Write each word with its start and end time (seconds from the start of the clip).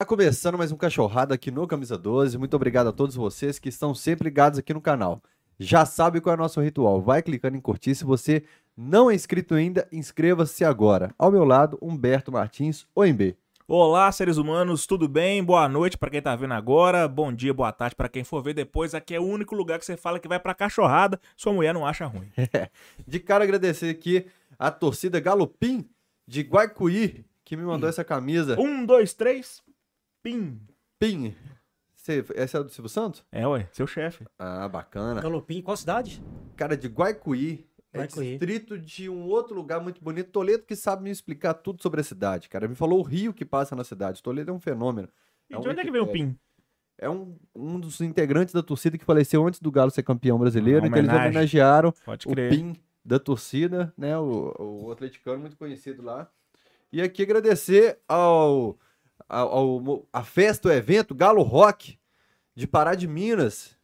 Tá 0.00 0.06
começando 0.06 0.56
mais 0.56 0.70
um 0.70 0.76
Cachorrada 0.76 1.34
aqui 1.34 1.50
no 1.50 1.66
Camisa 1.66 1.98
12. 1.98 2.38
Muito 2.38 2.54
obrigado 2.54 2.86
a 2.86 2.92
todos 2.92 3.16
vocês 3.16 3.58
que 3.58 3.68
estão 3.68 3.92
sempre 3.92 4.28
ligados 4.28 4.56
aqui 4.56 4.72
no 4.72 4.80
canal. 4.80 5.20
Já 5.58 5.84
sabe 5.84 6.20
qual 6.20 6.34
é 6.34 6.38
o 6.38 6.40
nosso 6.40 6.60
ritual. 6.60 7.02
Vai 7.02 7.20
clicando 7.20 7.56
em 7.56 7.60
curtir. 7.60 7.96
Se 7.96 8.04
você 8.04 8.44
não 8.76 9.10
é 9.10 9.16
inscrito 9.16 9.56
ainda, 9.56 9.88
inscreva-se 9.90 10.64
agora. 10.64 11.12
Ao 11.18 11.32
meu 11.32 11.42
lado, 11.42 11.76
Humberto 11.82 12.30
Martins, 12.30 12.86
OMB. 12.94 13.36
Olá, 13.66 14.12
seres 14.12 14.36
humanos, 14.36 14.86
tudo 14.86 15.08
bem? 15.08 15.42
Boa 15.42 15.68
noite 15.68 15.98
para 15.98 16.10
quem 16.10 16.22
tá 16.22 16.36
vendo 16.36 16.54
agora, 16.54 17.08
bom 17.08 17.32
dia, 17.32 17.52
boa 17.52 17.72
tarde 17.72 17.96
para 17.96 18.08
quem 18.08 18.22
for 18.22 18.40
ver 18.40 18.54
depois. 18.54 18.94
Aqui 18.94 19.16
é 19.16 19.20
o 19.20 19.26
único 19.26 19.56
lugar 19.56 19.80
que 19.80 19.84
você 19.84 19.96
fala 19.96 20.20
que 20.20 20.28
vai 20.28 20.38
pra 20.38 20.54
cachorrada, 20.54 21.20
sua 21.36 21.52
mulher 21.52 21.74
não 21.74 21.84
acha 21.84 22.06
ruim. 22.06 22.30
De 23.04 23.18
cara, 23.18 23.42
agradecer 23.42 23.90
aqui 23.90 24.26
a 24.56 24.70
torcida 24.70 25.18
Galopim 25.18 25.84
de 26.24 26.42
Guaicuí, 26.42 27.24
que 27.44 27.56
me 27.56 27.64
mandou 27.64 27.88
essa 27.88 28.04
camisa. 28.04 28.58
Um, 28.60 28.86
dois, 28.86 29.12
três, 29.12 29.60
pim. 30.22 30.60
Pim. 30.98 31.34
Você, 31.94 32.24
essa 32.34 32.58
é 32.58 32.62
do 32.62 32.70
Silvio 32.70 32.88
Santos? 32.88 33.24
É, 33.30 33.46
ué, 33.46 33.68
seu 33.72 33.86
chefe. 33.86 34.24
Ah, 34.38 34.68
bacana. 34.68 35.20
Galopim, 35.20 35.60
qual 35.60 35.76
cidade? 35.76 36.22
Cara, 36.56 36.76
de 36.76 36.88
Guaicuí. 36.88 37.66
É 37.92 37.98
Guaicuí. 37.98 38.30
distrito 38.30 38.78
de 38.78 39.08
um 39.08 39.26
outro 39.26 39.54
lugar 39.54 39.80
muito 39.80 40.02
bonito. 40.02 40.30
Toledo 40.30 40.64
que 40.64 40.76
sabe 40.76 41.02
me 41.04 41.10
explicar 41.10 41.54
tudo 41.54 41.82
sobre 41.82 42.00
a 42.00 42.04
cidade, 42.04 42.48
cara. 42.48 42.68
Me 42.68 42.74
falou 42.74 42.98
o 43.00 43.02
rio 43.02 43.32
que 43.34 43.44
passa 43.44 43.74
na 43.76 43.84
cidade. 43.84 44.22
Toledo 44.22 44.50
é 44.50 44.54
um 44.54 44.60
fenômeno. 44.60 45.08
E 45.50 45.54
É 45.54 45.58
um 45.58 45.60
de 45.60 45.68
onde 45.68 45.80
é 45.80 45.84
que 45.84 45.90
vem 45.90 46.00
o 46.00 46.04
Wikipedia. 46.04 46.32
pim? 46.32 46.38
É 47.00 47.08
um, 47.08 47.36
um 47.54 47.78
dos 47.78 48.00
integrantes 48.00 48.52
da 48.52 48.62
torcida 48.62 48.98
que 48.98 49.04
faleceu 49.04 49.46
antes 49.46 49.60
do 49.60 49.70
Galo 49.70 49.90
ser 49.90 50.02
campeão 50.02 50.38
brasileiro. 50.38 50.84
Então 50.86 50.98
eles 50.98 51.12
homenagearam 51.12 51.92
Pode 52.04 52.26
o. 52.26 52.34
PIN 52.34 52.74
da 53.04 53.18
torcida, 53.18 53.92
né? 53.96 54.18
O, 54.18 54.54
o 54.58 54.90
atleticano 54.92 55.38
muito 55.38 55.56
conhecido 55.56 56.02
lá. 56.02 56.28
E 56.92 57.00
aqui 57.00 57.22
agradecer 57.22 57.98
ao, 58.08 58.78
ao, 59.28 59.48
ao- 59.48 60.06
a 60.12 60.22
festa, 60.22 60.68
o 60.68 60.72
evento 60.72 61.14
Galo 61.14 61.42
Rock 61.42 61.98
de 62.54 62.66
Pará 62.66 62.94
de 62.94 63.06
Minas, 63.08 63.76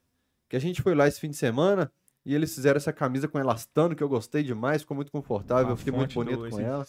que 0.49 0.57
a 0.57 0.61
gente 0.61 0.83
foi 0.83 0.95
lá 0.95 1.07
esse 1.09 1.21
fim 1.21 1.31
de 1.31 1.37
semana 1.37 1.91
e 2.27 2.35
eles 2.35 2.55
fizeram 2.55 2.77
essa 2.77 2.93
camisa 2.93 3.29
com 3.29 3.39
elastano 3.39 3.95
que 3.95 4.03
eu 4.03 4.09
gostei 4.09 4.43
demais, 4.43 4.83
ficou 4.83 4.95
muito 4.95 5.13
confortável, 5.13 5.71
eu 5.71 5.77
fiquei 5.77 5.93
muito 5.93 6.15
bonito 6.15 6.39
com 6.51 6.61
ela. 6.67 6.85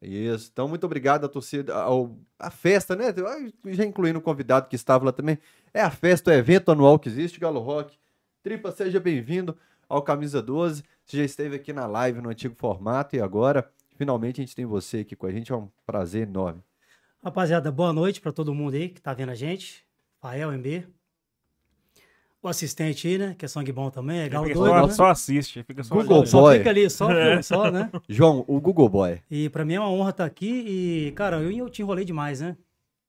Isso. 0.00 0.48
Então, 0.52 0.66
muito 0.66 0.84
obrigado 0.84 1.24
à 1.24 1.28
torcida, 1.28 1.74
ao, 1.74 2.16
à 2.38 2.50
festa, 2.50 2.96
né? 2.96 3.14
Já 3.66 3.84
incluindo 3.84 4.18
o 4.18 4.22
convidado 4.22 4.68
que 4.68 4.74
estava 4.74 5.04
lá 5.04 5.12
também. 5.12 5.38
É 5.72 5.80
a 5.82 5.90
festa, 5.90 6.30
o 6.30 6.34
evento 6.34 6.72
anual 6.72 6.98
que 6.98 7.08
existe, 7.08 7.38
Galo 7.38 7.60
Rock. 7.60 7.96
Tripa, 8.42 8.72
seja 8.72 8.98
bem-vindo 8.98 9.56
ao 9.88 10.02
Camisa 10.02 10.42
12. 10.42 10.82
Você 11.04 11.18
já 11.18 11.24
esteve 11.24 11.56
aqui 11.56 11.72
na 11.72 11.86
live 11.86 12.20
no 12.20 12.30
antigo 12.30 12.54
formato 12.56 13.14
e 13.14 13.20
agora, 13.20 13.70
finalmente, 13.96 14.40
a 14.40 14.44
gente 14.44 14.56
tem 14.56 14.64
você 14.66 14.98
aqui 15.00 15.14
com 15.14 15.26
a 15.26 15.30
gente. 15.30 15.52
É 15.52 15.56
um 15.56 15.68
prazer 15.86 16.26
enorme. 16.26 16.62
Rapaziada, 17.22 17.70
boa 17.70 17.92
noite 17.92 18.20
pra 18.20 18.32
todo 18.32 18.54
mundo 18.54 18.74
aí 18.74 18.88
que 18.88 19.00
tá 19.00 19.14
vendo 19.14 19.30
a 19.30 19.34
gente. 19.34 19.84
Fael, 20.20 20.52
MB. 20.52 20.86
O 22.42 22.48
assistente 22.48 23.06
aí, 23.06 23.18
né? 23.18 23.34
Que 23.38 23.44
é 23.44 23.48
sangue 23.48 23.70
bom 23.70 23.88
também, 23.90 24.18
é 24.22 24.28
doido, 24.28 24.56
só, 24.56 24.86
né? 24.88 24.92
só 24.92 25.06
assiste, 25.06 25.62
fica 25.62 25.84
só 25.84 25.94
Google 25.94 26.16
olhando. 26.18 26.26
Só 26.28 26.40
Boy. 26.40 26.58
fica 26.58 26.70
ali, 26.70 26.90
só, 26.90 27.08
só, 27.42 27.70
né? 27.70 27.88
João, 28.08 28.44
o 28.48 28.60
Google 28.60 28.88
Boy. 28.88 29.20
E 29.30 29.48
pra 29.50 29.64
mim 29.64 29.74
é 29.74 29.80
uma 29.80 29.88
honra 29.90 30.10
estar 30.10 30.24
aqui 30.24 30.48
e, 31.06 31.12
cara, 31.12 31.40
eu, 31.40 31.52
eu 31.52 31.70
te 31.70 31.82
enrolei 31.82 32.04
demais, 32.04 32.40
né? 32.40 32.56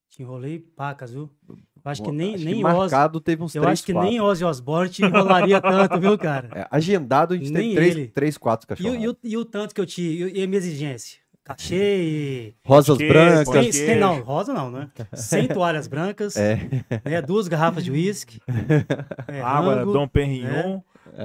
Te 0.09 0.22
enrolei 0.22 0.59
pacas, 0.59 1.11
viu? 1.11 1.28
Eu 1.50 1.58
acho 1.86 2.03
que 2.03 2.11
nem, 2.11 2.36
Acho 2.36 2.45
nem 2.45 2.56
que 2.58 2.61
marcado 2.61 3.19
teve 3.19 3.41
uns 3.41 3.56
Eu 3.56 3.64
três, 3.64 3.80
acho 3.80 3.86
que 3.86 3.94
quatro. 3.94 4.09
nem 4.11 4.22
Ozzy 4.22 4.45
Osbourne 4.45 4.89
te 4.91 5.02
enrolaria 5.03 5.59
tanto, 5.59 6.00
viu, 6.00 6.16
cara? 6.19 6.50
É, 6.53 6.67
agendado, 6.69 7.34
a 7.34 7.38
gente 7.38 7.52
Nem 7.52 7.73
três, 8.11 8.38
quatro 8.38 8.67
E, 8.69 8.73
o- 8.73 8.75
cachorros. 8.78 9.03
e, 9.03 9.08
o, 9.08 9.17
e 9.23 9.38
o 9.38 9.44
tanto 9.44 9.73
que 9.73 9.81
eu 9.81 9.86
te... 9.88 10.02
E, 10.03 10.39
e 10.39 10.44
a 10.44 10.47
minha 10.47 10.59
exigência? 10.59 11.22
Cachê 11.44 12.02
e... 12.02 12.55
Rosas 12.66 12.97
Que- 12.97 13.08
brancas. 13.08 13.47
Sem, 13.53 13.72
sem- 13.72 13.99
não, 13.99 14.22
rosa 14.22 14.53
não, 14.53 14.72
né? 14.72 14.89
Sem 15.13 15.47
toalhas 15.47 15.88
brancas, 15.88 16.38
É. 16.38 16.55
né? 17.03 17.22
duas 17.22 17.47
garrafas 17.50 17.83
de 17.83 17.91
uísque, 17.91 18.39
é, 19.27 19.41
Água, 19.41 19.75
rango, 19.75 19.91
Dom 19.91 20.08
Perignon, 20.08 20.80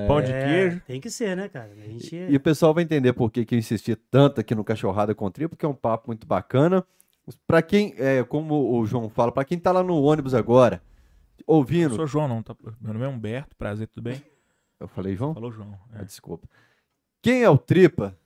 pão 0.08 0.20
de 0.20 0.32
é, 0.32 0.44
queijo. 0.44 0.82
Tem 0.86 1.00
que 1.00 1.08
ser, 1.08 1.36
né, 1.36 1.48
cara? 1.48 1.70
A 1.72 1.86
gente... 1.88 2.14
E 2.16 2.34
o 2.34 2.40
pessoal 2.40 2.74
vai 2.74 2.82
entender 2.82 3.12
por 3.12 3.30
que, 3.30 3.44
que 3.44 3.54
eu 3.54 3.58
insisti 3.60 3.94
tanto 3.94 4.40
aqui 4.40 4.54
no 4.56 4.64
Cachorrada 4.64 5.14
com 5.14 5.30
Tri, 5.30 5.46
porque 5.46 5.64
é 5.64 5.68
um 5.68 5.74
papo 5.74 6.08
muito 6.08 6.26
bacana. 6.26 6.84
Pra 7.46 7.62
quem, 7.62 7.94
é, 7.98 8.24
como 8.24 8.76
o 8.76 8.84
João 8.86 9.08
fala, 9.08 9.30
pra 9.30 9.44
quem 9.44 9.58
tá 9.58 9.70
lá 9.70 9.82
no 9.84 10.02
ônibus 10.02 10.34
agora, 10.34 10.82
ouvindo. 11.46 11.94
sou 11.94 12.06
João, 12.08 12.26
não. 12.26 12.42
Tá... 12.42 12.56
Meu 12.80 12.92
nome 12.92 13.04
é 13.04 13.08
Humberto, 13.08 13.54
prazer, 13.56 13.86
tudo 13.86 14.02
bem? 14.02 14.20
Eu 14.80 14.88
falei, 14.88 15.14
João? 15.14 15.32
Falou 15.34 15.52
João. 15.52 15.78
Ah, 15.92 16.00
É. 16.00 16.04
desculpa. 16.04 16.48
Quem 17.22 17.42
é 17.44 17.50
o 17.50 17.58
Tripa 17.58 18.16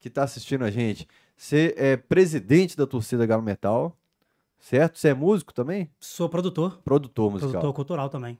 que 0.00 0.08
tá 0.10 0.22
assistindo 0.24 0.64
a 0.64 0.70
gente? 0.70 1.06
Você 1.36 1.74
é 1.76 1.96
presidente 1.96 2.76
da 2.76 2.86
torcida 2.86 3.26
Galo 3.26 3.42
Metal, 3.42 3.96
certo? 4.58 4.98
Você 4.98 5.08
é 5.08 5.14
músico 5.14 5.52
também? 5.52 5.90
Sou 6.00 6.28
produtor, 6.28 6.80
Produtor 6.82 7.30
musical. 7.30 7.50
produtor 7.52 7.72
cultural 7.74 8.08
também. 8.08 8.38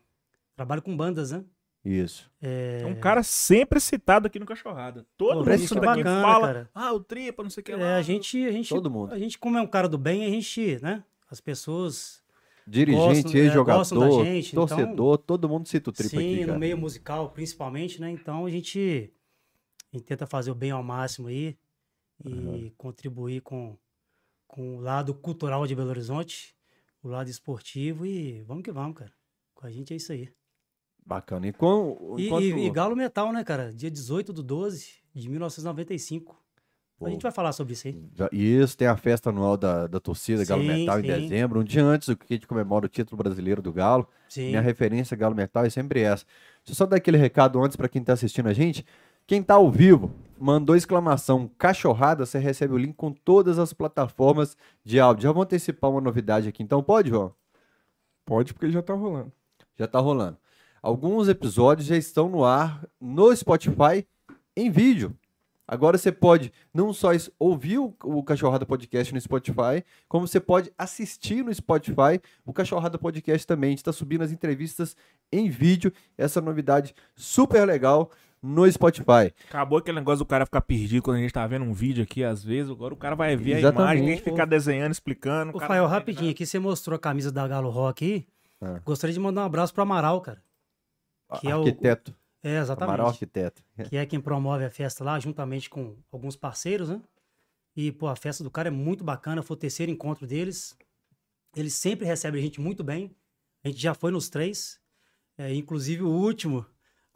Trabalho 0.57 0.81
com 0.83 0.97
bandas, 0.97 1.31
né? 1.31 1.45
Isso. 1.85 2.31
É, 2.43 2.81
É 2.83 2.87
um 2.87 2.99
cara 2.99 3.23
sempre 3.23 3.79
citado 3.79 4.27
aqui 4.27 4.39
no 4.39 4.47
Cachorrada. 4.47 5.07
Todo 5.17 5.45
Pô, 5.45 5.51
mundo 5.51 5.69
que 5.69 5.75
daqui 5.75 5.87
bacana, 6.03 6.23
fala, 6.23 6.47
cara. 6.47 6.71
ah, 6.75 6.93
o 6.93 7.01
tripa, 7.01 7.43
não 7.43 7.51
sei 7.51 7.61
o 7.61 7.65
que 7.65 7.73
é, 7.73 7.77
lá. 7.77 7.97
a 7.97 8.03
gente, 8.03 8.45
a 8.45 8.51
gente, 8.51 8.69
Todo 8.71 8.91
mundo. 8.91 9.13
a 9.13 9.19
gente, 9.19 9.39
como 9.39 9.57
é 9.59 9.61
um 9.63 9.67
cara 9.67 9.89
do 9.89 9.99
bem, 9.99 10.25
a 10.25 10.31
gente, 10.31 10.81
né? 10.83 11.05
As 11.31 11.41
pessoas, 11.41 12.25
Dirigente, 12.67 13.23
Gostam, 13.23 13.33
é, 13.41 13.45
ex-jogador, 13.45 13.79
gostam 13.79 13.99
da 14.01 14.11
gente, 14.25 14.49
então- 14.53 14.67
torcedor, 14.67 15.19
todo 15.19 15.49
mundo 15.49 15.69
cita 15.69 15.91
o 15.91 15.93
Tripa 15.93 16.11
sim, 16.11 16.17
aqui, 16.33 16.41
no 16.41 16.47
cara. 16.49 16.59
meio 16.59 16.77
musical, 16.79 17.31
principalmente, 17.31 18.01
né? 18.01 18.11
Então 18.11 18.45
a 18.47 18.51
gente, 18.51 19.13
a 19.93 19.97
gente 19.97 20.07
tenta 20.07 20.27
fazer 20.27 20.51
o 20.51 20.55
bem 20.57 20.73
ao 20.73 20.83
máximo 20.83 21.29
aí 21.29 21.57
e 22.25 22.73
contribuir 22.77 23.41
com, 23.43 23.77
com 24.47 24.77
o 24.77 24.81
lado 24.81 25.15
cultural 25.15 25.67
de 25.67 25.75
Belo 25.75 25.91
Horizonte, 25.91 26.55
o 27.03 27.09
lado 27.09 27.29
esportivo 27.31 28.05
e 28.07 28.43
vamos 28.43 28.63
que 28.63 28.73
vamos, 28.73 28.97
cara. 28.99 29.13
Com 29.55 29.67
a 29.67 29.71
gente 29.71 29.93
é 29.93 29.97
isso 29.97 30.13
aí. 30.13 30.29
Bacana. 31.05 31.47
E, 31.47 31.53
com, 31.53 32.17
E, 32.19 32.27
enquanto... 32.27 32.43
e- 32.45 32.67
e 32.67 32.71
Galo 32.71 32.97
Metal, 32.97 33.33
né, 33.33 33.45
cara? 33.45 33.73
Dia 33.73 33.91
18 33.91 34.33
do 34.33 34.43
12 34.43 34.87
de 35.15 35.29
1995. 35.29 36.37
Pô. 36.99 37.07
A 37.07 37.11
gente 37.11 37.23
vai 37.23 37.31
falar 37.31 37.53
sobre 37.53 37.75
isso 37.75 37.87
aí. 37.87 38.03
Isso, 38.33 38.75
tem 38.77 38.89
a 38.89 38.97
festa 38.97 39.29
anual 39.29 39.57
da, 39.59 39.87
da 39.87 40.01
torcida 40.01 40.45
Galo 40.47 40.63
Sim, 40.63 40.69
Metal 40.69 40.99
em 40.99 41.03
sim. 41.03 41.07
dezembro, 41.09 41.61
um 41.61 41.65
dia 41.65 41.85
antes 41.85 42.09
do 42.09 42.17
que 42.17 42.33
a 42.33 42.37
gente 42.37 42.47
comemora 42.47 42.87
o 42.87 42.89
título 42.89 43.23
brasileiro 43.23 43.61
do 43.61 43.71
Galo. 43.71 44.09
Sim. 44.31 44.47
Minha 44.49 44.63
referência 44.63 45.15
Galo 45.17 45.35
Metal 45.35 45.65
é 45.65 45.69
sempre 45.71 46.01
essa. 46.01 46.25
Deixa 46.65 46.71
eu 46.71 46.75
só 46.75 46.87
dar 46.87 46.97
aquele 46.97 47.19
recado 47.19 47.63
antes 47.63 47.77
para 47.77 47.89
quem 47.89 48.03
tá 48.03 48.15
assistindo 48.15 48.49
a 48.49 48.53
gente. 48.55 48.85
Quem 49.27 49.43
tá 49.43 49.55
ao 49.55 49.69
vivo, 49.69 50.13
mandou 50.39 50.77
exclamação 50.77 51.51
cachorrada, 51.59 52.25
você 52.25 52.39
recebe 52.39 52.75
o 52.75 52.79
link 52.79 52.95
com 52.95 53.11
todas 53.11 53.59
as 53.59 53.73
plataformas 53.73 54.57
de 54.85 55.01
áudio. 55.01 55.25
Já 55.25 55.33
vou 55.33 55.43
antecipar 55.43 55.91
uma 55.91 56.01
novidade 56.01 56.49
aqui, 56.49 56.63
então 56.63 56.81
pode, 56.81 57.09
João? 57.09 57.35
Pode, 58.25 58.55
porque 58.55 58.71
já 58.71 58.83
tá 58.83 58.95
rolando. 58.95 59.33
Já 59.77 59.89
tá 59.89 59.99
rolando. 59.99 60.39
Alguns 60.81 61.29
episódios 61.29 61.89
já 61.89 61.97
estão 61.97 62.29
no 62.29 62.45
ar 62.45 62.87
no 63.01 63.35
Spotify 63.35 64.07
em 64.57 64.71
vídeo. 64.71 65.13
Agora 65.69 65.99
você 65.99 66.13
pode 66.13 66.53
não 66.73 66.93
só 66.93 67.09
ouvir 67.41 67.79
o, 67.79 67.93
o 68.05 68.23
Cachorrada 68.23 68.65
Podcast 68.65 69.13
no 69.13 69.21
Spotify, 69.21 69.85
como 70.09 70.29
você 70.29 70.39
pode 70.39 70.73
assistir 70.79 71.45
no 71.45 71.53
Spotify 71.53 72.21
o 72.45 72.53
Cachorrada 72.53 72.97
Podcast 72.97 73.45
também. 73.45 73.69
A 73.69 73.71
gente 73.73 73.79
está 73.79 73.93
subindo 73.93 74.23
as 74.23 74.31
entrevistas 74.31 74.97
em 75.33 75.51
vídeo. 75.51 75.93
Essa 76.17 76.41
novidade 76.41 76.95
super 77.17 77.67
legal 77.67 78.13
no 78.47 78.71
Spotify. 78.71 79.33
Acabou 79.49 79.79
aquele 79.79 79.99
negócio 79.99 80.19
do 80.25 80.27
cara 80.29 80.45
ficar 80.47 80.61
perdido 80.61 81.03
quando 81.03 81.17
a 81.19 81.21
gente 81.21 81.33
tá 81.33 81.47
vendo 81.47 81.65
um 81.65 81.73
vídeo 81.73 82.03
aqui, 82.05 82.23
às 82.25 82.43
vezes. 82.45 82.71
Agora 82.71 82.95
o 82.95 82.97
cara 82.97 83.15
vai 83.17 83.37
ver 83.37 83.55
a 83.55 83.59
Exatamente. 83.59 83.83
imagem, 83.99 84.05
a 84.07 84.11
gente 84.17 84.25
ficar 84.25 84.45
desenhando, 84.45 84.93
explicando. 84.93 85.53
o 85.53 85.57
Ô, 85.57 85.61
Fael, 85.61 85.87
rapidinho, 85.87 86.31
aqui 86.31 86.47
você 86.47 86.59
mostrou 86.59 86.97
a 86.97 86.99
camisa 86.99 87.31
da 87.33 87.47
Galo 87.47 87.71
Rock 87.71 88.05
aí. 88.05 88.27
Ah. 88.61 88.81
Gostaria 88.85 89.13
de 89.13 89.21
mandar 89.21 89.43
um 89.43 89.47
abraço 89.47 89.73
pro 89.75 89.83
Amaral, 89.83 90.21
cara. 90.21 90.43
Que 91.41 91.49
é 91.49 91.57
o- 91.57 91.61
Arquiteto. 91.61 92.15
É, 92.43 92.59
exatamente. 92.59 92.95
Amaral 92.95 93.09
Arquiteto. 93.09 93.63
Que 93.89 93.97
é 93.97 94.07
quem 94.07 94.21
promove 94.21 94.65
a 94.65 94.71
festa 94.71 95.03
lá, 95.03 95.19
juntamente 95.19 95.69
com 95.69 95.97
alguns 96.13 96.37
parceiros, 96.37 96.89
né? 96.89 97.01
E, 97.77 97.91
pô, 97.93 98.07
a 98.09 98.17
festa 98.17 98.43
do 98.45 98.51
cara 98.51 98.69
é 98.69 98.71
muito 98.71 99.05
bacana, 99.05 99.43
foi 99.43 99.55
o 99.57 99.59
terceiro 99.59 99.91
encontro 99.93 100.27
deles. 100.27 100.77
Eles 101.55 101.75
sempre 101.75 102.07
recebem 102.07 102.41
a 102.41 102.45
gente 102.45 102.61
muito 102.61 102.83
bem. 102.85 103.11
A 103.65 103.69
gente 103.69 103.81
já 103.83 103.93
foi 103.93 104.11
nos 104.13 104.29
três. 104.29 104.79
É, 105.37 105.53
inclusive 105.55 106.03
o 106.03 106.09
último, 106.09 106.65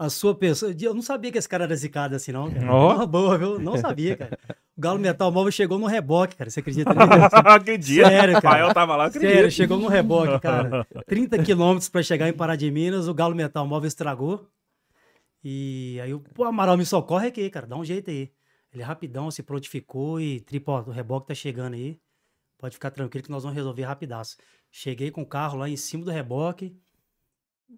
a 0.01 0.09
sua 0.09 0.35
pessoa. 0.35 0.75
Eu 0.81 0.95
não 0.95 1.03
sabia 1.03 1.31
que 1.31 1.37
esse 1.37 1.47
cara 1.47 1.65
era 1.65 1.77
zicado 1.77 2.17
assim, 2.17 2.33
não, 2.33 2.51
cara. 2.51 2.73
Ó. 2.73 2.95
Uma 2.95 3.07
boa, 3.07 3.37
viu? 3.37 3.59
Não 3.59 3.77
sabia, 3.77 4.17
cara. 4.17 4.39
O 4.75 4.81
Galo 4.81 4.99
Metal 4.99 5.31
Móvel 5.31 5.53
chegou 5.53 5.79
no 5.79 5.85
reboque, 5.85 6.37
cara. 6.37 6.49
Você 6.49 6.61
acredita? 6.61 6.91
acredito. 7.53 8.07
Sério, 8.07 8.41
cara. 8.41 8.57
Rafael 8.57 8.75
tava 8.75 8.97
lá, 8.97 9.07
acredito. 9.07 9.31
Sério, 9.31 9.51
chegou 9.51 9.77
no 9.77 9.89
reboque, 9.89 10.41
cara. 10.41 10.87
30 11.07 11.43
quilômetros 11.43 11.91
pra 11.91 12.03
chegar 12.03 12.31
em 12.31 12.33
Pará 12.33 12.57
de 12.57 12.71
Minas, 12.71 13.09
o 13.09 13.13
Galo 13.13 13.35
Metal 13.35 13.67
Móvel 13.67 13.89
estragou. 13.89 14.49
E 15.45 16.01
aí 16.03 16.15
o 16.15 16.23
Amaral 16.45 16.79
me 16.79 16.87
socorre 16.87 17.29
aqui, 17.29 17.51
cara, 17.51 17.67
dá 17.67 17.77
um 17.77 17.85
jeito 17.85 18.11
aí. 18.11 18.33
Ele 18.73 18.83
rapidão 18.83 19.31
se 19.31 19.43
prontificou 19.43 20.19
e, 20.19 20.41
tripo, 20.41 20.73
ó, 20.73 20.81
o 20.81 20.91
reboque 20.91 21.27
tá 21.27 21.35
chegando 21.35 21.75
aí. 21.75 22.01
Pode 22.57 22.75
ficar 22.75 22.91
tranquilo 22.91 23.25
que 23.25 23.31
nós 23.31 23.43
vamos 23.43 23.57
resolver 23.57 23.83
rapidaço. 23.83 24.39
Cheguei 24.71 25.11
com 25.11 25.21
o 25.21 25.27
carro 25.27 25.59
lá 25.59 25.69
em 25.69 25.77
cima 25.77 26.07
do 26.07 26.11
reboque, 26.11 26.75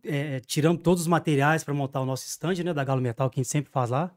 é, 0.04 0.40
tiramos 0.40 0.82
todos 0.82 1.02
os 1.02 1.06
materiais 1.06 1.64
pra 1.64 1.72
montar 1.74 2.00
o 2.00 2.06
nosso 2.06 2.26
stand, 2.26 2.54
né, 2.64 2.72
da 2.74 2.84
Galo 2.84 3.00
Metal, 3.00 3.28
que 3.30 3.40
a 3.40 3.42
gente 3.42 3.50
sempre 3.50 3.70
faz 3.72 3.90
lá. 3.90 4.10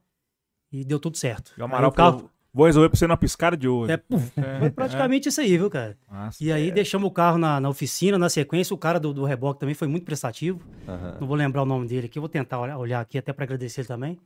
E 0.72 0.84
deu 0.84 1.00
tudo 1.00 1.18
certo. 1.18 1.54
E 1.58 1.62
o 1.62 1.66
Aí 1.66 1.70
Amaral 1.72 1.90
o 1.90 1.94
carro, 1.94 2.18
falou, 2.18 2.32
Vou 2.56 2.66
resolver 2.68 2.88
pra 2.88 2.98
você 2.98 3.06
numa 3.06 3.18
piscada 3.18 3.58
de 3.58 3.68
olho. 3.68 3.92
É, 3.92 3.98
puf, 3.98 4.32
foi 4.60 4.70
praticamente 4.70 5.28
isso 5.28 5.42
aí, 5.42 5.58
viu, 5.58 5.70
cara? 5.70 5.98
Nossa, 6.10 6.42
E 6.42 6.54
aí 6.54 6.70
é. 6.70 6.72
deixamos 6.72 7.06
o 7.06 7.12
carro 7.12 7.38
na, 7.38 7.60
na 7.60 7.68
oficina, 7.68 8.18
na 8.18 8.30
sequência. 8.30 8.74
O 8.74 8.78
cara 8.78 8.98
do, 8.98 9.14
do 9.14 9.26
reboque 9.26 9.60
também 9.60 9.76
foi 9.76 9.90
muito 9.90 10.06
prestativo. 10.06 10.62
Aham. 10.88 11.18
Não 11.20 11.28
vou 11.28 11.36
lembrar 11.36 11.64
o 11.64 11.66
nome 11.66 11.86
dele 11.86 12.06
aqui, 12.06 12.18
eu 12.18 12.22
vou 12.22 12.30
tentar 12.30 12.60
olhar, 12.62 12.78
olhar 12.78 13.02
aqui 13.02 13.18
até 13.18 13.34
pra 13.34 13.44
agradecer 13.44 13.82
ele 13.82 13.90
também. 13.90 14.18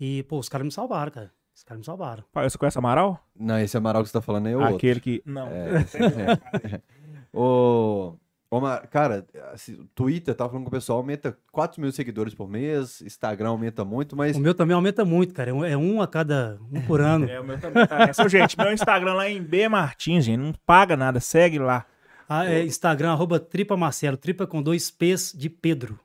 E, 0.00 0.22
pô, 0.22 0.38
os 0.38 0.48
caras 0.48 0.64
me 0.64 0.72
salvaram, 0.72 1.12
cara. 1.12 1.30
Os 1.54 1.62
caras 1.62 1.80
me 1.80 1.84
salvaram. 1.84 2.24
Pai, 2.32 2.48
Você 2.48 2.56
conhece 2.56 2.78
Amaral? 2.78 3.22
Não, 3.38 3.58
esse 3.58 3.76
Amaral 3.76 4.02
que 4.02 4.08
você 4.08 4.14
tá 4.14 4.22
falando 4.22 4.48
é 4.48 4.56
o 4.56 4.60
outro. 4.60 4.76
Aquele 4.76 4.98
que. 4.98 5.22
Não. 5.26 5.46
Ô, 7.32 7.42
ô, 7.42 8.14
Ma- 8.58 8.78
cara, 8.78 9.24
assim, 9.52 9.74
o 9.74 9.84
Twitter, 9.94 10.34
tava 10.34 10.50
falando 10.50 10.64
com 10.64 10.70
o 10.70 10.72
pessoal, 10.72 10.98
aumenta 10.98 11.38
4 11.52 11.80
mil 11.80 11.92
seguidores 11.92 12.34
por 12.34 12.48
mês, 12.48 13.00
Instagram 13.02 13.50
aumenta 13.50 13.84
muito, 13.84 14.16
mas 14.16 14.36
O 14.36 14.40
meu 14.40 14.54
também 14.54 14.74
aumenta 14.74 15.04
muito, 15.04 15.32
cara. 15.32 15.50
É 15.50 15.52
um, 15.52 15.64
é 15.64 15.76
um 15.76 16.02
a 16.02 16.08
cada. 16.08 16.58
um 16.72 16.80
por 16.80 17.00
ano. 17.00 17.28
É, 17.28 17.38
o 17.38 17.44
meu 17.44 17.60
também 17.60 17.86
tá 17.86 18.10
gente, 18.28 18.58
meu 18.58 18.72
Instagram 18.72 19.14
lá 19.14 19.26
é 19.26 19.32
em 19.32 19.42
B 19.42 19.68
Martins, 19.68 20.24
gente. 20.24 20.38
Não 20.40 20.52
paga 20.66 20.96
nada, 20.96 21.20
segue 21.20 21.60
lá. 21.60 21.86
Ah, 22.28 22.46
é 22.46 22.64
Instagram, 22.64 23.10
arroba 23.10 23.38
Tripa 23.38 23.76
Marcelo. 23.76 24.16
Tripa 24.16 24.46
com 24.46 24.62
dois 24.62 24.90
P's 24.90 25.32
de 25.36 25.48
Pedro. 25.50 25.98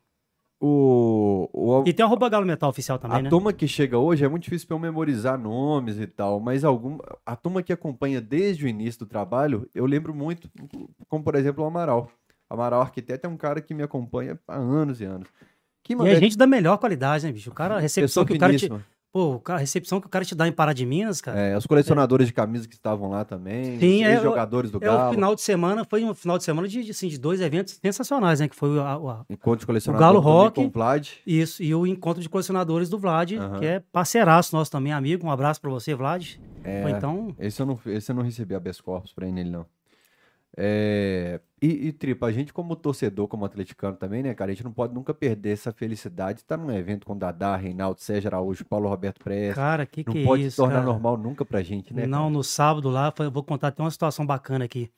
o, 0.59 1.50
o, 1.53 1.83
E 1.86 1.94
tem 1.94 2.03
o 2.03 2.07
arroba 2.07 2.30
Galo 2.30 2.45
Metal 2.45 2.69
oficial 2.69 2.98
também, 2.98 3.19
a 3.19 3.21
né? 3.21 3.30
turma 3.30 3.53
que 3.53 3.68
chega 3.68 3.98
hoje 3.98 4.24
é 4.25 4.27
muito 4.27 4.44
difícil 4.44 4.68
pra 4.68 4.75
eu 4.75 4.80
memorizar 4.80 5.38
nomes 5.38 6.00
e 6.00 6.07
tal, 6.07 6.39
mas 6.39 6.63
algum, 6.63 6.98
a 7.25 7.36
turma 7.36 7.62
que 7.62 7.71
acompanha 7.74 8.19
desde 8.21 8.65
o 8.65 8.68
início 8.68 9.00
do 9.01 9.06
trabalho, 9.06 9.69
eu 9.75 9.86
lembro 9.86 10.13
muito, 10.15 10.50
como 11.07 11.24
por 11.24 11.36
exemplo 11.36 11.63
o 11.63 11.68
Amaral. 11.68 12.09
Amaral 12.50 12.81
Arquiteto 12.81 13.27
é 13.27 13.30
um 13.30 13.38
cara 13.38 13.62
que 13.62 13.74
me 13.74 13.83
acompanha 13.83 14.39
há 14.47 14.56
anos 14.57 15.01
e 15.01 15.06
anos. 15.06 15.27
Que 15.83 15.94
E 15.94 16.07
é 16.07 16.15
gente 16.19 16.38
da 16.38 16.47
melhor 16.47 16.77
qualidade, 16.77 17.25
né, 17.25 17.31
bicho? 17.31 17.51
O 17.51 17.53
cara, 17.53 17.75
a 17.75 17.80
recepção 17.80 18.25
que 18.25 18.33
o 18.33 18.39
cara 18.39 18.56
te. 18.57 18.69
Pô, 19.13 19.36
o 19.36 19.42
a 19.51 19.57
recepção 19.57 20.01
que 20.01 20.07
o 20.07 20.09
cara 20.09 20.25
te 20.25 20.36
dá 20.36 20.45
em 20.45 20.51
Pará 20.51 20.74
de 20.74 20.86
Minas, 20.86 21.21
cara. 21.21 21.39
É, 21.39 21.57
os 21.57 21.65
colecionadores 21.65 22.27
de 22.27 22.33
camisas 22.33 22.68
que 22.68 22.74
estavam 22.74 23.09
lá 23.09 23.24
também, 23.24 23.80
Sim, 23.80 24.01
os 24.03 24.09
é, 24.09 24.21
jogadores 24.21 24.69
do 24.69 24.77
É, 24.83 24.89
o 24.92 24.94
Galo, 24.94 25.13
final 25.13 25.33
de 25.36 25.42
semana, 25.42 25.86
foi 25.86 26.03
um 26.03 26.13
final 26.13 26.38
de 26.38 26.44
semana 26.44 26.68
de, 26.68 26.83
de, 26.83 26.92
assim, 26.92 27.07
de 27.07 27.18
dois 27.18 27.39
eventos 27.39 27.80
sensacionais, 27.81 28.42
né? 28.42 28.50
Que 28.50 28.56
foi 28.57 28.71
o- 28.77 28.81
a- 28.81 28.95
a- 28.95 29.25
encontro 29.30 29.59
de 29.59 29.63
o 29.63 29.68
colecionadores 29.68 30.06
Galo 30.06 30.21
também 30.21 30.33
Rock, 30.38 30.56
com 30.56 30.65
o 30.65 30.69
Vlad. 30.69 31.07
isso, 31.25 31.63
e 31.63 31.74
o 31.74 31.88
encontro 31.88 32.21
de 32.21 32.27
colecionadores 32.27 32.89
do 32.89 32.98
Vlad, 33.00 33.31
que 33.59 33.65
é 33.65 33.80
parceiraço 33.89 34.53
nosso 34.53 34.69
também, 34.69 34.91
amigo. 34.91 35.25
Um 35.25 35.31
abraço 35.31 35.62
pra 35.62 35.69
você, 35.69 35.95
Vlad. 35.95 36.33
É, 36.62 36.83
Ou 36.83 36.89
então, 36.89 37.36
Esse 37.39 37.62
eu 37.62 37.65
não, 37.65 37.80
esse 37.86 38.12
eu 38.12 38.15
não 38.18 38.24
recebi 38.24 38.53
habeas 38.53 38.81
corpus 38.81 39.13
pra 39.13 39.25
ir 39.27 39.31
nele, 39.31 39.50
não. 39.50 39.65
É, 40.57 41.42
e, 41.62 41.88
e, 41.88 41.92
Tripa, 41.92 42.28
a 42.28 42.31
gente 42.31 42.54
como 42.54 42.75
torcedor, 42.75 43.28
como 43.28 43.44
atleticano 43.46 43.98
também, 43.98 44.24
né, 44.24 44.34
cara? 44.34 44.52
A 44.52 44.54
gente 44.54 44.63
não 44.63 44.72
pode 44.72 44.94
nunca 44.94 45.13
perder 45.13 45.52
essa 45.52 45.72
felicidade 45.72 46.38
de 46.38 46.42
estar 46.44 46.57
num 46.57 46.72
evento 46.72 47.06
com 47.06 47.18
Dadá, 47.18 47.56
Reinaldo, 47.56 48.00
Sérgio 48.00 48.30
Araújo, 48.30 48.63
Paulo 48.66 48.88
Roberto 48.88 49.22
Prestes. 49.24 49.56
cara, 49.56 49.86
que 49.86 50.04
não 50.06 50.13
que 50.13 50.24
pode 50.24 50.42
é 50.42 50.44
se 50.44 50.48
isso, 50.50 50.57
tornar 50.57 50.75
cara? 50.75 50.86
normal 50.86 51.18
nunca 51.18 51.44
pra 51.44 51.62
gente, 51.62 51.94
né? 51.94 52.06
Não, 52.07 52.30
no 52.30 52.44
sábado 52.44 52.90
lá, 52.90 53.13
eu 53.19 53.31
vou 53.31 53.44
contar 53.44 53.69
até 53.69 53.81
uma 53.84 53.92
situação 53.92 54.25
bacana 54.25 54.66
aqui. 54.66 54.90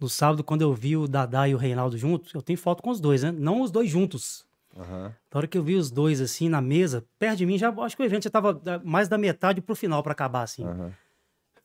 No 0.00 0.08
sábado, 0.08 0.42
quando 0.42 0.62
eu 0.62 0.72
vi 0.72 0.96
o 0.96 1.06
Dadá 1.06 1.46
e 1.48 1.54
o 1.54 1.58
Reinaldo 1.58 1.96
juntos, 1.96 2.32
eu 2.34 2.42
tenho 2.42 2.58
foto 2.58 2.82
com 2.82 2.90
os 2.90 3.00
dois, 3.00 3.22
né? 3.22 3.30
Não 3.30 3.60
os 3.60 3.70
dois 3.70 3.88
juntos. 3.88 4.46
cara? 4.74 4.86
Aham. 4.86 5.12
Na 5.32 5.38
hora 5.38 5.46
que 5.46 5.56
eu 5.56 5.62
vi 5.62 5.76
os 5.76 5.90
dois 5.90 6.20
assim 6.20 6.48
na 6.48 6.60
mesa, 6.60 7.04
perto 7.18 7.38
de 7.38 7.46
mim, 7.46 7.56
já 7.58 7.68
acho 7.70 7.96
que 7.96 8.02
o 8.02 8.04
evento 8.06 8.24
já 8.24 8.30
tava 8.30 8.52
da- 8.54 8.78
mais 8.84 9.08
da 9.08 9.16
metade 9.16 9.60
pro 9.60 9.74
final 9.76 10.02
pra 10.02 10.12
acabar 10.12 10.42
assim. 10.42 10.64
aham. 10.64 10.92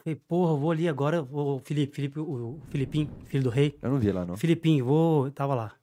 Falei, 0.07 0.21
porra, 0.25 0.55
vou 0.55 0.71
ali 0.71 0.87
agora, 0.87 1.21
o 1.21 1.59
Felipe, 1.59 1.93
Felipe, 1.93 2.17
o 2.17 2.61
Filipinho, 2.69 3.09
filho 3.25 3.43
do 3.43 3.49
rei. 3.49 3.77
Eu 3.81 3.91
não 3.91 3.99
vi 3.99 4.09
lá, 4.09 4.25
não. 4.25 4.37
Filipinho, 4.37 4.85
vou, 4.85 5.29
tava 5.31 5.53
lá. 5.53 5.75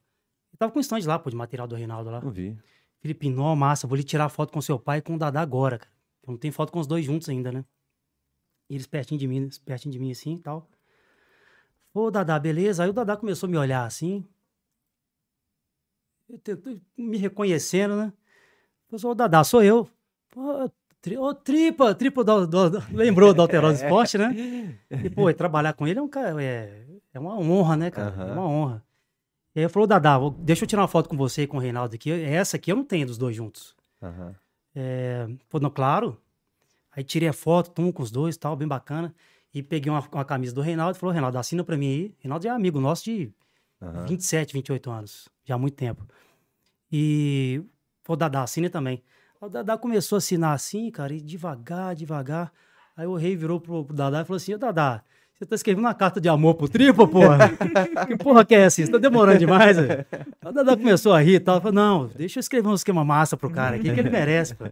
Eu 0.50 0.56
tava 0.56 0.72
com 0.72 0.78
um 0.78 0.80
stand 0.80 1.00
lá, 1.04 1.18
pô, 1.18 1.28
de 1.28 1.36
material 1.36 1.68
do 1.68 1.74
Reinaldo 1.76 2.08
lá. 2.08 2.22
Não 2.22 2.30
vi. 2.30 2.56
Filipinho, 3.02 3.36
não, 3.36 3.54
massa, 3.54 3.86
vou 3.86 3.96
lhe 3.98 4.02
tirar 4.02 4.30
foto 4.30 4.50
com 4.50 4.62
seu 4.62 4.78
pai 4.78 5.00
e 5.00 5.02
com 5.02 5.16
o 5.16 5.18
Dadá 5.18 5.42
agora, 5.42 5.78
cara. 5.78 5.90
Eu 6.26 6.30
não 6.30 6.38
tenho 6.38 6.54
foto 6.54 6.72
com 6.72 6.80
os 6.80 6.86
dois 6.86 7.04
juntos 7.04 7.28
ainda, 7.28 7.52
né? 7.52 7.66
E 8.70 8.76
eles 8.76 8.86
pertinho 8.86 9.20
de 9.20 9.28
mim, 9.28 9.50
pertinho 9.62 9.92
de 9.92 9.98
mim 9.98 10.10
assim 10.10 10.36
e 10.36 10.40
tal. 10.40 10.66
Ô, 11.92 12.10
Dadá, 12.10 12.38
beleza? 12.38 12.82
Aí 12.82 12.88
o 12.88 12.94
Dadá 12.94 13.18
começou 13.18 13.46
a 13.46 13.50
me 13.50 13.58
olhar 13.58 13.84
assim. 13.84 14.26
Eu 16.30 16.38
tento- 16.38 16.80
me 16.96 17.18
reconhecendo, 17.18 17.94
né? 17.94 18.10
Eu 18.90 18.98
sou 18.98 19.10
o 19.10 19.14
Dadá, 19.14 19.44
sou 19.44 19.62
eu. 19.62 19.86
Pô, 20.30 20.70
tri, 21.04 21.18
ô, 21.18 21.34
tripa, 21.34 21.94
tripa 21.94 22.24
do, 22.24 22.46
do- 22.46 22.70
do- 22.70 22.82
lembrou 22.96 23.34
do 23.34 23.42
Alterosa 23.42 23.76
Esporte, 23.84 24.16
né? 24.16 24.34
E, 24.90 25.10
pô, 25.10 25.28
e 25.28 25.34
trabalhar 25.34 25.74
com 25.74 25.86
ele 25.86 25.98
é, 25.98 26.02
um, 26.02 26.08
é, 26.40 26.86
é 27.12 27.20
uma 27.20 27.38
honra, 27.38 27.76
né, 27.76 27.90
cara? 27.90 28.08
É 28.08 28.22
Aham. 28.22 28.32
uma 28.32 28.48
honra. 28.48 28.82
E 29.54 29.58
aí 29.60 29.64
ele 29.64 29.68
falou, 29.72 29.86
Dadá, 29.86 30.16
vou- 30.18 30.30
deixa 30.30 30.64
eu 30.64 30.68
tirar 30.68 30.80
uma 30.82 30.88
foto 30.88 31.08
com 31.08 31.16
você 31.16 31.42
e 31.42 31.46
com 31.46 31.58
o 31.58 31.60
Reinaldo 31.60 31.94
aqui. 31.94 32.10
Essa 32.10 32.56
aqui 32.56 32.72
eu 32.72 32.76
não 32.76 32.84
tenho 32.84 33.06
dos 33.06 33.18
dois 33.18 33.36
juntos. 33.36 33.76
Aham. 34.02 34.34
É, 34.74 35.28
pô, 35.50 35.60
não, 35.60 35.70
claro. 35.70 36.18
Aí 36.96 37.04
tirei 37.04 37.28
a 37.28 37.32
foto, 37.32 37.70
tomo 37.70 37.92
com 37.92 38.02
os 38.02 38.10
dois, 38.10 38.36
tal, 38.36 38.56
bem 38.56 38.66
bacana. 38.66 39.14
E 39.52 39.62
peguei 39.62 39.92
uma, 39.92 40.00
uma 40.10 40.24
camisa 40.24 40.54
do 40.54 40.60
Reinaldo 40.62 40.96
e 40.96 40.98
falou, 41.00 41.12
Reinaldo, 41.12 41.36
assina 41.38 41.62
pra 41.62 41.76
mim 41.76 41.86
aí. 41.88 42.14
Reinaldo 42.18 42.46
é 42.46 42.50
amigo 42.50 42.80
nosso 42.80 43.04
de 43.04 43.30
Aham. 43.82 44.06
27, 44.06 44.52
28 44.54 44.90
anos, 44.90 45.28
já 45.44 45.54
há 45.54 45.58
muito 45.58 45.74
tempo. 45.74 46.06
E 46.90 47.62
o 48.08 48.16
Dadá 48.16 48.42
assina 48.42 48.70
também. 48.70 49.02
O 49.44 49.48
Dadá 49.50 49.76
começou 49.76 50.16
a 50.16 50.18
assinar 50.18 50.54
assim, 50.54 50.90
cara, 50.90 51.12
e 51.12 51.20
devagar, 51.20 51.94
devagar. 51.94 52.50
Aí 52.96 53.06
o 53.06 53.14
rei 53.14 53.36
virou 53.36 53.60
pro, 53.60 53.84
pro 53.84 53.94
Dadá 53.94 54.22
e 54.22 54.24
falou 54.24 54.38
assim: 54.38 54.54
Ô 54.54 54.58
Dadá, 54.58 55.02
você 55.34 55.44
tá 55.44 55.54
escrevendo 55.54 55.84
uma 55.84 55.92
carta 55.92 56.18
de 56.18 56.30
amor 56.30 56.54
pro 56.54 56.66
Tripa, 56.66 57.06
porra? 57.06 57.50
que 58.08 58.16
porra 58.16 58.42
que 58.42 58.54
é 58.54 58.60
essa? 58.60 58.82
Você 58.82 58.90
tá 58.90 58.96
demorando 58.96 59.38
demais, 59.38 59.76
velho. 59.76 60.06
O 60.42 60.50
Dadá 60.50 60.74
começou 60.74 61.12
a 61.12 61.20
rir 61.20 61.34
e 61.34 61.40
tal. 61.40 61.60
Falou: 61.60 61.74
Não, 61.74 62.06
deixa 62.06 62.38
eu 62.38 62.40
escrever 62.40 62.68
um 62.68 62.74
esquema 62.74 63.04
massa 63.04 63.36
pro 63.36 63.50
cara 63.50 63.76
aqui, 63.76 63.92
que 63.92 64.00
ele 64.00 64.08
merece, 64.08 64.54
pô. 64.54 64.64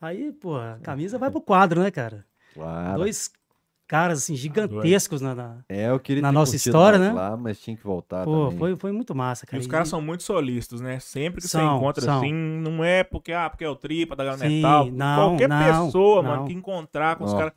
Aí, 0.00 0.32
pô, 0.32 0.56
a 0.56 0.78
camisa 0.82 1.18
vai 1.18 1.30
pro 1.30 1.42
quadro, 1.42 1.82
né, 1.82 1.90
cara? 1.90 2.24
Claro. 2.54 3.00
Dois 3.00 3.30
caras, 3.86 4.18
assim, 4.18 4.34
gigantescos 4.34 5.20
na. 5.20 5.34
na- 5.34 5.58
É, 5.68 5.88
eu 5.90 6.00
queria 6.00 6.22
na 6.22 6.28
ter 6.28 6.34
nossa 6.34 6.56
história, 6.56 6.98
né? 6.98 7.12
lá, 7.12 7.36
mas 7.36 7.60
tinha 7.60 7.76
que 7.76 7.82
voltar 7.84 8.24
Pô, 8.24 8.44
também. 8.46 8.58
foi, 8.58 8.76
foi 8.76 8.92
muito 8.92 9.14
massa, 9.14 9.44
E 9.44 9.48
cara. 9.48 9.60
os 9.60 9.66
caras 9.66 9.88
são 9.88 10.00
muito 10.00 10.22
solistas, 10.22 10.80
né? 10.80 10.98
Sempre 10.98 11.40
que 11.40 11.48
você 11.48 11.58
São, 11.58 11.76
encontra 11.76 12.02
são. 12.04 12.18
assim, 12.18 12.32
não 12.32 12.82
é 12.84 13.04
porque, 13.04 13.32
ah, 13.32 13.48
porque 13.50 13.64
é 13.64 13.68
o 13.68 13.76
tripa 13.76 14.16
da 14.16 14.24
galera 14.24 14.48
Sim, 14.48 14.56
metal. 14.56 14.86
não, 14.90 15.16
Qualquer 15.30 15.48
não, 15.48 15.86
pessoa, 15.86 16.22
não. 16.22 16.30
mano, 16.30 16.46
que 16.46 16.52
encontrar 16.52 17.16
com 17.16 17.24
os 17.24 17.32
Ó. 17.32 17.38
caras. 17.38 17.52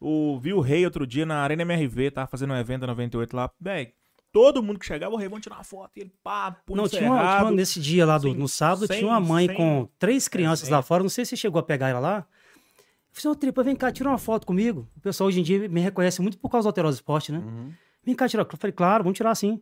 O 0.00 0.38
Viu 0.40 0.56
o 0.58 0.60
Rei 0.60 0.84
outro 0.84 1.06
dia 1.06 1.24
na 1.24 1.36
Arena 1.42 1.62
MRV, 1.62 2.10
tava 2.10 2.26
fazendo 2.26 2.52
um 2.52 2.56
evento 2.56 2.80
da 2.80 2.86
98 2.88 3.36
lá. 3.36 3.48
Véi, 3.60 3.92
todo 4.32 4.60
mundo 4.62 4.78
que 4.80 4.86
chegava, 4.86 5.14
o 5.14 5.16
Rei, 5.16 5.28
vamos 5.28 5.42
tirar 5.42 5.56
uma 5.56 5.62
foto. 5.64 5.90
E 5.96 6.00
ele, 6.00 6.12
pá, 6.24 6.56
Não, 6.70 6.88
tinha 6.88 7.02
uma, 7.10 7.18
tinha 7.20 7.42
uma- 7.42 7.50
nesse 7.52 7.78
dia 7.80 8.04
lá 8.04 8.18
do, 8.18 8.24
sem- 8.30 8.34
no 8.34 8.48
sábado, 8.48 8.86
sem- 8.88 8.98
tinha 8.98 9.08
uma 9.10 9.20
mãe 9.20 9.46
sem- 9.46 9.56
com 9.56 9.88
três 10.00 10.26
crianças 10.26 10.68
lá 10.68 10.82
fora. 10.82 11.02
Não 11.04 11.10
sei 11.10 11.24
se 11.24 11.30
você 11.30 11.36
chegou 11.36 11.60
a 11.60 11.62
pegar 11.62 11.88
ela 11.88 12.00
lá. 12.00 12.26
Eu 13.14 13.20
falei, 13.20 13.32
ô 13.36 13.38
Tripa, 13.38 13.62
vem 13.62 13.76
cá, 13.76 13.92
tira 13.92 14.08
uma 14.08 14.18
foto 14.18 14.46
comigo. 14.46 14.88
O 14.96 15.00
pessoal 15.00 15.28
hoje 15.28 15.40
em 15.40 15.42
dia 15.42 15.68
me 15.68 15.80
reconhece 15.80 16.20
muito 16.22 16.38
por 16.38 16.48
causa 16.48 16.64
do 16.66 16.68
Alterosa 16.68 16.96
Esporte, 16.96 17.30
né? 17.32 17.38
Uhum. 17.38 17.72
Vem 18.04 18.14
cá, 18.14 18.28
tirar. 18.28 18.46
Eu 18.50 18.56
falei, 18.56 18.72
claro, 18.72 19.04
vamos 19.04 19.16
tirar 19.16 19.34
sim. 19.34 19.60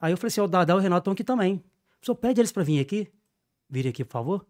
Aí 0.00 0.12
eu 0.12 0.16
falei 0.16 0.28
assim, 0.28 0.40
ó, 0.40 0.44
o 0.44 0.48
Dadá 0.48 0.74
e 0.74 0.76
o 0.76 0.80
Renato 0.80 1.00
estão 1.00 1.12
aqui 1.12 1.24
também. 1.24 1.62
O 2.00 2.04
senhor 2.04 2.16
pede 2.16 2.40
eles 2.40 2.52
pra 2.52 2.62
vir 2.62 2.80
aqui? 2.80 3.08
Virem 3.68 3.90
aqui, 3.90 4.04
por 4.04 4.12
favor. 4.12 4.46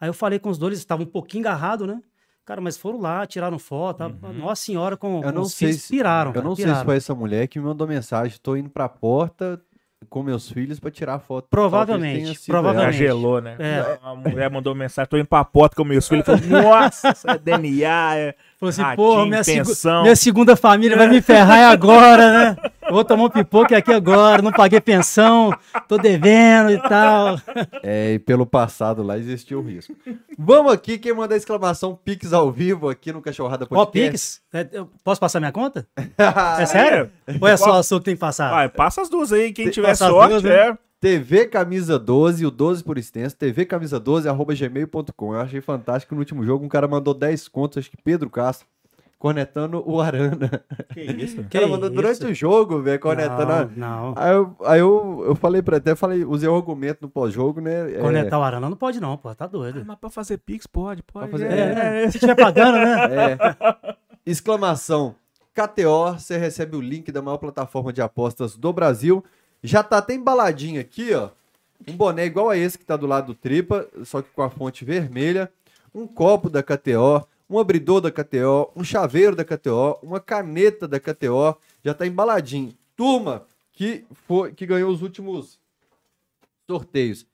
Aí 0.00 0.08
eu 0.08 0.14
falei 0.14 0.38
com 0.38 0.50
os 0.50 0.58
dois, 0.58 0.70
eles 0.72 0.80
estavam 0.80 1.04
um 1.06 1.08
pouquinho 1.08 1.46
agarrados, 1.46 1.86
né? 1.86 2.02
Cara, 2.44 2.60
mas 2.60 2.76
foram 2.76 3.00
lá, 3.00 3.26
tiraram 3.26 3.58
foto. 3.58 3.98
tá? 3.98 4.08
Nossa 4.32 4.62
senhora, 4.64 4.96
com, 4.96 5.16
Eu 5.18 5.22
com 5.22 5.32
não 5.32 5.42
os 5.42 5.54
sei 5.54 5.68
filhos 5.68 5.82
se- 5.84 5.88
piraram. 5.90 6.30
Eu 6.30 6.34
cara, 6.34 6.44
não 6.44 6.54
sei 6.56 6.64
se 6.64 6.68
piraram. 6.70 6.84
foi 6.84 6.96
essa 6.96 7.14
mulher 7.14 7.46
que 7.46 7.58
me 7.58 7.64
mandou 7.64 7.86
mensagem. 7.86 8.38
Tô 8.42 8.56
indo 8.56 8.68
pra 8.68 8.88
porta 8.88 9.62
com 10.08 10.22
meus 10.22 10.50
filhos 10.50 10.78
pra 10.78 10.90
tirar 10.90 11.18
foto. 11.18 11.46
Provavelmente, 11.48 12.46
provavelmente. 12.46 12.92
Já 12.92 13.04
gelou, 13.06 13.40
né? 13.40 13.56
É. 13.58 13.98
A 14.02 14.14
mulher 14.14 14.50
mandou 14.50 14.74
mensagem, 14.74 15.08
tô 15.08 15.16
indo 15.16 15.26
pra 15.26 15.44
porta 15.44 15.76
com 15.76 15.84
meus 15.84 16.08
filhos. 16.08 16.24
Falei, 16.24 16.42
nossa, 16.48 17.10
isso 17.10 17.30
é 17.30 17.38
DNA, 17.38 18.16
é 18.16 18.34
Falou 18.64 18.68
assim, 18.70 18.82
ratinho, 18.82 18.96
porra, 18.96 19.26
minha, 19.26 19.44
pensão. 19.44 20.02
minha 20.02 20.16
segunda 20.16 20.56
família 20.56 20.96
vai 20.96 21.08
me 21.08 21.20
ferrar 21.20 21.58
é 21.58 21.64
agora, 21.64 22.32
né? 22.32 22.56
Eu 22.86 22.92
vou 22.94 23.04
tomar 23.04 23.24
um 23.24 23.30
pipoca 23.30 23.76
aqui 23.76 23.92
agora, 23.92 24.42
não 24.42 24.52
paguei 24.52 24.80
pensão, 24.80 25.56
tô 25.88 25.96
devendo 25.98 26.70
e 26.70 26.80
tal. 26.80 27.40
É, 27.82 28.14
e 28.14 28.18
pelo 28.18 28.46
passado 28.46 29.02
lá 29.02 29.18
existiu 29.18 29.58
o 29.58 29.62
risco. 29.62 29.94
Vamos 30.38 30.72
aqui, 30.72 30.96
quem 30.96 31.12
mandar 31.12 31.36
exclamação 31.36 31.98
Pix 32.02 32.32
ao 32.32 32.50
vivo 32.50 32.88
aqui 32.88 33.12
no 33.12 33.20
Cachorrada 33.20 33.66
Ó, 33.70 33.84
Podcast. 33.84 34.40
Pix, 34.50 34.72
é, 34.72 34.78
eu 34.78 34.88
posso 35.02 35.20
passar 35.20 35.38
minha 35.38 35.52
conta? 35.52 35.86
Ah, 36.16 36.56
É 36.62 36.66
sério? 36.66 37.10
Ou 37.40 37.46
é 37.46 37.56
só 37.56 37.78
a 37.78 37.82
sua 37.82 37.98
que 37.98 38.06
tem 38.06 38.14
que 38.14 38.20
passar? 38.20 38.50
Vai, 38.50 38.68
passa 38.68 39.02
as 39.02 39.08
duas 39.10 39.32
aí, 39.32 39.52
quem 39.52 39.68
tiver 39.70 39.94
sorte, 39.94 40.30
duas, 40.30 40.42
né? 40.42 40.76
É. 41.06 41.10
TV 41.18 41.46
Camisa 41.46 41.98
12, 41.98 42.46
o 42.46 42.50
12 42.50 42.82
por 42.84 42.98
extenso, 42.98 43.36
TV 43.36 43.64
Camisa 43.66 43.98
12, 44.00 44.28
arroba 44.28 44.54
gmail.com. 44.54 45.34
Eu 45.34 45.40
achei 45.40 45.60
fantástico 45.60 46.14
no 46.14 46.20
último 46.20 46.44
jogo, 46.44 46.64
um 46.64 46.68
cara 46.68 46.88
mandou 46.88 47.12
10 47.14 47.48
contos, 47.48 47.78
acho 47.78 47.90
que 47.90 47.96
Pedro 47.96 48.28
Castro, 48.30 48.66
cornetando 49.18 49.82
o 49.86 50.00
Arana. 50.00 50.62
Que 50.92 51.00
isso? 51.02 51.40
O 51.42 51.48
cara 51.48 51.66
mandou 51.66 51.88
isso? 51.88 51.94
durante 51.96 52.24
o 52.26 52.34
jogo, 52.34 52.80
velho, 52.82 53.00
cornetando. 53.00 53.70
Não, 53.76 54.12
não. 54.12 54.14
Aí, 54.16 54.32
eu, 54.34 54.56
aí 54.64 54.80
eu, 54.80 55.24
eu 55.28 55.34
falei 55.34 55.62
pra 55.62 55.76
até 55.78 55.94
falei, 55.94 56.24
usei 56.24 56.48
o 56.48 56.54
argumento 56.56 56.98
no 57.02 57.08
pós-jogo, 57.08 57.60
né? 57.60 57.94
é, 57.94 57.98
Conectar 58.00 58.38
o 58.38 58.42
Arana 58.42 58.68
não 58.68 58.76
pode 58.76 59.00
não, 59.00 59.16
pô, 59.16 59.34
tá 59.34 59.44
Ah, 59.44 59.48
doido. 59.48 59.82
mas 59.86 59.98
pra 59.98 60.10
fazer 60.10 60.38
Pix 60.38 60.66
pode, 60.66 61.02
pode. 61.02 61.28
Pra 61.28 61.38
fazer- 61.38 61.52
É, 61.52 62.04
é, 62.04 62.10
se 62.10 62.18
tiver 62.18 62.34
pagando, 62.34 62.76
né? 62.78 62.94
É. 63.34 63.94
Exclamação. 64.26 65.14
KTO, 65.54 66.14
você 66.18 66.36
recebe 66.36 66.76
o 66.76 66.80
link 66.80 67.12
da 67.12 67.22
maior 67.22 67.38
plataforma 67.38 67.92
de 67.92 68.02
apostas 68.02 68.56
do 68.56 68.72
Brasil. 68.72 69.22
Já 69.64 69.82
tá 69.82 69.96
até 69.96 70.12
embaladinho 70.12 70.78
aqui, 70.78 71.14
ó. 71.14 71.30
Um 71.88 71.96
boné 71.96 72.26
igual 72.26 72.50
a 72.50 72.56
esse 72.56 72.78
que 72.78 72.84
tá 72.84 72.98
do 72.98 73.06
lado 73.06 73.28
do 73.28 73.34
Tripa, 73.34 73.88
só 74.04 74.20
que 74.20 74.28
com 74.28 74.42
a 74.42 74.50
fonte 74.50 74.84
vermelha. 74.84 75.50
Um 75.94 76.06
copo 76.06 76.50
da 76.50 76.62
KTO, 76.62 77.26
um 77.48 77.58
abridor 77.58 78.02
da 78.02 78.10
KTO, 78.10 78.70
um 78.76 78.84
chaveiro 78.84 79.34
da 79.34 79.42
KTO, 79.42 79.98
uma 80.02 80.20
caneta 80.20 80.86
da 80.86 81.00
KTO, 81.00 81.56
já 81.82 81.94
tá 81.94 82.06
embaladinho. 82.06 82.74
Turma 82.94 83.46
que 83.72 84.04
foi 84.12 84.52
que 84.52 84.66
ganhou 84.66 84.92
os 84.92 85.00
últimos 85.00 85.58
sorteios. 86.68 87.26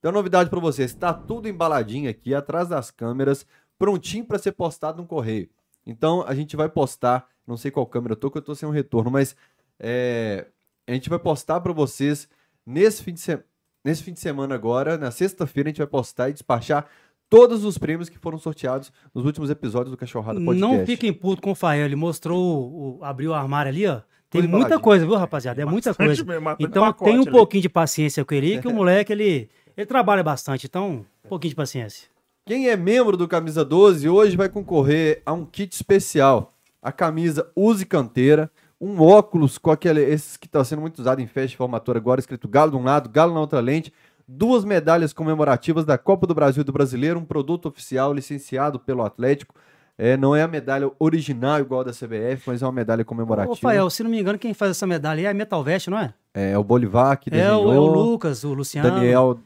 Então, 0.00 0.10
novidade 0.10 0.50
para 0.50 0.58
vocês, 0.58 0.92
tá 0.92 1.14
tudo 1.14 1.48
embaladinho 1.48 2.10
aqui 2.10 2.34
atrás 2.34 2.68
das 2.68 2.90
câmeras, 2.90 3.46
prontinho 3.78 4.24
para 4.24 4.38
ser 4.38 4.52
postado 4.52 5.00
no 5.00 5.06
correio. 5.06 5.48
Então, 5.86 6.24
a 6.26 6.34
gente 6.34 6.56
vai 6.56 6.68
postar, 6.68 7.28
não 7.46 7.56
sei 7.56 7.70
qual 7.70 7.86
câmera 7.86 8.14
eu 8.14 8.16
tô, 8.16 8.28
que 8.28 8.38
eu 8.38 8.42
tô 8.42 8.56
sem 8.56 8.68
um 8.68 8.72
retorno, 8.72 9.08
mas 9.08 9.36
é, 9.78 10.46
a 10.86 10.92
gente 10.92 11.08
vai 11.08 11.18
postar 11.18 11.60
para 11.60 11.72
vocês 11.72 12.28
nesse 12.64 13.02
fim 13.02 13.12
de 13.12 13.20
semana. 13.20 13.44
Nesse 13.84 14.02
fim 14.02 14.12
de 14.12 14.20
semana 14.20 14.54
agora, 14.54 14.98
na 14.98 15.12
sexta-feira, 15.12 15.68
a 15.68 15.70
gente 15.70 15.78
vai 15.78 15.86
postar 15.86 16.28
e 16.28 16.32
despachar 16.32 16.86
todos 17.30 17.64
os 17.64 17.78
prêmios 17.78 18.08
que 18.08 18.18
foram 18.18 18.36
sorteados 18.36 18.92
nos 19.14 19.24
últimos 19.24 19.48
episódios 19.48 19.92
do 19.92 19.96
Cachorrada 19.96 20.40
Podcast. 20.40 20.60
Não 20.60 20.84
fiquem 20.84 21.12
putos 21.12 21.40
com 21.40 21.52
o 21.52 21.54
Fael. 21.54 21.84
Ele 21.84 21.94
mostrou, 21.94 22.98
o, 22.98 23.04
abriu 23.04 23.30
o 23.30 23.34
armário 23.34 23.70
ali, 23.70 23.86
ó. 23.86 24.00
Tem 24.28 24.42
Tudo 24.42 24.50
muita 24.50 24.66
embaladinho. 24.66 24.80
coisa, 24.80 25.06
viu, 25.06 25.14
rapaziada? 25.14 25.62
É 25.62 25.64
muita 25.64 25.94
coisa. 25.94 26.24
mesmo, 26.24 26.56
Então 26.58 26.92
tem 26.94 27.16
um 27.18 27.22
ali. 27.22 27.30
pouquinho 27.30 27.62
de 27.62 27.68
paciência 27.68 28.24
com 28.24 28.34
ele, 28.34 28.60
que 28.60 28.66
o 28.66 28.72
moleque, 28.74 29.12
ele, 29.12 29.48
ele 29.76 29.86
trabalha 29.86 30.22
bastante. 30.24 30.66
Então, 30.66 31.06
um 31.24 31.28
pouquinho 31.28 31.50
de 31.50 31.56
paciência. 31.56 32.08
Quem 32.44 32.68
é 32.68 32.76
membro 32.76 33.16
do 33.16 33.28
Camisa 33.28 33.64
12 33.64 34.08
hoje 34.08 34.36
vai 34.36 34.48
concorrer 34.48 35.22
a 35.24 35.32
um 35.32 35.44
kit 35.44 35.72
especial. 35.72 36.54
A 36.82 36.90
camisa 36.90 37.50
Use 37.56 37.86
Canteira, 37.86 38.50
um 38.80 39.00
óculos 39.00 39.58
com 39.58 39.70
aquele, 39.70 40.02
esses 40.02 40.36
que 40.36 40.46
está 40.46 40.62
sendo 40.64 40.80
muito 40.80 40.98
usado 40.98 41.20
em 41.20 41.26
festa 41.26 41.48
de 41.48 41.56
formatura 41.56 41.98
agora, 41.98 42.20
escrito 42.20 42.48
Galo 42.48 42.70
de 42.72 42.76
um 42.76 42.84
lado, 42.84 43.08
Galo 43.08 43.32
na 43.32 43.40
outra 43.40 43.60
lente, 43.60 43.92
duas 44.28 44.64
medalhas 44.64 45.12
comemorativas 45.12 45.84
da 45.84 45.96
Copa 45.96 46.26
do 46.26 46.34
Brasil 46.34 46.60
e 46.60 46.64
do 46.64 46.72
Brasileiro, 46.72 47.18
um 47.18 47.24
produto 47.24 47.66
oficial 47.66 48.12
licenciado 48.12 48.78
pelo 48.78 49.02
Atlético. 49.02 49.54
É, 49.98 50.14
não 50.14 50.36
é 50.36 50.42
a 50.42 50.48
medalha 50.48 50.90
original 50.98 51.58
igual 51.58 51.80
a 51.80 51.84
da 51.84 51.90
CBF, 51.90 52.42
mas 52.46 52.60
é 52.60 52.66
uma 52.66 52.72
medalha 52.72 53.02
comemorativa. 53.02 53.52
Ô, 53.52 53.56
Fael, 53.56 53.88
se 53.88 54.02
não 54.02 54.10
me 54.10 54.20
engano, 54.20 54.38
quem 54.38 54.52
faz 54.52 54.72
essa 54.72 54.86
medalha 54.86 55.20
aí 55.20 55.24
é 55.24 55.30
a 55.30 55.34
Metal 55.34 55.64
Vest, 55.64 55.88
não 55.88 55.98
é? 55.98 56.12
É 56.34 56.58
o 56.58 56.62
Bolivar 56.62 57.18
que 57.18 57.30
É 57.30 57.50
o, 57.50 57.60
desenhou, 57.60 57.72
é 57.72 57.78
o 57.78 57.86
Lucas, 57.86 58.44
o 58.44 58.52
Luciano. 58.52 58.90
Daniel 58.90 59.38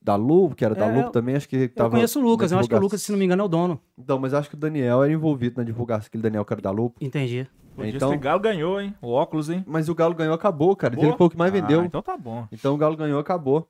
da 0.00 0.16
Lu, 0.16 0.54
que 0.54 0.64
era 0.64 0.74
da 0.74 0.86
É, 0.86 1.02
Lu 1.04 1.10
também, 1.10 1.36
acho 1.36 1.46
que 1.46 1.56
Eu 1.56 1.68
tava 1.68 1.90
conheço 1.90 2.18
o 2.18 2.22
Lucas, 2.22 2.50
eu 2.50 2.58
acho 2.58 2.66
que 2.66 2.74
o. 2.74 2.78
Lucas, 2.78 3.02
se 3.02 3.12
não 3.12 3.18
me 3.18 3.26
engano, 3.26 3.42
é 3.42 3.44
o 3.44 3.48
dono. 3.48 3.78
Então, 3.98 4.18
mas 4.18 4.32
acho 4.32 4.48
que 4.48 4.54
o 4.54 4.58
Daniel 4.58 5.04
era 5.04 5.12
envolvido 5.12 5.58
na 5.58 5.64
divulgação, 5.64 6.06
aquele 6.06 6.22
Daniel 6.22 6.42
que 6.46 6.54
era 6.54 6.62
da 6.62 6.70
Lupo. 6.70 6.96
Entendi. 7.02 7.46
Podia 7.78 7.96
Então- 7.96 8.10
ser 8.10 8.18
Galo 8.18 8.40
ganhou, 8.40 8.80
hein? 8.80 8.94
O 9.00 9.12
óculos, 9.12 9.48
hein? 9.48 9.64
Mas 9.66 9.88
o 9.88 9.94
Galo 9.94 10.14
ganhou, 10.14 10.34
acabou, 10.34 10.74
cara. 10.74 10.94
Boa. 10.96 11.06
Ele 11.08 11.16
foi 11.16 11.26
o 11.26 11.30
que 11.30 11.36
mais 11.36 11.52
vendeu. 11.52 11.80
Ah, 11.80 11.84
então 11.84 12.02
tá 12.02 12.16
bom. 12.16 12.46
Então 12.50 12.74
o 12.74 12.76
Galo 12.76 12.96
ganhou, 12.96 13.20
acabou. 13.20 13.68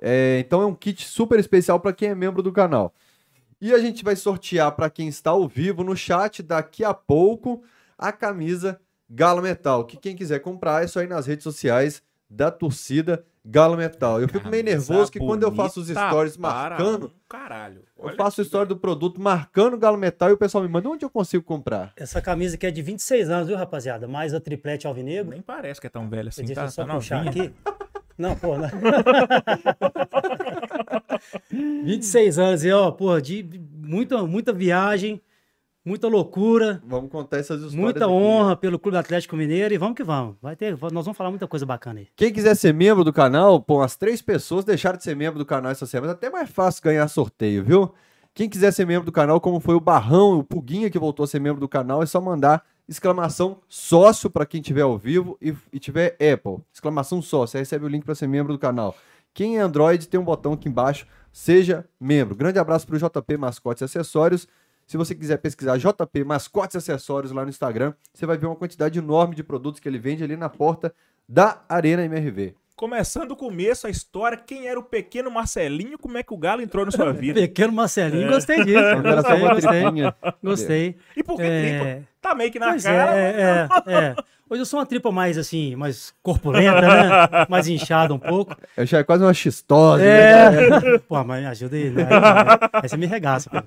É, 0.00 0.38
então 0.38 0.62
é 0.62 0.66
um 0.66 0.74
kit 0.74 1.06
super 1.06 1.38
especial 1.38 1.78
para 1.78 1.92
quem 1.92 2.08
é 2.08 2.14
membro 2.14 2.42
do 2.42 2.50
canal. 2.52 2.94
E 3.60 3.74
a 3.74 3.78
gente 3.78 4.02
vai 4.02 4.16
sortear 4.16 4.72
para 4.72 4.88
quem 4.88 5.08
está 5.08 5.32
ao 5.32 5.46
vivo 5.46 5.84
no 5.84 5.94
chat 5.94 6.42
daqui 6.42 6.82
a 6.82 6.94
pouco 6.94 7.62
a 7.98 8.10
camisa 8.10 8.80
Galo 9.10 9.42
Metal. 9.42 9.84
Que 9.84 9.98
quem 9.98 10.16
quiser 10.16 10.38
comprar 10.40 10.82
é 10.82 10.86
só 10.86 11.02
ir 11.02 11.08
nas 11.08 11.26
redes 11.26 11.44
sociais 11.44 12.02
da 12.30 12.50
torcida 12.50 13.24
Galo 13.44 13.76
Metal. 13.76 14.20
Eu 14.20 14.28
fico 14.28 14.48
meio 14.48 14.62
nervoso 14.62 15.10
que 15.10 15.18
quando 15.18 15.42
eu 15.42 15.52
faço 15.52 15.80
os 15.80 15.88
stories 15.88 16.36
marcando, 16.36 17.06
um 17.06 17.10
Caralho. 17.28 17.82
eu 17.98 18.14
faço 18.14 18.40
o 18.40 18.44
story 18.44 18.68
do 18.68 18.76
produto 18.76 19.20
marcando 19.20 19.76
Galo 19.76 19.98
Metal 19.98 20.30
e 20.30 20.32
o 20.32 20.36
pessoal 20.36 20.62
me 20.62 20.70
manda 20.70 20.88
onde 20.88 21.04
eu 21.04 21.10
consigo 21.10 21.42
comprar. 21.42 21.92
Essa 21.96 22.22
camisa 22.22 22.54
aqui 22.54 22.66
é 22.66 22.70
de 22.70 22.82
26 22.82 23.28
anos, 23.30 23.48
viu, 23.48 23.56
rapaziada? 23.56 24.06
Mais 24.06 24.32
a 24.32 24.40
triplete 24.40 24.86
alvinegro. 24.86 25.30
Nem 25.30 25.42
parece 25.42 25.80
que 25.80 25.86
é 25.86 25.90
tão 25.90 26.08
velho 26.08 26.28
assim, 26.28 26.44
Deixa 26.44 26.60
tá, 26.60 26.66
eu 26.66 26.70
só 26.70 26.84
tá 26.84 26.94
puxar 26.94 27.24
novinha. 27.24 27.46
aqui. 27.46 27.54
Não, 28.16 28.36
pô, 28.36 28.54
não. 28.58 28.68
26 31.82 32.38
anos 32.38 32.64
e, 32.64 32.70
ó, 32.70 32.90
pô, 32.90 33.18
de 33.20 33.48
muita, 33.74 34.22
muita 34.26 34.52
viagem, 34.52 35.20
muita 35.84 36.08
loucura, 36.08 36.82
Vamos 36.86 37.10
contar 37.10 37.38
essas 37.38 37.56
histórias. 37.58 37.74
muita 37.74 38.04
aqui. 38.04 38.12
honra 38.12 38.56
pelo 38.56 38.78
Clube 38.78 38.96
Atlético 38.98 39.36
Mineiro 39.36 39.72
e 39.74 39.78
vamos 39.78 39.96
que 39.96 40.04
vamos. 40.04 40.36
Vai 40.40 40.54
ter, 40.56 40.76
nós 40.92 41.04
vamos 41.04 41.16
falar 41.16 41.30
muita 41.30 41.46
coisa 41.46 41.64
bacana 41.66 42.00
aí. 42.00 42.08
Quem 42.16 42.32
quiser 42.32 42.54
ser 42.54 42.72
membro 42.74 43.02
do 43.04 43.12
canal, 43.12 43.60
pô, 43.60 43.80
as 43.82 43.96
três 43.96 44.20
pessoas 44.22 44.64
deixaram 44.64 44.96
de 44.98 45.04
ser 45.04 45.16
membro 45.16 45.38
do 45.38 45.46
canal 45.46 45.70
essa 45.72 45.86
semana. 45.86 46.12
É 46.12 46.14
até 46.14 46.30
mais 46.30 46.50
fácil 46.50 46.82
ganhar 46.82 47.06
sorteio, 47.08 47.64
viu? 47.64 47.92
Quem 48.34 48.48
quiser 48.48 48.72
ser 48.72 48.86
membro 48.86 49.06
do 49.06 49.12
canal, 49.12 49.40
como 49.40 49.58
foi 49.58 49.74
o 49.74 49.80
Barrão, 49.80 50.38
o 50.38 50.44
Puguinha 50.44 50.88
que 50.88 50.98
voltou 50.98 51.24
a 51.24 51.26
ser 51.26 51.40
membro 51.40 51.60
do 51.60 51.68
canal, 51.68 52.02
é 52.02 52.06
só 52.06 52.20
mandar 52.20 52.64
exclamação 52.88 53.58
sócio 53.68 54.28
para 54.30 54.44
quem 54.46 54.60
tiver 54.60 54.82
ao 54.82 54.96
vivo 54.98 55.36
e, 55.40 55.54
e 55.72 55.78
tiver 55.78 56.12
Apple. 56.14 56.58
Exclamação 56.72 57.20
sócio, 57.22 57.56
aí 57.56 57.62
recebe 57.62 57.84
o 57.84 57.88
link 57.88 58.04
para 58.04 58.14
ser 58.14 58.26
membro 58.28 58.52
do 58.52 58.58
canal. 58.58 58.94
Quem 59.34 59.58
é 59.58 59.60
Android 59.60 60.08
tem 60.08 60.18
um 60.18 60.24
botão 60.24 60.52
aqui 60.52 60.68
embaixo, 60.68 61.06
seja 61.32 61.84
membro. 62.00 62.34
Grande 62.34 62.58
abraço 62.58 62.86
para 62.86 62.96
o 62.96 62.98
JP 62.98 63.36
Mascotes 63.36 63.80
e 63.80 63.84
Acessórios. 63.84 64.46
Se 64.90 64.96
você 64.96 65.14
quiser 65.14 65.36
pesquisar 65.36 65.76
JP 65.78 66.24
Mascotes 66.24 66.74
Acessórios 66.74 67.30
lá 67.30 67.44
no 67.44 67.48
Instagram, 67.48 67.92
você 68.12 68.26
vai 68.26 68.36
ver 68.36 68.46
uma 68.46 68.56
quantidade 68.56 68.98
enorme 68.98 69.36
de 69.36 69.44
produtos 69.44 69.78
que 69.78 69.88
ele 69.88 70.00
vende 70.00 70.24
ali 70.24 70.36
na 70.36 70.48
porta 70.48 70.92
da 71.28 71.62
Arena 71.68 72.04
MRV. 72.04 72.54
Começando 72.74 73.28
do 73.28 73.36
começo, 73.36 73.86
a 73.86 73.90
história, 73.90 74.36
quem 74.36 74.66
era 74.66 74.80
o 74.80 74.82
pequeno 74.82 75.30
Marcelinho, 75.30 75.96
como 75.96 76.18
é 76.18 76.24
que 76.24 76.34
o 76.34 76.36
Galo 76.36 76.60
entrou 76.60 76.84
na 76.84 76.90
sua 76.90 77.12
vida? 77.14 77.40
Pequeno 77.40 77.72
Marcelinho, 77.72 78.32
gostei 78.32 78.64
disso. 78.64 78.80
Só 79.22 79.38
Gostei, 79.38 79.82
gostei. 79.84 80.12
Gostei. 80.42 80.96
E 81.16 81.22
por 81.22 81.36
que 81.36 81.42
É. 81.44 81.60
tripa? 81.78 82.08
Tá 82.20 82.34
meio 82.34 82.50
que 82.50 82.58
na 82.58 82.70
Pois 82.70 82.82
cara. 82.82 83.14
é, 83.16 83.68
é, 83.86 83.92
é. 83.94 84.16
Hoje 84.50 84.62
eu 84.62 84.66
sou 84.66 84.80
uma 84.80 84.86
tripa 84.86 85.12
mais 85.12 85.38
assim, 85.38 85.76
mais 85.76 86.12
corpulenta, 86.20 86.80
né? 86.80 87.46
Mais 87.48 87.68
inchada 87.68 88.12
um 88.12 88.18
pouco. 88.18 88.56
Eu 88.76 88.84
já 88.84 88.98
é 88.98 89.04
quase 89.04 89.22
uma 89.22 89.32
xistose. 89.32 90.02
né? 90.02 90.94
É. 90.94 90.98
Pô, 90.98 91.22
mas 91.22 91.40
me 91.42 91.46
ajuda 91.46 91.76
aí, 91.76 91.90
né? 91.90 92.08
Aí 92.72 92.88
você 92.88 92.96
me 92.96 93.06
regaça. 93.06 93.48
pô. 93.48 93.58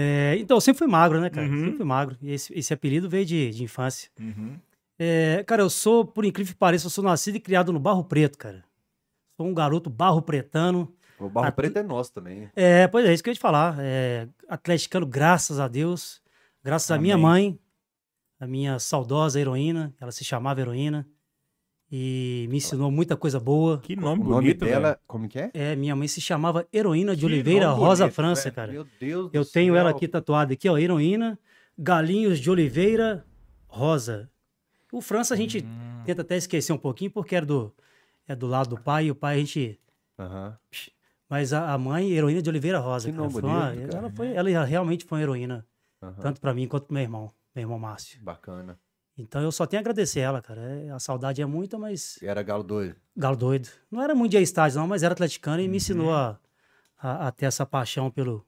É, 0.00 0.36
então, 0.38 0.56
eu 0.56 0.60
sempre 0.60 0.78
fui 0.78 0.86
magro, 0.86 1.20
né, 1.20 1.28
cara? 1.28 1.46
Uhum. 1.48 1.58
Sempre 1.60 1.76
fui 1.78 1.84
magro. 1.86 2.16
E 2.22 2.30
esse, 2.32 2.56
esse 2.56 2.72
apelido 2.72 3.08
veio 3.08 3.26
de, 3.26 3.50
de 3.50 3.64
infância. 3.64 4.08
Uhum. 4.20 4.56
É, 4.98 5.42
cara, 5.46 5.62
eu 5.62 5.70
sou, 5.70 6.04
por 6.04 6.24
incrível 6.24 6.52
que 6.52 6.58
pareça, 6.58 6.86
eu 6.86 6.90
sou 6.90 7.02
nascido 7.02 7.36
e 7.36 7.40
criado 7.40 7.72
no 7.72 7.80
Barro 7.80 8.04
Preto, 8.04 8.38
cara. 8.38 8.64
Sou 9.36 9.46
um 9.46 9.54
garoto 9.54 9.88
barro 9.90 10.20
pretano. 10.22 10.92
O 11.18 11.28
Barro 11.28 11.46
A- 11.48 11.52
Preto 11.52 11.76
é 11.78 11.82
nosso 11.82 12.12
também. 12.12 12.48
É, 12.54 12.86
pois 12.88 13.04
é, 13.06 13.12
isso 13.12 13.22
que 13.22 13.28
eu 13.28 13.32
ia 13.32 13.36
te 13.36 13.40
falar. 13.40 13.76
É, 13.80 14.28
atleticano, 14.48 15.06
graças 15.06 15.58
a 15.60 15.66
Deus. 15.68 16.20
Graças 16.62 16.90
à 16.90 16.98
minha 16.98 17.14
Amém. 17.14 17.22
mãe, 17.26 17.58
a 18.40 18.46
minha 18.46 18.78
saudosa 18.78 19.40
heroína. 19.40 19.94
Ela 20.00 20.12
se 20.12 20.24
chamava 20.24 20.60
heroína. 20.60 21.06
E 21.90 22.46
me 22.50 22.58
ensinou 22.58 22.90
muita 22.90 23.16
coisa 23.16 23.40
boa. 23.40 23.78
Que 23.78 23.94
O 23.94 24.00
nome 24.00 24.22
nome 24.22 24.34
bonito, 24.34 24.64
dela, 24.64 24.88
velho. 24.88 25.00
como 25.06 25.26
que 25.28 25.38
é? 25.38 25.50
É, 25.54 25.74
minha 25.74 25.96
mãe 25.96 26.06
se 26.06 26.20
chamava 26.20 26.66
Heroína 26.72 27.14
de 27.14 27.20
Que 27.20 27.26
Oliveira 27.26 27.68
nome 27.68 27.80
Rosa 27.80 28.04
bonito, 28.04 28.14
França, 28.14 28.42
velho. 28.44 28.54
cara. 28.54 28.72
Meu 28.72 28.86
Deus 29.00 29.30
Eu 29.32 29.44
tenho 29.44 29.74
ela 29.74 29.90
aqui 29.90 30.06
tatuada 30.06 30.52
aqui, 30.52 30.68
ó, 30.68 30.76
Heroína 30.76 31.38
Galinhos 31.78 32.38
de 32.40 32.50
Oliveira 32.50 33.24
Rosa. 33.66 34.30
O 34.92 35.00
França 35.00 35.32
a 35.34 35.36
gente 35.36 35.60
Hum. 35.64 36.02
tenta 36.04 36.22
até 36.22 36.36
esquecer 36.36 36.72
um 36.72 36.78
pouquinho 36.78 37.10
porque 37.10 37.34
era 37.36 37.46
do, 37.46 37.72
é 38.26 38.34
do 38.36 38.46
lado 38.46 38.70
do 38.70 38.80
pai 38.82 39.06
e 39.06 39.10
o 39.10 39.14
pai 39.14 39.36
a 39.36 39.38
gente... 39.38 39.80
Aham. 40.18 40.58
Mas 41.30 41.52
a, 41.52 41.72
a 41.72 41.78
mãe, 41.78 42.10
Heroína 42.10 42.40
de 42.42 42.48
Oliveira 42.50 42.78
Rosa, 42.80 43.06
Que 43.06 43.12
cara, 43.12 43.22
nome 43.28 43.32
foi 43.32 43.42
uma- 43.42 43.70
bonito, 43.70 43.88
cara. 43.90 43.98
ela, 43.98 44.10
foi, 44.10 44.32
ela 44.34 44.64
realmente 44.64 45.04
foi 45.04 45.18
uma 45.18 45.22
heroína, 45.22 45.66
aham. 46.02 46.14
tanto 46.20 46.40
pra 46.40 46.52
mim 46.54 46.66
quanto 46.66 46.84
pro 46.86 46.94
meu 46.94 47.02
irmão, 47.02 47.30
meu 47.54 47.62
irmão 47.62 47.78
Márcio. 47.78 48.18
Bacana. 48.22 48.78
Então 49.18 49.42
eu 49.42 49.50
só 49.50 49.66
tenho 49.66 49.80
a 49.80 49.82
agradecer 49.82 50.20
ela, 50.20 50.40
cara. 50.40 50.60
É, 50.60 50.90
a 50.90 50.98
saudade 50.98 51.42
é 51.42 51.46
muita, 51.46 51.76
mas 51.78 52.20
E 52.22 52.26
era 52.26 52.42
galo 52.42 52.62
doido. 52.62 52.94
galo 53.16 53.36
doido. 53.36 53.68
Não 53.90 54.00
era 54.02 54.14
muito 54.14 54.30
de 54.32 54.38
estádio, 54.38 54.78
não, 54.78 54.86
mas 54.86 55.02
era 55.02 55.12
atleticano 55.12 55.60
e 55.60 55.64
me 55.64 55.70
Uhum. 55.70 55.76
ensinou 55.76 56.14
a, 56.14 56.38
a, 56.98 57.26
a 57.28 57.32
ter 57.32 57.46
essa 57.46 57.66
paixão 57.66 58.10
pelo, 58.10 58.46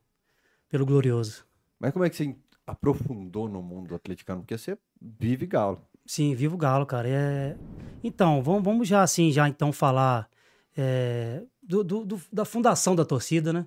pelo 0.69 0.87
glorioso. 0.87 1.45
Mas 1.79 1.93
como 1.93 2.05
é 2.05 2.11
que 2.11 2.17
você 2.17 2.37
aprofundou 2.67 3.49
no 3.49 3.63
mundo 3.63 3.95
atleticano? 3.95 4.43
Porque 4.43 4.57
você 4.57 4.79
vive 5.01 5.47
galo. 5.47 5.83
Sim, 6.07 6.35
vivo 6.35 6.57
galo, 6.57 6.87
cara. 6.87 7.09
É... 7.09 7.57
Então, 8.03 8.43
vamos, 8.43 8.63
vamos 8.63 8.89
já 8.89 9.03
assim, 9.03 9.31
já 9.33 9.49
então 9.49 9.73
falar 9.73 10.29
é, 10.77 11.43
do, 11.63 11.83
do- 11.85 12.05
do- 12.05 12.21
da 12.33 12.45
fundação 12.45 12.95
da 12.95 13.05
torcida, 13.05 13.53
né? 13.53 13.67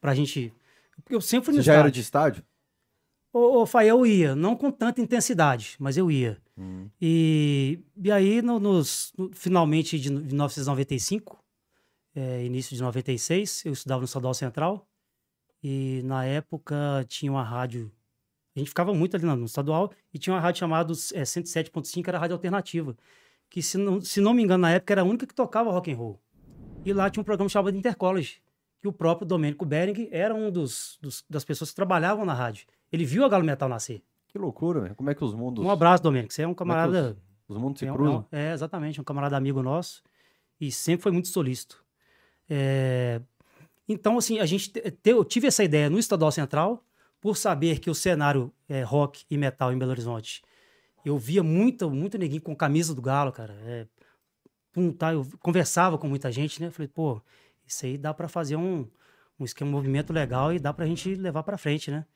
Pra 0.00 0.14
gente... 0.14 0.52
Eu 1.08 1.20
sempre 1.20 1.46
fui 1.46 1.54
Você 1.54 1.58
no 1.58 1.62
já 1.62 1.72
era 1.72 1.80
estádio. 1.88 1.92
de 1.94 2.00
estádio? 2.00 2.44
Ô, 3.32 3.60
ô 3.62 3.66
Fael, 3.66 3.98
eu 3.98 4.06
ia, 4.06 4.34
não 4.34 4.56
com 4.56 4.70
tanta 4.70 5.00
intensidade, 5.00 5.76
mas 5.78 5.96
eu 5.96 6.10
ia. 6.10 6.38
Hum. 6.58 6.88
E, 7.00 7.78
e 7.96 8.10
aí, 8.10 8.42
no, 8.42 8.58
nos, 8.58 9.12
no- 9.16 9.30
finalmente 9.32 9.98
de 9.98 10.10
1995, 10.12 11.38
é, 12.14 12.44
início 12.44 12.74
de 12.76 12.82
96, 12.82 13.64
eu 13.66 13.72
estudava 13.72 14.00
no 14.00 14.04
Estadual 14.06 14.34
Central. 14.34 14.86
E 15.62 16.00
na 16.04 16.24
época 16.24 17.04
tinha 17.06 17.30
uma 17.30 17.42
rádio. 17.44 17.92
A 18.56 18.58
gente 18.58 18.68
ficava 18.68 18.92
muito 18.94 19.14
ali 19.16 19.24
no, 19.26 19.36
no 19.36 19.44
estadual 19.44 19.92
e 20.12 20.18
tinha 20.18 20.34
uma 20.34 20.40
rádio 20.40 20.58
chamada 20.60 20.92
é, 20.92 21.22
107.5, 21.22 22.08
era 22.08 22.16
a 22.18 22.20
rádio 22.20 22.34
alternativa. 22.34 22.96
Que, 23.48 23.62
se 23.62 23.76
não, 23.78 24.00
se 24.00 24.20
não 24.20 24.32
me 24.34 24.42
engano, 24.42 24.62
na 24.62 24.70
época 24.72 24.92
era 24.94 25.02
a 25.02 25.04
única 25.04 25.26
que 25.26 25.34
tocava 25.34 25.70
rock 25.70 25.92
and 25.92 25.96
roll. 25.96 26.18
E 26.84 26.92
lá 26.92 27.10
tinha 27.10 27.20
um 27.20 27.24
programa 27.24 27.48
chamado 27.48 27.76
Intercollege, 27.76 28.40
que 28.80 28.88
o 28.88 28.92
próprio 28.92 29.26
Domênico 29.26 29.66
Bering 29.66 30.08
era 30.10 30.34
um 30.34 30.50
dos, 30.50 30.98
dos- 31.00 31.24
das 31.28 31.44
pessoas 31.44 31.70
que 31.70 31.76
trabalhavam 31.76 32.24
na 32.24 32.32
rádio. 32.34 32.66
Ele 32.92 33.04
viu 33.04 33.24
a 33.24 33.28
Galo 33.28 33.44
Metal 33.44 33.68
nascer. 33.68 34.02
Que 34.28 34.38
loucura, 34.38 34.80
velho. 34.80 34.94
Como 34.94 35.10
é 35.10 35.14
que 35.14 35.24
os 35.24 35.34
mundos, 35.34 35.64
Um 35.64 35.70
abraço, 35.70 36.02
Domênico. 36.02 36.32
Você 36.32 36.42
é 36.42 36.46
um 36.48 36.52
é 36.52 36.54
camarada. 36.54 37.16
os, 37.48 37.56
os 37.56 37.60
mundos 37.62 37.78
se 37.80 37.86
É, 37.86 37.92
um- 37.92 37.96
cruzam? 37.96 38.26
é 38.30 38.50
é, 38.50 38.52
exatamente, 38.52 39.00
um 39.00 39.04
camarada 39.04 39.36
amigo 39.36 39.62
nosso 39.62 40.02
e 40.60 40.70
sempre 40.70 41.02
foi 41.02 41.12
muito 41.12 41.28
solícito. 41.28 41.84
É, 42.48 43.20
então, 43.88 44.18
assim, 44.18 44.38
a 44.38 44.46
gente 44.46 44.70
te- 44.70 44.94
eu 45.04 45.24
tive 45.24 45.46
essa 45.46 45.64
ideia 45.64 45.88
no 45.90 45.98
Estadual 45.98 46.30
Central, 46.32 46.84
por 47.20 47.36
saber 47.36 47.78
que 47.80 47.90
o 47.90 47.94
cenário 47.94 48.52
é, 48.68 48.82
rock 48.82 49.24
e 49.30 49.36
metal 49.36 49.72
em 49.72 49.78
Belo 49.78 49.90
Horizonte, 49.90 50.42
eu 51.04 51.18
via 51.18 51.42
muito, 51.42 51.90
muito 51.90 52.16
neguinho 52.16 52.40
com 52.42 52.54
camisa 52.56 52.94
do 52.94 53.02
Galo, 53.02 53.30
cara. 53.32 53.52
É, 53.64 53.86
pum, 54.72 54.92
tá, 54.92 55.12
eu 55.12 55.26
conversava 55.40 55.98
com 55.98 56.08
muita 56.08 56.30
gente, 56.32 56.60
né? 56.62 56.70
Falei, 56.70 56.88
pô, 56.88 57.20
isso 57.66 57.84
aí 57.84 57.98
dá 57.98 58.14
para 58.14 58.26
fazer 58.28 58.56
um, 58.56 58.86
um 59.38 59.44
esquema, 59.44 59.68
um 59.70 59.72
movimento 59.74 60.12
legal 60.12 60.52
e 60.52 60.58
dá 60.58 60.72
pra 60.72 60.86
gente 60.86 61.14
levar 61.14 61.42
para 61.42 61.58
frente, 61.58 61.90
né? 61.90 62.06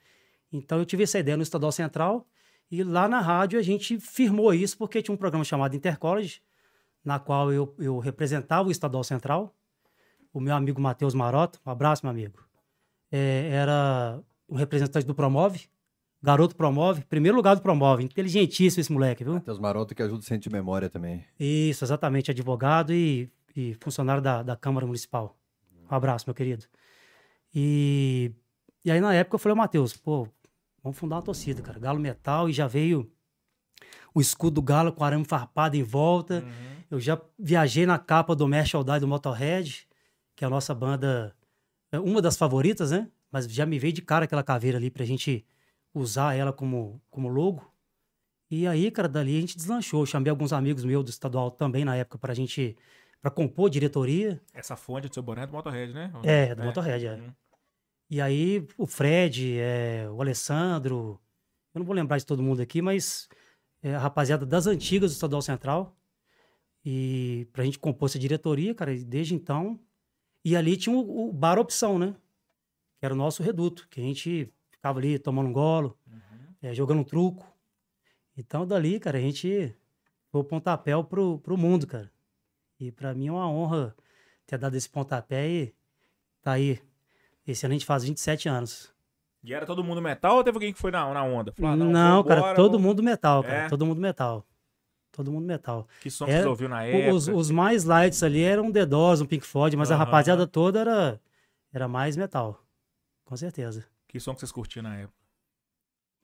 Então 0.54 0.78
eu 0.78 0.86
tive 0.86 1.02
essa 1.02 1.18
ideia 1.18 1.36
no 1.36 1.42
Estadual 1.42 1.72
Central 1.72 2.26
e 2.70 2.84
lá 2.84 3.08
na 3.08 3.20
rádio 3.20 3.58
a 3.58 3.62
gente 3.62 3.98
firmou 3.98 4.54
isso 4.54 4.78
porque 4.78 5.02
tinha 5.02 5.12
um 5.12 5.18
programa 5.18 5.44
chamado 5.44 5.74
Intercollege, 5.74 6.40
na 7.04 7.18
qual 7.18 7.52
eu, 7.52 7.74
eu 7.78 7.98
representava 7.98 8.68
o 8.68 8.70
Estadual 8.70 9.02
Central. 9.02 9.52
O 10.32 10.40
meu 10.40 10.54
amigo 10.54 10.80
Matheus 10.80 11.12
Marota, 11.12 11.58
um 11.66 11.70
abraço, 11.70 12.04
meu 12.04 12.10
amigo, 12.10 12.40
é, 13.10 13.48
era 13.52 14.20
o 14.48 14.54
representante 14.56 15.06
do 15.06 15.14
Promove, 15.14 15.68
garoto 16.22 16.56
Promove, 16.56 17.04
primeiro 17.04 17.36
lugar 17.36 17.56
do 17.56 17.62
Promove, 17.62 18.04
inteligentíssimo 18.04 18.80
esse 18.80 18.92
moleque, 18.92 19.24
viu? 19.24 19.34
Matheus 19.34 19.58
Maroto 19.58 19.94
que 19.94 20.02
ajuda 20.02 20.20
o 20.20 20.22
Centro 20.22 20.48
de 20.48 20.54
Memória 20.54 20.88
também. 20.88 21.24
Isso, 21.38 21.84
exatamente, 21.84 22.30
advogado 22.30 22.92
e, 22.92 23.30
e 23.54 23.74
funcionário 23.80 24.22
da, 24.22 24.42
da 24.42 24.56
Câmara 24.56 24.86
Municipal. 24.86 25.36
Um 25.90 25.94
abraço, 25.94 26.24
meu 26.26 26.34
querido. 26.34 26.64
E, 27.54 28.32
e 28.84 28.90
aí, 28.90 29.00
na 29.00 29.14
época, 29.14 29.36
eu 29.36 29.38
falei, 29.38 29.56
Matheus, 29.56 29.96
pô, 29.96 30.26
vamos 30.84 30.98
fundar 30.98 31.16
uma 31.16 31.22
torcida, 31.22 31.62
cara. 31.62 31.80
Galo 31.80 31.98
Metal, 31.98 32.48
e 32.48 32.52
já 32.52 32.66
veio 32.66 33.10
o 34.14 34.20
escudo 34.20 34.56
do 34.56 34.62
Galo 34.62 34.92
com 34.92 35.02
arame 35.02 35.24
farpado 35.24 35.76
em 35.76 35.82
volta. 35.82 36.44
Uhum. 36.44 36.74
Eu 36.90 37.00
já 37.00 37.20
viajei 37.38 37.86
na 37.86 37.98
capa 37.98 38.36
do 38.36 38.46
Mesh 38.46 38.72
Die 38.72 39.00
do 39.00 39.08
Motorhead, 39.08 39.88
que 40.36 40.44
é 40.44 40.46
a 40.46 40.50
nossa 40.50 40.74
banda, 40.74 41.34
é 41.90 41.98
uma 41.98 42.20
das 42.20 42.36
favoritas, 42.36 42.90
né? 42.90 43.08
Mas 43.32 43.50
já 43.50 43.64
me 43.66 43.78
veio 43.78 43.92
de 43.92 44.02
cara 44.02 44.26
aquela 44.26 44.44
caveira 44.44 44.78
ali 44.78 44.90
pra 44.90 45.04
gente 45.04 45.44
usar 45.92 46.34
ela 46.36 46.52
como, 46.52 47.00
como 47.10 47.28
logo. 47.28 47.72
E 48.50 48.66
aí, 48.66 48.90
cara, 48.90 49.08
dali 49.08 49.38
a 49.38 49.40
gente 49.40 49.56
deslanchou. 49.56 50.02
Eu 50.02 50.06
chamei 50.06 50.30
alguns 50.30 50.52
amigos 50.52 50.84
meus 50.84 51.02
do 51.02 51.10
estadual 51.10 51.50
também 51.50 51.84
na 51.84 51.96
época 51.96 52.18
pra 52.18 52.34
gente, 52.34 52.76
pra 53.20 53.30
compor 53.30 53.70
diretoria. 53.70 54.40
Essa 54.52 54.76
fonte 54.76 55.08
do 55.08 55.14
seu 55.14 55.22
boné 55.22 55.42
é 55.42 55.46
do 55.46 55.52
Motorhead, 55.52 55.92
né? 55.92 56.12
É, 56.22 56.54
do 56.54 56.62
Motorhead, 56.62 57.06
é. 57.06 57.14
Uhum. 57.14 57.32
E 58.10 58.20
aí 58.20 58.66
o 58.76 58.86
Fred, 58.86 59.58
é, 59.58 60.08
o 60.10 60.20
Alessandro, 60.20 61.20
eu 61.74 61.78
não 61.80 61.86
vou 61.86 61.94
lembrar 61.94 62.18
de 62.18 62.26
todo 62.26 62.42
mundo 62.42 62.60
aqui, 62.60 62.80
mas 62.80 63.28
é, 63.82 63.94
a 63.94 63.98
rapaziada 63.98 64.46
das 64.46 64.66
antigas 64.66 65.10
do 65.10 65.14
Estadual 65.14 65.42
Central. 65.42 65.96
E 66.84 67.48
pra 67.52 67.64
gente 67.64 67.78
compor 67.78 68.08
essa 68.08 68.18
diretoria, 68.18 68.74
cara, 68.74 68.94
desde 68.96 69.34
então. 69.34 69.80
E 70.44 70.54
ali 70.54 70.76
tinha 70.76 70.94
o, 70.94 71.28
o 71.28 71.32
bar 71.32 71.58
opção, 71.58 71.98
né? 71.98 72.14
Que 72.98 73.06
era 73.06 73.14
o 73.14 73.16
nosso 73.16 73.42
reduto, 73.42 73.88
que 73.88 74.00
a 74.00 74.04
gente 74.04 74.52
ficava 74.70 74.98
ali 74.98 75.18
tomando 75.18 75.48
um 75.48 75.52
golo, 75.52 75.98
é, 76.60 76.74
jogando 76.74 77.00
um 77.00 77.04
truco. 77.04 77.46
Então 78.36 78.66
dali, 78.66 79.00
cara, 79.00 79.18
a 79.18 79.20
gente 79.20 79.74
foi 80.30 80.40
o 80.40 80.44
pontapé 80.44 80.92
pro, 81.02 81.38
pro 81.38 81.56
mundo, 81.56 81.86
cara. 81.86 82.12
E 82.78 82.90
pra 82.92 83.14
mim 83.14 83.28
é 83.28 83.32
uma 83.32 83.48
honra 83.48 83.96
ter 84.46 84.58
dado 84.58 84.76
esse 84.76 84.88
pontapé 84.88 85.48
e 85.48 85.74
tá 86.42 86.52
aí. 86.52 86.80
Esse 87.46 87.66
ano 87.66 87.72
a 87.72 87.76
gente 87.76 87.86
faz 87.86 88.04
27 88.04 88.48
anos. 88.48 88.92
E 89.42 89.52
era 89.52 89.66
todo 89.66 89.84
mundo 89.84 90.00
metal 90.00 90.36
ou 90.36 90.44
teve 90.44 90.56
alguém 90.56 90.72
que 90.72 90.78
foi 90.78 90.90
na, 90.90 91.12
na 91.12 91.22
onda? 91.22 91.52
Falou, 91.52 91.72
ah, 91.72 91.76
não, 91.76 91.86
vambora, 92.22 92.40
cara, 92.42 92.54
todo 92.54 92.72
vamos- 92.72 92.86
mundo 92.86 93.02
metal, 93.02 93.42
cara. 93.42 93.54
É? 93.54 93.68
Todo 93.68 93.84
mundo 93.84 94.00
metal. 94.00 94.46
Todo 95.12 95.30
mundo 95.30 95.44
metal. 95.44 95.86
Que 96.00 96.10
som 96.10 96.24
que 96.24 96.30
É, 96.32 96.42
você 96.42 96.48
ouviu 96.48 96.68
na 96.68 96.82
época? 96.84 97.14
Os, 97.14 97.28
os 97.28 97.50
mais 97.50 97.84
lights 97.84 98.22
ali 98.22 98.42
eram 98.42 98.72
The 98.72 98.86
Doors, 98.86 99.20
um 99.20 99.26
Pink 99.26 99.46
Floyd, 99.46 99.76
mas 99.76 99.90
a 99.90 99.94
Aham. 99.94 100.04
rapaziada 100.04 100.46
toda 100.46 100.80
era, 100.80 101.20
era 101.72 101.86
mais 101.86 102.16
metal. 102.16 102.60
Com 103.24 103.36
certeza. 103.36 103.84
Que 104.08 104.18
som 104.18 104.32
que 104.34 104.40
vocês 104.40 104.50
curtiam 104.50 104.82
na 104.82 104.96
época? 104.96 105.14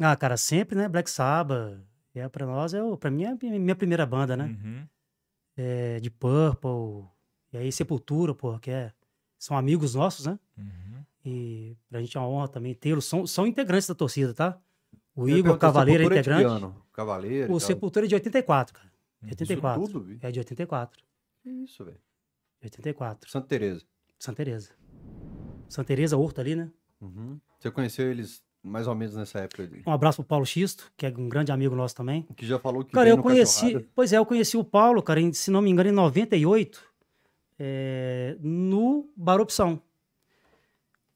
Ah, 0.01 0.17
cara, 0.17 0.37
sempre, 0.37 0.77
né? 0.77 0.89
Black 0.89 1.11
Sabbath. 1.11 1.79
É, 2.15 2.27
pra 2.29 2.47
nós, 2.47 2.73
é, 2.75 2.83
o- 2.83 2.97
pra 2.97 3.11
mim 3.11 3.25
é 3.25 3.29
a 3.29 3.37
minha 3.41 3.59
minha 3.61 3.77
primeira 3.77 4.05
banda, 4.07 4.37
né? 4.37 4.45
Uhum. 4.47 4.87
É, 5.57 6.01
de 6.01 6.11
Purple. 6.11 7.07
E 7.53 7.59
aí 7.59 7.71
Sepultura, 7.71 8.35
pô, 8.35 8.59
que 8.59 8.71
é, 8.71 8.93
são 9.39 9.57
amigos 9.57 9.95
nossos, 9.95 10.27
né? 10.27 10.39
Uhum. 10.57 11.05
E 11.25 11.77
pra 11.89 12.01
gente 12.01 12.17
é 12.17 12.21
uma 12.21 12.29
honra 12.29 12.49
também 12.49 12.75
tê-los. 12.75 13.05
São, 13.05 13.27
são 13.27 13.47
integrantes 13.47 13.87
da 13.89 13.95
torcida, 13.95 14.33
tá? 14.33 14.59
O 15.15 15.23
Eu 15.29 15.37
Igor 15.39 15.43
perguntar, 15.53 15.67
Cavaleiro 15.69 16.03
é 16.03 16.07
integrante. 16.07 16.75
Cavaleiro. 16.93 17.53
O. 17.53 17.61
Sepultura 17.61 18.07
é 18.07 18.09
de 18.09 18.15
84, 18.15 18.75
cara. 18.75 18.91
Uhum. 19.23 19.29
84. 19.29 19.83
Isso 19.83 19.93
tudo, 19.93 20.05
vi. 20.05 20.19
É 20.23 20.31
de 20.31 20.39
84. 20.39 21.03
Que 21.43 21.51
isso, 21.51 21.85
velho. 21.85 21.99
84. 22.63 23.31
Santa 23.31 23.47
Teresa. 23.47 23.83
Santa 24.19 24.37
Teresa. 24.37 24.71
Santa 25.69 25.87
Teresa, 25.87 26.17
Horto 26.17 26.41
ali, 26.41 26.55
né? 26.57 26.71
Uhum. 27.01 27.39
Você 27.59 27.71
conheceu 27.71 28.11
eles 28.11 28.43
mais 28.63 28.87
ou 28.87 28.95
menos 28.95 29.15
nessa 29.17 29.41
época 29.41 29.63
ali. 29.63 29.83
Um 29.87 29.93
abraço 29.93 30.17
pro 30.23 30.29
Paulo 30.29 30.45
Xisto, 30.47 30.93
que 30.97 31.07
é 31.07 31.09
um 31.17 31.29
grande 31.29 31.53
amigo 31.53 31.75
nosso 31.75 31.95
também. 31.95 32.23
Que 32.37 32.45
já 32.47 32.59
falou 32.59 32.85
que 32.85 32.93
Cara, 32.93 33.09
eu 33.09 33.19
conheci. 33.23 33.67
Cachorrada. 33.67 33.89
Pois 33.95 34.13
é, 34.13 34.19
eu 34.19 34.27
conheci 34.27 34.57
o 34.57 34.65
Paulo, 34.65 35.03
cara, 35.03 35.21
em- 35.21 35.33
se 35.33 35.51
não 35.51 35.63
me 35.63 35.71
engano, 35.71 35.89
em 35.89 35.93
98, 35.93 36.83
é, 37.59 38.37
no 38.41 39.09
Bar 39.17 39.41
Opção. 39.41 39.81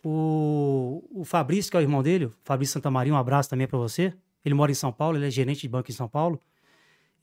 O, 0.04 1.02
o 1.10 1.24
Fabrício, 1.24 1.70
que 1.70 1.76
é 1.76 1.80
o 1.80 1.82
irmão 1.82 2.02
dele, 2.02 2.26
o 2.26 2.34
Fabrício 2.44 2.74
Santa 2.74 2.90
Maria, 2.90 3.12
um 3.12 3.16
abraço 3.16 3.48
também 3.48 3.66
pra 3.66 3.78
você. 3.78 4.12
Ele 4.44 4.54
mora 4.54 4.70
em 4.70 4.74
São 4.74 4.92
Paulo, 4.92 5.16
ele 5.16 5.26
é 5.26 5.30
gerente 5.30 5.62
de 5.62 5.68
banco 5.68 5.90
em 5.90 5.94
São 5.94 6.06
Paulo. 6.08 6.38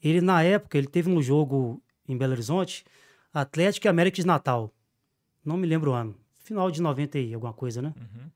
Ele, 0.04 0.20
na 0.20 0.42
época, 0.42 0.78
ele 0.78 0.88
teve 0.88 1.10
um 1.10 1.22
jogo 1.22 1.82
em 2.08 2.18
Belo 2.18 2.32
Horizonte, 2.32 2.84
Atlético 3.32 3.86
e 3.86 3.90
América 3.90 4.16
de 4.16 4.26
Natal. 4.26 4.74
Não 5.46 5.58
me 5.58 5.68
lembro 5.68 5.92
o 5.92 5.94
ano. 5.94 6.16
Final 6.40 6.72
de 6.72 6.82
90 6.82 7.20
e 7.20 7.34
alguma 7.36 7.54
coisa, 7.54 7.84
né? 7.84 7.94
Uhum. 7.96 8.30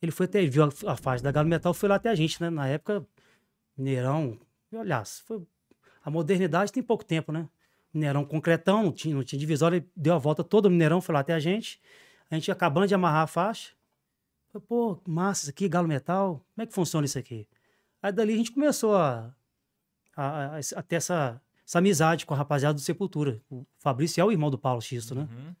Ele 0.00 0.12
foi 0.12 0.26
até, 0.26 0.38
ele 0.38 0.50
viu 0.50 0.62
a, 0.64 0.92
a 0.92 0.96
faixa 0.96 1.22
da 1.22 1.32
Galo 1.32 1.48
Metal, 1.48 1.74
foi 1.74 1.88
lá 1.88 1.96
até 1.96 2.08
a 2.08 2.14
gente, 2.14 2.40
né? 2.40 2.50
Na 2.50 2.68
época, 2.68 3.04
Mineirão, 3.76 4.38
aliás, 4.72 5.22
foi, 5.26 5.42
a 6.04 6.10
modernidade 6.10 6.72
tem 6.72 6.82
pouco 6.82 7.04
tempo, 7.04 7.32
né? 7.32 7.48
Mineirão 7.92 8.24
concretão, 8.24 8.84
não 8.84 8.92
tinha, 8.92 9.14
não 9.14 9.24
tinha 9.24 9.38
divisória, 9.38 9.76
ele 9.76 9.88
deu 9.96 10.14
a 10.14 10.18
volta 10.18 10.42
todo 10.42 10.66
o 10.66 10.70
Mineirão, 10.70 11.00
foi 11.00 11.12
lá 11.12 11.20
até 11.20 11.34
a 11.34 11.38
gente. 11.38 11.80
A 12.32 12.34
gente 12.34 12.50
acabando 12.50 12.86
de 12.86 12.94
amarrar 12.94 13.24
a 13.24 13.26
faixa. 13.26 13.72
Falei, 14.50 14.66
pô, 14.66 14.98
massa 15.06 15.42
isso 15.42 15.50
aqui, 15.50 15.68
Galo 15.68 15.86
Metal, 15.86 16.42
como 16.54 16.62
é 16.62 16.66
que 16.66 16.72
funciona 16.72 17.04
isso 17.04 17.18
aqui? 17.18 17.46
Aí 18.02 18.10
dali 18.10 18.32
a 18.32 18.36
gente 18.38 18.52
começou 18.52 18.96
a, 18.96 19.34
a, 20.16 20.56
a, 20.56 20.58
a 20.76 20.82
ter 20.82 20.96
essa, 20.96 21.38
essa 21.62 21.78
amizade 21.78 22.24
com 22.24 22.32
a 22.32 22.36
rapaziada 22.38 22.72
do 22.72 22.80
Sepultura. 22.80 23.38
O 23.50 23.66
Fabrício 23.78 24.18
é 24.18 24.24
o 24.24 24.32
irmão 24.32 24.50
do 24.50 24.56
Paulo 24.56 24.80
Xisto, 24.80 25.14
né? 25.14 25.28
Uhum. 25.30 25.54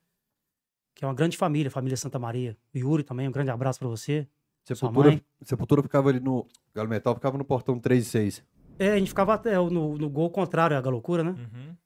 Que 0.94 1.04
é 1.04 1.08
uma 1.08 1.12
grande 1.12 1.36
família, 1.36 1.70
família 1.70 1.96
Santa 1.96 2.18
Maria. 2.18 2.56
O 2.74 2.78
Yuri 2.78 3.02
também, 3.02 3.28
um 3.28 3.32
grande 3.32 3.50
abraço 3.50 3.78
pra 3.78 3.88
você. 3.88 4.26
Sepultura. 4.64 5.20
Sepultura 5.42 5.82
ficava 5.82 6.08
ali 6.08 6.20
no. 6.20 6.46
Galo 6.74 6.88
Metal 6.88 7.14
ficava 7.14 7.36
no 7.36 7.44
portão 7.44 7.78
3 7.78 8.06
e 8.06 8.08
6. 8.08 8.44
É, 8.78 8.92
a 8.92 8.98
gente 8.98 9.08
ficava 9.08 9.34
até 9.34 9.56
no, 9.56 9.98
no 9.98 10.08
gol 10.08 10.30
contrário 10.30 10.74
à 10.74 10.80
loucura, 10.80 11.22
né? 11.22 11.30
Uhum. 11.32 11.76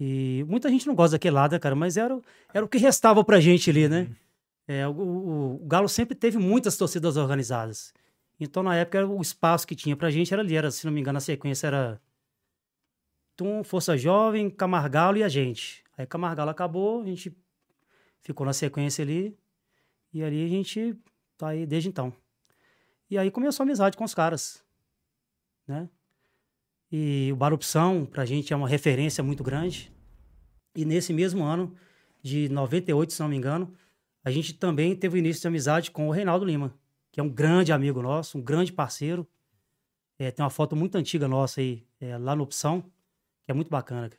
E 0.00 0.44
muita 0.48 0.68
gente 0.70 0.86
não 0.86 0.94
gosta 0.94 1.16
daquele 1.16 1.34
lado, 1.34 1.52
né, 1.52 1.58
cara? 1.58 1.74
Mas 1.74 1.96
era, 1.96 2.16
o- 2.16 2.22
era 2.54 2.64
o 2.64 2.68
que 2.68 2.78
restava 2.78 3.24
pra 3.24 3.40
gente 3.40 3.68
ali, 3.70 3.88
né? 3.88 4.08
É, 4.66 4.86
o, 4.86 4.92
o- 4.92 5.54
o 5.64 5.66
Galo 5.66 5.88
sempre 5.88 6.14
teve 6.14 6.38
muitas 6.38 6.76
torcidas 6.76 7.16
organizadas. 7.16 7.92
Então, 8.38 8.62
na 8.62 8.76
época, 8.76 9.04
o 9.06 9.20
espaço 9.20 9.66
que 9.66 9.74
tinha 9.74 9.96
pra 9.96 10.10
gente 10.10 10.32
era 10.32 10.42
ali. 10.42 10.54
Era, 10.56 10.70
se 10.70 10.84
não 10.86 10.92
me 10.92 11.00
engano, 11.00 11.18
a 11.18 11.20
sequência 11.20 11.66
era 11.66 12.00
Tum, 13.36 13.62
Força 13.64 13.96
Jovem, 13.96 14.50
Camargalo 14.50 15.16
e 15.18 15.22
a 15.24 15.28
gente. 15.28 15.82
Aí 15.96 16.06
Camargalo 16.06 16.50
acabou, 16.50 17.02
a 17.02 17.06
gente 17.06 17.36
ficou 18.20 18.46
na 18.46 18.52
sequência 18.52 19.02
ali. 19.02 19.36
E 20.12 20.22
ali 20.22 20.44
a 20.44 20.48
gente 20.48 20.96
tá 21.36 21.48
aí 21.48 21.66
desde 21.66 21.88
então. 21.88 22.12
E 23.10 23.18
aí 23.18 23.30
começou 23.30 23.64
a 23.64 23.66
amizade 23.66 23.96
com 23.96 24.04
os 24.04 24.14
caras, 24.14 24.62
né? 25.66 25.88
E 26.90 27.30
o 27.32 27.36
Bar 27.36 27.52
Opção, 27.52 28.06
pra 28.06 28.24
gente, 28.24 28.52
é 28.52 28.56
uma 28.56 28.68
referência 28.68 29.22
muito 29.22 29.42
grande. 29.44 29.92
E 30.74 30.84
nesse 30.84 31.12
mesmo 31.12 31.44
ano, 31.44 31.74
de 32.22 32.48
98, 32.48 33.12
se 33.12 33.20
não 33.20 33.28
me 33.28 33.36
engano, 33.36 33.74
a 34.24 34.30
gente 34.30 34.54
também 34.54 34.94
teve 34.94 35.16
o 35.16 35.18
início 35.18 35.42
de 35.42 35.48
amizade 35.48 35.90
com 35.90 36.08
o 36.08 36.10
Reinaldo 36.10 36.44
Lima, 36.44 36.74
que 37.12 37.20
é 37.20 37.22
um 37.22 37.28
grande 37.28 37.72
amigo 37.72 38.00
nosso, 38.00 38.38
um 38.38 38.42
grande 38.42 38.72
parceiro. 38.72 39.26
É, 40.18 40.30
tem 40.30 40.42
uma 40.42 40.50
foto 40.50 40.74
muito 40.74 40.96
antiga 40.96 41.28
nossa 41.28 41.60
aí, 41.60 41.86
é, 42.00 42.16
lá 42.16 42.34
no 42.34 42.42
Opção, 42.42 42.82
que 43.44 43.50
é 43.50 43.54
muito 43.54 43.70
bacana. 43.70 44.10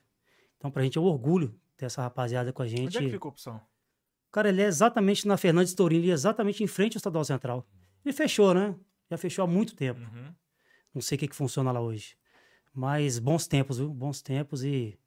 Então, 0.58 0.70
pra 0.70 0.84
gente 0.84 0.98
é 0.98 1.02
um 1.02 1.06
orgulho 1.06 1.56
ter 1.76 1.86
essa 1.86 2.02
rapaziada 2.02 2.52
com 2.52 2.62
a 2.62 2.68
gente. 2.68 2.88
Onde 2.88 2.98
é 2.98 3.02
que 3.02 3.10
fica 3.12 3.28
a 3.28 3.30
opção? 3.30 3.62
Cara, 4.32 4.50
ele 4.50 4.62
é 4.62 4.66
exatamente 4.66 5.28
na 5.28 5.38
Fernandes 5.38 5.74
Tourinho, 5.74 6.04
ele 6.04 6.12
é 6.12 6.14
exatamente 6.14 6.64
em 6.64 6.68
frente 6.68 6.96
ao 6.96 7.00
Estadual 7.00 7.24
Central. 7.24 7.66
Ele 8.06 8.14
fechou, 8.14 8.54
né? 8.54 8.76
Já 9.10 9.18
fechou 9.18 9.44
há 9.44 9.48
muito 9.48 9.76
tempo. 9.76 10.00
Uhum. 10.02 10.34
Não 10.94 11.02
sei 11.02 11.16
o 11.16 11.20
que, 11.20 11.28
que 11.28 11.36
funciona 11.36 11.72
lá 11.72 11.80
hoje. 11.80 12.19
Mas 12.74 13.20
bons 13.20 13.48
tempos, 13.48 13.78
viu? 13.78 13.90
Bons 13.90 14.22
tempos 14.22 14.64
e 14.64 14.98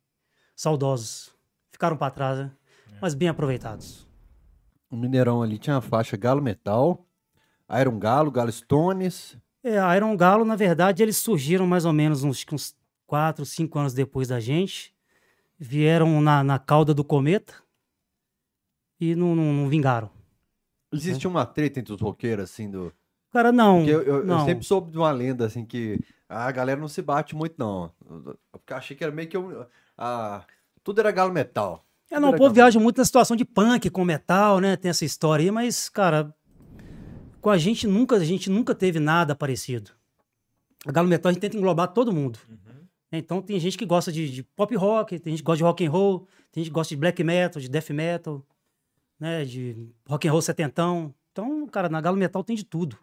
saudosos. 0.55 1.35
Ficaram 1.70 1.96
pra 1.96 2.11
trás, 2.11 2.38
né? 2.38 2.51
Mas 3.01 3.14
bem 3.14 3.29
aproveitados. 3.29 4.07
O 4.90 4.96
Mineirão 4.96 5.42
ali 5.42 5.59
tinha 5.59 5.77
a 5.77 5.81
faixa 5.81 6.16
Galo 6.16 6.42
Metal, 6.42 7.07
Iron 7.81 7.98
Galo, 7.98 8.31
Galo 8.31 8.53
Stones. 8.53 9.37
É, 9.64 9.79
a 9.79 9.96
Iron 9.96 10.14
Galo, 10.16 10.44
na 10.44 10.55
verdade, 10.57 11.03
eles 11.03 11.16
surgiram 11.16 11.66
mais 11.66 11.85
ou 11.85 11.92
menos 11.92 12.22
uns, 12.25 12.44
uns 12.53 12.77
4, 13.07 13.44
5 13.46 13.79
anos 13.79 13.94
depois 13.94 14.29
da 14.29 14.38
gente. 14.40 14.94
Vieram 15.59 16.20
na, 16.20 16.42
na 16.44 16.59
cauda 16.59 16.92
do 16.92 17.05
cometa 17.05 17.55
e 19.01 19.14
não, 19.14 19.35
não- 19.35 19.53
não 19.53 19.68
vingaram. 19.68 20.11
Existia 20.92 21.31
uma 21.31 21.46
treta 21.46 21.81
entre 21.81 21.94
os 21.94 22.01
roqueiros, 22.01 22.44
assim, 22.51 22.70
do. 22.70 22.92
Cara, 23.31 23.51
não. 23.51 23.79
Porque 23.79 23.90
eu, 23.90 24.03
eu- 24.03 24.16
eu 24.18 24.27
não. 24.27 24.44
sempre 24.44 24.64
soube 24.64 24.90
de 24.90 24.98
uma 24.98 25.11
lenda, 25.11 25.46
assim, 25.46 25.64
que 25.64 25.98
a 26.35 26.51
galera 26.53 26.81
não 26.81 26.88
se 26.88 27.03
bate 27.03 27.35
muito, 27.35 27.55
não. 27.59 27.92
Porque 28.51 28.73
eu 28.73 28.77
achei 28.77 28.97
que 28.97 29.05
era 29.05 29.12
meio 29.12 29.29
que. 29.29 29.37
um- 29.38 29.64
ah, 29.97 30.45
tudo 30.83 31.01
era 31.01 31.11
galo 31.11 31.33
metal. 31.33 31.85
É, 32.11 32.18
não, 32.21 32.31
o 32.31 32.37
povo 32.37 32.55
viaja 32.55 32.79
muito 32.79 32.99
na 32.99 33.05
situação 33.05 33.37
de 33.37 33.45
punk 33.45 33.88
com 33.90 34.05
metal, 34.05 34.59
né? 34.61 34.77
Tem 34.77 34.90
essa 34.90 35.05
história 35.05 35.42
aí, 35.45 35.51
mas, 35.51 35.88
cara, 35.88 36.35
com 37.40 37.49
a 37.51 37.57
gente 37.57 37.87
nunca, 37.87 38.16
a 38.16 38.25
gente 38.25 38.51
nunca 38.51 38.75
teve 38.75 38.99
nada 39.01 39.35
parecido. 39.35 39.90
A 40.87 40.92
Galo 40.92 41.09
Metal 41.09 41.31
a 41.31 41.33
gente 41.33 41.40
tenta 41.40 41.57
englobar 41.57 41.88
todo 41.88 42.12
mundo. 42.12 42.38
né? 43.11 43.18
Então 43.18 43.40
tem 43.40 43.59
gente 43.61 43.79
que 43.79 43.87
gosta 43.87 44.11
de, 44.12 44.29
de 44.31 44.42
pop 44.42 44.75
rock, 44.77 45.18
tem 45.18 45.33
gente 45.33 45.40
que 45.42 45.47
gosta 45.47 45.59
de 45.59 45.62
rock 45.64 45.87
and 45.87 45.90
roll, 45.90 46.27
tem 46.51 46.62
gente 46.62 46.71
que 46.71 46.75
gosta 46.75 46.95
de 46.95 47.01
black 47.01 47.23
metal, 47.25 47.61
de 47.62 47.68
death 47.68 47.90
metal, 47.90 48.45
né? 49.18 49.45
De 49.45 49.88
rock 50.09 50.27
and 50.29 50.33
roll 50.33 50.42
setentão. 50.42 51.14
Então, 51.31 51.66
cara, 51.66 51.88
na 51.88 52.01
Galo 52.01 52.16
Metal 52.16 52.42
tem 52.45 52.55
de 52.57 52.64
tudo. 52.64 52.99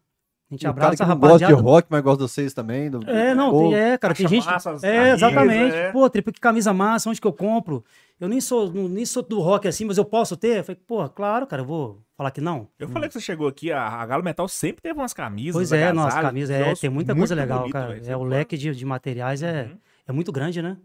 A 0.52 0.56
gente 0.56 0.64
E 0.66 0.68
o 0.68 0.74
cara 0.74 0.88
abraça 0.88 1.04
que 1.04 1.10
não 1.10 1.20
gosta 1.20 1.46
de 1.46 1.54
rock, 1.54 1.88
mas 1.92 2.02
gosta 2.02 2.24
de 2.26 2.32
vocês 2.32 2.54
também. 2.56 2.90
do- 2.90 3.08
É, 3.08 3.36
não, 3.36 3.52
Pô, 3.52 3.60
tem, 3.60 3.76
é, 3.76 3.98
cara, 4.00 4.16
tem 4.16 4.28
gente. 4.28 4.46
massa 4.48 4.72
as 4.72 4.84
é, 4.84 4.96
camisas, 4.96 5.22
exatamente. 5.22 5.76
é. 5.76 5.92
Pô, 5.92 6.10
tripa 6.10 6.32
que 6.32 6.40
camisa 6.40 6.74
massa, 6.74 7.08
onde 7.08 7.22
que 7.22 7.28
eu 7.28 7.34
compro? 7.34 7.84
Eu 8.20 8.28
nem 8.28 8.42
sou, 8.42 8.74
não- 8.74 8.88
nem 8.90 9.06
sou 9.06 9.22
do 9.22 9.40
rock 9.40 9.68
assim, 9.68 9.86
mas 9.86 10.00
eu 10.00 10.06
posso 10.06 10.36
ter? 10.36 10.58
Eu 10.58 10.64
falei, 10.64 10.82
pô, 10.88 11.08
claro, 11.10 11.46
cara, 11.46 11.62
eu 11.62 11.66
vou 11.68 12.02
falar 12.18 12.32
que 12.32 12.42
não. 12.42 12.68
Eu 12.80 12.90
falei 12.90 13.08
que 13.08 13.14
você 13.14 13.20
chegou 13.22 13.48
aqui, 13.48 13.72
a, 13.72 13.80
a 13.88 14.06
Galo 14.08 14.24
Metal 14.24 14.48
sempre 14.48 14.82
teve 14.82 14.98
umas 15.00 15.14
camisas. 15.14 15.54
Pois 15.54 15.72
é, 15.72 15.94
nossa 15.94 16.20
camisa, 16.20 16.52
é, 16.54 16.74
tem 16.74 16.90
muita 16.90 17.16
coisa 17.16 17.36
legal, 17.36 17.60
bonito, 17.60 17.74
cara. 17.74 18.02
É, 18.04 18.18
o 18.18 18.24
leque 18.24 18.58
de, 18.58 18.74
de 18.74 18.86
materiais 18.86 19.44
é, 19.44 19.66
Uhum. 19.66 19.78
é 20.08 20.12
muito 20.12 20.32
grande, 20.32 20.64
né? 20.64 20.78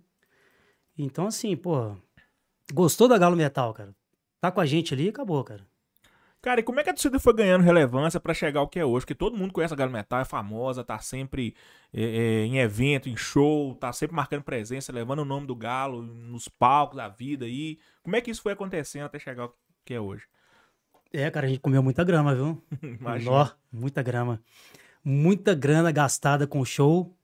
Então, 0.98 1.27
assim, 1.27 1.57
pô, 1.57 1.92
gostou 2.72 3.09
da 3.09 3.16
Galo 3.18 3.35
Metal, 3.35 3.72
cara? 3.72 3.94
Tá 4.42 4.50
com 4.50 4.61
a 4.61 4.66
gente 4.66 4.92
ali, 4.92 5.09
acabou, 5.09 5.42
cara. 5.42 5.62
Cara, 6.44 6.61
e 6.61 6.62
como 6.62 6.78
é 6.78 6.85
que 6.85 6.90
a 6.90 6.92
torcida 6.92 7.18
foi 7.18 7.33
ganhando 7.33 7.62
relevância 7.62 8.20
pra 8.20 8.35
chegar 8.35 8.61
ao 8.61 8.68
que 8.68 8.78
é 8.78 8.85
hoje? 8.85 9.07
Porque 9.07 9.14
todo 9.14 9.35
mundo 9.35 9.50
conhece 9.50 9.72
a 9.72 9.76
Galo 9.78 9.90
Metal, 9.90 10.20
é 10.20 10.26
famosa, 10.26 10.85
tá 10.85 10.98
sempre 10.98 11.57
é, 11.90 12.02
é, 12.02 12.44
em 12.44 12.59
evento, 12.59 13.09
em 13.09 13.16
show, 13.16 13.74
tá 13.76 13.90
sempre 13.94 14.14
marcando 14.14 14.42
presença, 14.42 14.92
levando 14.92 15.20
o 15.20 15.24
nome 15.24 15.46
do 15.46 15.57
Galo 15.57 16.02
nos 16.02 16.46
palcos 16.46 16.98
da 16.98 17.09
vida 17.09 17.46
aí. 17.46 17.78
Como 18.02 18.14
é 18.14 18.20
que 18.20 18.30
isso 18.30 18.42
foi 18.42 18.52
acontecendo 18.52 19.07
até 19.07 19.18
chegar 19.18 19.44
ao 19.44 19.57
que 19.87 19.94
é 19.94 20.00
hoje? 20.00 20.24
É, 21.11 21.30
cara, 21.30 21.46
a 21.46 21.48
gente 21.48 21.61
comeu 21.61 21.83
muita 21.83 22.04
grama, 22.04 22.35
viu? 22.35 22.62
Imagina. 23.00 23.30
Nó, 23.30 23.48
muita 23.72 24.02
grama. 24.02 24.38
Muita 25.02 25.54
grana 25.54 25.90
gastada 25.90 26.46
com 26.46 26.62
show, 26.62 27.16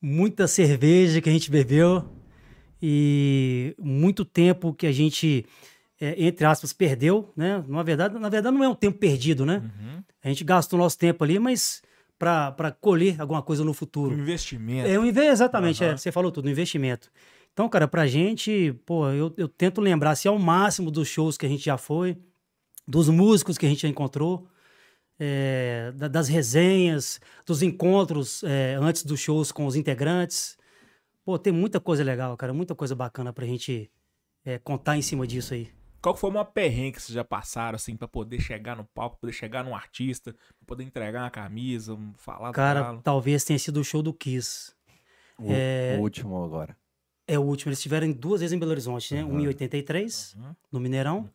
muita 0.00 0.46
cerveja 0.46 1.20
que 1.20 1.28
a 1.28 1.32
gente 1.32 1.50
bebeu 1.50 2.02
e 2.80 3.74
muito 3.78 4.24
tempo 4.24 4.72
que 4.72 4.86
a 4.86 4.92
gente, 4.92 5.44
é, 6.00 6.14
entre 6.26 6.44
aspas, 6.46 6.72
perdeu, 6.72 7.32
né? 7.36 7.64
Na 7.66 7.82
verdade, 7.82 8.18
na 8.18 8.28
verdade, 8.28 8.56
não 8.56 8.64
é 8.64 8.68
um 8.68 8.74
tempo 8.74 8.98
perdido, 8.98 9.44
né? 9.44 9.58
Uhum. 9.64 10.02
A 10.22 10.28
gente 10.28 10.44
gastou 10.44 10.78
nosso 10.78 10.98
tempo 10.98 11.24
ali, 11.24 11.38
mas 11.38 11.82
para 12.18 12.72
colher 12.80 13.20
alguma 13.20 13.42
coisa 13.42 13.64
no 13.64 13.70
Um 13.70 13.74
futuro. 13.74 14.14
investimento. 14.14 14.88
É 14.88 14.98
um 14.98 15.04
exatamente, 15.06 15.84
Aham. 15.84 15.92
é, 15.92 15.96
você 15.96 16.10
falou 16.10 16.32
tudo, 16.32 16.46
um 16.46 16.50
investimento. 16.50 17.10
Então, 17.52 17.68
cara, 17.68 17.86
pra 17.88 18.06
gente, 18.06 18.72
pô, 18.86 19.08
eu, 19.10 19.32
eu 19.36 19.48
tento 19.48 19.80
lembrar 19.80 20.10
assim, 20.12 20.28
ao 20.28 20.38
máximo 20.38 20.90
dos 20.90 21.08
shows 21.08 21.36
que 21.36 21.46
a 21.46 21.48
gente 21.48 21.64
já 21.64 21.76
foi, 21.76 22.16
dos 22.86 23.08
músicos 23.08 23.56
que 23.58 23.66
a 23.66 23.68
gente 23.68 23.82
já 23.82 23.88
encontrou, 23.88 24.48
é, 25.18 25.92
da- 25.96 26.08
das 26.08 26.28
resenhas, 26.28 27.20
dos 27.44 27.62
encontros 27.62 28.42
é, 28.44 28.76
antes 28.80 29.04
dos 29.04 29.18
shows 29.20 29.50
com 29.52 29.66
os 29.66 29.74
integrantes. 29.76 30.56
Pô, 31.24 31.38
tem 31.38 31.52
muita 31.52 31.80
coisa 31.80 32.02
legal, 32.04 32.36
cara, 32.36 32.52
muita 32.54 32.74
coisa 32.74 32.94
bacana 32.94 33.32
pra 33.32 33.44
gente 33.46 33.90
é, 34.44 34.58
contar 34.58 34.96
em 34.96 35.02
cima 35.02 35.26
disso 35.26 35.54
aí. 35.54 35.68
Qual 36.00 36.14
que 36.14 36.20
foi 36.20 36.30
uma 36.30 36.44
perrengue 36.44 36.92
que 36.96 37.02
vocês 37.02 37.14
já 37.14 37.24
passaram, 37.24 37.76
assim, 37.76 37.96
pra 37.96 38.06
poder 38.06 38.40
chegar 38.40 38.76
no 38.76 38.84
palco, 38.94 39.18
poder 39.20 39.32
chegar 39.32 39.64
num 39.64 39.74
artista, 39.74 40.32
pra 40.32 40.66
poder 40.66 40.84
entregar 40.84 41.22
uma 41.24 41.30
camisa, 41.30 41.94
um- 41.94 42.14
falar 42.16 42.50
do 42.50 42.54
Cara, 42.54 42.80
Galo? 42.82 43.00
talvez 43.02 43.44
tenha 43.44 43.58
sido 43.58 43.80
o 43.80 43.84
show 43.84 44.02
do 44.02 44.12
Kiss. 44.14 44.72
O, 45.38 45.52
É. 45.52 45.96
o 45.98 46.02
último 46.02 46.42
agora. 46.44 46.76
É 47.26 47.38
o 47.38 47.42
último. 47.42 47.68
Eles 47.70 47.78
estiveram 47.78 48.10
duas 48.12 48.40
vezes 48.40 48.54
em 48.54 48.58
Belo 48.58 48.70
Horizonte, 48.70 49.12
né? 49.14 49.24
Um 49.24 49.38
em 49.40 49.46
83, 49.46 50.34
Uhum. 50.34 50.54
no 50.72 50.80
Mineirão. 50.80 51.28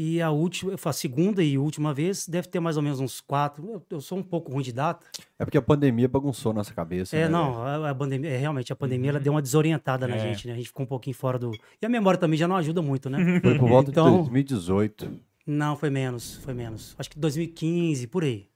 E 0.00 0.22
a 0.22 0.30
última, 0.30 0.74
a 0.84 0.92
segunda 0.92 1.42
e 1.42 1.58
última 1.58 1.92
vez, 1.92 2.28
deve 2.28 2.46
ter 2.46 2.60
mais 2.60 2.76
ou 2.76 2.82
menos 2.84 3.00
uns 3.00 3.20
quatro. 3.20 3.68
Eu, 3.68 3.82
eu 3.90 4.00
sou 4.00 4.16
um 4.16 4.22
pouco 4.22 4.52
ruim 4.52 4.62
de 4.62 4.72
data. 4.72 5.04
É 5.36 5.44
porque 5.44 5.58
a 5.58 5.62
pandemia 5.62 6.06
bagunçou 6.08 6.52
nossa 6.52 6.72
cabeça. 6.72 7.16
É, 7.16 7.22
né, 7.24 7.28
não, 7.28 7.60
a, 7.60 7.90
a 7.90 7.94
pandemia, 7.96 8.30
é, 8.30 8.36
realmente, 8.36 8.72
a 8.72 8.76
pandemia 8.76 9.10
ela 9.10 9.18
deu 9.18 9.32
uma 9.32 9.42
desorientada 9.42 10.06
na 10.06 10.14
É. 10.14 10.18
gente, 10.20 10.46
né? 10.46 10.52
A 10.52 10.56
gente 10.56 10.68
ficou 10.68 10.84
um 10.84 10.88
pouquinho 10.88 11.16
fora 11.16 11.36
do. 11.36 11.50
E 11.82 11.84
a 11.84 11.88
memória 11.88 12.16
também 12.16 12.38
já 12.38 12.46
não 12.46 12.54
ajuda 12.54 12.80
muito, 12.80 13.10
né? 13.10 13.40
Foi 13.42 13.58
por 13.58 13.68
volta 13.68 13.90
Então- 13.90 14.08
de 14.08 14.16
2018. 14.18 15.10
Não, 15.44 15.74
foi 15.74 15.90
menos, 15.90 16.36
foi 16.36 16.54
menos. 16.54 16.94
Acho 16.96 17.10
que 17.10 17.18
2015, 17.18 18.06
por 18.06 18.22
aí. 18.22 18.46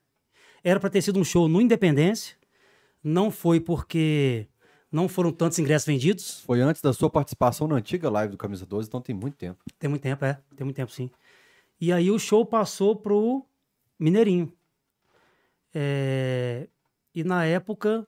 Era 0.62 0.78
para 0.78 0.90
ter 0.90 1.02
sido 1.02 1.18
um 1.18 1.24
show 1.24 1.48
no 1.48 1.61
Independência. 1.61 2.37
Não 3.02 3.33
foi 3.33 3.59
porque 3.59 4.46
não 4.92 5.09
foram 5.09 5.33
tantos 5.33 5.59
ingressos 5.59 5.87
vendidos. 5.87 6.40
Foi 6.46 6.61
antes 6.61 6.81
da 6.81 6.92
sua 6.92 7.11
participação 7.11 7.66
na 7.66 7.74
antiga 7.74 8.09
live 8.09 8.31
do 8.31 8.38
Camisa 8.38 8.64
12, 8.64 8.87
então 8.88 9.00
tem 9.00 9.12
muito 9.12 9.35
tempo. 9.37 9.59
Tem 9.76 9.90
muito 9.90 10.02
tempo, 10.02 10.24
é. 10.24 10.38
Tem 10.55 10.64
muito 10.64 10.76
tempo, 10.76 10.92
sim. 10.92 11.11
E 11.83 11.92
aí 11.92 12.12
o 12.12 12.18
show 12.18 12.47
passou 12.47 12.95
pro 12.95 13.45
Mineirinho. 13.99 14.53
É, 15.75 16.68
E 17.12 17.25
na 17.25 17.45
época, 17.45 18.07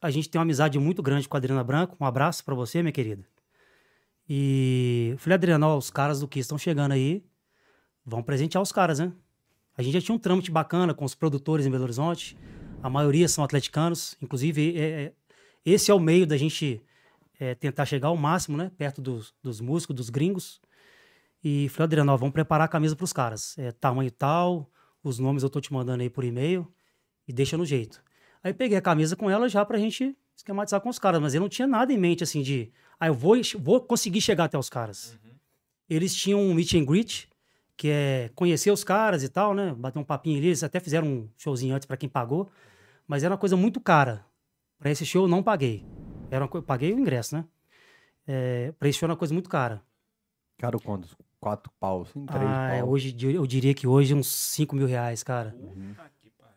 a 0.00 0.08
gente 0.08 0.30
tem 0.30 0.38
uma 0.38 0.44
amizade 0.44 0.78
muito 0.78 1.02
grande 1.02 1.28
com 1.28 1.36
a 1.36 1.38
Adriana 1.38 1.64
Branco. 1.64 1.96
Um 1.98 2.06
abraço 2.06 2.44
pra 2.44 2.54
você, 2.54 2.80
minha 2.80 2.92
querida. 2.92 3.26
E 4.28 5.16
falei, 5.18 5.34
Adriana, 5.34 5.74
os 5.74 5.90
caras 5.90 6.20
do 6.20 6.28
Kiss 6.28 6.42
estão 6.44 6.56
chegando 6.56 6.92
aí. 6.92 7.24
Vão 8.06 8.22
presentear 8.22 8.62
os 8.62 8.70
caras, 8.70 9.00
né? 9.00 9.12
A 9.76 9.82
gente 9.82 9.94
já 9.94 10.00
tinha 10.00 10.14
um 10.14 10.18
trâmite 10.18 10.52
bacana 10.52 10.94
com 10.94 11.04
os 11.04 11.16
produtores 11.16 11.66
em 11.66 11.70
Belo 11.72 11.82
Horizonte. 11.82 12.36
A 12.80 12.88
maioria 12.88 13.26
são 13.26 13.42
atleticanos. 13.42 14.16
Inclusive, 14.22 14.78
é- 14.78 15.02
é- 15.06 15.12
esse 15.64 15.90
é 15.90 15.94
o 15.94 15.98
meio 15.98 16.24
da 16.24 16.36
gente 16.36 16.80
é, 17.40 17.56
tentar 17.56 17.84
chegar 17.84 18.08
ao 18.08 18.16
máximo, 18.16 18.56
né? 18.56 18.70
Perto 18.78 19.02
dos, 19.02 19.34
dos 19.42 19.60
músicos, 19.60 19.96
dos 19.96 20.08
gringos. 20.08 20.60
E 21.42 21.68
falei, 21.68 21.84
Adriano, 21.84 22.12
ó, 22.12 22.16
vamos 22.16 22.32
preparar 22.32 22.64
a 22.64 22.68
camisa 22.68 22.96
pros 22.96 23.12
caras. 23.12 23.56
É 23.58 23.70
tamanho 23.72 24.10
tal, 24.10 24.70
os 25.02 25.18
nomes 25.18 25.42
eu 25.42 25.50
tô 25.50 25.60
te 25.60 25.72
mandando 25.72 26.02
aí 26.02 26.10
por 26.10 26.24
e-mail 26.24 26.66
e 27.26 27.32
deixa 27.32 27.56
no 27.56 27.64
jeito. 27.64 28.02
Aí 28.42 28.52
peguei 28.52 28.76
a 28.76 28.82
camisa 28.82 29.14
com 29.16 29.30
ela 29.30 29.48
já 29.48 29.64
pra 29.64 29.78
gente 29.78 30.16
esquematizar 30.36 30.80
com 30.80 30.88
os 30.88 30.98
caras, 30.98 31.20
mas 31.20 31.34
eu 31.34 31.40
não 31.40 31.48
tinha 31.48 31.66
nada 31.66 31.92
em 31.92 31.98
mente 31.98 32.22
assim 32.22 32.42
de, 32.42 32.72
ah, 32.98 33.08
eu 33.08 33.14
vou, 33.14 33.36
vou 33.58 33.80
conseguir 33.80 34.20
chegar 34.20 34.44
até 34.44 34.58
os 34.58 34.68
caras. 34.70 35.18
Eles 35.88 36.14
tinham 36.14 36.40
um 36.40 36.52
meet 36.54 36.74
and 36.74 36.84
greet, 36.84 37.28
que 37.76 37.88
é 37.88 38.30
conhecer 38.34 38.70
os 38.70 38.84
caras 38.84 39.22
e 39.22 39.28
tal, 39.28 39.54
né? 39.54 39.72
Bater 39.74 39.98
um 39.98 40.04
papinho 40.04 40.38
ali, 40.38 40.48
eles 40.48 40.62
até 40.62 40.80
fizeram 40.80 41.06
um 41.06 41.28
showzinho 41.36 41.74
antes 41.74 41.86
pra 41.86 41.96
quem 41.96 42.08
pagou, 42.08 42.50
mas 43.06 43.22
era 43.24 43.32
uma 43.32 43.38
coisa 43.38 43.56
muito 43.56 43.80
cara. 43.80 44.24
Pra 44.78 44.90
esse 44.90 45.04
show 45.06 45.24
eu 45.24 45.28
não 45.28 45.42
paguei. 45.42 45.84
Era 46.30 46.44
uma 46.44 46.48
co- 46.48 46.62
paguei 46.62 46.92
o 46.92 46.98
ingresso, 46.98 47.36
né? 47.36 47.44
É, 48.26 48.72
pra 48.78 48.88
esse 48.88 48.98
show 48.98 49.06
era 49.06 49.12
uma 49.12 49.18
coisa 49.18 49.32
muito 49.32 49.48
cara. 49.48 49.82
Cara, 50.58 50.78
quantos? 50.78 51.16
Quatro 51.40 51.70
pau, 51.78 52.02
assim, 52.02 52.26
três 52.26 52.42
Ah, 52.44 52.74
é, 52.74 52.80
pau. 52.80 52.90
hoje 52.90 53.14
eu 53.20 53.46
diria 53.46 53.72
que 53.72 53.86
hoje 53.86 54.12
uns 54.14 54.26
5 54.26 54.74
mil 54.74 54.86
reais, 54.86 55.22
cara. 55.22 55.54
Pariu. 55.96 55.96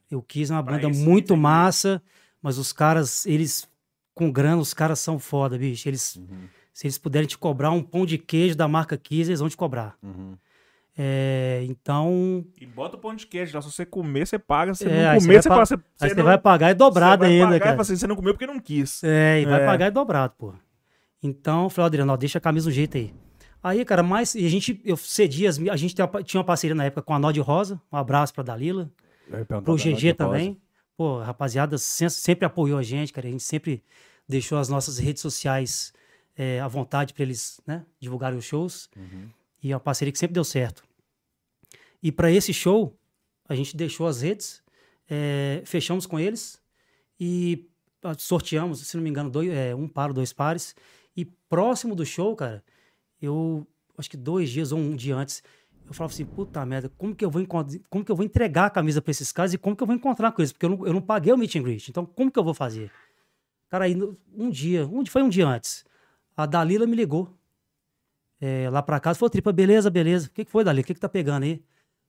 Eu 0.10 0.22
quis 0.22 0.50
uma 0.50 0.62
banda 0.62 0.90
muito 0.90 1.34
and 1.36 1.38
massa, 1.38 2.02
mas 2.42 2.58
os 2.58 2.74
caras, 2.74 3.26
eles, 3.26 3.68
com 4.14 4.32
grana, 4.32 4.58
os 4.62 4.74
caras 4.74 5.00
são 5.00 5.18
foda, 5.20 5.58
bicho. 5.58 5.88
Eles, 5.88 6.16
Uhum, 6.18 6.48
Se 6.74 6.88
eles 6.88 6.98
puderem 6.98 7.28
te 7.28 7.38
cobrar 7.38 7.70
um 7.72 7.84
pão 7.84 8.06
de 8.06 8.18
queijo 8.18 8.56
da 8.56 8.68
marca 8.68 8.98
Kiss, 8.98 9.30
eles 9.30 9.40
vão 9.40 9.50
te 9.50 9.56
cobrar. 9.58 9.98
uhum. 10.02 10.36
É, 10.98 11.64
então, 11.70 12.46
E 12.60 12.66
bota 12.66 12.98
o 12.98 13.00
pão 13.00 13.16
de 13.16 13.26
queijo 13.26 13.56
lá. 13.56 13.62
Se 13.62 13.72
você 13.72 13.86
comer, 13.86 14.28
você 14.28 14.38
paga. 14.38 14.74
Se 14.74 14.86
É, 14.86 15.14
não 15.14 15.20
comer, 15.22 15.34
vai 15.34 15.42
você 15.42 15.50
pa-. 15.50 15.66
Você, 15.66 15.78
você 15.78 16.10
você 16.10 16.16
não- 16.16 16.24
vai 16.26 16.38
pagar 16.38 16.70
é 16.70 16.74
dobrado 16.74 17.24
você 17.24 17.28
vai 17.30 17.32
ainda, 17.32 17.46
pagar 17.46 17.56
e 17.58 17.60
cara. 17.70 17.82
assim, 17.82 17.96
você 17.96 18.08
não 18.08 18.16
comeu 18.16 18.34
porque 18.34 18.46
não 18.48 18.60
quis. 18.60 19.02
É, 19.04 19.42
e 19.42 19.46
vai 19.46 19.62
É. 19.62 19.66
pagar 19.66 19.86
é 19.86 19.92
dobrado, 19.92 20.34
pô. 20.38 20.54
Então, 21.24 21.64
eu 21.64 21.70
falei, 21.70 21.86
Adriano, 21.88 22.12
ó, 22.12 22.18
deixa 22.18 22.38
a 22.40 22.42
camisa 22.42 22.70
do 22.70 22.74
jeito 22.74 22.98
aí. 22.98 23.14
Aí, 23.64 23.86
cara, 23.86 24.02
mas 24.02 24.34
e 24.36 24.46
a 24.46 24.50
gente, 24.50 24.82
eu 24.84 24.98
cedi, 24.98 25.46
as, 25.46 25.60
a 25.60 25.76
gente 25.78 25.94
tinha 25.94 26.06
uma- 26.08 26.24
tinha 26.24 26.40
uma 26.40 26.46
parceria 26.46 26.74
na 26.76 26.86
época 26.86 27.02
com 27.04 27.14
a 27.14 27.20
Nod 27.20 27.40
Rosa, 27.40 27.80
um 27.92 27.98
abraço 27.98 28.34
pra 28.34 28.44
Dalila, 28.44 28.92
pro 29.64 29.76
GG 29.78 29.92
Nádia 29.92 30.12
Rosa. 30.12 30.16
também. 30.18 30.62
Pô, 30.98 31.20
rapaziada 31.20 31.78
sempre 31.78 32.46
apoiou 32.46 32.78
a 32.78 32.84
gente, 32.84 33.14
cara, 33.14 33.28
a 33.28 33.32
gente 33.32 33.44
sempre 33.44 33.84
deixou 34.28 34.58
as 34.58 34.68
nossas 34.70 34.98
redes 34.98 35.22
sociais 35.22 35.94
é, 36.36 36.60
à 36.60 36.68
vontade 36.68 37.14
pra 37.14 37.24
eles, 37.24 37.60
né, 37.68 37.86
divulgarem 38.00 38.38
os 38.38 38.46
shows. 38.46 38.90
Uhum. 38.96 39.28
E 39.64 39.72
é 39.72 39.76
uma 39.76 39.80
parceria 39.80 40.12
que 40.12 40.18
sempre 40.20 40.34
deu 40.34 40.44
certo. 40.44 40.84
E 42.02 42.12
para 42.12 42.32
esse 42.32 42.54
show, 42.54 42.98
a 43.48 43.54
gente 43.56 43.76
deixou 43.78 44.08
as 44.08 44.22
redes, 44.22 44.62
é, 45.10 45.62
fechamos 45.66 46.06
com 46.06 46.20
eles 46.20 46.60
e 47.20 47.68
ah, 48.04 48.16
sorteamos, 48.18 48.80
se 48.88 48.96
não 48.98 49.04
me 49.04 49.10
engano, 49.10 49.30
dois, 49.30 49.50
é, 49.52 49.76
um 49.76 49.88
par, 49.88 50.12
dois 50.14 50.34
pares. 50.34 50.76
E 51.16 51.26
próximo 51.26 51.94
do 51.96 52.06
show, 52.06 52.36
cara, 52.36 52.64
eu 53.22 53.66
acho 53.98 54.10
que 54.10 54.18
dois 54.18 54.50
dias 54.50 54.72
ou 54.72 54.80
um 54.80 54.96
dia 54.96 55.16
antes, 55.16 55.44
eu 55.86 55.94
falava 55.94 56.14
assim, 56.14 56.26
puta 56.26 56.66
merda, 56.66 56.90
como 56.98 57.16
que 57.16 57.24
eu 57.24 57.30
vou, 57.30 57.46
como 57.46 58.06
que 58.06 58.12
eu 58.12 58.16
vou 58.16 58.26
entregar 58.26 58.66
a 58.66 58.70
camisa 58.70 59.02
para 59.02 59.12
esses 59.12 59.32
caras 59.32 59.54
e 59.54 59.58
como 59.58 59.76
que 59.76 59.84
eu 59.84 59.88
vou 59.88 59.96
encontrar 59.96 60.32
com 60.32 60.42
eles? 60.42 60.52
Porque 60.52 60.66
eu 60.66 60.70
não, 60.70 60.88
eu 60.88 60.94
não 60.94 61.02
paguei 61.02 61.34
o 61.34 61.38
meet 61.38 61.56
and 61.56 61.64
greet, 61.64 61.90
então 61.90 62.06
como 62.06 62.32
que 62.32 62.40
eu 62.40 62.44
vou 62.44 62.54
fazer? 62.54 62.92
Cara, 63.70 63.86
aí 63.86 63.96
um 64.36 64.50
dia, 64.50 64.86
um, 64.88 65.06
foi 65.06 65.22
um 65.22 65.30
dia 65.30 65.48
antes, 65.48 65.86
a 66.36 66.46
Dalila 66.46 66.86
me 66.86 66.96
ligou 66.96 67.30
é, 68.42 68.70
lá 68.70 68.82
pra 68.82 69.00
casa, 69.00 69.20
falou, 69.20 69.30
Tripa, 69.30 69.54
beleza, 69.54 69.90
beleza. 69.92 70.28
O 70.28 70.32
que, 70.32 70.44
que 70.44 70.52
foi, 70.52 70.64
Dalila? 70.64 70.82
O 70.82 70.86
que, 70.86 70.96
que 70.96 71.00
tá 71.00 71.08
pegando 71.08 71.44
aí? 71.44 71.64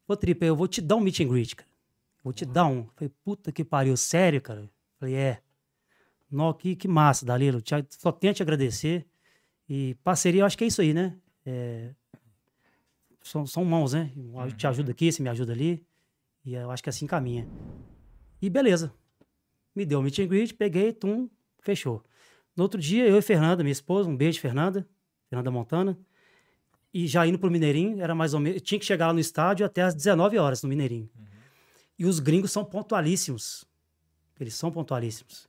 Falou, 0.07 0.17
Tripa, 0.17 0.47
eu 0.47 0.57
vou 0.57 0.67
te 0.67 0.81
dar 0.81 0.97
um 0.97 1.01
meet 1.01 1.21
and 1.21 1.29
greet, 1.29 1.55
cara. 1.55 1.71
Vou 2.25 2.33
te 2.33 2.47
dar 2.47 2.67
um. 2.67 2.87
Falei, 2.95 3.13
puta 3.23 3.53
que 3.53 3.63
pariu, 3.63 3.97
sério, 3.97 4.41
cara? 4.41 4.69
Falei, 4.99 5.15
é. 5.15 5.43
Nó, 6.31 6.53
que, 6.55 6.75
que 6.75 6.89
massa, 6.89 7.27
Dalilo. 7.27 7.61
Te, 7.61 7.75
só 7.91 8.11
tenho 8.11 8.31
a 8.31 8.35
te 8.35 8.43
agradecer. 8.43 9.07
E 9.69 9.95
parceria, 10.03 10.43
eu 10.43 10.47
acho 10.47 10.57
que 10.57 10.65
é 10.65 10.67
isso 10.67 10.81
aí, 10.81 10.93
né? 10.93 11.17
É, 11.45 11.95
são, 13.23 13.47
são 13.47 13.65
mãos, 13.65 13.93
né? 13.93 14.13
Eu 14.17 14.53
te 14.53 14.67
ajudo 14.67 14.91
aqui, 14.91 15.11
você 15.11 15.23
me 15.23 15.29
ajuda 15.29 15.53
ali. 15.53 15.85
E 16.45 16.55
eu 16.55 16.71
acho 16.71 16.83
que 16.83 16.91
assim 16.91 17.07
caminha. 17.07 17.49
E 18.41 18.51
beleza. 18.51 18.93
Me 19.75 19.87
deu 19.87 20.01
o 20.01 20.03
meet 20.03 20.19
and 20.19 20.27
greet, 20.27 20.55
peguei, 20.55 20.93
tum, 20.93 21.31
fechou. 21.61 22.05
No 22.55 22.65
outro 22.65 22.81
dia, 22.81 23.07
eu 23.07 23.17
e 23.17 23.23
Fernanda, 23.23 23.63
minha 23.63 23.73
esposa, 23.73 24.09
um 24.09 24.17
beijo, 24.17 24.41
Fernanda, 24.41 24.87
Fernanda 25.29 25.51
Montana. 25.51 25.99
E 26.93 27.07
já 27.07 27.27
indo 27.27 27.39
pro 27.39 27.51
Mineirinho, 27.51 28.03
era 28.03 28.15
mais 28.15 28.35
ou 28.35 28.41
menos. 28.41 28.61
Tinha 28.61 28.79
que 28.79 28.85
chegar 28.85 29.07
lá 29.07 29.13
no 29.13 29.21
estádio 29.21 29.65
até 29.65 29.83
às 29.83 29.95
19 29.95 30.37
horas 30.37 30.63
no 30.63 30.69
Mineirinho. 30.69 31.09
E 31.99 32.05
os 32.05 32.19
gringos 32.19 32.51
são 32.51 32.65
pontualíssimos. 32.65 33.65
Eles 34.39 34.55
são 34.55 34.71
pontualíssimos. 34.71 35.49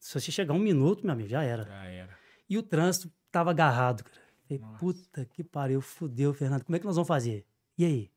Se 0.00 0.18
você 0.18 0.32
chegar 0.32 0.54
um 0.54 0.58
minuto, 0.58 1.04
meu 1.04 1.12
amigo, 1.12 1.28
já 1.28 1.42
era. 1.42 1.64
Já 1.64 1.84
era. 1.84 2.18
E 2.48 2.58
o 2.58 2.62
trânsito 2.62 3.12
tava 3.34 3.50
agarrado, 3.50 4.04
cara. 4.04 4.16
Falei, 4.46 4.60
Nossa. 4.62 4.78
puta 4.78 5.24
que 5.24 5.42
pariu, 5.42 5.80
fudeu, 5.80 6.32
Fernando. 6.32 6.64
Como 6.64 6.76
é 6.76 6.78
que 6.78 6.84
nós 6.86 6.94
vamos 6.96 7.08
fazer? 7.08 7.44
E 7.76 7.84
aí? 7.84 8.10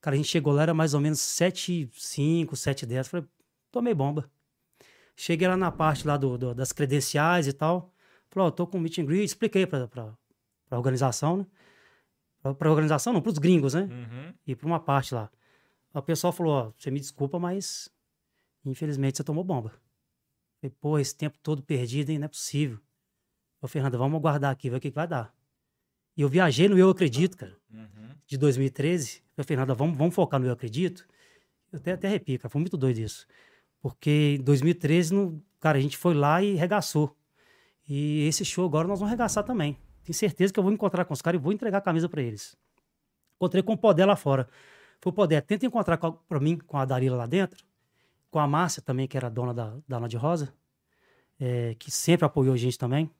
Cara, 0.00 0.14
a 0.14 0.16
gente 0.16 0.28
chegou 0.28 0.52
lá, 0.52 0.62
era 0.62 0.74
mais 0.74 0.94
ou 0.94 1.00
menos 1.00 1.18
7 1.20 1.90
5 1.92 2.54
7 2.54 2.86
10 2.86 3.08
Falei, 3.08 3.26
tomei 3.72 3.92
bomba. 3.94 4.30
Cheguei 5.16 5.48
lá 5.48 5.56
na 5.56 5.72
parte 5.72 6.06
lá 6.06 6.16
do, 6.16 6.36
do- 6.38 6.54
das 6.54 6.70
credenciais 6.72 7.46
e 7.46 7.52
tal. 7.52 7.92
Falei, 8.30 8.48
ó, 8.48 8.50
tô 8.50 8.66
com 8.66 8.78
meet 8.78 8.98
and 8.98 9.06
greet. 9.06 9.24
Expliquei 9.24 9.66
pra, 9.66 9.88
pra, 9.88 10.14
pra 10.68 10.78
organização, 10.78 11.38
né? 11.38 11.46
Pra, 12.42 12.54
pra 12.54 12.70
organização 12.70 13.12
não, 13.12 13.22
pros 13.22 13.38
gringos, 13.38 13.74
né? 13.74 13.82
Uhum. 13.90 14.34
E 14.46 14.54
pra 14.54 14.66
uma 14.66 14.78
parte 14.78 15.14
lá. 15.14 15.30
O 15.94 16.02
pessoal 16.02 16.32
falou, 16.32 16.52
ó, 16.52 16.72
você 16.78 16.90
me 16.90 17.00
desculpa, 17.00 17.38
mas 17.38 17.88
infelizmente 18.64 19.16
você 19.16 19.24
tomou 19.24 19.42
bomba. 19.42 19.72
Falei, 20.60 20.74
pô, 20.80 20.98
esse 20.98 21.16
tempo 21.16 21.38
todo 21.42 21.62
perdido, 21.62 22.10
hein? 22.10 22.18
Não 22.18 22.26
é 22.26 22.28
possível. 22.28 22.78
Ô, 23.66 23.68
Fernanda, 23.68 23.98
vamos 23.98 24.16
aguardar 24.16 24.52
aqui, 24.52 24.70
ver 24.70 24.76
o 24.76 24.80
que, 24.80 24.90
que 24.90 24.94
vai 24.94 25.08
dar. 25.08 25.34
E 26.16 26.22
eu 26.22 26.28
viajei 26.28 26.68
no 26.68 26.78
Eu 26.78 26.88
Acredito, 26.88 27.36
cara, 27.36 27.52
Uhum. 27.68 28.14
de 28.24 28.38
2013. 28.38 29.24
Falei, 29.34 29.44
Fernanda, 29.44 29.74
vamos, 29.74 29.98
vamos 29.98 30.14
focar 30.14 30.38
no 30.38 30.46
Eu 30.46 30.52
Acredito. 30.52 31.04
Eu 31.72 31.80
até, 31.80 31.92
até 31.92 32.06
arrepio, 32.06 32.38
cara, 32.38 32.48
foi 32.48 32.60
muito 32.60 32.76
doido 32.76 32.98
isso. 32.98 33.26
Porque 33.80 34.36
em 34.38 34.42
2013, 34.44 35.12
no, 35.12 35.42
cara, 35.58 35.78
a 35.78 35.80
gente 35.80 35.96
foi 35.96 36.14
lá 36.14 36.40
e 36.40 36.54
regaçou. 36.54 37.16
E 37.88 38.24
esse 38.28 38.44
show 38.44 38.64
agora 38.64 38.86
nós 38.86 39.00
vamos 39.00 39.10
regaçar 39.10 39.42
também. 39.42 39.76
Tenho 40.04 40.14
certeza 40.14 40.52
que 40.52 40.60
eu 40.60 40.62
vou 40.62 40.72
encontrar 40.72 41.04
com 41.04 41.12
os 41.12 41.20
caras 41.20 41.40
e 41.40 41.42
vou 41.42 41.52
entregar 41.52 41.78
a 41.78 41.80
camisa 41.80 42.08
pra 42.08 42.22
eles. 42.22 42.56
Encontrei 43.34 43.64
com 43.64 43.72
o 43.72 43.76
Podé 43.76 44.06
lá 44.06 44.14
fora. 44.14 44.48
Falei, 45.00 45.12
Podé, 45.12 45.40
tenta 45.40 45.66
encontrar 45.66 45.96
com 45.96 46.06
a, 46.06 46.12
pra 46.12 46.38
mim, 46.38 46.56
com 46.56 46.78
a 46.78 46.84
Darila 46.84 47.16
lá 47.16 47.26
dentro, 47.26 47.64
com 48.30 48.38
a 48.38 48.46
Márcia 48.46 48.80
também, 48.80 49.08
que 49.08 49.16
era 49.16 49.28
dona 49.28 49.52
da, 49.52 49.76
da 49.88 49.96
Ana 49.96 50.08
de 50.08 50.16
Rosa, 50.16 50.54
é, 51.40 51.74
que 51.74 51.90
sempre 51.90 52.24
apoiou 52.24 52.54
a 52.54 52.56
gente 52.56 52.78
também. 52.78 53.10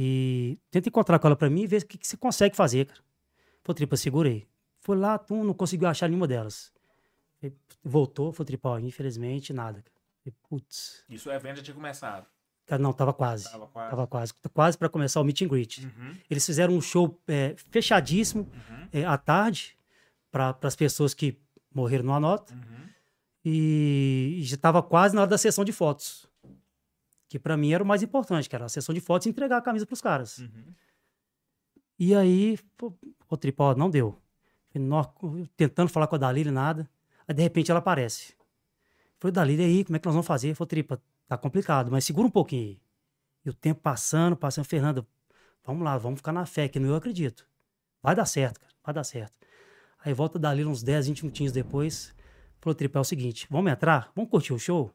E 0.00 0.56
tenta 0.70 0.88
encontrar 0.88 1.18
com 1.18 1.26
ela 1.26 1.34
pra 1.34 1.50
mim 1.50 1.62
e 1.62 1.66
ver 1.66 1.82
o 1.82 1.86
que, 1.86 1.98
que 1.98 2.06
você 2.06 2.16
consegue 2.16 2.54
fazer, 2.54 2.86
cara. 2.86 3.00
Falei, 3.64 3.74
Tripa, 3.76 3.96
segurei. 3.96 4.46
Fui 4.80 4.96
lá, 4.96 5.18
tum, 5.18 5.42
não 5.42 5.52
conseguiu 5.52 5.88
achar 5.88 6.06
nenhuma 6.08 6.28
delas. 6.28 6.72
Voltou, 7.82 8.32
foi 8.32 8.44
Tripa, 8.46 8.68
ó, 8.70 8.78
infelizmente, 8.78 9.52
nada. 9.52 9.82
Falei, 10.22 10.34
Putz. 10.48 11.04
Isso 11.08 11.28
o 11.28 11.32
evento 11.32 11.56
já 11.56 11.62
tinha 11.64 11.74
começado. 11.74 12.26
Cara, 12.66 12.80
não, 12.82 12.92
tava 12.92 13.12
quase. 13.12 13.50
Tava 13.50 13.66
quase. 13.66 13.90
Tava 13.90 14.06
quase. 14.06 14.32
Quase 14.52 14.78
pra 14.78 14.88
começar 14.88 15.20
o 15.20 15.24
meet 15.24 15.40
and 15.42 15.48
greet. 15.48 15.78
Uhum. 15.84 16.14
Eles 16.30 16.44
fizeram 16.46 16.74
um 16.74 16.80
show 16.80 17.18
é, 17.26 17.54
fechadíssimo 17.70 18.42
Uhum. 18.42 18.88
é, 18.92 19.04
à 19.04 19.16
tarde 19.18 19.76
para 20.30 20.56
as 20.62 20.76
pessoas 20.76 21.14
que 21.14 21.38
morreram 21.74 22.04
no 22.04 22.12
anota 22.12 22.52
Uhum. 22.54 22.88
e 23.44 24.40
já 24.42 24.54
estava 24.56 24.82
quase 24.82 25.14
na 25.14 25.22
hora 25.22 25.30
da 25.30 25.38
sessão 25.38 25.64
de 25.64 25.72
fotos. 25.72 26.27
Que 27.28 27.38
para 27.38 27.56
mim 27.56 27.72
era 27.72 27.82
o 27.82 27.86
mais 27.86 28.02
importante, 28.02 28.48
que 28.48 28.56
era 28.56 28.64
a 28.64 28.68
sessão 28.68 28.94
de 28.94 29.00
fotos 29.00 29.26
e 29.26 29.30
entregar 29.30 29.58
a 29.58 29.62
camisa 29.62 29.84
para 29.84 29.94
os 29.94 30.00
caras. 30.00 30.38
Uhum. 30.38 30.74
E 31.98 32.14
aí, 32.14 32.58
pô, 32.76 32.92
o 33.28 33.36
tripó 33.36 33.74
não 33.74 33.90
deu. 33.90 34.16
Tentando 35.56 35.90
falar 35.90 36.06
com 36.06 36.14
a 36.14 36.18
Dalila 36.18 36.50
e 36.50 36.52
nada. 36.52 36.88
Aí 37.26 37.34
de 37.34 37.42
repente 37.42 37.70
ela 37.70 37.80
aparece. 37.80 38.34
Falei, 39.18 39.32
Dalila, 39.32 39.62
e 39.62 39.66
aí, 39.66 39.84
como 39.84 39.96
é 39.96 39.98
que 39.98 40.06
nós 40.06 40.14
vamos 40.14 40.26
fazer? 40.26 40.54
Falei, 40.54 40.68
tripa, 40.68 41.02
tá 41.26 41.36
complicado, 41.36 41.90
mas 41.90 42.04
segura 42.04 42.26
um 42.26 42.30
pouquinho 42.30 42.62
aí. 42.62 42.80
E 43.44 43.50
o 43.50 43.52
tempo 43.52 43.80
passando, 43.80 44.36
passando, 44.36 44.64
Fernanda, 44.64 45.06
vamos 45.64 45.82
lá, 45.82 45.98
vamos 45.98 46.18
ficar 46.20 46.32
na 46.32 46.46
fé, 46.46 46.68
que 46.68 46.78
não 46.78 46.88
eu 46.88 46.94
acredito. 46.94 47.46
Vai 48.02 48.14
dar 48.14 48.26
certo, 48.26 48.60
cara, 48.60 48.72
vai 48.84 48.94
dar 48.94 49.04
certo. 49.04 49.36
Aí 50.04 50.14
volta 50.14 50.38
a 50.38 50.40
Dalila 50.40 50.70
uns 50.70 50.82
10, 50.82 51.08
20 51.08 51.22
minutinhos 51.24 51.52
depois. 51.52 52.14
Falou, 52.60 52.74
tripa, 52.74 52.98
é 52.98 53.00
o 53.00 53.04
seguinte, 53.04 53.46
vamos 53.50 53.70
entrar? 53.72 54.10
Vamos 54.14 54.30
curtir 54.30 54.52
o 54.52 54.58
show? 54.58 54.92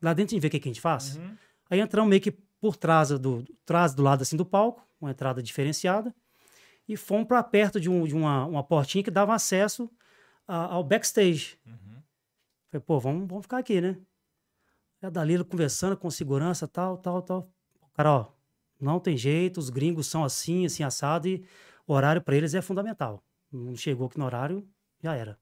Lá 0.00 0.14
dentro 0.14 0.32
a 0.32 0.34
gente 0.34 0.42
vê 0.42 0.48
o 0.48 0.50
que, 0.50 0.60
que 0.60 0.68
a 0.68 0.72
gente 0.72 0.80
faz? 0.80 1.16
Uhum. 1.16 1.36
Aí 1.68 1.80
entramos 1.80 2.08
meio 2.08 2.20
que 2.22 2.30
por 2.60 2.76
trás 2.76 3.10
do, 3.10 3.44
trás 3.64 3.94
do 3.94 4.02
lado 4.02 4.22
assim 4.22 4.36
do 4.36 4.44
palco, 4.46 4.82
uma 5.00 5.10
entrada 5.10 5.42
diferenciada, 5.42 6.14
e 6.88 6.96
fomos 6.96 7.26
para 7.26 7.42
perto 7.42 7.80
de, 7.80 7.90
um- 7.90 8.04
de 8.06 8.14
uma, 8.14 8.44
uma 8.46 8.62
portinha 8.62 9.02
que 9.02 9.10
dava 9.10 9.34
acesso 9.34 9.90
a- 10.46 10.74
ao 10.74 10.84
backstage. 10.84 11.58
Uhum. 11.66 12.02
Falei, 12.70 12.84
pô, 12.84 13.00
vamos, 13.00 13.28
vamos 13.28 13.42
ficar 13.44 13.58
aqui, 13.58 13.80
né? 13.80 13.98
E 15.02 15.06
a 15.06 15.10
Dalila 15.10 15.44
conversando 15.44 15.96
com 15.96 16.10
segurança, 16.10 16.66
tal, 16.66 16.96
tal, 16.96 17.22
tal. 17.22 17.50
Cara, 17.92 18.12
ó, 18.12 18.26
não 18.80 19.00
tem 19.00 19.16
jeito, 19.16 19.58
os 19.58 19.68
gringos 19.70 20.06
são 20.06 20.24
assim, 20.24 20.64
assim, 20.66 20.82
assado, 20.82 21.28
e 21.28 21.44
o 21.86 21.92
horário 21.92 22.22
para 22.22 22.36
eles 22.36 22.54
é 22.54 22.62
fundamental. 22.62 23.22
Não 23.50 23.74
chegou 23.76 24.06
aqui 24.06 24.18
no 24.18 24.24
horário, 24.24 24.66
já 25.02 25.14
era. 25.14 25.38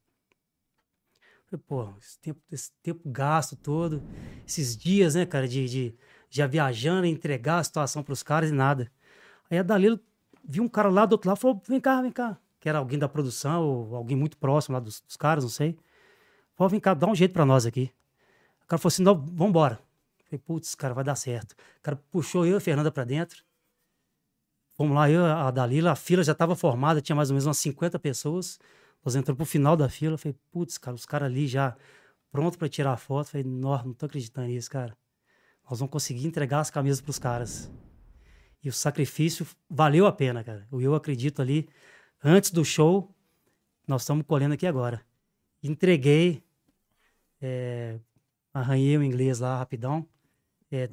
Falei, 1.46 1.62
pô, 1.66 1.88
esse 1.98 2.18
tempo, 2.18 2.40
esse 2.50 2.72
tempo 2.82 3.02
gasto 3.08 3.56
todo, 3.56 4.02
esses 4.46 4.76
dias, 4.76 5.14
né, 5.14 5.26
cara, 5.26 5.46
de, 5.46 5.68
de 5.68 5.94
já 6.34 6.48
viajando, 6.48 7.06
entregar 7.06 7.58
a 7.58 7.64
situação 7.64 8.02
pros 8.02 8.22
caras 8.22 8.50
e 8.50 8.52
nada. 8.52 8.90
Aí 9.48 9.56
a 9.56 9.62
Dalila 9.62 10.00
viu 10.44 10.64
um 10.64 10.68
cara 10.68 10.88
lá 10.88 11.06
do 11.06 11.12
outro 11.12 11.28
lado, 11.28 11.38
falou, 11.38 11.62
vem 11.68 11.80
cá, 11.80 12.02
vem 12.02 12.10
cá. 12.10 12.36
Que 12.58 12.68
era 12.68 12.78
alguém 12.78 12.98
da 12.98 13.08
produção, 13.08 13.62
ou 13.62 13.94
alguém 13.94 14.16
muito 14.16 14.36
próximo 14.36 14.74
lá 14.74 14.80
dos, 14.80 15.00
dos 15.00 15.16
caras, 15.16 15.44
não 15.44 15.50
sei. 15.50 15.78
Falou, 16.56 16.68
vem 16.68 16.80
cá, 16.80 16.92
dá 16.92 17.06
um 17.06 17.14
jeito 17.14 17.32
pra 17.32 17.46
nós 17.46 17.66
aqui. 17.66 17.92
O 18.64 18.66
cara 18.66 18.80
falou 18.80 18.88
assim, 18.88 19.04
não, 19.04 19.14
vambora. 19.14 19.78
Falei, 20.24 20.42
putz, 20.44 20.74
cara, 20.74 20.92
vai 20.92 21.04
dar 21.04 21.14
certo. 21.14 21.52
O 21.52 21.82
cara 21.82 21.96
puxou 22.10 22.44
eu 22.44 22.54
e 22.54 22.56
a 22.56 22.60
Fernanda 22.60 22.90
pra 22.90 23.04
dentro. 23.04 23.44
Fomos 24.72 24.96
lá, 24.96 25.08
eu, 25.08 25.24
a 25.24 25.52
Dalila, 25.52 25.92
a 25.92 25.96
fila 25.96 26.24
já 26.24 26.32
estava 26.32 26.56
formada, 26.56 27.00
tinha 27.00 27.14
mais 27.14 27.30
ou 27.30 27.34
menos 27.34 27.46
umas 27.46 27.58
50 27.58 27.96
pessoas. 28.00 28.58
Nós 29.04 29.14
entramos 29.14 29.36
pro 29.36 29.46
final 29.46 29.76
da 29.76 29.88
fila. 29.88 30.18
Falei, 30.18 30.36
putz, 30.50 30.78
cara, 30.78 30.96
os 30.96 31.06
caras 31.06 31.26
ali 31.26 31.46
já 31.46 31.76
pronto 32.32 32.58
para 32.58 32.68
tirar 32.68 32.92
a 32.92 32.96
foto. 32.96 33.30
Falei, 33.30 33.46
nossa, 33.46 33.84
não 33.84 33.94
tô 33.94 34.06
acreditando 34.06 34.48
nisso, 34.48 34.68
cara. 34.68 34.96
Nós 35.68 35.78
vamos 35.78 35.92
conseguir 35.92 36.26
entregar 36.26 36.60
as 36.60 36.70
camisas 36.70 37.00
pros 37.00 37.18
caras. 37.18 37.70
E 38.62 38.68
o 38.68 38.72
sacrifício 38.72 39.46
valeu 39.68 40.06
a 40.06 40.12
pena, 40.12 40.42
cara. 40.42 40.66
O 40.70 40.80
eu 40.80 40.94
acredito 40.94 41.42
ali, 41.42 41.68
antes 42.22 42.50
do 42.50 42.64
show, 42.64 43.14
nós 43.86 44.02
estamos 44.02 44.24
colhendo 44.26 44.54
aqui 44.54 44.66
agora. 44.66 45.02
Entreguei, 45.62 46.42
é, 47.40 47.98
arranhei 48.52 48.96
o 48.96 49.02
inglês 49.02 49.40
lá 49.40 49.58
rapidão. 49.58 50.06
É, 50.70 50.88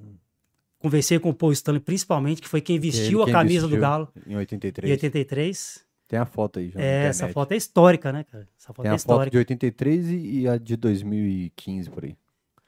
conversei 0.80 1.20
com 1.20 1.30
o 1.30 1.34
Paul 1.34 1.52
Stanley, 1.52 1.82
principalmente, 1.82 2.42
que 2.42 2.48
foi 2.48 2.62
quem 2.62 2.80
vestiu 2.80 3.20
Ele 3.20 3.24
a 3.24 3.26
quem 3.26 3.34
camisa 3.34 3.68
do 3.68 3.70
vestiu 3.70 3.82
Galo 3.82 4.10
Em 4.28 4.36
83. 4.36 4.90
em 4.90 4.94
83. 4.94 5.86
Tem 6.08 6.20
a 6.20 6.26
foto 6.26 6.60
aí 6.60 6.70
já. 6.70 6.82
É, 6.82 7.06
essa 7.06 7.30
foto 7.30 7.54
é 7.54 7.56
histórica, 7.56 8.12
né, 8.12 8.26
cara? 8.26 8.46
Essa 8.58 8.74
foto 8.74 8.84
Tem 8.84 8.92
é 8.92 8.96
a 8.96 8.98
foto 8.98 9.00
histórica. 9.00 9.32
de 9.32 9.38
83 9.38 10.10
e, 10.10 10.40
e 10.42 10.48
a 10.48 10.58
de 10.58 10.76
2015 10.76 11.90
por 11.90 12.04
aí. 12.04 12.18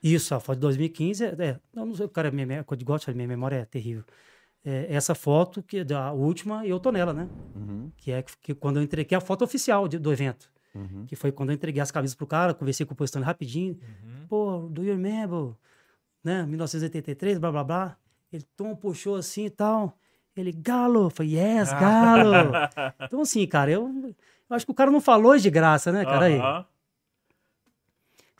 Isso, 0.04 0.36
a 0.36 0.40
foto 0.40 0.56
de 0.58 0.62
2015, 0.62 1.24
é, 1.24 1.28
é, 1.40 1.60
eu 1.76 1.86
não 1.86 1.96
sei, 1.96 2.08
cara, 2.10 2.30
minha, 2.30 2.66
eu 2.70 2.76
te 2.76 2.86
falei, 3.06 3.16
minha 3.16 3.28
memória 3.28 3.56
é 3.56 3.66
terrível. 3.66 4.04
É, 4.66 4.88
essa 4.94 5.16
foto, 5.16 5.62
que 5.64 5.80
é 5.80 5.84
da 5.84 6.12
última, 6.12 6.66
eu 6.68 6.80
tô 6.80 6.92
nela, 6.92 7.14
né? 7.14 7.28
Uhum, 7.56 7.92
Que 7.98 8.12
é 8.12 8.22
que, 8.22 8.38
que 8.42 8.54
quando 8.56 8.78
eu 8.78 8.84
entreguei 8.84 9.18
a 9.18 9.22
foto 9.22 9.44
oficial 9.44 9.88
de- 9.88 9.98
do 10.00 10.12
evento. 10.12 10.50
uhum. 10.76 11.06
Que 11.06 11.16
foi 11.16 11.32
quando 11.32 11.50
eu 11.50 11.56
entreguei 11.56 11.82
as 11.82 11.92
camisas 11.92 12.16
pro 12.16 12.26
cara, 12.28 12.54
conversei 12.54 12.86
com 12.86 12.94
o 12.94 12.96
postando 12.98 13.26
rapidinho. 13.26 13.74
Uhum. 13.82 14.28
Pô, 14.28 14.68
do 14.72 14.84
you 14.84 14.92
remember? 14.94 15.54
Né? 16.24 16.46
1983, 16.46 17.38
blá 17.38 17.52
blá 17.52 17.64
blá. 17.64 17.98
Ele 18.32 18.44
tom 18.56 18.76
puxou 18.76 19.16
assim 19.16 19.46
e 19.46 19.50
tal. 19.50 19.98
Ele, 20.36 20.52
Galo. 20.52 21.06
Eu 21.06 21.10
falei, 21.10 21.36
yes, 21.36 21.72
Galo. 21.80 22.52
então, 23.06 23.22
assim, 23.22 23.46
cara, 23.46 23.70
eu, 23.72 23.84
eu 23.86 24.56
acho 24.56 24.66
que 24.66 24.72
o 24.72 24.76
cara 24.76 24.90
não 24.90 25.02
falou 25.02 25.38
de 25.38 25.50
graça, 25.50 25.92
né, 25.92 26.04
cara? 26.06 26.26
Aí. 26.26 26.40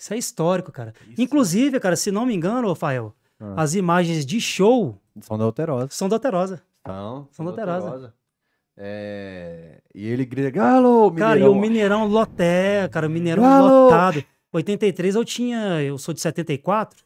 Isso 0.04 0.14
é 0.14 0.18
histórico, 0.18 0.70
cara. 0.70 0.94
Isso. 1.10 1.22
Inclusive, 1.22 1.80
cara, 1.80 1.96
se 1.96 2.12
não 2.12 2.26
me 2.26 2.36
engano, 2.36 2.68
Rafael, 2.68 3.16
Ah. 3.40 3.62
as 3.64 3.74
imagens 3.74 4.26
de 4.26 4.42
show 4.42 5.00
São 5.22 5.38
da 5.38 5.46
Alterosa. 5.46 5.88
são 5.92 6.10
da 6.10 6.18
Alterosa. 6.18 6.62
São, 6.86 7.28
São 7.32 7.46
da 7.46 7.52
Alterosa. 7.52 8.14
É... 8.76 9.82
E 9.96 10.06
ele 10.06 10.26
grita, 10.26 10.50
Galo, 10.50 11.10
Cara, 11.14 11.40
e 11.40 11.44
Mineirão. 11.44 11.52
o 11.58 11.62
Mineirão 11.62 12.08
loté, 12.08 12.88
cara, 12.90 13.08
o 13.08 13.10
Mineirão 13.10 13.44
Galo! 13.44 13.86
lotado. 13.86 14.24
83 14.52 15.16
eu 15.16 15.24
tinha, 15.24 15.82
eu 15.82 15.98
sou 15.98 16.14
de 16.14 16.20
74, 16.20 17.06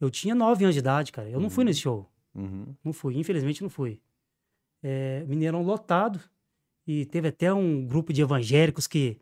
eu 0.00 0.08
tinha 0.08 0.34
9 0.34 0.64
anos 0.64 0.74
de 0.74 0.78
idade, 0.80 1.10
cara. 1.10 1.28
Eu 1.28 1.40
não 1.40 1.50
fui 1.50 1.64
nesse 1.64 1.80
show. 1.80 2.08
Uhum. 2.32 2.66
Não 2.84 2.92
fui, 2.92 3.16
infelizmente 3.18 3.60
não 3.60 3.68
fui. 3.70 4.00
É, 4.84 5.24
Mineirão 5.26 5.62
lotado. 5.62 6.20
E 6.86 7.04
teve 7.06 7.26
até 7.28 7.52
um 7.52 7.84
grupo 7.84 8.12
de 8.12 8.22
evangélicos 8.22 8.86
que 8.86 9.18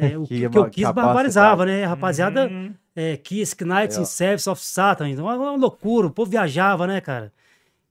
É, 0.00 0.18
o 0.18 0.22
Que 0.22 0.28
que, 0.28 0.44
é 0.44 0.48
que 0.48 0.48
Kiss 0.48 0.82
capacidade. 0.82 0.94
barbarizava, 0.94 1.66
né? 1.66 1.84
A 1.84 1.88
rapaziada, 1.88 2.46
Uhum. 2.48 2.74
é, 2.94 3.16
Kiss, 3.16 3.56
Knights 3.64 3.98
É, 3.98 4.00
in 4.00 4.04
Service 4.04 4.48
of 4.48 4.62
Satan. 4.64 5.08
Então, 5.10 5.24
uma, 5.24 5.36
uma 5.36 5.56
loucura. 5.56 6.06
O 6.06 6.10
povo 6.10 6.30
viajava, 6.30 6.86
né, 6.86 7.00
cara? 7.00 7.32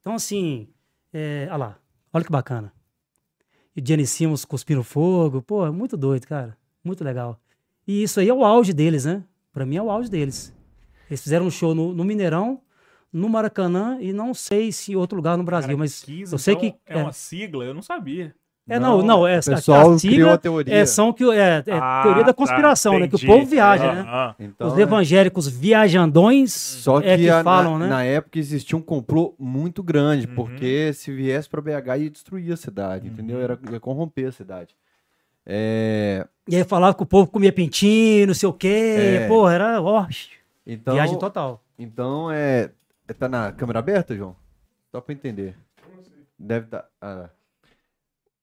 Então, 0.02 0.16
assim, 0.16 0.68
é, 1.14 1.48
olha 1.50 1.58
lá. 1.58 1.80
Olha 2.14 2.24
que 2.24 2.32
bacana. 2.32 2.72
E 3.76 3.82
o 3.82 3.86
Jenny 3.86 4.08
Simmons 4.08 4.46
cuspindo 4.46 4.84
fogo. 4.84 5.42
Pô, 5.42 5.66
é 5.66 5.72
muito 5.72 5.96
doido, 5.98 6.26
cara. 6.26 6.58
Muito 6.84 7.04
legal. 7.04 7.40
E 7.86 8.02
isso 8.04 8.20
aí 8.20 8.30
é 8.30 8.34
o 8.34 8.44
auge 8.44 8.74
deles, 8.74 9.06
né? 9.06 9.24
Pra 9.52 9.66
mim 9.66 9.76
é 9.78 9.82
o 9.82 9.90
auge 9.92 10.10
deles. 10.10 10.54
Eles 11.10 11.22
fizeram 11.22 11.46
um 11.46 11.52
show 11.52 11.74
no, 11.76 11.94
no 11.94 12.04
Mineirão, 12.04 12.62
no 13.14 13.30
Maracanã 13.30 13.98
e 14.02 14.12
não 14.12 14.34
sei 14.34 14.72
se 14.72 14.96
outro 14.96 15.16
lugar 15.16 15.38
no 15.38 15.44
Brasil, 15.44 15.70
Cara, 15.70 15.80
mas 15.80 16.06
eu 16.32 16.38
sei 16.38 16.54
então, 16.54 16.62
que... 16.72 16.76
é 16.86 17.00
é. 17.00 17.04
uma 17.04 17.14
sigla, 17.14 17.64
eu 17.66 17.74
não 17.74 17.82
sabia. 17.82 18.36
É, 18.70 18.78
não, 18.80 19.02
não, 19.02 19.26
é, 19.26 19.36
o 19.36 19.40
a- 19.40 19.42
pessoal 19.44 19.94
a 19.94 19.98
criou 19.98 20.30
a 20.32 20.38
teoria. 20.38 20.76
é, 20.76 20.86
são 20.86 21.14
que, 21.14 21.24
é, 21.32 21.64
é 21.66 21.78
Ah, 21.80 22.02
teoria 22.04 22.24
da 22.24 22.34
tá, 22.34 22.34
conspiração, 22.34 23.00
né? 23.00 23.08
Que 23.08 23.16
o. 23.16 23.20
Ah, 23.24 23.26
povo 23.26 23.46
viaja, 23.46 23.94
né? 23.94 24.36
Então, 24.40 24.68
Os 24.68 24.78
é- 24.78 24.82
evangélicos 24.82 25.48
viajandões 25.48 26.52
Só 26.54 27.00
que, 27.00 27.08
é 27.08 27.18
que 27.18 27.30
a- 27.30 27.44
falam, 27.44 27.80
na, 27.80 27.86
né? 27.86 27.90
na 27.90 28.04
época 28.04 28.38
existia 28.40 28.78
um 28.78 28.82
complô 28.82 29.34
muito 29.40 29.82
grande, 29.82 30.28
Uhum. 30.28 30.36
porque 30.36 30.92
se 30.94 31.12
viesse 31.14 31.48
pra 31.50 31.62
BH 31.62 31.98
ia 31.98 32.10
destruir 32.10 32.52
a 32.52 32.58
cidade, 32.58 33.08
Uhum. 33.08 33.14
entendeu? 33.14 33.42
Era, 33.42 33.58
ia 33.72 33.80
corromper 33.80 34.28
a 34.28 34.32
cidade. 34.32 34.76
É, 35.46 36.28
E 36.48 36.56
aí 36.56 36.64
falava 36.66 36.94
que 36.94 37.04
o 37.04 37.06
povo 37.06 37.32
comia 37.32 37.54
pintinho, 37.54 38.28
não 38.28 38.34
sei 38.34 38.50
o 38.50 38.54
quê. 38.54 39.22
É. 39.24 39.28
Pô, 39.30 39.50
era, 39.50 39.82
ó, 39.82 40.06
então, 40.66 40.94
viagem 40.94 41.18
total. 41.18 41.64
então 41.80 42.30
é, 42.32 42.70
é- 43.08 43.14
Tá 43.14 43.30
na 43.30 43.52
câmera 43.54 43.80
aberta, 43.80 44.14
João? 44.14 44.36
Só 44.92 45.00
pra 45.00 45.14
entender. 45.14 45.56
Deve 46.38 46.66
estar. 46.66 46.86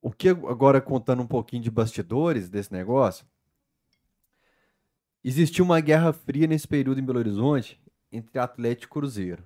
O 0.05 0.13
que 0.13 0.29
agora 0.29 0.83
contando 0.83 1.23
um 1.23 1.27
pouquinho 1.27 1.63
de 1.63 1.71
bastidores 1.71 2.51
desse 2.51 2.71
negócio? 2.71 3.25
Existiu 5.25 5.65
uma 5.65 5.81
guerra 5.81 6.13
fria 6.13 6.47
nesse 6.47 6.69
período 6.69 7.01
em 7.01 7.03
Belo 7.03 7.21
Horizonte 7.21 7.81
entre 8.13 8.39
Atlético 8.39 8.99
e 8.99 9.01
Cruzeiro. 9.01 9.43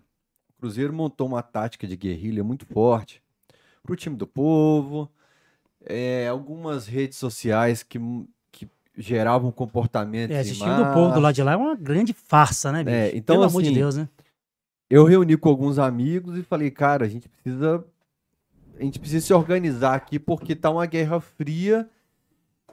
O 0.50 0.60
Cruzeiro 0.60 0.92
montou 0.92 1.28
uma 1.28 1.44
tática 1.44 1.86
de 1.86 1.96
guerrilha 1.96 2.42
muito 2.42 2.66
forte 2.66 3.22
pro 3.84 3.94
time 3.94 4.16
do 4.16 4.26
povo, 4.26 5.08
é, 5.86 6.26
algumas 6.26 6.88
redes 6.88 7.18
sociais 7.18 7.84
que, 7.84 8.00
que 8.50 8.68
geravam 8.96 9.52
comportamentos 9.52 10.34
É, 10.34 10.40
em 10.40 10.42
esse 10.42 10.54
time 10.54 10.74
do 10.74 10.92
povo 10.92 11.14
do 11.14 11.20
lado 11.20 11.36
de 11.36 11.42
lá 11.44 11.52
é 11.52 11.56
uma 11.56 11.76
grande 11.76 12.12
farsa, 12.12 12.72
né, 12.72 12.82
bicho? 12.82 12.96
É, 12.96 13.16
então, 13.16 13.36
Pelo 13.36 13.46
amor 13.48 13.62
de 13.62 13.68
assim, 13.68 13.78
Deus, 13.78 13.96
né? 13.96 14.08
eu 14.90 15.04
reuni 15.04 15.36
com 15.36 15.48
alguns 15.48 15.78
amigos 15.78 16.36
e 16.36 16.42
falei, 16.42 16.68
cara, 16.68 17.04
a 17.04 17.08
gente 17.08 17.28
precisa 17.28 17.84
a 18.78 18.84
gente 18.84 18.98
precisa 18.98 19.26
se 19.26 19.34
organizar 19.34 19.94
aqui 19.94 20.18
porque 20.18 20.54
tá 20.54 20.70
uma 20.70 20.86
guerra 20.86 21.20
fria. 21.20 21.88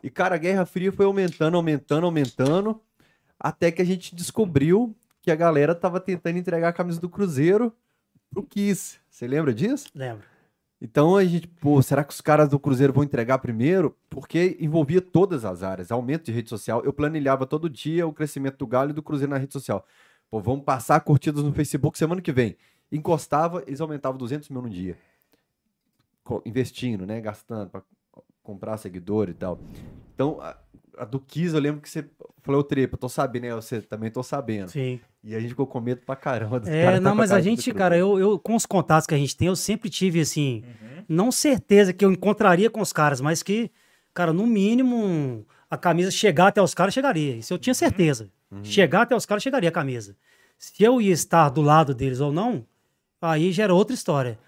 E 0.04 0.10
cara, 0.10 0.36
a 0.36 0.38
guerra 0.38 0.66
fria 0.66 0.92
foi 0.92 1.06
aumentando, 1.06 1.58
aumentando, 1.58 2.06
aumentando, 2.06 2.82
até 3.40 3.72
que 3.72 3.82
a 3.82 3.86
gente 3.86 4.16
descobriu 4.16 4.96
que 5.22 5.32
a 5.32 5.36
galera 5.36 5.74
tava 5.74 6.00
tentando 6.00 6.38
entregar 6.38 6.70
a 6.70 6.74
camisa 6.74 7.02
do 7.02 7.10
Cruzeiro 7.10 7.74
pro 8.30 8.44
Kiss. 8.44 9.00
Você 9.10 9.28
lembra 9.28 9.54
disso? 9.54 9.90
Lembro. 9.96 10.24
Então 10.80 11.16
a 11.16 11.26
gente, 11.26 11.48
pô, 11.48 11.82
será 11.82 12.04
que 12.04 12.14
os 12.14 12.22
caras 12.22 12.50
do 12.50 12.60
Cruzeiro 12.60 12.94
vão 12.94 13.04
entregar 13.04 13.40
primeiro? 13.40 13.98
Porque 14.10 14.56
envolvia 14.60 15.02
todas 15.02 15.44
as 15.44 15.64
áreas, 15.64 15.92
aumento 15.92 16.26
de 16.26 16.32
rede 16.32 16.50
social. 16.50 16.84
Eu 16.84 16.94
planilhava 16.94 17.48
todo 17.48 17.70
dia 17.70 18.06
o 18.06 18.14
crescimento 18.14 18.58
do 18.58 18.68
Galo 18.68 18.92
e 18.92 18.94
do 18.94 19.02
Cruzeiro 19.02 19.32
na 19.32 19.40
rede 19.40 19.54
social. 19.54 19.86
Pô, 20.30 20.40
vamos 20.40 20.64
passar 20.64 21.00
curtidas 21.00 21.44
no 21.44 21.54
Facebook 21.54 21.98
semana 21.98 22.22
que 22.22 22.32
vem. 22.32 22.56
Encostava, 22.92 23.64
eles 23.66 23.82
aumentavam 23.82 24.18
200 24.18 24.50
mil 24.50 24.62
no 24.62 24.70
dia. 24.70 24.96
Investindo, 26.46 27.06
né? 27.06 27.22
Gastando 27.22 27.70
para 27.70 27.82
comprar 28.44 28.78
seguidor 28.78 29.30
e 29.30 29.34
tal. 29.34 29.60
Então, 30.14 30.40
a, 30.42 30.56
a 30.98 31.06
do 31.06 31.20
Kiss, 31.20 31.54
eu 31.54 31.60
lembro 31.62 31.82
que 31.82 31.90
você 31.90 32.06
falou, 32.42 32.62
ô 32.62 32.64
Trepa, 32.64 32.98
tô 32.98 33.10
sabendo, 33.10 33.44
né? 33.44 33.54
Você 33.56 33.82
também 33.82 34.10
tô 34.10 34.24
sabendo. 34.24 34.70
Sim. 34.70 35.00
E 35.24 35.36
a 35.36 35.40
gente 35.40 35.50
ficou 35.50 35.66
com 35.68 35.80
medo 35.80 36.02
pra 36.06 36.16
caramba. 36.16 36.60
dos 36.60 36.70
É, 36.70 36.84
caras 36.84 37.00
tá 37.00 37.04
não, 37.04 37.12
com 37.12 37.18
mas 37.18 37.32
a 37.32 37.42
gente, 37.42 37.72
cara, 37.74 37.98
eu, 37.98 38.20
eu, 38.20 38.40
com 38.40 38.56
os 38.56 38.66
contatos 38.66 39.08
que 39.08 39.14
a 39.16 39.18
gente 39.18 39.36
tem, 39.36 39.48
eu 39.48 39.56
sempre 39.56 39.90
tive, 39.90 40.20
assim, 40.22 40.64
Uhum. 40.66 41.04
não 41.10 41.32
certeza 41.32 41.92
que 41.92 42.06
eu 42.06 42.12
encontraria 42.12 42.70
com 42.70 42.82
os 42.82 42.94
caras, 42.94 43.20
mas 43.20 43.42
que, 43.42 43.72
cara, 44.14 44.32
no 44.32 44.46
mínimo, 44.46 45.46
a 45.70 45.78
camisa 45.78 46.12
chegar 46.12 46.48
até 46.48 46.62
os 46.62 46.74
caras, 46.76 46.94
chegaria. 46.94 47.36
Isso 47.38 47.54
eu 47.54 47.58
tinha 47.58 47.74
certeza. 47.74 48.30
Chegar 48.64 49.02
até 49.02 49.16
os 49.16 49.26
caras, 49.26 49.44
chegaria 49.44 49.68
a 49.70 49.72
camisa. 49.72 50.16
Se 50.58 50.82
eu 50.84 51.02
ia 51.02 51.12
estar 51.12 51.50
do 51.50 51.62
lado 51.62 51.94
deles 51.94 52.22
ou 52.22 52.32
não, 52.32 52.66
aí 53.22 53.52
já 53.52 53.64
era 53.64 53.74
outra 53.74 53.94
história. 53.94 54.40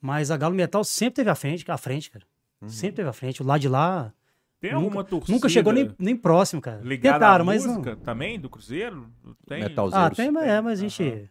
Mas 0.00 0.30
a 0.30 0.36
Galo 0.36 0.54
Metal 0.54 0.82
sempre 0.84 1.16
teve 1.16 1.30
à 1.30 1.34
frente, 1.34 1.64
à 1.70 1.76
frente, 1.76 2.10
cara. 2.10 2.24
Sempre 2.66 2.96
teve 2.96 3.08
à 3.08 3.12
frente. 3.12 3.42
O 3.42 3.46
lado 3.46 3.60
de 3.60 3.68
lá 3.68 4.12
Tem 4.60 4.72
Nunca- 4.72 4.84
alguma 4.84 5.04
torcida 5.04 5.32
nunca 5.32 5.48
chegou 5.48 5.72
nem, 5.72 5.90
nem 5.98 6.14
próximo, 6.16 6.60
cara. 6.60 6.80
ligada 6.82 7.14
Tentaram, 7.18 7.42
à 7.42 7.46
mas 7.46 7.64
não. 7.64 7.74
música 7.76 7.96
também 7.96 8.38
do 8.38 8.48
Cruzeiro? 8.50 9.08
Tem? 9.46 9.60
Metalzeiros. 9.62 10.06
Ah, 10.06 10.14
tem, 10.14 10.30
mas 10.30 10.46
é, 10.46 10.60
mas 10.60 10.78
a 10.78 10.82
gente. 10.82 11.02
Aham. 11.02 11.28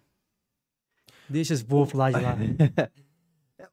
Deixa 1.29 1.53
esse 1.53 1.63
povo 1.63 1.95
lá 1.97 2.10
de 2.10 2.19
lá. 2.19 2.36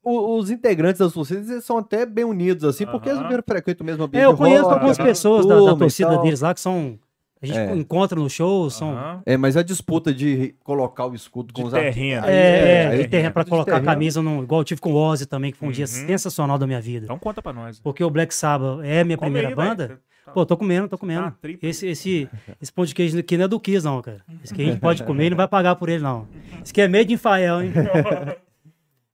Os 0.02 0.50
integrantes 0.50 0.98
das 0.98 1.12
torcidas 1.12 1.48
eles 1.48 1.64
são 1.64 1.78
até 1.78 2.04
bem 2.06 2.24
unidos, 2.24 2.64
assim, 2.64 2.84
porque 2.86 3.08
eles 3.08 3.18
Aham. 3.20 3.28
viram 3.28 3.42
frequentam 3.46 3.82
o 3.82 3.86
mesmo 3.86 4.04
ambiente. 4.04 4.22
É, 4.22 4.26
eu 4.26 4.36
conheço 4.36 4.62
rock, 4.64 4.74
algumas 4.74 5.00
a 5.00 5.02
pessoas 5.04 5.46
da, 5.46 5.54
da 5.60 5.76
torcida 5.76 6.18
deles 6.18 6.40
lá 6.42 6.52
que 6.54 6.60
são. 6.60 6.98
A 7.42 7.46
gente 7.46 7.58
É. 7.58 7.74
encontra 7.76 8.18
no 8.18 8.30
show, 8.30 8.68
são. 8.70 8.92
Aham. 8.92 9.22
É, 9.26 9.36
mas 9.36 9.56
a 9.56 9.62
disputa 9.62 10.12
de 10.12 10.54
colocar 10.64 11.06
o 11.06 11.14
escudo 11.14 11.52
com 11.52 11.60
De 11.62 11.66
os 11.66 11.72
terreno. 11.72 12.20
artistas- 12.24 12.30
É, 12.30 12.32
Aí- 12.32 12.68
é, 12.70 12.86
aí- 12.88 13.02
de 13.02 13.08
terreno 13.08 13.32
pra 13.34 13.42
de 13.42 13.50
colocar 13.50 13.76
a 13.76 13.80
camisa, 13.80 14.22
no, 14.22 14.42
igual 14.42 14.62
eu 14.62 14.64
tive 14.64 14.80
com 14.80 14.92
o 14.92 14.96
Ozzy 14.96 15.26
também, 15.26 15.52
que 15.52 15.58
foi 15.58 15.68
um 15.68 15.72
dia 15.72 15.84
Uhum. 15.84 16.06
sensacional 16.06 16.56
da 16.58 16.66
minha 16.66 16.80
vida. 16.80 17.04
Então 17.04 17.18
conta 17.18 17.42
pra 17.42 17.52
nós. 17.52 17.78
Porque 17.80 18.02
o 18.02 18.08
Black 18.10 18.34
Sabbath 18.34 18.80
é 18.82 19.00
a 19.00 19.04
minha 19.04 19.18
Come 19.18 19.26
primeira 19.30 19.48
aí, 19.48 19.54
banda. 19.54 20.00
Tá- 20.24 20.32
Pô, 20.32 20.44
tô 20.44 20.56
comendo, 20.56 20.88
tô 20.88 20.98
comendo. 20.98 21.30
Tá, 21.30 21.36
esse, 21.62 21.86
esse, 21.86 22.28
esse 22.60 22.72
pão 22.72 22.84
de 22.84 22.92
queijo 22.94 23.16
aqui 23.18 23.36
não 23.36 23.44
é 23.44 23.48
do 23.48 23.60
Kiss, 23.60 23.84
não, 23.84 24.02
cara. 24.02 24.22
Esse 24.42 24.52
que 24.52 24.60
a 24.60 24.64
gente 24.64 24.80
pode 24.80 25.04
comer 25.04 25.26
e 25.26 25.30
não 25.30 25.36
vai 25.36 25.46
pagar 25.46 25.76
por 25.76 25.88
ele, 25.88 26.02
não. 26.02 26.26
Esse 26.62 26.72
aqui 26.72 26.80
é 26.80 26.88
made 26.88 27.12
in 27.12 27.16
Fael, 27.16 27.62
hein? 27.62 27.72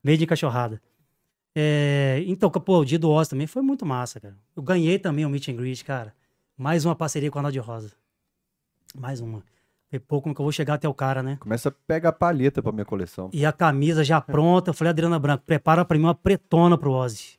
made 0.02 0.22
in 0.24 0.26
cachorrada. 0.26 0.80
É, 1.54 2.22
então, 2.26 2.50
pô, 2.50 2.78
o 2.78 2.84
dia 2.84 2.98
do 2.98 3.10
Oz 3.10 3.28
também 3.28 3.46
foi 3.46 3.60
muito 3.62 3.84
massa, 3.84 4.18
cara. 4.20 4.34
Eu 4.56 4.62
ganhei 4.62 4.98
também 4.98 5.26
o 5.26 5.28
Meet 5.28 5.48
and 5.48 5.56
Greet, 5.56 5.84
cara. 5.84 6.14
Mais 6.56 6.84
uma 6.86 6.94
parceria 6.96 7.30
com 7.30 7.38
a 7.38 7.50
de 7.50 7.58
Rosa. 7.58 7.92
Mais 8.94 9.20
uma. 9.20 9.42
Falei, 9.90 10.00
pô, 10.00 10.22
como 10.22 10.34
que 10.34 10.40
eu 10.40 10.44
vou 10.44 10.52
chegar 10.52 10.74
até 10.74 10.88
o 10.88 10.94
cara, 10.94 11.22
né? 11.22 11.36
Começa 11.38 11.68
a 11.68 11.72
pegar 11.72 12.08
a 12.08 12.12
palheta 12.12 12.62
pra 12.62 12.72
minha 12.72 12.84
coleção. 12.84 13.28
E 13.32 13.44
a 13.44 13.52
camisa 13.52 14.02
já 14.02 14.20
pronta. 14.20 14.70
Eu 14.70 14.74
falei, 14.74 14.90
Adriana 14.90 15.18
Branco, 15.18 15.44
prepara 15.44 15.84
pra 15.84 15.98
mim 15.98 16.04
uma 16.04 16.14
pretona 16.14 16.78
pro 16.78 16.92
Ozzy. 16.92 17.38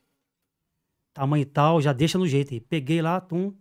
Tamanho 1.14 1.42
e 1.42 1.46
tal, 1.46 1.82
já 1.82 1.92
deixa 1.94 2.18
no 2.18 2.28
jeito 2.28 2.54
aí. 2.54 2.60
Peguei 2.60 3.02
lá, 3.02 3.20
tum. 3.20 3.54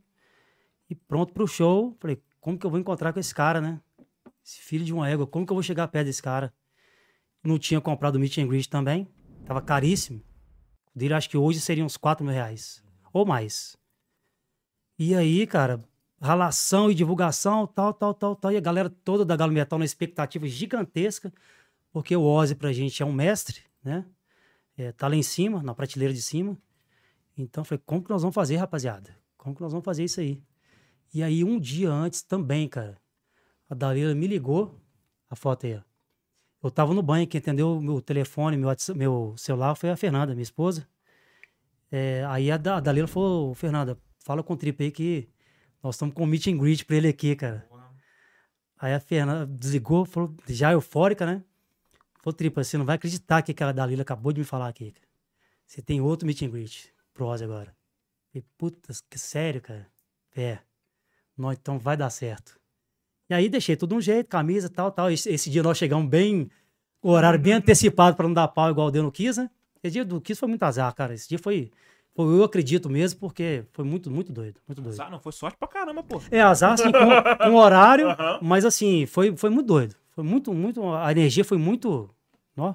E 0.91 0.95
pronto 0.95 1.33
pro 1.33 1.47
show. 1.47 1.97
Falei, 2.01 2.23
como 2.41 2.59
que 2.59 2.67
eu 2.67 2.71
vou 2.71 2.79
encontrar 2.79 3.13
com 3.13 3.21
esse 3.21 3.35
cara, 3.35 3.61
né? 3.61 3.81
Esse 4.45 4.61
filho 4.61 4.85
de 4.85 4.93
uma 4.93 5.09
égua, 5.09 5.27
como 5.27 5.47
que 5.47 5.53
eu 5.53 5.57
vou 5.57 5.63
chegar 5.63 5.89
perto 5.89 6.07
desse 6.07 6.23
cara? 6.23 6.53
Não 7.43 7.59
tinha 7.59 7.81
comprado 7.81 8.17
o 8.17 8.19
Meet 8.19 8.39
and 8.39 8.47
Greet 8.47 8.69
também. 8.69 9.09
Tava 9.47 9.63
caríssimo. 9.63 10.23
O 10.95 10.99
dele 10.99 11.15
acho 11.15 11.31
que 11.31 11.37
hoje 11.37 11.61
seria 11.61 11.85
uns 11.85 11.97
4 11.97 12.25
mil 12.25 12.35
reais. 12.35 12.85
Ou 13.13 13.25
mais. 13.25 13.77
E 14.99 15.15
aí, 15.15 15.47
cara, 15.47 15.81
ralação 16.23 16.89
e 16.89 16.95
divulgação, 16.95 17.67
tal, 17.67 17.93
tal, 17.93 18.15
tal, 18.15 18.37
tal. 18.37 18.53
E 18.53 18.57
a 18.57 18.61
galera 18.61 18.89
toda 18.89 19.25
da 19.25 19.35
Galo 19.35 19.53
Metal 19.53 19.79
na 19.79 19.85
expectativa 19.85 20.47
gigantesca, 20.47 21.33
porque 21.91 22.17
o 22.17 22.23
Ozzy 22.23 22.55
pra 22.55 22.73
gente 22.73 23.03
é 23.03 23.07
um 23.07 23.13
mestre, 23.13 23.61
né? 23.83 24.07
É, 24.77 24.93
tá 24.93 25.09
lá 25.09 25.17
em 25.17 25.23
cima, 25.23 25.63
na 25.63 25.75
prateleira 25.75 26.15
de 26.15 26.23
cima. 26.23 26.57
Então, 27.37 27.65
falei, 27.65 27.83
como 27.85 28.03
que 28.03 28.11
nós 28.11 28.23
vamos 28.23 28.35
fazer, 28.35 28.57
rapaziada? 28.57 29.15
Como 29.37 29.55
que 29.55 29.61
nós 29.61 29.73
vamos 29.73 29.85
fazer 29.85 30.05
isso 30.05 30.21
aí? 30.21 30.41
E 31.13 31.23
aí, 31.23 31.43
um 31.43 31.59
dia 31.59 31.91
antes 31.91 32.23
também, 32.23 32.69
cara, 32.69 32.97
a 33.69 33.75
Dalila 33.75 34.15
me 34.15 34.27
ligou, 34.27 34.81
a 35.29 35.35
foto 35.35 35.67
aí, 35.67 35.77
ó. 35.77 35.81
Eu 36.63 36.71
tava 36.71 36.95
no 36.95 37.03
banho, 37.03 37.27
quem 37.27 37.41
atendeu 37.41 37.79
o 37.79 37.83
meu 37.83 38.01
telefone, 38.01 38.57
meu, 38.57 38.71
meu 38.95 39.35
celular 39.37 39.75
foi 39.75 39.91
a 39.91 39.97
Fernanda, 39.97 40.33
minha 40.33 40.45
esposa. 40.45 40.87
É, 41.91 42.25
aí 42.29 42.51
a, 42.51 42.55
a 42.55 42.81
Dalila 42.81 43.09
falou, 43.09 43.53
Fernanda, 43.55 43.99
fala 44.21 44.43
com 44.43 44.55
o 44.55 44.57
Trip 44.57 44.85
aí 44.85 44.93
que 44.93 45.32
nós 45.83 45.97
estamos 45.97 46.15
com 46.15 46.25
meet 46.27 46.47
and 46.47 46.59
greet 46.59 46.85
pra 46.85 46.97
ele 46.97 47.09
aqui, 47.09 47.35
cara. 47.35 47.67
Aí 48.79 48.95
a 48.95 49.01
Fernanda 49.01 49.47
desligou, 49.47 50.05
falou, 50.05 50.35
já 50.49 50.73
eufórica, 50.73 51.25
né? 51.25 51.43
Falou, 52.23 52.35
Tripa, 52.37 52.63
você 52.63 52.77
não 52.77 52.85
vai 52.85 52.97
acreditar 52.97 53.43
que 53.43 53.53
aquela 53.53 53.73
Dalila 53.73 54.03
acabou 54.03 54.33
de 54.33 54.41
me 54.41 54.45
falar 54.45 54.69
aqui. 54.69 54.93
Você 55.67 55.81
tem 55.81 56.01
outro 56.01 56.27
meet 56.27 56.43
and 56.43 56.51
greet 56.51 56.93
pro 57.15 57.27
Ozzy 57.27 57.45
agora. 57.45 57.75
Falei, 58.33 58.45
puta, 58.57 58.93
que 59.09 59.19
sério, 59.19 59.61
cara? 59.61 59.87
É. 60.37 60.59
Não, 61.37 61.53
então 61.53 61.79
vai 61.79 61.97
dar 61.97 62.11
certo. 62.11 62.59
E 63.29 63.35
aí 63.35 63.49
deixei 63.49 63.77
tudo 63.77 63.95
um 63.95 64.01
jeito, 64.01 64.29
camisa, 64.29 64.69
tal, 64.69 64.93
tal. 64.93 65.11
Esse, 65.11 65.31
esse 65.31 65.49
dia 65.49 65.63
nós 65.63 65.79
chegamos 65.79 66.09
bem, 66.09 66.51
horário 67.01 67.39
bem 67.39 67.55
antecipado 67.55 68.17
para 68.17 68.27
não 68.27 68.35
dar 68.35 68.49
pau 68.49 68.71
igual 68.71 68.91
deu 68.91 69.03
no 69.03 69.11
Kiss, 69.11 69.41
né? 69.41 69.51
Esse 69.83 69.93
dia 69.95 70.05
do 70.05 70.21
Kiss 70.21 70.39
foi 70.39 70.49
muito 70.49 70.63
azar, 70.63 70.95
cara. 70.95 71.15
Esse 71.15 71.29
dia 71.29 71.39
foi, 71.39 71.71
eu 72.17 72.45
acredito 72.45 72.91
mesmo, 72.91 73.19
porque 73.19 73.65
foi 73.73 73.85
muito, 73.85 74.11
muito 74.11 74.33
doido, 74.33 74.61
muito 74.69 74.81
doido. 74.83 74.95
Azar, 74.95 75.11
não, 75.11 75.19
foi 75.19 75.33
sorte 75.33 75.57
pra 75.59 75.67
caramba, 75.69 76.03
pô. 76.03 76.21
É, 76.31 76.41
azar, 76.43 76.73
assim, 76.73 76.91
com, 76.93 77.45
com 77.51 77.55
horário, 77.57 78.07
mas 78.43 78.65
assim, 78.65 79.07
foi, 79.07 79.35
foi 79.37 79.49
muito 79.51 79.67
doido. 79.67 79.95
Foi 80.11 80.23
muito, 80.23 80.53
muito, 80.53 80.87
a 80.93 81.11
energia 81.11 81.45
foi 81.45 81.57
muito, 81.57 82.11
ó. 82.57 82.75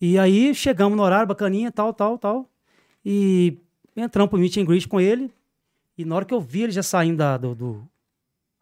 E 0.00 0.18
aí, 0.18 0.54
chegamos 0.54 0.96
no 0.96 1.02
horário, 1.02 1.26
bacaninha, 1.28 1.70
tal, 1.70 1.92
tal, 1.94 2.18
tal. 2.18 2.50
E 3.04 3.58
entramos 3.96 4.30
pro 4.30 4.38
meet 4.38 4.56
and 4.56 4.64
greet 4.64 4.86
com 4.88 5.00
ele. 5.00 5.32
E 5.96 6.04
na 6.04 6.16
hora 6.16 6.24
que 6.24 6.34
eu 6.34 6.40
vi 6.40 6.62
ele 6.62 6.72
já 6.72 6.82
saindo 6.82 7.18
da- 7.18 7.36
do, 7.36 7.54
do, 7.54 7.88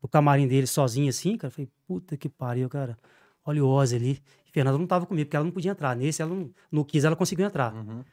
do 0.02 0.08
camarim 0.08 0.46
dele 0.46 0.66
sozinho 0.66 1.08
assim, 1.08 1.36
cara, 1.36 1.48
eu 1.48 1.52
falei, 1.54 1.68
puta 1.86 2.16
que 2.16 2.28
pariu, 2.28 2.68
cara. 2.68 2.96
Olha 3.44 3.64
o 3.64 3.68
Ozzy 3.68 3.96
ali. 3.96 4.22
E 4.46 4.50
Fernanda 4.52 4.76
não 4.78 4.86
tava 4.86 5.06
comigo, 5.06 5.26
porque 5.26 5.36
ela 5.36 5.44
não 5.44 5.52
podia 5.52 5.70
entrar. 5.72 5.96
Nesse, 5.96 6.20
ela 6.20 6.34
não, 6.34 6.50
no 6.70 6.84
Kiss 6.84 7.06
ela 7.06 7.16
conseguiu 7.16 7.46
entrar. 7.46 7.72
Uhum. 7.74 8.04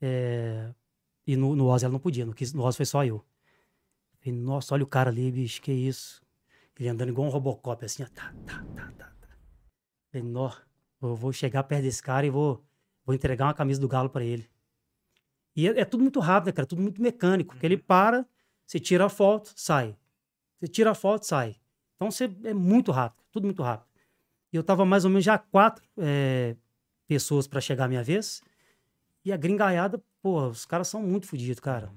É, 0.00 0.68
e 1.26 1.36
no, 1.36 1.56
no 1.56 1.66
Ozzy 1.66 1.84
ela 1.84 1.92
não 1.92 2.00
podia, 2.00 2.24
no, 2.24 2.34
no 2.54 2.62
Ozzy 2.62 2.76
foi 2.76 2.86
só 2.86 3.04
eu. 3.04 3.24
Falei, 4.20 4.38
nossa, 4.38 4.74
olha 4.74 4.84
o 4.84 4.86
cara 4.86 5.10
ali, 5.10 5.30
bicho, 5.30 5.60
que 5.60 5.72
isso. 5.72 6.22
Ele 6.78 6.88
andando 6.88 7.10
igual 7.10 7.26
um 7.26 7.30
Robocop, 7.30 7.84
assim, 7.84 8.02
ó. 8.02 8.06
Tá, 8.06 8.34
tá, 8.46 8.64
tá, 8.74 8.92
tá, 8.92 9.12
tá. 9.20 9.28
Falei, 10.10 10.26
nó, 10.26 10.50
eu 11.00 11.14
vou 11.14 11.32
chegar 11.32 11.62
perto 11.64 11.82
desse 11.82 12.02
cara 12.02 12.26
e 12.26 12.30
vou, 12.30 12.64
vou 13.04 13.14
entregar 13.14 13.46
uma 13.46 13.54
camisa 13.54 13.80
do 13.80 13.88
Galo 13.88 14.10
pra 14.10 14.24
ele. 14.24 14.50
E 15.54 15.68
é, 15.68 15.80
é 15.80 15.84
tudo 15.84 16.02
muito 16.02 16.18
rápido, 16.20 16.46
né, 16.46 16.52
cara? 16.52 16.66
Tudo 16.66 16.82
muito 16.82 17.00
mecânico. 17.00 17.54
Porque 17.54 17.66
ele 17.66 17.76
para, 17.76 18.26
você 18.66 18.80
tira 18.80 19.04
a 19.06 19.08
foto, 19.08 19.52
sai. 19.54 19.96
Você 20.58 20.68
tira 20.68 20.90
a 20.90 20.94
foto, 20.94 21.24
sai. 21.24 21.56
Então 21.94 22.10
você, 22.10 22.24
é 22.44 22.52
muito 22.52 22.90
rápido, 22.90 23.22
tudo 23.30 23.44
muito 23.44 23.62
rápido. 23.62 23.88
E 24.52 24.56
eu 24.56 24.64
tava 24.64 24.84
mais 24.84 25.04
ou 25.04 25.10
menos 25.10 25.24
já 25.24 25.38
quatro 25.38 25.84
é, 25.98 26.56
pessoas 27.06 27.46
pra 27.46 27.60
chegar 27.60 27.84
a 27.84 27.88
minha 27.88 28.02
vez. 28.02 28.42
E 29.24 29.32
a 29.32 29.36
gringaiada, 29.36 30.02
pô, 30.24 30.48
os 30.48 30.64
caras 30.64 30.88
são 30.88 31.02
muito 31.02 31.26
fodidos, 31.26 31.60
cara. 31.60 31.92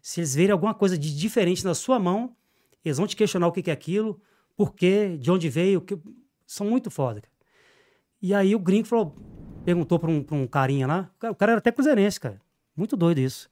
Se 0.00 0.20
eles 0.20 0.32
verem 0.32 0.52
alguma 0.52 0.72
coisa 0.72 0.96
de 0.96 1.12
diferente 1.16 1.64
na 1.64 1.74
sua 1.74 1.98
mão, 1.98 2.36
eles 2.84 2.98
vão 2.98 3.06
te 3.08 3.16
questionar 3.16 3.48
o 3.48 3.52
que 3.52 3.68
é 3.68 3.72
aquilo, 3.72 4.20
por 4.54 4.72
quê, 4.72 5.16
de 5.18 5.28
onde 5.28 5.48
veio, 5.48 5.80
que... 5.80 5.98
são 6.46 6.68
muito 6.70 6.88
foda. 6.88 7.20
E 8.22 8.32
aí 8.32 8.54
o 8.54 8.60
gringo 8.60 8.86
falou, 8.86 9.16
perguntou 9.64 9.98
pra 9.98 10.08
um, 10.08 10.24
um 10.30 10.46
carinha 10.46 10.86
lá, 10.86 11.10
o 11.16 11.34
cara- 11.34 11.52
era 11.52 11.58
até 11.58 11.72
cruzeirense, 11.72 12.20
cara. 12.20 12.40
Muito 12.76 12.96
doido 12.96 13.18
isso. 13.18 13.50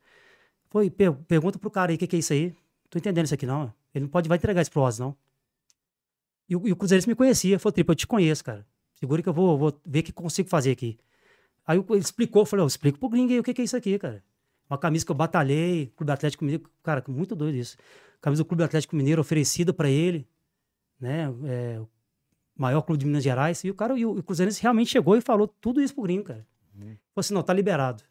Foi, 0.71 0.89
per- 0.89 1.15
pergunta 1.27 1.59
pro 1.59 1.69
cara 1.69 1.91
aí 1.91 1.97
o 1.97 1.99
que 1.99 2.07
que 2.07 2.15
é 2.15 2.19
isso 2.21 2.33
aí. 2.33 2.55
Tô 2.89 2.99
entendendo 2.99 3.25
isso 3.25 3.35
aqui 3.35 3.45
não. 3.45 3.75
Ele 3.93 4.05
não 4.05 4.09
pode, 4.09 4.29
vai 4.29 4.39
entregar 4.39 4.63
isso 4.63 4.71
pro 4.71 4.83
Ozzy, 4.83 5.01
não. 5.01 5.17
E 6.49 6.55
o, 6.55 6.69
e 6.69 6.71
o 6.71 6.77
cruzeirense 6.77 7.09
me 7.09 7.17
conhecia, 7.17 7.59
falou, 7.59 7.73
Tripa, 7.73 7.91
eu 7.91 7.97
te 7.97 8.07
conheço, 8.07 8.45
cara. 8.45 8.65
Segura 8.95 9.21
que 9.21 9.29
eu 9.29 9.33
vou, 9.33 9.59
vou 9.59 9.81
ver 9.85 9.99
o 9.99 10.03
que 10.05 10.13
consigo 10.13 10.49
fazer 10.49 10.71
aqui. 10.71 10.97
Aí 11.67 11.79
ele 11.79 11.99
explicou, 11.99 12.43
eu 12.43 12.47
falei, 12.47 12.65
ó, 12.65 12.67
explica 12.67 12.99
pro 12.99 13.09
gringo 13.09 13.33
aí 13.33 13.39
o 13.39 13.43
que, 13.43 13.55
que 13.55 13.63
é 13.63 13.65
isso 13.65 13.77
aqui, 13.77 13.99
cara. 13.99 14.23
Uma 14.69 14.79
camisa 14.79 15.05
que 15.05 15.11
eu 15.11 15.17
batalhei, 15.17 15.93
Clube 15.97 16.13
Atlético 16.13 16.45
Mineiro, 16.45 16.69
cara, 16.83 17.05
muito 17.09 17.37
doido 17.37 17.57
isso. 17.57 17.77
Camisa 18.21 18.43
do 18.43 18.47
Clube 18.47 18.63
Atlético 18.63 18.97
Mineiro 18.97 19.21
oferecida 19.21 19.73
pra 19.73 19.89
ele, 19.89 20.27
né? 21.01 21.33
É, 21.45 21.81
o 21.81 21.89
maior 22.57 22.83
clube 22.83 23.01
de 23.01 23.07
Minas 23.07 23.23
Gerais. 23.23 23.63
E 23.65 23.71
o 23.71 23.75
cara, 23.75 23.99
e 23.99 24.07
o, 24.07 24.19
o 24.19 24.23
Cruzeirense 24.23 24.63
realmente 24.63 24.91
chegou 24.91 25.17
e 25.17 25.21
falou 25.21 25.47
tudo 25.47 25.81
isso 25.81 25.95
pro 25.95 26.05
gringo, 26.05 26.25
cara. 26.25 26.47
Falou 26.75 26.99
assim, 27.17 27.35
não, 27.35 27.43
tá 27.43 27.53
liberado. 27.53 28.03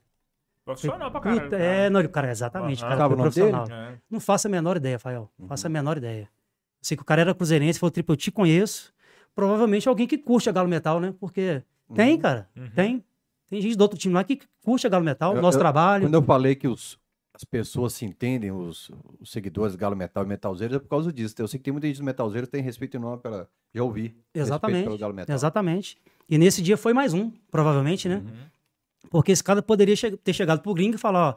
Profissional 0.63 1.09
pra 1.09 1.21
caralho. 1.21 1.43
Puta, 1.43 1.57
é, 1.57 1.89
não, 1.89 2.07
cara, 2.07 2.29
exatamente, 2.29 2.83
Aham. 2.83 2.97
cara, 2.97 3.09
dele? 3.09 3.21
profissional. 3.21 3.67
É. 3.69 3.97
Não 4.09 4.19
faço 4.19 4.47
a 4.47 4.51
menor 4.51 4.77
ideia, 4.77 4.99
Fael. 4.99 5.31
Não 5.37 5.47
faço 5.47 5.65
a 5.65 5.69
menor 5.69 5.97
ideia. 5.97 6.23
Eu 6.23 6.83
sei 6.83 6.95
que 6.95 7.03
o 7.03 7.05
cara 7.05 7.21
era 7.21 7.33
cruzeirense, 7.33 7.79
falou, 7.79 7.91
Tripa, 7.91 8.13
eu 8.13 8.17
te 8.17 8.31
conheço. 8.31 8.93
Provavelmente 9.33 9.87
alguém 9.87 10.07
que 10.07 10.17
curte 10.17 10.49
a 10.49 10.51
Galo 10.51 10.67
Metal, 10.67 10.99
né? 10.99 11.13
Porque 11.19 11.63
tem, 11.95 12.17
cara, 12.19 12.49
tem. 12.75 13.03
Tem 13.51 13.61
gente 13.61 13.75
do 13.75 13.81
outro 13.81 13.99
time 13.99 14.13
lá 14.15 14.23
que 14.23 14.39
curte 14.63 14.87
a 14.87 14.89
Galo 14.89 15.03
Metal, 15.03 15.35
Eu- 15.35 15.41
nosso 15.41 15.57
eu- 15.57 15.61
trabalho. 15.61 16.05
Quando 16.05 16.13
eu 16.13 16.23
falei 16.23 16.55
que 16.55 16.67
os, 16.69 16.97
as 17.33 17.43
pessoas 17.43 17.91
se 17.93 18.05
entendem, 18.05 18.49
os, 18.49 18.89
os 19.19 19.29
seguidores 19.29 19.75
Galo 19.75 19.93
Metal 19.95 20.23
e 20.23 20.27
Metalzeiros, 20.27 20.77
é 20.77 20.79
por 20.79 20.87
causa 20.87 21.11
disso. 21.11 21.35
Eu 21.37 21.47
sei 21.49 21.57
que 21.59 21.65
tem 21.65 21.71
muita 21.73 21.85
gente 21.85 21.97
dos 21.97 22.05
Metalzeiros 22.05 22.47
que 22.47 22.53
tem 22.53 22.63
respeito 22.63 22.95
enorme 22.95 23.21
pela. 23.21 23.49
Já 23.73 23.83
ouvi. 23.83 24.15
Exatamente. 24.33 24.85
Pelo 24.85 24.97
Galo 24.97 25.13
Metal. 25.13 25.35
Exatamente. 25.35 25.97
E 26.29 26.37
nesse 26.37 26.61
dia 26.61 26.77
foi 26.77 26.93
mais 26.93 27.13
um, 27.13 27.29
provavelmente, 27.51 28.07
né? 28.07 28.23
Uhum. 28.25 29.09
Porque 29.09 29.33
esse 29.33 29.43
cara 29.43 29.61
poderia 29.61 29.97
che- 29.97 30.15
ter 30.15 30.31
chegado 30.33 30.61
pro 30.61 30.73
gringo 30.73 30.95
e 30.95 30.97
falar, 30.97 31.31
ó, 31.31 31.35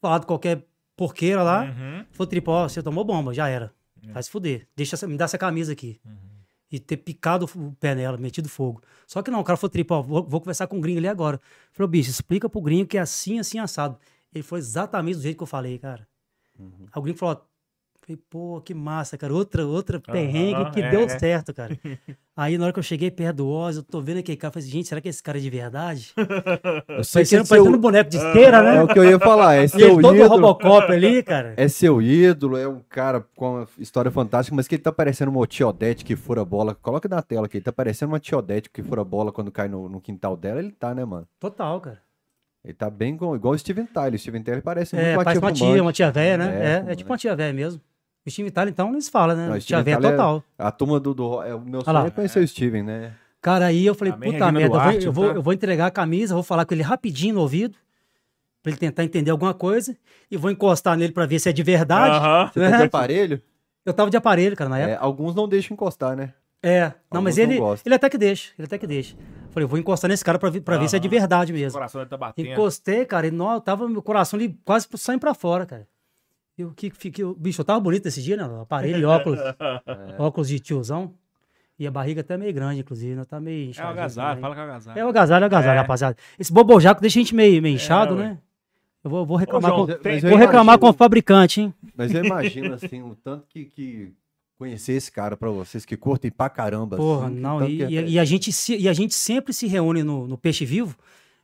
falado 0.00 0.26
qualquer 0.26 0.66
porqueira 0.96 1.42
lá, 1.44 1.62
Uhum. 1.64 2.04
falou, 2.10 2.26
Tripa, 2.28 2.50
ó, 2.50 2.68
você 2.68 2.82
tomou 2.82 3.04
bomba, 3.04 3.32
já 3.32 3.48
era. 3.48 3.72
Vai 4.08 4.22
se 4.22 4.30
fuder. 4.30 4.66
Deixa 4.74 5.06
me 5.06 5.16
dá 5.16 5.24
essa 5.26 5.38
camisa 5.38 5.72
aqui. 5.72 6.00
E 6.70 6.80
ter 6.80 6.96
picado 6.96 7.46
o 7.54 7.72
pé 7.76 7.94
nela, 7.94 8.16
metido 8.18 8.48
fogo. 8.48 8.82
Só 9.06 9.22
que 9.22 9.30
não, 9.30 9.40
o 9.40 9.44
cara 9.44 9.56
falou, 9.56 9.70
Tripa, 9.70 9.94
ó, 9.94 10.02
vou, 10.02 10.26
vou 10.26 10.40
conversar 10.40 10.66
com 10.66 10.78
o 10.78 10.80
gringo 10.80 10.98
ali 10.98 11.08
agora. 11.08 11.40
Falou, 11.72 11.88
bicho, 11.88 12.10
explica 12.10 12.48
pro 12.48 12.60
gringo 12.60 12.86
que 12.86 12.98
é 12.98 13.00
assim, 13.00 13.38
assim, 13.38 13.58
assado. 13.58 13.98
Ele 14.34 14.42
foi 14.42 14.58
exatamente 14.58 15.16
do 15.16 15.22
jeito 15.22 15.36
que 15.36 15.42
eu 15.42 15.46
falei, 15.46 15.78
cara. 15.78 16.08
Aí 16.58 16.98
o 16.98 17.02
gringo 17.02 17.18
falou, 17.18 17.36
ó, 17.36 17.55
falei, 18.06 18.22
pô, 18.30 18.60
que 18.60 18.72
massa, 18.72 19.18
cara. 19.18 19.34
Outra, 19.34 19.66
outra 19.66 19.98
perrengue 20.00 20.70
que 20.70 20.80
é, 20.80 20.90
deu 20.90 21.00
é. 21.02 21.08
certo, 21.08 21.52
cara. 21.52 21.76
Aí 22.36 22.56
na 22.58 22.64
hora 22.64 22.72
que 22.72 22.78
eu 22.78 22.82
cheguei 22.82 23.10
perto 23.10 23.36
do 23.38 23.48
Oz, 23.48 23.76
eu 23.76 23.82
tô 23.82 24.00
vendo 24.00 24.18
aquele 24.18 24.36
cara, 24.36 24.50
eu 24.50 24.52
falei 24.52 24.64
assim, 24.68 24.72
gente, 24.78 24.88
será 24.88 25.00
que 25.00 25.08
esse 25.08 25.22
cara 25.22 25.38
é 25.38 25.40
de 25.40 25.50
verdade? 25.50 26.12
Eu 26.16 27.02
sei 27.02 27.24
que 27.24 27.30
Parecendo, 27.30 27.42
é 27.42 27.44
seu- 27.46 27.56
parecendo 27.56 27.76
um 27.76 27.80
boneco 27.80 28.10
de 28.10 28.16
esteira, 28.18 28.62
né? 28.62 28.76
É 28.76 28.82
o 28.82 28.88
que 28.88 28.98
eu 28.98 29.04
ia 29.04 29.18
falar. 29.18 29.54
É 29.56 29.58
E 29.58 29.60
ele 29.64 29.68
seu 29.68 30.00
todo 30.00 30.14
ídolo. 30.16 30.28
Robocop 30.28 30.92
ali, 30.92 31.22
cara. 31.22 31.54
É 31.56 31.66
seu 31.66 32.00
ídolo, 32.00 32.56
é 32.56 32.68
um 32.68 32.80
cara 32.88 33.24
com 33.34 33.56
uma 33.56 33.68
história 33.78 34.10
fantástica, 34.10 34.54
mas 34.54 34.68
que 34.68 34.74
ele 34.76 34.82
tá 34.82 34.92
parecendo 34.92 35.30
uma 35.30 35.46
tiodete 35.46 36.04
que 36.04 36.14
fura 36.14 36.44
bola. 36.44 36.74
Coloca 36.74 37.08
na 37.08 37.22
tela 37.22 37.46
aqui, 37.46 37.56
ele 37.56 37.64
tá 37.64 37.72
parecendo 37.72 38.12
uma 38.12 38.20
tiodete 38.20 38.70
que 38.70 38.82
fura 38.82 39.02
bola 39.02 39.32
quando 39.32 39.50
cai 39.50 39.66
no, 39.68 39.88
no 39.88 40.00
quintal 40.00 40.36
dela. 40.36 40.60
Ele 40.60 40.70
tá, 40.72 40.94
né, 40.94 41.04
mano? 41.04 41.26
Total, 41.40 41.80
cara. 41.80 42.00
Ele 42.62 42.74
tá 42.74 42.90
bem 42.90 43.16
com, 43.16 43.34
igual 43.36 43.54
o 43.54 43.58
Steven 43.58 43.86
Tyler. 43.86 44.14
O 44.14 44.18
Steven 44.18 44.42
Tyler 44.42 44.60
parece 44.60 44.94
muito 44.96 45.06
É, 45.06 45.16
uma 45.16 45.22
parece 45.24 45.40
tia 45.40 45.46
uma 45.48 45.52
tia, 45.52 45.82
uma 45.82 45.92
tia 45.92 46.10
velha, 46.10 46.36
né? 46.36 46.46
É, 46.46 46.66
É, 46.66 46.72
é, 46.72 46.80
fumante. 46.80 46.96
tipo 46.96 47.10
uma 47.12 47.16
tia 47.18 47.36
velha 47.36 47.52
mesmo. 47.54 47.80
O 48.26 48.30
Steve 48.30 48.48
Itália, 48.48 48.70
então, 48.70 48.90
eles 48.92 49.08
falam, 49.08 49.36
né? 49.36 49.48
Não, 49.48 49.56
o 49.56 49.60
Steven 49.60 49.84
Tyler 49.84 49.98
é- 49.98 50.10
total. 50.10 50.42
A 50.58 50.70
turma 50.72 50.98
do, 50.98 51.14
do 51.14 51.42
é, 51.42 51.54
o 51.54 51.60
meu 51.60 51.82
sonho 51.84 52.06
é 52.06 52.10
conhecer 52.10 52.42
o 52.42 52.48
Steven, 52.48 52.82
né? 52.82 53.12
Cara, 53.40 53.66
aí 53.66 53.86
eu 53.86 53.94
falei, 53.94 54.12
puta 54.12 54.26
Regina 54.26 54.52
merda, 54.52 54.66
eu 54.66 54.70
vou, 54.70 54.80
Duarte, 54.80 55.06
eu, 55.06 55.12
vou, 55.12 55.28
tá? 55.28 55.34
eu 55.36 55.42
vou 55.42 55.52
entregar 55.52 55.86
a 55.86 55.90
camisa, 55.90 56.34
vou 56.34 56.42
falar 56.42 56.64
com 56.66 56.74
ele 56.74 56.82
rapidinho 56.82 57.36
no 57.36 57.42
ouvido, 57.42 57.76
pra 58.62 58.70
ele 58.72 58.78
tentar 58.78 59.04
entender 59.04 59.30
alguma 59.30 59.54
coisa, 59.54 59.96
e 60.28 60.36
vou 60.36 60.50
encostar 60.50 60.96
nele 60.96 61.12
pra 61.12 61.24
ver 61.26 61.38
se 61.38 61.48
é 61.48 61.52
de 61.52 61.62
verdade. 61.62 62.16
Aham. 62.16 62.50
Você 62.52 62.60
tá 62.60 62.76
de 62.76 62.82
É. 62.82 62.86
aparelho? 62.86 63.42
Eu 63.84 63.94
tava 63.94 64.10
de 64.10 64.16
aparelho, 64.16 64.56
cara, 64.56 64.68
na 64.68 64.78
época. 64.80 64.94
É, 64.94 64.98
alguns 65.00 65.32
não 65.36 65.46
deixam 65.48 65.74
encostar, 65.74 66.16
né? 66.16 66.34
É, 66.60 66.80
não, 66.86 66.92
Alguns 67.20 67.24
mas 67.24 67.36
não 67.36 67.44
ele, 67.44 67.58
gostam. 67.60 67.82
ele 67.88 67.94
até 67.94 68.10
que 68.10 68.18
deixa, 68.18 68.52
ele 68.58 68.66
até 68.66 68.76
que 68.78 68.86
deixa. 68.88 69.14
Falei, 69.50 69.64
eu 69.64 69.68
vou 69.68 69.78
encostar 69.78 70.08
nesse 70.08 70.24
cara 70.24 70.36
pra, 70.40 70.50
ver- 70.50 70.62
pra 70.62 70.76
ver 70.78 70.88
se 70.88 70.96
é 70.96 70.98
de 70.98 71.06
verdade 71.06 71.52
O 71.52 71.54
mesmo. 71.54 71.72
coração 71.78 72.00
dele 72.00 72.10
tá 72.10 72.16
batendo. 72.16 72.48
Encostei, 72.48 73.04
cara, 73.04 73.28
e 73.28 73.30
não, 73.30 73.52
eu 73.52 73.60
tava, 73.60 73.88
meu 73.88 74.02
coração 74.02 74.36
ali 74.36 74.58
quase 74.64 74.88
saindo 74.96 75.20
pra 75.20 75.32
fora, 75.34 75.64
cara. 75.64 75.86
Eu 76.58 76.72
que 76.74 76.90
fiquei, 76.90 77.22
eu- 77.24 77.34
bicho, 77.34 77.60
eu 77.60 77.64
tava 77.64 77.78
bonito 77.80 78.06
esse 78.06 78.22
dia, 78.22 78.36
né? 78.36 78.44
Aparelho 78.62 78.98
e 78.98 79.04
óculos, 79.04 79.38
É. 79.86 80.14
óculos 80.18 80.48
de 80.48 80.58
tiozão. 80.58 81.12
E 81.78 81.86
a 81.86 81.90
barriga 81.90 82.22
até 82.22 82.38
meio 82.38 82.54
grande, 82.54 82.80
inclusive, 82.80 83.14
né? 83.14 83.24
Tá 83.26 83.38
meio 83.38 83.70
É 83.76 83.84
o 83.84 83.88
agasalho, 83.88 84.40
fala 84.40 84.54
que 84.54 84.60
é 84.60 84.64
o 84.64 84.66
agasalho. 84.66 84.98
É 84.98 85.04
o 85.04 85.08
agasalho, 85.10 85.42
é 85.42 85.44
o 85.44 85.46
agasalho, 85.46 85.76
É. 85.76 85.80
rapaziada. 85.80 86.16
Esse 86.38 86.50
bobojaco 86.52 87.00
deixa 87.02 87.18
a 87.18 87.22
gente 87.22 87.34
meio, 87.34 87.60
meio 87.60 87.74
inchado, 87.74 88.14
ué. 88.14 88.20
né? 88.30 88.38
Eu 89.04 89.10
vou, 89.10 89.26
vou 89.26 89.36
reclamar, 89.36 89.70
João, 89.70 89.86
com, 89.86 89.92
tem- 89.94 90.18
vou 90.20 90.36
reclamar 90.38 90.78
com 90.78 90.86
o 90.86 90.88
imagino- 90.88 90.98
fabricante, 90.98 91.60
hein? 91.60 91.74
Mas 91.94 92.12
eu 92.14 92.24
imagino, 92.24 92.72
assim, 92.74 93.02
o 93.02 93.14
tanto 93.14 93.44
que, 93.48 93.66
que 93.66 94.12
conhecer 94.58 94.94
esse 94.94 95.12
cara 95.12 95.36
pra 95.36 95.50
vocês 95.50 95.84
que 95.84 95.96
curtem 95.98 96.30
pra 96.30 96.48
caramba. 96.48 96.96
Porra, 96.96 97.26
assim, 97.26 97.34
não, 97.36 97.68
e, 97.68 97.82
é- 97.82 98.08
e- 98.08 98.18
a 98.18 98.24
gente 98.24 98.50
se- 98.50 98.76
e 98.78 98.88
a 98.88 98.92
gente 98.94 99.14
sempre 99.14 99.52
se 99.52 99.66
reúne 99.66 100.02
no, 100.02 100.26
no 100.26 100.38
Peixe 100.38 100.64
Vivo. 100.64 100.96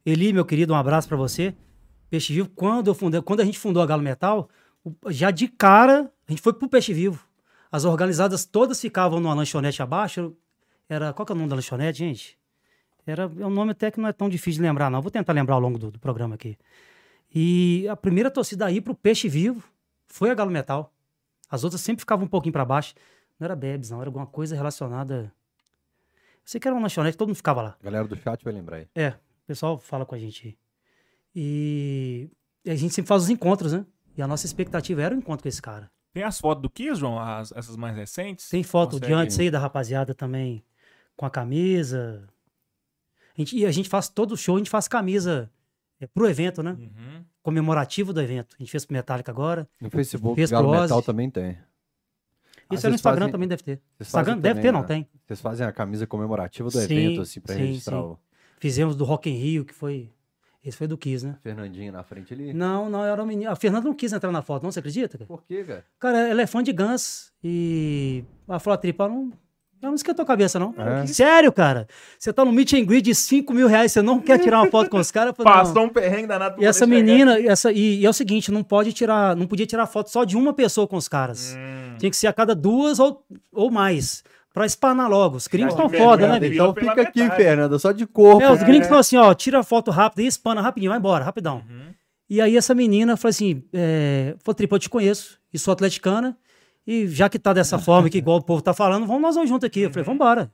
Eli, 0.04 0.32
meu 0.32 0.46
querido, 0.46 0.72
um 0.72 0.76
abraço 0.76 1.06
pra 1.06 1.16
você. 1.18 1.54
Peixe 2.08 2.32
Vivo, 2.32 2.48
quando, 2.56 2.88
eu 2.88 2.94
fundei, 2.94 3.20
quando 3.20 3.40
a 3.40 3.44
gente 3.44 3.58
fundou 3.58 3.82
a 3.82 3.86
Galo 3.86 4.02
Metal, 4.02 4.48
já 5.08 5.30
de 5.30 5.48
cara, 5.48 6.10
a 6.26 6.32
gente 6.32 6.42
foi 6.42 6.52
pro 6.52 6.68
Peixe 6.68 6.92
Vivo. 6.92 7.24
As 7.70 7.84
organizadas 7.84 8.44
todas 8.44 8.80
ficavam 8.80 9.20
numa 9.20 9.34
lanchonete 9.34 9.82
abaixo. 9.82 10.36
Era, 10.88 11.12
qual 11.12 11.24
que 11.24 11.32
é 11.32 11.34
o 11.34 11.38
nome 11.38 11.48
da 11.48 11.56
lanchonete, 11.56 11.98
gente? 11.98 12.38
Era 13.06 13.24
é 13.24 13.46
um 13.46 13.50
nome 13.50 13.72
até 13.72 13.90
que 13.90 14.00
não 14.00 14.08
é 14.08 14.12
tão 14.12 14.28
difícil 14.28 14.60
de 14.60 14.68
lembrar, 14.68 14.90
não. 14.90 15.00
Vou 15.00 15.10
tentar 15.10 15.32
lembrar 15.32 15.54
ao 15.54 15.60
longo 15.60 15.78
do, 15.78 15.90
do 15.90 15.98
programa 15.98 16.34
aqui. 16.34 16.56
E 17.34 17.86
a 17.88 17.96
primeira 17.96 18.30
torcida 18.30 18.66
a 18.66 18.70
ir 18.70 18.82
pro 18.82 18.94
Peixe 18.94 19.28
Vivo 19.28 19.62
foi 20.06 20.30
a 20.30 20.34
Galo 20.34 20.50
Metal. 20.50 20.92
As 21.50 21.64
outras 21.64 21.80
sempre 21.80 22.00
ficavam 22.00 22.26
um 22.26 22.28
pouquinho 22.28 22.52
pra 22.52 22.64
baixo. 22.64 22.94
Não 23.40 23.46
era 23.46 23.56
Bebes, 23.56 23.90
não. 23.90 24.00
Era 24.00 24.08
alguma 24.08 24.26
coisa 24.26 24.54
relacionada. 24.54 25.32
Eu 26.14 26.42
sei 26.44 26.60
que 26.60 26.68
era 26.68 26.74
uma 26.74 26.82
lanchonete, 26.82 27.16
todo 27.16 27.28
mundo 27.28 27.36
ficava 27.36 27.62
lá. 27.62 27.76
A 27.80 27.84
galera 27.84 28.06
do 28.06 28.16
chat 28.16 28.44
vai 28.44 28.52
lembrar 28.52 28.76
aí. 28.76 28.88
É, 28.94 29.08
o 29.08 29.46
pessoal 29.46 29.78
fala 29.78 30.04
com 30.04 30.14
a 30.14 30.18
gente 30.18 30.48
aí. 30.48 30.58
E, 31.34 32.30
e 32.64 32.70
a 32.70 32.76
gente 32.76 32.92
sempre 32.92 33.08
faz 33.08 33.22
os 33.22 33.30
encontros, 33.30 33.72
né? 33.72 33.86
E 34.16 34.22
a 34.22 34.26
nossa 34.26 34.46
expectativa 34.46 35.02
era 35.02 35.14
o 35.14 35.18
encontro 35.18 35.42
com 35.42 35.48
esse 35.48 35.60
cara. 35.62 35.90
Tem 36.12 36.22
as 36.22 36.38
fotos 36.38 36.62
do 36.62 36.68
Kiss, 36.70 36.96
João? 37.00 37.18
As- 37.18 37.52
essas 37.52 37.76
mais 37.76 37.96
recentes? 37.96 38.48
Tem 38.48 38.62
foto 38.62 38.96
de 38.96 39.06
Consegue? 39.06 39.14
antes 39.14 39.38
aí 39.38 39.50
da 39.50 39.58
rapaziada 39.58 40.14
também 40.14 40.62
com 41.16 41.24
a 41.24 41.30
camisa. 41.30 42.26
A 43.36 43.40
gente, 43.40 43.56
e 43.56 43.64
a 43.64 43.70
gente 43.72 43.88
faz 43.88 44.08
todo 44.10 44.36
show, 44.36 44.56
a 44.56 44.58
gente 44.58 44.68
faz 44.70 44.86
camisa 44.86 45.50
é, 45.98 46.06
pro 46.06 46.28
evento, 46.28 46.62
né? 46.62 46.72
Uhum. 46.72 47.24
Comemorativo 47.42 48.12
do 48.12 48.20
evento. 48.20 48.54
A 48.58 48.62
gente 48.62 48.70
fez 48.70 48.84
pro 48.84 48.92
Metallica 48.92 49.30
agora. 49.32 49.66
No 49.80 49.88
Facebook, 49.88 50.36
Fez 50.36 50.50
Galo 50.50 50.70
Metal 50.70 51.00
também 51.02 51.30
tem. 51.30 51.56
Ah, 52.68 52.74
Isso 52.74 52.86
é 52.86 52.90
no 52.90 52.94
Instagram 52.94 53.20
fazem- 53.26 53.32
também 53.32 53.48
deve 53.48 53.62
ter. 53.62 53.80
Vocês 53.96 54.08
Instagram 54.08 54.32
fazem 54.32 54.42
deve 54.42 54.54
também 54.54 54.62
ter, 54.70 54.72
não 54.72 54.80
a- 54.80 54.84
tem. 54.84 55.08
Vocês 55.26 55.40
fazem 55.40 55.66
a 55.66 55.72
camisa 55.72 56.06
comemorativa 56.06 56.68
do 56.68 56.72
Sim, 56.78 56.84
evento, 56.84 57.20
assim, 57.22 57.40
pra 57.40 57.54
sim, 57.54 57.60
registrar 57.60 57.96
sim. 57.98 58.02
o 58.02 58.18
Fizemos 58.58 58.94
do 58.94 59.04
Rock 59.04 59.28
in 59.30 59.34
Rio, 59.36 59.64
que 59.64 59.74
foi. 59.74 60.10
Esse 60.64 60.76
foi 60.76 60.86
do 60.86 60.96
Kiss, 60.96 61.26
né? 61.26 61.36
Fernandinho 61.42 61.92
na 61.92 62.04
frente 62.04 62.32
ali. 62.32 62.52
Não, 62.52 62.88
não, 62.88 63.04
era 63.04 63.20
um 63.20 63.26
menino. 63.26 63.50
A 63.50 63.56
Fernanda 63.56 63.86
não 63.88 63.94
quis 63.94 64.12
entrar 64.12 64.30
na 64.30 64.42
foto, 64.42 64.62
não, 64.62 64.70
você 64.70 64.78
acredita? 64.78 65.18
Cara, 65.18 65.26
Por 65.26 65.42
quê, 65.42 65.64
cara? 65.64 65.84
cara 65.98 66.18
ela 66.28 66.42
é 66.42 66.46
fã 66.46 66.62
de 66.62 66.72
Guns 66.72 67.32
e 67.42 68.24
ela 68.48 68.60
a 68.64 68.76
tripa, 68.76 69.08
não. 69.08 69.32
Não, 69.82 69.88
não 69.88 69.94
esquentou 69.96 70.22
a 70.22 70.26
cabeça, 70.26 70.60
não. 70.60 70.72
É. 70.78 71.04
Sério, 71.08 71.50
cara. 71.50 71.88
Você 72.16 72.32
tá 72.32 72.44
no 72.44 72.52
meet 72.52 72.72
and 72.74 72.84
greet 72.84 73.02
de 73.04 73.16
5 73.16 73.52
mil 73.52 73.66
reais, 73.66 73.90
você 73.90 74.00
não 74.00 74.20
quer 74.20 74.38
tirar 74.38 74.60
uma 74.62 74.70
foto 74.70 74.88
com 74.88 74.96
os 74.98 75.10
caras? 75.10 75.34
Passou 75.36 75.82
um 75.82 75.88
perrengue 75.88 76.28
danado 76.28 76.54
pra 76.54 76.62
E 76.64 76.66
essa 76.68 76.86
chegar. 76.86 76.94
menina, 76.96 77.40
essa, 77.40 77.72
e, 77.72 77.98
e 77.98 78.06
é 78.06 78.08
o 78.08 78.12
seguinte, 78.12 78.52
não 78.52 78.62
pode 78.62 78.92
tirar, 78.92 79.34
não 79.34 79.44
podia 79.48 79.66
tirar 79.66 79.88
foto 79.88 80.08
só 80.08 80.22
de 80.22 80.36
uma 80.36 80.52
pessoa 80.52 80.86
com 80.86 80.94
os 80.96 81.08
caras. 81.08 81.56
Hum. 81.58 81.96
Tinha 81.98 82.08
que 82.10 82.16
ser 82.16 82.28
a 82.28 82.32
cada 82.32 82.54
duas 82.54 83.00
ou, 83.00 83.26
ou 83.52 83.72
mais. 83.72 84.22
Pra 84.52 84.66
espanar 84.66 85.08
logo. 85.08 85.36
Os 85.36 85.46
gringos 85.46 85.72
estão 85.72 85.88
foda, 85.88 86.28
né, 86.28 86.38
bicho? 86.38 86.54
Então 86.54 86.74
fica 86.74 87.02
aqui, 87.02 87.22
metade. 87.22 87.42
Fernanda, 87.42 87.78
só 87.78 87.90
de 87.90 88.06
corpo. 88.06 88.42
É, 88.42 88.52
os 88.52 88.62
gringos 88.62 88.86
falam 88.86 89.00
assim, 89.00 89.16
ó, 89.16 89.32
tira 89.32 89.60
a 89.60 89.62
foto 89.62 89.90
rápida 89.90 90.22
e 90.22 90.26
espana 90.26 90.60
rapidinho, 90.60 90.90
vai 90.90 90.98
embora, 90.98 91.24
rapidão. 91.24 91.62
Uhum. 91.68 91.94
E 92.28 92.40
aí 92.40 92.56
essa 92.56 92.74
menina 92.74 93.16
falou 93.16 93.30
assim, 93.30 93.62
é, 93.72 94.34
falou, 94.42 94.54
Tripa, 94.54 94.76
eu 94.76 94.78
te 94.78 94.90
conheço, 94.90 95.38
e 95.52 95.58
sou 95.58 95.72
atleticana, 95.72 96.36
e 96.86 97.06
já 97.06 97.28
que 97.28 97.38
tá 97.38 97.52
dessa 97.52 97.78
forma 97.80 98.10
que 98.10 98.18
igual 98.18 98.38
o 98.38 98.42
povo 98.42 98.60
tá 98.60 98.74
falando, 98.74 99.06
vamos 99.06 99.22
nós 99.22 99.34
dois 99.34 99.48
juntos 99.48 99.66
aqui. 99.66 99.80
Eu 99.80 99.90
falei, 99.90 100.04
vamos 100.04 100.16
embora. 100.16 100.52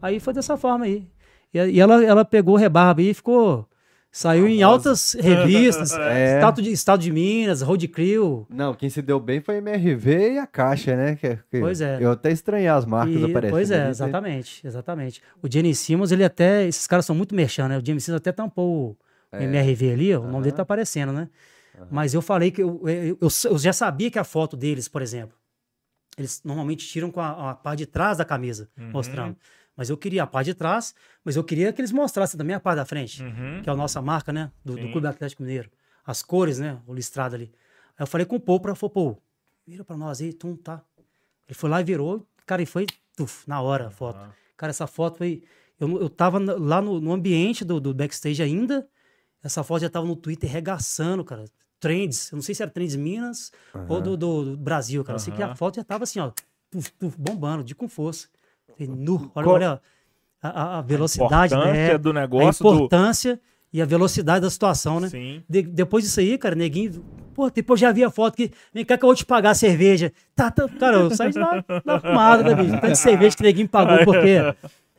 Aí 0.00 0.20
foi 0.20 0.32
dessa 0.32 0.56
forma 0.56 0.84
aí. 0.84 1.06
E, 1.52 1.58
e 1.58 1.80
ela, 1.80 2.04
ela 2.04 2.24
pegou 2.24 2.56
rebarba 2.56 3.00
aí 3.00 3.10
e 3.10 3.14
ficou... 3.14 3.68
Saiu 4.12 4.48
em 4.48 4.60
altas 4.62 5.14
revistas, 5.14 5.92
É. 5.94 6.34
Estado, 6.36 6.60
de, 6.62 6.72
Estado 6.72 7.00
de 7.02 7.12
Minas, 7.12 7.62
Road 7.62 7.86
Crew. 7.86 8.44
Não, 8.50 8.74
quem 8.74 8.90
se 8.90 9.00
deu 9.00 9.20
bem 9.20 9.40
foi 9.40 9.56
a 9.56 9.58
MRV 9.58 10.32
e 10.32 10.38
a 10.38 10.46
Caixa, 10.48 10.96
né? 10.96 11.14
Que, 11.14 11.36
que- 11.48 11.60
Pois 11.60 11.80
é. 11.80 11.98
Eu 12.00 12.10
até 12.10 12.32
estranhei 12.32 12.66
as 12.66 12.84
marcas 12.84 13.14
E- 13.14 13.24
aparecendo. 13.24 13.50
pois 13.52 13.70
é, 13.70 13.84
né? 13.84 13.90
exatamente, 13.90 14.66
exatamente. 14.66 15.22
O 15.40 15.48
Jenny 15.52 15.74
Simmons, 15.74 16.10
ele 16.10 16.24
até. 16.24 16.66
Esses 16.66 16.86
caras 16.88 17.06
são 17.06 17.14
muito 17.14 17.34
merchan, 17.36 17.68
né? 17.68 17.78
O 17.78 17.84
Jenny 17.86 18.00
Simmons 18.00 18.16
até 18.20 18.32
tampou 18.32 18.90
o 18.90 18.96
É. 19.36 19.44
MRV 19.44 19.92
ali, 19.92 20.14
ó, 20.14 20.20
o 20.20 20.26
nome 20.26 20.42
dele 20.44 20.56
tá 20.56 20.62
aparecendo, 20.62 21.12
né? 21.12 21.28
Mas 21.90 22.12
eu 22.12 22.20
falei 22.20 22.50
que 22.50 22.62
eu, 22.62 22.82
eu, 22.88 23.16
eu- 23.20 23.28
eu 23.50 23.58
já 23.58 23.72
sabia 23.72 24.10
que 24.10 24.18
a 24.18 24.24
foto 24.24 24.56
deles, 24.56 24.88
por 24.88 25.00
exemplo, 25.02 25.36
eles 26.18 26.42
normalmente 26.44 26.86
tiram 26.86 27.10
com 27.12 27.20
a, 27.20 27.52
a 27.52 27.54
parte 27.54 27.78
de 27.78 27.86
trás 27.86 28.18
da 28.18 28.24
camisa, 28.24 28.68
Uhum. 28.76 28.90
mostrando. 28.90 29.36
Mas 29.76 29.88
eu 29.88 29.96
queria 29.96 30.22
a 30.22 30.26
parte 30.26 30.46
de 30.46 30.54
trás, 30.54 30.94
mas 31.24 31.36
eu 31.36 31.44
queria 31.44 31.72
que 31.72 31.80
eles 31.80 31.92
mostrassem 31.92 32.36
também 32.36 32.54
a 32.54 32.60
parte 32.60 32.76
da 32.76 32.84
frente, 32.84 33.22
Uhum. 33.22 33.62
que 33.62 33.68
é 33.68 33.72
a 33.72 33.76
nossa 33.76 34.00
marca, 34.02 34.32
né? 34.32 34.50
Do, 34.64 34.76
do. 34.76 34.90
Clube 34.92 35.06
Atlético 35.06 35.42
Mineiro. 35.42 35.70
As 36.04 36.22
cores, 36.22 36.58
né? 36.58 36.78
O 36.86 36.92
listrado 36.94 37.34
ali. 37.34 37.50
Aí 37.96 38.02
eu 38.02 38.06
falei 38.06 38.26
com 38.26 38.36
o 38.36 38.40
Paul, 38.40 38.60
pra, 38.60 38.74
falou, 38.74 38.90
pô, 38.90 39.16
vira 39.66 39.84
pra 39.84 39.96
nós 39.96 40.20
aí, 40.20 40.32
tum, 40.32 40.56
tá. 40.56 40.82
Ele 41.48 41.54
foi 41.54 41.70
lá 41.70 41.80
e 41.80 41.84
virou, 41.84 42.26
cara, 42.46 42.60
e 42.62 42.66
foi 42.66 42.86
tuf, 43.16 43.44
na 43.48 43.60
hora 43.60 43.88
a 43.88 43.90
foto. 43.90 44.18
Cara, 44.56 44.70
essa 44.70 44.86
foto 44.86 45.18
foi. 45.18 45.42
Eu, 45.78 46.00
eu 46.02 46.10
tava 46.10 46.38
lá 46.38 46.82
no, 46.82 47.00
no 47.00 47.12
ambiente 47.12 47.64
do, 47.64 47.80
do 47.80 47.94
backstage 47.94 48.42
ainda. 48.42 48.86
Essa 49.42 49.62
foto 49.64 49.80
já 49.80 49.88
tava 49.88 50.06
no 50.06 50.14
Twitter 50.16 50.50
regaçando, 50.50 51.24
cara. 51.24 51.44
Trends. 51.78 52.30
Eu 52.30 52.36
não 52.36 52.42
sei 52.42 52.54
se 52.54 52.62
era 52.62 52.70
Trends 52.70 52.94
Minas 52.96 53.50
ou 53.88 54.00
do, 54.02 54.16
do- 54.16 54.56
Brasil, 54.58 55.02
cara. 55.02 55.16
Eu 55.16 55.20
sei 55.20 55.32
que 55.32 55.42
a 55.42 55.54
foto 55.56 55.76
já 55.76 55.84
tava 55.84 56.04
assim, 56.04 56.20
ó, 56.20 56.30
tuf, 56.70 56.92
tuf, 56.98 57.16
bombando, 57.18 57.64
de 57.64 57.74
com 57.74 57.88
força. 57.88 58.28
Falei, 58.78 58.92
nu, 58.96 59.30
olha, 59.34 59.48
olha 59.48 59.80
a, 60.42 60.48
a- 60.48 60.78
a 60.78 60.82
velocidade, 60.82 61.54
importância 61.54 61.92
né? 61.92 61.98
do 61.98 62.10
a 62.10 62.12
negócio 62.14 62.62
do- 62.64 62.74
importância 62.74 63.40
e 63.72 63.80
a 63.80 63.84
velocidade 63.84 64.40
da 64.40 64.50
situação, 64.50 64.98
né? 65.00 65.08
Sim. 65.08 65.42
De- 65.48 65.62
depois 65.62 66.04
disso 66.04 66.20
aí, 66.20 66.36
cara, 66.38 66.54
neguinho. 66.54 67.04
Pô, 67.34 67.48
depois 67.50 67.78
já 67.80 67.92
vi 67.92 68.02
a 68.02 68.10
foto 68.10 68.36
que. 68.36 68.50
Vem 68.74 68.84
cá 68.84 68.98
que 68.98 69.04
eu 69.04 69.08
vou 69.08 69.14
te 69.14 69.24
pagar 69.24 69.50
a 69.50 69.54
cerveja. 69.54 70.12
Tá, 70.34 70.50
tá, 70.50 70.68
cara, 70.68 70.96
eu 70.96 71.10
saí 71.14 71.30
de 71.30 71.38
lá 71.38 71.64
na 71.84 72.00
fumada, 72.00 72.42
né, 72.42 72.54
bicho? 72.54 72.72
Tanto 72.80 72.88
de 72.92 72.98
cerveja 72.98 73.36
que 73.36 73.42
neguinho 73.42 73.68
pagou, 73.68 74.04
porque. 74.04 74.36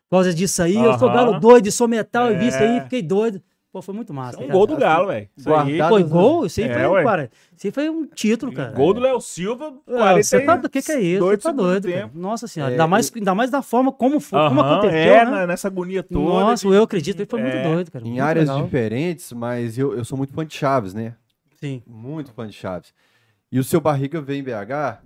Por 0.09 0.17
causa 0.17 0.33
disso 0.33 0.61
aí, 0.61 0.75
eu 0.75 0.97
sou 0.99 1.09
galo 1.11 1.39
doido, 1.39 1.71
sou 1.71 1.87
metal, 1.87 2.29
eu 2.31 2.37
vi 2.39 2.47
isso 2.47 2.57
aí, 2.57 2.77
É. 2.77 2.81
fiquei 2.83 3.01
doido. 3.01 3.41
Pô, 3.71 3.81
foi 3.81 3.95
muito 3.95 4.13
massa. 4.13 4.35
É 4.37 4.43
um 4.43 4.47
cara. 4.47 4.51
gol 4.53 4.67
do 4.67 4.75
Galo, 4.75 5.07
velho. 5.07 5.29
Isso 5.37 5.47
Foi 5.87 6.03
gol? 6.03 6.45
Isso 6.45 6.59
aí 6.59 6.67
É, 6.67 6.87
foi, 6.89 7.03
cara. 7.05 7.31
Isso 7.55 7.67
aí 7.67 7.71
foi 7.71 7.89
um 7.89 8.05
título, 8.05 8.51
cara. 8.51 8.71
Gol 8.73 8.93
do 8.93 8.99
Léo 8.99 9.21
Silva. 9.21 9.73
Ah, 9.87 10.13
Você 10.21 10.41
tá, 10.41 10.55
o 10.55 10.69
que, 10.69 10.81
que 10.81 10.91
é 10.91 10.99
isso? 10.99 11.19
Você 11.19 11.19
dois 11.19 11.41
tá 11.41 11.51
doido, 11.53 11.89
cara. 11.89 12.11
Nossa 12.13 12.47
senhora. 12.47 12.71
É, 12.71 12.73
ainda, 12.73 12.85
mais, 12.85 13.09
ainda 13.15 13.33
mais 13.33 13.49
da 13.49 13.61
forma 13.61 13.89
como 13.93 14.19
foi, 14.19 14.37
como 14.49 14.59
Aham, 14.59 14.73
aconteceu, 14.79 15.13
é, 15.15 15.25
né? 15.31 15.47
nessa 15.47 15.69
agonia 15.69 16.03
toda. 16.03 16.19
Nossa, 16.25 16.67
de- 16.67 16.75
eu 16.75 16.83
acredito, 16.83 17.25
foi 17.25 17.41
muito 17.41 17.55
É. 17.55 17.63
doido, 17.63 17.91
cara. 17.91 18.03
Em 18.05 18.09
muito 18.09 18.21
áreas 18.23 18.49
legal. 18.49 18.63
diferentes, 18.65 19.31
mas 19.31 19.77
eu, 19.77 19.95
eu 19.97 20.03
sou 20.03 20.17
muito 20.17 20.33
fã 20.33 20.45
de 20.45 20.53
Chaves, 20.53 20.93
né? 20.93 21.15
Sim. 21.55 21.81
Muito 21.87 22.33
fã 22.33 22.45
de 22.45 22.53
Chaves. 22.53 22.93
E 23.49 23.57
o 23.57 23.63
seu 23.63 23.79
Barriga 23.79 24.19
veio 24.21 24.39
em 24.41 24.43
BH 24.43 25.01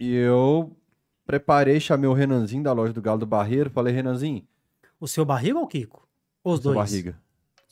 e 0.00 0.16
eu 0.16 0.72
preparei, 1.24 1.78
chamei 1.78 2.08
o 2.10 2.12
Renanzinho 2.12 2.62
da 2.64 2.72
loja 2.72 2.92
do 2.92 3.00
Galo 3.02 3.18
do 3.20 3.26
Barreiro, 3.26 3.70
falei, 3.70 3.94
Renanzinho, 3.94 4.42
O 5.00 5.06
seu 5.06 5.24
barriga 5.24 5.58
ou 5.58 5.64
o 5.64 5.68
Kiko? 5.68 6.08
Os 6.42 6.60
seu 6.60 6.72
dois. 6.72 6.90
Barriga. 6.90 7.16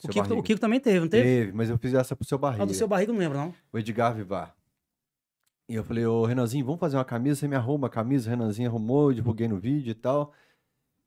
O 0.03 0.07
Kiko, 0.07 0.33
o 0.35 0.43
Kiko 0.43 0.59
também 0.59 0.79
teve, 0.79 0.99
não 0.99 1.07
teve? 1.07 1.23
Teve, 1.23 1.51
mas 1.51 1.69
eu 1.69 1.77
fiz 1.77 1.93
essa 1.93 2.15
pro 2.15 2.27
seu 2.27 2.37
Barriga. 2.37 2.63
Ah, 2.63 2.65
do 2.65 2.73
seu 2.73 2.87
barriga 2.87 3.11
eu 3.11 3.13
não 3.13 3.19
lembro, 3.19 3.37
não. 3.37 3.53
o 3.73 3.79
Edgar 3.79 4.13
Vivar. 4.13 4.55
E 5.69 5.75
eu 5.75 5.83
falei, 5.83 6.05
ô 6.05 6.23
Renanzinho, 6.23 6.65
vamos 6.65 6.79
fazer 6.79 6.95
uma 6.97 7.03
camisa? 7.03 7.41
Você 7.41 7.47
me 7.47 7.55
arruma 7.55 7.87
a 7.87 7.89
camisa? 7.89 8.27
O 8.27 8.29
Renanzinho 8.29 8.69
arrumou, 8.69 9.09
eu 9.09 9.15
divulguei 9.15 9.47
no 9.47 9.57
vídeo 9.57 9.91
e 9.91 9.95
tal. 9.95 10.33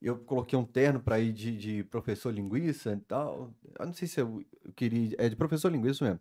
Eu 0.02 0.16
coloquei 0.18 0.58
um 0.58 0.64
terno 0.64 1.00
pra 1.00 1.18
ir 1.18 1.32
de, 1.32 1.56
de 1.56 1.84
professor 1.84 2.32
linguiça 2.32 2.92
e 2.92 3.00
tal. 3.00 3.54
Eu 3.78 3.86
não 3.86 3.92
sei 3.92 4.08
se 4.08 4.20
eu 4.20 4.44
queria. 4.74 5.14
É 5.18 5.28
de 5.28 5.36
professor 5.36 5.70
linguiça 5.70 6.04
mesmo. 6.04 6.20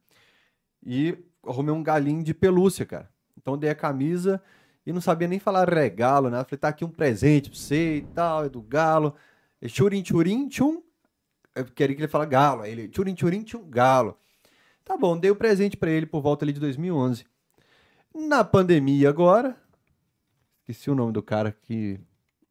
E 0.85 1.17
arrumei 1.45 1.73
um 1.73 1.83
galinho 1.83 2.23
de 2.23 2.33
pelúcia, 2.33 2.85
cara. 2.85 3.09
Então 3.37 3.55
eu 3.55 3.57
dei 3.57 3.69
a 3.69 3.75
camisa 3.75 4.41
e 4.85 4.93
não 4.93 5.01
sabia 5.01 5.27
nem 5.27 5.39
falar 5.39 5.67
regalo, 5.67 6.29
né? 6.29 6.39
Eu 6.39 6.45
falei, 6.45 6.57
tá 6.59 6.69
aqui 6.69 6.85
um 6.85 6.89
presente 6.89 7.49
pra 7.49 7.59
você 7.59 7.97
e 7.97 8.01
tal, 8.13 8.45
é 8.45 8.49
do 8.49 8.61
galo. 8.61 9.15
E 9.61 9.67
churim, 9.67 10.03
churim, 10.03 10.47
tchum. 10.47 10.81
Eu 11.59 11.65
queria 11.65 11.95
que 11.95 12.01
ele 12.01 12.07
falasse 12.07 12.31
galo. 12.31 12.61
Aí 12.61 12.71
ele, 12.71 12.91
churim, 12.93 13.15
churim, 13.15 13.43
tchum, 13.43 13.63
galo. 13.69 14.17
Tá 14.83 14.97
bom, 14.97 15.17
dei 15.17 15.29
o 15.29 15.35
presente 15.35 15.77
pra 15.77 15.91
ele 15.91 16.05
por 16.05 16.21
volta 16.21 16.43
ali 16.43 16.53
de 16.53 16.59
2011. 16.59 17.25
Na 18.13 18.43
pandemia 18.43 19.09
agora, 19.09 19.55
esqueci 20.67 20.89
o 20.89 20.95
nome 20.95 21.13
do 21.13 21.21
cara 21.21 21.51
que 21.51 21.99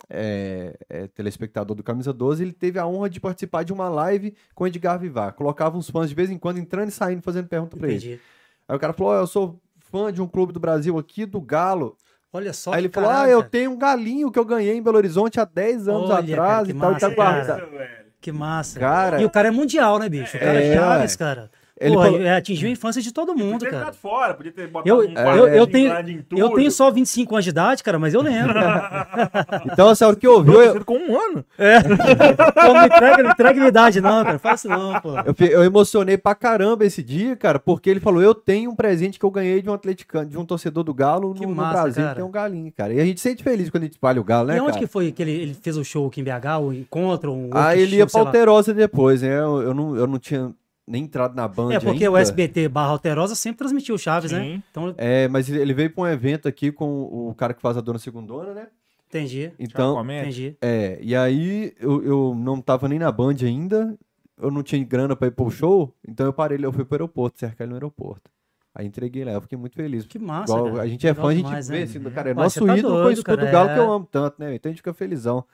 é, 0.09 0.79
é 0.89 1.07
telespectador 1.09 1.77
do 1.77 1.83
Camisa 1.83 2.13
12, 2.13 2.43
ele 2.43 2.53
teve 2.53 2.79
a 2.79 2.87
honra 2.87 3.11
de 3.11 3.21
participar 3.21 3.65
de 3.65 3.73
uma 3.73 3.89
live 3.89 4.35
com 4.55 4.65
o 4.65 4.67
Edgar 4.67 4.99
Vivar. 4.99 5.33
Colocava 5.33 5.77
uns 5.77 5.91
fãs 5.91 6.09
de 6.09 6.15
vez 6.15 6.31
em 6.31 6.39
quando 6.39 6.59
entrando 6.59 6.89
e 6.89 6.93
saindo 6.93 7.23
fazendo 7.23 7.49
pergunta 7.49 7.77
pra 7.77 7.89
ele. 7.89 8.21
Aí 8.69 8.77
o 8.77 8.79
cara 8.79 8.93
falou: 8.93 9.13
"Ó, 9.13 9.17
eu 9.17 9.27
sou 9.27 9.61
fã 9.91 10.13
de 10.13 10.23
um 10.23 10.29
clube 10.29 10.53
do 10.53 10.61
Brasil 10.61 10.99
aqui, 10.99 11.27
do 11.27 11.41
Galo. 11.41 11.97
Olha 12.33 12.53
só 12.53 12.73
Aí 12.73 12.83
ele 12.83 12.89
falou: 12.91 13.11
Ah, 13.11 13.15
caraca. 13.15 13.33
eu 13.33 13.43
tenho 13.43 13.71
um 13.71 13.79
galinho 13.79 14.31
que 14.31 14.39
eu 14.39 14.45
ganhei 14.45 14.77
em 14.77 14.83
Belo 14.83 14.99
Horizonte 14.99 15.41
há 15.41 15.45
10 15.45 15.89
anos 15.89 16.11
Olha, 16.11 16.37
cara, 16.37 16.43
atrás 16.43 16.67
que 16.67 16.73
e 16.73 16.79
tal, 16.79 16.93
e 16.93 16.99
tá 16.99 17.09
massa, 17.09 17.17
cara. 17.17 17.67
guardado. 17.67 17.98
Que 18.21 18.33
massa. 18.33 18.81
Cara, 18.81 19.21
E 19.21 19.25
o 19.25 19.31
cara 19.31 19.49
é 19.49 19.51
mundial, 19.51 19.99
né, 19.99 20.09
bicho? 20.09 20.37
O 20.37 20.41
cara 20.41 20.61
é 20.61 20.73
É, 20.73 20.75
Chaves, 20.75 21.17
cara. 21.17 21.51
Ele 21.81 21.95
Pô, 21.95 22.03
falou- 22.03 22.21
é, 22.23 22.37
atingiu 22.37 22.69
a 22.69 22.73
infância 22.73 23.01
de 23.01 23.13
todo 23.13 23.35
mundo, 23.37 23.53
Podia 23.53 23.71
ter 23.71 23.77
cara. 23.79 23.93
ficado 23.93 23.95
fora, 24.01 24.35
podia 24.35 24.51
ter 24.53 24.67
botado 24.69 24.89
Eu, 24.89 24.99
um 25.09 25.37
eu, 25.37 25.49
eu, 25.49 25.67
tenho, 25.67 25.93
eu 26.37 26.51
tenho 26.51 26.71
só 26.73 26.91
25 26.91 27.35
anos 27.37 27.45
de 27.45 27.51
idade, 27.51 27.83
cara, 27.83 27.99
mas 27.99 28.15
eu 28.15 28.21
lembro. 28.23 28.55
Então, 29.73 29.91
essa 29.91 30.07
hora 30.07 30.17
que 30.17 30.27
ouviu, 30.27 30.55
Tô 30.55 30.61
eu, 30.63 30.85
com 30.85 30.97
um 30.97 31.17
ano. 31.19 31.45
pô, 31.57 32.73
não 32.75 32.85
entrega, 32.87 33.23
não 33.23 33.31
entrega 33.31 33.55
minha 33.55 33.69
idade, 33.69 34.01
não, 34.01 34.25
cara. 34.25 34.39
Faz 34.39 34.61
isso 34.61 34.69
não, 34.69 35.01
pô. 35.01 35.11
eu, 35.19 35.35
eu 35.49 35.65
emocionei 35.65 36.17
pra 36.19 36.35
caramba 36.35 36.85
esse 36.85 37.03
dia, 37.03 37.37
cara, 37.37 37.59
porque 37.59 37.89
ele 37.91 38.01
falou: 38.01 38.23
Eu 38.23 38.35
tenho 38.35 38.71
um 38.71 38.75
presente 38.77 39.19
que 39.19 39.25
eu 39.25 39.31
ganhei 39.31 39.63
de 39.63 39.69
um 39.71 39.73
atleticano, 39.75 40.29
de 40.29 40.39
um 40.39 40.45
torcedor 40.45 40.83
do 40.85 40.93
Galo 40.95 41.35
Que 41.35 41.43
no, 41.43 41.49
no 41.51 41.55
massa, 41.55 41.83
Brasil, 41.83 42.03
cara. 42.03 42.09
que 42.11 42.17
tem 42.17 42.25
um 42.25 42.31
galinho, 42.31 42.73
cara. 42.77 42.93
E 42.95 43.01
a 43.01 43.05
gente 43.05 43.21
se 43.21 43.29
sente 43.29 43.43
feliz 43.43 43.71
quando 43.71 43.83
a 43.85 43.87
gente 43.87 43.95
espalha 43.95 44.21
o 44.21 44.25
Galo, 44.25 44.49
né, 44.49 44.57
e 44.57 44.61
onde 44.61 44.73
cara? 44.73 44.81
que 44.81 44.87
foi 44.87 45.13
que 45.13 45.23
ele, 45.23 45.33
ele 45.33 45.55
fez 45.55 45.77
o 45.77 45.85
show 45.85 46.07
aqui 46.07 46.21
em 46.21 46.25
BH, 46.25 46.59
o 46.61 46.73
encontro? 46.73 47.33
Um 47.33 47.51
Ah, 47.53 47.77
ele 47.77 47.97
ia 47.97 48.01
show, 48.03 48.09
sei 48.09 48.21
pra? 48.23 48.29
Alterosa 48.31 48.75
depois, 48.75 49.23
né? 49.23 49.39
Eu, 49.39 49.63
eu 49.63 49.75
não, 49.75 49.97
eu 49.97 50.07
não 50.07 50.19
tinha 50.19 50.53
nem 50.89 51.05
entrado 51.05 51.35
na 51.35 51.47
Band 51.47 51.73
É, 51.73 51.79
porque 51.81 52.05
ainda. 52.05 52.11
o 52.13 52.17
SBT 52.17 52.69
barra 52.69 52.91
Alterosa 52.91 53.35
sempre 53.35 53.59
transmitiu 53.59 53.95
o 53.95 53.99
Chaves, 53.99 54.33
né? 54.33 54.41
Sim. 54.43 54.63
Então, 54.71 54.95
É, 54.97 55.29
mas 55.29 55.49
ele 55.49 55.75
veio 55.75 55.91
pra 55.91 56.03
um 56.05 56.07
evento 56.07 56.49
aqui 56.49 56.73
com 56.73 57.03
o 57.03 57.35
cara 57.37 57.53
que 57.55 57.61
faz 57.63 57.77
a 57.77 57.81
Dona 57.81 57.99
Segundona, 57.99 58.55
né? 58.55 58.67
entendi. 59.09 59.51
Então. 59.59 60.03
Entendi. 60.05 60.57
é, 60.61 60.99
e 61.01 61.17
aí 61.17 61.73
eu, 61.81 62.03
eu 62.05 62.35
não 62.37 62.61
tava 62.61 62.89
nem 62.89 62.99
na 62.99 63.11
Band 63.11 63.37
ainda, 63.43 63.97
eu 64.41 64.51
não 64.51 64.63
tinha 64.63 64.85
grana 64.85 65.17
pra 65.17 65.29
ir 65.29 65.31
pro 65.31 65.51
show, 65.51 65.95
então 66.07 66.27
eu 66.27 66.33
parei, 66.33 66.59
eu 66.63 66.73
fui 66.73 66.85
pro 66.85 66.95
aeroporto, 66.97 67.39
cercar 67.39 67.65
ele 67.65 67.71
no 67.71 67.77
aeroporto. 67.77 68.31
Aí 68.75 68.87
entreguei 68.87 69.25
lá, 69.25 69.33
eu 69.33 69.41
fiquei 69.41 69.59
muito 69.59 69.75
feliz. 69.75 70.07
Que 70.07 70.19
massa, 70.19 70.53
Igual, 70.53 70.73
cara. 70.73 70.83
a 70.83 70.87
gente 70.87 71.07
é 71.07 71.13
fã, 71.15 71.29
a 71.29 71.35
gente 71.35 71.47
demais, 71.47 71.69
vê, 71.69 71.79
né? 71.79 71.83
assim, 71.85 71.99
do 71.99 72.11
cara, 72.11 72.31
é 72.31 72.33
Ué, 72.33 72.43
nosso 72.43 72.65
tá 72.65 72.77
ídolo 72.79 72.95
com 72.95 73.01
o 73.01 73.03
doido, 73.03 73.19
escudo 73.19 73.37
cara, 73.39 73.49
do 73.49 73.53
Galo 73.53 73.71
é. 73.71 73.75
que 73.75 73.81
eu 73.81 73.93
amo 73.93 74.09
tanto, 74.11 74.37
né? 74.39 74.55
Então 74.55 74.69
a 74.69 74.73
gente 74.73 74.79
fica 74.79 74.93
felizão. 74.95 75.45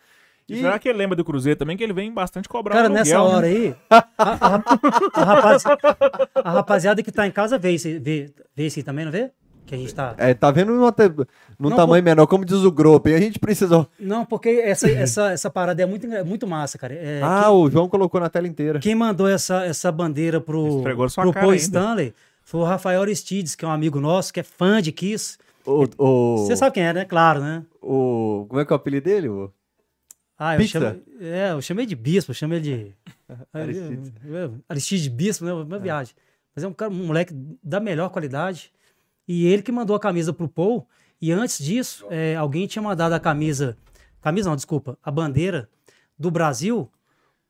E 0.48 0.54
E- 0.54 0.60
será 0.60 0.78
que 0.78 0.88
ele 0.88 0.98
lembra 0.98 1.16
do 1.16 1.24
Cruzeiro 1.24 1.58
também? 1.58 1.76
Que 1.76 1.82
ele 1.84 1.92
vem 1.92 2.12
bastante 2.12 2.48
cobrar 2.48 2.74
Cara, 2.74 2.88
nessa 2.88 3.16
aluguel, 3.16 3.36
hora 3.36 3.46
né? 3.46 3.52
aí, 3.54 3.74
a, 3.90 4.06
a- 4.18 4.62
a 5.14 5.24
rapaz- 5.24 5.64
a 6.34 6.50
rapaziada 6.52 7.02
que 7.02 7.10
tá 7.12 7.26
em 7.26 7.30
casa 7.30 7.58
vê 7.58 7.72
esse, 7.74 7.98
vê, 7.98 8.30
vê 8.54 8.66
esse 8.66 8.82
também, 8.82 9.04
não 9.04 9.12
vê? 9.12 9.30
Que 9.66 9.74
a 9.74 9.78
gente 9.78 9.94
tá. 9.94 10.14
É, 10.18 10.34
tá 10.34 10.50
vendo 10.50 10.72
numa 10.74 10.94
num 11.58 11.70
Não, 11.70 11.76
tamanho 11.76 12.04
menor, 12.04 12.26
como 12.26 12.44
diz 12.44 12.58
o 12.58 12.70
Grope, 12.70 13.08
e 13.10 13.14
a 13.14 13.18
gente 13.18 13.38
precisou. 13.38 13.88
Não, 13.98 14.22
porque 14.26 14.50
essa, 14.62 14.90
essa, 14.90 15.32
essa 15.32 15.48
parada 15.48 15.82
é 15.82 15.86
muito, 15.86 16.06
muito 16.26 16.46
massa, 16.46 16.76
cara. 16.76 16.92
É, 16.92 17.20
ah, 17.22 17.50
o 17.50 17.70
João 17.70 17.88
colocou 17.88 18.20
na 18.20 18.28
tela 18.28 18.46
inteira. 18.46 18.78
Quem 18.78 18.94
mandou 18.94 19.26
essa, 19.26 19.64
essa 19.64 19.90
bandeira 19.90 20.38
pro, 20.38 20.82
pro 20.82 21.32
Paul. 21.32 21.54
Stanley 21.54 22.12
foi 22.42 22.60
o 22.60 22.64
Rafael 22.64 23.00
Aristides, 23.00 23.54
que 23.54 23.64
é 23.64 23.68
um 23.68 23.70
amigo 23.70 23.98
nosso, 23.98 24.30
que 24.34 24.40
é 24.40 24.42
fã 24.42 24.82
de 24.82 24.92
Kiss. 24.92 25.38
O, 25.64 25.86
o, 25.96 26.36
Você 26.44 26.54
sabe 26.56 26.74
quem 26.74 26.82
é, 26.82 26.92
né? 26.92 27.04
Claro, 27.06 27.40
né? 27.40 27.62
o, 27.80 28.44
como 28.50 28.60
é 28.60 28.66
que 28.66 28.72
é 28.72 28.74
o 28.74 28.76
apelido 28.76 29.04
dele? 29.06 29.28
O- 29.30 29.50
Ah, 30.44 30.54
eu 30.54 30.60
Pizza? 30.60 30.80
chamo, 30.80 31.02
é, 31.20 31.52
eu 31.52 31.62
chamei 31.62 31.86
de 31.86 31.94
bispo, 31.94 32.30
eu 32.30 32.34
chamei 32.34 32.60
de. 32.60 32.92
Aristides. 33.52 34.12
É, 34.26 34.50
Aristides 34.68 35.08
Bispo, 35.08 35.44
né? 35.44 35.52
Uma 35.52 35.78
viagem. 35.78 36.14
Mas 36.54 36.64
é 36.64 36.68
um, 36.68 36.72
cara, 36.72 36.90
um 36.90 37.06
moleque 37.06 37.34
da 37.62 37.80
melhor 37.80 38.10
qualidade. 38.10 38.72
E 39.26 39.46
ele 39.46 39.62
que 39.62 39.72
mandou 39.72 39.96
a 39.96 40.00
camisa 40.00 40.32
pro 40.32 40.48
Paul. 40.48 40.86
E 41.20 41.32
antes 41.32 41.58
disso, 41.58 42.06
é, 42.10 42.36
alguém 42.36 42.66
tinha 42.66 42.82
mandado 42.82 43.12
a 43.12 43.20
camisa 43.20 43.76
camisa 44.24 44.48
não, 44.48 44.56
desculpa, 44.56 44.96
a 45.02 45.10
bandeira 45.10 45.68
do 46.18 46.30
Brasil 46.30 46.90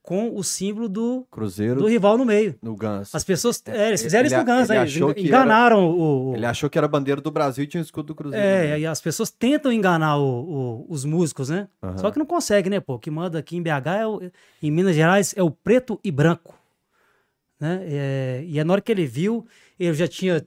com 0.07 0.36
o 0.36 0.44
símbolo 0.44 0.86
do, 0.86 1.26
Cruzeiro 1.30 1.80
do 1.80 1.86
rival 1.88 2.18
no 2.18 2.26
meio. 2.26 2.55
no 2.61 2.76
Ganso. 2.76 3.16
As 3.16 3.24
pessoas, 3.24 3.62
é, 3.66 3.88
eles 3.88 4.02
fizeram 4.02 4.26
Ele- 4.26 4.34
isso 4.34 4.44
no 4.44 4.44
Guns, 4.44 4.68
ele 4.68 4.78
aí, 4.78 4.84
achou 4.84 5.09
eles 5.11 5.22
que 5.22 5.28
enganaram 5.28 5.88
o, 5.90 6.32
o- 6.32 6.36
Ele 6.36 6.44
achou 6.44 6.68
que 6.68 6.76
era 6.76 6.84
a 6.84 6.88
bandeira 6.90 7.22
do 7.22 7.30
Brasil 7.30 7.64
e 7.64 7.66
tinha 7.66 7.80
o 7.80 7.84
escudo 7.84 8.09
do 8.09 8.14
Cruzeiro. 8.14 8.46
É, 8.46 8.78
e 8.80 8.84
as 8.86 9.00
pessoas 9.00 9.30
tentam 9.30 9.72
enganar 9.72 10.18
o- 10.18 10.84
o- 10.84 10.86
os 10.90 11.07
músicos, 11.07 11.48
né? 11.48 11.68
Aham. 11.82 11.96
Só 11.96 12.11
que 12.11 12.18
não 12.18 12.26
consegue, 12.26 12.68
né, 12.68 12.80
pô? 12.80 12.96
O 12.96 12.98
que 12.98 13.11
manda 13.11 13.38
aqui 13.38 13.57
em 13.57 13.62
BH, 13.62 13.96
é 14.00 14.07
o- 14.07 14.20
em 14.62 14.70
Minas 14.70 14.94
Gerais, 14.94 15.32
é 15.38 15.42
o 15.42 15.50
preto 15.50 15.98
e 16.05 16.11
branco. 16.11 16.55
Né? 17.59 17.80
É, 17.86 18.44
e 18.46 18.59
é 18.59 18.64
na 18.64 18.74
hora 18.74 18.82
que 18.82 18.92
ele 18.92 19.07
viu, 19.07 19.46
eu 19.80 19.94
já 19.94 20.07
tinha 20.07 20.44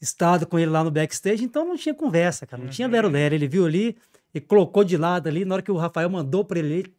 estado 0.00 0.46
com 0.48 0.58
ele 0.58 0.70
lá 0.70 0.82
no 0.82 0.90
backstage, 0.90 1.44
então 1.44 1.64
não 1.64 1.76
tinha 1.76 1.94
conversa, 1.94 2.44
cara. 2.44 2.60
Não 2.62 2.70
tinha 2.70 2.88
lero-lero. 2.88 3.34
Ele 3.36 3.46
viu 3.46 3.66
ali 3.66 3.96
e 4.34 4.40
colocou 4.40 4.82
de 4.82 4.96
lado 4.96 5.28
ali. 5.28 5.44
Na 5.44 5.54
hora 5.54 5.62
que 5.62 5.70
o 5.70 5.76
Rafael 5.76 6.10
mandou 6.10 6.44
pra 6.44 6.58
ele, 6.58 6.72
ele, 6.74 6.95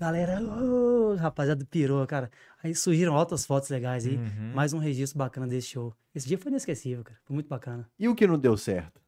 galera, 0.00 0.40
ô, 0.42 1.14
rapaziada, 1.14 1.62
pirou, 1.66 2.04
cara. 2.06 2.30
Aí 2.62 2.74
surgiram 2.74 3.14
altas 3.14 3.44
fotos 3.44 3.68
legais 3.68 4.06
aí. 4.06 4.16
Uhum. 4.16 4.52
Mais 4.54 4.72
um 4.72 4.78
registro 4.78 5.18
bacana 5.18 5.46
desse 5.46 5.68
show. 5.68 5.94
Esse 6.14 6.26
dia 6.26 6.38
foi 6.38 6.50
inesquecível, 6.50 7.04
cara. 7.04 7.20
Foi 7.22 7.34
muito 7.34 7.48
bacana. 7.48 7.86
E 7.98 8.08
o 8.08 8.14
que 8.14 8.26
não 8.26 8.38
deu 8.38 8.56
certo? 8.56 8.98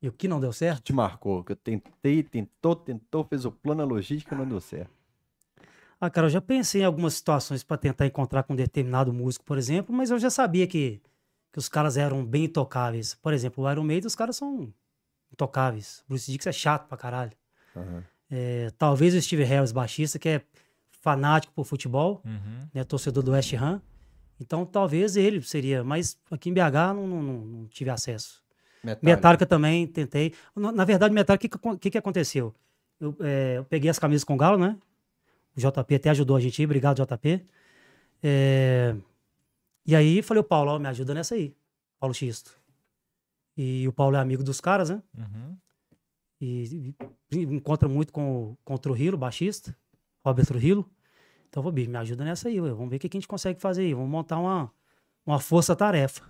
E 0.00 0.08
o 0.08 0.12
que 0.12 0.26
não 0.26 0.40
deu 0.40 0.52
certo? 0.52 0.84
Te 0.84 0.92
marcou, 0.94 1.44
que 1.44 1.52
eu 1.52 1.56
tentei, 1.56 2.22
tentou, 2.22 2.74
tentou, 2.74 3.24
fez 3.24 3.44
o 3.44 3.52
plano, 3.52 3.82
a 3.82 3.84
logística, 3.84 4.34
não 4.34 4.48
deu 4.48 4.60
certo. 4.60 4.90
Ah, 6.00 6.10
cara, 6.10 6.26
eu 6.26 6.30
já 6.30 6.40
pensei 6.40 6.80
em 6.80 6.84
algumas 6.84 7.14
situações 7.14 7.62
para 7.62 7.76
tentar 7.76 8.06
encontrar 8.06 8.42
com 8.42 8.54
um 8.54 8.56
determinado 8.56 9.12
músico, 9.12 9.44
por 9.44 9.58
exemplo, 9.58 9.94
mas 9.94 10.10
eu 10.10 10.18
já 10.18 10.30
sabia 10.30 10.66
que, 10.66 11.00
que 11.52 11.58
os 11.58 11.68
caras 11.68 11.96
eram 11.96 12.24
bem 12.24 12.44
intocáveis. 12.44 13.14
Por 13.14 13.32
exemplo, 13.32 13.62
o 13.62 13.70
Iron 13.70 13.84
Maiden, 13.84 14.06
os 14.08 14.16
caras 14.16 14.34
são 14.34 14.72
intocáveis. 15.30 16.02
Bruce 16.08 16.32
Dix 16.32 16.46
é 16.46 16.52
chato 16.52 16.88
pra 16.88 16.96
caralho. 16.96 17.32
Aham. 17.76 18.02
É, 18.34 18.70
talvez 18.78 19.14
o 19.14 19.20
Steve 19.20 19.44
Harris, 19.44 19.72
baixista, 19.72 20.18
que 20.18 20.26
é 20.28 20.42
fanático 21.02 21.52
por 21.52 21.66
futebol, 21.66 22.22
Uhum. 22.24 22.66
né, 22.72 22.82
torcedor 22.82 23.22
do 23.22 23.32
West 23.32 23.52
Ham. 23.52 23.82
Então, 24.40 24.64
talvez 24.64 25.16
ele 25.16 25.42
seria, 25.42 25.84
mas 25.84 26.16
aqui 26.30 26.48
em 26.48 26.54
BH 26.54 26.94
não, 26.94 27.06
não, 27.06 27.22
não- 27.22 27.66
tive 27.68 27.90
acesso. 27.90 28.42
Metallica. 28.82 29.04
Metallica 29.16 29.46
também 29.46 29.86
tentei. 29.86 30.32
Na, 30.56 30.84
verdade, 30.84 31.12
Metallica, 31.14 31.46
o 31.62 31.72
que, 31.74 31.78
que 31.78 31.90
que 31.90 31.98
aconteceu? 31.98 32.54
Eu, 32.98 33.14
é, 33.20 33.58
eu 33.58 33.64
peguei 33.64 33.90
as 33.90 33.98
camisas 33.98 34.24
com 34.24 34.34
o 34.34 34.36
Galo, 34.36 34.56
né? 34.58 34.76
O 35.56 35.60
JP 35.60 35.94
até 35.94 36.08
ajudou 36.10 36.34
a 36.36 36.40
gente 36.40 36.60
aí, 36.60 36.64
obrigado, 36.64 36.96
JP. 37.04 37.44
É, 38.22 38.96
e 39.86 39.94
aí 39.94 40.22
falei, 40.22 40.40
o 40.40 40.44
Paulo, 40.44 40.70
ó, 40.72 40.78
me 40.78 40.88
ajuda 40.88 41.12
nessa 41.14 41.34
aí. 41.34 41.54
Paulo 42.00 42.14
Xisto. 42.14 42.56
E 43.56 43.86
o 43.86 43.92
Paulo 43.92 44.16
é 44.16 44.20
amigo 44.20 44.42
dos 44.42 44.60
caras, 44.60 44.88
né? 44.90 45.02
Uhum. 45.16 45.56
E, 46.42 46.92
e 47.30 47.38
encontra 47.38 47.88
muito 47.88 48.12
com, 48.12 48.50
o- 48.50 48.58
com 48.64 48.74
o 48.74 48.78
Trujillo, 48.78 49.16
baixista, 49.16 49.76
Robert 50.24 50.44
Trujillo. 50.44 50.90
Então, 51.48 51.62
bicho, 51.70 51.88
me 51.88 51.96
ajuda 51.98 52.24
nessa 52.24 52.48
aí, 52.48 52.60
ué. 52.60 52.70
vamos 52.70 52.90
ver 52.90 52.96
o 52.96 52.98
que, 52.98 53.06
a 53.06 53.10
gente 53.12 53.28
consegue 53.28 53.60
fazer 53.60 53.82
aí. 53.82 53.94
Vamos 53.94 54.10
montar 54.10 54.38
uma, 54.38 54.72
uma 55.24 55.38
força-tarefa. 55.38 56.28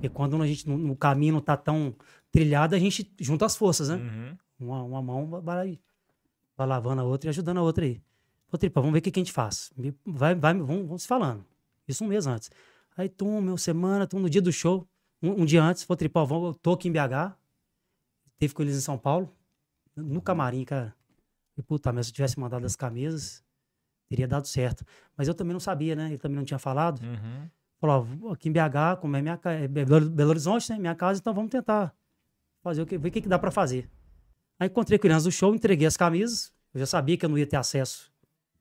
E 0.00 0.08
quando 0.08 0.40
a 0.40 0.46
gente, 0.46 0.66
no, 0.66 0.96
caminho 0.96 1.34
não 1.34 1.40
tá 1.42 1.58
tão 1.58 1.94
trilhado, 2.32 2.74
a 2.74 2.78
gente 2.78 3.12
junta 3.20 3.44
as 3.44 3.54
forças, 3.54 3.90
né? 3.90 3.96
Uhum. 3.96 4.38
Uma, 4.66 4.82
uma 4.82 5.02
mão 5.02 5.28
vai, 5.42 5.78
vai, 6.56 6.66
lavando 6.66 7.02
a 7.02 7.04
outra 7.04 7.28
e 7.28 7.30
ajudando 7.30 7.58
a 7.58 7.62
outra 7.62 7.84
aí. 7.84 8.00
Ô, 8.50 8.56
Tripa, 8.56 8.80
vamos 8.80 8.94
ver 8.94 9.00
o 9.00 9.02
que, 9.02 9.10
que 9.10 9.20
a 9.20 9.22
gente 9.22 9.32
faz. 9.32 9.70
Vai, 10.06 10.34
vai, 10.34 10.54
vamos, 10.54 10.86
vamos 10.86 11.02
se 11.02 11.08
falando. 11.08 11.44
Isso 11.86 12.02
um 12.02 12.08
mês 12.08 12.26
antes. 12.26 12.50
Aí, 12.96 13.10
tum, 13.10 13.42
meu, 13.42 13.58
semana, 13.58 14.06
tum, 14.06 14.18
no 14.20 14.30
dia 14.30 14.40
do 14.40 14.52
show, 14.52 14.88
um, 15.22 15.42
um 15.42 15.44
dia 15.44 15.62
antes, 15.62 15.84
vou 15.84 15.96
vamos, 16.26 16.48
eu 16.48 16.54
tô 16.54 16.72
aqui 16.72 16.88
em 16.88 16.92
BH. 16.92 17.36
Teve 18.38 18.54
com 18.54 18.62
eles 18.62 18.76
em 18.76 18.80
São 18.80 18.96
Paulo, 18.96 19.30
no 19.96 20.20
camarim, 20.20 20.64
cara. 20.64 20.94
E, 21.56 21.62
puta, 21.62 21.92
mas 21.92 22.06
se 22.06 22.12
eu 22.12 22.14
tivesse 22.14 22.38
mandado 22.38 22.64
as 22.64 22.76
camisas, 22.76 23.44
teria 24.08 24.26
dado 24.26 24.46
certo. 24.46 24.84
Mas 25.16 25.28
eu 25.28 25.34
também 25.34 25.52
não 25.52 25.60
sabia, 25.60 25.94
né? 25.94 26.08
Ele 26.08 26.18
também 26.18 26.36
não 26.36 26.44
tinha 26.44 26.58
falado. 26.58 27.00
Uhum. 27.02 27.48
Falou, 27.80 28.32
aqui 28.32 28.48
em 28.48 28.52
BH, 28.52 29.00
como 29.00 29.16
é 29.16 29.22
minha 29.22 29.36
casa, 29.36 29.64
é 29.64 29.68
Belo 29.68 30.10
Belo 30.10 30.30
Horizonte, 30.30 30.70
né? 30.70 30.78
Minha 30.78 30.94
casa, 30.94 31.20
então 31.20 31.32
vamos 31.32 31.50
tentar 31.50 31.94
fazer 32.62 32.82
o 32.82 32.86
que, 32.86 32.98
ver 32.98 33.08
o 33.08 33.12
que, 33.12 33.22
que 33.22 33.28
dá 33.28 33.38
pra 33.38 33.50
fazer. 33.50 33.88
Aí 34.58 34.68
encontrei 34.68 34.98
com 34.98 35.08
antes 35.08 35.24
do 35.24 35.32
show, 35.32 35.54
entreguei 35.54 35.86
as 35.86 35.96
camisas. 35.96 36.52
Eu 36.74 36.80
já 36.80 36.86
sabia 36.86 37.16
que 37.16 37.24
eu 37.24 37.28
não 37.28 37.38
ia 37.38 37.46
ter 37.46 37.56
acesso. 37.56 38.12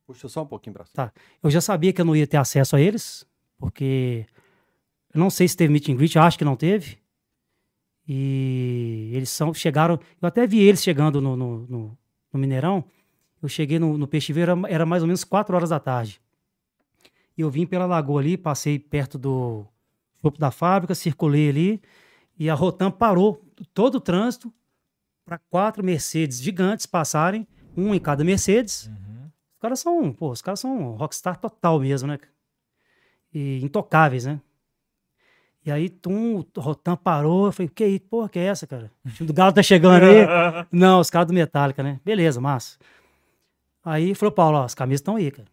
Puxa 0.07 0.29
só 0.29 0.43
um 0.43 0.45
pouquinho 0.45 0.73
pra 0.73 0.85
cima. 0.85 0.95
Tá. 0.95 1.13
Eu 1.43 1.51
já 1.51 1.61
sabia 1.61 1.91
que 1.91 1.99
eu 1.99 2.05
não 2.05 2.15
ia 2.15 2.25
ter 2.25 2.37
acesso 2.37 2.75
a 2.75 2.81
eles, 2.81 3.27
porque 3.57 4.25
eu 5.13 5.19
não 5.19 5.29
sei 5.29 5.47
se 5.47 5.57
teve 5.57 5.71
meet 5.71 5.89
and 5.89 5.95
greet, 5.95 6.17
acho 6.17 6.37
que 6.37 6.45
não 6.45 6.55
teve. 6.55 6.97
E 8.11 9.11
eles 9.13 9.29
são, 9.29 9.53
chegaram. 9.53 9.99
Eu 10.19 10.27
até 10.27 10.47
vi 10.47 10.59
eles 10.61 10.81
chegando 10.81 11.21
no, 11.21 11.35
no, 11.37 11.59
no- 11.67 11.97
no 12.33 12.39
Mineirão. 12.39 12.83
Eu 13.41 13.47
cheguei 13.47 13.77
no, 13.77 13.99
no 13.99 14.07
Peixe 14.07 14.33
Vivo, 14.33 14.51
era, 14.51 14.73
era 14.73 14.85
mais 14.85 15.03
ou 15.03 15.07
menos 15.07 15.23
4 15.23 15.55
horas 15.55 15.69
da 15.69 15.79
tarde. 15.79 16.19
E 17.37 17.41
eu 17.41 17.49
vim 17.51 17.67
pela 17.67 17.85
lagoa 17.85 18.19
ali, 18.19 18.35
passei 18.35 18.79
perto 18.79 19.17
do 19.19 19.63
topo 20.21 20.39
da 20.39 20.49
fábrica, 20.49 20.95
circulei 20.95 21.49
ali. 21.49 21.81
E 22.37 22.49
a 22.49 22.55
Rotam 22.55 22.89
parou 22.89 23.45
todo 23.75 23.95
o 23.95 24.01
trânsito 24.01 24.51
para 25.23 25.37
quatro 25.37 25.83
Mercedes 25.83 26.41
gigantes 26.41 26.87
passarem, 26.87 27.47
um 27.77 27.93
em 27.93 27.99
cada 27.99 28.23
Mercedes. 28.23 28.87
Uhum. 28.87 29.29
Os 29.53 29.59
caras 29.61 29.79
são, 29.79 30.11
pô, 30.11 30.31
os 30.31 30.41
caras 30.41 30.59
são 30.59 30.93
rockstar 30.95 31.37
total 31.39 31.79
mesmo, 31.79 32.07
né? 32.07 32.17
E 33.31 33.59
intocáveis, 33.63 34.25
né? 34.25 34.41
E 35.65 35.71
aí, 35.71 35.89
tum, 35.89 36.39
o 36.55 36.59
Rotan 36.61 36.95
parou, 36.95 37.47
eu 37.47 37.51
falei, 37.51 37.69
que 37.69 37.83
aí, 37.83 37.99
porra, 37.99 38.29
que 38.29 38.39
é 38.39 38.43
essa, 38.45 38.65
cara? 38.65 38.89
O 39.05 39.09
time 39.09 39.27
do 39.27 39.33
Galo 39.33 39.51
tá 39.53 39.61
chegando 39.61 40.03
aí. 40.03 40.25
Não, 40.71 40.99
os 40.99 41.09
caras 41.09 41.27
do 41.27 41.33
Metallica, 41.33 41.83
né? 41.83 41.99
Beleza, 42.03 42.39
massa. 42.39 42.77
Aí 43.83 44.13
falou, 44.15 44.31
Paulo, 44.31 44.57
ó, 44.57 44.63
as 44.63 44.73
camisas 44.75 44.99
estão 45.01 45.15
aí, 45.15 45.31
cara. 45.31 45.47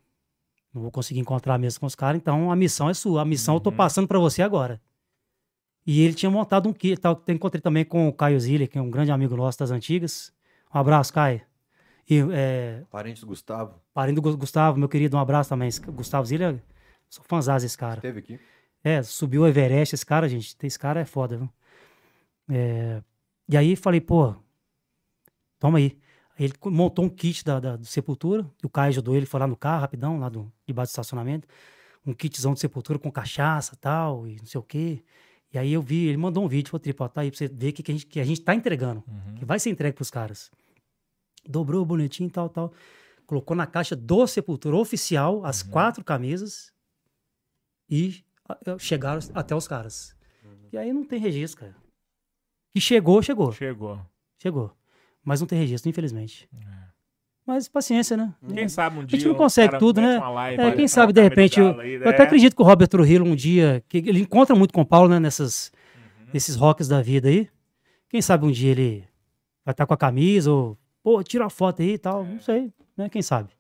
Não 0.73 0.83
vou 0.83 0.91
conseguir 0.91 1.21
encontrar 1.21 1.59
mesmo 1.59 1.81
com 1.81 1.87
os 1.87 1.95
caras, 1.95 2.21
então 2.21 2.51
a 2.53 2.57
missão 2.57 2.89
é 2.91 2.95
sua. 2.95 3.23
A 3.23 3.25
missão 3.25 3.55
eu 3.55 3.61
tô 3.61 3.71
Uhum. 3.71 3.77
passando 3.77 4.07
pra 4.07 4.19
você 4.19 4.43
agora. 4.43 4.81
E 5.87 6.03
ele 6.03 6.15
tinha 6.15 6.31
montado 6.31 6.69
um 6.69 6.73
kit, 6.73 7.01
tal, 7.01 7.17
que 7.17 7.31
eu 7.31 7.35
encontrei 7.35 7.61
também 7.61 7.85
com 7.85 8.09
o 8.09 8.13
Caio 8.13 8.39
Zilli, 8.39 8.67
que 8.67 8.77
é 8.79 8.83
um 8.83 8.91
grande 8.91 9.11
amigo 9.13 9.37
nosso 9.37 9.59
das 9.59 9.71
antigas. 9.71 10.33
Um 10.75 10.79
abraço, 10.79 11.13
Caio. 11.13 11.41
E 12.09 12.23
é, 12.33 12.83
Parente 12.91 13.21
do 13.21 13.27
Gustavo. 13.27 13.75
Parente 13.95 14.17
do 14.17 14.23
Gu- 14.23 14.37
Gustavo, 14.37 14.79
meu 14.79 14.89
querido, 14.89 15.17
um 15.17 15.21
abraço 15.21 15.49
também. 15.51 15.69
Esse 15.69 15.81
Gustavo 15.81 16.27
Zilha, 16.27 16.63
sou 17.09 17.25
fãzão 17.27 17.57
desse 17.57 17.77
cara. 17.79 18.01
Teve 18.01 18.19
aqui. 18.21 18.39
É, 18.89 19.03
subiu 19.03 19.43
o 19.43 19.49
Everest, 19.49 19.97
esse 19.97 20.07
cara, 20.07 20.29
gente. 20.29 20.57
Esse 20.63 20.79
cara 20.79 21.01
é 21.01 21.05
foda, 21.05 21.37
viu? 21.37 21.51
É, 22.49 23.03
e 23.49 23.57
aí 23.57 23.75
falei, 23.75 24.01
pô, 24.01 24.33
toma 25.59 25.79
aí. 25.79 25.99
Ele 26.39 26.53
montou 26.67 27.05
um 27.05 27.09
kit 27.09 27.45
da, 27.45 27.59
da- 27.59 27.77
do 27.77 27.85
Sepultura. 27.85 28.49
E 28.63 28.67
o 28.67 28.69
Caio 28.69 28.91
ajudou 28.91 29.17
ele, 29.17 29.27
foi 29.27 29.41
lá 29.41 29.47
no 29.49 29.57
carro, 29.57 29.81
rapidão, 29.81 30.21
lá 30.21 30.29
do, 30.29 30.53
debaixo 30.65 30.91
do 30.91 30.93
estacionamento. 30.93 31.49
Um 32.07 32.13
kitzão 32.15 32.55
de 32.55 32.61
Sepultura 32.61 32.97
com 32.97 33.11
cachaça 33.11 33.75
e 33.75 33.79
tal, 33.79 34.29
e 34.29 34.37
não 34.37 34.47
sei 34.47 34.61
o 34.61 34.63
quê. 34.63 35.03
E 35.53 35.59
aí 35.59 35.73
eu 35.73 35.83
vi, 35.83 36.07
ele 36.07 36.17
mandou 36.17 36.45
um 36.45 36.49
vídeo, 36.49 36.71
falou, 36.71 36.81
Tripa, 36.81 37.09
tá 37.09 37.23
aí 37.23 37.31
pra 37.33 37.39
você 37.39 37.49
ver 37.49 37.71
o 37.71 37.73
que, 37.73 37.83
que, 37.83 37.91
a 37.91 37.95
gente, 37.95 38.07
que 38.07 38.21
a 38.21 38.25
gente 38.25 38.41
tá 38.41 38.55
entregando. 38.55 39.03
Uhum. 39.09 39.35
Que 39.35 39.45
vai 39.45 39.59
ser 39.59 39.71
entregue 39.71 39.97
pros 39.97 40.13
caras. 40.13 40.49
Dobrou 41.45 41.85
bonitinho 41.85 42.29
e 42.29 42.31
tal, 42.31 42.49
tal. 42.49 42.73
Colocou 43.27 43.57
na 43.57 43.67
caixa 43.67 43.97
do 43.97 44.25
Sepultura 44.29 44.77
oficial 44.77 45.45
as 45.45 45.61
quatro 45.65 46.05
camisas 46.05 46.73
e 47.91 48.25
chegaram 48.79 49.21
até 49.35 49.55
os 49.55 49.67
caras. 49.69 50.15
E 50.73 50.79
aí 50.79 50.93
não 50.93 51.05
tem 51.05 51.19
registro, 51.19 51.61
cara. 51.61 51.77
Que 52.73 52.81
chegou, 52.81 53.23
chegou. 53.23 53.53
Chegou. 53.53 54.01
Chegou. 54.41 54.77
Mas 55.25 55.41
não 55.41 55.47
tem 55.47 55.59
registro, 55.59 55.89
infelizmente. 55.89 56.49
Mas 57.47 57.69
paciência, 57.69 58.17
né? 58.17 58.35
Quem 58.53 58.69
sabe 58.69 58.99
um 58.99 59.05
dia. 59.05 59.19
gente 59.19 59.29
não 59.29 59.35
o 59.35 59.39
consegue 59.39 59.79
tudo, 59.79 60.01
né? 60.01 60.19
uma 60.19 60.29
live, 60.31 60.61
É, 60.63 60.73
quem 60.73 60.89
sabe, 60.89 61.13
de 61.13 61.23
repente, 61.23 61.61
eu, 61.61 61.79
aí, 61.81 61.93
eu 61.95 62.01
né? 62.01 62.09
até 62.09 62.25
acredito 62.25 62.57
que 62.57 62.63
o 62.63 62.65
Robert 62.65 62.89
Trujillo 62.89 63.25
um 63.25 63.37
dia, 63.37 63.83
que 63.89 63.99
ele 63.99 64.21
encontra 64.21 64.55
muito 64.57 64.75
com 64.75 64.81
o 64.81 64.85
Paulo, 64.87 65.09
né, 65.09 65.21
nessas, 65.21 65.71
Uhum. 65.97 66.27
nesses 66.35 66.57
rocks 66.57 66.89
da 66.89 67.01
vida 67.01 67.29
aí. 67.29 67.49
Quem 68.09 68.21
sabe 68.21 68.45
um 68.47 68.51
dia 68.51 68.73
ele 68.73 69.05
vai 69.65 69.73
estar 69.73 69.87
com 69.87 69.95
a 69.95 69.97
camisa 69.97 70.51
ou, 70.51 70.77
pô, 71.05 71.23
tira 71.23 71.47
a 71.47 71.51
foto 71.51 71.83
aí 71.83 71.93
e 71.95 71.99
tal, 71.99 72.25
É. 72.25 72.29
não 72.29 72.41
sei, 72.41 72.73
né, 72.97 73.09
quem 73.09 73.23
sabe. 73.23 73.51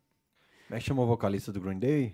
Como 0.67 0.77
é 0.77 0.81
que 0.81 0.85
chamou 0.85 1.05
o 1.05 1.09
vocalista 1.09 1.53
do 1.53 1.61
Green 1.61 1.79
Day? 1.79 2.13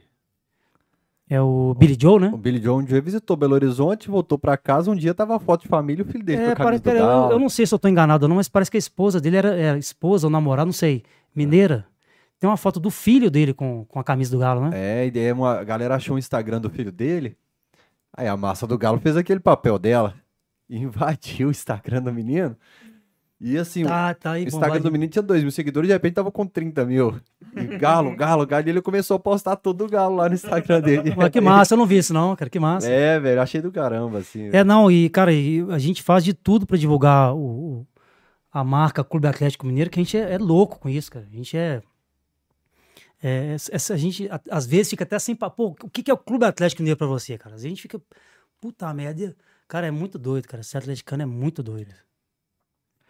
É 1.33 1.41
o 1.41 1.75
Billy 1.79 1.97
Joe, 1.99 2.21
né? 2.21 2.31
O 2.31 2.37
Billy 2.37 2.61
Joe 2.63 2.83
um 2.83 2.85
dia 2.85 3.01
visitou 3.01 3.39
Belo 3.39 3.55
Horizonte, 3.55 4.11
voltou 4.11 4.37
pra 4.39 4.55
casa, 4.59 4.91
um 4.91 4.95
dia 4.95 5.15
tava 5.15 5.35
a 5.35 5.39
foto 5.41 5.63
de 5.63 5.69
família 5.69 6.03
e 6.03 6.07
o 6.07 6.11
filho 6.11 6.23
dele 6.23 6.43
com 6.43 6.45
É, 6.49 6.53
a 6.53 6.57
camisa 6.57 6.65
parece, 6.65 6.83
do 6.83 6.85
pera, 6.85 6.99
eu, 6.99 7.07
Galo. 7.07 7.33
eu 7.33 7.39
não 7.39 7.49
sei 7.49 7.65
se 7.65 7.75
eu 7.75 7.79
tô 7.79 7.89
enganado 7.89 8.27
ou 8.27 8.29
não, 8.29 8.37
mas 8.37 8.51
parece 8.51 8.71
que 8.71 8.77
a 8.77 8.79
esposa 8.79 9.19
dele 9.19 9.37
era, 9.39 9.55
era 9.57 9.79
esposa 9.79 10.27
ou 10.27 10.31
namorada, 10.31 10.67
não 10.67 10.75
sei, 10.75 11.03
mineira. 11.35 11.87
Tem 12.39 12.51
uma 12.51 12.59
foto 12.59 12.79
do 12.79 12.91
filho 12.91 13.31
dele 13.31 13.55
com, 13.55 13.87
com 13.87 13.99
a 13.99 14.05
camisa 14.05 14.31
do 14.31 14.39
Galo, 14.41 14.61
né? 14.69 14.71
É, 14.75 15.07
e 15.07 15.11
daí 15.11 15.33
uma, 15.33 15.59
a 15.59 15.65
galera 15.65 15.95
achou 15.95 16.17
o 16.17 16.19
Instagram 16.19 16.61
do 16.61 16.69
filho 16.69 16.93
dele. 16.93 17.35
Aí 18.15 18.29
a 18.29 18.37
massa 18.37 18.67
do 18.67 18.77
Galo 18.77 19.01
fez 19.01 19.17
aquele 19.17 19.41
papel 19.41 19.79
dela. 19.79 20.15
Invadiu 20.69 21.49
o 21.49 21.51
Instagram 21.51 22.03
do 22.03 22.13
menino. 22.13 22.55
E 23.45 23.59
assim, 23.59 23.85
Tá, 23.85 24.15
tá 24.15 24.31
o 24.31 24.33
aí, 24.35 24.45
Instagram 24.45 24.69
bombado. 24.69 24.85
do 24.85 24.93
menino 24.93 25.11
tinha 25.11 25.23
2 25.23 25.43
mil 25.43 25.51
seguidores, 25.51 25.89
de 25.89 25.93
repente 25.93 26.15
tava 26.15 26.31
com 26.31 26.47
30 26.47 26.85
mil. 26.87 27.21
E 27.57 27.77
Galo, 27.77 28.15
Galo, 28.17 28.47
Galo. 28.47 28.65
E 28.67 28.71
ele 28.71 28.81
começou 28.81 29.17
a 29.17 29.19
postar 29.19 29.57
todo 29.57 29.85
o 29.85 29.89
Galo 29.89 30.15
lá 30.15 30.29
no 30.29 30.35
Instagram 30.37 30.81
dele. 30.81 31.13
Olha, 31.19 31.29
que 31.29 31.41
massa, 31.41 31.75
eu 31.75 31.79
não 31.79 31.85
vi 31.85 31.99
isso 31.99 32.15
não, 32.15 32.37
cara, 32.37 32.49
que 32.49 32.61
massa. 32.61 32.89
É, 32.89 33.19
velho, 33.19 33.41
achei 33.43 33.61
do 33.61 33.73
caramba, 33.73 34.19
assim. 34.19 34.49
É, 34.53 34.63
não, 34.63 34.89
e, 34.89 35.09
cara, 35.11 35.33
e 35.33 35.61
a 35.71 35.79
gente 35.79 36.03
faz 36.05 36.23
de 36.23 36.33
tudo 36.33 36.65
pra 36.67 36.77
divulgar 36.77 37.35
o, 37.35 37.39
o- 37.81 37.87
a 38.53 38.63
marca 38.63 39.03
Clube 39.03 39.27
Atlético 39.27 39.67
Mineiro, 39.67 39.91
que 39.91 39.99
a 39.99 40.03
gente 40.05 40.17
é, 40.17 40.35
é 40.35 40.39
louco 40.39 40.79
com 40.79 40.89
isso, 40.89 41.11
cara. 41.11 41.27
A 41.29 41.35
gente 41.37 41.57
é. 41.57 41.83
é 43.23 43.57
essa, 43.73 43.95
a 43.95 43.97
gente, 43.97 44.29
a- 44.31 44.41
às 44.51 44.67
vezes, 44.67 44.91
fica 44.91 45.05
até 45.05 45.19
sem. 45.19 45.35
Pô, 45.35 45.75
o 45.83 45.91
que, 45.91 46.03
que 46.03 46.11
é 46.11 46.15
o 46.15 46.19
Clube 46.19 46.45
Atlético 46.45 46.83
Mineiro 46.83 46.99
pra 46.99 47.07
você, 47.07 47.37
cara? 47.39 47.55
Às 47.57 47.63
vezes 47.63 47.67
a 47.67 47.75
gente 47.75 47.83
fica. 47.83 48.01
Puta 48.61 48.93
merda. 48.95 49.35
Cara, 49.67 49.87
é 49.87 49.91
muito 49.91 50.19
doido, 50.19 50.47
cara. 50.47 50.63
Ser 50.63 50.79
atleticano 50.79 51.23
é 51.23 51.27
muito 51.27 51.63
doido. 51.63 51.93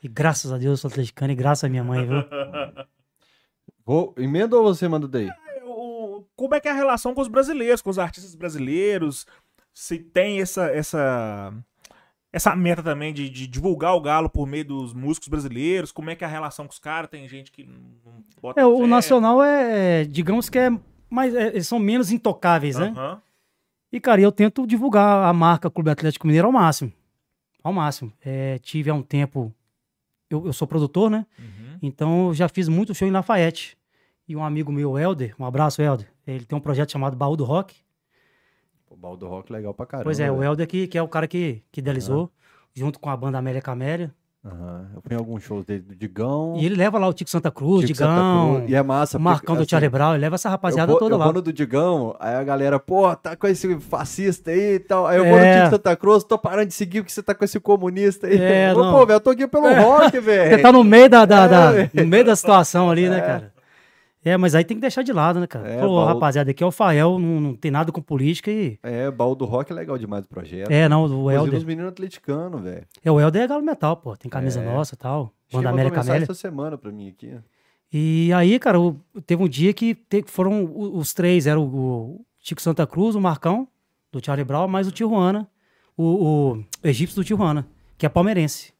E 0.02 0.08
graças 0.08 0.52
a 0.52 0.58
Deus 0.58 0.70
eu 0.72 0.76
sou 0.76 0.88
atleticano 0.90 1.32
e 1.32 1.36
graças 1.36 1.64
à 1.64 1.68
minha 1.68 1.84
mãe, 1.84 2.06
viu? 2.06 2.16
Vou, 3.84 4.14
emenda 4.16 4.56
ou 4.56 4.62
você 4.64 4.86
manda 4.88 5.06
daí? 5.08 5.28
O- 5.64 6.24
como 6.36 6.54
é 6.54 6.60
que 6.60 6.68
é 6.68 6.70
a 6.70 6.74
relação 6.74 7.14
com 7.14 7.20
os 7.20 7.28
brasileiros, 7.28 7.82
com 7.82 7.90
os 7.90 7.98
artistas 7.98 8.34
brasileiros? 8.34 9.26
Se 9.74 9.98
tem 9.98 10.40
essa 10.40 10.66
essa 10.66 11.52
essa 12.32 12.56
meta 12.56 12.82
também 12.82 13.12
de, 13.12 13.28
de 13.28 13.46
divulgar 13.46 13.94
o 13.94 14.00
galo 14.00 14.28
por 14.30 14.46
meio 14.46 14.64
dos 14.64 14.92
músicos 14.94 15.28
brasileiros? 15.28 15.92
Como 15.92 16.10
é 16.10 16.16
que 16.16 16.24
é 16.24 16.26
a 16.26 16.30
relação 16.30 16.66
com 16.66 16.72
os 16.72 16.78
caras? 16.78 17.10
Tem 17.10 17.28
gente 17.28 17.50
que 17.52 17.64
não 17.64 18.22
bota 18.40 18.60
É, 18.60 18.64
o. 18.66 18.86
Nacional 18.86 19.42
é, 19.42 20.04
digamos 20.04 20.48
que 20.48 20.58
é 20.58 20.70
mais. 21.10 21.34
é, 21.34 21.48
eles 21.48 21.66
são 21.68 21.78
menos 21.78 22.10
intocáveis, 22.10 22.78
né? 22.78 22.92
E, 23.92 24.00
cara, 24.00 24.20
eu 24.20 24.32
tento 24.32 24.66
divulgar 24.66 25.24
a 25.28 25.32
marca 25.32 25.70
Clube 25.70 25.90
Atlético 25.90 26.26
Mineiro 26.26 26.46
ao 26.46 26.52
máximo. 26.52 26.90
Ao 27.62 27.72
máximo. 27.72 28.10
É, 28.24 28.58
tive 28.60 28.88
há 28.90 28.94
um 28.94 29.02
tempo. 29.02 29.52
Eu, 30.34 30.46
eu 30.46 30.52
sou 30.52 30.66
produtor, 30.66 31.10
né? 31.10 31.26
Uhum. 31.38 31.78
Então 31.82 32.28
eu 32.28 32.34
já 32.34 32.48
fiz 32.48 32.68
muito 32.68 32.94
show 32.94 33.06
em 33.06 33.10
Lafayette. 33.10 33.76
E 34.26 34.36
um 34.36 34.44
amigo 34.44 34.72
meu, 34.72 34.98
Helder, 34.98 35.34
um 35.38 35.44
abraço, 35.44 35.82
Helder. 35.82 36.08
Ele 36.26 36.44
tem 36.44 36.56
um 36.56 36.60
projeto 36.60 36.92
chamado 36.92 37.16
Baú 37.16 37.36
do 37.36 37.44
Rock. 37.44 37.76
O 38.88 38.96
Baldo 38.96 39.26
Rock 39.26 39.52
legal 39.52 39.74
pra 39.74 39.86
caramba. 39.86 40.04
pois 40.04 40.20
é, 40.20 40.30
o 40.30 40.36
velho. 40.36 40.50
Helder 40.50 40.66
que, 40.66 40.86
que 40.86 40.98
é 40.98 41.02
o 41.02 41.08
cara 41.08 41.26
que, 41.26 41.62
que 41.72 41.80
idealizou, 41.80 42.30
junto 42.74 43.00
com 43.00 43.10
a 43.10 43.16
banda 43.16 43.38
Amélia 43.38 43.60
Camélia. 43.60 44.14
Aham. 44.44 44.86
Eu 44.96 45.00
fui 45.02 45.14
em 45.14 45.18
alguns 45.18 45.44
shows 45.44 45.64
dele 45.64 45.82
do 45.82 45.94
Digão. 45.94 46.54
E 46.56 46.66
ele 46.66 46.74
leva 46.74 46.98
lá 46.98 47.06
o 47.06 47.12
Tico 47.12 47.30
Santa 47.30 47.48
Cruz, 47.48 47.86
Tico 47.86 47.96
Santa 47.98 48.10
Digão, 48.10 48.54
Cruz, 48.56 48.70
E 48.70 48.74
é 48.74 48.82
massa. 48.82 49.16
o 49.16 49.20
porque, 49.20 49.30
Marcão 49.32 49.54
do 49.54 49.60
assim, 49.62 49.68
Charlie 49.70 49.88
Brown, 49.88 50.10
ele 50.14 50.18
leva 50.22 50.34
essa 50.34 50.48
rapaziada 50.48 50.90
eu 50.90 50.94
vou, 50.94 50.98
toda 50.98 51.14
eu 51.14 51.18
lá. 51.18 51.24
vou 51.26 51.34
no 51.34 51.42
do 51.42 51.52
Digão, 51.52 52.16
aí 52.18 52.34
a 52.34 52.42
galera, 52.42 52.80
pô, 52.80 53.14
tá 53.14 53.36
com 53.36 53.46
esse 53.46 53.78
fascista 53.78 54.50
aí 54.50 54.74
e 54.74 54.78
tal. 54.80 55.06
Aí 55.06 55.18
eu 55.18 55.24
vou 55.24 55.34
no 55.38 55.44
É. 55.44 55.58
Tico 55.60 55.70
Santa 55.76 55.94
Cruz, 55.94 56.24
tô 56.24 56.36
parando 56.36 56.66
de 56.66 56.74
seguir 56.74 57.02
porque 57.02 57.12
você 57.12 57.22
tá 57.22 57.34
com 57.36 57.44
esse 57.44 57.60
comunista 57.60 58.26
aí. 58.26 58.36
É. 58.36 58.74
Pô, 58.74 59.06
velho, 59.06 59.12
eu 59.16 59.20
tô 59.20 59.30
aqui 59.30 59.46
pelo 59.46 59.62
rock, 59.80 60.18
velho. 60.18 60.50
Você 60.56 60.58
tá 60.60 60.72
no 60.72 60.82
meio 60.82 61.08
da, 61.08 61.24
da- 61.24 61.46
da- 61.46 61.80
É, 61.80 61.90
no 61.94 62.06
meio 62.08 62.24
da 62.24 62.34
situação 62.34 62.90
ali, 62.90 63.08
né, 63.08 63.18
É. 63.18 63.20
cara? 63.20 63.51
É, 64.24 64.36
mas 64.36 64.54
aí 64.54 64.64
tem 64.64 64.76
que 64.76 64.80
deixar 64.80 65.02
de 65.02 65.12
lado, 65.12 65.40
né, 65.40 65.46
cara? 65.46 65.68
É, 65.68 65.80
Pô, 65.80 65.96
Baú- 65.96 66.06
rapaziada, 66.06 66.50
aqui 66.52 66.62
é 66.62 66.66
o 66.66 66.70
Fael, 66.70 67.18
não, 67.18 67.40
não 67.40 67.54
tem 67.56 67.70
nada 67.70 67.90
com 67.90 68.00
política 68.00 68.50
e. 68.50 68.78
É, 68.82 69.10
Baldo 69.10 69.44
Rock 69.44 69.72
é 69.72 69.74
legal 69.74 69.98
demais 69.98 70.24
o 70.24 70.28
projeto. 70.28 70.70
É, 70.70 70.88
não, 70.88 71.04
o 71.06 71.30
Helder. 71.30 71.58
os 71.58 71.64
meninos 71.64 71.90
atleticanos, 71.90 72.62
velho. 72.62 72.86
É, 73.04 73.10
o 73.10 73.20
Helder 73.20 73.42
é 73.42 73.46
galo 73.48 73.62
metal, 73.64 73.96
pô. 73.96 74.16
Tem 74.16 74.30
camisa 74.30 74.60
É. 74.60 74.64
nossa 74.64 74.94
e 74.94 74.98
tal. 74.98 75.32
Mandou 75.52 75.70
América 75.70 76.00
Amélia. 76.00 76.22
essa 76.22 76.34
semana 76.34 76.78
pra 76.78 76.90
mim 76.92 77.08
aqui. 77.08 77.34
E 77.92 78.32
aí, 78.32 78.58
cara, 78.58 78.78
teve 79.26 79.42
um 79.42 79.48
dia 79.48 79.72
que 79.74 79.96
foram 80.26 80.70
os 80.96 81.12
três, 81.12 81.46
era 81.46 81.60
o, 81.60 81.64
o 81.64 82.24
Chico 82.40 82.62
Santa 82.62 82.86
Cruz, 82.86 83.14
o 83.14 83.20
Marcão, 83.20 83.68
do 84.10 84.24
Charlie 84.24 84.44
Brown, 84.44 84.66
mais 84.68 84.86
o 84.88 84.92
Tijuana, 84.92 85.46
o, 85.96 86.54
o 86.54 86.64
egípcio 86.84 87.16
do 87.20 87.24
Tijuana, 87.24 87.66
que 87.98 88.06
é 88.06 88.08
palmeirense. 88.08 88.72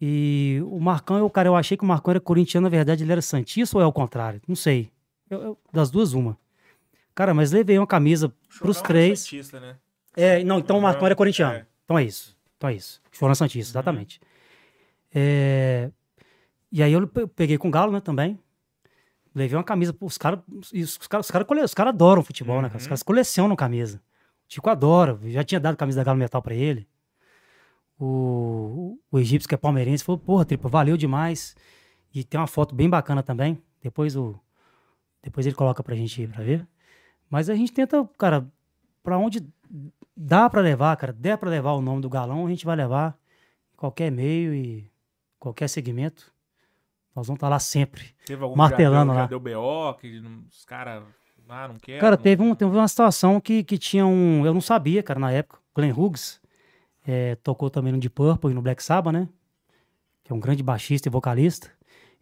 E 0.00 0.60
o 0.66 0.78
Marcão, 0.78 1.18
eu, 1.18 1.28
cara, 1.28 1.48
eu 1.48 1.56
achei 1.56 1.76
que 1.76 1.82
o 1.82 1.86
Marcão 1.86 2.12
era 2.12 2.20
corintiano, 2.20 2.64
na 2.66 2.68
verdade 2.70 3.02
ele 3.02 3.10
era 3.12 3.20
santista 3.22 3.76
ou 3.76 3.82
é 3.82 3.86
o 3.86 3.92
contrário? 3.92 4.40
Não 4.46 4.54
sei. 4.54 4.90
Eu- 5.28 5.40
eu- 5.42 5.58
das 5.72 5.90
duas, 5.90 6.12
uma. 6.12 6.38
Cara, 7.14 7.34
mas 7.34 7.50
levei 7.50 7.76
uma 7.78 7.86
camisa 7.86 8.28
pros 8.60 8.76
Chorão 8.76 8.80
é 8.80 8.82
três. 8.86 9.20
santista, 9.20 9.58
né? 9.60 9.76
É, 10.16 10.42
não, 10.44 10.58
então 10.60 10.78
o 10.78 10.82
Marcão 10.82 11.06
era 11.06 11.16
corintiano. 11.16 11.54
É. 11.54 11.66
Então 11.84 11.98
é 11.98 12.04
isso. 12.04 12.36
Então 12.56 12.70
é 12.70 12.74
isso. 12.74 13.00
Chorão 13.12 13.34
Santista, 13.34 13.70
exatamente. 13.72 14.20
É, 15.14 15.90
E 16.70 16.82
aí 16.82 16.92
eu 16.92 17.06
pe- 17.08 17.26
peguei 17.26 17.56
com 17.56 17.68
o 17.68 17.70
Galo, 17.70 17.90
né, 17.92 18.00
também. 18.00 18.38
Levei 19.34 19.56
uma 19.56 19.64
camisa. 19.64 19.96
Os 20.00 20.18
caras 20.18 20.40
os 20.50 21.06
caras 21.08 21.26
os 21.26 21.30
cara, 21.30 21.44
cole- 21.44 21.62
os 21.62 21.72
cara 21.74 21.90
adoram 21.90 22.22
futebol, 22.22 22.60
né, 22.60 22.68
cara? 22.68 22.78
Os 22.78 22.86
caras 22.86 23.02
colecionam 23.02 23.56
camisa. 23.56 23.96
O 24.44 24.48
Tico 24.48 24.68
adora. 24.68 25.18
Já 25.24 25.42
tinha 25.44 25.58
dado 25.60 25.76
camisa 25.76 25.98
da 26.00 26.04
Galo 26.04 26.18
Metal 26.18 26.42
pra 26.42 26.54
ele. 26.54 26.86
O, 27.98 28.98
o 29.10 29.18
egípcio, 29.18 29.48
que 29.48 29.54
é 29.54 29.58
palmeirense, 29.58 30.04
falou: 30.04 30.18
Porra, 30.18 30.44
Tripa, 30.44 30.68
valeu 30.68 30.96
demais. 30.96 31.56
E 32.14 32.22
tem 32.24 32.40
uma 32.40 32.46
foto 32.46 32.74
bem 32.74 32.88
bacana 32.88 33.22
também. 33.22 33.60
Depois, 33.82 34.16
o, 34.16 34.38
depois 35.22 35.46
ele 35.46 35.56
coloca 35.56 35.82
pra 35.82 35.94
gente 35.94 36.22
ir 36.22 36.28
pra 36.28 36.42
ver. 36.42 36.66
Mas 37.28 37.50
a 37.50 37.54
gente 37.54 37.72
tenta, 37.72 38.08
cara, 38.16 38.46
pra 39.02 39.18
onde 39.18 39.46
dá 40.16 40.48
pra 40.48 40.60
levar, 40.60 40.96
cara, 40.96 41.12
der 41.12 41.36
pra 41.36 41.50
levar 41.50 41.72
o 41.72 41.82
nome 41.82 42.00
do 42.00 42.08
galão, 42.08 42.46
a 42.46 42.48
gente 42.48 42.64
vai 42.64 42.76
levar 42.76 43.18
em 43.72 43.76
qualquer 43.76 44.10
meio 44.10 44.54
e 44.54 44.90
qualquer 45.38 45.68
segmento. 45.68 46.32
Nós 47.14 47.26
vamos 47.26 47.38
estar 47.38 47.48
lá 47.48 47.58
sempre. 47.58 48.14
Teve 48.24 48.42
algum 48.42 48.56
Martelando 48.56 49.12
lá. 49.12 49.26
deu, 49.26 49.38
já 49.40 49.44
deu 49.44 49.60
BO, 49.60 49.94
que 49.94 50.22
os 50.48 50.64
caras 50.64 51.02
ah, 51.48 51.68
não 51.68 51.76
querem. 51.78 52.00
Cara, 52.00 52.16
não- 52.16 52.22
teve, 52.22 52.42
um, 52.42 52.54
teve 52.54 52.70
uma 52.70 52.86
situação 52.88 53.40
que, 53.40 53.64
que 53.64 53.76
tinha 53.76 54.06
um. 54.06 54.46
Eu 54.46 54.54
não 54.54 54.60
sabia, 54.60 55.02
cara, 55.02 55.18
na 55.18 55.32
época. 55.32 55.58
Glenn 55.74 55.92
Hughes 55.92 56.40
eh, 57.08 57.36
tocou 57.36 57.70
também 57.70 57.90
no 57.90 57.98
Deep 57.98 58.14
Purple 58.14 58.50
e 58.50 58.54
no 58.54 58.60
Black 58.60 58.84
Sabbath, 58.84 59.14
né? 59.14 59.26
Que 60.22 60.30
é 60.30 60.36
um 60.36 60.38
grande 60.38 60.62
baixista 60.62 61.08
e 61.08 61.10
vocalista. 61.10 61.70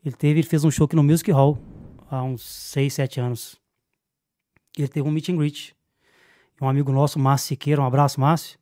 Ele 0.04 0.14
teve, 0.14 0.38
ele 0.38 0.46
fez 0.46 0.62
um 0.62 0.70
show 0.70 0.84
aqui 0.84 0.94
no 0.94 1.02
Music 1.02 1.28
Hall 1.32 1.58
há 2.08 2.22
uns 2.22 2.42
6, 2.42 2.94
7 2.94 3.18
anos. 3.18 3.60
Ele 4.78 4.86
teve 4.86 5.08
um 5.08 5.10
meet 5.10 5.28
and 5.28 5.36
greet. 5.36 5.74
Um 6.62 6.68
amigo 6.68 6.92
nosso, 6.92 7.18
Márcio 7.18 7.48
Siqueira, 7.48 7.82
um 7.82 7.84
abraço, 7.84 8.20
Márcio, 8.20 8.58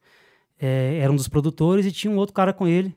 eh, 0.59 0.99
era 0.99 1.13
um 1.13 1.17
dos 1.17 1.29
produtores 1.29 1.85
e 1.85 1.93
tinha 1.93 2.11
um 2.11 2.17
outro 2.17 2.35
cara 2.35 2.55
com 2.55 2.67
ele. 2.67 2.97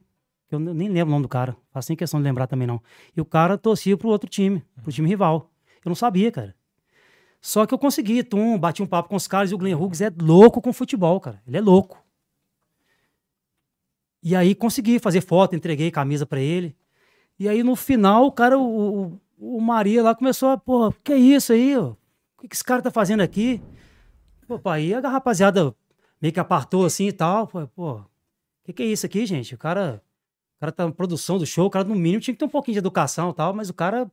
Eu 0.50 0.58
nem 0.58 0.88
lembro 0.88 1.10
o 1.10 1.12
nome 1.12 1.24
do 1.24 1.30
cara. 1.30 1.58
Faço 1.74 1.92
nem 1.92 1.98
questão 1.98 2.22
de 2.22 2.24
lembrar 2.24 2.48
também, 2.48 2.66
não. 2.66 2.82
E 3.16 3.20
o 3.20 3.26
cara 3.26 3.58
torcia 3.58 3.98
pro 3.98 4.08
outro 4.08 4.30
time, 4.30 4.64
pro 4.82 4.92
time 4.92 5.10
rival. 5.10 5.52
Eu 5.84 5.90
não 5.90 5.96
sabia, 5.96 6.32
cara. 6.32 6.56
Só 7.42 7.66
que 7.66 7.74
eu 7.74 7.78
consegui, 7.78 8.24
tum, 8.24 8.58
bati 8.58 8.82
um 8.82 8.88
papo 8.88 9.10
com 9.10 9.18
os 9.18 9.28
caras 9.28 9.52
e 9.52 9.54
o 9.54 9.58
Glenn 9.58 9.76
Hughes 9.76 10.00
é 10.00 10.10
louco 10.18 10.62
com 10.62 10.72
futebol, 10.72 11.20
cara. 11.20 11.42
Ele 11.46 11.58
é 11.58 11.62
louco. 11.62 12.07
E 14.22 14.36
aí 14.36 14.56
consegui 14.56 15.00
fazer 15.00 15.22
foto, 15.22 15.56
entreguei 15.56 15.92
camisa 15.92 16.26
pra 16.26 16.40
ele. 16.40 16.76
E 17.40 17.48
aí 17.48 17.64
no 17.64 17.76
final, 17.76 18.26
o 18.26 18.32
cara, 18.32 18.58
o, 18.58 19.20
o, 19.38 19.58
o 19.58 19.62
Maria 19.62 20.02
lá 20.02 20.16
começou 20.16 20.50
a, 20.50 20.58
pô, 20.58 20.92
que 21.04 21.14
é 21.14 21.18
isso 21.18 21.54
aí, 21.54 21.78
ó? 21.78 21.90
O 21.92 22.42
que, 22.42 22.48
que 22.48 22.56
esse 22.56 22.64
cara 22.64 22.82
tá 22.82 22.92
fazendo 22.92 23.22
aqui? 23.22 23.62
Pô, 24.48 24.70
aí 24.70 24.94
a 24.94 25.00
rapaziada 25.00 25.76
meio 26.22 26.34
que 26.34 26.40
apartou 26.40 26.86
assim 26.86 27.08
e 27.08 27.12
tal. 27.12 27.48
Pô, 27.48 27.68
pô, 27.68 27.94
o 27.94 28.06
que, 28.66 28.74
que 28.74 28.84
é 28.84 28.86
isso 28.88 29.06
aqui, 29.06 29.26
gente? 29.26 29.56
O 29.56 29.58
cara, 29.58 30.02
o 30.58 30.60
cara 30.60 30.72
tá 30.72 30.86
na 30.86 30.92
produção 30.92 31.38
do 31.38 31.46
show, 31.46 31.68
o 31.68 31.70
cara 31.70 31.86
no 31.86 31.96
mínimo 31.96 32.22
tinha 32.22 32.34
que 32.34 32.40
ter 32.40 32.46
um 32.46 32.50
pouquinho 32.50 32.74
de 32.74 32.80
educação 32.80 33.30
e 33.30 33.34
tal, 33.34 33.54
mas 33.54 33.70
o 33.70 33.74
cara, 33.74 34.10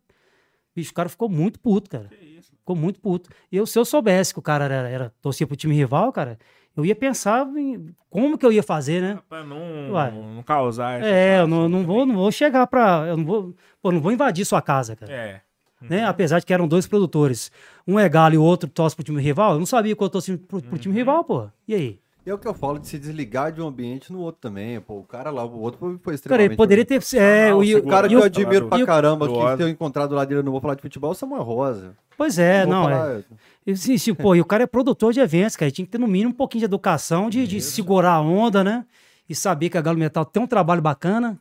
bicho, 0.74 0.90
o 0.90 0.94
cara 0.94 1.08
ficou 1.08 1.28
muito 1.28 1.58
puto, 1.58 1.90
cara. 1.90 2.10
Ficou 2.58 2.76
muito 2.76 3.00
puto. 3.00 3.28
E 3.52 3.56
eu, 3.56 3.66
se 3.66 3.78
eu 3.78 3.84
soubesse 3.84 4.32
que 4.32 4.38
o 4.38 4.42
cara 4.42 4.64
era, 4.64 4.88
era 4.88 5.14
torcia 5.20 5.46
pro 5.46 5.56
time 5.56 5.74
rival, 5.74 6.10
cara, 6.12 6.38
eu 6.76 6.84
ia 6.84 6.94
pensar 6.94 7.46
em 7.56 7.94
como 8.10 8.38
que 8.38 8.44
eu 8.44 8.52
ia 8.52 8.62
fazer, 8.62 9.00
né? 9.00 9.18
Pra 9.28 9.44
não, 9.44 9.92
Ué. 9.92 10.10
não 10.10 10.42
causar. 10.42 11.02
É, 11.02 11.40
eu 11.40 11.46
não, 11.46 11.68
não, 11.68 11.84
vou, 11.84 12.06
não 12.06 12.14
vou 12.14 12.30
chegar 12.32 12.66
pra. 12.66 13.04
Eu 13.06 13.16
não 13.16 13.24
vou, 13.24 13.54
pô, 13.82 13.92
não 13.92 14.00
vou 14.00 14.12
invadir 14.12 14.44
sua 14.44 14.62
casa, 14.62 14.94
cara. 14.96 15.12
É. 15.12 15.40
Né? 15.80 16.04
Apesar 16.04 16.38
de 16.38 16.46
que 16.46 16.54
eram 16.54 16.66
dois 16.66 16.86
produtores. 16.86 17.52
Um 17.86 17.98
é 17.98 18.08
galo 18.08 18.34
e 18.34 18.38
o 18.38 18.42
outro 18.42 18.68
torce 18.68 18.96
pro 18.96 19.04
time 19.04 19.20
rival. 19.20 19.52
Eu 19.52 19.58
não 19.58 19.66
sabia 19.66 19.94
que 19.94 20.02
eu 20.02 20.08
torcia 20.08 20.38
pro, 20.38 20.62
pro 20.62 20.78
time 20.78 20.94
rival, 20.94 21.24
pô. 21.24 21.48
E 21.68 21.74
aí? 21.74 22.00
E 22.26 22.30
é 22.30 22.34
o 22.34 22.38
que 22.38 22.48
eu 22.48 22.54
falo 22.54 22.78
de 22.78 22.88
se 22.88 22.98
desligar 22.98 23.52
de 23.52 23.60
um 23.60 23.66
ambiente 23.66 24.10
no 24.10 24.20
outro 24.20 24.40
também. 24.40 24.80
Pô, 24.80 24.98
o 25.00 25.02
cara 25.04 25.30
lá, 25.30 25.44
o 25.44 25.60
outro 25.60 25.78
foi, 25.78 25.90
foi 25.90 25.98
Cara, 26.00 26.14
extremamente... 26.14 26.46
ele 26.50 26.56
poderia 26.56 26.84
ter. 26.84 27.02
É, 27.16 27.50
Não, 27.50 27.58
o, 27.58 27.78
O 27.78 27.86
cara 27.86 28.08
que 28.08 28.14
eu 28.14 28.22
admiro 28.22 28.68
pra 28.68 28.86
caramba, 28.86 29.28
que 29.28 29.34
Oz. 29.34 29.56
tenho 29.58 29.68
encontrado 29.68 30.14
lá 30.14 30.24
dele, 30.24 30.40
eu 30.40 30.44
não 30.44 30.52
vou 30.52 30.60
falar 30.60 30.74
de 30.74 30.80
futebol, 30.82 31.10
é 31.10 31.12
o 31.12 31.14
Samuel 31.14 31.42
Rosa. 31.42 31.94
Pois 32.16 32.38
é, 32.38 32.64
vou 32.64 32.74
não. 32.74 32.88
É. 32.88 32.92
falar- 32.92 33.22
E, 33.66 33.76
sim, 33.76 33.98
sim, 33.98 34.14
pô, 34.14 34.34
e 34.34 34.40
o 34.40 34.44
cara 34.44 34.62
é 34.62 34.66
produtor 34.66 35.12
de 35.12 35.20
eventos, 35.20 35.54
cara. 35.56 35.66
Ele 35.68 35.74
tinha 35.74 35.84
que 35.84 35.92
ter 35.92 35.98
no 35.98 36.06
mínimo 36.08 36.30
um 36.30 36.34
pouquinho 36.34 36.60
de 36.60 36.64
educação, 36.66 37.28
de, 37.28 37.46
de 37.46 37.60
segurar 37.60 38.12
a 38.12 38.20
onda, 38.22 38.64
né? 38.64 38.86
E 39.28 39.34
saber 39.34 39.68
que 39.68 39.76
a 39.76 39.82
Galo 39.82 39.98
Metal 39.98 40.24
tem 40.24 40.42
um 40.42 40.46
trabalho 40.46 40.80
bacana, 40.80 41.38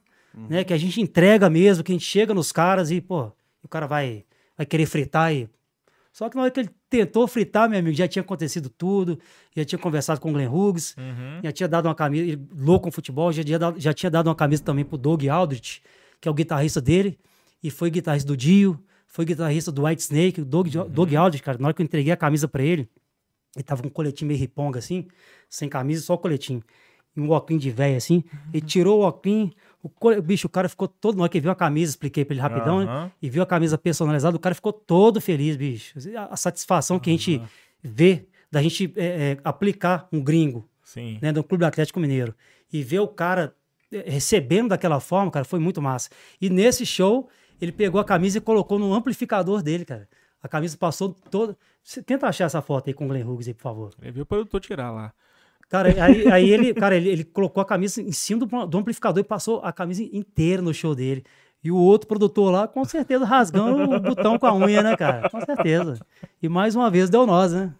né? 0.49 0.63
Que 0.65 0.73
a 0.73 0.77
gente 0.77 0.99
entrega 0.99 1.49
mesmo, 1.49 1.83
que 1.83 1.91
a 1.91 1.95
gente 1.95 2.05
chega 2.05 2.33
nos 2.33 2.51
caras 2.51 2.91
e, 2.91 2.99
pô, 2.99 3.31
o 3.63 3.67
cara 3.69 3.87
vai, 3.87 4.25
vai 4.57 4.65
querer 4.65 4.85
fritar 4.85 5.33
e. 5.33 5.49
Só 6.13 6.29
que 6.29 6.35
na 6.35 6.43
hora 6.43 6.51
que 6.51 6.59
ele 6.59 6.69
tentou 6.89 7.27
fritar, 7.27 7.67
meu 7.67 7.79
amigo, 7.79 7.97
já 7.97 8.07
tinha 8.07 8.21
acontecido 8.21 8.69
tudo, 8.69 9.19
já 9.55 9.65
tinha 9.65 9.79
conversado 9.79 10.21
com 10.21 10.29
o 10.29 10.33
Glenn 10.33 10.47
Hughes, 10.47 10.95
Uhum. 10.95 11.39
já 11.43 11.51
tinha 11.51 11.67
dado 11.67 11.87
uma 11.87 11.95
camisa, 11.95 12.23
ele, 12.23 12.47
louco 12.55 12.83
com 12.85 12.91
futebol, 12.91 13.31
já 13.33 13.43
tinha, 13.43 13.57
dado, 13.57 13.79
já 13.79 13.91
tinha 13.93 14.11
dado 14.11 14.27
uma 14.27 14.35
camisa 14.35 14.63
também 14.63 14.85
pro 14.85 14.95
Doug 14.97 15.25
Aldrich, 15.27 15.81
que 16.21 16.27
é 16.27 16.31
o 16.31 16.33
guitarrista 16.33 16.79
dele, 16.79 17.17
e 17.63 17.71
foi 17.71 17.89
guitarrista 17.89 18.27
do 18.27 18.37
Dio, 18.37 18.79
foi 19.07 19.25
guitarrista 19.25 19.71
do 19.71 19.85
White 19.85 20.03
Snake, 20.03 20.41
o 20.41 20.45
Doug, 20.45 20.67
Doug 20.67 21.13
Aldrich, 21.15 21.43
cara, 21.43 21.57
na 21.57 21.65
hora 21.67 21.73
que 21.73 21.81
eu 21.81 21.83
entreguei 21.83 22.13
a 22.13 22.17
camisa 22.17 22.47
pra 22.47 22.61
ele, 22.63 22.87
ele 23.55 23.63
tava 23.63 23.81
com 23.81 23.87
um 23.87 23.91
coletinho 23.91 24.27
meio 24.27 24.39
riponga 24.39 24.77
assim, 24.79 25.07
sem 25.49 25.67
camisa, 25.67 26.03
só 26.03 26.13
o 26.13 26.17
coletinho. 26.19 26.61
E 27.15 27.21
um 27.21 27.29
óculos 27.29 27.61
de 27.61 27.69
velho 27.71 27.95
assim, 27.97 28.23
ele 28.53 28.65
tirou 28.65 28.99
o 28.99 29.03
óculos, 29.03 29.51
o 29.83 30.21
bicho, 30.21 30.47
o 30.47 30.49
cara 30.49 30.69
ficou 30.69 30.87
todo, 30.87 31.17
na 31.17 31.23
hora 31.23 31.29
que 31.29 31.37
ele 31.37 31.43
viu 31.43 31.51
a 31.51 31.55
camisa, 31.55 31.91
expliquei 31.91 32.23
pra 32.23 32.33
ele 32.33 32.41
rapidão, 32.41 32.79
né? 32.79 32.85
Aham. 32.85 33.11
E 33.21 33.29
viu 33.29 33.43
a 33.43 33.45
camisa 33.45 33.77
personalizada, 33.77 34.35
o 34.37 34.39
cara 34.39 34.55
ficou 34.55 34.71
todo 34.71 35.19
feliz, 35.19 35.57
bicho. 35.57 35.93
A, 36.17 36.33
a 36.33 36.37
satisfação 36.37 36.99
que 36.99 37.09
a 37.09 37.13
gente 37.13 37.41
vê 37.81 38.25
da 38.49 38.61
gente 38.61 38.93
é, 38.95 39.05
é, 39.05 39.37
aplicar 39.43 40.07
um 40.11 40.21
gringo, 40.21 40.69
Sim. 40.83 41.19
né, 41.21 41.33
do 41.33 41.43
Clube 41.43 41.65
Atlético 41.65 41.99
Mineiro, 41.99 42.33
e 42.71 42.81
ver 42.81 42.99
o 42.99 43.07
cara 43.07 43.53
eh, 43.91 44.03
recebendo 44.07 44.69
daquela 44.69 44.99
forma, 44.99 45.29
cara, 45.31 45.43
foi 45.43 45.59
muito 45.59 45.81
massa. 45.81 46.09
E 46.39 46.49
nesse 46.49 46.85
show, 46.85 47.27
ele 47.59 47.71
pegou 47.71 47.99
a 47.99 48.05
camisa 48.05 48.37
e 48.37 48.41
colocou 48.41 48.79
no 48.79 48.93
amplificador 48.93 49.61
dele, 49.61 49.83
cara. 49.85 50.07
A 50.41 50.47
camisa 50.47 50.77
passou 50.77 51.09
toda. 51.31 51.57
Você 51.83 52.01
tenta 52.01 52.27
achar 52.27 52.45
essa 52.45 52.61
foto 52.61 52.89
aí 52.89 52.93
com 52.93 53.05
o 53.05 53.07
Glenn 53.07 53.27
Hughes 53.27 53.47
aí, 53.47 53.53
por 53.53 53.63
favor. 53.63 53.93
Ele 54.01 54.11
viu 54.11 54.23
o 54.23 54.25
produtor 54.25 54.61
tirar 54.61 54.91
lá. 54.91 55.13
Cara, 55.73 55.89
aí, 56.05 56.31
aí 56.31 56.49
ele, 56.51 56.71
cara, 56.71 56.95
ele, 56.95 57.09
ele 57.09 57.23
colocou 57.23 57.59
a 57.59 57.65
camisa 57.65 57.99
em 57.99 58.11
cima 58.11 58.45
do, 58.45 58.67
do 58.67 58.77
amplificador 58.77 59.19
e 59.19 59.23
passou 59.23 59.59
a 59.63 59.73
camisa 59.73 60.03
inteira 60.03 60.61
no 60.61 60.71
show 60.71 60.93
dele. 60.93 61.23
E 61.63 61.71
o 61.71 61.75
outro 61.77 62.07
produtor 62.07 62.51
lá, 62.51 62.67
com 62.67 62.85
certeza, 62.85 63.25
rasgando 63.25 63.81
o 63.95 63.99
botão 63.99 64.37
com 64.37 64.45
a 64.45 64.53
unha, 64.53 64.83
né, 64.83 64.95
cara? 64.95 65.27
Com 65.31 65.41
certeza. 65.41 65.97
E 66.39 66.47
mais 66.47 66.75
uma 66.75 66.91
vez 66.91 67.09
deu 67.09 67.25
nós, 67.25 67.53
né? 67.53 67.73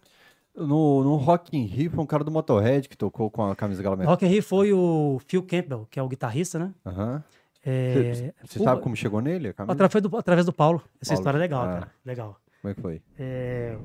No, 0.55 1.03
no 1.03 1.17
Rock 1.17 1.55
in 1.55 1.65
Rio, 1.65 1.91
foi 1.91 2.03
um 2.03 2.07
cara 2.07 2.23
do 2.23 2.31
Motorhead 2.31 2.89
que 2.89 2.97
tocou 2.97 3.29
com 3.29 3.45
a 3.45 3.55
camisa 3.55 3.83
Galo 3.83 3.95
Metal. 3.95 4.11
Rock 4.11 4.25
in 4.25 4.29
Rio 4.29 4.41
foi 4.41 4.73
o 4.73 5.19
Phil 5.27 5.43
Campbell, 5.43 5.87
que 5.91 5.99
é 5.99 6.01
o 6.03 6.07
guitarrista, 6.07 6.57
né? 6.57 6.73
Aham. 6.83 7.23
É, 7.63 8.33
Você 8.43 8.57
sabe 8.57 8.81
como 8.81 8.95
chegou 8.95 9.21
nele? 9.21 9.53
Através 9.55 10.01
do, 10.01 10.17
através 10.17 10.45
do 10.47 10.51
Paulo. 10.51 10.81
Essa 10.99 11.09
Paulo. 11.13 11.19
história 11.21 11.37
é 11.37 11.39
legal, 11.41 11.61
Ah. 11.61 11.67
cara. 11.67 11.91
Legal. 12.03 12.37
Como 12.59 12.71
é 12.71 12.73
que 12.73 12.81
foi? 12.81 13.01
É, 13.19 13.77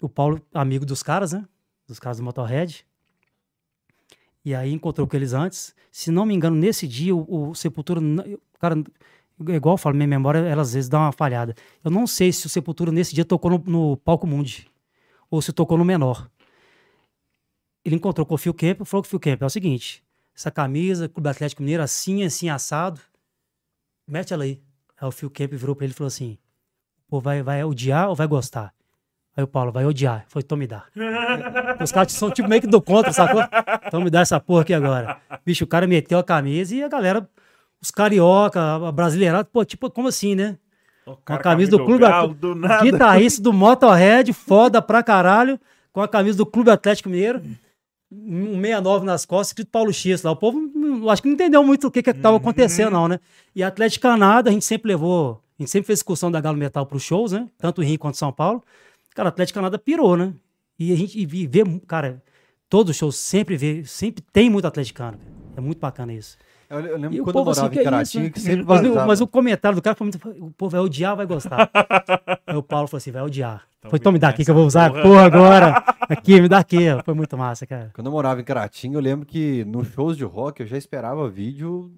o 0.00 0.08
Paulo, 0.08 0.40
amigo 0.54 0.86
dos 0.86 1.02
caras, 1.02 1.32
né? 1.34 1.44
Dos 1.86 1.98
caras 1.98 2.18
do 2.18 2.24
Motorhead. 2.24 2.86
E 4.44 4.54
aí 4.54 4.72
encontrou 4.72 5.06
com 5.06 5.16
eles 5.16 5.32
antes. 5.32 5.74
Se 5.90 6.10
não 6.10 6.24
me 6.24 6.34
engano, 6.34 6.56
nesse 6.56 6.86
dia, 6.86 7.14
o, 7.14 7.50
o 7.50 7.54
Sepultura. 7.54 8.00
Cara, 8.60 8.76
igual 9.40 9.74
eu 9.74 9.78
falo, 9.78 9.96
minha 9.96 10.06
memória, 10.06 10.38
ela 10.38 10.62
às 10.62 10.72
vezes 10.72 10.88
dá 10.88 10.98
uma 10.98 11.12
falhada. 11.12 11.54
Eu 11.82 11.90
não 11.90 12.06
sei 12.06 12.32
se 12.32 12.46
o 12.46 12.48
Sepultura 12.48 12.92
nesse 12.92 13.14
dia 13.14 13.24
tocou 13.24 13.50
no, 13.50 13.58
no 13.58 13.96
palco 13.96 14.26
Mundi. 14.26 14.70
Ou 15.30 15.42
se 15.42 15.52
tocou 15.52 15.76
no 15.76 15.84
menor. 15.84 16.30
Ele 17.84 17.96
encontrou 17.96 18.26
com 18.26 18.34
o 18.34 18.38
Phil 18.38 18.54
Camp 18.54 18.80
e 18.80 18.84
falou 18.84 19.02
que 19.02 19.08
o 19.08 19.10
Phil 19.10 19.20
Camp 19.20 19.42
é 19.42 19.46
o 19.46 19.50
seguinte: 19.50 20.04
essa 20.34 20.50
camisa, 20.50 21.08
Clube 21.08 21.28
Atlético 21.28 21.62
Mineiro, 21.62 21.82
assim, 21.82 22.22
assim, 22.22 22.48
assado. 22.48 23.00
Mete 24.06 24.32
ela 24.32 24.44
aí. 24.44 24.62
Aí 25.00 25.08
o 25.08 25.12
Phil 25.12 25.30
Camp 25.30 25.52
virou 25.52 25.74
pra 25.74 25.84
ele 25.84 25.92
e 25.92 25.96
falou 25.96 26.08
assim: 26.08 26.38
Pô, 27.08 27.20
vai, 27.20 27.42
vai 27.42 27.64
odiar 27.64 28.08
ou 28.08 28.14
vai 28.14 28.26
gostar? 28.26 28.75
Aí 29.36 29.44
o 29.44 29.46
Paulo, 29.46 29.70
vai 29.70 29.84
odiar. 29.84 30.24
Foi, 30.28 30.40
então 30.40 30.56
me 30.56 30.66
dá. 30.66 30.84
Os 31.82 31.92
caras 31.92 32.12
são 32.12 32.30
tipo 32.30 32.48
meio 32.48 32.62
que 32.62 32.66
do 32.66 32.80
contra, 32.80 33.12
sacou? 33.12 33.42
Então 33.86 34.00
me 34.00 34.08
dá 34.08 34.20
essa 34.20 34.40
porra 34.40 34.62
aqui 34.62 34.72
agora. 34.72 35.18
Bicho, 35.44 35.64
o 35.64 35.66
cara 35.66 35.86
meteu 35.86 36.18
a 36.18 36.24
camisa 36.24 36.74
e 36.74 36.82
a 36.82 36.88
galera, 36.88 37.28
os 37.80 37.90
carioca, 37.90 38.76
a 38.76 38.90
brasileirada, 38.90 39.44
pô, 39.44 39.62
tipo, 39.64 39.90
como 39.90 40.08
assim, 40.08 40.34
né? 40.34 40.56
Com 41.04 41.34
a 41.34 41.38
camisa 41.38 41.70
do 41.70 41.84
Clube 41.84 42.00
Galo, 42.00 42.32
Atlético. 42.32 42.40
do 42.40 42.54
nada. 42.54 42.82
Guitarrista 42.82 43.42
do 43.42 43.52
Motorhead, 43.52 44.32
foda 44.32 44.80
pra 44.80 45.02
caralho, 45.02 45.60
com 45.92 46.00
a 46.00 46.08
camisa 46.08 46.38
do 46.38 46.46
Clube 46.46 46.70
Atlético 46.70 47.08
Mineiro, 47.08 47.42
um 48.10 48.60
69 48.60 49.04
nas 49.04 49.26
costas, 49.26 49.48
escrito 49.48 49.70
Paulo 49.70 49.92
X 49.92 50.22
lá. 50.22 50.30
O 50.30 50.36
povo, 50.36 50.58
acho 51.10 51.22
que 51.22 51.28
não 51.28 51.34
entendeu 51.34 51.62
muito 51.62 51.86
o 51.86 51.90
que 51.90 52.02
que 52.02 52.14
tava 52.14 52.38
acontecendo, 52.38 52.90
não, 52.92 53.06
né? 53.06 53.20
E 53.54 53.62
Atlético 53.62 54.02
Canada, 54.02 54.50
a 54.50 54.52
gente 54.52 54.64
sempre 54.64 54.88
levou, 54.88 55.42
a 55.58 55.62
gente 55.62 55.70
sempre 55.70 55.86
fez 55.86 55.98
excursão 55.98 56.30
da 56.30 56.40
Galo 56.40 56.56
Metal 56.56 56.84
pros 56.86 57.02
shows, 57.02 57.32
né? 57.32 57.46
Tanto 57.58 57.82
em 57.82 57.86
Rio 57.86 57.98
quanto 57.98 58.16
São 58.16 58.32
Paulo. 58.32 58.64
Cara, 59.16 59.28
Atlético 59.30 59.54
Canada 59.56 59.78
pirou, 59.78 60.16
né? 60.16 60.32
E 60.78 60.92
a 60.92 60.96
gente 60.96 61.18
e 61.18 61.24
vê, 61.26 61.62
cara, 61.86 62.22
todos 62.68 62.90
os 62.90 62.96
shows 62.96 63.16
sempre 63.16 63.56
vê, 63.56 63.82
sempre 63.84 64.22
tem 64.32 64.48
muito 64.50 64.66
atleticano. 64.66 65.16
cara. 65.18 65.30
É 65.56 65.60
muito 65.60 65.78
bacana 65.80 66.12
isso. 66.12 66.36
Eu, 66.68 66.80
eu 66.80 66.96
lembro 66.98 67.14
E 67.16 67.20
o 67.20 67.24
quando 67.24 67.34
povo 67.34 67.48
eu 67.48 67.52
assim, 67.52 67.60
morava 67.62 67.72
que 67.72 67.78
em 67.78 67.80
é 67.80 67.84
Caratinga, 67.84 68.30
que 68.30 68.38
né? 68.40 68.44
sempre 68.44 68.56
mas, 68.64 68.64
o- 68.64 68.82
valorizava. 68.82 69.06
mas 69.06 69.20
o 69.22 69.26
comentário 69.26 69.76
do 69.76 69.80
cara 69.82 69.96
foi 69.96 70.04
muito. 70.06 70.44
O 70.44 70.50
povo 70.50 70.70
vai 70.70 70.80
odiar, 70.80 71.16
vai 71.16 71.24
gostar. 71.26 71.70
Aí 72.46 72.56
o 72.56 72.62
Paulo 72.62 72.86
falou 72.88 72.98
assim: 72.98 73.10
vai 73.10 73.22
odiar. 73.22 73.66
Então 73.78 73.90
foi, 73.90 73.98
então 73.98 74.12
me 74.12 74.18
dá 74.18 74.28
aqui 74.28 74.44
que 74.44 74.50
eu 74.50 74.54
vou 74.54 74.66
usar 74.66 74.86
a 74.86 74.90
porra. 74.90 75.02
porra 75.02 75.22
agora. 75.24 75.84
Aqui, 76.10 76.40
me 76.40 76.48
dá 76.48 76.58
aqui. 76.58 76.88
ó. 76.90 77.02
Foi 77.04 77.14
muito 77.14 77.38
massa, 77.38 77.66
cara. 77.66 77.90
Quando 77.94 78.08
eu 78.08 78.12
morava 78.12 78.40
em 78.40 78.44
Caratinga, 78.44 78.96
eu 78.98 79.00
lembro 79.00 79.24
que 79.24 79.64
nos 79.64 79.88
shows 79.88 80.16
de 80.16 80.24
rock 80.24 80.60
eu 80.60 80.66
já 80.66 80.76
esperava 80.76 81.26
vídeo. 81.30 81.90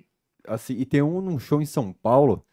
Assim, 0.46 0.74
e 0.74 0.84
tem 0.84 1.02
um 1.02 1.20
num 1.20 1.38
show 1.38 1.60
em 1.60 1.66
São 1.66 1.92
Paulo 1.92 2.44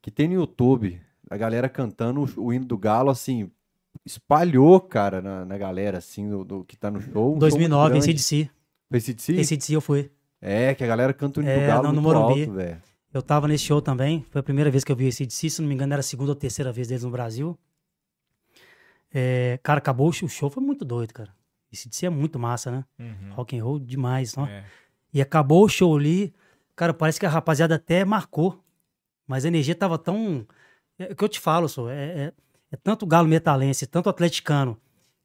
que 0.00 0.10
tem 0.10 0.28
no 0.28 0.34
YouTube 0.34 1.00
a 1.28 1.36
galera 1.36 1.68
cantando 1.68 2.22
o, 2.36 2.44
o 2.46 2.52
hino 2.52 2.64
do 2.64 2.78
Galo, 2.78 3.10
assim, 3.10 3.50
espalhou, 4.04 4.80
cara, 4.80 5.20
na, 5.20 5.44
na 5.44 5.58
galera, 5.58 5.98
assim, 5.98 6.28
do, 6.28 6.44
do 6.44 6.64
que 6.64 6.76
tá 6.76 6.90
no 6.90 7.00
show. 7.00 7.10
Um 7.10 7.12
show 7.12 7.28
muito 7.30 7.40
2009, 7.40 7.86
em 7.86 8.00
grande. 8.00 8.04
CDC. 8.22 8.50
Foi 8.90 9.00
CDC? 9.00 9.32
Em 9.34 9.44
CDC 9.44 9.76
eu 9.76 9.80
fui. 9.80 10.10
É, 10.40 10.74
que 10.74 10.84
a 10.84 10.86
galera 10.86 11.12
canta 11.12 11.40
o 11.40 11.42
É, 11.46 11.60
do 11.60 11.66
Galo 11.66 11.82
não, 11.84 11.92
no 11.92 12.02
Morumbi. 12.02 12.42
alto, 12.42 12.52
velho. 12.52 12.82
Eu 13.12 13.22
tava 13.22 13.48
nesse 13.48 13.64
show 13.64 13.80
também. 13.80 14.24
Foi 14.30 14.40
a 14.40 14.42
primeira 14.42 14.70
vez 14.70 14.84
que 14.84 14.92
eu 14.92 14.96
vi 14.96 15.06
esse 15.06 15.18
CDC. 15.18 15.50
Se 15.50 15.60
não 15.62 15.68
me 15.68 15.74
engano, 15.74 15.92
era 15.94 16.00
a 16.00 16.02
segunda 16.02 16.32
ou 16.32 16.36
terceira 16.36 16.70
vez 16.70 16.88
deles 16.88 17.02
no 17.02 17.10
Brasil. 17.10 17.58
É, 19.12 19.58
cara, 19.62 19.78
acabou 19.78 20.08
o 20.08 20.12
show. 20.12 20.26
O 20.26 20.30
show 20.30 20.50
foi 20.50 20.62
muito 20.62 20.84
doido, 20.84 21.12
cara. 21.14 21.30
Esse 21.72 21.84
CDC 21.84 22.06
é 22.06 22.10
muito 22.10 22.38
massa, 22.38 22.70
né? 22.70 22.84
Uhum. 22.98 23.32
Rock 23.32 23.58
and 23.58 23.64
roll 23.64 23.78
demais, 23.78 24.36
ó. 24.36 24.46
É. 24.46 24.64
E 25.12 25.20
acabou 25.20 25.64
o 25.64 25.68
show 25.68 25.96
ali. 25.96 26.32
Cara, 26.74 26.92
parece 26.92 27.18
que 27.18 27.26
a 27.26 27.30
rapaziada 27.30 27.76
até 27.76 28.04
marcou. 28.04 28.62
Mas 29.26 29.44
a 29.44 29.48
energia 29.48 29.74
tava 29.74 29.98
tão. 29.98 30.46
É 30.98 31.12
o 31.12 31.16
que 31.16 31.24
eu 31.24 31.28
te 31.28 31.40
falo, 31.40 31.68
só. 31.68 31.88
É, 31.90 31.94
é, 32.18 32.32
é 32.70 32.76
tanto 32.76 33.06
galo 33.06 33.28
metalense, 33.28 33.86
tanto 33.86 34.08
atleticano 34.08 34.78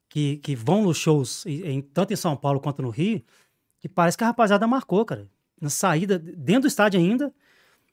que, 0.10 0.38
que 0.38 0.56
vão 0.56 0.84
nos 0.84 0.98
shows, 0.98 1.46
em, 1.46 1.82
tanto 1.82 2.14
em 2.14 2.16
São 2.16 2.36
Paulo 2.36 2.60
quanto 2.60 2.82
no 2.82 2.90
Rio, 2.90 3.24
que 3.80 3.90
parece 3.90 4.18
que 4.18 4.24
a 4.24 4.28
rapaziada 4.28 4.68
marcou, 4.68 5.04
cara. 5.06 5.28
Na 5.60 5.70
saída, 5.70 6.20
dentro 6.20 6.64
do 6.64 6.68
estádio 6.68 7.00
ainda, 7.00 7.34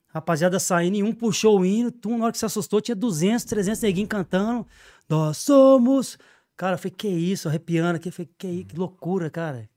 rapaziada 0.09 0.59
saindo 0.59 0.97
e 0.97 1.03
um 1.03 1.13
puxou 1.13 1.61
o 1.61 1.65
hino, 1.65 1.91
tu, 1.91 2.17
na 2.17 2.25
hora 2.25 2.33
que 2.33 2.39
se 2.39 2.45
assustou, 2.45 2.81
tinha 2.81 2.97
200, 2.97 3.45
300 3.45 3.83
neguinhos 3.83 4.09
cantando. 4.09 4.67
Nós 5.09 5.39
somos. 5.39 6.19
Cara, 6.57 6.75
eu 6.75 6.79
falei, 6.79 6.95
que 6.97 7.09
isso, 7.09 7.49
arrepiando 7.49 7.97
aqui. 7.97 8.09
Eu 8.09 8.13
falei, 8.13 8.31
que, 8.37 8.65
que 8.65 8.77
loucura, 8.77 9.31
cara. 9.31 9.69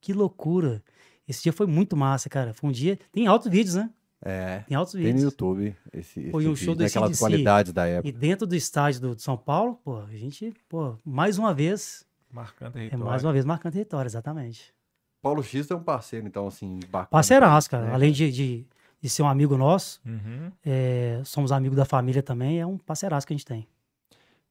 Que 0.00 0.12
loucura. 0.12 0.82
Esse 1.28 1.44
dia 1.44 1.52
foi 1.52 1.66
muito 1.66 1.96
massa, 1.96 2.28
cara. 2.28 2.52
Foi 2.52 2.68
um 2.68 2.72
dia. 2.72 2.98
Tem 3.12 3.26
altos 3.26 3.50
vídeos, 3.50 3.76
né? 3.76 3.90
É, 4.26 4.60
Tem 4.66 4.74
altos 4.76 4.94
tem 4.94 5.02
no 5.02 5.06
vídeos. 5.08 5.22
YouTube 5.24 5.76
esse, 5.92 6.30
Foi 6.30 6.42
esse 6.42 6.50
um 6.52 6.56
show 6.56 6.74
vídeo, 6.74 6.86
AC/DC. 6.86 7.18
qualidades 7.20 7.72
da 7.74 7.86
época. 7.86 8.08
E 8.08 8.12
dentro 8.12 8.46
do 8.46 8.56
estádio 8.56 9.00
do, 9.00 9.14
de 9.16 9.22
São 9.22 9.36
Paulo, 9.36 9.78
pô, 9.84 9.98
a 10.00 10.16
gente, 10.16 10.54
pô, 10.68 10.96
mais 11.04 11.36
uma 11.38 11.52
vez, 11.52 12.06
Marcando 12.32 12.70
é 12.70 12.72
território. 12.80 13.04
mais 13.04 13.22
uma 13.22 13.32
vez 13.32 13.44
marcando 13.44 13.72
território, 13.74 14.08
exatamente. 14.08 14.72
Paulo 15.20 15.42
X 15.42 15.70
é 15.70 15.74
um 15.74 15.82
parceiro, 15.82 16.26
então, 16.26 16.46
assim, 16.46 16.80
bacana. 16.90 17.08
Parceiraço, 17.10 17.68
cara. 17.70 17.86
né? 17.86 17.92
Além 17.94 18.12
de, 18.12 18.30
de, 18.32 18.66
de 19.00 19.08
ser 19.10 19.22
um 19.22 19.28
amigo 19.28 19.56
nosso, 19.58 20.00
Uhum. 20.06 20.50
é, 20.64 21.20
somos 21.24 21.52
amigos 21.52 21.76
da 21.76 21.84
família 21.84 22.22
também, 22.22 22.60
é 22.60 22.66
um 22.66 22.76
parceiraço 22.78 23.26
que 23.26 23.32
a 23.34 23.36
gente 23.36 23.46
tem. 23.46 23.66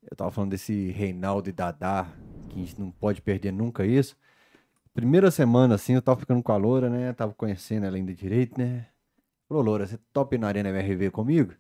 Eu 0.10 0.16
tava 0.16 0.30
falando 0.32 0.52
desse 0.52 0.92
Reinaldo 0.92 1.50
e 1.50 1.52
Dadá, 1.52 2.08
que 2.50 2.56
a 2.56 2.60
gente 2.64 2.80
não 2.80 2.92
pode 2.92 3.22
perder 3.22 3.52
nunca 3.52 3.86
isso. 3.86 4.16
Primeira 4.94 5.32
semana, 5.32 5.76
assim, 5.76 5.94
eu 5.94 6.02
tava 6.02 6.20
ficando 6.20 6.44
com 6.44 6.52
a 6.52 6.58
Loura, 6.58 6.90
né? 6.90 7.12
Tava 7.14 7.34
conhecendo 7.34 7.86
ela 7.86 7.96
ainda 7.96 8.14
direito, 8.14 8.60
né? 8.60 8.86
Falou, 9.48 9.64
Loura, 9.64 9.86
você 9.86 9.98
topa 10.12 10.36
ir 10.36 10.38
na 10.38 10.48
Arena 10.48 10.70
MRV 10.70 11.12
comigo? 11.12 11.54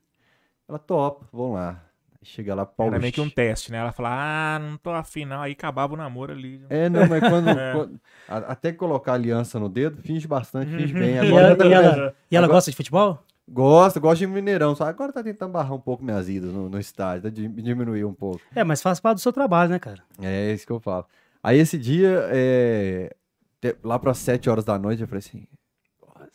Ela 0.68 0.80
topa, 0.80 1.28
vamos 1.32 1.56
lá. 1.56 1.84
Chega 2.26 2.56
lá, 2.56 2.66
Paulo 2.66 2.94
Era 2.94 3.02
meio 3.02 3.12
que 3.12 3.20
um 3.20 3.30
teste, 3.30 3.70
né? 3.70 3.80
Ela 3.80 3.92
fala, 3.92 4.10
ah, 4.56 4.58
não 4.60 4.78
tô 4.78 4.92
afim 4.92 5.26
não. 5.26 5.42
Aí 5.42 5.52
acabava 5.52 5.94
o 5.94 5.98
namoro 5.98 6.32
ali. 6.32 6.62
É, 6.70 6.88
não, 6.88 7.06
mas 7.06 7.20
quando, 7.20 7.50
É. 7.60 7.74
quando- 7.74 8.00
a- 8.30 8.38
até 8.54 8.72
colocar 8.72 9.14
aliança 9.14 9.60
no 9.60 9.68
dedo, 9.68 10.02
finge 10.02 10.26
bastante, 10.26 10.72
finge 10.72 10.94
bem. 10.94 11.16
E 11.16 11.20
Agora 11.20 11.42
ela, 11.42 11.50
já 11.50 11.56
tá 11.58 11.66
e 11.66 11.74
ela- 11.74 12.16
e 12.32 12.36
ela 12.38 12.46
agora- 12.46 12.58
gosta 12.58 12.72
de 12.72 12.78
futebol? 12.78 13.20
Gosta, 13.46 14.00
gosta 14.00 14.20
de 14.20 14.28
Mineirão, 14.28 14.74
só 14.74 14.86
agora 14.86 15.12
tá 15.12 15.22
tentando 15.22 15.52
barrar 15.52 15.74
um 15.74 15.80
pouco 15.82 16.02
minhas 16.02 16.30
idas 16.30 16.54
no, 16.54 16.70
no 16.70 16.80
estádio, 16.80 17.24
tá, 17.24 17.30
di- 17.30 17.50
diminuir 17.50 18.06
um 18.06 18.14
pouco. 18.14 18.40
É, 18.56 18.64
mas 18.64 18.82
faz 18.82 19.02
parte 19.02 19.16
do 19.18 19.22
seu 19.22 19.34
trabalho, 19.34 19.72
né, 19.72 19.80
cara? 19.80 20.02
É 20.22 20.54
isso 20.54 20.66
que 20.66 20.72
eu 20.72 20.80
falo. 20.80 21.06
Aí 21.44 21.60
esse 21.60 21.78
dia, 21.78 22.22
é, 22.32 23.14
lá 23.84 24.00
para 24.00 24.14
7 24.14 24.50
horas 24.50 24.64
da 24.64 24.80
noite, 24.80 25.02
eu 25.02 25.08
falei 25.10 25.20
assim, 25.20 25.46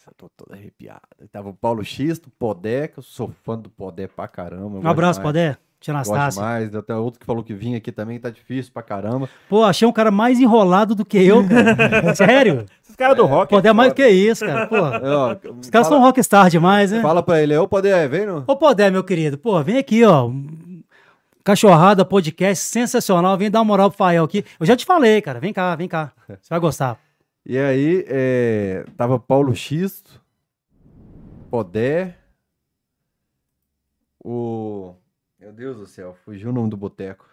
nossa, 0.09 0.14
tô 0.16 0.28
todo 0.36 0.52
arrepiado. 0.52 1.00
Tava 1.30 1.50
o 1.50 1.54
Paulo 1.54 1.84
X, 1.84 2.18
do 2.18 2.30
Podé, 2.30 2.88
que 2.88 2.98
eu 2.98 3.02
sou 3.02 3.32
fã 3.44 3.59
do 3.59 3.68
Podé 3.68 4.06
pra 4.06 4.26
caramba. 4.26 4.78
Um 4.78 4.88
abraço, 4.88 5.20
gosto 5.20 5.32
demais, 5.32 5.52
Podé. 5.52 5.56
Tia 5.80 5.94
Gosto 5.94 6.12
Anastácia. 6.12 6.42
mais. 6.42 6.74
Até 6.74 6.94
outro 6.96 7.20
que 7.20 7.26
falou 7.26 7.44
que 7.44 7.54
vinha 7.54 7.78
aqui 7.78 7.92
também, 7.92 8.18
tá 8.18 8.30
difícil 8.30 8.72
pra 8.72 8.82
caramba. 8.82 9.28
Pô, 9.48 9.62
achei 9.62 9.86
um 9.86 9.92
cara 9.92 10.11
mais 10.11 10.40
enrolado 10.40 10.92
do 10.94 11.04
que 11.04 11.18
eu, 11.18 11.46
cara. 11.46 12.14
Sério? 12.16 12.66
Esses 12.82 12.96
caras 12.96 13.16
do 13.16 13.24
rock. 13.26 13.50
Podé 13.50 13.68
é 13.68 13.72
mais 13.72 13.92
do 13.92 13.94
que 13.94 14.09
isso, 14.09 14.44
cara. 14.44 14.66
Pô, 14.66 14.76
Ó, 14.76 15.36
os 15.61 15.70
caras 15.70 15.86
são 15.86 16.00
rockstar 16.00 16.50
demais, 16.50 16.90
né? 16.90 17.00
fala 17.00 17.22
pra 17.22 17.40
ele, 17.40 17.56
ô 17.56 17.68
Podé, 17.68 18.09
vem 18.09 18.26
no... 18.26 18.42
Ô, 18.46 18.56
Podé, 18.56 18.90
meu 18.90 19.04
querido, 19.04 19.38
pô, 19.38 19.62
vem 19.62 19.78
aqui, 19.78 20.04
ó. 20.04 20.28
Cachorrada, 21.44 22.04
podcast 22.04 22.64
sensacional. 22.64 23.38
Vem 23.38 23.50
dar 23.50 23.61
uma 23.61 23.64
moral 23.66 23.88
pro 23.88 23.96
Fael 23.96 24.24
aqui. 24.24 24.44
Eu 24.61 24.66
já 24.66 24.76
te 24.76 24.84
falei, 24.84 25.22
cara. 25.22 25.40
Vem 25.40 25.52
cá, 25.52 25.74
vem 25.76 25.88
cá. 25.88 26.12
Você 26.28 26.50
vai 26.50 26.59
gostar. 26.61 26.98
E 27.49 27.57
aí, 27.57 28.05
é, 28.07 28.84
tava 28.94 29.18
Paulo 29.18 29.57
X, 29.57 30.05
Podé, 31.51 32.14
o... 34.22 34.94
Meu 35.40 35.51
Deus 35.51 35.78
do 35.78 35.86
céu, 35.86 36.12
fugiu 36.12 36.51
o 36.51 36.53
nome 36.53 36.68
do 36.68 36.76
boteco. 36.76 37.26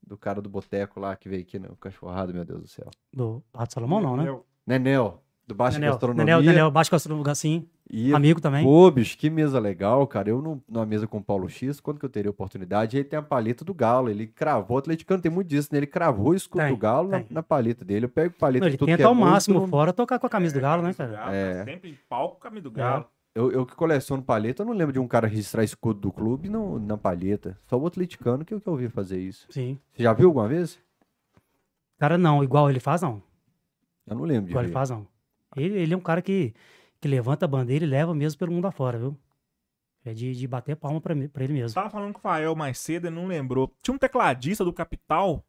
Do 0.00 0.16
cara 0.16 0.40
do 0.40 0.48
boteco 0.48 1.00
lá 1.00 1.16
que 1.16 1.28
veio 1.28 1.42
aqui 1.42 1.58
no 1.58 1.74
Cachorrado, 1.74 2.32
meu 2.32 2.44
Deus 2.44 2.60
do 2.60 2.68
céu. 2.68 2.88
Do 3.12 3.42
Pato 3.50 3.74
Salomão, 3.74 4.00
não, 4.00 4.16
né? 4.16 4.40
Nenel, 4.64 5.20
do 5.52 5.56
Baixa 5.56 5.78
Nenel, 5.78 5.92
Gastronomia. 5.92 6.24
Nenel, 6.24 6.42
Nenel, 6.42 6.70
baixo 6.70 6.90
gastronomia, 6.90 7.34
sim. 7.34 7.66
E 7.92 8.14
Amigo 8.14 8.40
também. 8.40 8.64
Pô, 8.64 8.88
bicho, 8.90 9.18
que 9.18 9.28
mesa 9.28 9.58
legal, 9.58 10.06
cara. 10.06 10.28
Eu 10.30 10.40
no- 10.40 10.62
numa 10.68 10.86
mesa 10.86 11.06
com 11.08 11.18
o 11.18 11.22
Paulo 11.22 11.48
X, 11.48 11.80
quando 11.80 11.98
que 11.98 12.04
eu 12.04 12.08
teria 12.08 12.30
oportunidade, 12.30 12.96
ele 12.96 13.04
tem 13.04 13.18
a 13.18 13.22
paleta 13.22 13.64
do 13.64 13.74
Galo. 13.74 14.08
Ele 14.08 14.26
cravou, 14.28 14.76
o 14.76 14.78
atleticano 14.78 15.20
tem 15.20 15.30
muito 15.30 15.48
disso, 15.48 15.68
né? 15.72 15.78
Ele 15.78 15.86
cravou 15.88 16.28
o 16.28 16.34
escudo 16.34 16.62
Tem, 16.62 16.72
do 16.72 16.78
Galo 16.78 17.08
na, 17.08 17.18
tem. 17.18 17.26
na 17.30 17.42
paleta 17.42 17.84
dele. 17.84 18.04
Eu 18.04 18.08
pego 18.08 18.32
paleta 18.38 18.60
Não, 18.64 18.68
ele 18.68 18.76
tudo 18.76 18.86
que 18.86 18.92
tenta 18.92 19.02
é 19.02 19.06
ao 19.06 19.14
máximo 19.14 19.60
tudo- 19.60 19.70
fora 19.70 19.92
tocar 19.92 20.18
com 20.20 20.26
a 20.26 20.30
camisa 20.30 20.54
do 20.54 20.60
Galo, 20.60 20.82
né, 20.82 20.94
cara? 20.94 21.10
Galo, 21.12 21.32
É. 21.34 21.64
Sempre 21.64 21.90
em 21.90 21.98
palco, 22.08 22.38
camisa 22.40 22.62
do 22.62 22.70
Galo. 22.70 23.06
Eu, 23.34 23.50
eu 23.52 23.64
que 23.66 23.74
coleciono 23.76 24.22
paleta, 24.22 24.62
eu 24.62 24.66
não 24.66 24.72
lembro 24.72 24.92
de 24.92 24.98
um 24.98 25.06
cara 25.08 25.26
registrar 25.28 25.62
escudo 25.64 26.00
do 26.00 26.12
clube 26.12 26.48
no, 26.48 26.78
na 26.80 26.96
paleta. 26.96 27.56
Só 27.66 27.76
o 27.76 27.86
atleticano 27.86 28.44
que 28.44 28.52
eu, 28.54 28.60
que 28.60 28.68
eu 28.68 28.72
ouvi 28.72 28.88
fazer 28.88 29.20
isso. 29.20 29.46
Sim. 29.50 29.78
Você 29.92 30.02
já 30.02 30.12
viu 30.12 30.28
alguma 30.28 30.48
vez? 30.48 30.78
Cara, 31.98 32.16
não, 32.16 32.42
igual 32.42 32.70
ele 32.70 32.80
faz, 32.80 33.02
não. 33.02 33.22
Eu 34.06 34.16
não 34.16 34.24
lembro 34.24 34.44
de 34.46 34.50
Igual 34.50 34.62
ele 34.64 34.68
ver. 34.68 34.74
faz, 34.74 34.90
não. 34.90 35.06
Ele, 35.56 35.78
ele 35.78 35.94
é 35.94 35.96
um 35.96 36.00
cara 36.00 36.22
que, 36.22 36.54
que 37.00 37.08
levanta 37.08 37.44
a 37.44 37.48
bandeira 37.48 37.84
e 37.84 37.88
leva 37.88 38.14
mesmo 38.14 38.38
pelo 38.38 38.52
mundo 38.52 38.66
afora, 38.66 38.98
viu? 38.98 39.16
É 40.04 40.14
de, 40.14 40.34
de 40.34 40.46
bater 40.46 40.76
palma 40.76 41.00
pra, 41.00 41.14
pra 41.32 41.44
ele 41.44 41.52
mesmo. 41.52 41.74
Tava 41.74 41.90
falando 41.90 42.12
com 42.12 42.18
o 42.18 42.22
Fael 42.22 42.54
mais 42.56 42.78
cedo 42.78 43.06
e 43.08 43.10
não 43.10 43.26
lembrou. 43.26 43.70
Tinha 43.82 43.94
um 43.94 43.98
tecladista 43.98 44.64
do 44.64 44.72
Capital 44.72 45.44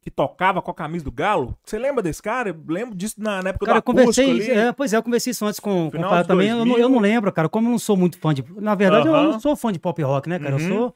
que 0.00 0.10
tocava 0.10 0.60
com 0.60 0.70
a 0.72 0.74
camisa 0.74 1.04
do 1.04 1.12
Galo. 1.12 1.56
Você 1.64 1.78
lembra 1.78 2.02
desse 2.02 2.20
cara? 2.20 2.48
Eu 2.48 2.60
lembro 2.66 2.96
disso 2.96 3.14
na, 3.18 3.40
na 3.40 3.50
época 3.50 3.64
Cara, 3.66 3.78
eu 3.78 3.82
do 3.82 4.00
acústico 4.00 4.26
conversei, 4.26 4.50
ali. 4.52 4.66
é, 4.68 4.72
pois 4.72 4.92
é, 4.92 4.96
eu 4.96 5.02
conversei 5.04 5.30
isso 5.30 5.46
antes 5.46 5.60
com, 5.60 5.88
com 5.88 5.98
o 5.98 6.08
Fael 6.08 6.26
também. 6.26 6.48
Eu 6.48 6.56
não, 6.56 6.64
2000. 6.64 6.82
eu 6.82 6.88
não 6.88 6.98
lembro, 6.98 7.30
cara. 7.30 7.48
Como 7.48 7.68
eu 7.68 7.70
não 7.70 7.78
sou 7.78 7.96
muito 7.96 8.18
fã 8.18 8.34
de. 8.34 8.44
Na 8.60 8.74
verdade, 8.74 9.06
eu 9.06 9.14
Aham. 9.14 9.32
não 9.32 9.40
sou 9.40 9.54
fã 9.54 9.70
de 9.72 9.78
pop 9.78 10.02
rock, 10.02 10.28
né, 10.28 10.40
cara? 10.40 10.56
Uhum. 10.56 10.60
Eu 10.62 10.68
sou. 10.68 10.94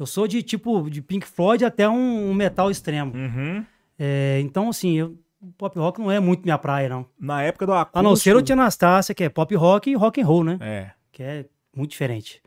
Eu 0.00 0.06
sou 0.06 0.26
de 0.26 0.42
tipo 0.42 0.90
de 0.90 1.00
Pink 1.00 1.26
Floyd 1.28 1.64
até 1.64 1.88
um, 1.88 2.30
um 2.30 2.34
metal 2.34 2.68
extremo. 2.70 3.14
Uhum. 3.14 3.64
É, 3.96 4.40
então, 4.40 4.68
assim, 4.70 4.98
eu, 4.98 5.16
pop 5.58 5.78
rock 5.78 6.00
não 6.00 6.10
é 6.10 6.20
muito 6.20 6.42
minha 6.42 6.58
praia, 6.58 6.88
não. 6.88 7.06
Na 7.18 7.42
época 7.42 7.66
do 7.66 7.72
acústico. 7.72 7.98
A 7.98 8.02
não 8.02 8.16
ser 8.16 8.36
o 8.36 8.42
Tia 8.42 8.54
Anastácia, 8.54 9.14
que 9.14 9.24
é 9.24 9.28
pop 9.28 9.54
rock 9.54 9.90
e 9.90 9.94
rock 9.94 10.20
and 10.20 10.26
roll, 10.26 10.44
né? 10.44 10.58
É. 10.60 10.90
Que 11.12 11.22
é 11.22 11.46
muito 11.74 11.90
diferente. 11.90 12.42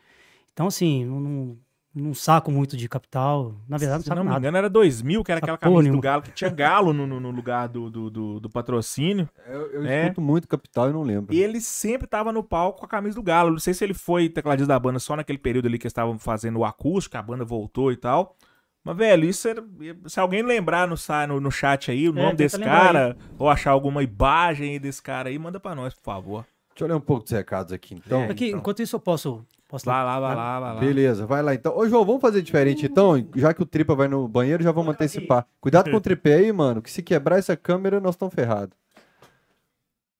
Então, 0.54 0.68
assim, 0.68 1.04
não, 1.06 1.20
não, 1.20 1.58
não 1.96 2.14
saco 2.14 2.52
muito 2.52 2.78
de 2.78 2.88
capital. 2.88 3.56
Na 3.68 3.78
verdade, 3.78 4.00
não 4.00 4.04
Se 4.04 4.08
saco 4.08 4.18
não 4.18 4.24
me 4.24 4.30
nada. 4.30 4.39
engano, 4.39 4.58
era 4.58 4.70
2000, 4.70 5.24
que 5.24 5.32
era 5.32 5.39
Saco 5.41 5.46
aquela 5.46 5.58
camisa 5.58 5.80
do 5.82 5.84
nenhuma. 5.84 6.02
Galo, 6.02 6.22
que 6.22 6.32
tinha 6.32 6.50
galo 6.50 6.94
no, 6.94 7.08
no- 7.08 7.32
lugar 7.32 7.68
do, 7.68 7.89
do, 7.89 8.10
do- 8.12 8.39
do 8.39 8.50
patrocínio. 8.50 9.28
Eu, 9.48 9.72
eu 9.72 9.86
É. 9.86 10.04
escuto 10.04 10.22
muito 10.22 10.48
Capital 10.48 10.89
e 10.89 10.94
não 10.94 11.02
lembro. 11.02 11.34
E 11.34 11.41
ele 11.41 11.60
sempre 11.60 12.08
tava 12.08 12.32
no 12.32 12.44
palco 12.44 12.80
com 12.80 12.86
a 12.86 12.89
camisa 12.89 13.16
do 13.16 13.24
Galo. 13.24 13.52
Não 13.52 13.60
sei 13.60 13.74
se 13.74 13.84
ele 13.84 13.94
foi 13.96 14.30
tecladista 14.30 14.68
da 14.68 14.80
banda 14.80 15.00
só 15.00 15.16
naquele 15.16 15.39
período 15.39 15.66
ali 15.68 15.80
que 15.80 15.86
eles 15.88 15.91
estavam 15.91 16.18
fazendo 16.20 16.60
o 16.60 16.66
acústico, 16.66 17.18
a 17.18 17.22
banda 17.22 17.44
voltou 17.44 17.91
e 17.91 17.98
tal. 17.98 18.36
Mas, 18.84 18.97
velho, 18.97 19.25
isso 19.25 19.47
era. 19.47 19.63
Se 20.07 20.19
alguém 20.19 20.41
lembrar 20.43 20.88
no, 20.88 20.95
no, 21.27 21.39
no 21.39 21.51
chat 21.51 21.89
aí 21.89 22.09
o 22.09 22.11
É, 22.17 22.21
nome 22.21 22.36
desse 22.36 22.59
cara, 22.59 23.15
ou 23.39 23.49
achar 23.49 23.71
alguma 23.71 24.03
imagem 24.03 24.71
aí 24.71 24.79
desse 24.79 25.01
cara 25.01 25.29
aí, 25.29 25.39
manda 25.39 25.59
pra 25.59 25.73
nós, 25.73 25.93
por 25.93 26.03
favor. 26.03 26.45
Deixa 26.71 26.84
eu 26.84 26.88
ler 26.88 26.95
um 26.95 26.99
pouco 26.99 27.23
dos 27.23 27.31
recados 27.31 27.71
aqui, 27.71 27.93
então. 27.95 28.23
É. 28.23 28.29
Aqui, 28.31 28.47
então. 28.47 28.59
enquanto 28.59 28.81
isso, 28.81 28.95
eu 28.95 28.99
posso. 28.99 29.45
posso 29.69 29.86
Vai 29.86 30.03
lá, 30.03 30.19
vai 30.19 30.36
lá, 30.36 30.59
vai 30.59 30.73
lá. 30.73 30.79
Beleza, 30.81 31.25
vai 31.25 31.41
lá 31.41 31.53
então. 31.53 31.77
Ô, 31.77 31.88
João, 31.88 32.03
vamos 32.03 32.19
fazer 32.21 32.41
diferente 32.41 32.86
então? 32.86 33.25
Já 33.36 33.53
que 33.53 33.61
o 33.61 33.65
Tripa 33.65 33.95
vai 33.95 34.07
no 34.07 34.27
banheiro, 34.27 34.61
já 34.63 34.71
vamos 34.71 34.93
antecipar. 34.93 35.45
Cuidado 35.61 35.89
com 35.89 35.97
o 35.97 36.01
tripé 36.01 36.34
aí, 36.36 36.51
mano, 36.51 36.81
que 36.81 36.91
se 36.91 37.01
quebrar 37.03 37.38
essa 37.38 37.55
câmera, 37.55 38.01
nós 38.01 38.15
estamos 38.15 38.34
ferrados. 38.34 38.75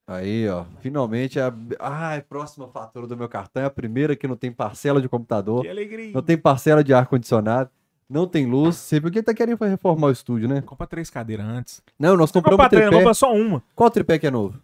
Aí, 0.06 0.48
ó, 0.50 0.66
finalmente 0.80 1.40
a. 1.40 1.54
Ai, 1.80 2.22
próxima 2.22 2.68
fatura 2.68 3.08
do 3.08 3.16
meu 3.16 3.30
cartão 3.30 3.64
é 3.64 3.66
a 3.66 3.70
primeira 3.70 4.16
que 4.16 4.28
não 4.28 4.36
tem 4.36 4.52
parcela 4.52 5.02
de 5.02 5.08
computador, 5.08 5.62
Que 5.64 5.70
alegria. 5.70 6.12
não 6.14 6.22
tem 6.22 6.38
parcela 6.38 6.84
de 6.84 6.94
ar-condicionado, 6.94 7.70
não 8.14 8.28
tem 8.28 8.46
luz. 8.46 8.76
Você 8.76 9.00
viu 9.00 9.12
que 9.12 9.24
tá 9.24 9.34
querendo 9.34 9.58
reformar 9.64 10.08
o 10.08 10.12
estúdio, 10.12 10.48
né? 10.48 10.62
Compra 10.62 10.86
três 10.88 11.10
cadeiras 11.10 11.46
antes. 11.46 11.82
Não, 11.98 12.16
nós 12.16 12.32
Não 12.32 12.42
compramos 12.42 12.64
compra 12.64 12.68
o 12.68 12.70
três, 12.70 12.84
tripé. 12.84 12.98
compra 12.98 13.14
só 13.14 13.34
uma. 13.34 13.64
Qual 13.76 13.90
tripé 13.90 14.20
que 14.20 14.28
é 14.28 14.32
novo? 14.32 14.62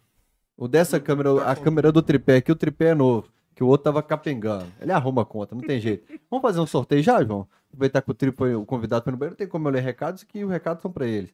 O 0.55 0.67
dessa 0.67 0.99
câmera, 0.99 1.43
a 1.49 1.55
câmera 1.55 1.91
do 1.91 2.01
tripé 2.01 2.37
aqui, 2.37 2.51
o 2.51 2.55
tripé 2.55 2.89
é 2.89 2.95
novo. 2.95 3.27
Que 3.55 3.63
o 3.63 3.67
outro 3.67 3.85
tava 3.85 4.01
capengando. 4.03 4.65
Ele 4.79 4.91
arruma 4.91 5.23
a 5.23 5.25
conta, 5.25 5.55
não 5.55 5.61
tem 5.61 5.79
jeito. 5.79 6.05
Vamos 6.29 6.41
fazer 6.41 6.59
um 6.59 6.65
sorteio 6.67 7.01
já, 7.03 7.23
João? 7.23 7.47
Aproveitar 7.67 8.01
que 8.01 8.11
o 8.11 8.13
tripé, 8.13 8.55
o 8.55 8.65
convidado 8.65 9.03
foi 9.03 9.11
no 9.11 9.17
banheiro, 9.17 9.33
não 9.33 9.37
tem 9.37 9.47
como 9.47 9.67
eu 9.67 9.71
ler 9.71 9.81
recados, 9.81 10.23
que 10.23 10.43
os 10.43 10.49
recados 10.49 10.81
são 10.81 10.91
pra 10.91 11.05
eles. 11.05 11.33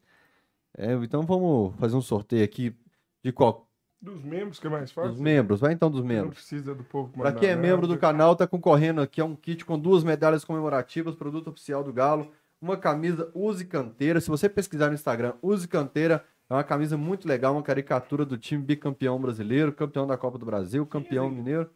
É, 0.78 0.94
então 0.94 1.22
vamos 1.24 1.74
fazer 1.80 1.96
um 1.96 2.02
sorteio 2.02 2.44
aqui 2.44 2.76
de 3.24 3.32
qual? 3.32 3.68
Dos 4.02 4.24
membros, 4.24 4.60
que 4.60 4.68
é 4.68 4.70
mais 4.70 4.92
fácil. 4.92 5.12
Dos 5.12 5.20
membros. 5.22 5.60
Vai 5.60 5.74
então 5.74 5.90
dos 5.90 6.02
Não 6.02 6.08
membros. 6.08 6.36
precisa 6.36 6.76
do 6.76 6.84
povo 6.84 7.12
Pra 7.12 7.26
mandar 7.26 7.40
quem 7.40 7.50
é 7.50 7.56
membro 7.56 7.88
do 7.88 7.98
canal, 7.98 8.36
tá 8.36 8.46
concorrendo 8.46 9.02
aqui 9.02 9.20
a 9.20 9.26
um 9.26 9.36
kit 9.36 9.66
com 9.66 9.80
duas 9.80 10.04
medalhas 10.04 10.46
comemorativas, 10.46 11.16
produto 11.16 11.50
oficial 11.50 11.84
do 11.84 11.92
Galo, 11.92 12.32
uma 12.62 12.78
camisa 12.78 13.32
Use 13.34 13.66
Canteira. 13.66 14.22
Se 14.22 14.30
você 14.30 14.48
pesquisar 14.48 14.90
no 14.90 14.94
Instagram, 14.94 15.34
Use 15.42 15.68
Canteira, 15.68 16.24
é 16.50 16.54
uma 16.54 16.64
camisa 16.64 16.96
muito 16.98 17.28
legal, 17.28 17.54
uma 17.54 17.64
caricatura 17.64 18.26
do 18.26 18.38
time 18.38 18.62
bicampeão 18.62 19.20
brasileiro, 19.20 19.74
campeão 19.74 20.06
da 20.06 20.18
Copa 20.18 20.38
do 20.38 20.46
Brasil, 20.46 20.86
campeão 20.86 21.30
mineiro. 21.30 21.70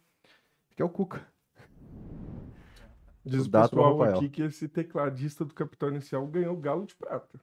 Que 0.75 0.81
é 0.81 0.85
o 0.85 0.89
Cuca. 0.89 1.25
Diz 3.25 3.45
o 3.45 3.51
pessoal 3.51 4.01
aqui 4.03 4.29
que 4.29 4.41
esse 4.43 4.67
tecladista 4.67 5.43
do 5.43 5.53
Capitão 5.53 5.89
Inicial 5.89 6.25
ganhou 6.27 6.55
o 6.55 6.59
Galo 6.59 6.85
de 6.85 6.95
Prata. 6.95 7.39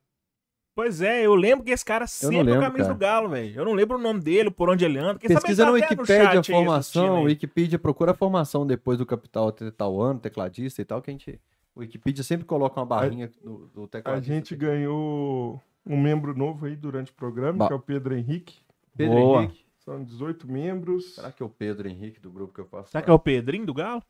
Pois 0.77 1.01
é, 1.01 1.25
eu 1.25 1.35
lembro 1.35 1.65
que 1.65 1.71
esse 1.71 1.83
cara 1.85 2.07
sempre 2.07 2.43
lembro, 2.43 2.61
a 2.61 2.67
camisa 2.67 2.83
cara. 2.85 2.95
do 2.95 2.99
Galo, 2.99 3.29
velho. 3.31 3.59
Eu 3.59 3.65
não 3.65 3.73
lembro 3.73 3.97
o 3.97 4.01
nome 4.01 4.21
dele, 4.21 4.51
por 4.51 4.69
onde 4.69 4.85
ele 4.85 4.99
anda. 4.99 5.19
Quem 5.19 5.27
sabe 5.31 5.41
Pesquisa 5.41 5.65
no 5.65 5.73
tá 5.73 5.79
até 5.79 5.95
Wikipedia 5.95 6.29
a 6.29 6.33
chat 6.35 6.53
aí 6.53 6.59
formação. 6.59 7.23
Wikipedia 7.23 7.79
procura 7.79 8.11
a 8.11 8.15
formação 8.15 8.67
depois 8.67 8.99
do 8.99 9.07
Capital 9.07 9.49
até 9.49 9.71
tal 9.71 9.99
ano, 9.99 10.21
tecladista 10.21 10.83
e 10.83 10.85
tal, 10.85 11.01
que 11.01 11.11
a 11.11 11.15
gente... 11.15 11.41
O 11.75 11.81
Wikipedia 11.81 12.23
sempre 12.23 12.45
coloca 12.45 12.79
uma 12.79 12.85
barrinha 12.85 13.31
do, 13.43 13.71
do 13.75 13.85
A 13.85 13.89
tecladista. 13.89 14.35
gente 14.35 14.55
ganhou 14.55 15.63
um 15.87 15.99
membro 15.99 16.37
novo 16.37 16.67
aí 16.67 16.77
durante 16.77 17.11
o 17.11 17.15
programa, 17.15 17.57
Ba- 17.57 17.67
que 17.69 17.73
é 17.73 17.77
o 17.77 17.81
Pedro 17.81 18.15
Henrique. 18.15 18.59
Pedro 18.95 19.15
Boa. 19.15 19.43
Henrique. 19.45 19.65
São 19.79 20.05
18 20.05 20.47
membros. 20.47 21.15
Será 21.15 21.33
que 21.33 21.43
é 21.43 21.47
o 21.47 21.49
Pedro 21.49 21.89
Henrique 21.89 22.21
do 22.21 22.31
grupo 22.31 22.53
que 22.53 22.61
eu 22.61 22.67
faço? 22.67 22.91
Será 22.91 23.01
que 23.03 23.09
é 23.09 23.13
o 23.15 23.19
Pedrinho 23.19 23.65
do 23.65 23.73
Galo? 23.73 24.03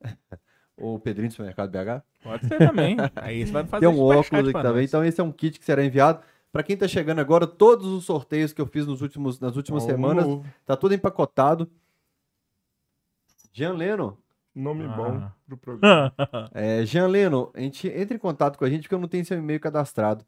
Ou 0.76 0.96
o 0.96 0.98
Pedrinho 0.98 1.28
do 1.28 1.32
Supermercado 1.32 1.70
BH? 1.70 2.02
Pode 2.22 2.46
ser 2.48 2.58
também. 2.58 2.96
aí 3.16 3.46
você 3.46 3.52
vai 3.52 3.64
fazer 3.64 3.86
Tem 3.86 3.94
um 3.94 4.00
óculos 4.02 4.48
aqui 4.48 4.52
também. 4.52 4.72
nós. 4.82 4.90
Então, 4.90 5.04
esse 5.04 5.20
é 5.20 5.24
um 5.24 5.30
kit 5.32 5.58
que 5.58 5.64
será 5.64 5.84
enviado. 5.84 6.20
Para 6.50 6.62
quem 6.62 6.76
tá 6.76 6.86
chegando 6.88 7.18
agora, 7.20 7.46
todos 7.46 7.86
os 7.86 8.04
sorteios 8.04 8.52
que 8.52 8.60
eu 8.60 8.66
fiz 8.66 8.86
nos 8.86 9.02
últimos, 9.02 9.38
nas 9.40 9.56
últimas 9.56 9.82
um 9.84 9.86
semanas, 9.86 10.26
tá 10.64 10.76
tudo 10.76 10.94
empacotado. 10.94 11.68
Jean 13.52 13.72
Leno. 13.74 14.18
Nome 14.54 14.84
Ah. 14.84 14.88
bom 14.96 15.28
pro 15.48 15.56
programa. 15.78 16.12
É, 16.52 16.84
Jean 16.84 17.06
Leno, 17.08 17.50
a 17.54 17.60
gente 17.60 17.88
entra 17.88 18.14
em 18.14 18.18
contato 18.20 18.56
com 18.56 18.64
a 18.64 18.70
gente 18.70 18.82
porque 18.82 18.94
eu 18.94 19.00
não 19.00 19.08
tenho 19.08 19.24
seu 19.24 19.36
e-mail 19.38 19.58
cadastrado. 19.60 20.24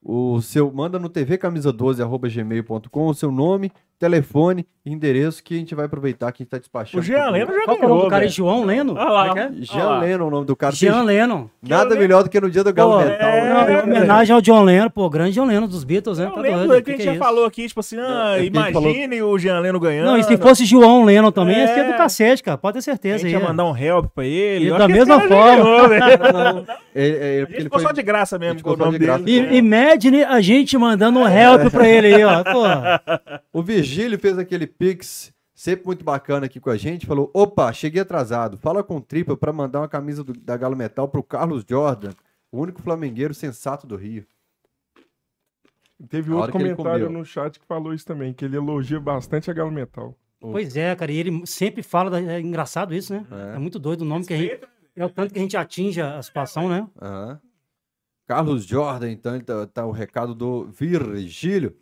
O 0.00 0.40
seu, 0.40 0.70
manda 0.72 0.98
no 0.98 1.08
tvcamisa12@gmail.com 1.10 3.06
o 3.06 3.14
seu 3.14 3.32
nome, 3.32 3.72
telefone 3.98 4.66
endereço 4.86 5.42
que 5.42 5.54
a 5.54 5.56
gente 5.58 5.74
vai 5.74 5.86
aproveitar 5.86 6.30
que 6.30 6.42
a 6.42 6.44
gente 6.44 6.50
tá 6.50 6.58
despachando. 6.58 7.00
O 7.02 7.02
Jean 7.02 7.30
Leno 7.30 7.52
já 7.54 7.64
Qual 7.64 7.76
que 7.76 7.82
é 7.82 7.86
o 7.86 7.88
nome 7.88 8.00
ganhou, 8.00 8.04
do 8.04 8.10
cara? 8.10 8.24
É. 8.24 8.28
João 8.28 8.64
Leno? 8.64 8.94
Olha 8.94 9.08
lá. 9.08 9.26
É 9.28 9.32
que 9.32 9.38
é? 9.38 9.50
Jean 9.60 9.88
Ó. 9.88 9.98
Leno 10.00 10.24
é 10.24 10.26
o 10.26 10.30
nome 10.30 10.46
do 10.46 10.54
cara. 10.56 10.74
Jean 10.74 11.02
Lennon. 11.02 11.46
Nada 11.62 11.94
melhor 11.94 12.22
do 12.22 12.28
que 12.28 12.38
no 12.40 12.50
dia 12.50 12.62
do 12.62 12.72
Galo 12.72 12.92
Pô, 12.92 12.98
Metal. 12.98 13.28
é, 13.28 13.40
né? 13.42 13.54
Não, 13.54 13.70
em 13.70 13.82
homenagem 13.82 14.34
ao 14.34 14.42
John 14.42 14.62
Lennon, 14.62 14.90
pô, 14.90 15.08
grande 15.08 15.32
John 15.32 15.46
Lennon 15.46 15.66
dos 15.66 15.84
Beatles, 15.84 16.18
né? 16.18 16.30
Tá 16.34 16.40
lembro 16.40 16.66
doido. 16.66 16.84
que 16.84 16.90
a 16.90 16.94
gente 16.96 17.04
já 17.04 17.14
é 17.14 17.16
falou 17.16 17.46
aqui, 17.46 17.66
tipo 17.66 17.80
assim, 17.80 17.96
ah, 17.98 18.34
é 18.36 18.40
a 18.40 18.42
gente 18.42 18.48
imagine 18.56 19.22
o 19.22 19.38
Jean 19.38 19.60
Leno 19.60 19.80
ganhando. 19.80 20.06
Não, 20.06 20.18
e 20.18 20.22
se 20.22 20.36
fosse 20.36 20.64
João 20.66 21.04
Lennon 21.04 21.32
também, 21.32 21.56
ia 21.58 21.66
ser 21.68 21.80
É. 21.80 21.90
do 21.92 21.96
cacete, 21.96 22.42
cara. 22.42 22.58
Pode 22.58 22.74
ter 22.74 22.78
a 22.80 22.82
certeza 22.82 23.18
gente 23.18 23.28
aí. 23.28 23.32
ia 23.32 23.38
é. 23.44 23.48
mandar 23.48 23.64
um 23.64 23.74
help 23.76 24.06
pra 24.14 24.24
ele. 24.26 24.66
E 24.66 24.70
da 24.70 24.86
que 24.86 24.92
mesma 24.92 25.20
forma. 25.20 25.88
ganhou, 25.88 26.64
é, 26.94 27.08
é, 27.08 27.42
A 27.42 27.44
gente 27.46 27.54
ele 27.54 27.64
ficou 27.64 27.80
só 27.80 27.90
de 27.92 28.02
graça 28.02 28.38
mesmo 28.38 28.58
ficou 28.58 28.72
com 28.76 28.76
o 28.76 28.78
só 28.78 28.84
nome 28.86 28.98
de 28.98 29.06
graça. 29.06 29.22
dele. 29.24 29.48
E, 29.54 29.56
imagine 29.56 30.24
a 30.24 30.40
gente 30.40 30.76
mandando 30.76 31.18
um 31.20 31.26
help 31.28 31.70
pra 31.70 31.88
ele 31.88 32.14
aí, 32.14 32.24
ó. 32.24 32.42
O 33.52 33.62
Virgílio 33.62 34.18
fez 34.18 34.38
aquele 34.38 34.66
pix, 34.78 35.32
sempre 35.54 35.86
muito 35.86 36.04
bacana 36.04 36.46
aqui 36.46 36.58
com 36.60 36.70
a 36.70 36.76
gente, 36.76 37.06
falou, 37.06 37.30
opa, 37.34 37.72
cheguei 37.72 38.00
atrasado, 38.02 38.56
fala 38.58 38.82
com 38.82 38.96
o 38.96 39.00
Tripa 39.00 39.36
pra 39.36 39.52
mandar 39.52 39.80
uma 39.80 39.88
camisa 39.88 40.22
do- 40.24 40.32
da 40.32 40.56
Galo 40.56 40.76
Metal 40.76 41.08
pro 41.08 41.22
Carlos 41.22 41.64
Jordan, 41.68 42.10
o 42.52 42.58
único 42.60 42.82
flamengueiro 42.82 43.32
sensato 43.34 43.86
do 43.86 43.96
Rio. 43.96 44.26
Teve 46.08 46.32
A 46.32 46.36
outro 46.36 46.52
comentário 46.52 47.08
no 47.08 47.24
chat 47.24 47.58
que 47.58 47.66
falou 47.66 47.94
isso 47.94 48.04
também, 48.04 48.32
que 48.34 48.44
ele 48.44 48.56
elogia 48.56 48.98
bastante 49.00 49.50
a 49.50 49.54
Galo 49.54 49.70
Metal. 49.70 50.16
pois 50.40 50.76
é, 50.76 50.94
cara. 50.94 51.10
E 51.10 51.16
ele 51.16 51.46
sempre 51.46 51.82
fala. 51.82 52.10
da- 52.10 52.20
É 52.20 52.40
engraçado 52.40 52.92
isso, 52.94 53.14
né? 53.14 53.24
É. 53.52 53.56
É, 53.56 53.58
muito 53.58 53.78
doido 53.78 54.02
o 54.02 54.04
nome 54.04 54.26
que 54.26 54.34
a 54.34 54.36
gente. 54.36 54.60
É 54.94 55.04
o 55.04 55.08
tanto 55.08 55.32
que 55.32 55.38
a 55.38 55.42
gente 55.42 55.56
atinge 55.56 56.00
a 56.02 56.20
situação, 56.20 56.68
né? 56.68 56.86
Aham. 57.00 57.40
Carlos 58.26 58.64
Jordan, 58.66 59.10
então, 59.10 59.38
tá, 59.40 59.66
tá 59.66 59.86
o 59.86 59.90
recado 59.90 60.34
do 60.34 60.64
Virgílio. 60.66 61.76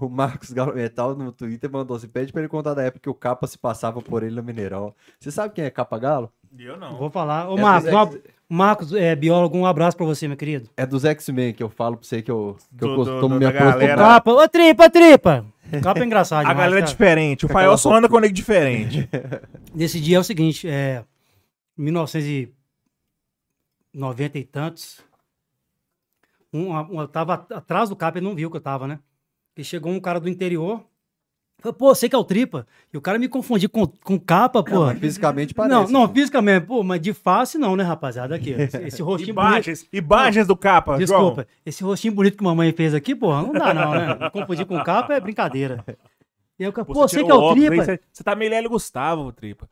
O 0.00 0.08
Marcos 0.08 0.52
Galo 0.52 0.74
Metal 0.74 1.14
no 1.16 1.32
Twitter 1.32 1.70
mandou 1.72 1.96
assim, 1.96 2.08
pede 2.08 2.30
pra 2.30 2.42
ele 2.42 2.48
contar 2.48 2.74
da 2.74 2.82
época 2.82 3.00
que 3.04 3.08
o 3.08 3.14
Capa 3.14 3.46
se 3.46 3.56
passava 3.56 4.02
por 4.02 4.22
ele 4.22 4.36
no 4.36 4.42
Mineirão. 4.42 4.94
Você 5.18 5.30
sabe 5.30 5.54
quem 5.54 5.64
é 5.64 5.70
Capa 5.70 5.98
Galo? 5.98 6.30
Eu 6.58 6.76
não. 6.76 6.96
Vou 6.98 7.08
falar. 7.10 7.48
Ô, 7.48 7.56
É 7.56 7.60
Marcos, 7.62 7.88
ex- 8.14 8.22
Marcos, 8.48 8.92
é, 8.94 9.16
biólogo, 9.16 9.56
um 9.56 9.64
abraço 9.66 9.96
pra 9.96 10.04
você, 10.04 10.28
meu 10.28 10.36
querido. 10.36 10.68
É 10.76 10.84
dos 10.86 11.04
X-Men 11.06 11.54
que 11.54 11.62
eu 11.62 11.70
falo 11.70 11.96
pra 11.96 12.06
você 12.06 12.20
que 12.20 12.30
eu, 12.30 12.56
que 12.76 12.84
eu 12.84 12.88
Do- 12.88 12.88
do- 12.88 12.96
costumo 12.96 13.28
do- 13.34 13.36
me 13.36 13.40
da 13.40 13.48
acostumar. 13.48 13.72
galera. 13.78 13.96
Capa, 13.96 14.30
ô, 14.32 14.48
tripa, 14.48 14.90
tripa. 14.90 15.46
O 15.72 15.80
capa 15.82 16.00
é 16.00 16.04
engraçado 16.04 16.40
A 16.46 16.50
demais, 16.50 16.58
galera 16.58 16.78
é 16.78 16.82
cara. 16.82 16.92
diferente. 16.92 17.44
O 17.44 17.46
Aquela 17.46 17.60
Fael 17.62 17.78
só 17.78 17.94
anda 17.94 18.08
com 18.10 18.18
nego 18.20 18.34
diferente. 18.34 19.08
Nesse 19.74 19.98
dia 20.00 20.18
é 20.18 20.20
o 20.20 20.24
seguinte, 20.24 20.68
é, 20.68 21.02
1990 21.78 24.38
e 24.38 24.44
tantos, 24.44 25.00
um, 26.52 26.72
um, 26.74 27.00
eu 27.00 27.08
tava 27.08 27.34
at- 27.34 27.52
atrás 27.52 27.88
do 27.88 27.96
capa, 27.96 28.18
ele 28.18 28.26
não 28.26 28.34
viu 28.34 28.50
que 28.50 28.56
eu 28.56 28.60
tava, 28.60 28.86
né? 28.86 28.98
E 29.58 29.64
chegou 29.64 29.92
um 29.92 30.00
cara 30.00 30.18
do 30.20 30.28
interior, 30.28 30.84
Falei, 31.60 31.76
pô, 31.76 31.92
você 31.92 32.08
que 32.08 32.14
é 32.14 32.18
o 32.18 32.22
tripa. 32.22 32.64
E 32.94 32.96
o 32.96 33.00
cara 33.00 33.18
me 33.18 33.28
confundiu 33.28 33.68
com, 33.68 33.84
com 33.84 34.16
capa, 34.16 34.62
pô. 34.62 34.86
Mas 34.86 34.98
fisicamente 35.00 35.52
parece. 35.52 35.74
Não, 35.74 35.88
não, 36.06 36.14
fisicamente, 36.14 36.64
pô, 36.66 36.84
mas 36.84 37.00
de 37.00 37.12
face 37.12 37.58
não, 37.58 37.74
né, 37.74 37.82
rapaziada? 37.82 38.36
Aqui, 38.36 38.50
esse, 38.54 38.76
esse 38.76 39.02
rostinho 39.02 39.34
bonito. 39.34 39.50
Imagens, 39.54 39.88
imagens 39.92 40.46
do 40.46 40.56
capa, 40.56 40.96
Desculpa, 40.96 41.42
João. 41.42 41.46
esse 41.66 41.82
rostinho 41.82 42.14
bonito 42.14 42.36
que 42.38 42.44
mamãe 42.44 42.72
fez 42.72 42.94
aqui, 42.94 43.12
pô, 43.12 43.32
não 43.34 43.50
dá 43.50 43.74
não, 43.74 43.90
né? 43.90 44.30
Confundir 44.30 44.66
com 44.66 44.80
capa 44.84 45.14
é 45.14 45.20
brincadeira. 45.20 45.84
E 46.60 46.62
aí 46.62 46.68
o 46.70 46.72
cara, 46.72 46.84
pô, 46.84 46.94
você 46.94 47.16
tirou 47.16 47.26
que 47.26 47.32
é 47.32 47.34
o 47.34 47.40
óculos, 47.40 47.66
tripa. 47.66 47.84
Você, 47.84 48.00
você 48.12 48.22
tá 48.22 48.36
meio 48.36 48.50
Lélio 48.52 48.70
Gustavo, 48.70 49.32
tripa. 49.32 49.68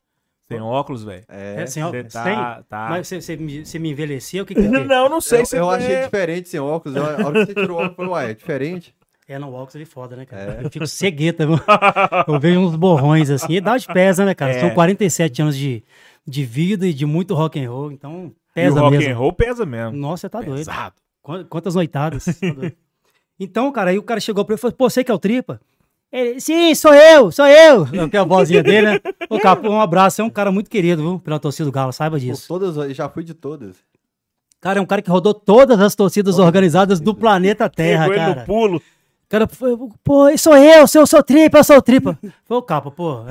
Sem 0.48 0.60
óculos, 0.60 1.04
velho. 1.04 1.24
É. 1.28 1.62
É, 1.62 1.66
sem 1.66 1.84
Você 1.84 1.88
óculos, 1.98 2.12
tá- 2.12 2.24
tem? 2.24 2.64
tá. 2.68 2.86
Mas 2.90 3.06
você, 3.06 3.20
você, 3.20 3.36
me, 3.36 3.64
você 3.64 3.78
me 3.78 3.90
envelheceu, 3.92 4.42
o 4.42 4.46
que 4.46 4.54
que 4.56 4.60
é? 4.60 4.64
Não, 4.86 5.08
não 5.08 5.20
sei 5.20 5.42
Eu, 5.42 5.46
se 5.46 5.56
eu 5.56 5.72
é- 5.72 5.76
achei 5.76 6.02
diferente 6.04 6.48
sem 6.48 6.58
óculos. 6.58 6.96
Eu- 6.96 7.04
A 7.04 7.26
hora 7.28 7.46
que 7.46 7.52
você 7.52 7.54
tirou 7.60 7.78
o 7.78 7.80
óculos, 7.80 7.90
eu 7.90 7.94
falei, 7.94 8.10
uai, 8.10 8.30
é 8.30 8.34
diferente. 8.34 8.92
É, 9.28 9.38
não, 9.38 9.50
o 9.50 9.54
óculos 9.54 9.74
ele 9.74 9.82
é 9.84 9.86
foda, 9.86 10.14
né, 10.14 10.24
cara? 10.24 10.58
É. 10.60 10.64
Eu 10.64 10.70
fico 10.70 10.86
cegueta, 10.86 11.46
viu? 11.46 11.58
Eu 12.28 12.38
vejo 12.38 12.60
uns 12.60 12.76
borrões 12.76 13.28
assim. 13.28 13.54
E 13.54 13.56
idade 13.56 13.86
pesa, 13.86 14.24
né, 14.24 14.34
cara? 14.34 14.52
É. 14.52 14.60
São 14.60 14.70
47 14.70 15.42
anos 15.42 15.56
de, 15.56 15.82
de 16.26 16.44
vida 16.44 16.86
e 16.86 16.92
de 16.94 17.04
muito 17.04 17.34
rock 17.34 17.58
and 17.58 17.68
roll, 17.70 17.90
então 17.90 18.26
E 18.26 18.28
o 18.28 18.34
pesa 18.54 18.80
rock 18.80 18.96
mesmo. 18.96 19.12
and 19.12 19.16
roll 19.16 19.32
pesa 19.32 19.66
mesmo. 19.66 19.96
Nossa, 19.96 20.20
você 20.22 20.28
tá 20.28 20.40
doido. 20.40 20.58
Pesado. 20.58 20.94
Quan- 21.22 21.44
Quantas 21.44 21.74
noitadas. 21.74 22.24
Tá 22.24 22.32
doido. 22.52 22.76
então, 23.40 23.72
cara, 23.72 23.90
aí 23.90 23.98
o 23.98 24.02
cara 24.02 24.20
chegou 24.20 24.44
pra 24.44 24.52
ele 24.54 24.58
e 24.58 24.62
falou: 24.62 24.76
Pô, 24.76 24.88
você 24.88 25.02
que 25.02 25.10
é 25.10 25.14
o 25.14 25.18
tripa? 25.18 25.60
Ele, 26.12 26.40
sim, 26.40 26.72
sou 26.76 26.94
eu, 26.94 27.32
sou 27.32 27.46
eu. 27.46 27.84
Que 28.08 28.16
é 28.16 28.20
a 28.20 28.24
vozinha 28.24 28.62
dele, 28.62 28.92
né? 28.92 29.00
Ô, 29.28 29.40
Capo, 29.40 29.68
um 29.68 29.80
abraço. 29.80 30.20
É 30.20 30.24
um 30.24 30.30
cara 30.30 30.52
muito 30.52 30.70
querido, 30.70 31.02
viu? 31.02 31.18
Pela 31.18 31.40
torcida 31.40 31.64
do 31.64 31.72
Galo, 31.72 31.92
saiba 31.92 32.16
Por 32.16 32.20
disso. 32.20 32.46
todas, 32.46 32.76
eu 32.76 32.94
já 32.94 33.08
fui 33.08 33.24
de 33.24 33.34
todas. 33.34 33.74
Cara, 34.60 34.78
é 34.78 34.82
um 34.82 34.86
cara 34.86 35.02
que 35.02 35.10
rodou 35.10 35.34
todas 35.34 35.80
as 35.80 35.96
torcidas 35.96 36.38
organizadas 36.38 37.00
do 37.00 37.12
planeta 37.12 37.68
Terra, 37.68 38.04
Pegou 38.08 38.14
ele 38.14 38.24
cara. 38.24 38.40
no 38.40 38.46
pulo. 38.46 38.82
O 39.26 39.28
cara 39.28 39.48
foi, 39.48 39.76
pô, 40.04 40.38
sou 40.38 40.56
eu, 40.56 40.86
sou, 40.86 41.04
sou 41.04 41.20
tripa, 41.20 41.58
eu 41.58 41.64
sou 41.64 41.82
tripa. 41.82 42.16
Foi 42.44 42.58
o 42.58 42.62
capa, 42.62 42.92
pô. 42.92 43.24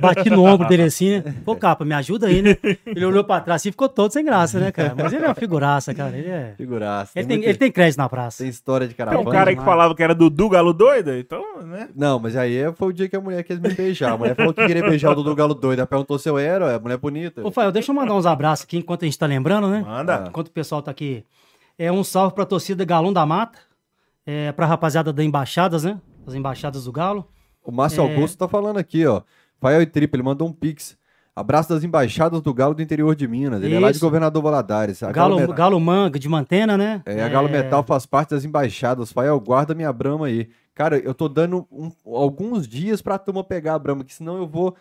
Bati 0.00 0.28
no 0.28 0.42
ombro 0.44 0.66
dele 0.66 0.82
assim, 0.82 1.20
né? 1.20 1.34
Pô, 1.44 1.54
capa, 1.54 1.84
me 1.84 1.94
ajuda 1.94 2.26
aí, 2.26 2.42
né? 2.42 2.56
Ele 2.84 3.04
olhou 3.04 3.22
pra 3.22 3.40
trás 3.40 3.62
assim 3.62 3.68
e 3.68 3.70
ficou 3.70 3.88
todo 3.88 4.10
sem 4.10 4.24
graça, 4.24 4.58
né, 4.58 4.72
cara? 4.72 4.92
Mas 4.96 5.12
ele 5.12 5.24
é 5.24 5.28
uma 5.28 5.36
figuraça, 5.36 5.94
cara. 5.94 6.18
Ele 6.18 6.28
é. 6.28 6.54
Figuraça. 6.56 7.12
Ele 7.14 7.28
tem, 7.28 7.36
muita- 7.36 7.48
ele 7.50 7.58
tem 7.58 7.70
crédito 7.70 7.98
na 7.98 8.08
praça. 8.08 8.38
tem 8.42 8.48
história 8.48 8.88
de 8.88 8.94
Tem 8.94 9.06
caravana. 9.06 9.28
um 9.28 9.32
cara 9.32 9.50
aí 9.50 9.56
que 9.56 9.62
falava 9.62 9.94
que 9.94 10.02
era 10.02 10.16
Dudu 10.16 10.48
Galo 10.48 10.72
doido, 10.72 11.14
então, 11.16 11.44
né? 11.62 11.90
Não, 11.94 12.18
mas 12.18 12.36
aí 12.36 12.72
foi 12.74 12.88
o 12.88 12.92
dia 12.92 13.08
que 13.08 13.14
a 13.14 13.20
mulher 13.20 13.44
quis 13.44 13.60
me 13.60 13.72
beijar. 13.72 14.14
A 14.14 14.18
mulher 14.18 14.34
falou 14.34 14.52
que 14.52 14.66
queria 14.66 14.82
beijar 14.82 15.12
o 15.12 15.14
Dudu 15.14 15.32
Galo 15.36 15.54
doido. 15.54 15.78
Ela 15.78 15.86
perguntou 15.86 16.18
se 16.18 16.28
eu 16.28 16.36
era, 16.38 16.74
a 16.74 16.80
mulher 16.80 16.98
bonita. 16.98 17.46
Ô, 17.46 17.52
Fael, 17.52 17.70
deixa 17.70 17.92
eu 17.92 17.94
mandar 17.94 18.14
uns 18.14 18.26
abraços 18.26 18.64
aqui 18.64 18.78
enquanto 18.78 19.04
a 19.04 19.06
gente 19.06 19.16
tá 19.16 19.26
lembrando, 19.26 19.68
né? 19.68 19.84
Manda. 19.86 20.24
Enquanto 20.26 20.48
o 20.48 20.52
pessoal 20.52 20.82
tá 20.82 20.90
aqui. 20.90 21.24
É 21.78 21.92
um 21.92 22.02
salve 22.02 22.34
pra 22.34 22.44
torcida 22.44 22.84
Galão 22.84 23.12
da 23.12 23.24
Mata. 23.24 23.60
É, 24.26 24.50
pra 24.52 24.66
rapaziada 24.66 25.12
da 25.12 25.22
Embaixadas, 25.22 25.84
né? 25.84 26.00
As 26.26 26.34
Embaixadas 26.34 26.84
do 26.84 26.92
Galo. 26.92 27.26
O 27.64 27.70
Márcio 27.72 28.02
É. 28.04 28.10
Augusto 28.12 28.36
tá 28.38 28.48
falando 28.48 28.78
aqui, 28.78 29.06
ó. 29.06 29.22
Fael 29.60 29.82
e 29.82 29.86
Tripa, 29.86 30.16
ele 30.16 30.22
mandou 30.22 30.48
um 30.48 30.52
pix. 30.52 30.96
Abraço 31.34 31.68
das 31.68 31.84
embaixadas 31.84 32.40
do 32.40 32.54
Galo 32.54 32.74
do 32.74 32.80
interior 32.80 33.14
de 33.14 33.28
Minas. 33.28 33.62
Ele 33.62 33.74
é 33.74 33.78
lá 33.78 33.90
de 33.90 33.96
Isso. 33.98 34.04
Governador 34.04 34.42
Valadares. 34.42 35.02
A 35.02 35.12
Galo, 35.12 35.36
Met- 35.38 35.52
Galo 35.52 35.78
Manga, 35.78 36.18
de 36.18 36.28
Mantena, 36.30 36.78
né? 36.78 37.02
É, 37.04 37.22
a 37.22 37.28
Galo 37.28 37.48
Metal 37.50 37.82
faz 37.84 38.06
parte 38.06 38.30
das 38.30 38.42
embaixadas. 38.44 39.12
Fael, 39.12 39.38
guarda 39.38 39.74
minha 39.74 39.92
brama 39.92 40.26
aí. 40.28 40.48
Cara, 40.74 40.98
eu 40.98 41.12
tô 41.14 41.28
dando 41.28 41.66
um- 41.70 41.90
alguns 42.06 42.66
dias 42.66 43.02
pra 43.02 43.18
turma 43.18 43.44
pegar 43.44 43.74
a 43.74 43.78
brama, 43.78 44.02
que 44.02 44.14
senão 44.14 44.38
eu 44.38 44.46
vou. 44.46 44.74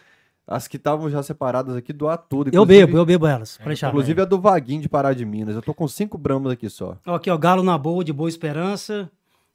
As 0.48 0.66
que 0.68 0.78
estavam 0.78 1.10
já 1.10 1.22
separadas 1.24 1.76
aqui, 1.76 1.92
doar 1.92 2.18
tudo. 2.18 2.48
Eu 2.54 2.64
Inclusive- 2.64 2.86
bebo, 2.86 2.98
eu 3.00 3.06
bebo 3.06 3.28
elas. 3.28 3.58
Pra 3.58 3.68
deixar. 3.68 3.90
Inclusive 3.90 4.22
a 4.22 4.26
do 4.26 4.40
Vaguinho 4.40 4.82
de 4.82 4.88
Pará 4.88 5.12
de 5.12 5.26
Minas. 5.26 5.56
Eu 5.56 5.62
tô 5.62 5.74
com 5.74 5.88
cinco 5.90 6.18
bramas 6.18 6.52
aqui 6.54 6.70
só. 6.70 6.96
Aqui, 7.06 7.30
ó, 7.30 7.38
Galo 7.38 7.64
na 7.64 7.78
Boa, 7.78 8.04
de 8.04 8.14
Boa 8.14 8.30
Esperança. 8.30 9.10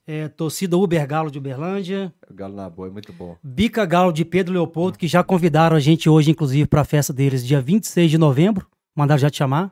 É, 0.06 0.28
torcida 0.28 0.76
Uber 0.76 1.06
Galo 1.06 1.30
de 1.30 1.38
Uberlândia. 1.38 2.12
Galo 2.32 2.54
na 2.56 2.68
boa, 2.68 2.88
é 2.88 2.90
muito 2.90 3.12
bom. 3.12 3.36
Bica 3.42 3.84
Galo 3.86 4.12
de 4.12 4.24
Pedro 4.24 4.52
Leopoldo, 4.54 4.98
que 4.98 5.06
já 5.06 5.22
convidaram 5.22 5.76
a 5.76 5.80
gente 5.80 6.08
hoje, 6.08 6.30
inclusive, 6.30 6.66
pra 6.66 6.84
festa 6.84 7.12
deles, 7.12 7.46
dia 7.46 7.60
26 7.60 8.10
de 8.10 8.18
novembro. 8.18 8.66
Mandaram 8.94 9.18
já 9.20 9.30
te 9.30 9.36
chamar. 9.38 9.70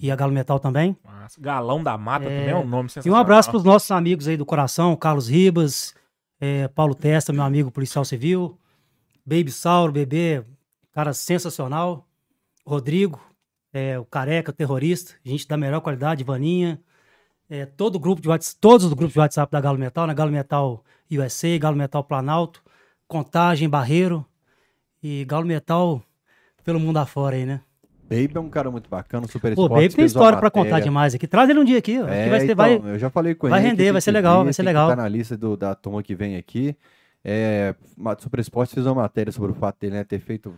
E 0.00 0.10
a 0.10 0.16
Galo 0.16 0.32
Metal 0.32 0.58
também. 0.58 0.96
Nossa, 1.04 1.40
Galão 1.40 1.82
da 1.82 1.96
Mata 1.96 2.24
também 2.26 2.48
é 2.50 2.56
um 2.56 2.66
nome 2.66 2.88
E 2.88 2.92
sensacional. 2.92 3.18
um 3.18 3.20
abraço 3.22 3.50
pros 3.50 3.64
nossos 3.64 3.90
amigos 3.90 4.28
aí 4.28 4.36
do 4.36 4.44
coração, 4.44 4.94
Carlos 4.94 5.28
Ribas, 5.28 5.94
é, 6.40 6.68
Paulo 6.68 6.94
Testa, 6.94 7.32
meu 7.32 7.42
amigo 7.42 7.70
policial 7.70 8.04
civil, 8.04 8.58
Baby 9.24 9.50
Sauro, 9.50 9.90
bebê, 9.92 10.44
cara 10.92 11.14
sensacional, 11.14 12.06
Rodrigo, 12.66 13.18
é, 13.72 13.98
o 13.98 14.04
careca, 14.04 14.50
o 14.50 14.54
terrorista, 14.54 15.14
gente 15.24 15.48
da 15.48 15.56
melhor 15.56 15.80
qualidade, 15.80 16.22
Vaninha, 16.22 16.78
é, 17.50 17.64
todo 17.66 17.96
o 17.96 17.98
grupo 17.98 18.20
de 18.20 18.28
WhatsApp, 18.28 18.58
todos 18.60 18.86
os 18.86 18.92
grupos 18.92 19.12
de 19.14 19.18
WhatsApp 19.18 19.50
da 19.50 19.60
Galo 19.60 19.78
Metal, 19.78 20.06
né? 20.06 20.14
Galo 20.14 20.30
Metal 20.30 20.84
USA, 21.10 21.58
Galo 21.58 21.76
Metal 21.76 22.02
Planalto, 22.04 22.62
Contagem, 23.06 23.68
Barreiro 23.68 24.24
e 25.02 25.24
Galo 25.24 25.46
Metal 25.46 26.02
pelo 26.64 26.78
mundo 26.78 26.98
afora 26.98 27.36
aí, 27.36 27.46
né? 27.46 27.60
Baby 28.02 28.32
é 28.36 28.40
um 28.40 28.48
cara 28.48 28.70
muito 28.70 28.88
bacana, 28.88 29.26
super 29.26 29.54
Pô, 29.54 29.64
esporte, 29.64 29.82
Baby 29.82 29.94
tem 29.96 30.04
história 30.06 30.38
pra 30.38 30.46
matéria. 30.46 30.70
contar 30.70 30.80
demais 30.80 31.14
aqui. 31.14 31.26
Traz 31.26 31.48
ele 31.50 31.58
um 31.60 31.64
dia 31.64 31.78
aqui, 31.78 31.98
ó. 32.00 32.08
É, 32.08 32.28
vai, 32.30 32.44
então, 32.44 32.56
vai, 32.56 32.74
eu 32.94 32.98
já 32.98 33.10
falei 33.10 33.34
com 33.34 33.48
vai 33.48 33.60
ele. 33.60 33.68
render, 33.68 33.84
que 33.86 33.92
vai 33.92 34.00
ser 34.00 34.12
legal, 34.12 34.44
vai 34.44 34.52
ser 34.52 34.62
legal. 34.62 34.88
Tá 34.88 34.96
na 34.96 35.06
lista 35.08 35.36
do- 35.36 35.56
da 35.58 35.74
turma 35.74 36.02
que 36.02 36.14
vem 36.14 36.36
aqui. 36.36 36.74
É, 37.22 37.74
Super 38.18 38.40
Esporte 38.40 38.72
fez 38.74 38.86
uma 38.86 38.94
matéria 38.94 39.30
sobre 39.32 39.52
o 39.52 39.54
fato 39.54 39.76
dele 39.80 39.96
né, 39.96 40.04
ter 40.04 40.20
feito 40.20 40.54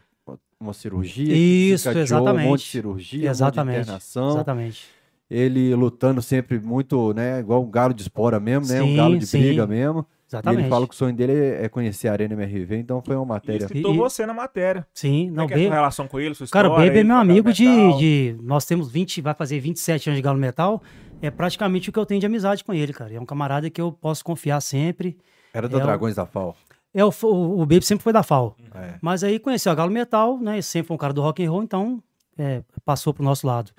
uma 0.60 0.72
cirurgia. 0.72 1.34
Isso, 1.34 1.92
desencadeou 1.92 2.20
Um 2.20 2.24
monte 2.24 2.34
de 2.34 2.44
exatamente. 2.44 2.70
cirurgia, 2.70 3.28
um 3.28 3.30
Exatamente. 3.30 3.66
monte 3.66 3.76
de 3.76 3.82
internação. 3.82 4.30
Exatamente. 4.30 4.88
Ele 5.30 5.74
lutando 5.74 6.20
sempre 6.20 6.58
muito, 6.58 7.12
né? 7.14 7.38
Igual 7.40 7.62
um 7.62 7.70
galo 7.70 7.94
de 7.94 8.02
espora 8.02 8.40
mesmo, 8.40 8.66
né? 8.66 8.82
Um 8.82 8.86
Sim, 8.86 8.96
galo 8.96 9.18
de 9.18 9.26
sim. 9.26 9.38
briga 9.40 9.66
mesmo. 9.66 10.00
E 10.00 10.30
Exatamente. 10.30 10.60
ele 10.62 10.68
fala 10.68 10.86
que 10.88 10.94
o 10.94 10.96
sonho 10.96 11.14
dele 11.14 11.32
é 11.32 11.64
é 11.64 11.68
conhecer 11.68 12.08
a 12.08 12.12
Arena 12.12 12.34
MRV, 12.34 12.76
então 12.76 13.02
foi 13.02 13.14
uma 13.16 13.24
E 13.24 13.28
matéria. 13.28 13.66
citou 13.68 13.94
E- 13.94 13.96
você 13.96 14.24
na 14.26 14.32
matéria. 14.34 14.86
Sim, 14.94 15.24
Como 15.26 15.36
não, 15.36 15.44
é 15.44 15.46
que 15.48 15.54
é 15.54 15.56
a 15.56 15.66
sua 15.66 15.74
relação 15.74 16.08
com 16.08 16.20
ele, 16.20 16.34
sua 16.34 16.46
Cara, 16.48 16.68
o 16.68 16.72
história 16.72 16.90
Baby 16.90 17.00
é 17.00 17.04
meu 17.04 17.16
amigo 17.16 17.52
de, 17.52 17.66
de. 17.98 18.36
Nós 18.42 18.64
temos 18.64 18.90
20, 18.90 19.20
vai 19.20 19.34
fazer 19.34 19.58
27 19.60 20.08
anos 20.10 20.18
de 20.18 20.22
Galo 20.22 20.38
Metal. 20.38 20.82
É 21.22 21.30
praticamente 21.30 21.90
o 21.90 21.92
que 21.92 21.98
eu 21.98 22.06
tenho 22.06 22.18
de 22.20 22.26
amizade 22.26 22.64
com 22.64 22.72
ele, 22.72 22.92
cara. 22.92 23.12
É 23.12 23.20
um 23.20 23.26
camarada 23.26 23.68
que 23.68 23.80
eu 23.80 23.92
posso 23.92 24.24
confiar 24.24 24.60
sempre. 24.60 25.16
Era 25.52 25.68
do 25.68 25.76
É 25.78 25.80
o- 25.80 25.82
Dragões 25.82 26.14
da 26.16 26.24
FAO. 26.26 26.54
É, 26.94 27.04
o, 27.04 27.10
o, 27.22 27.60
o 27.60 27.66
Baby 27.66 27.82
sempre 27.82 28.02
foi 28.02 28.12
da 28.12 28.22
FAO. 28.22 28.56
É. 28.74 28.94
Mas 29.02 29.22
aí 29.22 29.38
conheceu 29.38 29.70
a 29.70 29.74
Galo 29.74 29.90
Metal, 29.92 30.38
né? 30.40 30.58
e 30.58 30.62
Sempre 30.62 30.88
foi 30.88 30.94
um 30.94 30.98
cara 30.98 31.12
do 31.12 31.22
rock 31.22 31.44
and 31.44 31.50
roll, 31.50 31.62
então 31.62 32.02
é, 32.38 32.62
passou 32.84 33.12
pro 33.12 33.22
nosso 33.24 33.46
lado. 33.46 33.70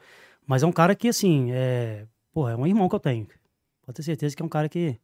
Mas 0.51 0.63
é 0.63 0.67
um 0.67 0.71
cara 0.73 0.93
que, 0.93 1.07
assim, 1.07 1.49
é, 1.53 2.05
porra, 2.33 2.51
é 2.51 2.55
um 2.57 2.67
irmão 2.67 2.89
que 2.89 2.95
eu 2.95 2.99
tenho. 2.99 3.25
Pode 3.85 3.95
ter 3.95 4.03
certeza 4.03 4.35
que 4.35 4.41
é 4.41 4.45
um 4.45 4.49
cara 4.49 4.67
que, 4.67 4.99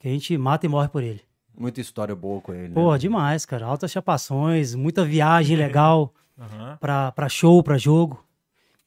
que 0.00 0.08
a 0.08 0.10
gente 0.10 0.36
mata 0.36 0.66
e 0.66 0.68
morre 0.68 0.88
por 0.88 1.00
ele. 1.00 1.20
Muita 1.56 1.80
história 1.80 2.12
boa 2.12 2.40
com 2.40 2.52
ele. 2.52 2.70
né? 2.70 2.74
Porra, 2.74 2.98
demais, 2.98 3.46
cara. 3.46 3.66
Altas 3.66 3.92
chapações, 3.92 4.74
muita 4.74 5.04
viagem 5.04 5.56
legal 5.56 6.12
Aham. 6.36 6.76
pra, 6.80 7.12
pra 7.12 7.28
show, 7.28 7.62
pra 7.62 7.78
jogo. 7.78 8.20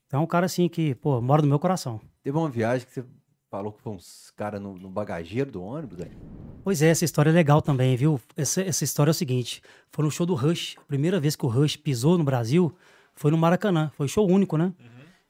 Então 0.05 0.19
é 0.19 0.23
um 0.23 0.27
cara, 0.27 0.45
assim, 0.45 0.67
que, 0.67 0.93
pô, 0.95 1.21
mora 1.21 1.41
no 1.41 1.47
meu 1.47 1.57
coração. 1.57 2.01
Teve 2.21 2.37
uma 2.37 2.49
viagem 2.49 2.85
que 2.85 2.95
você 2.95 3.05
falou 3.49 3.71
que 3.71 3.81
foi 3.81 3.93
uns 3.93 4.29
caras 4.35 4.59
no, 4.59 4.77
no 4.77 4.89
bagageiro 4.89 5.51
do 5.51 5.63
ônibus, 5.63 5.99
velho. 5.99 6.17
Pois 6.65 6.81
é, 6.81 6.89
essa 6.89 7.05
história 7.05 7.29
é 7.29 7.33
legal 7.33 7.61
também, 7.61 7.95
viu? 7.95 8.19
Essa, 8.35 8.61
essa 8.61 8.83
história 8.83 9.09
é 9.09 9.13
o 9.13 9.15
seguinte: 9.15 9.61
foi 9.89 10.03
no 10.03 10.11
show 10.11 10.25
do 10.25 10.35
Rush. 10.35 10.75
A 10.79 10.83
primeira 10.83 11.17
vez 11.17 11.37
que 11.37 11.45
o 11.45 11.49
Rush 11.49 11.77
pisou 11.77 12.17
no 12.17 12.25
Brasil 12.25 12.75
foi 13.15 13.31
no 13.31 13.37
Maracanã. 13.37 13.89
Foi 13.95 14.09
show 14.09 14.27
único, 14.27 14.57
né? 14.57 14.73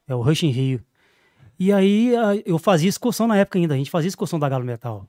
É 0.06 0.14
o 0.14 0.20
Rush 0.20 0.42
em 0.42 0.50
Rio. 0.50 0.82
E 1.58 1.72
aí 1.72 2.12
eu 2.44 2.58
fazia 2.58 2.88
excursão 2.88 3.26
na 3.26 3.36
época 3.36 3.58
ainda, 3.58 3.74
a 3.74 3.76
gente 3.76 3.90
fazia 3.90 4.08
excursão 4.08 4.38
da 4.38 4.48
Galo 4.48 4.64
Metal. 4.64 5.06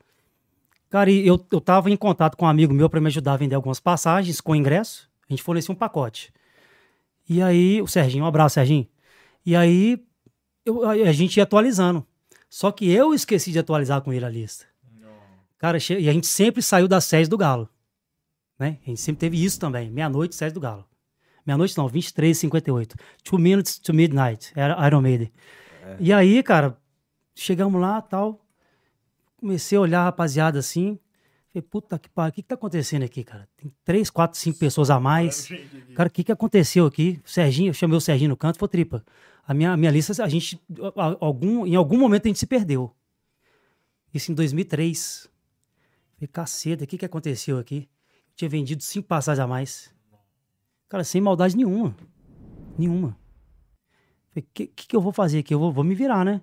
Cara, 0.90 1.10
e 1.10 1.26
eu, 1.26 1.44
eu 1.52 1.60
tava 1.60 1.90
em 1.90 1.98
contato 1.98 2.38
com 2.38 2.46
um 2.46 2.48
amigo 2.48 2.74
meu 2.74 2.90
para 2.90 3.02
me 3.02 3.08
ajudar 3.08 3.34
a 3.34 3.38
vender 3.38 3.56
algumas 3.56 3.80
passagens 3.80 4.40
com 4.40 4.56
ingresso. 4.56 5.10
A 5.28 5.34
gente 5.34 5.42
fornecia 5.44 5.74
um 5.74 5.76
pacote. 5.78 6.32
E 7.28 7.42
aí, 7.42 7.82
o 7.82 7.88
Serginho, 7.88 8.24
um 8.24 8.28
abraço, 8.28 8.54
Serginho. 8.54 8.88
E 9.46 9.56
aí 9.56 10.00
eu- 10.66 10.88
a, 10.88 11.12
gente 11.12 11.38
ia 11.38 11.44
atualizando. 11.44 12.06
Só 12.48 12.72
que 12.72 12.90
eu 12.90 13.14
esqueci 13.14 13.52
de 13.52 13.60
atualizar 13.60 14.02
com 14.02 14.14
ele 14.14 14.24
a 14.24 14.30
lista. 14.30 14.66
Cara, 15.58 15.80
che- 15.80 16.00
e 16.00 16.08
a 16.08 16.14
gente 16.14 16.28
sempre 16.28 16.62
saiu 16.62 16.88
das 16.88 17.04
séries 17.06 17.28
do 17.28 17.38
Galo. 17.38 17.68
Né? 18.58 18.78
A 18.84 18.90
gente 18.90 19.02
sempre 19.02 19.20
teve 19.20 19.44
isso 19.44 19.60
também. 19.60 19.90
Meia-noite, 19.90 20.36
séries 20.36 20.54
do 20.54 20.60
Galo. 20.60 20.86
Meia-noite 21.46 21.78
não, 21.78 21.88
23 21.88 22.38
58 22.38 22.96
Two 23.24 23.38
minutes 23.40 23.78
to 23.80 23.94
midnight. 23.94 24.52
Era 24.56 24.88
Iron 24.88 25.02
Maiden. 25.02 25.32
E 26.00 26.12
aí, 26.12 26.42
cara, 26.42 26.78
chegamos 27.36 27.80
lá 27.80 28.02
tal. 28.02 28.44
Comecei 29.38 29.78
a 29.78 29.82
olhar 29.82 30.02
a 30.02 30.04
rapaziada 30.06 30.58
assim. 30.60 30.98
Falei, 31.54 31.62
puta 31.70 32.00
que 32.00 32.10
pariu, 32.10 32.30
o 32.30 32.34
que, 32.34 32.42
que 32.42 32.48
tá 32.48 32.56
acontecendo 32.56 33.04
aqui, 33.04 33.24
cara? 33.24 33.48
Tem 33.56 33.72
três, 33.84 34.10
quatro, 34.10 34.38
cinco 34.40 34.58
pessoas 34.60 34.90
a 34.90 35.00
mais. 35.00 35.48
Cara, 35.96 36.08
o 36.08 36.12
que, 36.12 36.24
que 36.24 36.32
aconteceu 36.32 36.86
aqui? 36.86 37.22
O 37.26 37.30
Serginho, 37.30 37.70
eu 37.70 37.74
chamei 37.74 37.96
o 37.96 38.02
Serginho 38.02 38.30
no 38.30 38.38
canto, 38.38 38.58
falei, 38.58 38.72
tripa. 38.72 39.06
A 39.48 39.54
minha, 39.54 39.72
a 39.72 39.78
minha 39.78 39.92
lista, 39.92 40.24
a 40.24 40.28
gente, 40.28 40.60
a- 40.98 41.18
algum, 41.22 41.66
em 41.66 41.76
algum 41.76 41.98
momento 42.00 42.26
a 42.26 42.30
gente 42.30 42.40
se 42.40 42.48
perdeu. 42.48 42.92
Isso 44.14 44.32
em 44.32 44.36
2003. 44.36 45.30
Falei, 46.16 46.28
caceta, 46.28 46.84
o 46.84 46.88
que, 46.88 46.98
que 46.98 47.06
aconteceu 47.06 47.60
aqui? 47.60 47.88
Tinha 48.36 48.50
vendido 48.50 48.82
cinco 48.84 49.08
passagens 49.08 49.44
a 49.44 49.48
mais. 49.48 49.94
Cara, 50.90 51.04
sem 51.04 51.22
maldade 51.22 51.56
nenhuma. 51.56 51.96
Nenhuma. 52.78 53.18
O 54.36 54.42
que, 54.54 54.68
que, 54.68 54.88
que 54.88 54.96
eu 54.96 55.02
vou 55.02 55.12
fazer 55.14 55.40
aqui? 55.40 55.54
Eu 55.54 55.60
vou, 55.60 55.72
vou 55.72 55.84
me 55.84 55.96
virar, 55.96 56.26
né? 56.26 56.42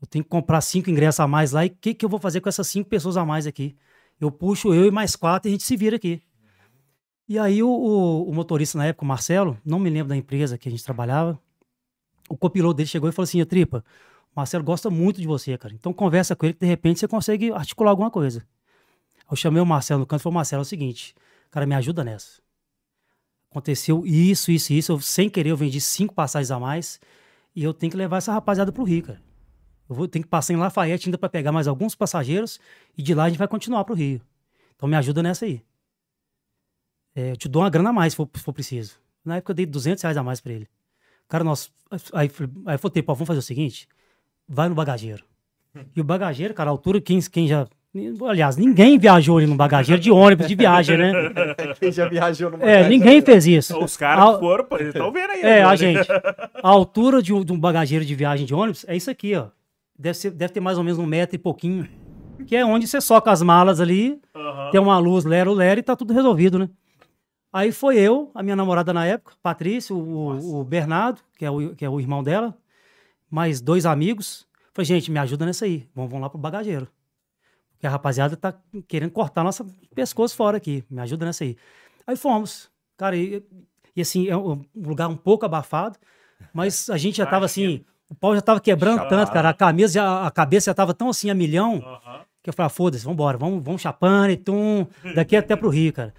Eu 0.00 0.06
tenho 0.06 0.24
que 0.24 0.30
comprar 0.30 0.60
cinco 0.60 0.88
ingressos 0.90 1.20
a 1.20 1.26
mais 1.26 1.52
lá. 1.52 1.64
E 1.64 1.68
o 1.68 1.76
que, 1.80 1.92
que 1.94 2.04
eu 2.04 2.08
vou 2.08 2.18
fazer 2.20 2.40
com 2.40 2.48
essas 2.48 2.66
cinco 2.68 2.88
pessoas 2.88 3.16
a 3.16 3.24
mais 3.24 3.46
aqui? 3.46 3.76
Eu 4.20 4.30
puxo 4.30 4.72
eu 4.72 4.86
e 4.86 4.90
mais 4.90 5.16
quatro 5.16 5.48
e 5.48 5.50
a 5.50 5.52
gente 5.52 5.64
se 5.64 5.76
vira 5.76 5.96
aqui. 5.96 6.22
E 7.28 7.38
aí 7.38 7.62
o, 7.62 7.68
o- 7.68 8.28
o 8.30 8.34
motorista 8.34 8.78
na 8.78 8.86
época, 8.86 9.04
o 9.04 9.08
Marcelo, 9.08 9.58
não 9.64 9.78
me 9.78 9.90
lembro 9.90 10.08
da 10.08 10.16
empresa 10.16 10.58
que 10.58 10.68
a 10.68 10.70
gente 10.70 10.82
trabalhava, 10.84 11.38
o 12.28 12.36
copiloto 12.36 12.74
dele 12.74 12.88
chegou 12.88 13.08
e 13.08 13.12
falou 13.12 13.24
assim, 13.24 13.40
"Ô, 13.40 13.46
Tripa, 13.46 13.84
o 14.34 14.40
Marcelo 14.40 14.64
gosta 14.64 14.90
muito 14.90 15.20
de 15.20 15.26
você, 15.26 15.56
cara. 15.58 15.74
Então 15.74 15.92
conversa 15.92 16.34
com 16.34 16.46
ele 16.46 16.54
que 16.54 16.60
de 16.60 16.66
repente 16.66 16.98
você 17.00 17.08
consegue 17.08 17.52
articular 17.52 17.90
alguma 17.90 18.10
coisa. 18.10 18.46
Eu 19.30 19.36
chamei 19.36 19.60
o 19.62 19.66
Marcelo 19.66 20.00
no 20.00 20.06
canto 20.06 20.20
e 20.20 20.22
falei, 20.24 20.34
Marcelo, 20.34 20.60
é 20.60 20.64
o 20.64 20.66
seguinte, 20.66 21.14
cara, 21.50 21.66
me 21.66 21.74
ajuda 21.74 22.02
nessa. 22.02 22.40
Aconteceu 23.50 24.06
isso, 24.06 24.50
isso, 24.50 24.72
isso. 24.72 24.92
Eu, 24.92 25.00
sem 25.00 25.28
querer, 25.28 25.50
eu 25.50 25.56
vendi 25.56 25.80
cinco 25.80 26.14
passagens 26.14 26.50
a 26.50 26.58
mais 26.58 27.00
e 27.54 27.64
eu 27.64 27.74
tenho 27.74 27.90
que 27.90 27.96
levar 27.96 28.18
essa 28.18 28.32
rapaziada 28.32 28.70
pro 28.70 28.84
Rio, 28.84 29.02
cara. 29.02 29.20
Eu 29.88 29.96
vou, 29.96 30.06
tenho 30.06 30.22
que 30.22 30.28
passar 30.28 30.52
em 30.52 30.56
Lafayette 30.56 31.08
ainda 31.08 31.18
para 31.18 31.28
pegar 31.28 31.50
mais 31.50 31.66
alguns 31.66 31.96
passageiros 31.96 32.60
e 32.96 33.02
de 33.02 33.12
lá 33.12 33.24
a 33.24 33.28
gente 33.28 33.38
vai 33.38 33.48
continuar 33.48 33.84
pro 33.84 33.94
Rio. 33.94 34.20
Então 34.76 34.88
me 34.88 34.94
ajuda 34.96 35.22
nessa 35.22 35.44
aí. 35.44 35.62
É, 37.14 37.32
eu 37.32 37.36
te 37.36 37.48
dou 37.48 37.62
uma 37.62 37.70
grana 37.70 37.90
a 37.90 37.92
mais 37.92 38.12
se 38.12 38.16
for, 38.16 38.30
se 38.34 38.42
for 38.42 38.52
preciso. 38.52 38.94
Na 39.24 39.36
época 39.36 39.50
eu 39.50 39.56
dei 39.56 39.66
200 39.66 40.02
reais 40.02 40.16
a 40.16 40.22
mais 40.22 40.40
pra 40.40 40.52
ele. 40.52 40.68
Cara, 41.28 41.44
nós. 41.44 41.72
Aí, 42.12 42.30
aí 42.66 42.74
eu 42.74 42.78
falei, 42.78 43.02
pô, 43.02 43.14
vamos 43.14 43.26
fazer 43.26 43.40
o 43.40 43.42
seguinte: 43.42 43.88
vai 44.48 44.68
no 44.68 44.74
bagageiro. 44.74 45.24
E 45.94 46.00
o 46.00 46.04
bagageiro, 46.04 46.52
cara, 46.52 46.68
a 46.68 46.72
altura, 46.72 47.00
quem, 47.00 47.20
quem 47.20 47.46
já. 47.46 47.68
Aliás, 48.28 48.56
ninguém 48.56 48.96
viajou 48.98 49.38
ali 49.38 49.46
no 49.48 49.56
bagageiro 49.56 50.00
de 50.00 50.12
ônibus 50.12 50.46
de 50.46 50.54
viagem, 50.54 50.96
né? 50.96 51.12
Quem 51.80 51.90
já 51.90 52.08
viajou 52.08 52.48
numa 52.50 52.64
É, 52.64 52.88
ninguém 52.88 53.20
fez 53.20 53.46
isso. 53.48 53.76
Os 53.78 53.96
caras 53.96 54.24
A- 54.28 54.34
que 54.34 54.38
foram, 54.40 54.64
pô, 54.64 54.76
eles 54.76 54.88
estão 54.94 55.10
vendo 55.10 55.30
aí. 55.32 55.40
É, 55.42 55.62
agora, 55.62 55.66
a 55.66 55.70
né? 55.70 55.76
gente. 55.76 56.08
A 56.62 56.68
altura 56.68 57.20
de 57.20 57.34
um, 57.34 57.44
de 57.44 57.52
um 57.52 57.58
bagageiro 57.58 58.04
de 58.04 58.14
viagem 58.14 58.46
de 58.46 58.54
ônibus 58.54 58.84
é 58.86 58.96
isso 58.96 59.10
aqui, 59.10 59.34
ó. 59.34 59.46
Deve, 59.98 60.14
ser, 60.16 60.30
deve 60.30 60.52
ter 60.52 60.60
mais 60.60 60.78
ou 60.78 60.84
menos 60.84 60.98
um 61.00 61.06
metro 61.06 61.34
e 61.34 61.38
pouquinho. 61.38 61.88
Que 62.46 62.54
é 62.56 62.64
onde 62.64 62.86
você 62.86 63.00
soca 63.00 63.30
as 63.30 63.42
malas 63.42 63.80
ali, 63.80 64.20
Aham. 64.34 64.70
tem 64.70 64.80
uma 64.80 64.98
luz 64.98 65.24
lero-lero 65.24 65.80
e 65.80 65.82
tá 65.82 65.94
tudo 65.96 66.14
resolvido, 66.14 66.58
né? 66.58 66.70
Aí 67.52 67.72
foi 67.72 67.98
eu, 67.98 68.30
a 68.34 68.42
minha 68.42 68.54
namorada 68.54 68.92
na 68.94 69.04
época, 69.04 69.34
Patrícia, 69.42 69.94
o, 69.94 70.60
o 70.60 70.64
Bernardo, 70.64 71.20
que 71.36 71.44
é 71.44 71.50
o, 71.50 71.74
que 71.74 71.84
é 71.84 71.90
o 71.90 71.98
irmão 72.00 72.22
dela, 72.22 72.56
mais 73.28 73.60
dois 73.60 73.84
amigos. 73.84 74.46
Falei, 74.72 74.86
gente, 74.86 75.10
me 75.10 75.18
ajuda 75.18 75.44
nessa 75.44 75.64
aí. 75.64 75.86
Vamos, 75.94 76.10
vamos 76.10 76.22
lá 76.22 76.30
pro 76.30 76.38
bagageiro. 76.38 76.86
Porque 77.80 77.86
a 77.86 77.90
rapaziada 77.90 78.36
tá 78.36 78.52
querendo 78.86 79.10
cortar 79.10 79.42
nosso 79.42 79.64
pescoço 79.94 80.36
fora 80.36 80.58
aqui. 80.58 80.84
Me 80.90 81.00
ajuda 81.00 81.24
nessa 81.24 81.44
aí. 81.44 81.56
Aí 82.06 82.14
fomos. 82.14 82.70
Cara, 82.94 83.16
e, 83.16 83.42
e 83.96 84.02
assim, 84.02 84.28
é 84.28 84.36
um 84.36 84.62
lugar 84.76 85.08
um 85.08 85.16
pouco 85.16 85.46
abafado, 85.46 85.98
mas 86.52 86.90
a 86.90 86.98
gente 86.98 87.16
já 87.16 87.24
tava 87.26 87.46
assim, 87.46 87.82
o 88.10 88.14
pau 88.14 88.34
já 88.34 88.42
tava 88.42 88.60
quebrando 88.60 88.98
Chapado. 88.98 89.16
tanto, 89.16 89.32
cara. 89.32 89.48
A 89.48 89.54
camisa, 89.54 89.94
já, 89.94 90.26
a 90.26 90.30
cabeça 90.30 90.70
já 90.70 90.74
tava 90.74 90.92
tão 90.92 91.08
assim 91.08 91.30
a 91.30 91.34
milhão. 91.34 91.80
Que 92.42 92.50
eu 92.50 92.52
falei, 92.52 92.66
ah, 92.66 92.68
foda-se, 92.68 93.02
vambora, 93.02 93.38
vamos, 93.38 93.64
vamos 93.64 93.80
chapando 93.80 94.30
e 94.30 94.36
tum, 94.36 94.86
daqui 95.14 95.34
até 95.34 95.56
pro 95.56 95.70
Rio, 95.70 95.90
cara. 95.94 96.12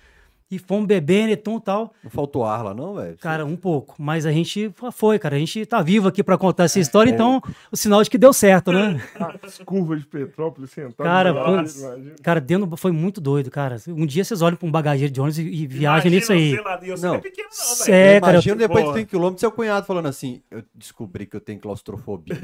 E 0.52 0.60
fomos 0.60 0.86
bebendo 0.86 1.30
e 1.30 1.34
e 1.34 1.38
tal. 1.62 1.94
Não 2.04 2.12
faltou 2.12 2.44
ar 2.44 2.62
lá, 2.62 2.74
não, 2.74 2.96
velho? 2.96 3.18
Cara, 3.20 3.46
um 3.46 3.56
pouco. 3.56 3.96
Mas 3.98 4.26
a 4.26 4.32
gente 4.34 4.70
foi, 4.92 5.18
cara. 5.18 5.38
A 5.38 5.40
gente 5.40 5.66
tá 5.66 5.82
vivo 5.82 6.10
aqui 6.10 6.22
pra 6.22 6.38
contar 6.38 6.66
essa 6.66 6.78
história, 6.78 7.10
então 7.10 7.42
o 7.72 7.78
sinal 7.78 8.04
de 8.04 8.10
que 8.10 8.18
deu 8.18 8.34
certo, 8.34 8.72
né? 8.74 9.02
As 9.42 9.60
curvas 9.60 10.02
de 10.02 10.06
Petrópolis 10.08 10.72
sentado. 10.72 11.08
Cara, 11.08 11.32
do 11.32 11.68
foi-. 11.70 12.14
Cara, 12.22 12.42
dentro 12.42 12.76
foi 12.76 12.92
muito 12.92 13.22
doido, 13.22 13.50
cara. 13.50 13.78
Um 13.88 14.06
dia 14.06 14.26
vocês 14.26 14.42
olham 14.42 14.58
pra 14.58 14.68
um 14.68 14.72
bagageiro 14.72 15.14
de 15.14 15.22
ônibus 15.22 15.40
e, 15.40 15.44
e 15.44 15.66
viajam 15.68 16.12
nisso 16.12 16.34
aí. 16.34 16.60
lá 16.60 16.78
Você 16.78 17.06
Não. 17.06 17.14
não 17.14 17.16
é 17.16 17.22
pequeno, 17.22 17.48
não, 17.50 17.86
velho. 17.86 17.96
É, 17.96 18.20
cara, 18.20 18.34
Imagina 18.34 18.56
depois 18.58 18.80
de 18.80 18.90
porra. 18.90 18.98
100 18.98 19.06
km 19.06 19.38
seu 19.38 19.52
cunhado 19.52 19.86
falando 19.86 20.08
assim: 20.08 20.42
Eu 20.52 20.64
descobri 20.76 21.26
que 21.26 21.36
eu 21.38 21.42
tenho 21.42 21.60
claustrofobia. 21.60 22.36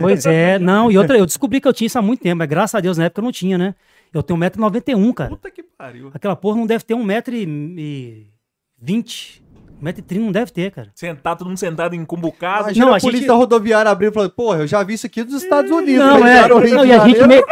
Pois 0.00 0.24
é, 0.26 0.58
não. 0.60 0.90
E 0.90 0.96
outra, 0.96 1.18
eu 1.18 1.26
descobri 1.26 1.60
que 1.60 1.66
eu 1.66 1.72
tinha 1.72 1.86
isso 1.86 1.98
há 1.98 2.02
muito 2.02 2.22
tempo, 2.22 2.36
mas 2.38 2.48
graças 2.48 2.74
a 2.76 2.80
Deus 2.80 2.98
na 2.98 3.04
época 3.06 3.20
eu 3.20 3.24
não 3.24 3.32
tinha, 3.32 3.58
né? 3.58 3.74
Eu 4.12 4.22
tenho 4.22 4.38
1,91m, 4.40 5.14
cara. 5.14 5.30
Puta 5.30 5.50
que 5.50 5.62
pariu. 5.62 6.10
Aquela 6.14 6.34
porra 6.36 6.56
não 6.56 6.66
deve 6.66 6.84
ter 6.84 6.94
1,20m. 6.94 9.40
1,30m 9.82 10.18
não 10.18 10.32
deve 10.32 10.50
ter, 10.50 10.70
cara. 10.72 10.90
Sentado, 10.94 11.38
todo 11.38 11.48
mundo 11.48 11.58
sentado 11.58 11.94
em 11.94 12.04
cumbucado. 12.04 12.64
Imagina 12.64 12.86
Não, 12.86 12.94
a 12.94 12.96
a 12.96 13.00
polícia 13.00 13.26
gente- 13.28 13.36
rodoviária 13.36 13.90
abrindo 13.90 14.10
e 14.10 14.14
falando: 14.14 14.30
Porra, 14.30 14.58
eu 14.60 14.66
já 14.66 14.82
vi 14.82 14.94
isso 14.94 15.06
aqui 15.06 15.22
dos 15.22 15.40
Estados 15.42 15.70
Unidos. 15.70 16.04
Não, 16.04 16.26
é. 16.26 16.48
Não, 16.48 16.84
e 16.84 16.92
a 16.92 17.06
gente 17.06 17.26
meio. 17.28 17.44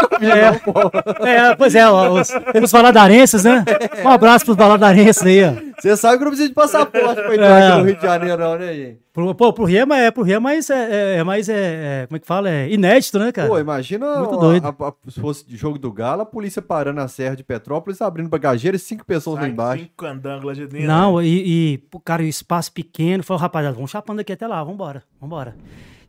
É, 1.23 1.31
é, 1.51 1.55
pois 1.55 1.74
é, 1.77 1.89
ó, 1.89 2.20
os, 2.20 2.28
os 2.62 2.73
valadarenses, 2.73 3.45
né? 3.45 3.65
Um 4.05 4.09
abraço 4.09 4.45
pros 4.45 4.57
valadarenses 4.57 5.23
aí, 5.23 5.45
ó. 5.45 5.53
Você 5.78 5.97
sabe 5.97 6.19
que 6.19 6.24
não 6.24 6.31
precisa 6.31 6.48
de 6.48 6.55
passaporte 6.55 7.23
pra 7.23 7.35
entrar 7.35 7.61
É. 7.61 7.69
aqui 7.69 7.78
no 7.78 7.85
Rio 7.85 7.97
de 7.97 8.03
Janeiro, 8.03 8.39
não, 8.43 8.59
né, 8.59 8.74
gente? 8.74 9.01
Pro, 9.12 9.35
pô, 9.35 9.53
pro 9.53 9.65
Rio 9.65 9.78
é, 9.81 9.86
mais- 9.86 10.03
é, 10.03 10.11
pro 10.11 10.23
Rio 10.23 10.36
é 10.36 10.39
mais, 10.39 10.70
é, 10.70 10.74
é- 10.74 11.16
é 11.19 11.24
mais, 11.24 11.48
é, 11.48 12.03
é- 12.03 12.07
como 12.07 12.16
é 12.16 12.20
que 12.20 12.27
fala? 12.27 12.51
É 12.51 12.70
inédito, 12.70 13.19
né, 13.19 13.31
cara? 13.32 13.48
Pô, 13.48 13.59
imagina 13.59 14.19
Muito 14.19 14.35
a- 14.35 14.39
doido. 14.39 14.66
a- 14.66 14.89
a- 14.89 15.11
se 15.11 15.20
fosse 15.20 15.47
de 15.47 15.57
jogo 15.57 15.78
do 15.78 15.93
Galo, 15.93 16.23
a 16.23 16.27
polícia 16.27 16.61
parando 16.62 16.97
na 17.01 17.09
Serra 17.09 17.35
de 17.36 17.44
Petrópolis, 17.44 18.01
abrindo 18.03 18.28
bagageiro 18.28 18.77
e 18.77 18.81
cinco 18.81 19.05
pessoas 19.07 19.36
lá 19.36 19.43
Sai 19.43 19.51
embaixo. 19.51 19.82
Cinco 19.85 19.94
candanglas 19.97 20.57
de 20.57 20.66
dentro. 20.66 20.86
Não, 20.86 21.23
e, 21.23 21.74
e 21.74 21.78
pô, 21.78 21.98
cara, 22.01 22.23
o 22.23 22.27
espaço 22.27 22.73
pequeno, 22.73 23.23
falou, 23.23 23.40
rapaziada, 23.40 23.74
vamos 23.74 23.90
chapando 23.90 24.20
aqui 24.20 24.32
até 24.32 24.47
lá, 24.47 24.62
vambora, 24.65 25.03
vambora. 25.20 25.57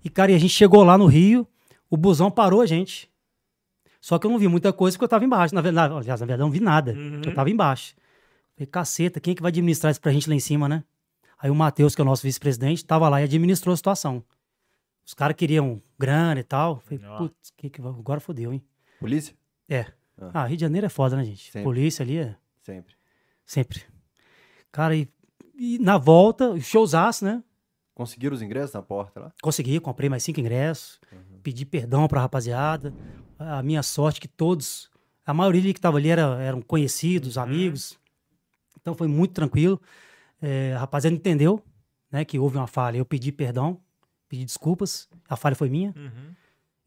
E, 0.04 0.10
cara, 0.10 0.32
e 0.32 0.36
a 0.36 0.40
gente 0.40 0.54
chegou 0.54 0.84
lá 0.84 0.98
no 0.98 1.06
Rio, 1.06 1.46
o 1.90 1.96
busão 1.98 2.30
parou 2.32 2.62
a 2.62 2.66
gente. 2.66 3.10
Só 4.02 4.18
que 4.18 4.26
eu 4.26 4.32
não 4.32 4.38
vi 4.40 4.48
muita 4.48 4.72
coisa 4.72 4.96
porque 4.96 5.04
eu 5.06 5.10
tava 5.10 5.26
embaixo. 5.26 5.54
Na 5.56 5.60
verdade, 5.62 5.94
aliás, 5.94 6.20
na 6.22 6.26
verdade, 6.26 6.42
eu 6.42 6.46
não 6.46 6.52
vi 6.52 6.60
nada. 6.62 6.94
Uhum. 6.94 7.22
Eu 7.26 7.34
tava 7.34 7.50
embaixo. 7.50 7.94
Falei, 8.58 8.68
caceta, 8.68 9.20
quem 9.20 9.34
é 9.34 9.36
que 9.36 9.42
vai 9.42 9.50
administrar 9.50 9.92
isso 9.92 10.02
pra 10.02 10.12
gente 10.12 10.28
lá 10.28 10.36
em 10.36 10.40
cima, 10.40 10.68
né? 10.68 10.84
Aí 11.38 11.52
o 11.52 11.56
Matheus, 11.56 11.94
que 11.94 12.02
é 12.02 12.04
o 12.04 12.06
nosso 12.06 12.24
vice-presidente, 12.24 12.84
tava 12.84 13.08
lá 13.08 13.22
e 13.22 13.26
administrou 13.26 13.72
a 13.72 13.78
situação. 13.78 14.24
Os 15.06 15.14
caras 15.14 15.38
queriam 15.38 15.80
grana 15.98 16.40
e 16.40 16.44
tal. 16.44 16.80
Falei, 16.80 17.00
putz, 17.18 17.52
que 17.56 17.70
que 17.70 17.80
agora 17.80 18.20
fodeu, 18.20 18.52
hein? 18.52 18.64
Polícia? 19.00 19.36
É. 19.70 19.86
Ah. 20.20 20.32
Ah, 20.34 20.46
Rio 20.48 20.58
de 20.58 20.62
Janeiro 20.62 20.88
é 20.88 20.90
foda, 20.90 21.16
né, 21.16 21.24
gente? 21.24 21.52
Sempre. 21.52 21.64
Polícia 21.64 22.02
ali 22.02 22.18
é 22.18 22.36
Sempre. 22.64 22.96
sempre. 23.46 23.84
Cara, 24.72 24.96
e, 24.96 25.08
e 25.56 25.78
na 25.78 26.00
volta, 26.00 26.60
showzaço, 26.60 27.24
né? 27.24 27.44
Conseguiram 27.94 28.36
os 28.36 28.42
ingressos 28.42 28.74
na 28.74 28.82
porta 28.82 29.20
lá? 29.20 29.34
Consegui, 29.42 29.80
comprei 29.80 30.10
mais 30.10 30.24
cinco 30.24 30.40
ingressos, 30.40 31.00
pedi 31.44 31.64
perdão 31.64 32.08
pra 32.08 32.22
rapaziada. 32.22 32.94
A 33.38 33.62
minha 33.62 33.84
sorte 33.84 34.20
que 34.20 34.28
todos, 34.28 34.90
a 35.26 35.34
maioria 35.34 35.74
que 35.74 35.80
tava 35.80 35.98
ali 35.98 36.10
era, 36.10 36.42
eram 36.42 36.62
conhecidos, 36.62 37.38
amigos. 37.38 37.98
Então 38.88 38.96
foi 38.96 39.10
muito 39.10 39.34
tranquilo. 39.34 39.82
É, 40.42 40.72
a 40.74 40.80
rapaziada 40.80 41.14
entendeu, 41.14 41.62
né, 42.10 42.24
que 42.24 42.40
houve 42.40 42.56
uma 42.56 42.68
falha. 42.68 42.98
Eu 42.98 43.04
pedi 43.04 43.34
perdão, 43.34 43.82
pedi 44.30 44.46
desculpas. 44.46 45.10
A 45.28 45.36
falha 45.36 45.58
foi 45.58 45.68
minha. 45.68 45.94
Uhum. 45.94 46.34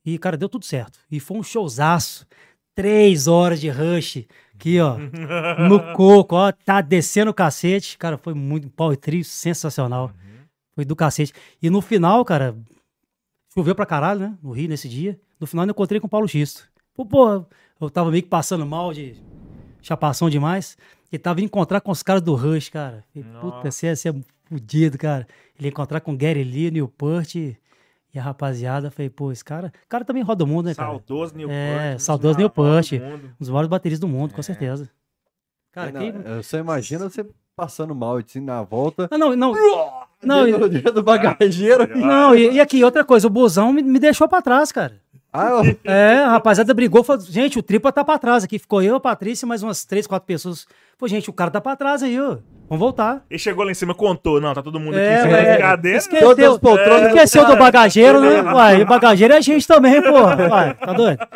E, 0.02 0.18
cara, 0.18 0.34
deu 0.34 0.48
tudo 0.48 0.64
certo. 0.64 0.98
E 1.10 1.20
foi 1.20 1.36
um 1.36 1.42
showzaço. 1.42 2.26
Três 2.74 3.26
horas 3.26 3.60
de 3.60 3.68
rush 3.68 4.26
aqui, 4.54 4.80
ó. 4.80 4.96
no 5.68 5.92
coco, 5.92 6.36
ó. 6.36 6.50
Tá 6.50 6.80
descendo 6.80 7.32
o 7.32 7.34
cacete. 7.34 7.98
Cara, 7.98 8.16
foi 8.16 8.32
muito 8.32 8.70
pau 8.70 8.94
e 8.94 8.96
trio, 8.96 9.22
sensacional. 9.22 10.10
Foi 10.72 10.86
do 10.86 10.96
cacete. 10.96 11.34
E 11.60 11.68
no 11.68 11.82
final, 11.82 12.24
cara, 12.24 12.56
choveu 13.52 13.74
pra 13.74 13.84
caralho, 13.84 14.20
né? 14.20 14.38
No 14.42 14.52
Rio, 14.52 14.70
nesse 14.70 14.88
dia. 14.88 15.20
No 15.38 15.46
final, 15.46 15.66
eu 15.66 15.70
encontrei 15.70 16.00
com 16.00 16.06
o 16.06 16.10
Paulo 16.10 16.26
Xisto. 16.26 16.66
Pô, 16.94 17.04
pô, 17.04 17.44
eu 17.78 17.90
tava 17.90 18.10
meio 18.10 18.22
que 18.22 18.28
passando 18.30 18.64
mal 18.64 18.90
de 18.94 19.16
chapação 19.82 20.30
demais. 20.30 20.78
Ele 21.12 21.18
tava 21.20 21.40
indo 21.40 21.46
encontrar 21.46 21.80
com 21.80 21.90
os 21.90 22.02
caras 22.02 22.22
do 22.22 22.34
Rush, 22.34 22.68
cara. 22.68 23.04
Falei, 23.12 23.28
Puta, 23.40 23.56
Nossa. 23.56 23.70
você 23.70 23.86
ia 23.86 23.96
ser 23.96 24.14
fudido, 24.44 24.96
cara. 24.98 25.26
Ele 25.58 25.66
ia 25.66 25.70
encontrar 25.70 26.00
com 26.00 26.12
o 26.12 26.16
Gary 26.16 26.44
Lee, 26.44 26.70
Newport 26.70 27.34
e, 27.34 27.56
e 28.14 28.18
a 28.18 28.22
rapaziada. 28.22 28.90
Falei, 28.90 29.10
pô, 29.10 29.32
esse 29.32 29.44
cara... 29.44 29.72
O 29.84 29.88
cara 29.88 30.04
também 30.04 30.22
roda 30.22 30.44
o 30.44 30.46
mundo, 30.46 30.66
né, 30.66 30.74
cara? 30.74 30.88
Saudoso 30.90 31.36
Newport. 31.36 31.56
É, 31.56 31.90
um 31.90 31.94
dos 31.94 32.02
saudoso 32.04 32.34
do 32.38 32.40
mundo. 32.42 33.24
Um 33.26 33.30
dos 33.40 33.48
maiores 33.48 33.68
bateristas 33.68 34.00
do 34.00 34.08
mundo, 34.08 34.34
com 34.34 34.40
É. 34.40 34.42
certeza. 34.42 34.88
Cara, 35.72 35.92
Não, 35.92 36.00
quem... 36.00 36.14
Eu 36.24 36.42
só 36.42 36.58
imagino 36.58 37.08
você 37.10 37.26
passando 37.56 37.94
mal 37.94 38.16
assim 38.16 38.40
na 38.40 38.62
volta. 38.62 39.08
Ah, 39.10 39.18
não, 39.18 39.34
não. 39.36 39.52
Não, 40.22 40.68
dentro 40.68 40.92
do 40.92 41.02
bagageiro. 41.02 41.96
não 41.96 42.34
e, 42.34 42.52
e 42.54 42.60
aqui, 42.60 42.82
outra 42.84 43.04
coisa, 43.04 43.26
o 43.26 43.30
busão 43.30 43.72
me, 43.72 43.82
me 43.82 43.98
deixou 43.98 44.28
pra 44.28 44.42
trás, 44.42 44.70
cara. 44.70 45.00
Ah, 45.32 45.48
eu- 45.64 45.76
É, 45.84 46.18
a 46.24 46.30
rapaziada 46.30 46.74
brigou, 46.74 47.04
falou, 47.04 47.22
gente, 47.22 47.58
o 47.58 47.62
Tripa 47.62 47.92
tá 47.92 48.04
pra 48.04 48.18
trás 48.18 48.42
aqui. 48.42 48.58
Ficou 48.58 48.82
eu, 48.82 48.96
a 48.96 49.00
Patrícia, 49.00 49.46
e 49.46 49.48
mais 49.48 49.62
umas 49.62 49.84
três, 49.84 50.06
quatro 50.06 50.26
pessoas. 50.26 50.66
Pô, 50.98 51.06
gente, 51.06 51.30
o 51.30 51.32
cara 51.32 51.50
tá 51.50 51.60
pra 51.60 51.76
trás 51.76 52.02
aí, 52.02 52.20
ó. 52.20 52.38
Vamos 52.68 52.80
voltar. 52.80 53.24
Ele 53.30 53.38
chegou 53.38 53.64
lá 53.64 53.70
em 53.70 53.74
cima, 53.74 53.94
contou. 53.94 54.40
Não, 54.40 54.52
tá 54.54 54.62
todo 54.62 54.78
mundo 54.80 54.94
aqui 54.94 55.04
É, 55.04 55.18
em 55.18 55.22
cima 55.22 55.36
é, 55.38 55.52
da 55.56 55.58
cadeira. 55.58 55.98
esqueceu, 55.98 56.28
Todas 56.28 56.52
as 56.52 56.58
poltronas 56.58 57.08
esqueceu 57.08 57.46
do 57.46 57.56
bagageiro, 57.56 58.20
né? 58.20 58.42
Uai, 58.52 58.82
o 58.82 58.86
bagageiro 58.86 59.34
é 59.34 59.36
a 59.36 59.40
gente 59.40 59.66
também, 59.66 60.00
pô. 60.02 60.10
Uai, 60.50 60.74
tá 60.74 60.92
doido? 60.92 61.26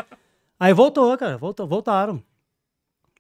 Aí 0.59 0.73
voltou, 0.73 1.17
cara, 1.19 1.37
voltou, 1.37 1.67
voltaram. 1.67 2.23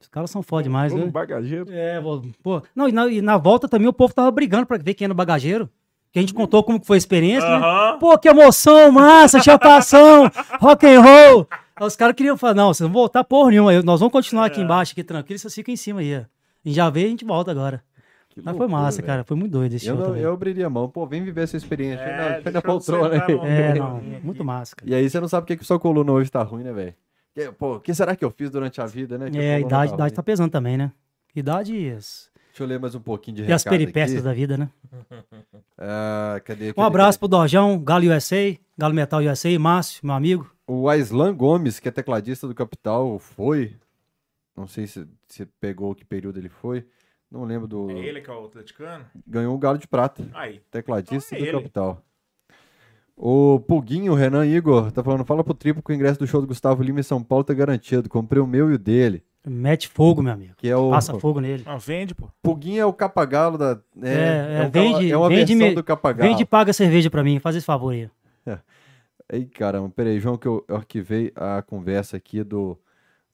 Os 0.01 0.09
caras 0.09 0.31
são 0.31 0.43
foda 0.43 0.63
demais, 0.65 0.93
né? 0.93 1.07
bagageiro. 1.07 1.67
É, 1.71 2.01
pô. 2.43 2.63
Não, 2.75 2.89
e 2.89 2.93
na, 2.93 3.07
e 3.09 3.23
na 3.23 3.37
volta 3.37 3.67
também 3.69 3.89
o 3.89 3.93
povo 3.93 4.13
tava 4.15 4.31
brigando 4.31 4.67
pra 4.67 4.77
ver 4.77 4.95
quem 4.95 5.07
era 5.07 5.13
o 5.13 5.17
bagageiro. 5.17 5.69
Que 6.15 6.21
a 6.21 6.23
gente 6.23 6.33
contou 6.33 6.63
como 6.63 6.79
que 6.79 6.87
foi 6.87 6.97
a 6.97 6.99
experiência, 6.99 7.49
né? 7.49 7.57
Aham. 7.57 7.99
Pô, 7.99 8.17
que 8.17 8.29
emoção, 8.29 8.93
massa, 8.93 9.43
chapação, 9.43 10.31
rock 10.61 10.87
and 10.87 11.01
roll. 11.01 11.49
Aí 11.75 11.85
os 11.87 11.97
caras 11.97 12.15
queriam 12.15 12.37
falar, 12.37 12.55
não, 12.55 12.69
vocês 12.73 12.87
não 12.87 12.93
vão 12.93 13.03
voltar 13.03 13.25
porra 13.25 13.51
nenhuma. 13.51 13.73
Nós 13.83 13.99
vamos 13.99 14.13
continuar 14.13 14.45
aqui 14.47 14.61
embaixo, 14.61 14.93
aqui 14.93 15.03
tranquilo, 15.03 15.41
vocês 15.41 15.53
ficam 15.53 15.75
em 15.75 15.77
cima 15.77 15.99
aí. 16.01 16.15
ó. 16.15 16.19
A 16.21 16.23
gente 16.65 16.77
já 16.77 16.89
veio 16.89 17.07
e 17.07 17.09
a 17.09 17.11
gente 17.11 17.25
volta 17.25 17.51
agora. 17.51 17.83
Que 18.31 18.41
Mas 18.41 18.57
foi 18.57 18.61
loucura, 18.67 18.83
massa, 18.83 18.97
velho. 18.99 19.07
cara. 19.09 19.25
Foi 19.25 19.37
muito 19.37 19.51
doido 19.51 19.75
esse 19.75 19.87
Eu, 19.89 19.95
show 19.95 20.01
não, 20.01 20.09
também. 20.11 20.23
eu 20.23 20.33
abriria 20.33 20.67
a 20.67 20.71
mão. 20.71 20.89
Pô, 20.89 21.05
vem 21.05 21.23
viver 21.25 21.43
essa 21.43 21.57
experiência. 21.57 22.03
É, 22.05 22.41
foi 22.41 22.53
na, 22.53 22.61
foi 22.61 22.71
poltrona. 22.71 23.09
mano. 23.19 23.45
É, 23.47 23.75
não, 23.75 24.01
muito 24.23 24.45
massa, 24.45 24.77
cara. 24.77 24.89
E 24.89 24.95
aí 24.95 25.11
você 25.11 25.19
não 25.19 25.27
sabe 25.29 25.43
por 25.43 25.49
que, 25.49 25.57
que 25.57 25.65
sua 25.65 25.81
coluna 25.81 26.13
hoje 26.13 26.31
tá 26.31 26.43
ruim, 26.45 26.63
né, 26.63 26.73
velho? 26.73 26.95
Que- 27.35 27.51
Pô, 27.51 27.75
o 27.77 27.81
que 27.81 27.93
será 27.93 28.15
que 28.15 28.25
eu 28.25 28.31
fiz 28.31 28.51
durante 28.51 28.81
a 28.81 28.87
vida, 28.87 29.19
né? 29.19 29.31
Que 29.31 29.39
É, 29.39 29.57
a 29.57 29.61
idade, 29.61 29.91
tá 29.91 29.97
idade 29.97 30.15
tá 30.15 30.23
pesando 30.23 30.51
também, 30.51 30.77
né? 30.77 30.93
Idade. 31.35 31.97
Deixa 32.55 32.63
eu 32.63 32.69
ler 32.69 32.79
mais 32.79 32.95
um 32.95 33.01
pouquinho 33.01 33.39
de 33.39 33.43
E 33.43 33.53
as 33.53 33.65
peripécias 33.65 34.19
aqui. 34.19 34.25
da 34.29 34.33
vida, 34.33 34.57
né? 34.57 34.71
Ah, 35.77 36.41
cadê, 36.45 36.71
Um 36.71 36.75
cadê, 36.75 36.87
abraço 36.87 37.19
cadê? 37.19 37.29
pro 37.29 37.37
Dorjão, 37.37 37.77
Galo 37.83 38.05
USA, 38.07 38.57
Galo 38.79 38.95
Metal 38.95 39.21
USA, 39.21 39.59
Márcio, 39.59 40.07
meu 40.07 40.15
amigo. 40.15 40.49
O 40.69 40.89
Aislan 40.89 41.35
Gomes, 41.35 41.81
que 41.81 41.89
é 41.89 41.91
tecladista 41.91 42.47
do 42.47 42.55
Capital, 42.55 43.19
foi. 43.19 43.75
Não 44.57 44.69
sei 44.69 44.87
se, 44.87 45.05
se 45.27 45.45
pegou 45.61 45.97
que 45.97 46.05
período 46.05 46.39
ele 46.39 46.49
foi. 46.49 46.87
Não 47.29 47.43
lembro 47.43 47.67
do. 47.67 47.91
É 47.91 47.99
ele 47.99 48.21
que 48.21 48.31
é 48.31 48.33
o 48.33 48.45
atleticano? 48.45 49.05
Ganhou 49.27 49.53
um 49.53 49.59
galo 49.59 49.77
de 49.77 49.89
prata. 49.89 50.25
Aí. 50.33 50.61
Tecladista 50.71 51.35
Então 51.35 51.39
é 51.39 51.51
do 51.51 51.57
ele. 51.57 51.59
Capital. 51.65 52.05
O 53.17 53.59
Puguinho, 53.67 54.13
o 54.13 54.15
Renan 54.15 54.47
Igor, 54.47 54.93
tá 54.93 55.03
falando, 55.03 55.25
fala 55.25 55.43
pro 55.43 55.55
Tripo 55.55 55.83
que 55.83 55.91
o 55.91 55.95
ingresso 55.95 56.21
do 56.21 56.27
show 56.27 56.41
do 56.41 56.47
Gustavo 56.47 56.85
Lima 56.85 57.01
em 57.01 57.03
São 57.03 57.21
Paulo 57.21 57.43
tá 57.43 57.53
garantido. 57.53 58.09
Comprei 58.09 58.41
o 58.41 58.47
meu 58.47 58.71
e 58.71 58.75
o 58.75 58.79
dele. 58.79 59.25
Mete 59.47 59.89
fogo, 59.89 60.23
meu 60.23 60.33
amigo. 60.33 60.55
Que 60.57 60.69
é 60.69 60.77
o. 60.77 60.91
Passa 60.91 61.19
fogo 61.19 61.39
nele. 61.41 61.63
Não, 61.67 61.79
vende, 61.79 62.15
pô. 62.15 62.29
Puguinho 62.43 62.81
é 62.81 62.87
o 62.87 62.93
capagalo 62.95 63.59
da. 63.59 63.79
É, 64.03 64.09
É, 64.09 64.59
é, 64.63 64.67
um 64.67 64.71
galo- 64.71 64.93
vende- 64.99 65.13
é 65.13 65.17
uma 65.17 65.29
vende 65.29 65.55
versão 65.55 65.69
me- 65.69 65.75
do 65.75 65.85
capagalo. 65.85 66.29
Vende 66.31 66.43
e 66.43 66.47
paga 66.47 66.73
cerveja 66.73 67.11
pra 67.11 67.23
mim, 67.23 67.39
faz 67.39 67.55
esse 67.57 67.67
favor 67.67 67.91
aí. 67.93 68.09
Ei, 69.33 69.47
caramba, 69.47 69.89
peraí, 69.89 70.21
João, 70.21 70.37
que 70.37 70.47
eu, 70.47 70.63
eu 70.69 70.77
arquivei 70.77 71.33
a 71.35 71.63
conversa 71.63 72.15
aqui 72.17 72.45
do, 72.45 72.79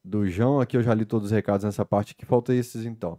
do 0.05 0.25
João. 0.29 0.61
Aqui 0.61 0.77
eu 0.77 0.83
já 0.85 0.95
li 0.95 1.05
todos 1.05 1.27
os 1.27 1.33
recados 1.33 1.65
nessa 1.65 1.85
parte 1.85 2.13
aqui, 2.17 2.25
falta 2.25 2.55
esses 2.55 2.85
então. 2.87 3.19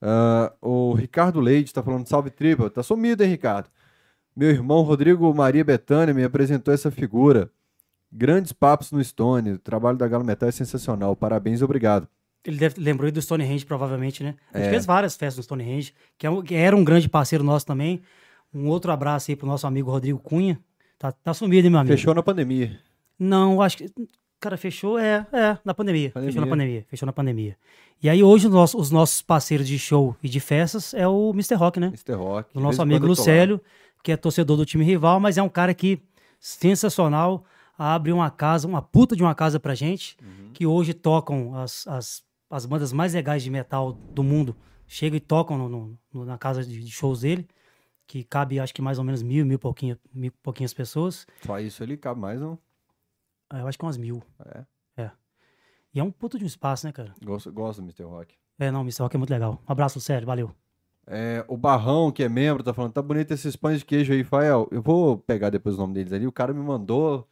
Ah, 0.00 0.52
o 0.60 0.92
Ricardo 0.92 1.40
Leite 1.40 1.72
tá 1.72 1.82
falando, 1.82 2.06
salve 2.06 2.28
tripa, 2.30 2.68
tá 2.68 2.82
sumido, 2.82 3.22
hein, 3.24 3.30
Ricardo? 3.30 3.70
Meu 4.36 4.50
irmão 4.50 4.82
Rodrigo 4.82 5.32
Maria 5.34 5.64
Betânia 5.64 6.12
me 6.14 6.22
apresentou 6.24 6.72
essa 6.74 6.90
figura. 6.90 7.50
Grandes 8.12 8.52
papos 8.52 8.92
no 8.92 9.02
Stone, 9.02 9.52
o 9.52 9.58
trabalho 9.58 9.96
da 9.96 10.06
Galo 10.06 10.24
Metal 10.24 10.48
é 10.48 10.52
sensacional, 10.52 11.16
parabéns 11.16 11.60
e 11.60 11.64
obrigado. 11.64 12.06
Ele 12.44 12.56
deve, 12.58 12.80
lembrou 12.80 13.06
aí 13.06 13.12
do 13.12 13.22
Stonehenge, 13.22 13.64
provavelmente, 13.64 14.22
né? 14.22 14.34
A 14.52 14.58
gente 14.58 14.66
É. 14.66 14.70
fez 14.70 14.84
várias 14.84 15.16
festas 15.16 15.38
no 15.38 15.42
Stonehenge, 15.44 15.94
que, 16.18 16.26
é 16.26 16.30
um- 16.30 16.42
que 16.42 16.54
era 16.54 16.76
um 16.76 16.84
grande 16.84 17.08
parceiro 17.08 17.42
nosso 17.44 17.64
também. 17.64 18.02
Um 18.52 18.66
outro 18.68 18.92
abraço 18.92 19.30
aí 19.30 19.36
pro 19.36 19.46
nosso 19.46 19.66
amigo 19.66 19.90
Rodrigo 19.90 20.18
Cunha. 20.18 20.58
Tá, 20.98 21.10
tá 21.12 21.32
sumido, 21.32 21.66
hein, 21.66 21.70
meu 21.70 21.80
amigo? 21.80 21.96
Fechou 21.96 22.14
na 22.14 22.22
pandemia. 22.22 22.78
Não, 23.18 23.62
acho 23.62 23.78
que. 23.78 23.90
Cara, 24.40 24.56
fechou, 24.56 24.98
é, 24.98 25.24
é, 25.32 25.56
na 25.64 25.72
pandemia. 25.72 26.08
Fechou 26.10 26.20
Pandemia. 26.22 26.40
na 26.40 26.46
pandemia. 26.48 26.84
Fechou 26.88 27.06
na 27.06 27.12
pandemia. 27.12 27.56
E 28.02 28.10
aí, 28.10 28.22
hoje, 28.24 28.48
os 28.48 28.52
nossos, 28.52 28.80
os 28.80 28.90
nossos 28.90 29.22
parceiros 29.22 29.66
de 29.68 29.78
show 29.78 30.16
e 30.20 30.28
de 30.28 30.40
festas 30.40 30.92
é 30.94 31.06
o 31.06 31.30
Mr. 31.30 31.54
Rock, 31.54 31.78
né? 31.78 31.86
Mr. 31.86 32.14
Rock. 32.14 32.52
De 32.52 32.60
nosso 32.60 32.82
amigo. 32.82 33.06
Lucélio, 33.06 33.60
que 34.02 34.10
é 34.10 34.16
torcedor 34.16 34.56
do 34.56 34.66
time 34.66 34.84
rival, 34.84 35.20
mas 35.20 35.38
é 35.38 35.42
um 35.42 35.48
cara 35.48 35.72
que, 35.72 36.02
sensacional, 36.40 37.44
abre 37.82 38.12
uma 38.12 38.30
casa, 38.30 38.66
uma 38.68 38.80
puta 38.82 39.16
de 39.16 39.22
uma 39.22 39.34
casa 39.34 39.58
pra 39.58 39.74
gente, 39.74 40.16
Uhum. 40.22 40.50
que 40.52 40.66
hoje 40.66 40.94
tocam 40.94 41.54
as, 41.56 41.86
as, 41.88 42.22
as 42.50 42.64
bandas 42.66 42.92
mais 42.92 43.14
legais 43.14 43.42
de 43.42 43.50
metal 43.50 43.92
do 43.92 44.22
mundo. 44.22 44.54
Chegam 44.86 45.16
e 45.16 45.20
tocam 45.20 45.56
no- 45.56 45.98
no- 46.12 46.24
na 46.24 46.36
casa 46.38 46.62
de, 46.64 46.80
de 46.84 46.90
shows 46.90 47.20
dele, 47.22 47.48
que 48.06 48.22
cabe 48.24 48.60
acho 48.60 48.74
que 48.74 48.82
mais 48.82 48.98
ou 48.98 49.04
menos 49.04 49.22
mil, 49.22 49.44
mil, 49.46 49.58
pouquinho, 49.58 49.98
mil 50.12 50.30
pouquinhas 50.42 50.72
pessoas. 50.74 51.26
Só 51.44 51.58
isso 51.58 51.82
ali 51.82 51.96
cabe 51.96 52.20
mais, 52.20 52.40
não? 52.40 52.58
Ah, 53.50 53.60
Eu 53.60 53.66
acho 53.68 53.78
que 53.78 53.84
umas 53.84 53.96
mil. 53.96 54.22
É. 54.44 54.64
É. 55.02 55.10
E 55.94 56.00
é 56.00 56.04
um 56.04 56.10
puto 56.10 56.38
de 56.38 56.44
um 56.44 56.46
espaço, 56.46 56.86
né, 56.86 56.92
cara? 56.92 57.14
Gosto, 57.24 57.50
gosto 57.52 57.80
do 57.80 57.84
Mr. 57.84 58.04
Rock. 58.04 58.34
É, 58.58 58.70
não, 58.70 58.82
Mr. 58.82 59.02
Rock 59.02 59.16
é 59.16 59.18
muito 59.18 59.30
legal. 59.30 59.62
Um 59.68 59.72
abraço, 59.72 60.00
sério, 60.00 60.26
valeu. 60.26 60.50
É, 61.06 61.44
o 61.48 61.56
Barrão, 61.56 62.12
que 62.12 62.22
é 62.22 62.28
membro, 62.28 62.62
tá 62.62 62.72
falando, 62.72 62.92
tá 62.92 63.02
bonito 63.02 63.32
esses 63.32 63.56
pães 63.56 63.80
de 63.80 63.84
queijo 63.84 64.12
aí, 64.12 64.22
Fael. 64.22 64.68
Eu 64.70 64.80
vou 64.82 65.18
pegar 65.18 65.50
depois 65.50 65.74
o 65.74 65.78
nome 65.78 65.94
deles 65.94 66.12
ali. 66.12 66.26
O 66.26 66.32
cara 66.32 66.52
me 66.54 66.60
mandou 66.60 67.26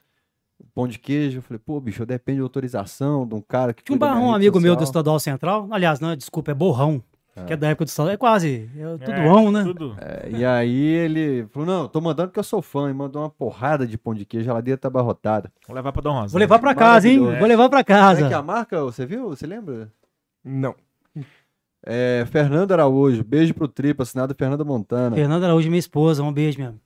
pão 0.75 0.87
de 0.89 0.99
queijo. 0.99 1.39
Eu 1.39 1.43
falei, 1.43 1.61
pô, 1.65 1.81
bicho, 1.81 2.05
depende 2.07 2.37
de 2.37 2.43
autorização 2.43 3.27
de 3.27 3.35
um 3.35 3.41
cara 3.41 3.73
que. 3.73 3.83
Tinha 3.83 3.97
um 3.97 3.99
barrão, 3.99 4.27
um 4.27 4.35
amigo 4.35 4.61
meu 4.61 4.75
do 4.75 4.81
social. 4.81 4.91
Estadual 4.91 5.21
Central. 5.21 5.69
Aliás, 5.71 6.01
não, 6.01 6.15
desculpa, 6.17 6.51
é 6.51 6.55
borrão. 6.55 7.03
Ah. 7.37 7.45
Que 7.45 7.53
é 7.53 7.57
da 7.57 7.69
época 7.69 7.85
do 7.85 7.89
Estadual. 7.89 8.15
É 8.15 8.17
quase. 8.17 8.69
É 8.77 8.99
tudo 8.99 9.13
É, 9.13 9.51
né? 9.51 9.65
Tudo. 9.65 9.97
É, 10.01 10.31
e 10.31 10.45
aí 10.45 10.77
ele 10.77 11.47
falou, 11.51 11.67
não, 11.67 11.89
tô 11.89 12.01
mandando 12.01 12.29
porque 12.29 12.41
eu 12.41 12.45
sou 12.45 12.61
fã. 12.61 12.91
E 12.91 12.95
mandou 12.95 13.23
uma 13.23 13.31
porrada 13.31 13.87
de 13.87 13.97
pão 13.97 14.15
de 14.15 14.25
queijo, 14.25 14.45
a 14.45 14.53
geladeira 14.53 14.79
tá 14.79 14.89
abarrotada. 14.89 15.51
Vou 15.67 15.75
levar 15.75 15.93
pra 15.93 16.03
Dom 16.03 16.13
Rosa. 16.13 16.33
Vou 16.33 16.39
levar 16.39 16.59
pra 16.59 16.75
casa, 16.75 17.09
hein? 17.09 17.19
Vou 17.19 17.47
levar 17.47 17.69
pra 17.69 17.69
Como 17.69 17.81
é 17.81 17.85
que 17.85 17.93
é 17.93 18.25
casa. 18.25 18.39
a 18.39 18.43
marca, 18.43 18.83
você 18.83 19.07
viu? 19.07 19.29
Você 19.29 19.47
lembra? 19.47 19.91
Não. 20.45 20.75
É, 21.83 22.27
Fernando 22.31 22.73
Araújo, 22.73 23.25
beijo 23.25 23.55
pro 23.55 23.67
Tripa, 23.67 24.03
assinado 24.03 24.35
Fernanda 24.35 24.65
Montana. 24.65 25.17
Fernanda 25.17 25.47
Araújo, 25.47 25.69
minha 25.69 25.79
esposa. 25.79 26.23
Um 26.23 26.33
beijo 26.33 26.59
mesmo. 26.59 26.79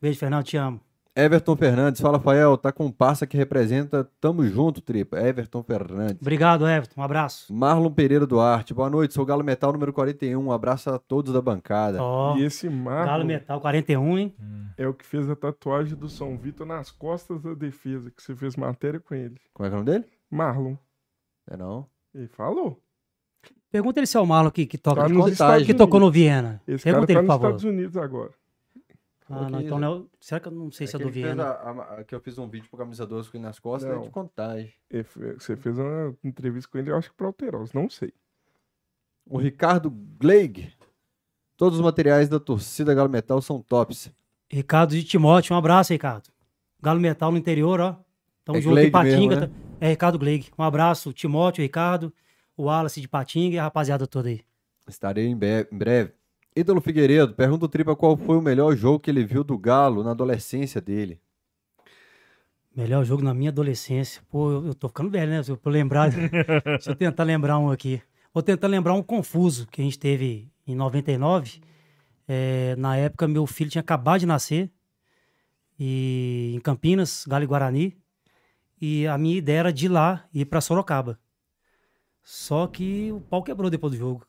Beijo, 0.00 0.18
Fernando, 0.18 0.44
te 0.44 0.56
amo. 0.56 0.80
Everton 1.20 1.56
Fernandes, 1.56 2.00
fala, 2.00 2.20
Fael, 2.20 2.56
tá 2.56 2.70
com 2.70 2.86
um 2.86 2.92
parça 2.92 3.26
que 3.26 3.36
representa 3.36 4.08
Tamo 4.20 4.46
Junto, 4.46 4.80
Tripa. 4.80 5.18
Everton 5.18 5.64
Fernandes. 5.64 6.18
Obrigado, 6.22 6.64
Everton. 6.64 7.00
Um 7.00 7.02
abraço. 7.02 7.52
Marlon 7.52 7.90
Pereira 7.90 8.24
Duarte, 8.24 8.72
boa 8.72 8.88
noite, 8.88 9.14
sou 9.14 9.24
o 9.24 9.26
Galo 9.26 9.42
Metal 9.42 9.72
número 9.72 9.92
41, 9.92 10.40
um 10.40 10.52
abraço 10.52 10.88
a 10.90 10.96
todos 10.96 11.32
da 11.32 11.42
bancada. 11.42 12.00
Ó, 12.00 12.36
E 12.36 12.44
esse 12.44 12.68
Marlon 12.70 13.06
Galo 13.06 13.24
Metal 13.24 13.60
41, 13.60 14.16
hein? 14.18 14.34
é 14.76 14.86
o 14.86 14.94
que 14.94 15.04
fez 15.04 15.28
a 15.28 15.34
tatuagem 15.34 15.96
do 15.96 16.08
São 16.08 16.38
Vitor 16.38 16.64
nas 16.64 16.92
costas 16.92 17.42
da 17.42 17.52
defesa, 17.52 18.12
que 18.12 18.22
você 18.22 18.36
fez 18.36 18.54
matéria 18.54 19.00
com 19.00 19.12
ele. 19.12 19.34
Como 19.52 19.66
é 19.66 19.70
que 19.70 19.74
é 19.74 19.76
o 19.76 19.82
nome 19.84 19.90
dele? 19.90 20.04
Marlon. 20.30 20.76
É 21.50 21.56
não? 21.56 21.84
Ele 22.14 22.28
falou. 22.28 22.80
Pergunta 23.72 23.98
ele 23.98 24.06
se 24.06 24.16
é 24.16 24.20
o 24.20 24.26
Marlon 24.26 24.52
que, 24.52 24.66
que 24.66 24.78
toca. 24.78 25.02
Tá 25.36 25.58
que, 25.58 25.64
que 25.64 25.74
tocou 25.74 25.98
no 25.98 26.12
Viena. 26.12 26.62
Esse 26.64 26.84
Pergunta 26.84 27.08
cara 27.08 27.18
ele, 27.18 27.26
tá 27.28 27.34
por 27.34 27.40
nos 27.40 27.42
favor. 27.42 27.56
Estados 27.56 27.64
Unidos 27.64 27.96
agora. 27.96 28.30
Ah, 29.30 29.48
não, 29.50 29.60
então 29.60 29.78
não. 29.78 30.08
Será 30.20 30.40
que 30.40 30.48
eu 30.48 30.52
não 30.52 30.70
sei 30.70 30.86
se 30.86 30.96
é, 30.96 30.98
do 30.98 31.10
Viena? 31.10 31.44
a- 31.44 31.70
a- 31.70 31.94
a- 32.00 32.04
que 32.04 32.14
eu 32.14 32.20
fiz 32.20 32.38
um 32.38 32.48
vídeo 32.48 32.68
pro 32.70 32.78
Camisa 32.78 33.06
12 33.06 33.30
com 33.30 33.36
ele 33.36 33.44
nas 33.44 33.58
costas, 33.58 33.90
é 33.90 33.94
Não. 33.94 34.02
de 34.02 34.10
contagem. 34.10 34.72
Você 35.38 35.56
fez 35.56 35.78
uma 35.78 36.16
entrevista 36.24 36.70
com 36.70 36.78
ele, 36.78 36.90
eu 36.90 36.96
acho 36.96 37.10
que 37.10 37.16
pra 37.16 37.26
Alterosa, 37.26 37.72
não 37.74 37.90
sei. 37.90 38.12
O 39.26 39.36
Ricardo 39.36 39.90
Gleig, 39.90 40.72
todos 41.56 41.78
os 41.78 41.84
materiais 41.84 42.28
da 42.28 42.40
torcida 42.40 42.94
Galo 42.94 43.10
Metal 43.10 43.40
são 43.42 43.60
tops. 43.60 44.10
Ricardo 44.50 44.90
de 44.92 45.04
Timóteo, 45.04 45.54
um 45.54 45.58
abraço, 45.58 45.92
Ricardo. 45.92 46.30
Galo 46.80 46.98
Metal 47.00 47.30
no 47.30 47.36
interior, 47.36 47.80
ó. 47.80 47.96
Tamo 48.44 48.56
É 48.58 48.62
junto 48.62 48.72
Gleig 48.72 48.88
em 48.88 48.90
Patinga. 48.92 49.18
mesmo, 49.18 49.40
né? 49.42 49.46
tá- 49.46 49.52
É 49.80 49.88
Ricardo 49.90 50.18
Gleig. 50.18 50.48
Um 50.58 50.62
abraço, 50.62 51.12
Timóteo, 51.12 51.60
Ricardo, 51.62 52.12
o 52.56 52.64
Wallace 52.64 53.00
de 53.00 53.06
Patinga 53.08 53.56
e 53.56 53.58
a 53.58 53.64
rapaziada 53.64 54.06
toda 54.06 54.30
aí. 54.30 54.40
Estarei 54.88 55.26
em, 55.26 55.36
be- 55.36 55.68
em 55.70 55.76
breve. 55.76 56.12
Ídolo 56.58 56.80
Figueiredo, 56.80 57.34
pergunta 57.34 57.66
o 57.66 57.68
Tripa 57.68 57.94
qual 57.94 58.16
foi 58.16 58.36
o 58.36 58.42
melhor 58.42 58.74
jogo 58.74 58.98
que 58.98 59.08
ele 59.08 59.24
viu 59.24 59.44
do 59.44 59.56
Galo 59.56 60.02
na 60.02 60.10
adolescência 60.10 60.80
dele. 60.80 61.20
Melhor 62.74 63.04
jogo 63.04 63.22
na 63.22 63.32
minha 63.32 63.50
adolescência. 63.50 64.22
Pô, 64.28 64.50
eu, 64.50 64.74
tô 64.74 64.88
ficando 64.88 65.08
velho, 65.10 65.30
né? 65.30 65.42
Se 65.42 65.52
eu 65.52 65.60
lembrar. 65.66 66.10
Deixa 66.64 66.90
eu 66.90 66.96
tentar 66.96 67.22
lembrar 67.22 67.58
um 67.58 67.70
aqui. 67.70 68.02
Vou 68.34 68.42
tentar 68.42 68.66
lembrar 68.66 68.94
um 68.94 69.02
confuso 69.02 69.66
que 69.68 69.80
a 69.80 69.84
gente 69.84 69.98
teve 69.98 70.50
em 70.66 70.74
99. 70.74 71.60
É, 72.26 72.74
na 72.76 72.96
época, 72.96 73.28
meu 73.28 73.46
filho 73.46 73.70
tinha 73.70 73.80
acabado 73.80 74.20
de 74.20 74.26
nascer. 74.26 74.70
E 75.78 76.54
em 76.56 76.60
Campinas, 76.60 77.24
Galo 77.26 77.44
e 77.44 77.46
Guarani. 77.46 77.96
E 78.80 79.06
a 79.06 79.16
minha 79.16 79.36
ideia 79.36 79.58
era 79.58 79.72
de 79.72 79.86
ir 79.86 79.90
lá 79.90 80.24
ir 80.34 80.44
pra 80.44 80.60
Sorocaba. 80.60 81.18
Só 82.22 82.66
que 82.66 83.12
o 83.12 83.20
pau 83.20 83.42
quebrou 83.42 83.70
depois 83.70 83.92
do 83.92 83.98
jogo. 83.98 84.26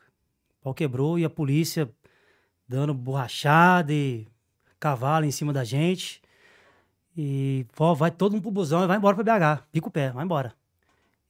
O 0.60 0.64
pau 0.64 0.74
quebrou 0.74 1.18
e 1.18 1.26
a 1.26 1.30
polícia 1.30 1.92
dando 2.70 2.94
borrachada 2.94 3.92
e 3.92 4.28
cavalo 4.80 5.26
em 5.26 5.32
cima 5.32 5.52
da 5.52 5.64
gente. 5.64 6.22
E 7.18 7.66
pô, 7.76 7.94
vai 7.96 8.12
todo 8.12 8.32
mundo 8.34 8.44
pro 8.44 8.52
busão 8.52 8.84
e 8.84 8.88
vai 8.88 8.96
embora 8.98 9.16
pra 9.16 9.24
BH. 9.58 9.64
Pica 9.72 9.88
o 9.88 9.92
pé, 9.92 10.12
vai 10.12 10.24
embora. 10.24 10.54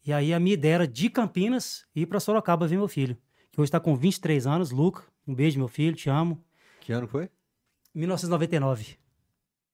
E 0.06 0.11
aí 0.14 0.34
a 0.34 0.40
minha 0.40 0.53
ideia 0.53 0.76
era 0.76 0.88
de 0.88 1.10
Campinas 1.10 1.86
ir 1.95 2.06
pra 2.06 2.20
Sorocaba 2.20 2.68
ver 2.68 2.76
meu 2.78 2.88
filho. 2.88 3.18
Que 3.52 3.60
hoje 3.61 3.72
tá 3.72 3.80
com 3.80 3.95
23 3.95 4.45
anos, 4.45 4.70
Luca. 4.70 5.03
Um 5.28 5.34
beijo, 5.34 5.57
meu 5.57 5.68
filho, 5.68 5.95
te 5.95 6.10
amo. 6.10 6.44
Que 6.82 6.91
ano 6.91 7.07
foi? 7.07 7.30
1999. 7.95 8.98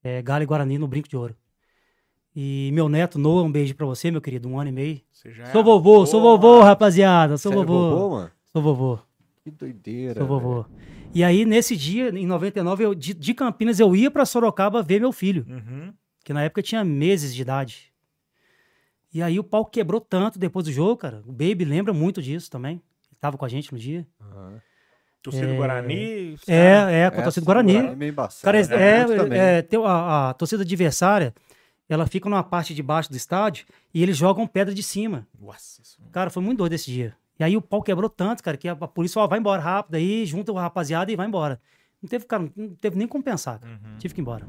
É, 0.04 0.22
Galo 0.22 0.44
e 0.44 0.46
Guarani 0.46 0.78
no 0.78 0.88
Brinco 0.88 1.10
de 1.10 1.18
Ouro. 1.18 1.36
E 2.36 2.70
meu 2.74 2.88
neto, 2.90 3.18
Noah, 3.18 3.44
um 3.46 3.52
beijo 3.52 3.74
pra 3.76 3.86
você, 3.86 4.12
meu 4.12 4.22
querido, 4.22 4.48
um 4.48 4.60
ano 4.60 4.70
e 4.70 4.74
meio. 4.74 5.02
Você 5.12 5.32
já 5.32 5.44
é 5.46 5.52
Sou 5.52 5.64
vovô, 5.64 6.06
sou 6.06 6.22
vovô, 6.22 6.62
rapaziada, 6.62 7.38
sou 7.38 7.52
Você 7.52 7.58
é 7.58 7.64
vovô. 7.64 7.90
vovô, 7.90 8.10
mano? 8.16 8.32
Sou 8.52 8.62
vovô, 8.62 9.00
Que 9.44 9.52
doideira. 9.52 10.20
sou 10.20 10.28
vovô. 10.28 10.66
E 11.16 11.24
aí, 11.24 11.46
nesse 11.46 11.78
dia, 11.78 12.10
em 12.10 12.28
99, 12.28 12.84
eu, 12.84 12.94
de, 12.94 13.14
de 13.14 13.34
Campinas, 13.34 13.80
eu 13.80 13.96
ia 13.96 14.12
pra 14.12 14.26
Sorocaba 14.26 14.84
ver 14.84 15.00
meu 15.00 15.14
filho. 15.14 15.46
Uhum. 15.48 15.94
que 16.26 16.34
na 16.34 16.44
época 16.44 16.62
tinha 16.62 16.84
meses 16.84 17.34
de 17.34 17.42
idade. 17.42 17.94
E 19.14 19.22
aí 19.22 19.40
o 19.40 19.44
pau 19.44 19.64
quebrou 19.66 20.02
tanto 20.02 20.38
depois 20.38 20.66
do 20.66 20.74
jogo, 20.74 20.98
cara. 20.98 21.24
O 21.26 21.32
Baby 21.32 21.64
lembra 21.64 21.94
muito 21.94 22.22
disso 22.22 22.52
também. 22.52 22.82
Ele 23.10 23.18
tava 23.18 23.38
com 23.38 23.46
a 23.46 23.48
gente 23.48 23.72
no 23.72 23.80
dia. 23.80 24.06
Aham. 24.20 24.62
Torcida 25.24 25.48
do 25.48 25.56
Guarani. 25.56 26.38
É, 26.46 27.06
é, 27.06 27.10
com 27.10 27.22
a 27.22 27.24
torcida 27.24 27.44
do 27.44 27.46
Guarani. 27.46 27.78
É. 27.78 27.96
Cara, 28.44 28.62
né? 28.62 29.00
é, 29.00 29.06
também. 29.06 29.40
é, 29.40 29.62
tem 29.62 29.80
a, 29.86 30.30
a 30.30 30.34
torcida 30.34 30.64
adversária, 30.64 31.34
ela 31.88 32.06
fica 32.08 32.30
numa 32.30 32.44
parte 32.44 32.76
de 32.76 32.84
baixo 32.84 33.10
do 33.10 33.16
estádio 33.16 33.66
e 33.94 34.04
eles 34.04 34.18
jogam 34.18 34.46
pedra 34.46 34.74
de 34.74 34.84
cima. 34.84 35.26
Nossa. 35.40 35.82
Cara, 36.12 36.30
foi 36.30 36.44
muito 36.44 36.58
doido 36.58 36.74
esse 36.74 36.92
dia. 36.92 37.16
E 37.40 37.44
aí 37.44 37.58
o 37.58 37.62
pau 37.62 37.82
quebrou 37.82 38.10
tanto, 38.10 38.42
cara, 38.44 38.56
que 38.58 38.68
a, 38.68 38.72
a 38.74 38.88
polícia, 38.88 39.20
ó, 39.22 39.28
vai 39.28 39.40
embora 39.40 39.62
rápido 39.62 39.96
aí, 39.96 40.26
junta 40.26 40.52
o 40.52 40.56
rapaziada 40.56 41.12
e 41.12 41.16
vai 41.16 41.28
embora. 41.28 41.60
Não 42.02 42.08
teve, 42.10 42.26
cara, 42.26 42.50
não 42.56 42.70
teve 42.76 42.98
nem 42.98 43.08
como 43.08 43.24
pensar, 43.24 43.60
cara. 43.60 43.74
Uhum. 43.74 43.98
Tive 43.98 44.14
que 44.14 44.22
ir 44.22 44.24
embora. 44.24 44.48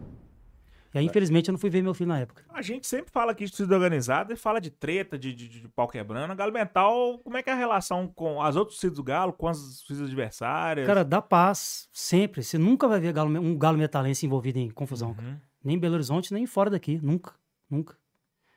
E 0.95 0.99
aí, 0.99 1.05
infelizmente, 1.05 1.49
eu 1.49 1.53
não 1.53 1.59
fui 1.59 1.69
ver 1.69 1.83
meu 1.83 1.93
filho 1.93 2.09
na 2.09 2.21
época. 2.21 2.43
A 2.49 2.63
gente 2.63 2.87
sempre 2.87 3.11
fala 3.11 3.33
aqui 3.33 3.45
de 3.45 3.51
torcida 3.51 3.75
organizada 3.75 4.33
e 4.33 4.37
fala 4.37 4.59
de 4.61 4.71
treta, 4.71 5.19
de, 5.19 5.35
de, 5.35 5.47
de 5.49 5.69
pau 5.69 5.87
quebrando. 5.87 6.35
Galo 6.35 6.53
Mental, 6.53 7.19
como 7.19 7.37
é 7.37 7.43
que 7.43 7.51
é 7.51 7.53
a 7.53 7.57
relação 7.57 8.07
com 8.09 8.41
as 8.41 8.57
outras 8.57 8.77
torcidas 8.77 8.97
do 8.97 9.03
Galo, 9.03 9.33
com 9.33 9.47
as 9.49 9.59
torcidas 9.81 10.03
adversárias? 10.09 10.87
Cara, 10.87 11.05
dá 11.05 11.21
paz, 11.21 11.87
sempre. 11.93 12.43
Você 12.43 12.57
nunca 12.57 12.89
vai 12.89 12.99
ver 12.99 13.13
galo- 13.13 13.39
um 13.39 13.59
galo 13.59 13.77
metalense 13.77 14.25
envolvido 14.25 14.59
em 14.59 14.71
confusão. 14.71 15.13
cara. 15.13 15.29
Uhum. 15.29 15.37
Nem 15.63 15.77
em 15.77 15.79
Belo 15.79 15.95
Horizonte, 15.95 16.33
nem 16.33 16.47
fora 16.47 16.71
daqui. 16.71 16.99
Nunca. 17.03 17.35
Nunca. 17.69 17.95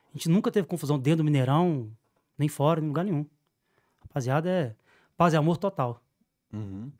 A 0.08 0.16
gente 0.16 0.28
nunca 0.30 0.50
teve 0.50 0.66
confusão 0.66 0.98
dentro 0.98 1.18
do 1.18 1.24
Mineirão, 1.24 1.90
nem 2.38 2.48
fora, 2.48 2.80
em 2.80 2.86
lugar 2.86 3.04
nenhum. 3.04 3.26
Rapaziada, 4.10 4.50
é 4.50 4.74
paz 5.16 5.32
e 5.32 5.36
amor 5.36 5.56
total. 5.56 6.02
Uhum. 6.52 6.90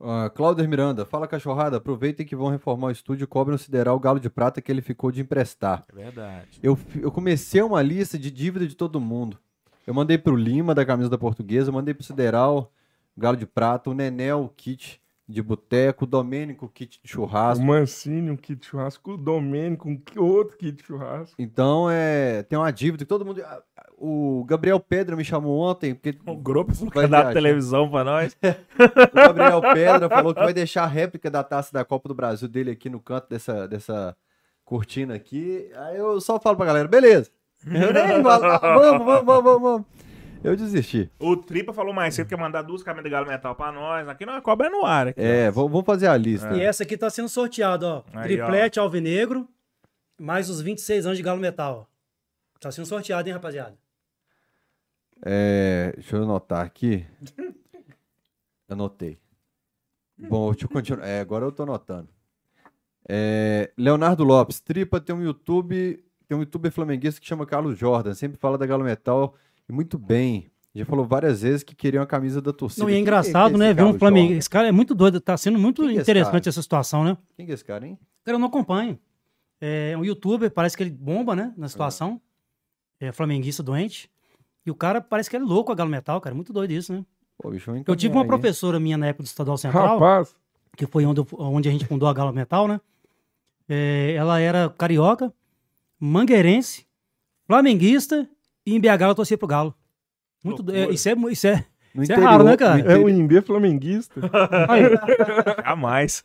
Ah, 0.00 0.30
Cláudio 0.34 0.66
Miranda, 0.66 1.04
fala 1.04 1.28
cachorrada, 1.28 1.76
aproveitem 1.76 2.24
que 2.24 2.34
vão 2.34 2.48
reformar 2.48 2.86
o 2.88 2.90
estúdio 2.90 3.24
e 3.24 3.26
cobrem 3.26 3.54
o 3.54 3.58
sideral 3.58 4.00
Galo 4.00 4.18
de 4.18 4.30
Prata 4.30 4.62
que 4.62 4.72
ele 4.72 4.80
ficou 4.80 5.12
de 5.12 5.20
emprestar. 5.20 5.84
É 5.90 5.94
verdade. 5.94 6.58
Eu, 6.62 6.78
eu 6.98 7.12
comecei 7.12 7.60
uma 7.60 7.82
lista 7.82 8.18
de 8.18 8.30
dívida 8.30 8.66
de 8.66 8.74
todo 8.74 8.98
mundo. 8.98 9.38
Eu 9.86 9.92
mandei 9.92 10.16
pro 10.16 10.34
Lima, 10.34 10.74
da 10.74 10.86
camisa 10.86 11.10
da 11.10 11.18
portuguesa, 11.18 11.70
mandei 11.70 11.92
pro 11.92 12.04
Sideral, 12.04 12.72
Galo 13.14 13.36
de 13.36 13.46
Prata, 13.46 13.90
o 13.90 13.94
Nenel, 13.94 14.44
o 14.44 14.48
kit 14.48 14.99
de 15.30 15.42
boteco, 15.42 16.04
o 16.04 16.06
Domênico, 16.06 16.66
o 16.66 16.68
kit 16.68 17.00
de 17.02 17.08
O 17.08 17.12
churrasco. 17.12 17.64
Mancini, 17.64 18.30
um 18.30 18.36
kit 18.36 18.60
de 18.60 18.66
churrasco. 18.66 19.12
O 19.12 19.16
Domênico, 19.16 19.88
um 19.88 20.00
outro 20.18 20.56
kit 20.56 20.72
de 20.72 20.82
churrasco. 20.84 21.34
Então, 21.38 21.88
é, 21.90 22.42
tem 22.42 22.58
uma 22.58 22.70
dívida 22.70 23.04
que 23.04 23.08
todo 23.08 23.24
mundo... 23.24 23.42
O 24.02 24.44
Gabriel 24.48 24.80
Pedra 24.80 25.14
me 25.14 25.22
chamou 25.24 25.58
ontem, 25.60 25.94
porque 25.94 26.18
O 26.26 26.34
grupo 26.34 26.72
Vai 26.94 27.06
da 27.06 27.18
viajar. 27.18 27.32
televisão 27.34 27.90
pra 27.90 28.02
nós. 28.02 28.34
o 28.42 29.14
Gabriel 29.14 29.60
Pedra 29.74 30.08
falou 30.08 30.34
que 30.34 30.40
vai 30.40 30.54
deixar 30.54 30.84
a 30.84 30.86
réplica 30.86 31.30
da 31.30 31.44
taça 31.44 31.70
da 31.72 31.84
Copa 31.84 32.08
do 32.08 32.14
Brasil 32.14 32.48
dele 32.48 32.70
aqui 32.70 32.88
no 32.88 32.98
canto 32.98 33.28
dessa, 33.28 33.68
dessa 33.68 34.16
cortina 34.64 35.14
aqui. 35.14 35.70
Aí 35.76 35.98
eu 35.98 36.18
só 36.20 36.40
falo 36.40 36.56
pra 36.56 36.64
galera, 36.66 36.88
beleza. 36.88 37.30
Eu 37.66 37.92
nem 37.92 38.22
falo, 38.22 38.44
"Ah, 38.46 38.58
vamos, 38.58 39.04
vamos, 39.06 39.24
vamos, 39.26 39.44
vamos, 39.44 39.62
vamos. 39.62 39.86
Eu 40.42 40.56
desisti. 40.56 41.10
O 41.18 41.36
Tripa 41.36 41.72
falou 41.72 41.92
mais 41.92 42.14
cedo 42.14 42.26
que 42.26 42.34
ia 42.34 42.38
mandar 42.38 42.62
duas 42.62 42.82
camisas 42.82 43.04
de 43.04 43.10
Galo 43.10 43.26
Metal 43.26 43.54
pra 43.54 43.70
nós. 43.70 44.08
Aqui 44.08 44.24
não 44.24 44.34
é 44.34 44.40
cobra 44.40 44.68
é 44.68 44.70
no 44.70 44.84
ar. 44.86 45.08
Aqui, 45.08 45.20
É, 45.20 45.50
vamos 45.50 45.70
vamos 45.70 45.86
fazer 45.86 46.06
a 46.06 46.16
lista. 46.16 46.50
E 46.56 46.62
essa 46.62 46.82
aqui 46.82 46.96
tá 46.96 47.10
sendo 47.10 47.28
sorteada, 47.28 47.86
ó. 47.86 48.04
Aí, 48.14 48.36
Triplete 48.36 48.80
alvinegro, 48.80 49.46
mais 50.18 50.48
os 50.48 50.62
26 50.62 51.06
anos 51.06 51.18
de 51.18 51.24
galo 51.24 51.40
metal, 51.40 51.86
ó. 51.86 52.58
Tá 52.58 52.70
sendo 52.70 52.86
sorteado, 52.86 53.28
hein, 53.28 53.34
rapaziada? 53.34 53.76
É, 55.22 55.92
deixa 55.94 56.16
eu 56.16 56.22
anotar 56.22 56.64
aqui. 56.64 57.06
Anotei. 58.68 59.18
Bom, 60.18 60.50
deixa 60.52 60.64
eu 60.64 60.70
continuar. 60.70 61.06
É, 61.06 61.20
agora 61.20 61.44
eu 61.44 61.52
tô 61.52 61.64
anotando. 61.64 62.08
É, 63.08 63.70
Leonardo 63.76 64.24
Lopes, 64.24 64.60
Tripa 64.60 65.00
tem 65.00 65.14
um 65.14 65.22
YouTube, 65.22 66.02
tem 66.28 66.36
um 66.36 66.40
youtuber 66.40 66.70
flamenguista 66.70 67.20
que 67.20 67.26
chama 67.26 67.44
Carlos 67.44 67.78
Jordan, 67.78 68.14
sempre 68.14 68.38
fala 68.38 68.56
da 68.56 68.66
Galo 68.66 68.84
Metal 68.84 69.34
e 69.70 69.74
muito 69.74 69.96
bem. 69.98 70.50
Já 70.74 70.84
falou 70.84 71.04
várias 71.04 71.42
vezes 71.42 71.62
que 71.64 71.74
queria 71.74 71.98
uma 72.00 72.06
camisa 72.06 72.40
da 72.40 72.52
torcida. 72.52 72.84
Não, 72.84 72.90
e 72.90 72.94
é 72.94 72.98
engraçado, 72.98 73.52
que 73.52 73.58
né? 73.58 73.66
esse 73.66 73.74
Ver 73.74 73.82
um 73.84 73.98
Flamengo. 73.98 74.32
Esse 74.34 74.48
cara 74.48 74.68
é 74.68 74.72
muito 74.72 74.94
doido, 74.94 75.20
tá 75.20 75.36
sendo 75.36 75.58
muito 75.58 75.82
Quem 75.82 75.92
que 75.92 75.98
é 75.98 76.02
interessante 76.02 76.48
essa 76.48 76.62
situação, 76.62 77.02
né? 77.02 77.16
Quem 77.36 77.44
que 77.46 77.50
é 77.52 77.54
esse 77.54 77.64
cara, 77.64 77.84
hein? 77.86 77.98
Cara, 78.24 78.36
eu 78.36 78.38
não 78.38 78.46
acompanho. 78.48 78.96
É 79.60 79.96
um 79.98 80.04
youtuber, 80.04 80.50
parece 80.50 80.76
que 80.76 80.82
ele 80.82 80.90
bomba, 80.90 81.34
né? 81.34 81.52
Na 81.56 81.68
situação. 81.68 82.20
É 83.00 83.10
flamenguista 83.10 83.62
doente. 83.62 84.08
E 84.64 84.70
o 84.70 84.74
cara 84.74 85.00
parece 85.00 85.28
que 85.28 85.34
ele 85.36 85.44
é 85.44 85.48
louco 85.48 85.72
a 85.72 85.74
Galo 85.74 85.90
Metal, 85.90 86.20
cara. 86.20 86.34
Muito 86.36 86.52
doido 86.52 86.70
isso, 86.70 86.92
né? 86.92 87.04
Pô, 87.42 87.50
bicho, 87.50 87.70
Eu 87.86 87.96
tive 87.96 88.14
uma 88.14 88.22
aí. 88.22 88.26
professora 88.28 88.78
minha 88.78 88.96
na 88.96 89.06
época 89.08 89.24
do 89.24 89.26
Estadual 89.26 89.56
Central, 89.58 89.98
Rapaz, 89.98 90.34
que 90.76 90.86
foi 90.86 91.04
onde, 91.04 91.20
eu- 91.20 91.26
onde 91.38 91.68
a 91.68 91.72
gente 91.72 91.84
fundou 91.86 92.08
a 92.08 92.12
Galo 92.12 92.32
Metal, 92.32 92.68
né? 92.68 92.80
É, 93.68 94.12
ela 94.16 94.38
era 94.38 94.68
carioca, 94.70 95.32
mangueirense, 95.98 96.86
flamenguista 97.46 98.28
e 98.72 98.76
em 98.76 98.80
BH 98.80 99.02
ela 99.02 99.14
torcia 99.14 99.36
pro 99.38 99.46
Galo. 99.48 99.74
Muito 100.44 100.62
do- 100.62 100.74
é, 100.74 100.88
isso, 100.90 101.08
é, 101.08 101.12
isso, 101.30 101.46
é, 101.46 101.64
No 101.94 102.02
isso 102.02 102.12
é 102.12 102.16
raro, 102.16 102.44
né, 102.44 102.56
cara? 102.56 102.82
no 102.82 102.90
é 102.90 102.96
o 102.96 103.08
Imbê 103.08 103.42
flamenguista. 103.42 104.20
Aí, 104.68 104.82
Jamais. 105.66 106.22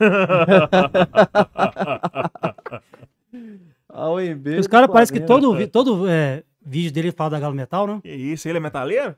A 3.89 4.09
OMB 4.09 4.59
os 4.59 4.67
caras 4.67 4.89
parecem 4.91 5.19
que 5.19 5.25
todo, 5.25 5.67
todo 5.67 6.07
é, 6.07 6.43
vídeo 6.65 6.91
dele 6.91 7.11
fala 7.11 7.31
da 7.31 7.39
Galo 7.39 7.55
Metal, 7.55 7.87
né? 7.87 7.99
que 8.01 8.09
isso, 8.09 8.47
ele 8.47 8.57
é 8.57 8.61
metaleiro? 8.61 9.15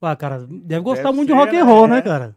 Ah, 0.00 0.16
cara, 0.16 0.46
deve 0.48 0.80
gostar 0.82 1.02
Deve 1.04 1.16
muito 1.16 1.28
de 1.28 1.34
ser, 1.34 1.38
rock 1.38 1.56
and 1.56 1.64
né? 1.64 1.70
roll, 1.72 1.84
É. 1.84 1.88
né, 1.88 2.02
cara? 2.02 2.36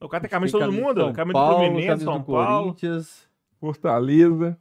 O 0.00 0.08
cara 0.08 0.20
tem 0.22 0.30
camisa 0.30 0.56
de 0.58 0.64
todo 0.64 0.72
mundo. 0.72 1.00
São 1.00 1.12
Camisa 1.12 1.38
do 1.38 1.46
Fluminense, 1.56 2.04
São 2.04 2.18
do 2.20 2.24
Paulo. 2.24 2.62
Corinthians. 2.62 3.28
Fortaleza. 3.60 4.56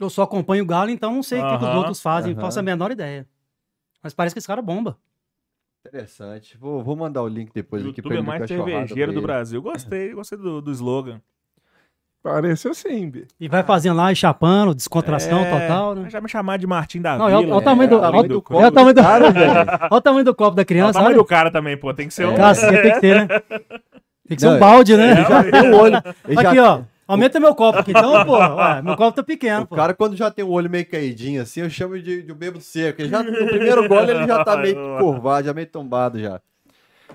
Eu 0.00 0.10
só 0.10 0.22
acompanho 0.22 0.62
o 0.62 0.66
Galo, 0.66 0.90
então 0.90 1.12
não 1.12 1.22
sei 1.22 1.40
o 1.40 1.48
que, 1.48 1.58
que 1.58 1.64
os 1.64 1.74
outros 1.74 2.00
fazem, 2.02 2.32
aham. 2.34 2.40
faço 2.42 2.60
a 2.60 2.62
menor 2.62 2.92
ideia. 2.92 3.26
Mas 4.02 4.14
parece 4.14 4.34
que 4.34 4.38
esse 4.38 4.46
cara 4.46 4.62
bomba. 4.62 4.96
Interessante. 5.86 6.56
Vou, 6.58 6.82
vou 6.82 6.96
mandar 6.96 7.22
o 7.22 7.28
link 7.28 7.50
depois 7.54 7.84
O 7.84 7.90
aqui 7.90 8.00
YouTube 8.00 8.08
pra 8.08 8.16
é 8.16 8.18
ele 8.18 8.26
mais 8.26 8.46
cervejeiro 8.48 9.12
do. 9.12 9.22
Brasil. 9.22 9.62
Gostei, 9.62 10.12
gostei 10.12 10.36
do, 10.38 10.60
do 10.60 10.70
slogan. 10.72 11.20
Parece 12.22 12.68
assim, 12.68 13.02
Imbê. 13.04 13.26
E 13.38 13.48
vai 13.48 13.62
fazendo 13.62 13.96
lá 13.96 14.10
e 14.10 14.16
chapando, 14.16 14.74
descontração 14.74 15.38
É, 15.38 15.50
total, 15.60 15.94
né? 15.94 16.10
Já 16.10 16.20
me 16.20 16.28
chamar 16.28 16.58
de 16.58 16.66
Martim 16.66 17.00
da 17.00 17.16
Não, 17.16 17.26
Vila. 17.26 17.38
olha 17.38 17.54
o 17.54 17.62
tamanho 17.62 17.88
do, 17.88 17.96
É, 17.96 18.00
tamanho 18.00 18.22
olha, 18.24 18.40
copo 18.42 18.58
o 18.66 18.70
tamanho 18.72 18.94
do, 18.94 19.02
cara, 19.02 19.24
olha 19.90 19.98
o 19.98 20.00
tamanho 20.00 20.24
do 20.24 20.34
copo 20.34 20.50
da 20.56 20.60
Olha 20.60 20.62
o 20.62 20.66
criança. 20.66 20.92
tamanho 20.94 21.10
olha. 21.14 21.22
do 21.22 21.24
cara 21.24 21.50
também, 21.50 21.76
pô. 21.76 21.94
Tem 21.94 22.08
que 22.08 22.14
ser 22.14 22.26
um... 22.26 22.34
Cacete, 22.34 22.82
tem 22.82 22.92
que 22.92 23.00
ter, 23.00 23.16
né? 23.28 23.40
Tem 24.26 24.36
que 24.36 24.40
ser 24.40 24.46
Não, 24.48 24.56
um 24.56 24.58
balde, 24.58 24.96
né? 24.96 25.12
É, 25.12 25.24
Já 25.24 25.44
tem 25.44 25.70
o 25.70 25.76
olho. 25.76 26.02
ele 26.26 26.42
já- 26.42 26.50
Aqui, 26.50 26.58
ó. 26.58 26.82
Aumenta 27.08 27.40
meu 27.40 27.54
copo 27.54 27.78
aqui, 27.78 27.90
então, 27.90 28.24
pô. 28.26 28.36
Ué, 28.36 28.82
meu 28.82 28.94
copo 28.94 29.16
tá 29.16 29.22
pequeno, 29.22 29.62
O 29.62 29.66
pô. 29.66 29.74
cara, 29.74 29.94
quando 29.94 30.14
já 30.14 30.30
tem 30.30 30.44
o 30.44 30.50
olho 30.50 30.68
meio 30.68 30.86
caidinho 30.86 31.40
assim, 31.40 31.60
eu 31.60 31.70
chamo 31.70 31.98
de, 31.98 32.22
de 32.22 32.30
um 32.30 32.34
bebo 32.36 32.60
seco. 32.60 33.00
Ele 33.00 33.08
já, 33.08 33.22
no 33.22 33.32
primeiro 33.46 33.88
gole, 33.88 34.10
ele 34.10 34.26
já 34.26 34.44
tá 34.44 34.56
meio 34.60 34.76
curvado, 34.98 35.46
já 35.46 35.54
meio 35.54 35.66
tombado 35.66 36.20
já. 36.20 36.38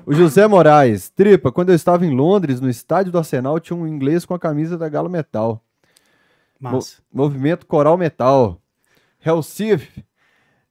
O 0.04 0.12
José 0.14 0.48
Moraes, 0.48 1.10
Tripa, 1.10 1.52
quando 1.52 1.70
eu 1.70 1.76
estava 1.76 2.06
em 2.06 2.14
Londres, 2.14 2.60
no 2.60 2.68
estádio 2.70 3.12
do 3.12 3.20
Arsenal, 3.20 3.60
tinha 3.60 3.78
um 3.78 3.88
inglês 3.88 4.26
com 4.26 4.34
a 4.34 4.40
camisa 4.40 4.78
da 4.78 4.90
Galo 4.90 5.10
Metal. 5.10 5.64
Mo-. 6.60 6.80
Movimento 7.14 7.66
Coral 7.68 7.96
Metal. 7.96 8.60
Hellsif, 9.24 10.04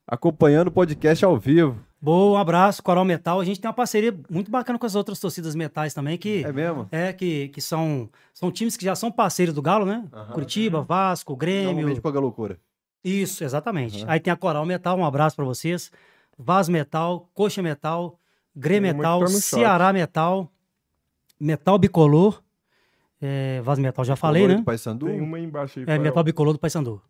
acompanhando 0.07 0.69
o 0.69 0.73
podcast 0.73 1.25
ao 1.25 1.39
vivo. 1.39 1.79
Boa, 2.03 2.37
um 2.37 2.41
abraço, 2.41 2.83
Coral 2.83 3.05
Metal. 3.05 3.39
A 3.41 3.45
gente 3.45 3.61
tem 3.61 3.69
uma 3.69 3.73
parceria 3.75 4.13
muito 4.29 4.51
bacana 4.51 4.77
com 4.77 4.85
as 4.85 4.97
outras 4.97 5.21
torcidas 5.21 5.55
metais 5.55 5.95
também, 5.95 6.19
que 6.19 6.43
É 6.45 6.53
mesmo? 6.53 6.89
é 6.91 7.13
que, 7.13 7.47
que 7.51 7.61
são, 7.61 8.11
são 8.35 8.51
times 8.51 8.77
que 8.77 8.85
já 8.85 8.97
são 8.97 9.13
parceiros 9.13 9.55
do 9.55 9.63
Galo, 9.63 9.87
né? 9.87 10.05
Curitiba, 10.33 10.83
Vasco, 10.83 11.37
Grêmio. 11.37 11.67
Normalmente 11.75 12.01
com 12.01 12.09
a 12.09 12.21
loucura. 12.21 12.59
Isso, 13.05 13.45
exatamente. 13.45 14.05
Aí 14.09 14.19
tem 14.19 14.33
a 14.33 14.37
Coral 14.37 14.67
Metal, 14.67 14.99
um 14.99 15.05
abraço 15.05 15.37
pra 15.37 15.45
vocês. 15.45 15.93
Vaz 16.37 16.69
Metal, 16.69 17.31
Coxa 17.33 17.63
Metal, 17.63 18.19
Grê 18.55 18.81
Tem 18.81 18.91
uma 18.91 18.91
que 18.91 18.97
Metal. 18.97 19.27
Ceará 19.29 19.93
Metal, 19.93 20.51
Metal 21.39 21.79
Bicolor, 21.79 22.43
é, 23.21 23.61
Vaz 23.63 23.79
Metal 23.79 24.05
já 24.05 24.17
falei, 24.17 24.43
Color 24.43 24.55
né? 24.57 24.61
do 24.61 24.65
Paysandu. 24.65 25.07
Tem 25.07 25.21
uma 25.21 25.39
embaixo 25.39 25.79
aí. 25.79 25.85
É. 25.87 25.99
Metal 26.01 26.25
Bicolor 26.25 26.53
do 26.53 26.59
Paysandu. 26.59 27.01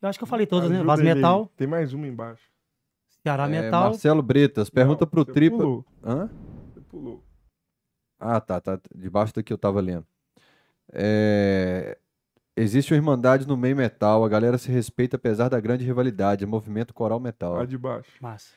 Eu 0.00 0.08
acho 0.08 0.16
que 0.16 0.22
eu 0.22 0.28
falei 0.28 0.46
todas, 0.46 0.70
né? 0.70 0.80
Vaz. 0.84 1.00
Metal, 1.00 1.50
Tem 1.56 1.66
mais 1.66 1.92
uma 1.92 2.06
embaixo. 2.06 2.51
Ceará 3.24 3.44
É, 3.46 3.48
Metal. 3.48 3.84
Marcelo 3.84 4.22
Bretas, 4.22 4.68
pergunta 4.70 5.04
Não, 5.04 5.10
pro 5.10 5.24
você 5.24 5.32
Tripa. 5.32 5.56
Pulou, 5.58 5.84
Hã? 6.04 6.28
você 6.72 6.80
pulou. 6.80 7.22
Ah, 8.18 8.40
tá, 8.40 8.60
tá. 8.60 8.78
Debaixo 8.94 9.34
daqui 9.34 9.52
eu 9.52 9.58
tava 9.58 9.80
lendo. 9.80 10.06
É, 10.92 11.96
Existe 12.54 12.92
uma 12.92 12.98
irmandade 12.98 13.48
no 13.48 13.56
meio 13.56 13.74
metal, 13.74 14.22
a 14.24 14.28
galera 14.28 14.58
se 14.58 14.70
respeita 14.70 15.16
apesar 15.16 15.48
da 15.48 15.58
grande 15.58 15.84
rivalidade, 15.86 16.44
é 16.44 16.46
movimento 16.46 16.92
coral 16.92 17.18
metal. 17.18 17.54
Lá 17.54 17.64
de 17.64 17.78
baixo. 17.78 18.10
Massa. 18.20 18.50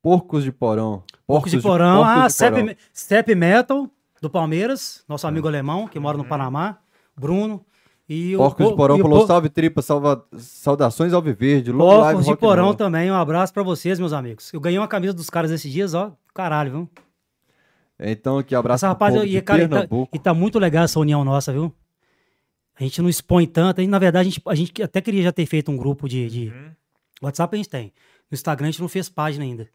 Porcos 0.00 0.44
de 0.44 0.52
porão. 0.52 1.02
Porcos 1.26 1.50
de 1.50 1.60
Porão. 1.60 1.96
porcos 2.04 2.16
Ah, 2.16 2.26
de 2.28 2.32
Step, 2.32 2.78
Step 2.94 3.34
Metal, 3.34 3.90
do 4.22 4.30
Palmeiras, 4.30 5.04
nosso 5.08 5.26
amigo 5.26 5.48
alemão, 5.48 5.88
que 5.88 5.98
mora 5.98 6.16
no 6.16 6.24
Panamá, 6.24 6.78
Bruno. 7.16 7.66
E 8.12 8.34
o 8.34 8.38
Porcos 8.38 8.66
de 8.66 8.70
po- 8.72 8.76
porão 8.76 8.96
e 8.96 9.00
o 9.00 9.02
falou 9.04 9.24
salve 9.24 9.48
tripa, 9.48 9.80
salva... 9.82 10.26
saudações 10.36 11.12
ao 11.12 11.22
Viverde. 11.22 11.72
Porcos 11.72 12.26
de 12.26 12.36
Porão 12.36 12.74
também, 12.74 13.08
um 13.08 13.14
abraço 13.14 13.52
pra 13.54 13.62
vocês, 13.62 14.00
meus 14.00 14.12
amigos. 14.12 14.52
Eu 14.52 14.58
ganhei 14.58 14.80
uma 14.80 14.88
camisa 14.88 15.14
dos 15.14 15.30
caras 15.30 15.52
esses 15.52 15.70
dias, 15.72 15.94
ó, 15.94 16.12
caralho, 16.34 16.70
viu? 16.72 16.90
Então 18.00 18.38
aqui, 18.38 18.52
abraço 18.52 18.84
Essa 18.84 18.94
pro 18.96 19.24
e, 19.24 19.30
de 19.30 19.42
cara, 19.42 19.62
e 19.62 19.68
tá, 19.68 19.86
e 20.12 20.18
tá 20.18 20.34
muito 20.34 20.58
legal 20.58 20.82
essa 20.84 20.98
união 20.98 21.22
nossa, 21.24 21.52
viu? 21.52 21.72
A 22.78 22.82
gente 22.82 23.00
não 23.00 23.08
expõe 23.08 23.46
tanto. 23.46 23.78
A 23.78 23.82
gente, 23.82 23.90
na 23.90 23.98
verdade, 24.00 24.26
a 24.28 24.30
gente, 24.32 24.42
a 24.44 24.54
gente 24.56 24.82
até 24.82 25.00
queria 25.00 25.22
já 25.22 25.30
ter 25.32 25.46
feito 25.46 25.70
um 25.70 25.76
grupo 25.76 26.08
de, 26.08 26.28
de- 26.28 26.48
Uhum. 26.48 26.70
WhatsApp, 27.22 27.54
a 27.54 27.56
gente 27.58 27.68
tem. 27.68 27.92
No 28.30 28.34
Instagram 28.34 28.68
a 28.68 28.70
gente 28.72 28.80
não 28.80 28.88
fez 28.88 29.08
página 29.08 29.44
ainda. 29.44 29.68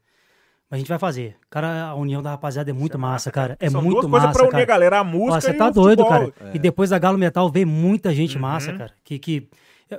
Mas 0.70 0.78
a 0.78 0.80
gente 0.80 0.88
vai 0.88 0.98
fazer. 0.98 1.36
Cara, 1.50 1.84
a 1.90 1.96
união 1.96 2.22
da 2.24 2.32
rapaziada 2.32 2.70
é 2.70 2.74
muito 2.74 2.98
massa, 2.98 3.32
cara. 3.32 3.56
É 3.60 3.70
São 3.70 3.82
muito 3.82 4.02
duas 4.08 4.12
massa, 4.24 4.32
pra 4.40 4.48
unir 4.50 4.62
a 4.64 4.66
galera, 4.66 5.00
a 5.00 5.04
música 5.04 5.42
Você 5.42 5.54
tá 5.54 5.68
o 5.68 5.72
doido, 5.72 6.04
futebol. 6.04 6.32
cara. 6.32 6.52
E 6.56 6.60
depois 6.60 6.90
da 6.90 6.98
Galo 6.98 7.18
Metal 7.18 7.50
veio 7.52 7.68
muita 7.68 8.14
gente 8.14 8.36
Uhum. 8.36 8.42
massa, 8.42 8.74
cara. 8.74 8.92
Que, 9.04 9.20
que 9.20 9.48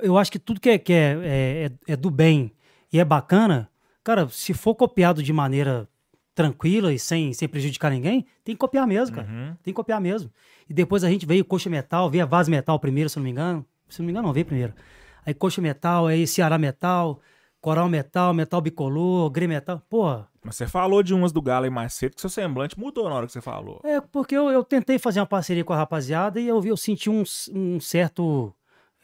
eu- 0.01 0.17
acho 0.17 0.31
que 0.31 0.37
tudo 0.39 0.59
que, 0.59 0.69
é, 0.69 0.77
que 0.77 0.91
é, 0.91 1.69
é, 1.87 1.93
é 1.93 1.95
do 1.95 2.11
bem 2.11 2.51
e 2.91 2.99
é 2.99 3.05
bacana, 3.05 3.69
cara, 4.03 4.27
se 4.29 4.53
for 4.53 4.75
copiado 4.75 5.23
de 5.23 5.31
maneira 5.31 5.87
tranquila 6.35 6.93
e 6.93 6.99
sem, 6.99 7.33
sem 7.33 7.47
prejudicar 7.47 7.89
ninguém, 7.89 8.25
tem 8.43 8.53
que 8.53 8.59
copiar 8.59 8.85
mesmo, 8.85 9.15
cara. 9.15 9.27
Uhum. 9.27 9.47
Tem 9.63 9.73
que 9.73 9.73
copiar 9.73 9.99
mesmo. 10.01 10.29
E 10.69 10.73
depois 10.73 11.03
a 11.03 11.09
gente 11.09 11.25
veio 11.25 11.43
Coxa 11.45 11.69
Metal, 11.69 12.09
veio 12.09 12.23
a 12.23 12.27
Vaz 12.27 12.47
Metal 12.49 12.77
primeiro, 12.79 13.09
se 13.09 13.17
não 13.17 13.23
me 13.23 13.31
engano. 13.31 13.65
Se 13.89 13.99
não 13.99 14.05
me 14.05 14.11
engano, 14.11 14.27
não, 14.27 14.33
veio 14.33 14.45
primeiro. 14.45 14.73
aí 15.25 15.33
Coxa 15.33 15.61
Metal, 15.61 16.07
aí 16.07 16.27
Ceará 16.27 16.57
Metal, 16.57 17.19
Coral 17.67 17.89
Metal, 17.89 18.33
Metal 18.33 18.61
Bicolor, 18.61 19.29
Grê 19.29 19.45
Metal. 19.45 19.81
Porra, 19.89 20.25
Mas 20.41 20.55
você 20.55 20.65
falou 20.65 21.03
de 21.03 21.13
umas 21.13 21.33
do 21.33 21.41
Galo 21.41 21.65
aí 21.65 21.69
mais 21.69 21.91
cedo 21.93 22.15
que 22.15 22.21
seu 22.21 22.29
semblante 22.29 22.79
mudou 22.79 23.09
na 23.09 23.15
hora 23.15 23.25
que 23.25 23.33
você 23.33 23.41
falou. 23.41 23.81
É, 23.83 23.99
porque 23.99 24.33
eu, 24.37 24.49
eu 24.49 24.63
tentei 24.63 24.97
fazer 24.97 25.19
uma 25.19 25.25
parceria 25.25 25.65
com 25.65 25.73
a 25.73 25.75
rapaziada 25.75 26.39
e 26.39 26.47
eu, 26.47 26.61
vi- 26.61 26.69
eu 26.69 26.77
senti 26.77 27.09
um, 27.09 27.23
um 27.53 27.77
certo. 27.81 28.53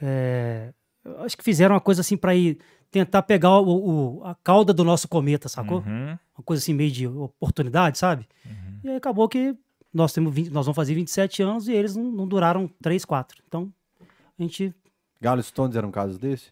é, 0.01 0.73
acho 1.19 1.35
que 1.35 1.43
fizeram 1.43 1.75
uma 1.75 1.81
coisa 1.81 1.99
assim 1.99 2.15
pra 2.15 2.33
ir 2.35 2.57
tentar 2.89 3.23
pegar 3.23 3.59
o, 3.59 4.19
o- 4.19 4.23
a 4.23 4.33
cauda 4.35 4.71
do 4.73 4.85
nosso 4.85 5.09
cometa, 5.09 5.49
sacou? 5.49 5.79
Uhum. 5.79 6.17
Uma 6.37 6.43
coisa 6.45 6.61
assim 6.63 6.73
meio 6.73 6.89
de 6.91 7.05
oportunidade, 7.05 7.97
sabe? 7.97 8.25
E 8.81 8.87
aí 8.89 8.95
acabou 8.95 9.27
que 9.27 9.53
nós, 9.93 10.13
temos 10.13 10.33
20 10.33 10.49
nós 10.51 10.65
vamos 10.65 10.75
fazer 10.77 10.95
27 10.95 11.43
anos 11.43 11.67
e 11.67 11.73
eles 11.73 11.97
não, 11.97 12.05
não 12.05 12.25
duraram 12.27 12.69
3, 12.81 13.03
4. 13.03 13.43
Então, 13.45 13.69
a 14.39 14.41
gente. 14.41 14.73
Galo 15.19 15.43
Stones 15.43 15.75
era 15.75 15.85
um 15.85 15.91
caso 15.91 16.17
desse? 16.17 16.51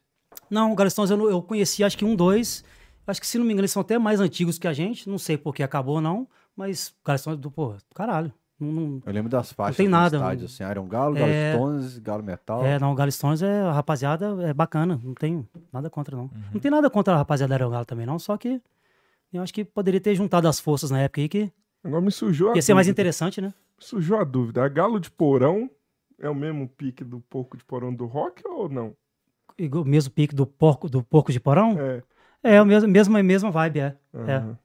Não, 0.51 0.71
o 0.71 0.75
Galistões 0.75 1.09
eu, 1.09 1.17
não- 1.17 1.29
eu 1.29 1.41
conheci 1.41 1.83
acho 1.83 1.97
que 1.97 2.05
um, 2.05 2.15
dois. 2.15 2.63
Acho 3.07 3.19
que 3.19 3.25
se 3.27 3.37
não 3.39 3.45
me 3.45 3.51
engano, 3.53 3.61
eles 3.63 3.71
são 3.71 3.81
até 3.81 3.97
mais 3.97 4.19
antigos 4.19 4.59
que 4.59 4.67
a 4.67 4.73
gente. 4.73 5.09
Não 5.09 5.17
sei 5.17 5.37
por 5.37 5.55
que 5.55 5.63
acabou, 5.63 5.99
não. 6.01 6.27
Mas 6.55 6.93
Galistões 7.03 7.37
do, 7.37 7.49
pô, 7.49 7.73
caralho. 7.95 8.31
Não, 8.59 8.71
não- 8.71 9.01
Eu 9.05 9.11
lembro 9.13 9.27
das 9.29 9.51
faixas 9.51 9.75
tem 9.77 9.87
do 9.87 9.91
nada, 9.91 10.17
estádio, 10.17 10.39
não- 10.41 10.45
assim, 10.45 10.63
Iron 10.69 10.87
Galo, 10.87 11.15
Galo 11.15 11.27
É. 11.31 11.53
Stones, 11.55 11.97
Galo 11.97 12.21
Metal. 12.23 12.63
É, 12.63 12.77
não, 12.77 12.91
o 12.91 12.95
Galistões 12.95 13.41
é, 13.41 13.61
a 13.61 13.71
rapaziada 13.71 14.37
é 14.43 14.53
bacana, 14.53 14.99
não 15.03 15.15
tenho 15.15 15.47
nada 15.73 15.89
contra, 15.89 16.15
não. 16.15 16.29
Não 16.53 16.59
tem 16.59 16.69
nada 16.69 16.87
contra 16.89 17.13
a 17.15 17.17
rapaziada 17.17 17.49
da 17.49 17.55
Aerogalo 17.55 17.85
também, 17.85 18.05
não, 18.05 18.19
só 18.19 18.37
que 18.37 18.61
eu 19.33 19.41
acho 19.41 19.51
que 19.51 19.65
poderia 19.65 19.99
ter 19.99 20.13
juntado 20.13 20.47
as 20.47 20.59
forças 20.59 20.91
na 20.91 20.99
época 20.99 21.21
aí, 21.21 21.27
que 21.29 21.51
Agora 21.83 22.01
me 22.01 22.11
sujou 22.11 22.51
a 22.51 22.55
ia 22.55 22.61
ser 22.61 22.75
mais 22.75 22.85
dúvida. 22.85 23.01
interessante, 23.01 23.41
né? 23.41 23.51
Sujou 23.79 24.19
a 24.19 24.23
dúvida. 24.23 24.63
A 24.63 24.67
Galo 24.69 24.99
de 24.99 25.09
Porão 25.09 25.67
é 26.19 26.29
o 26.29 26.35
mesmo 26.35 26.67
pique 26.67 27.03
do 27.03 27.19
Porco 27.21 27.57
de 27.57 27.63
Porão 27.65 27.91
do 27.91 28.05
Rock 28.05 28.47
ou 28.47 28.69
não? 28.69 28.95
Igual 29.63 29.83
O 29.83 29.87
mesmo 29.87 30.11
pique 30.11 30.33
do 30.35 30.45
porco, 30.45 30.89
do 30.89 31.03
porco 31.03 31.31
de 31.31 31.39
porão? 31.39 31.77
É. 31.79 32.03
É, 32.55 32.61
o 32.61 32.65
mesmo, 32.65 32.89
mesmo, 32.89 33.15
a 33.17 33.21
mesma 33.23 33.51
vibe, 33.51 33.79
é. 33.79 33.95
É. 34.27 34.33
aham. 34.35 34.57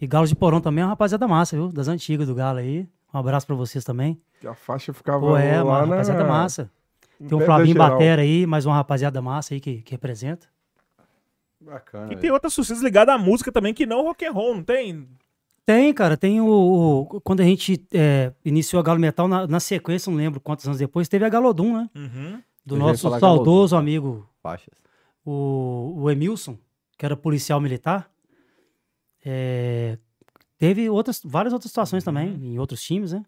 E 0.00 0.06
Galo 0.06 0.26
de 0.26 0.34
Porão 0.34 0.60
também 0.62 0.80
é 0.80 0.84
uma 0.86 0.90
rapaziada 0.90 1.28
massa, 1.28 1.54
viu? 1.56 1.70
Das 1.70 1.86
antigas 1.86 2.26
do 2.26 2.34
Galo 2.34 2.58
aí. 2.58 2.88
Um 3.12 3.18
abraço 3.18 3.46
pra 3.46 3.54
vocês 3.54 3.84
também. 3.84 4.18
Que 4.40 4.46
a 4.48 4.54
faixa 4.54 4.94
ficava 4.94 5.20
Pô, 5.20 5.36
é, 5.36 5.62
uma 5.62 5.72
lá 5.72 5.86
na... 5.86 5.90
rapaziada 5.92 6.24
massa. 6.24 6.70
Tem 7.18 7.38
da 7.38 7.44
Flavinho. 7.44 7.76
Batera 7.76 8.22
aí, 8.22 8.46
mais 8.46 8.64
uma 8.64 8.74
rapaziada 8.74 9.20
massa 9.20 9.52
aí 9.52 9.60
que, 9.60 9.82
que 9.82 9.90
representa. 9.90 10.46
Bacana. 11.60 12.06
E 12.06 12.08
velho. 12.10 12.20
tem 12.20 12.30
outras 12.30 12.52
sucessões 12.54 12.82
ligadas 12.82 13.14
à 13.14 13.18
música 13.18 13.52
também 13.52 13.74
que 13.74 13.84
não 13.84 14.02
rock 14.04 14.24
and 14.24 14.32
roll, 14.32 14.54
não 14.54 14.62
tem? 14.62 15.06
Tem, 15.66 15.92
cara, 15.92 16.16
tem 16.16 16.40
o. 16.40 16.46
o- 16.48 17.20
quando 17.20 17.40
a 17.40 17.44
gente 17.44 17.84
é, 17.92 18.32
iniciou 18.44 18.80
a 18.80 18.82
Galo 18.82 18.98
Metal, 18.98 19.28
na, 19.28 19.46
na 19.46 19.60
sequência, 19.60 20.10
não 20.10 20.16
lembro 20.16 20.40
quantos 20.40 20.64
anos 20.66 20.78
depois, 20.78 21.08
teve 21.08 21.24
a 21.24 21.28
Galodum, 21.28 21.74
né? 21.76 21.90
Uhum. 21.94 22.40
Do 22.70 22.76
Eu 22.76 22.78
nosso 22.80 23.18
saudoso 23.18 23.76
amigo, 23.76 24.28
Faixas. 24.42 24.74
o, 25.24 25.94
o 25.96 26.10
Emilson, 26.10 26.56
que 26.96 27.04
era 27.04 27.16
policial 27.16 27.60
militar. 27.60 28.08
É, 29.24 29.98
teve 30.58 30.88
outras, 30.88 31.20
várias 31.24 31.52
outras 31.52 31.70
situações 31.70 32.04
também, 32.04 32.28
em 32.42 32.58
outros 32.58 32.82
times, 32.82 33.12
né? 33.12 33.24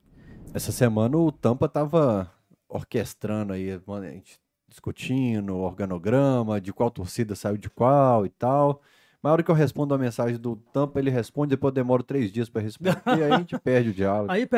Essa 0.54 0.70
semana 0.72 1.16
o 1.16 1.32
Tampa 1.32 1.68
tava 1.68 2.30
orquestrando 2.68 3.52
aí, 3.52 3.70
a 3.70 4.10
gente 4.10 4.38
discutindo 4.68 5.56
organograma, 5.56 6.60
de 6.60 6.72
qual 6.72 6.90
torcida 6.90 7.34
saiu 7.34 7.56
de 7.56 7.68
qual 7.68 8.24
e 8.24 8.30
tal. 8.30 8.80
Mas 9.22 9.30
a 9.30 9.32
hora 9.34 9.42
que 9.42 9.50
eu 9.50 9.54
respondo 9.54 9.94
a 9.94 9.98
mensagem 9.98 10.36
do 10.36 10.56
Tampa, 10.72 10.98
ele 10.98 11.10
responde, 11.10 11.50
depois 11.50 11.70
eu 11.70 11.74
demoro 11.74 12.02
três 12.02 12.32
dias 12.32 12.48
pra 12.48 12.60
responder, 12.62 13.00
e 13.06 13.22
aí 13.22 13.32
a 13.32 13.38
gente 13.38 13.56
perde 13.60 13.90
o 13.90 13.94
diálogo. 13.94 14.32
Aí, 14.32 14.48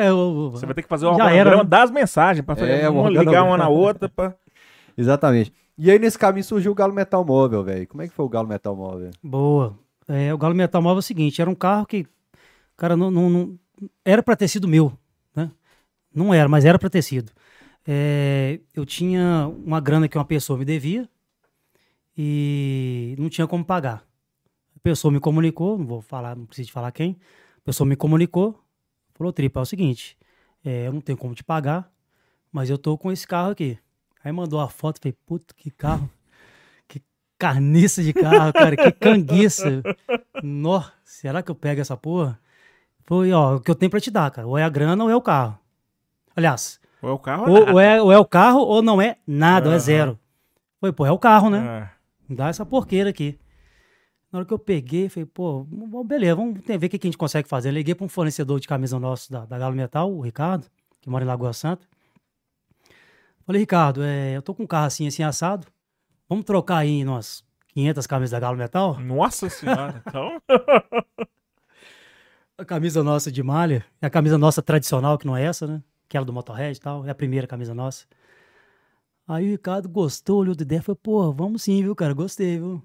Você 0.51 0.65
vai 0.65 0.73
ter 0.73 0.81
que 0.83 0.87
fazer 0.87 1.05
o 1.05 1.09
organograma 1.09 1.39
era, 1.39 1.57
né? 1.57 1.63
das 1.63 1.91
mensagens 1.91 2.45
pra 2.45 2.55
fazer 2.55 2.71
É, 2.71 2.89
uma 2.89 3.09
ligar 3.09 3.43
uma 3.43 3.57
na 3.57 3.67
outra. 3.67 4.09
Pra... 4.09 4.35
Exatamente. 4.97 5.51
E 5.77 5.91
aí 5.91 5.99
nesse 5.99 6.17
caminho 6.17 6.43
surgiu 6.43 6.71
o 6.71 6.75
Galo 6.75 6.93
Metal 6.93 7.23
Móvel, 7.25 7.63
velho. 7.63 7.87
Como 7.87 8.01
é 8.01 8.07
que 8.07 8.13
foi 8.13 8.25
o 8.25 8.29
Galo 8.29 8.47
Metal 8.47 8.75
Móvel? 8.75 9.11
Boa. 9.21 9.77
É, 10.07 10.33
o 10.33 10.37
Galo 10.37 10.55
Metal 10.55 10.81
Móvel 10.81 10.97
é 10.97 10.99
o 10.99 11.01
seguinte, 11.01 11.41
era 11.41 11.49
um 11.49 11.55
carro 11.55 11.85
que, 11.85 12.05
cara, 12.77 12.95
não, 12.95 13.09
não, 13.11 13.29
não- 13.29 13.59
era 14.05 14.21
pra 14.23 14.35
ter 14.35 14.47
sido 14.47 14.67
meu, 14.67 14.93
né? 15.35 15.51
Não 16.13 16.33
era, 16.33 16.47
mas 16.47 16.63
era 16.65 16.79
pra 16.79 16.89
ter 16.89 17.01
sido. 17.01 17.31
É, 17.87 18.59
eu 18.73 18.85
tinha 18.85 19.47
uma 19.65 19.79
grana 19.81 20.07
que 20.07 20.17
uma 20.17 20.25
pessoa 20.25 20.57
me 20.57 20.65
devia 20.65 21.09
e 22.17 23.15
não 23.17 23.29
tinha 23.29 23.47
como 23.47 23.63
pagar. 23.65 24.05
A 24.75 24.79
pessoa 24.81 25.11
me 25.11 25.19
comunicou, 25.19 25.77
não 25.77 25.85
vou 25.85 26.01
falar, 26.01 26.35
não 26.35 26.45
preciso 26.45 26.71
falar 26.71 26.91
quem. 26.91 27.17
A 27.57 27.61
pessoa 27.61 27.87
me 27.87 27.95
comunicou, 27.95 28.59
falou, 29.13 29.33
Tripa, 29.33 29.59
é 29.59 29.63
o 29.63 29.65
seguinte, 29.65 30.17
é, 30.63 30.87
eu 30.87 30.93
não 30.93 31.01
tenho 31.01 31.17
como 31.17 31.33
te 31.35 31.43
pagar, 31.43 31.91
mas 32.51 32.69
eu 32.69 32.77
tô 32.77 32.97
com 32.97 33.11
esse 33.11 33.27
carro 33.27 33.51
aqui. 33.51 33.77
Aí 34.25 34.31
mandou 34.31 34.59
a 34.59 34.67
foto, 34.67 34.99
falei, 34.99 35.15
puta, 35.23 35.53
que 35.55 35.69
carro. 35.69 36.09
Que 36.87 36.99
carniça 37.37 38.01
de 38.01 38.11
carro, 38.11 38.51
cara, 38.51 38.75
que 38.75 38.91
canguiça. 38.91 39.83
Nó, 40.41 40.81
será 41.03 41.43
que 41.43 41.51
eu 41.51 41.55
pego 41.55 41.79
essa 41.79 41.95
porra? 41.95 42.39
Foi, 43.03 43.31
ó, 43.31 43.57
o 43.57 43.59
que 43.61 43.69
eu 43.69 43.75
tenho 43.75 43.91
pra 43.91 43.99
te 43.99 44.09
dar, 44.09 44.31
cara. 44.31 44.47
Ou 44.47 44.57
é 44.57 44.63
a 44.63 44.69
grana 44.69 45.03
ou 45.03 45.11
é 45.11 45.15
o 45.15 45.21
carro. 45.21 45.59
Aliás, 46.35 46.79
Ou 47.03 47.09
é 47.11 47.13
o 47.13 47.19
carro 47.19 47.51
ou, 47.51 47.69
ou 47.73 47.79
é, 47.79 48.01
ou 48.01 48.11
é 48.11 48.17
o 48.17 48.25
carro 48.25 48.61
ou 48.61 48.81
não 48.81 48.99
é 48.99 49.17
nada, 49.27 49.69
ou 49.69 49.75
é 49.75 49.77
zero. 49.79 50.19
Foi, 50.79 50.91
pô, 50.91 51.05
é 51.05 51.11
o 51.11 51.19
carro, 51.19 51.51
né? 51.51 51.59
Me 52.27 52.35
dá 52.35 52.47
essa 52.47 52.65
porqueira 52.65 53.11
aqui. 53.11 53.37
Na 54.31 54.39
hora 54.39 54.45
que 54.47 54.53
eu 54.53 54.57
peguei, 54.59 55.07
falei, 55.07 55.27
pô, 55.27 55.67
beleza, 56.03 56.35
vamos 56.35 56.59
ver 56.65 56.77
o 56.77 56.89
que 56.89 56.97
que 56.97 57.05
a 57.05 57.09
gente 57.09 57.17
consegue 57.17 57.47
fazer. 57.47 57.69
Eu 57.69 57.73
liguei 57.73 57.93
para 57.93 58.05
um 58.05 58.09
fornecedor 58.09 58.59
de 58.59 58.67
camisa 58.67 58.99
nosso 58.99 59.31
da, 59.31 59.45
da 59.45 59.59
Galo 59.59 59.75
Metal, 59.75 60.11
o 60.11 60.21
Ricardo, 60.21 60.65
que 60.99 61.11
mora 61.11 61.23
em 61.23 61.27
Lagoa 61.27 61.53
Santa. 61.53 61.85
Falei, 63.45 63.61
Ricardo, 63.61 64.03
é, 64.03 64.35
eu 64.35 64.41
tô 64.41 64.55
com 64.55 64.63
um 64.63 64.67
carro 64.67 64.87
assim, 64.87 65.07
assim, 65.07 65.23
assado. 65.23 65.67
Vamos 66.27 66.45
trocar 66.45 66.77
aí 66.77 67.05
umas 67.05 67.43
500 67.67 68.07
camisas 68.07 68.31
da 68.31 68.39
Galo 68.39 68.57
Metal? 68.57 68.99
Nossa 68.99 69.49
senhora. 69.49 70.01
Então, 70.05 70.41
A 72.57 72.63
camisa 72.63 73.03
nossa 73.03 73.29
de 73.29 73.43
malha, 73.43 73.85
é 74.01 74.07
a 74.07 74.09
camisa 74.09 74.37
nossa 74.37 74.61
tradicional, 74.61 75.17
que 75.17 75.27
não 75.27 75.35
é 75.35 75.43
essa, 75.43 75.67
né? 75.67 75.83
Aquela 76.07 76.23
do 76.23 76.31
Motorhead 76.31 76.77
e 76.77 76.79
tal, 76.79 77.05
é 77.05 77.09
a 77.09 77.15
primeira 77.15 77.45
camisa 77.45 77.73
nossa. 77.73 78.05
Aí 79.27 79.45
o 79.45 79.51
Ricardo 79.51 79.89
gostou, 79.89 80.39
olhou 80.39 80.55
de 80.55 80.63
ideia 80.63 80.79
e 80.79 80.81
falou, 80.81 80.95
pô, 80.95 81.33
vamos 81.33 81.63
sim, 81.63 81.83
viu, 81.83 81.93
cara, 81.93 82.13
gostei, 82.13 82.57
viu? 82.57 82.81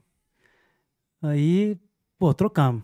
Aí, 1.22 1.78
pô, 2.18 2.34
trocamos. 2.34 2.82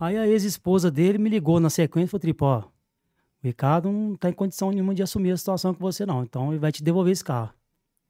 Aí 0.00 0.16
a 0.16 0.26
ex-esposa 0.26 0.90
dele 0.90 1.18
me 1.18 1.28
ligou 1.28 1.60
na 1.60 1.68
sequência 1.68 2.06
e 2.06 2.10
falou, 2.10 2.22
tipo, 2.22 2.44
ó, 2.46 2.64
o 3.42 3.46
Ricardo 3.46 3.90
não 3.90 4.16
tá 4.16 4.28
em 4.28 4.32
condição 4.32 4.70
nenhuma 4.70 4.94
de 4.94 5.02
assumir 5.02 5.30
a 5.32 5.36
situação 5.36 5.72
com 5.74 5.80
você 5.80 6.04
não, 6.06 6.22
então 6.22 6.50
ele 6.50 6.58
vai 6.58 6.72
te 6.72 6.82
devolver 6.82 7.12
esse 7.12 7.24
carro. 7.24 7.50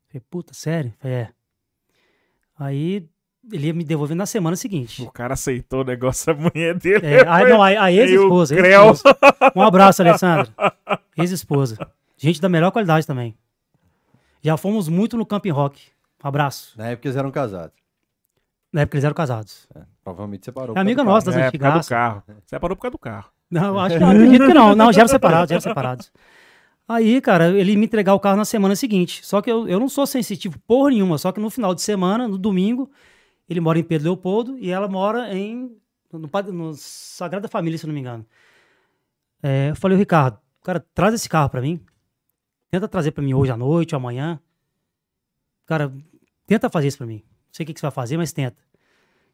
Falei, 0.08 0.22
puta, 0.30 0.54
sério? 0.54 0.92
Falei, 0.98 1.16
é. 1.16 1.30
Aí 2.58 3.08
ele 3.52 3.66
ia 3.68 3.74
me 3.74 3.84
devolver 3.84 4.16
na 4.16 4.26
semana 4.26 4.56
seguinte. 4.56 5.02
o 5.02 5.10
cara 5.10 5.34
aceitou 5.34 5.82
o 5.82 5.84
negócio, 5.84 6.32
a 6.32 6.36
mulher 6.36 6.74
dele. 6.78 7.06
É, 7.06 7.28
aí, 7.28 7.48
não, 7.48 7.62
a, 7.62 7.66
a 7.68 7.92
ex-esposa. 7.92 8.54
Aí 8.54 8.60
ex-esposa. 8.60 9.02
Um 9.54 9.62
abraço, 9.62 10.02
Alessandro. 10.02 10.52
Ex-esposa. 11.16 11.76
Gente 12.16 12.40
da 12.40 12.48
melhor 12.48 12.70
qualidade 12.70 13.06
também. 13.06 13.36
Já 14.42 14.56
fomos 14.56 14.88
muito 14.88 15.16
no 15.16 15.24
Camping 15.26 15.50
Rock. 15.50 15.82
Um 16.24 16.28
abraço. 16.28 16.76
Na 16.78 16.88
época 16.88 17.08
eles 17.08 17.16
eram 17.16 17.30
casados. 17.30 17.74
Na 18.72 18.82
época 18.82 18.96
eles 18.96 19.04
eram 19.04 19.14
casados. 19.14 19.68
Provavelmente 20.02 20.44
separou. 20.44 20.76
É 20.76 20.80
amiga 20.80 21.02
nossa 21.04 21.26
das 21.26 21.36
É, 21.36 21.50
por 21.50 21.58
causa 21.58 21.72
do 21.72 21.78
antigas. 21.78 21.88
carro. 21.88 22.22
Separou 22.46 22.76
por 22.76 22.82
causa 22.82 22.92
do 22.92 22.98
carro. 22.98 23.30
Não, 23.50 23.78
acho 23.80 23.98
que 23.98 24.04
acredito 24.04 24.46
que 24.46 24.54
não. 24.54 24.74
Não, 24.74 24.92
já 24.92 25.00
eram 25.00 25.08
separados, 25.08 25.48
já 25.48 25.54
eram 25.54 25.62
separados. 25.62 26.12
Aí, 26.88 27.20
cara, 27.20 27.50
ele 27.50 27.76
me 27.76 27.86
entregar 27.86 28.14
o 28.14 28.20
carro 28.20 28.36
na 28.36 28.44
semana 28.44 28.76
seguinte. 28.76 29.26
Só 29.26 29.42
que 29.42 29.50
eu, 29.50 29.68
eu 29.68 29.80
não 29.80 29.88
sou 29.88 30.06
sensitivo 30.06 30.58
porra 30.60 30.90
nenhuma. 30.90 31.18
Só 31.18 31.32
que 31.32 31.40
no 31.40 31.50
final 31.50 31.74
de 31.74 31.82
semana, 31.82 32.28
no 32.28 32.38
domingo, 32.38 32.90
ele 33.48 33.60
mora 33.60 33.78
em 33.78 33.82
Pedro 33.82 34.04
Leopoldo 34.08 34.56
e 34.58 34.70
ela 34.70 34.88
mora 34.88 35.34
em. 35.34 35.76
No, 36.12 36.20
no 36.52 36.74
Sagrada 36.74 37.48
Família, 37.48 37.78
se 37.78 37.86
não 37.86 37.94
me 37.94 38.00
engano. 38.00 38.24
É, 39.42 39.70
eu 39.70 39.76
falei, 39.76 39.98
Ricardo, 39.98 40.38
cara, 40.62 40.84
traz 40.94 41.14
esse 41.14 41.28
carro 41.28 41.50
pra 41.50 41.60
mim. 41.60 41.80
Tenta 42.70 42.88
trazer 42.88 43.10
pra 43.10 43.22
mim 43.22 43.34
hoje 43.34 43.50
à 43.50 43.56
noite, 43.56 43.94
ou 43.94 43.98
amanhã. 43.98 44.40
Cara, 45.66 45.92
tenta 46.46 46.70
fazer 46.70 46.88
isso 46.88 46.98
pra 46.98 47.06
mim. 47.06 47.22
Não 47.26 47.52
sei 47.52 47.64
o 47.64 47.66
que, 47.66 47.74
que 47.74 47.80
você 47.80 47.86
vai 47.86 47.90
fazer, 47.90 48.16
mas 48.16 48.32
tenta. 48.32 48.56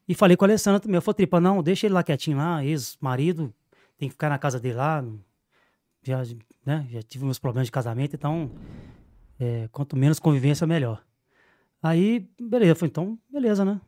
E 0.09 0.15
falei 0.15 0.37
com 0.37 0.45
a 0.45 0.49
Alessandra 0.49 0.81
também. 0.81 0.97
Eu 0.97 1.03
falei, 1.03 1.17
Tripa, 1.17 1.41
não, 1.41 1.63
deixa 1.63 1.87
ele 1.87 1.95
lá 1.95 2.03
quietinho 2.03 2.39
lá, 2.39 2.65
ex-marido, 2.65 3.55
tem 4.03 4.09
que 4.09 4.15
ficar 4.15 4.29
na 4.31 4.39
casa 4.39 4.59
dele 4.59 4.75
lá. 4.75 5.05
Já, 6.03 6.25
né, 6.67 6.89
já 6.91 7.01
tive 7.05 7.25
meus 7.25 7.39
problemas 7.39 7.69
de 7.69 7.71
casamento, 7.73 8.17
então 8.17 8.51
é, 9.39 9.69
quanto 9.71 9.97
menos 9.97 10.19
convivência, 10.19 10.67
melhor. 10.67 11.01
Aí, 11.81 12.29
beleza, 12.41 12.75
falei, 12.75 12.91
então, 12.91 13.17
beleza, 13.31 13.65
né? 13.65 13.81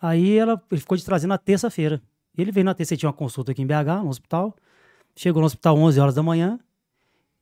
Aí 0.00 0.38
ela, 0.38 0.62
ele 0.70 0.80
ficou 0.80 0.96
de 0.96 1.04
trazer 1.04 1.26
na 1.26 1.36
terça-feira. 1.36 2.00
Ele 2.38 2.50
veio 2.50 2.64
na 2.64 2.72
terça, 2.74 2.96
tinha 2.96 3.08
uma 3.10 3.12
consulta 3.12 3.52
aqui 3.52 3.60
em 3.60 3.66
BH, 3.66 4.02
no 4.02 4.08
hospital. 4.08 4.56
Chegou 5.14 5.40
no 5.40 5.46
hospital 5.46 5.76
11 5.76 6.00
horas 6.00 6.14
da 6.14 6.22
manhã 6.22 6.58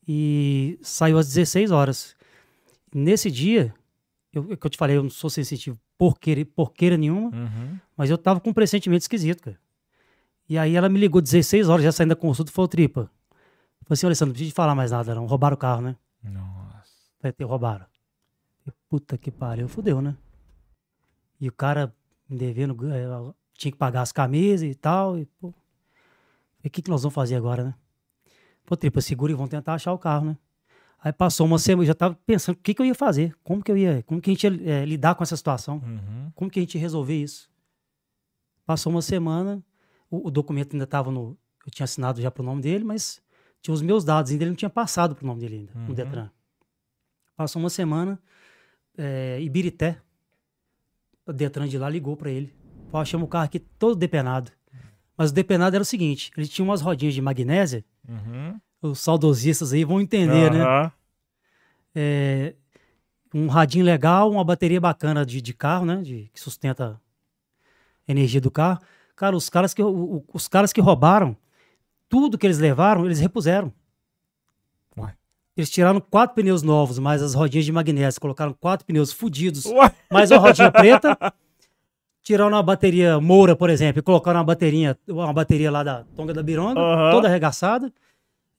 e 0.09 0.77
saiu 0.83 1.17
às 1.19 1.29
16 1.29 1.71
horas. 1.71 2.17
Nesse 2.93 3.31
dia, 3.31 3.73
eu, 4.33 4.57
que 4.57 4.67
eu 4.67 4.71
te 4.71 4.77
falei, 4.77 4.97
eu 4.97 5.05
não 5.05 5.11
sou 5.11 5.31
sensitivo 5.31 5.79
porqueira, 5.97 6.45
porqueira 6.45 6.97
nenhuma, 6.97 7.29
Uhum. 7.31 7.79
mas 7.97 8.11
eu 8.11 8.19
tava 8.19 8.41
com 8.41 8.51
um 8.51 8.55
pressentimento 8.55 9.03
esquisito, 9.03 9.43
cara. 9.45 9.59
E 10.51 10.59
aí 10.59 10.75
ela 10.75 10.89
me 10.89 10.99
ligou 10.99 11.21
16 11.23 11.69
horas, 11.69 11.85
já 11.85 11.93
saindo 11.93 12.09
da 12.11 12.17
consulta, 12.17 12.51
e 12.51 12.55
falou, 12.55 12.67
Tripa. 12.69 13.03
Falei 13.85 13.93
assim, 13.93 14.07
Alessandro, 14.07 14.31
não 14.31 14.35
precisa 14.35 14.51
de 14.51 14.55
falar 14.55 14.75
mais 14.75 14.91
nada, 14.91 15.15
não. 15.15 15.25
Roubaram 15.27 15.55
o 15.55 15.57
carro, 15.57 15.81
né? 15.81 15.97
Nossa. 16.25 16.91
Vai 17.23 17.33
ter 17.33 17.45
roubaram. 17.45 17.87
puta 18.89 19.17
que 19.17 19.31
pariu, 19.31 19.69
fudeu, 19.69 20.03
né? 20.03 20.17
E 21.41 21.49
o 21.49 21.53
cara 21.53 21.95
me 22.29 22.37
devendo, 22.37 22.77
eh, 22.93 23.33
tinha 23.55 23.71
que 23.71 23.79
pagar 23.79 24.03
as 24.03 24.11
camisas 24.11 24.69
e 24.69 24.75
tal. 24.75 25.17
E, 25.17 25.25
pô, 25.25 25.55
e 26.65 26.67
o 26.67 26.71
que, 26.71 26.83
que 26.83 26.91
nós 26.91 27.03
vamos 27.03 27.15
fazer 27.15 27.37
agora, 27.37 27.65
né? 27.65 27.75
Pô, 28.67 28.77
tripa, 28.77 29.01
segura 29.01 29.31
e 29.33 29.35
vamos 29.37 29.51
tentar 29.51 29.75
achar 29.75 29.93
o 29.93 29.99
carro, 29.99 30.27
né? 30.27 30.37
Aí 31.03 31.13
passou 31.13 31.47
uma 31.47 31.59
semana, 31.59 31.85
eu 31.85 31.87
já 31.87 31.95
tava 31.95 32.19
pensando 32.27 32.57
o 32.57 32.59
que, 32.59 32.75
que 32.75 32.83
eu 32.83 32.87
ia 32.87 32.95
fazer, 32.95 33.35
como 33.43 33.63
que 33.63 33.71
eu 33.73 33.77
ia, 33.77 34.03
como 34.03 34.21
que 34.21 34.31
a 34.31 34.35
gente 34.35 34.45
ia 34.47 34.71
eh, 34.83 34.85
lidar 34.85 35.15
com 35.15 35.23
essa 35.23 35.37
situação, 35.37 35.77
Uhum. 35.77 36.31
como 36.35 36.51
que 36.51 36.59
a 36.59 36.63
gente 36.63 36.75
ia 36.75 36.81
resolver 36.81 37.15
isso. 37.17 37.49
Passou 38.67 38.93
uma 38.93 39.01
semana, 39.01 39.63
o, 40.11 40.29
o 40.29 40.31
documento 40.31 40.73
ainda 40.75 40.85
estava 40.85 41.11
no. 41.11 41.37
Eu 41.67 41.71
tinha 41.73 41.85
assinado 41.85 42.21
já 42.21 42.31
pro 42.31 42.43
nome 42.43 42.63
dele, 42.63 42.85
mas 42.85 43.21
tinha 43.63 43.75
os 43.75 43.83
meus 43.83 44.05
dados 44.05 44.31
ainda, 44.31 44.45
ele 44.45 44.51
não 44.51 44.57
tinha 44.57 44.71
passado 44.71 45.15
pro 45.15 45.27
nome 45.27 45.41
dele 45.41 45.57
ainda, 45.57 45.73
Uhum. 45.75 45.87
no 45.89 45.95
Detran. 45.95 46.31
Passou 47.37 47.61
uma 47.61 47.71
semana, 47.71 48.19
é, 48.97 49.39
Ibirité, 49.41 49.99
o 51.27 51.33
Detran 51.33 51.69
de 51.69 51.79
lá 51.79 51.89
ligou 51.89 52.17
para 52.17 52.31
ele. 52.31 52.53
Falou, 52.91 53.03
achamos 53.03 53.27
o 53.27 53.29
carro 53.29 53.45
aqui 53.45 53.59
todo 53.59 53.95
depenado. 53.95 54.51
Mas 55.17 55.31
o 55.31 55.35
depenado 55.35 55.77
era 55.77 55.83
o 55.83 55.87
seguinte: 55.87 56.31
ele 56.37 56.49
tinha 56.49 56.65
umas 56.65 56.81
rodinhas 56.81 57.15
de 57.15 57.21
magnésia, 57.23 57.85
Uhum. 58.09 58.59
os 58.83 58.99
saudosistas 59.01 59.73
aí 59.73 59.85
vão 59.85 60.01
entender, 60.01 60.51
né? 60.51 60.63
Aham. 60.63 60.93
É, 61.95 62.55
um 63.35 63.47
radinho 63.47 63.85
legal, 63.85 64.31
uma 64.31 64.45
bateria 64.45 64.81
bacana 64.81 65.25
de, 65.27 65.41
de 65.43 65.53
carro, 65.55 65.85
né? 65.85 66.01
De, 66.03 66.31
que 66.33 66.41
sustenta 66.41 67.01
a 68.09 68.11
energia 68.11 68.41
do 68.41 68.51
carro. 68.51 68.81
Cara, 69.17 69.37
os 69.37 69.49
caras 69.49 69.75
que, 69.75 69.83
os 69.83 70.49
caras 70.49 70.73
que 70.73 70.81
roubaram, 70.81 71.37
tudo 72.09 72.39
que 72.39 72.47
eles 72.47 72.59
levaram, 72.59 73.05
eles 73.05 73.21
repuseram. 73.21 73.73
Ué. 74.99 75.15
Eles 75.57 75.71
tiraram 75.71 76.01
quatro 76.01 76.35
pneus 76.35 76.63
novos, 76.63 76.99
mais 76.99 77.23
as 77.23 77.35
rodinhas 77.35 77.65
de 77.65 77.73
magnésio, 77.73 78.21
colocaram 78.21 78.53
quatro 78.53 78.87
pneus 78.87 79.13
fudidos, 79.13 79.67
Ué. 79.67 79.93
mais 80.11 80.31
uma 80.31 80.39
rodinha 80.39 80.71
preta. 80.71 81.17
Tiraram 82.23 82.51
uma 82.55 82.63
bateria 82.63 83.19
Moura, 83.19 83.57
por 83.57 83.71
exemplo, 83.71 83.99
e 83.99 84.03
colocaram 84.03 84.39
uma 84.41 84.45
bateria, 84.45 84.97
uma 85.09 85.33
bateria 85.33 85.71
lá 85.71 85.83
da 85.83 86.05
Tonga 86.15 86.35
da 86.35 86.43
Bironga, 86.43 86.79
Aham. 86.79 87.11
toda 87.13 87.29
arregaçada. 87.29 87.91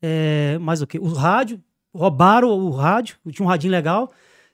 É, 0.02 0.57
mais 0.60 0.82
o 0.82 0.88
que? 0.88 0.98
O 0.98 1.14
rádio, 1.14 1.61
roubaram 1.94 2.49
o 2.49 2.72
rádio, 2.72 3.18
tinha 3.30 3.45
um 3.45 3.49
radinho 3.49 3.72
legal, 3.72 4.11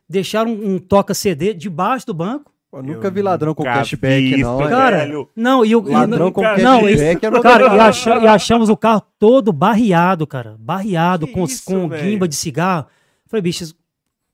deixaram 0.10 0.52
um 0.52 0.78
toca-CD 0.78 1.54
debaixo 1.54 2.06
do 2.06 2.14
banco. 2.14 2.52
Pô, 2.70 2.82
nunca 2.82 3.10
vi 3.10 3.22
ladrão 3.22 3.54
com 3.56 3.64
cashback, 3.64 4.36
vi 4.36 4.42
não. 4.44 4.60
isso, 4.60 4.68
é. 4.68 4.70
Cara, 4.70 4.98
velho. 4.98 5.30
não, 5.36 5.64
e 5.66 5.74
o. 5.76 5.88
e- 5.88 5.92
Ladrão 5.92 6.32
com 6.32 6.42
cara, 6.42 6.62
não, 6.62 6.82
cashback 6.82 7.26
é 7.26 7.32
Cara, 7.42 7.64
e, 7.64 7.66
novidade. 7.68 7.80
acha- 7.90 8.18
e 8.20 8.28
achamos 8.28 8.70
o 8.70 8.76
carro 8.76 9.02
todo 9.18 9.54
barreado, 9.54 10.28
cara. 10.28 10.56
Barreado, 10.60 11.28
Que 11.28 11.34
com, 11.34 11.46
isso, 11.46 11.64
com 11.64 11.88
velho? 11.88 12.04
guimba 12.04 12.28
de 12.28 12.36
cigarro. 12.36 12.88
Falei, 13.28 13.42
bicho, 13.42 13.74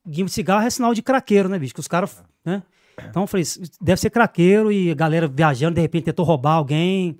guimba 0.08 0.28
de 0.28 0.34
cigarro 0.34 0.66
é 0.66 0.70
sinal 0.70 0.94
de 0.96 1.02
craqueiro, 1.04 1.48
né, 1.48 1.60
bicho? 1.60 1.74
Que 1.76 1.80
os 1.80 1.88
caras, 1.88 2.24
né? 2.44 2.64
Então 3.10 3.24
eu 3.24 3.28
falei, 3.28 3.46
deve 3.82 4.02
ser 4.02 4.10
craqueiro 4.10 4.72
e 4.72 4.90
a 4.92 4.96
galera 4.96 5.28
viajando, 5.28 5.76
de 5.76 5.82
repente 5.82 6.06
tentou 6.06 6.26
roubar 6.26 6.54
alguém, 6.54 7.18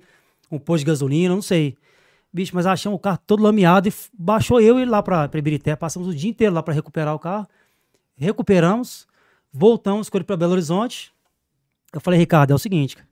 um 0.50 0.58
posto 0.58 0.80
de 0.84 0.86
gasolina, 0.90 1.34
não 1.34 1.42
sei. 1.42 1.76
Bicho, 2.32 2.52
mas 2.54 2.66
achamos 2.66 2.96
o 2.96 3.00
carro 3.00 3.18
todo 3.24 3.42
lameado 3.42 3.88
e 3.88 3.92
baixou 4.18 4.60
eu 4.60 4.78
e 4.78 4.82
ele 4.82 4.90
lá 4.90 5.00
pra, 5.02 5.28
pra 5.28 5.38
Ibirité. 5.38 5.76
Passamos 5.76 6.08
o 6.08 6.14
dia 6.14 6.30
inteiro 6.30 6.52
lá 6.54 6.62
pra 6.62 6.74
recuperar 6.74 7.14
o 7.14 7.18
carro. 7.20 7.46
Recuperamos, 8.16 9.06
voltamos 9.54 10.10
com 10.10 10.18
ele 10.18 10.24
pra 10.24 10.36
Belo 10.36 10.52
Horizonte. 10.52 11.12
Eu 11.92 12.00
falei, 12.00 12.18
Ricardo, 12.18 12.50
é 12.50 12.54
o 12.54 12.58
seguinte, 12.58 12.96
cara, 12.96 13.08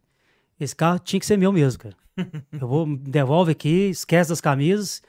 esse 0.58 0.74
carro 0.74 0.98
tinha 0.98 1.20
que 1.20 1.26
ser 1.26 1.36
meu 1.36 1.52
mesmo, 1.52 1.80
cara. 1.82 1.96
Eu 2.52 2.66
vou, 2.68 2.84
devolve 2.98 3.52
aqui, 3.52 3.88
esquece 3.88 4.28
das 4.28 4.40
camisas, 4.40 5.00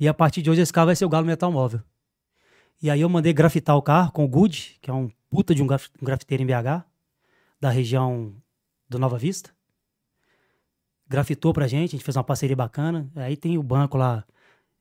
e 0.00 0.08
a 0.08 0.14
partir 0.14 0.40
de 0.42 0.50
hoje 0.50 0.62
esse 0.62 0.72
carro 0.72 0.86
vai 0.86 0.96
ser 0.96 1.04
o 1.04 1.08
Galo 1.08 1.26
Metal 1.26 1.52
Móvel. 1.52 1.80
E 2.82 2.88
aí 2.90 3.00
eu 3.00 3.08
mandei 3.08 3.32
grafitar 3.32 3.76
o 3.76 3.82
carro 3.82 4.12
com 4.12 4.24
o 4.24 4.28
Good, 4.28 4.78
que 4.80 4.88
é 4.88 4.94
um 4.94 5.10
puta 5.28 5.52
de 5.54 5.62
um, 5.62 5.66
graf- 5.66 5.88
grafiteiro 6.00 6.42
em 6.42 6.46
BH, 6.46 6.84
da 7.60 7.70
região 7.70 8.32
do 8.88 8.98
Nova 9.00 9.18
Vista. 9.18 9.50
Grafitou 11.08 11.52
pra 11.52 11.66
gente, 11.66 11.88
a 11.88 11.92
gente 11.92 12.04
fez 12.04 12.16
uma 12.16 12.22
parceria 12.24 12.54
bacana. 12.54 13.10
Aí 13.16 13.36
tem 13.36 13.58
o 13.58 13.62
banco 13.62 13.96
lá 13.96 14.24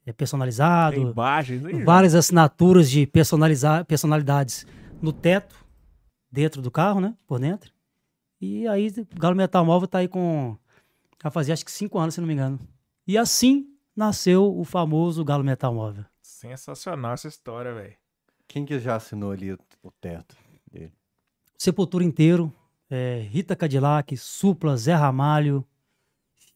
é, 0.06 0.14
personalizado, 0.14 0.96
Tem 0.96 1.10
imagens 1.12 1.64
várias 1.86 2.14
assinaturas 2.16 2.90
de 2.90 3.08
personalizar, 3.08 3.84
personalidades 3.86 4.66
no 5.02 5.12
teto, 5.12 5.56
dentro 6.32 6.62
do 6.62 6.72
carro, 6.72 7.00
né? 7.00 7.16
Por 7.26 7.40
dentro. 7.40 7.72
E 8.40 8.68
aí 8.68 8.88
o 8.90 9.20
Galo 9.20 9.36
Metal 9.36 9.66
Móvel 9.66 9.88
tá 9.88 10.00
aí 10.00 10.08
com. 10.08 10.58
Já 11.22 11.32
fazia 11.32 11.54
acho 11.54 11.66
que 11.66 11.72
cinco 11.72 11.98
anos, 11.98 12.14
se 12.14 12.22
não 12.22 12.28
me 12.28 12.34
engano. 12.34 12.60
E 13.08 13.18
assim 13.18 13.68
nasceu 13.96 14.56
o 14.56 14.64
famoso 14.64 15.26
Galo 15.26 15.44
Metal 15.44 15.74
Móvel. 15.74 16.06
Sensacional 16.22 17.14
essa 17.14 17.28
história, 17.28 17.74
velho. 17.74 17.96
Quem 18.48 18.66
que 18.66 18.80
já 18.80 18.96
assinou 18.96 19.32
ali 19.32 19.52
o, 19.52 19.60
o 19.82 19.92
teto 19.92 20.36
dele? 20.72 20.94
Sepultura 21.58 22.04
inteiro, 22.04 22.54
é, 22.90 23.28
Rita 23.30 23.56
Cadillac, 23.56 24.16
Supla, 24.16 24.78
Zé 24.78 24.94
Ramalho, 24.94 25.66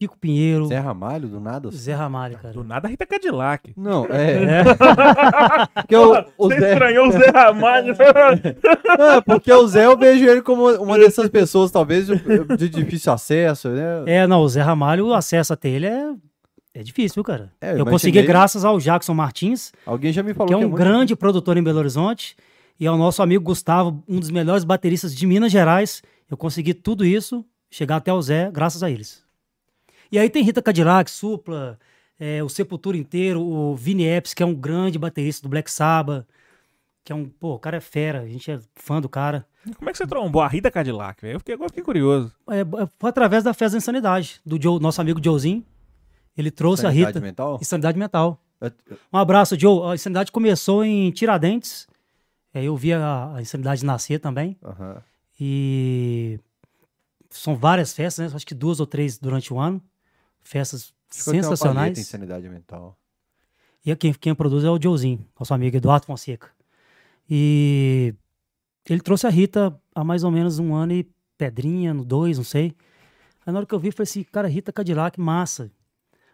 Chico 0.02 0.18
Pinheiro, 0.18 0.66
Zé 0.66 0.80
Ramalho, 0.80 1.28
do 1.28 1.38
nada? 1.38 1.70
Zé 1.70 1.94
Ramalho, 1.94 2.36
cara. 2.36 2.52
Do 2.52 2.64
nada 2.64 2.88
Rita 2.88 3.06
Cadillac. 3.06 3.72
Não, 3.76 4.04
é. 4.06 4.32
É. 4.42 4.64
Porque 5.80 5.94
o, 5.94 6.24
o 6.36 6.48
Você 6.48 6.58
Zé, 6.58 6.72
estranhou 6.72 7.06
o 7.06 7.12
Zé 7.12 7.30
Ramalho. 7.30 7.94
é, 7.94 9.20
porque 9.24 9.52
o 9.52 9.66
Zé 9.68 9.86
eu 9.86 9.96
vejo 9.96 10.26
ele 10.26 10.42
como 10.42 10.68
uma 10.72 10.98
dessas 10.98 11.28
pessoas, 11.28 11.70
talvez, 11.70 12.08
de, 12.08 12.68
difícil 12.68 13.12
acesso, 13.12 13.68
né? 13.68 14.02
É, 14.06 14.26
não, 14.26 14.40
o 14.40 14.48
Zé 14.48 14.60
Ramalho, 14.60 15.06
o 15.06 15.14
acesso 15.14 15.52
até 15.52 15.68
ele 15.68 15.86
é, 15.86 16.12
é 16.74 16.82
difícil, 16.82 17.14
viu, 17.14 17.24
cara? 17.24 17.52
É, 17.60 17.74
eu 17.74 17.78
eu 17.78 17.86
consegui 17.86 18.20
graças 18.22 18.64
ao 18.64 18.80
Jackson 18.80 19.14
Martins, 19.14 19.70
Alguém 19.86 20.12
já 20.12 20.22
me 20.24 20.34
falou 20.34 20.48
que 20.48 20.54
é 20.54 20.56
um 20.56 20.62
muito 20.62 20.76
grande 20.76 21.14
produtor 21.14 21.56
em 21.56 21.62
Belo 21.62 21.78
Horizonte, 21.78 22.34
e 22.80 22.88
ao 22.88 22.98
nosso 22.98 23.22
amigo 23.22 23.44
Gustavo, 23.44 24.02
um 24.08 24.18
dos 24.18 24.30
melhores 24.30 24.64
bateristas 24.64 25.14
de 25.14 25.26
Minas 25.28 25.52
Gerais. 25.52 26.02
Eu 26.28 26.36
consegui 26.36 26.74
tudo 26.74 27.04
isso, 27.04 27.44
chegar 27.70 27.96
até 27.96 28.12
o 28.12 28.20
Zé, 28.20 28.50
graças 28.50 28.82
a 28.82 28.90
eles. 28.90 29.22
E 30.12 30.18
aí 30.18 30.28
tem 30.28 30.44
Rita 30.44 30.60
Cadillac, 30.60 31.10
Supla, 31.10 31.78
é, 32.20 32.42
o 32.44 32.48
Sepultura 32.48 32.96
inteiro, 32.98 33.40
o 33.42 33.74
Vini 33.74 34.04
Epps, 34.06 34.34
que 34.34 34.42
é 34.42 34.46
um 34.46 34.54
grande 34.54 34.98
baterista 34.98 35.42
do 35.42 35.48
Black 35.48 35.70
Sabbath, 35.70 36.26
que 37.02 37.10
é 37.10 37.14
um, 37.16 37.28
pô, 37.28 37.54
o 37.54 37.58
cara 37.58 37.78
é 37.78 37.80
fera, 37.80 38.20
a 38.20 38.26
gente 38.28 38.50
é 38.50 38.60
fã 38.76 39.00
do 39.00 39.08
cara. 39.08 39.46
Como 39.78 39.88
é 39.88 39.92
que 39.92 39.96
você 39.98 40.06
trombou 40.06 40.42
a 40.42 40.48
Rita 40.48 40.70
Cadillac, 40.70 41.22
velho? 41.22 41.36
Eu 41.36 41.38
fiquei, 41.40 41.54
agora 41.54 41.70
fiquei 41.70 41.82
curioso. 41.82 42.30
É, 42.50 42.60
é, 42.60 42.64
foi 42.98 43.08
através 43.08 43.42
da 43.42 43.54
Festa 43.54 43.72
da 43.72 43.78
Insanidade, 43.78 44.40
do 44.44 44.60
Joe- 44.60 44.78
nosso 44.80 45.00
amigo 45.00 45.18
Joezinho. 45.24 45.64
Ele 46.36 46.50
trouxe 46.50 46.86
a 46.86 46.90
Rita. 46.90 47.18
mental? 47.20 47.58
Insanidade 47.60 47.98
Mental. 47.98 48.38
Um 49.12 49.18
abraço, 49.18 49.58
Joe. 49.58 49.90
A 49.90 49.94
Insanidade 49.94 50.30
começou 50.30 50.84
em 50.84 51.10
Tiradentes. 51.10 51.86
É, 52.54 52.62
eu 52.62 52.76
vi 52.76 52.92
a, 52.92 53.32
a 53.34 53.40
Insanidade 53.40 53.84
nascer 53.84 54.18
também. 54.20 54.56
Aham. 54.62 55.02
E 55.40 56.38
são 57.28 57.56
várias 57.56 57.92
festas, 57.92 58.30
né? 58.30 58.36
Acho 58.36 58.46
que 58.46 58.54
duas 58.54 58.78
ou 58.78 58.86
três 58.86 59.18
durante 59.18 59.52
o 59.52 59.58
ano. 59.58 59.82
Festas 60.42 60.92
Acho 61.10 61.24
que 61.24 61.28
eu 61.30 61.32
tenho 61.32 61.44
uma 61.46 61.56
palheta 61.56 61.90
em 61.90 61.94
sensacionais. 61.94 62.06
sanidade 62.08 62.48
mental. 62.48 62.96
E 63.84 63.94
quem, 63.96 64.12
quem 64.12 64.34
produz 64.34 64.64
é 64.64 64.70
o 64.70 64.80
Joezinho, 64.80 65.26
nosso 65.38 65.52
amigo 65.52 65.76
Eduardo 65.76 66.06
Fonseca. 66.06 66.48
E 67.28 68.14
ele 68.88 69.00
trouxe 69.00 69.26
a 69.26 69.30
Rita 69.30 69.76
há 69.94 70.04
mais 70.04 70.24
ou 70.24 70.30
menos 70.30 70.58
um 70.58 70.74
ano 70.74 70.92
e 70.92 71.08
pedrinha, 71.36 71.92
no 71.92 72.04
dois, 72.04 72.36
não 72.38 72.44
sei. 72.44 72.74
Aí 73.44 73.52
na 73.52 73.58
hora 73.58 73.66
que 73.66 73.74
eu 73.74 73.78
vi, 73.78 73.90
falei 73.90 74.04
assim, 74.04 74.22
cara, 74.24 74.46
Rita 74.48 74.72
Cadillac, 74.72 75.18
massa. 75.20 75.70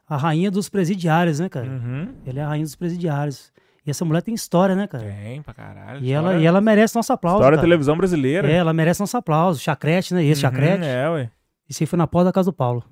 A 0.06 0.16
rainha 0.16 0.50
dos 0.50 0.68
presidiários, 0.68 1.38
né, 1.38 1.48
cara? 1.48 1.66
Uhum. 1.68 2.14
Ele 2.26 2.38
é 2.38 2.42
a 2.42 2.48
rainha 2.48 2.64
dos 2.64 2.74
presidiários. 2.76 3.52
E 3.86 3.90
essa 3.90 4.04
mulher 4.04 4.22
tem 4.22 4.34
história, 4.34 4.74
né, 4.74 4.86
cara? 4.86 5.04
Tem, 5.04 5.42
pra 5.42 5.54
caralho. 5.54 6.04
E 6.04 6.10
ela, 6.12 6.36
e 6.38 6.44
ela 6.44 6.60
merece 6.60 6.94
nosso 6.94 7.12
aplauso. 7.12 7.38
História 7.40 7.56
da 7.56 7.62
televisão 7.62 7.96
brasileira. 7.96 8.50
É, 8.50 8.56
ela 8.56 8.72
merece 8.72 9.00
nosso 9.00 9.16
aplauso. 9.16 9.60
Chacrete, 9.60 10.12
né? 10.14 10.22
Esse 10.24 10.44
Uhum, 10.44 10.50
chacrete. 10.50 10.84
É, 10.84 11.08
ué. 11.10 11.30
Esse 11.68 11.82
aí 11.84 11.86
foi 11.86 11.96
na 11.96 12.06
porta 12.06 12.26
da 12.26 12.32
casa 12.32 12.50
do 12.50 12.54
Paulo. 12.54 12.82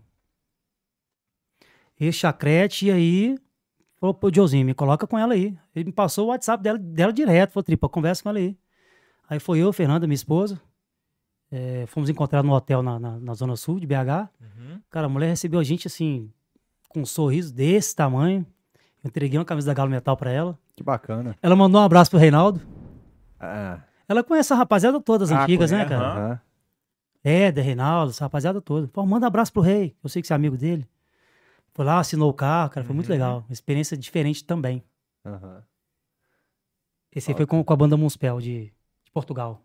Esse 1.99 2.19
chacrete, 2.19 2.87
e 2.87 2.91
aí. 2.91 3.39
Falou, 3.99 4.13
pô, 4.13 4.31
Joãozinho, 4.33 4.67
me 4.67 4.75
coloca 4.75 5.07
com 5.07 5.19
ela 5.19 5.33
aí. 5.35 5.57
Ele 5.75 5.87
me 5.87 5.93
passou 5.93 6.27
o 6.27 6.29
WhatsApp 6.29 6.63
dela, 6.63 6.79
dela 6.79 7.13
direto. 7.13 7.53
Falou, 7.53 7.65
Tripa, 7.65 7.89
conversa 7.89 8.23
com 8.23 8.29
ela 8.29 8.39
aí. 8.39 8.57
Aí 9.29 9.41
foi 9.41 9.59
eu, 9.59 9.73
Fernanda, 9.73 10.07
minha 10.07 10.15
esposa. 10.15 10.61
É, 11.51 11.85
fomos 11.87 12.11
encontrar 12.11 12.43
no 12.43 12.53
hotel 12.53 12.83
na, 12.83 12.99
na, 12.99 13.19
na 13.19 13.35
Zona 13.35 13.57
Sul 13.57 13.81
de 13.81 13.87
BH. 13.87 14.29
Uhum. 14.41 14.81
Cara, 14.91 15.07
a 15.07 15.09
mulher 15.09 15.29
recebeu 15.29 15.59
a 15.59 15.65
gente 15.65 15.87
assim, 15.87 16.31
com 16.89 17.01
um 17.01 17.07
sorriso 17.07 17.55
desse 17.55 17.97
tamanho. 17.97 18.45
Eu 19.03 19.09
entreguei 19.09 19.39
uma 19.39 19.45
camisa 19.45 19.67
da 19.69 19.75
Galo 19.75 19.91
Metal 19.91 20.17
pra 20.17 20.31
ela. 20.31 20.59
Que 20.75 20.83
bacana. 20.83 21.35
Ela 21.41 21.57
mandou 21.57 21.81
um 21.81 21.85
abraço 21.85 22.11
pro 22.11 22.19
Reinaldo. 22.19 22.61
Ah, 23.41 23.81
Ela 24.09 24.23
conhece 24.23 24.53
a 24.53 24.57
rapaziada 24.57 25.01
toda, 25.01 25.25
as 25.25 25.33
Ah, 25.33 25.43
antigas, 25.43 25.71
né, 25.71 25.85
cara? 25.85 26.05
aham. 26.07 26.19
aham. 26.27 26.41
Éder, 27.25 27.65
Reinaldo, 27.65 28.11
essa 28.11 28.25
rapaziada 28.25 28.61
toda. 28.61 28.87
Pô, 28.89 29.05
manda 29.07 29.27
abraço 29.27 29.53
pro 29.53 29.63
rei. 29.63 29.97
Eu 30.03 30.09
sei 30.09 30.23
que 30.23 30.29
você 30.29 30.35
é 30.35 30.37
amigo 30.37 30.57
dele. 30.57 30.87
Foi 31.77 31.85
lá, 31.85 32.01
assinou 32.01 32.31
o 32.31 32.33
carro, 32.33 32.71
cara. 32.71 32.87
Foi 32.87 32.95
muito 32.95 33.09
Uhum. 33.09 33.13
legal. 33.13 33.39
Uma 33.47 33.53
experiência 33.53 33.99
diferente 33.99 34.43
também. 34.43 34.83
aham. 35.27 35.63
Esse 37.15 37.31
aí 37.31 37.37
foi 37.37 37.45
com, 37.47 37.63
com 37.63 37.73
a 37.73 37.77
banda 37.77 37.99
Munspel 37.99 38.41
de, 38.41 38.73
de 39.05 39.11
Portugal. 39.13 39.61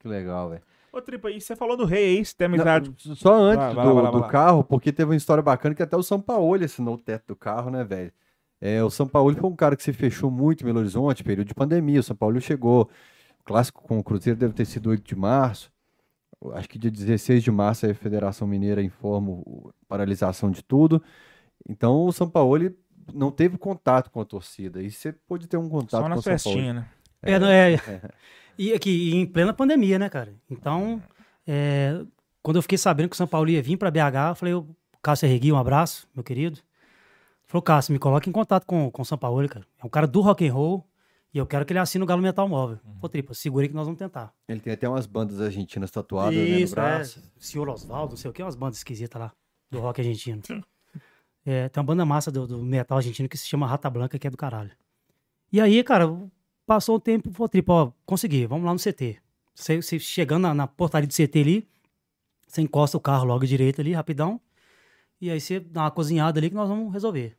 Que 0.00 0.08
legal, 0.08 0.50
velho. 0.50 0.62
Ô, 0.92 1.00
Tripa, 1.00 1.30
e 1.30 1.40
você 1.40 1.54
falou 1.54 1.76
do 1.76 1.84
rei 1.84 2.16
aí, 2.18 2.24
você 2.24 2.34
tem 2.34 2.46
amizade. 2.46 2.92
Não, 3.06 3.14
Só 3.14 3.34
antes 3.34 3.66
Vai, 3.66 3.74
vai 3.76 3.84
do, 3.86 3.94
lá, 3.94 4.02
vai 4.02 4.12
lá, 4.20 4.26
do 4.26 4.28
carro, 4.32 4.64
porque 4.64 4.92
teve 4.92 5.10
uma 5.10 5.16
história 5.16 5.42
bacana 5.42 5.76
que 5.76 5.82
até 5.82 5.96
o 5.96 6.02
São 6.02 6.20
Paulo 6.20 6.54
assinou 6.64 6.94
o 6.94 6.98
teto 6.98 7.28
do 7.28 7.36
carro, 7.36 7.70
né, 7.70 7.84
velho? 7.84 8.12
É, 8.60 8.82
o 8.82 8.90
São 8.90 9.06
Paulo 9.06 9.32
foi 9.36 9.48
um 9.48 9.54
cara 9.54 9.76
que 9.76 9.82
se 9.84 9.92
fechou 9.92 10.28
muito 10.28 10.62
em 10.62 10.64
Belo 10.64 10.80
Horizonte, 10.80 11.22
período 11.22 11.46
de 11.46 11.54
pandemia. 11.54 12.00
O 12.00 12.02
São 12.02 12.16
Paulo 12.16 12.40
chegou 12.40 12.90
clássico 13.44 13.80
com 13.82 13.96
o 13.98 14.02
Cruzeiro 14.02 14.36
deve 14.38 14.54
ter 14.54 14.64
sido 14.64 14.90
8 14.90 15.04
de 15.04 15.14
março. 15.14 15.70
Acho 16.54 16.68
que 16.68 16.78
dia 16.78 16.90
16 16.90 17.42
de 17.42 17.50
março 17.50 17.86
a 17.86 17.94
Federação 17.94 18.46
Mineira 18.46 18.82
informa 18.82 19.30
o- 19.30 19.72
paralisação 19.88 20.50
de 20.50 20.62
tudo. 20.62 21.02
Então 21.68 22.04
o 22.06 22.12
São 22.12 22.28
Paulo 22.28 22.56
ele 22.56 22.76
não 23.12 23.30
teve 23.30 23.56
contato 23.58 24.10
com 24.10 24.20
a 24.20 24.24
torcida. 24.24 24.82
E 24.82 24.90
você 24.90 25.12
pode 25.12 25.46
ter 25.46 25.56
um 25.56 25.68
contato 25.68 25.90
Só 25.92 26.02
com 26.02 26.08
na 26.08 26.14
o 26.16 26.22
São 26.22 26.30
Paulo. 26.30 26.38
festinha, 26.38 26.72
né? 26.74 26.86
É, 27.22 27.38
não, 27.38 27.48
é, 27.48 27.76
E 28.58 28.72
aqui, 28.72 29.14
em 29.14 29.26
plena 29.26 29.52
pandemia, 29.52 29.98
né, 29.98 30.08
cara? 30.08 30.32
Então, 30.50 31.02
é, 31.46 32.00
quando 32.42 32.56
eu 32.56 32.62
fiquei 32.62 32.78
sabendo 32.78 33.08
que 33.08 33.14
o 33.14 33.16
São 33.16 33.26
Paulo 33.26 33.48
ia 33.50 33.62
vir 33.62 33.76
pra 33.76 33.90
BH, 33.90 34.30
eu 34.30 34.34
falei, 34.34 34.54
o 34.54 34.66
Cássio 35.02 35.28
Regui, 35.28 35.52
um 35.52 35.58
abraço, 35.58 36.08
meu 36.14 36.24
querido. 36.24 36.60
Falou, 37.46 37.62
Cássio, 37.62 37.92
me 37.92 37.98
coloca 37.98 38.28
em 38.28 38.32
contato 38.32 38.64
com, 38.64 38.90
com 38.90 39.02
o 39.02 39.04
São 39.04 39.18
Paulo, 39.18 39.46
cara. 39.48 39.64
É 39.80 39.86
um 39.86 39.88
cara 39.88 40.06
do 40.06 40.20
rock 40.20 40.46
and 40.48 40.52
roll 40.52 40.84
e 41.32 41.38
eu 41.38 41.46
quero 41.46 41.64
que 41.66 41.72
ele 41.72 41.78
assine 41.78 42.02
o 42.02 42.06
Galo 42.06 42.22
Metal 42.22 42.48
Móvel. 42.48 42.78
Pô, 43.00 43.08
Tripa, 43.08 43.34
segura 43.34 43.64
aí 43.64 43.68
que 43.68 43.74
nós 43.74 43.86
vamos 43.86 43.98
tentar. 43.98 44.32
Ele 44.48 44.60
tem 44.60 44.72
até 44.72 44.88
umas 44.88 45.06
bandas 45.06 45.40
argentinas 45.40 45.90
tatuadas 45.90 46.34
né, 46.34 46.40
no 46.40 46.58
Isso, 46.58 46.72
é. 46.72 46.76
braço. 46.76 47.32
Senhor 47.38 47.68
Osvaldo, 47.68 48.12
não 48.12 48.16
sei 48.16 48.30
o 48.30 48.34
que, 48.34 48.42
umas 48.42 48.54
bandas 48.54 48.78
esquisitas 48.78 49.20
lá, 49.20 49.32
do 49.70 49.80
rock 49.80 50.00
argentino. 50.00 50.42
É, 51.48 51.68
tem 51.68 51.80
uma 51.80 51.86
banda 51.86 52.04
massa 52.04 52.28
do, 52.28 52.44
do 52.44 52.60
metal 52.60 52.98
argentino 52.98 53.28
que 53.28 53.38
se 53.38 53.46
chama 53.46 53.68
Rata 53.68 53.88
Blanca, 53.88 54.18
que 54.18 54.26
é 54.26 54.30
do 54.30 54.36
caralho. 54.36 54.72
E 55.52 55.60
aí, 55.60 55.84
cara, 55.84 56.12
passou 56.66 56.96
o 56.96 57.00
tempo, 57.00 57.30
falou, 57.30 57.48
Tripa, 57.48 57.72
ó, 57.72 57.92
consegui, 58.04 58.46
vamos 58.46 58.66
lá 58.66 58.72
no 58.72 58.80
CT. 58.80 59.18
Você, 59.54 59.80
você 59.80 59.96
chegando 60.00 60.42
na, 60.42 60.52
na 60.52 60.66
portaria 60.66 61.06
do 61.06 61.14
CT 61.14 61.38
ali, 61.38 61.68
você 62.48 62.62
encosta 62.62 62.96
o 62.96 63.00
carro 63.00 63.24
logo 63.24 63.46
direito 63.46 63.80
ali, 63.80 63.92
rapidão, 63.92 64.40
e 65.20 65.30
aí 65.30 65.40
você 65.40 65.60
dá 65.60 65.82
uma 65.82 65.90
cozinhada 65.92 66.40
ali 66.40 66.50
que 66.50 66.56
nós 66.56 66.68
vamos 66.68 66.92
resolver. 66.92 67.36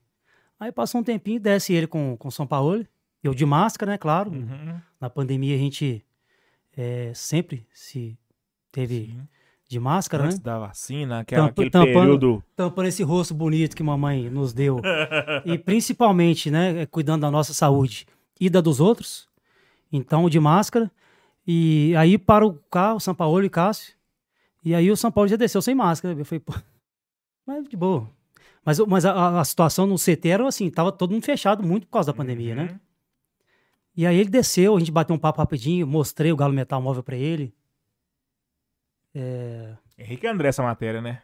Aí 0.57 0.71
passou 0.71 1.01
um 1.01 1.03
tempinho, 1.03 1.37
desce 1.37 1.73
ele 1.73 1.85
com 1.85 2.15
com 2.15 2.29
o 2.29 2.31
São 2.31 2.47
Paulo, 2.47 2.87
eu 3.27 3.33
de 3.33 3.45
máscara, 3.45 3.91
né, 3.91 3.97
claro. 3.97 4.31
Uhum. 4.31 4.79
Na 4.99 5.09
pandemia 5.09 5.55
a 5.55 5.57
gente 5.57 6.03
é, 6.75 7.11
sempre 7.13 7.65
se 7.73 8.17
teve 8.71 9.05
Sim. 9.07 9.27
de 9.69 9.79
máscara, 9.79 10.23
né? 10.23 10.27
Antes 10.29 10.39
da 10.39 10.59
vacina, 10.59 11.19
aquela, 11.19 11.47
aquele 11.47 11.69
tampando- 11.69 11.93
período. 11.93 12.43
tampando 12.55 12.85
esse 12.87 13.03
rosto 13.03 13.33
bonito 13.33 13.75
que 13.75 13.83
mamãe 13.83 14.29
nos 14.29 14.53
deu. 14.53 14.79
e 15.45 15.57
principalmente, 15.57 16.49
né, 16.51 16.85
cuidando 16.87 17.21
da 17.21 17.31
nossa 17.31 17.53
saúde 17.53 18.05
e 18.39 18.49
da 18.49 18.61
dos 18.61 18.79
outros. 18.79 19.27
Então, 19.91 20.29
de 20.29 20.39
máscara. 20.39 20.91
E 21.45 21.95
aí 21.95 22.17
para 22.17 22.45
o 22.45 22.53
carro, 22.69 22.99
São 22.99 23.15
Paulo 23.15 23.43
e 23.43 23.49
Cássio. 23.49 23.93
E 24.63 24.75
aí 24.75 24.91
o 24.91 24.97
São 24.97 25.11
Paulo 25.11 25.29
já 25.29 25.37
desceu 25.37 25.61
sem 25.61 25.73
máscara. 25.73 26.13
Eu 26.19 26.25
falei, 26.25 26.41
pô, 26.41 26.53
mas 27.45 27.67
de 27.69 27.77
boa. 27.77 28.09
Mas, 28.65 28.79
mas 28.79 29.05
a, 29.05 29.39
a 29.39 29.45
situação 29.45 29.87
no 29.87 29.95
CT 29.95 30.27
era 30.27 30.45
assim, 30.45 30.69
tava 30.69 30.91
todo 30.91 31.11
mundo 31.11 31.23
fechado 31.23 31.63
muito 31.63 31.87
por 31.87 31.93
causa 31.93 32.11
da 32.11 32.17
pandemia, 32.17 32.53
né? 32.53 32.79
Uhum. 33.97 34.03
E 34.03 34.05
aí 34.05 34.19
ele 34.19 34.29
desceu, 34.29 34.75
a 34.75 34.79
gente 34.79 34.91
bateu 34.91 35.15
um 35.15 35.19
papo 35.19 35.39
rapidinho, 35.39 35.87
mostrei 35.87 36.31
o 36.31 36.35
Galo 36.35 36.53
Metal 36.53 36.81
Móvel 36.81 37.03
pra 37.03 37.15
ele. 37.15 37.53
É, 39.15 39.75
Henrique 39.97 40.27
André 40.27 40.49
essa 40.49 40.61
matéria, 40.61 41.01
né? 41.01 41.23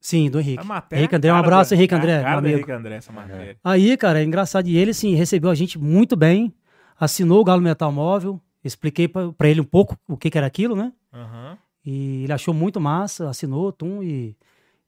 Sim, 0.00 0.30
do 0.30 0.40
Henrique. 0.40 0.64
Henrique 0.92 1.14
André, 1.14 1.30
um 1.30 1.36
abraço, 1.36 1.74
Henrique 1.74 1.94
André, 1.94 2.22
Cara. 2.22 2.48
Henrique 2.48 2.72
André 2.72 2.94
essa 2.96 3.12
matéria. 3.12 3.58
Aí, 3.62 3.96
cara, 3.98 4.20
é 4.20 4.24
engraçado. 4.24 4.66
E 4.66 4.78
ele, 4.78 4.92
assim, 4.92 5.14
recebeu 5.14 5.50
a 5.50 5.54
gente 5.54 5.78
muito 5.78 6.16
bem, 6.16 6.54
assinou 6.98 7.42
o 7.42 7.44
Galo 7.44 7.60
Metal 7.60 7.92
Móvel, 7.92 8.40
expliquei 8.64 9.06
pra, 9.06 9.30
pra 9.30 9.48
ele 9.48 9.60
um 9.60 9.64
pouco 9.64 9.98
o 10.08 10.16
que, 10.16 10.30
que 10.30 10.38
era 10.38 10.46
aquilo, 10.46 10.74
né? 10.74 10.90
Aham. 11.12 11.58
E 11.84 12.24
ele 12.24 12.32
achou 12.32 12.54
muito 12.54 12.80
massa, 12.80 13.28
assinou, 13.28 13.72
tum, 13.72 14.02
e, 14.02 14.34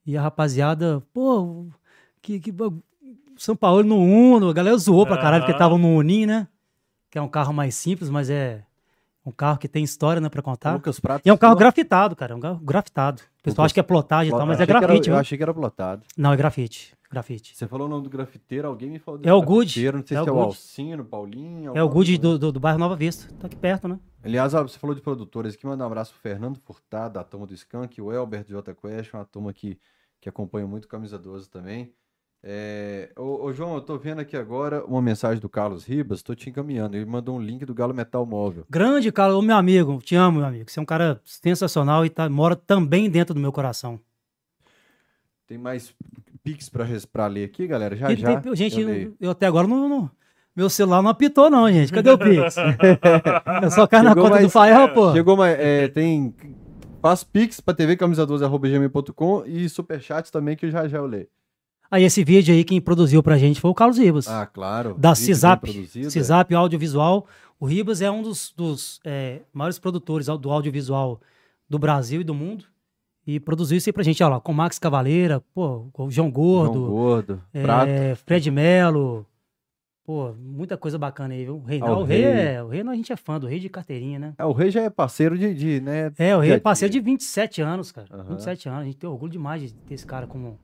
e 0.07 0.17
a 0.17 0.23
rapaziada, 0.23 1.03
pô, 1.13 1.67
que, 2.23 2.41
que 2.41 2.55
São 3.37 3.55
Paulo 3.55 3.83
no 3.83 3.99
Uno, 3.99 4.49
a 4.49 4.53
galera 4.55 4.77
zoou 4.79 5.07
pra 5.07 5.19
caralho, 5.19 5.43
porque 5.43 5.53
Aham. 5.53 5.59
tava 5.59 5.77
no 5.77 5.97
Uninho, 5.97 6.27
né? 6.27 6.49
Que 7.13 7.19
é 7.19 7.23
um 7.23 7.29
carro 7.29 7.53
mais 7.53 7.75
simples, 7.75 8.09
mas 8.09 8.31
é 8.31 8.65
um 9.25 9.31
carro 9.31 9.59
que 9.59 9.69
tem 9.69 9.85
história, 9.85 10.19
né, 10.19 10.31
pra 10.31 10.41
contar. 10.41 10.73
Lucas 10.73 10.99
Prato. 10.99 11.21
E 11.27 11.29
é 11.29 11.33
um 11.33 11.37
carro 11.37 11.55
grafitado, 11.55 12.17
cara, 12.17 12.33
é 12.33 12.35
um 12.37 12.41
carro 12.41 12.59
grafitado. 12.59 13.21
O 13.21 13.43
pessoal 13.43 13.65
Lucas- 13.65 13.65
acha 13.67 13.75
que 13.75 13.81
é 13.81 13.83
plotagem 13.83 14.33
e 14.33 14.35
tal, 14.35 14.47
mas 14.47 14.59
é 14.59 14.65
que 14.65 14.71
era- 14.73 14.81
grafite, 14.81 15.11
Eu 15.11 15.17
achei 15.17 15.37
que 15.37 15.43
era 15.45 15.53
plotado. 15.53 16.03
Não, 16.17 16.33
é 16.33 16.37
grafite, 16.39 16.97
grafite. 17.11 17.55
Você 17.55 17.69
falou 17.69 17.87
o 17.87 17.91
nome 17.91 18.05
do 18.05 18.09
grafiteiro, 18.09 18.67
alguém 18.67 18.89
me 18.89 18.99
falou 18.99 19.21
do 19.21 19.29
É 19.29 19.33
o 19.35 19.43
Good, 19.43 19.93
Não 19.93 20.07
sei 20.07 20.17
é 20.17 20.23
se 20.23 20.29
é 20.31 20.33
o. 20.33 20.41
Alcino, 20.41 21.05
Paulinho. 21.05 21.77
É 21.77 21.83
o 21.83 21.89
Good 21.91 22.17
do, 22.17 22.39
do, 22.39 22.51
do 22.51 22.59
bairro 22.59 22.79
Nova 22.79 22.97
Vista, 22.97 23.31
tá 23.39 23.47
aqui 23.47 23.57
perto, 23.57 23.87
né? 23.87 24.01
Aliás, 24.25 24.55
ó, 24.55 24.63
você 24.63 24.79
falou 24.79 24.97
de 24.97 25.03
produtores 25.03 25.53
aqui, 25.53 25.67
manda 25.67 25.85
um 25.85 25.87
abraço 25.87 26.13
pro 26.15 26.21
Fernando 26.23 26.59
Furtado, 26.61 27.13
da 27.13 27.23
turma 27.23 27.47
do 27.47 27.53
Skank, 27.53 28.01
o 28.01 28.11
Elbert 28.11 28.47
J 28.49 28.75
Quest, 28.75 29.13
uma 29.13 29.27
turma 29.27 29.53
que, 29.53 29.79
que 30.19 30.31
acompanha 30.31 30.67
muito 30.67 30.89
Camisa 30.89 31.19
12 31.19 31.51
também. 31.51 31.93
É, 32.45 33.11
ô, 33.17 33.45
ô, 33.45 33.53
João, 33.53 33.75
eu 33.77 33.81
tô 33.81 33.97
vendo 33.97 34.21
aqui 34.21 34.37
agora 34.37 34.85
uma 34.85 35.01
mensagem 35.01 35.41
do 35.41 35.49
Carlos 35.49 35.85
Ribas, 35.85 36.23
tô 36.23 36.35
te 36.35 36.51
encaminhando. 36.51 36.97
Ele 36.97 37.05
mandou 37.05 37.37
um 37.37 37.41
link 37.41 37.65
do 37.65 37.73
Galo 37.73 37.95
Metal 37.95 38.27
Móvel. 38.27 38.65
Grande, 38.69 39.13
cara, 39.13 39.37
ô 39.37 39.41
meu 39.43 39.55
amigo, 39.57 39.99
te 40.03 40.17
amo, 40.17 40.39
meu 40.39 40.49
amigo. 40.49 40.69
Você 40.69 40.81
é 40.81 40.83
um 40.83 40.87
cara 40.87 41.21
sensacional 41.25 42.05
e 42.05 42.11
tá, 42.11 42.29
mora 42.29 42.57
também 42.57 43.09
dentro 43.09 43.33
do 43.33 43.41
meu 43.41 43.53
coração. 43.53 44.01
Tem 45.47 45.57
mais 45.57 45.95
Pix 46.43 46.69
pra, 46.69 46.85
pra 47.13 47.27
ler 47.29 47.45
aqui, 47.45 47.67
galera? 47.69 47.95
Já, 47.95 48.11
E 48.13 48.17
já. 48.17 48.41
tem- 48.41 48.57
gente, 48.57 48.81
eu 48.81 49.15
eu, 49.21 49.31
até 49.31 49.47
agora 49.47 49.69
não, 49.69 49.89
não- 49.89 50.11
Meu 50.57 50.69
celular 50.69 51.01
não 51.01 51.11
apitou, 51.11 51.49
não, 51.49 51.71
gente. 51.71 51.93
Cadê 51.93 52.11
o 52.11 52.19
Pix? 52.19 52.57
eu 53.63 53.71
só 53.71 53.87
caio 53.87 54.03
na 54.03 54.15
conta 54.17 54.31
do 54.31 54.41
mais- 54.41 54.53
Fael, 54.53 54.93
pô. 54.93 55.13
Chegou 55.13 55.37
mais. 55.37 55.57
é, 55.61 55.87
tem. 55.89 56.35
Faz 57.01 57.23
Pix 57.23 57.61
pra 57.61 57.73
TV 57.75 57.97
camisa12.gmail.com 57.97 59.45
e 59.47 59.69
superchats 59.69 60.31
também, 60.31 60.57
que 60.57 60.71
já 60.71 60.89
já 60.89 60.99
eu 60.99 61.07
leio. 61.07 61.29
Aí 61.93 62.05
esse 62.05 62.25
vídeo 62.25 62.55
aí, 62.55 62.65
quem 62.65 62.81
produziu 62.81 63.23
pra 63.23 63.37
gente 63.37 63.61
foi 63.61 63.71
o 63.71 63.75
Carlos 63.75 63.99
Ribas. 63.99 64.27
Ah, 64.27 64.47
claro. 64.47 64.95
da 64.99 65.15
CISAP. 65.15 65.71
produzido, 65.71 66.07
é. 66.07 66.11
CISAP 66.11 66.55
Audiovisual. 66.55 67.27
O 67.61 67.67
Ribas 67.67 68.01
é 68.01 68.11
um 68.11 68.23
dos, 68.23 68.51
dos, 68.57 68.99
é, 69.05 69.41
maiores 69.53 69.79
produtores 69.79 70.27
do 70.27 70.51
audiovisual 70.51 71.21
do 71.69 71.79
Brasil 71.79 72.23
e 72.23 72.25
do 72.25 72.35
mundo. 72.35 72.65
E 73.27 73.39
produziu 73.39 73.77
isso 73.77 73.89
aí 73.89 73.93
pra 73.93 74.03
gente, 74.03 74.23
ó 74.25 74.29
lá, 74.29 74.41
com 74.41 74.55
Max 74.55 74.79
Cavaleira, 74.79 75.41
pô, 75.55 75.87
com 75.93 76.07
o 76.07 76.11
João 76.11 76.31
Gordo, 76.31 76.75
João 76.75 76.91
Gordo. 76.91 77.43
é, 77.53 77.63
Prato. 77.63 77.91
Fred 78.25 78.51
Melo. 78.51 79.27
Pô, 80.05 80.33
muita 80.33 80.77
coisa 80.77 80.99
bacana 80.99 81.35
aí, 81.35 81.45
viu? 81.45 81.57
O 81.59 81.63
Rei, 81.63 81.81
Ah, 81.81 81.87
não, 81.87 82.01
o 82.01 82.05
rei, 82.05 82.23
Rei. 82.23 82.33
é, 82.57 82.63
o 82.63 82.69
rei 82.69 82.83
não, 82.83 82.93
a 82.93 82.97
gente 82.97 83.13
é 83.13 83.17
fã 83.17 83.39
do 83.39 83.47
Rei 83.47 83.61
de 83.61 83.69
carteirinha, 83.69 84.19
né? 84.19 84.35
É, 84.37 84.45
o 84.45 84.51
Rei 84.53 84.71
já 84.71 84.81
é 84.83 84.91
parceiro 84.91 85.39
de, 85.39 85.55
de 85.55 85.81
né? 85.81 86.11
É, 86.19 86.35
o 86.35 86.41
Rei 86.41 86.53
é 86.53 86.59
parceiro 86.59 86.91
de 86.91 86.99
dia. 86.99 87.05
27 87.05 87.63
anos, 87.63 87.93
cara. 87.93 88.09
Aham. 88.11 88.25
27 88.31 88.69
anos. 88.69 88.81
A 88.81 88.85
gente 88.85 88.97
tem 88.97 89.09
orgulho 89.09 89.31
demais 89.31 89.63
de 89.63 89.73
ter 89.73 89.95
esse 89.95 90.05
cara 90.05 90.27
como, 90.27 90.59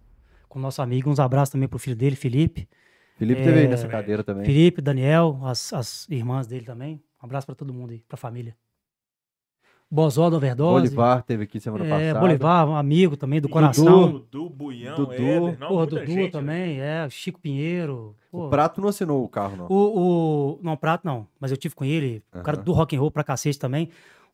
como 0.49 0.63
nosso 0.63 0.81
amigo. 0.83 1.11
Uns 1.11 1.21
abraços 1.21 1.53
também 1.53 1.69
pro 1.69 1.79
filho 1.79 1.97
dele, 1.97 2.17
Felipe. 2.17 2.69
Felipe 3.17 3.43
teve 3.43 3.59
aí 3.61 3.65
É, 3.67 3.69
nessa 3.69 3.89
cadeira 3.89 4.23
também. 4.23 4.45
Felipe, 4.45 4.81
Daniel, 4.81 5.39
as, 5.43 5.73
as 5.73 6.09
irmãs 6.09 6.47
dele 6.47 6.65
também. 6.65 7.03
Um 7.23 7.27
abraço 7.27 7.47
pra 7.47 7.55
todo 7.55 7.75
mundo 7.75 7.91
aí, 7.91 8.05
pra 8.09 8.17
família. 8.17 8.57
Bozó 9.91 10.29
da 10.29 10.37
Overdose. 10.37 10.85
Bolivar 10.85 11.23
teve 11.23 11.45
aqui 11.45 11.59
semana 11.59 11.87
É, 11.87 11.89
passada. 11.89 12.21
Bolivar, 12.21 12.69
um 12.69 12.77
amigo 12.77 13.17
também 13.17 13.41
do 13.41 13.49
E 13.49 13.51
coração. 13.51 14.13
Dudu, 14.13 14.51
Buião, 14.51 14.95
Dudu. 14.97 15.13
Éder, 15.15 15.59
não, 15.59 15.69
Porra, 15.69 15.87
Dudu 15.87 16.07
gente, 16.07 16.17
né? 16.25 16.29
também, 16.29 16.81
é, 16.81 17.09
Chico 17.09 17.41
Pinheiro. 17.41 18.15
O. 18.31 18.49
Prato 18.51 18.83
não 18.83 18.89
assinou 18.89 19.25
o 19.25 19.29
carro, 19.29 19.57
não. 19.57 19.67
O, 19.67 20.57
o- 20.57 20.59
não, 20.63 20.77
Prato 20.77 21.07
não, 21.07 21.27
mas 21.41 21.51
eu 21.51 21.57
tive 21.57 21.75
com 21.75 21.87
ele, 21.87 22.23
o 22.35 22.43
cara 22.43 22.59
do 22.59 22.73
rock 22.73 22.95
and 22.95 23.01
roll 23.01 23.11
pra 23.11 23.25
cacete 23.25 23.59
também. 23.59 23.89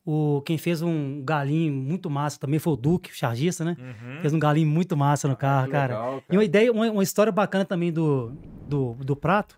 O, 0.05 0.41
quem 0.45 0.55
fez 0.57 0.83
um 0.83 1.23
galinho 1.23 1.73
muito 1.73 2.09
massa 2.11 2.39
também 2.39 2.59
foi 2.59 2.73
o 2.73 2.75
Duque, 2.75 3.09
o 3.11 3.15
chargista, 3.15 3.65
né? 3.65 3.75
Uhum. 3.79 4.21
Fez 4.21 4.33
um 4.33 4.39
galinho 4.39 4.67
muito 4.67 4.95
massa 4.95 5.27
no 5.27 5.35
carro, 5.35 5.65
Que 5.65 5.71
cara. 5.71 5.95
legal, 5.99 6.23
E 6.31 6.37
uma 6.37 6.43
ideia, 6.43 6.71
uma, 6.71 6.91
uma 6.91 7.01
história 7.03 7.31
bacana 7.31 7.65
também 7.65 7.91
do, 7.91 8.29
do, 8.67 8.93
do 8.95 9.15
Prato, 9.15 9.57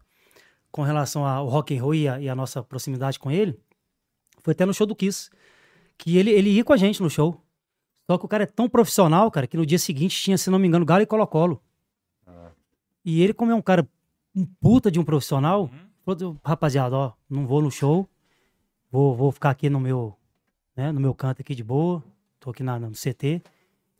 com 0.72 0.84
relação 0.84 1.26
ao 1.26 1.48
rock 1.48 1.78
and 1.78 1.82
roll 1.82 1.94
e 1.96 2.08
a, 2.08 2.22
e 2.22 2.30
a 2.30 2.36
nossa 2.36 2.64
proximidade 2.64 3.20
com 3.20 3.30
ele, 3.30 3.60
foi 4.42 4.54
até 4.54 4.66
no 4.66 4.74
show 4.74 4.88
do 4.88 4.96
Kiss, 4.96 5.30
que 5.98 6.18
ele, 6.18 6.32
ele 6.32 6.50
ia 6.52 6.64
com 6.64 6.72
a 6.72 6.78
gente 6.78 7.02
no 7.04 7.10
show. 7.10 7.42
Só 8.10 8.18
que 8.18 8.24
o 8.24 8.28
cara 8.30 8.44
é 8.44 8.48
tão 8.48 8.70
profissional, 8.70 9.30
cara, 9.30 9.48
que 9.48 9.58
no 9.58 9.66
dia 9.66 9.78
seguinte 9.78 10.16
tinha, 10.22 10.38
se 10.38 10.50
não 10.50 10.58
me 10.58 10.66
engano, 10.68 10.86
Galo 10.86 11.02
e 11.02 11.06
Colo-Colo. 11.06 11.62
Ah. 12.26 12.52
E 13.04 13.22
ele, 13.22 13.34
como 13.34 13.52
é 13.52 13.56
um 13.56 13.62
cara, 13.62 13.86
um 14.34 14.46
puta 14.46 14.90
de 14.90 14.98
um 14.98 15.04
profissional, 15.04 15.64
Uhum. 15.64 16.16
falou, 16.16 16.38
rapaziada, 16.42 16.96
ó, 16.96 17.12
não 17.30 17.46
vou 17.46 17.62
no 17.62 17.70
show, 17.70 18.08
vou, 18.90 19.14
vou 19.14 19.30
ficar 19.30 19.50
aqui 19.50 19.70
no 19.70 19.78
meu, 19.80 20.16
né, 20.78 20.92
no 20.92 21.00
meu 21.00 21.14
canto 21.14 21.42
aqui 21.42 21.54
de 21.56 21.64
boa, 21.64 22.02
tô 22.40 22.52
aqui 22.52 22.62
na, 22.64 22.80
no 22.80 22.92
CT, 22.92 23.42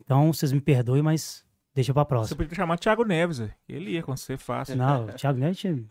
então 0.00 0.32
vocês 0.32 0.52
me 0.52 0.60
perdoem, 0.60 1.02
mas 1.02 1.44
deixa 1.74 1.92
pra 1.92 2.02
Você 2.04 2.08
próxima. 2.08 2.36
podia 2.38 2.54
chamar 2.54 2.78
Thiago 2.78 3.04
Neves, 3.04 3.38
velho. 3.38 3.54
ele 3.68 3.90
ia 3.90 4.02
com 4.02 4.16
você 4.16 4.36
fácil. 4.36 4.76
Não, 4.76 5.06
o 5.06 5.12
Thiago 5.12 5.38
Neves 5.38 5.58
tinha- 5.58 5.82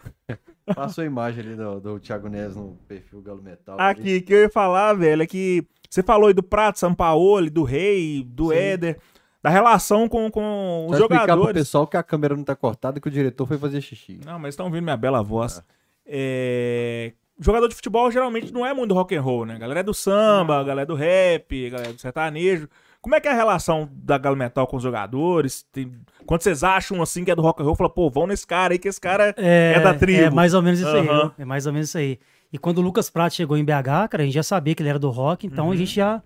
Passou 0.74 1.04
a 1.04 1.08
imagem 1.08 1.46
ali 1.46 1.56
do, 1.56 1.80
do 1.80 2.00
Thiago 2.00 2.28
Neves 2.30 2.56
no 2.56 2.78
perfil 2.88 3.22
Galo 3.22 3.42
Metal. 3.44 3.80
ali. 3.80 3.92
Aqui, 4.02 4.22
que 4.22 4.34
eu 4.34 4.40
ia 4.44 4.50
falar, 4.50 4.94
velho, 4.94 5.22
é 5.22 5.28
que 5.28 5.66
você 5.90 6.02
falou 6.02 6.28
aí 6.28 6.34
do 6.34 6.44
Prato, 6.44 6.80
São 6.80 6.94
Paulo, 6.96 7.50
do 7.50 7.64
Rei, 7.64 8.24
do 8.24 8.50
Sim. 8.50 8.56
Éder, 8.56 9.00
da 9.42 9.50
relação 9.50 10.10
com, 10.10 10.30
com 10.32 10.88
os 10.90 10.98
Só 10.98 11.04
explicar 11.04 11.24
pro 11.26 11.34
jogadores. 11.36 11.62
pessoal 11.62 11.88
que 11.88 11.96
a 11.96 12.04
câmera 12.04 12.36
não 12.36 12.44
tá 12.44 12.56
cortada, 12.56 13.00
que 13.00 13.08
o 13.08 13.12
diretor 13.12 13.46
foi 13.46 13.58
fazer 13.58 13.80
xixi. 13.82 14.20
Não, 14.26 14.38
mas 14.40 14.50
estão 14.54 14.66
ouvindo 14.66 14.84
minha 14.84 14.98
bela 14.98 15.22
voz. 15.24 15.64
É, 16.06 17.14
Jogador 17.40 17.68
de 17.68 17.76
futebol 17.76 18.10
geralmente 18.12 18.52
não 18.52 18.66
é 18.66 18.74
muito 18.74 18.94
rock 18.94 19.16
and 19.16 19.22
roll, 19.22 19.46
né? 19.46 19.56
A 19.56 19.60
galera 19.60 19.80
é 19.82 19.84
do 19.84 19.94
samba, 19.94 20.60
a 20.60 20.64
galera 20.64 20.82
é 20.82 20.86
do 20.86 20.96
rap, 20.96 21.68
a 21.68 21.70
galera 21.70 21.90
é 21.90 21.94
do 21.94 22.02
sertanejo. 22.02 22.68
Como 23.00 23.14
é 23.16 23.22
que 23.22 23.28
é 23.28 23.32
a 23.32 23.36
relação 23.36 23.88
da 23.94 24.18
Galo 24.18 24.36
Metal 24.36 24.66
com 24.66 24.78
os 24.78 24.84
jogadores? 24.84 25.64
Tem- 25.72 25.94
Quando 26.26 26.42
vocês 26.42 26.64
acham 26.64 27.02
assim 27.02 27.24
que 27.24 27.30
é 27.32 27.36
do 27.36 27.42
rock 27.42 27.62
and 27.62 27.66
roll, 27.66 27.76
fala, 27.76 27.90
pô, 27.90 28.10
vão 28.10 28.26
nesse 28.28 28.46
cara 28.46 28.74
aí 28.74 28.80
que 28.80 28.88
esse 28.88 29.00
cara 29.00 29.34
é, 29.38 29.80
da 29.80 29.94
tribo. 29.94 30.24
É 30.24 30.30
mais 30.30 30.54
ou 30.54 30.62
menos 30.62 30.80
isso 30.80 30.90
aí, 30.90 31.08
Aham. 31.08 31.22
viu? 31.22 31.32
É 31.38 31.46
mais 31.46 31.66
ou 31.68 31.72
menos 31.74 31.90
isso 31.90 31.98
aí. 31.98 32.20
E 32.52 32.58
quando 32.58 32.80
o 32.80 32.82
Lucas 32.82 33.10
Prato 33.10 33.36
chegou 33.36 33.56
em 33.56 33.64
BH, 33.64 34.10
cara, 34.10 34.24
a 34.24 34.26
gente 34.26 34.34
já 34.34 34.44
sabia 34.44 34.74
que 34.74 34.82
ele 34.82 34.90
era 34.90 35.00
do 35.00 35.10
rock, 35.10 35.46
então 35.46 35.72
a 35.72 35.76
gente 35.76 35.94
já, 35.94 36.22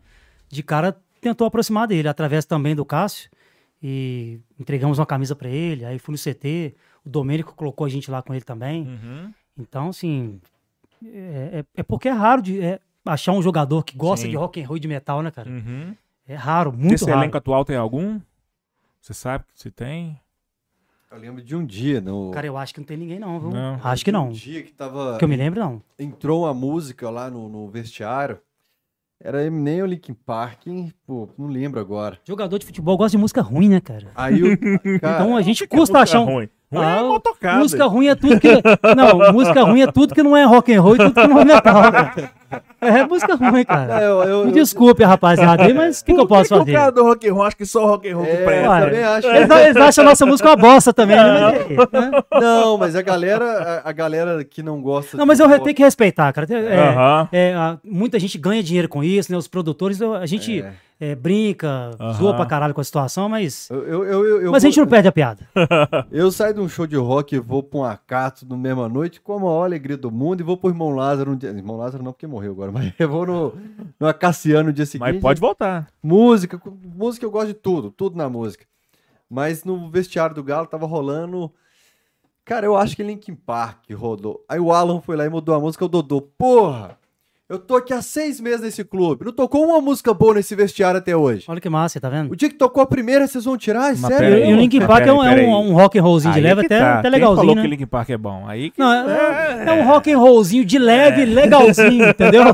de 0.49 0.63
cara, 0.63 0.95
tentou 1.19 1.45
aproximar 1.45 1.87
dele, 1.87 2.07
através 2.07 2.45
também 2.45 2.75
do 2.75 2.85
Cássio. 2.85 3.29
E 3.83 4.39
entregamos 4.59 4.97
uma 4.99 5.05
camisa 5.05 5.35
pra 5.35 5.49
ele, 5.49 5.83
aí 5.83 5.97
fui 5.99 6.13
no 6.13 6.17
CT, 6.17 6.75
o 7.03 7.09
Domênico 7.09 7.53
colocou 7.55 7.85
a 7.85 7.89
gente 7.89 8.09
lá 8.09 8.21
com 8.21 8.33
ele 8.33 8.43
também. 8.45 8.83
Uhum. 8.87 9.33
Então, 9.59 9.89
assim, 9.89 10.39
é, 11.05 11.59
é- 11.59 11.65
é 11.77 11.83
porque 11.83 12.07
é 12.09 12.11
raro 12.11 12.41
de 12.41 12.61
é, 12.61 12.79
achar 13.05 13.31
um 13.33 13.41
jogador 13.41 13.83
que 13.83 13.95
gosta 13.97 14.25
Sim. 14.25 14.31
de 14.31 14.35
rock 14.37 14.61
and 14.61 14.67
roll 14.67 14.77
e 14.77 14.79
de 14.79 14.87
metal, 14.87 15.21
né, 15.21 15.31
cara? 15.31 15.49
Uhum. 15.49 15.95
É 16.27 16.35
raro, 16.35 16.71
muito 16.71 16.89
Desse 16.91 17.05
raro. 17.05 17.19
elenco 17.19 17.37
atual 17.37 17.65
tem 17.65 17.75
algum? 17.75 18.19
Você 19.01 19.13
sabe 19.13 19.43
se 19.55 19.71
tem? 19.71 20.19
Eu 21.11 21.17
lembro 21.17 21.43
de 21.43 21.55
um 21.55 21.65
dia, 21.65 21.99
no... 21.99 22.31
Cara, 22.31 22.47
eu 22.47 22.55
acho 22.57 22.73
que 22.73 22.79
não 22.79 22.87
tem 22.87 22.95
ninguém 22.95 23.19
não, 23.19 23.37
viu? 23.39 23.49
Não. 23.49 23.79
Acho 23.83 24.05
que 24.05 24.11
não. 24.13 24.29
Um 24.29 24.31
dia 24.31 24.63
que 24.63 24.71
tava... 24.71 25.17
Que 25.17 25.25
eu 25.25 25.27
me 25.27 25.35
lembro, 25.35 25.59
não. 25.59 25.81
Entrou 25.99 26.43
uma 26.43 26.53
música 26.53 27.09
lá 27.09 27.29
no, 27.29 27.49
no 27.49 27.67
vestiário. 27.69 28.39
Era 29.19 29.49
nem 29.49 29.81
o 29.83 29.85
Linkin 29.85 30.13
Park, 30.13 30.67
hein? 30.67 30.93
Pô, 31.05 31.27
não 31.37 31.47
lembro 31.47 31.81
agora. 31.81 32.17
Jogador 32.25 32.57
de 32.57 32.65
futebol 32.65 32.95
gosta 32.97 33.17
de 33.17 33.21
música 33.21 33.41
ruim, 33.41 33.67
né, 33.67 33.81
cara? 33.81 34.09
Aí 34.15 34.41
o... 34.41 34.57
Cara, 35.01 35.15
Então 35.23 35.35
a 35.35 35.41
gente 35.41 35.67
Que 35.67 35.75
custa 35.75 35.99
achar 35.99 36.21
um... 36.21 36.25
ruim. 36.25 36.49
Ruim 36.71 36.85
Ah, 36.85 36.99
é 36.99 37.01
mal 37.03 37.19
tocada. 37.19 37.57
Música 37.59 37.85
ruim 37.85 38.07
é 38.07 38.15
tudo 38.15 38.39
que. 38.39 38.47
Não, 38.95 39.33
música 39.33 39.61
ruim 39.63 39.81
é 39.81 39.91
tudo 39.91 40.13
que 40.15 40.23
não 40.23 40.37
é 40.37 40.43
rock 40.45 40.73
and 40.73 40.81
roll 40.81 40.95
e 40.95 40.97
tudo 40.99 41.13
que 41.13 41.27
não 41.27 41.39
é 41.41 41.45
metal, 41.45 41.91
cara. 41.91 42.31
É 42.81 43.03
música 43.05 43.35
ruim, 43.35 43.63
cara. 43.65 44.01
eu, 44.01 44.23
eu, 44.23 44.45
Me 44.45 44.51
desculpe, 44.51 45.03
rapaziada, 45.03 45.63
aí, 45.63 45.73
mas 45.73 45.99
o 46.01 46.05
que, 46.05 46.13
que 46.13 46.19
eu 46.19 46.27
posso 46.27 46.49
que 46.49 46.59
fazer? 46.59 46.71
o 46.71 46.73
cara 46.73 46.91
do 46.91 47.03
rock 47.03 47.29
and 47.29 47.33
roll 47.33 47.43
acha 47.43 47.55
que 47.57 47.65
só 47.65 47.83
o 47.83 47.87
rock 47.87 48.09
and 48.09 48.15
roll 48.15 48.25
que 48.25 48.31
É, 48.31 48.43
presta? 48.45 48.69
Ué, 48.69 48.81
também 48.85 49.03
acho. 49.03 49.27
Eles, 49.27 49.49
eles 49.49 49.77
acham 49.77 50.03
a 50.03 50.07
nossa 50.07 50.25
música 50.25 50.49
uma 50.49 50.55
bosta 50.55 50.93
também, 50.93 51.15
né? 51.17 51.23
Mas, 51.23 51.53
aí, 51.53 51.77
né? 52.11 52.11
Não, 52.41 52.77
mas 52.77 52.95
a 52.95 53.01
galera, 53.01 53.81
a, 53.85 53.89
a 53.89 53.91
galera 53.91 54.43
que 54.43 54.63
não 54.63 54.81
gosta. 54.81 55.15
Não, 55.17 55.25
mas 55.25 55.39
eu 55.39 55.47
rock- 55.47 55.63
tenho 55.63 55.75
que 55.75 55.83
respeitar, 55.83 56.31
cara. 56.33 56.47
É, 56.51 56.89
Aham. 56.89 57.29
é, 57.31 57.53
a- 57.53 57.77
muita 57.83 58.17
gente 58.19 58.37
ganha 58.37 58.63
dinheiro 58.63 58.87
com 58.89 59.03
isso, 59.03 59.31
né? 59.31 59.37
Os 59.37 59.47
produtores, 59.47 60.01
a 60.01 60.25
gente 60.25 60.61
É. 60.61 60.71
é, 61.03 61.15
brinca, 61.15 61.89
zoa 62.13 62.35
pra 62.35 62.45
caralho 62.45 62.75
com 62.75 62.79
a 62.79 62.83
situação, 62.83 63.27
mas. 63.27 63.67
Eu, 63.71 64.03
eu, 64.05 64.41
eu, 64.43 64.51
mas 64.51 64.63
a 64.63 64.67
gente 64.67 64.75
vou- 64.75 64.85
não 64.85 64.89
perde 64.91 65.07
a 65.07 65.11
piada. 65.11 65.49
Eu 66.11 66.31
saio 66.31 66.53
de 66.53 66.59
um 66.59 66.69
show 66.69 66.85
de 66.85 66.95
rock 66.95 67.35
e 67.35 67.39
vou 67.39 67.63
pra 67.63 67.79
um 67.79 67.83
acato 67.83 68.45
no 68.45 68.55
mesma 68.55 68.87
noite 68.87 69.19
com 69.19 69.33
a 69.33 69.39
maior 69.39 69.63
alegria 69.65 69.97
do 69.97 70.11
mundo 70.11 70.41
e 70.41 70.43
vou 70.43 70.55
pro 70.55 70.69
Irmão 70.69 70.91
Lázaro 70.91 71.31
no 71.31 71.37
dia. 71.37 71.49
Irmão 71.49 71.75
Lázaro 71.75 72.03
não, 72.03 72.13
porque 72.13 72.27
morreu 72.27 72.51
agora, 72.51 72.69
mas 72.71 72.93
eu 72.99 73.09
vou 73.09 73.25
no, 73.25 73.53
no 73.99 74.07
Acaciano 74.07 74.65
no 74.67 74.73
dia 74.73 74.85
seguinte. 74.85 75.11
Mas 75.13 75.19
pode 75.21 75.41
voltar. 75.41 75.87
Música, 76.03 76.61
música 76.95 77.25
eu 77.25 77.31
gosto 77.31 77.47
de 77.47 77.53
tudo, 77.55 77.89
tudo 77.89 78.15
na 78.15 78.29
música. 78.29 78.63
Mas 79.27 79.63
no 79.63 79.89
vestiário 79.89 80.35
do 80.35 80.43
Galo 80.43 80.67
tava 80.67 80.85
rolando. 80.85 81.51
Cara, 82.45 82.65
eu 82.65 82.75
acho 82.77 82.95
que 82.95 83.01
Linkin 83.03 83.33
Park 83.33 83.89
rodou. 83.93 84.43
Aí 84.47 84.59
o 84.59 84.71
Alan 84.71 85.01
foi 85.01 85.15
lá 85.15 85.25
e 85.25 85.29
mudou 85.29 85.55
a 85.55 85.59
música, 85.59 85.83
o 85.85 85.87
Dodô. 85.87 86.21
Porra! 86.21 86.97
Eu 87.51 87.59
tô 87.59 87.75
aqui 87.75 87.93
há 87.93 88.01
seis 88.01 88.39
meses 88.39 88.61
nesse 88.61 88.81
clube. 88.81 89.25
Não 89.25 89.33
tocou 89.33 89.65
uma 89.65 89.81
música 89.81 90.13
boa 90.13 90.35
nesse 90.35 90.55
vestiário 90.55 90.97
até 90.99 91.17
hoje. 91.17 91.43
Olha 91.49 91.59
que 91.59 91.67
massa, 91.67 91.99
tá 91.99 92.07
vendo? 92.07 92.31
O 92.31 92.35
dia 92.35 92.47
que 92.47 92.55
tocou 92.55 92.81
a 92.81 92.85
primeira, 92.85 93.27
vocês 93.27 93.43
vão 93.43 93.57
tirar? 93.57 93.91
É 93.93 93.97
Mas 93.97 93.99
sério? 93.99 94.37
aí, 94.37 94.49
E 94.49 94.53
o 94.53 94.55
Linkin 94.55 94.79
Park 94.87 95.05
é 95.05 95.11
um, 95.11 95.21
é 95.21 95.45
um, 95.45 95.71
um 95.71 95.73
rock 95.73 95.99
and 95.99 96.01
rollzinho 96.01 96.33
de 96.33 96.39
Aí 96.39 96.45
leve 96.45 96.61
que 96.61 96.65
até, 96.67 96.79
tá. 96.79 96.93
até 96.99 97.01
Quem 97.01 97.11
legalzinho, 97.11 97.41
falou 97.41 97.55
né? 97.55 97.61
que 97.61 97.67
Linkin 97.67 97.85
Park 97.87 98.09
é 98.09 98.17
bom? 98.17 98.45
Aí 98.47 98.69
que... 98.71 98.79
Não, 98.79 98.93
é, 98.93 99.65
é 99.67 99.73
um 99.73 99.85
rock 99.85 100.09
and 100.09 100.17
rollzinho 100.17 100.63
de 100.63 100.79
leve, 100.79 101.25
legalzinho, 101.25 102.07
entendeu? 102.07 102.43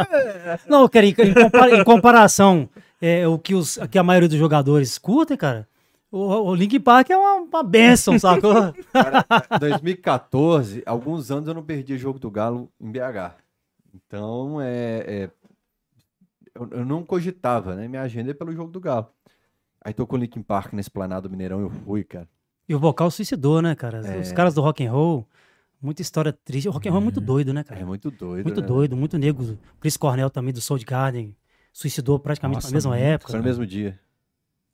Não, 0.66 0.88
cara, 0.88 1.04
em, 1.04 1.10
em 1.10 1.34
compara- 1.34 1.76
em 1.76 1.84
comparação 1.84 2.68
é, 2.98 3.28
o 3.28 3.38
que, 3.38 3.54
os, 3.54 3.78
que 3.90 3.98
a 3.98 4.02
maioria 4.02 4.28
dos 4.30 4.38
jogadores 4.38 4.96
curtem, 4.96 5.36
cara, 5.36 5.68
o, 6.10 6.18
o 6.50 6.54
Linkin 6.54 6.80
Park 6.80 7.10
é 7.10 7.16
uma, 7.16 7.42
uma 7.42 7.62
benção, 7.62 8.16
sacou? 8.18 8.72
Cara, 8.90 9.22
2014, 9.60 10.82
alguns 10.86 11.30
anos 11.30 11.46
eu 11.48 11.52
não 11.54 11.62
perdi 11.62 11.98
jogo 11.98 12.18
do 12.18 12.30
Galo 12.30 12.70
em 12.80 12.90
BH. 12.90 13.44
Então, 13.96 14.60
é, 14.60 14.98
é- 15.06 15.30
eu, 16.54 16.68
eu 16.70 16.84
não 16.84 17.02
cogitava, 17.04 17.74
né? 17.74 17.88
Minha 17.88 18.02
agenda 18.02 18.30
é 18.30 18.34
pelo 18.34 18.52
jogo 18.52 18.70
do 18.70 18.80
Galo. 18.80 19.08
Aí 19.82 19.92
tocou 19.94 20.18
Linkin 20.18 20.42
Park 20.42 20.72
na 20.72 20.80
Esplanada 20.80 21.22
do 21.28 21.30
Mineirão, 21.30 21.60
eu 21.60 21.70
fui, 21.70 22.02
cara. 22.04 22.28
E 22.68 22.74
o 22.74 22.78
vocal 22.78 23.10
suicidou, 23.10 23.62
né, 23.62 23.74
cara? 23.74 24.00
Os 24.00 24.30
É. 24.30 24.34
caras 24.34 24.54
do 24.54 24.60
rock 24.60 24.84
and 24.84 24.90
roll, 24.90 25.26
muita 25.80 26.02
história 26.02 26.32
triste. 26.32 26.68
O 26.68 26.72
rock 26.72 26.88
and 26.88 26.92
roll 26.92 27.00
é 27.00 27.04
muito 27.04 27.20
doido, 27.20 27.52
né, 27.54 27.62
cara? 27.62 27.80
É 27.80 27.84
muito 27.84 28.10
doido, 28.10 28.44
Muito 28.44 28.60
né? 28.60 28.66
doido, 28.66 28.96
muito 28.96 29.16
negro. 29.18 29.56
Chris 29.80 29.96
Cornell 29.96 30.28
também, 30.30 30.52
do 30.52 30.60
Soul 30.60 30.80
Garden, 30.84 31.34
suicidou 31.72 32.18
praticamente 32.18 32.56
Nossa, 32.56 32.68
na 32.68 32.74
mesma 32.74 32.98
época. 32.98 33.30
Foi 33.30 33.38
no 33.38 33.44
mesmo 33.44 33.64
dia. 33.64 33.98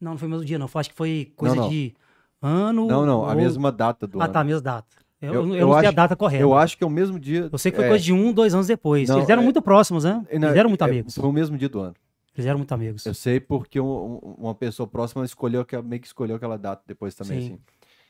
Não, 0.00 0.12
não 0.12 0.18
foi 0.18 0.28
no 0.28 0.34
mesmo 0.34 0.46
dia, 0.46 0.58
não. 0.58 0.66
Foi- 0.68 0.80
Acho 0.80 0.90
que 0.90 0.96
foi 0.96 1.32
coisa 1.36 1.54
Não, 1.54 1.64
não. 1.64 1.70
de 1.70 1.94
ano. 2.40 2.86
Não, 2.86 3.04
não, 3.06 3.24
a 3.24 3.28
ou- 3.30 3.34
mesma 3.36 3.70
data 3.70 4.06
do 4.06 4.20
Ah, 4.20 4.24
ano. 4.24 4.32
tá, 4.32 4.40
a 4.40 4.44
mesma 4.44 4.62
data. 4.62 4.96
Eu, 5.22 5.32
Eu- 5.34 5.46
eu, 5.48 5.54
eu 5.56 5.66
não 5.68 5.74
sei 5.74 5.86
a 5.86 5.88
acho- 5.88 5.96
data 5.96 6.16
correta. 6.16 6.42
Eu 6.42 6.54
acho 6.54 6.76
que 6.76 6.82
é 6.84 6.86
o 6.86 6.90
mesmo 6.90 7.18
dia. 7.18 7.48
Eu 7.50 7.58
sei 7.58 7.70
que 7.70 7.76
foi 7.76 7.86
é, 7.86 7.88
coisa 7.88 8.04
de 8.04 8.12
um, 8.12 8.32
dois 8.32 8.52
anos 8.54 8.66
depois. 8.66 9.08
Não, 9.08 9.18
Eles 9.18 9.28
eram 9.30 9.40
é- 9.42 9.44
muito 9.44 9.62
próximos, 9.62 10.04
né? 10.04 10.14
não, 10.32 10.48
Eles 10.48 10.56
eram 10.58 10.68
muito 10.68 10.82
é, 10.82 10.86
amigos. 10.88 11.14
Foi 11.14 11.28
o 11.28 11.32
mesmo 11.32 11.56
dia 11.56 11.68
do 11.68 11.80
ano. 11.80 11.94
Eles 12.36 12.46
eram 12.46 12.58
muito 12.58 12.72
amigos. 12.72 13.04
Eu 13.06 13.14
sei 13.14 13.38
porque 13.38 13.78
um- 13.78 13.84
um- 14.16 14.34
uma 14.38 14.54
pessoa 14.54 14.86
próxima 14.86 15.24
escolheu, 15.24 15.64
meio 15.84 16.00
que 16.00 16.06
escolheu 16.08 16.36
aquela 16.36 16.56
data 16.58 16.82
depois 16.86 17.14
também, 17.14 17.40
Sim. 17.40 17.46
assim. 17.46 17.58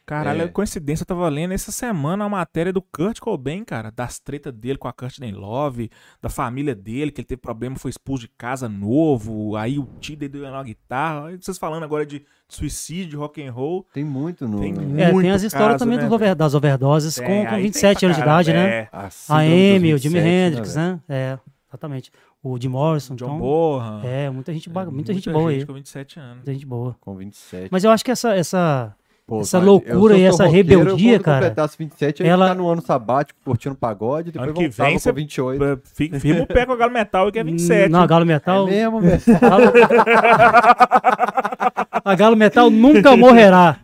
Caralho, 0.05 0.43
É. 0.43 0.49
coincidência, 0.49 1.03
eu 1.03 1.07
tava 1.07 1.29
lendo 1.29 1.53
essa 1.53 1.71
semana 1.71 2.25
a 2.25 2.29
matéria 2.29 2.73
do 2.73 2.83
Kurt 2.83 3.21
Cobain, 3.21 3.65
cara, 3.65 3.91
das 3.91 4.19
tretas 4.19 4.53
dele 4.53 4.77
com 4.77 4.89
a 4.89 4.93
Courtney 4.93 5.31
Love, 5.31 5.91
da 6.21 6.29
família 6.29 6.75
dele, 6.75 7.13
que 7.13 7.21
ele 7.21 7.27
teve 7.27 7.41
problema, 7.41 7.77
foi 7.77 7.91
expulso 7.91 8.23
de 8.23 8.29
casa 8.37 8.69
novo, 8.69 9.55
aí 9.57 9.79
o 9.79 9.87
tio 10.01 10.17
dele 10.17 10.33
deu 10.33 10.45
uma 10.45 10.63
guitarra, 10.65 11.29
aí 11.29 11.37
vocês 11.41 11.57
falando 11.57 11.85
agora 11.85 12.05
de 12.05 12.25
suicídio, 12.49 13.19
rock 13.21 13.43
and 13.43 13.53
roll, 13.53 13.87
Tem 13.93 14.05
muito 14.05 14.47
no... 14.47 14.59
Tem 14.61 14.73
É, 15.01 15.11
muito 15.13 15.23
tem 15.23 15.31
as 15.31 15.43
histórias 15.43 15.73
caso, 15.75 15.79
também 15.85 15.97
né, 15.99 16.11
over- 16.11 16.35
das 16.35 16.55
overdoses 16.55 17.15
Tem, 17.15 17.25
com, 17.27 17.45
com 17.45 17.51
tem 17.55 17.63
27 17.63 17.99
pra 18.01 18.07
anos 18.07 18.17
de 18.17 18.23
idade, 18.23 18.53
né? 18.53 18.69
é. 18.69 18.89
A, 18.93 19.09
A 19.29 19.39
Amy, 19.39 19.95
o 19.95 19.99
Jimi 19.99 20.15
27, 20.21 20.23
né, 20.25 20.47
Hendrix, 20.49 20.75
velho? 20.75 20.87
né? 20.87 21.01
É, 21.09 21.39
exatamente. 21.69 22.11
O 22.43 22.61
Jim 22.61 22.69
Morrison. 22.69 23.15
John 23.15 23.27
então, 23.27 23.39
Borra. 23.39 24.01
É, 24.05 24.29
muita 24.29 24.53
gente, 24.53 24.69
ba- 24.69 24.85
muita 24.91 25.15
gente 25.15 25.31
boa 25.31 25.51
aí. 25.51 25.65
com 25.65 25.73
27 25.75 26.19
anos. 26.19 26.35
Muita 26.39 26.53
gente 26.53 26.67
boa. 26.67 26.97
Com 27.01 27.15
27. 27.15 27.69
Mas 27.71 27.85
eu 27.85 27.91
acho 27.93 28.05
que 28.05 28.11
essa, 28.11 28.35
essa, 28.35 28.95
Pô, 29.33 29.41
essa 29.41 29.59
loucura 29.59 30.17
e 30.19 30.23
essa 30.23 30.45
roqueiro, 30.45 30.69
rebeldia, 30.81 31.19
cara, 31.19 31.39
completasse 31.39 31.77
27, 31.79 32.23
eu 32.23 32.29
ela- 32.29 32.49
ficar 32.49 32.55
no 32.59 32.69
ano 32.69 32.83
sabático, 32.83 33.39
curtindo 33.45 33.75
pagode, 33.75 34.31
depois 34.31 34.51
Ano 34.51 34.59
que 34.59 34.69
vem 34.69 34.93
com 34.93 34.99
você- 34.99 35.13
28. 35.13 35.81
Fica- 35.95 36.21
Firma 36.21 36.43
o 36.43 36.47
pé 36.47 36.67
com 36.67 36.73
a 36.73 36.77
Galo 36.77 36.93
Metal, 36.93 37.33
que 37.33 37.39
é 37.39 37.45
27. 37.45 37.89
Não, 37.91 38.03
a 38.03 38.07
Galo 38.07 38.25
É 38.25 38.27
Metal. 38.27 38.67
mesmo, 38.67 39.01
velho. 39.01 39.23
Galo- 39.41 39.73
a 42.05 42.15
Galo 42.15 42.37
Metal 42.37 42.71
nunca 42.71 43.17
morrerá. 43.17 43.79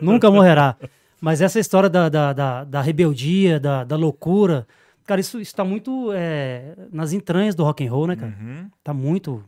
nunca 0.00 0.30
morrerá. 0.30 0.76
Mas 1.20 1.40
essa 1.40 1.60
história 1.60 1.88
da, 1.88 2.08
da, 2.08 2.32
da, 2.32 2.64
da 2.64 2.80
rebeldia, 2.80 3.60
da, 3.60 3.84
da 3.84 3.96
loucura, 3.96 4.66
cara, 5.06 5.20
isso 5.20 5.40
está 5.40 5.64
muito 5.64 6.10
é, 6.12 6.74
nas 6.92 7.12
entranhas 7.12 7.54
do 7.54 7.62
rock 7.64 7.86
and 7.86 7.90
roll, 7.90 8.06
né, 8.08 8.16
cara? 8.16 8.34
Uhum. 8.40 8.66
Tá 8.82 8.92
muito 8.92 9.42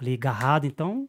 ali 0.00 0.14
agarrado, 0.14 0.66
então. 0.66 1.06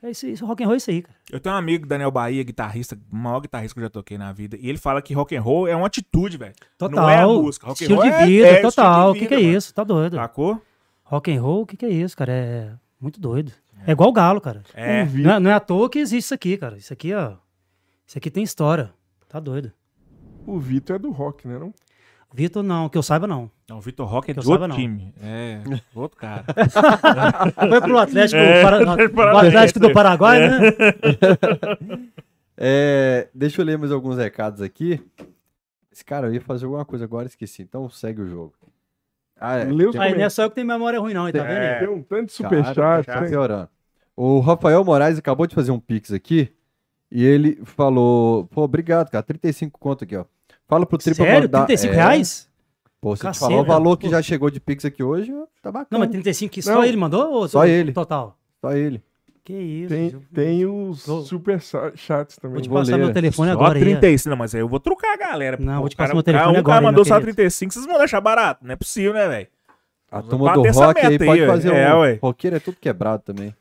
É 0.00 0.10
isso, 0.10 0.26
isso, 0.28 0.46
rock 0.46 0.62
and 0.62 0.66
roll 0.66 0.74
é 0.74 0.76
isso 0.76 0.90
aí, 0.90 1.02
cara. 1.02 1.16
Eu 1.30 1.40
tenho 1.40 1.54
um 1.54 1.58
amigo, 1.58 1.84
Daniel 1.84 2.10
Bahia, 2.10 2.42
guitarrista, 2.44 2.96
o 3.10 3.16
maior 3.16 3.40
guitarrista 3.40 3.74
que 3.74 3.80
eu 3.80 3.84
já 3.84 3.90
toquei 3.90 4.16
na 4.16 4.32
vida. 4.32 4.56
E 4.60 4.68
ele 4.68 4.78
fala 4.78 5.02
que 5.02 5.12
rock 5.12 5.34
and 5.36 5.40
roll 5.42 5.66
é 5.66 5.74
uma 5.74 5.88
atitude, 5.88 6.36
velho. 6.36 6.54
Total. 6.76 7.00
Não 7.02 7.10
é 7.10 7.18
a 7.20 7.26
música. 7.26 7.66
Rock 7.66 7.82
and 7.82 7.86
estilo 7.86 8.00
roll 8.00 8.10
de 8.10 8.16
é- 8.16 8.26
vida, 8.26 8.46
é 8.46 8.52
estilo 8.52 8.70
total. 8.72 9.10
O 9.10 9.14
de 9.14 9.26
que, 9.26 9.34
é 9.34 9.36
mano. 9.38 9.48
isso? 9.56 9.74
Tá 9.74 9.82
doido. 9.82 10.14
Sacou? 10.16 10.62
Rock 11.02 11.32
and 11.32 11.42
roll, 11.42 11.62
o 11.62 11.66
que, 11.66 11.76
que 11.76 11.84
é 11.84 11.90
isso, 11.90 12.16
cara? 12.16 12.32
É 12.32 12.72
muito 13.00 13.20
doido. 13.20 13.50
É, 13.86 13.92
igual 13.92 14.10
o 14.10 14.12
galo, 14.12 14.40
cara. 14.40 14.62
É. 14.74 15.04
Não, 15.04 15.32
é- 15.32 15.40
não 15.40 15.50
é 15.50 15.54
à 15.54 15.60
toa 15.60 15.90
que 15.90 15.98
existe 15.98 16.26
isso 16.26 16.34
aqui, 16.34 16.56
cara. 16.56 16.76
Isso 16.76 16.92
aqui, 16.92 17.12
ó. 17.12 17.32
Isso 18.06 18.18
aqui 18.18 18.30
tem 18.30 18.44
história. 18.44 18.92
Tá 19.28 19.40
doido. 19.40 19.72
O 20.46 20.58
Vitor 20.60 20.96
é 20.96 20.98
do 20.98 21.10
rock, 21.10 21.46
né? 21.48 21.58
Não? 21.58 21.74
Vitor, 22.34 22.62
não, 22.62 22.88
que 22.88 22.98
eu 22.98 23.02
saiba, 23.02 23.26
não. 23.26 23.50
Não, 23.68 23.78
o 23.78 23.80
Vitor 23.80 24.06
Rock 24.06 24.30
é 24.30 24.34
Que 24.34 24.40
eu 24.40 24.42
de 24.42 24.48
outro 24.50 24.62
saiba, 24.62 24.68
não. 24.68 24.76
time. 24.76 25.14
É, 25.22 25.60
outro 25.94 26.18
cara. 26.18 26.44
Foi 27.68 27.80
pro 27.80 27.98
Atlético, 27.98 28.38
É, 28.40 28.62
Para- 28.62 28.92
Atlético 29.40 29.80
do 29.80 29.92
Paraguai, 29.92 30.40
né? 30.48 30.58
É, 32.60 33.28
deixa 33.32 33.60
eu 33.60 33.64
ler 33.64 33.78
mais 33.78 33.92
alguns 33.92 34.18
recados 34.18 34.60
aqui. 34.60 35.00
Esse 35.92 36.04
cara, 36.04 36.26
eu 36.26 36.34
ia 36.34 36.40
fazer 36.40 36.64
alguma 36.64 36.84
coisa 36.84 37.04
agora, 37.04 37.28
esqueci. 37.28 37.62
Então 37.62 37.88
segue 37.88 38.20
o 38.20 38.26
jogo. 38.26 38.52
Ah, 39.40 39.58
é. 39.58 39.66
Os 39.72 39.96
Aí 39.96 40.16
não 40.16 40.24
é 40.24 40.28
só 40.28 40.42
eu 40.42 40.48
que 40.48 40.56
tenho 40.56 40.66
memória 40.66 40.98
ruim, 40.98 41.14
não, 41.14 41.28
hein, 41.28 41.32
tá 41.32 41.44
vendo? 41.44 41.56
aí? 41.56 41.78
Tem 41.78 41.88
um 41.88 42.02
tanto 42.02 42.26
de 42.26 42.32
superchat. 42.32 43.06
tá. 43.06 43.68
O 44.16 44.40
Rafael 44.40 44.84
Moraes 44.84 45.16
acabou 45.18 45.46
de 45.46 45.54
fazer 45.54 45.70
um 45.70 45.78
pix 45.78 46.12
aqui 46.12 46.52
e 47.10 47.24
ele 47.24 47.60
falou, 47.64 48.46
pô, 48.46 48.62
obrigado, 48.62 49.08
cara, 49.10 49.22
35 49.22 49.78
conto 49.78 50.02
aqui, 50.02 50.16
ó. 50.16 50.24
Fala 50.68 50.84
pro 50.86 50.98
Tripa 50.98 51.16
Sério? 51.24 51.42
mandar... 51.42 51.66
35 51.66 51.92
é, 51.92 51.96
reais? 51.96 52.48
Pô, 53.00 53.16
se 53.16 53.22
Caceta, 53.22 53.46
falar 53.48 53.62
o 53.62 53.64
valor 53.64 53.96
que 53.96 54.06
pô. 54.06 54.10
já 54.12 54.20
chegou 54.22 54.50
de 54.50 54.60
pix 54.60 54.84
aqui 54.84 55.02
hoje, 55.02 55.32
tá 55.62 55.70
bacana. 55.72 55.88
Não, 55.90 55.98
mas 56.00 56.10
35 56.10 56.52
que 56.52 56.62
só 56.62 56.74
Não. 56.74 56.84
ele 56.84 56.96
mandou? 56.96 57.32
Ou 57.32 57.48
Só 57.48 57.64
ele. 57.66 57.92
Total. 57.92 58.36
Só 58.60 58.72
ele. 58.72 59.02
Que 59.44 59.54
isso. 59.54 59.88
Tem, 59.88 60.10
eu- 60.10 60.22
tem 60.34 60.66
os 60.66 61.06
Vou- 61.06 61.22
superchats 61.22 62.36
também. 62.36 62.54
Vou 62.56 62.62
te 62.62 62.68
vou 62.68 62.78
passar 62.80 62.96
ler. 62.96 63.04
meu 63.04 63.12
telefone 63.14 63.50
Só 63.50 63.56
agora 63.56 63.78
aí. 63.78 63.82
ó. 63.82 63.84
35. 63.84 64.28
Não, 64.30 64.36
mas 64.36 64.54
aí 64.54 64.60
eu 64.60 64.68
vou 64.68 64.78
trocar 64.80 65.14
a 65.14 65.16
galera. 65.16 65.56
Não, 65.58 65.74
pô. 65.74 65.80
vou 65.80 65.88
te 65.88 65.94
O 65.94 65.96
cara- 65.96 66.08
passar 66.08 66.14
meu 66.14 66.20
o 66.20 66.24
cara- 66.24 66.36
telefone 66.38 66.58
Um 66.58 66.62
cara 66.64 66.76
agora, 66.76 66.86
mandou 66.86 67.04
meu 67.04 67.08
só 67.08 67.14
querido. 67.20 67.34
35, 67.36 67.72
vocês 67.72 67.86
vão 67.86 67.96
deixar 67.98 68.20
barato. 68.20 68.62
Não 68.64 68.72
é 68.72 68.76
possível, 68.76 69.14
né, 69.14 69.26
velho? 69.26 69.46
A 70.10 70.22
turma 70.22 70.52
do 70.54 70.62
rock 70.62 71.00
aí 71.00 71.10
meta 71.12 71.24
pode 71.24 71.40
aí, 71.42 71.46
fazer. 71.46 71.72
É, 71.74 71.94
um... 71.94 72.00
ué. 72.00 72.18
Roqueiro 72.20 72.56
é 72.56 72.60
tudo 72.60 72.76
quebrado 72.80 73.22
também. 73.22 73.54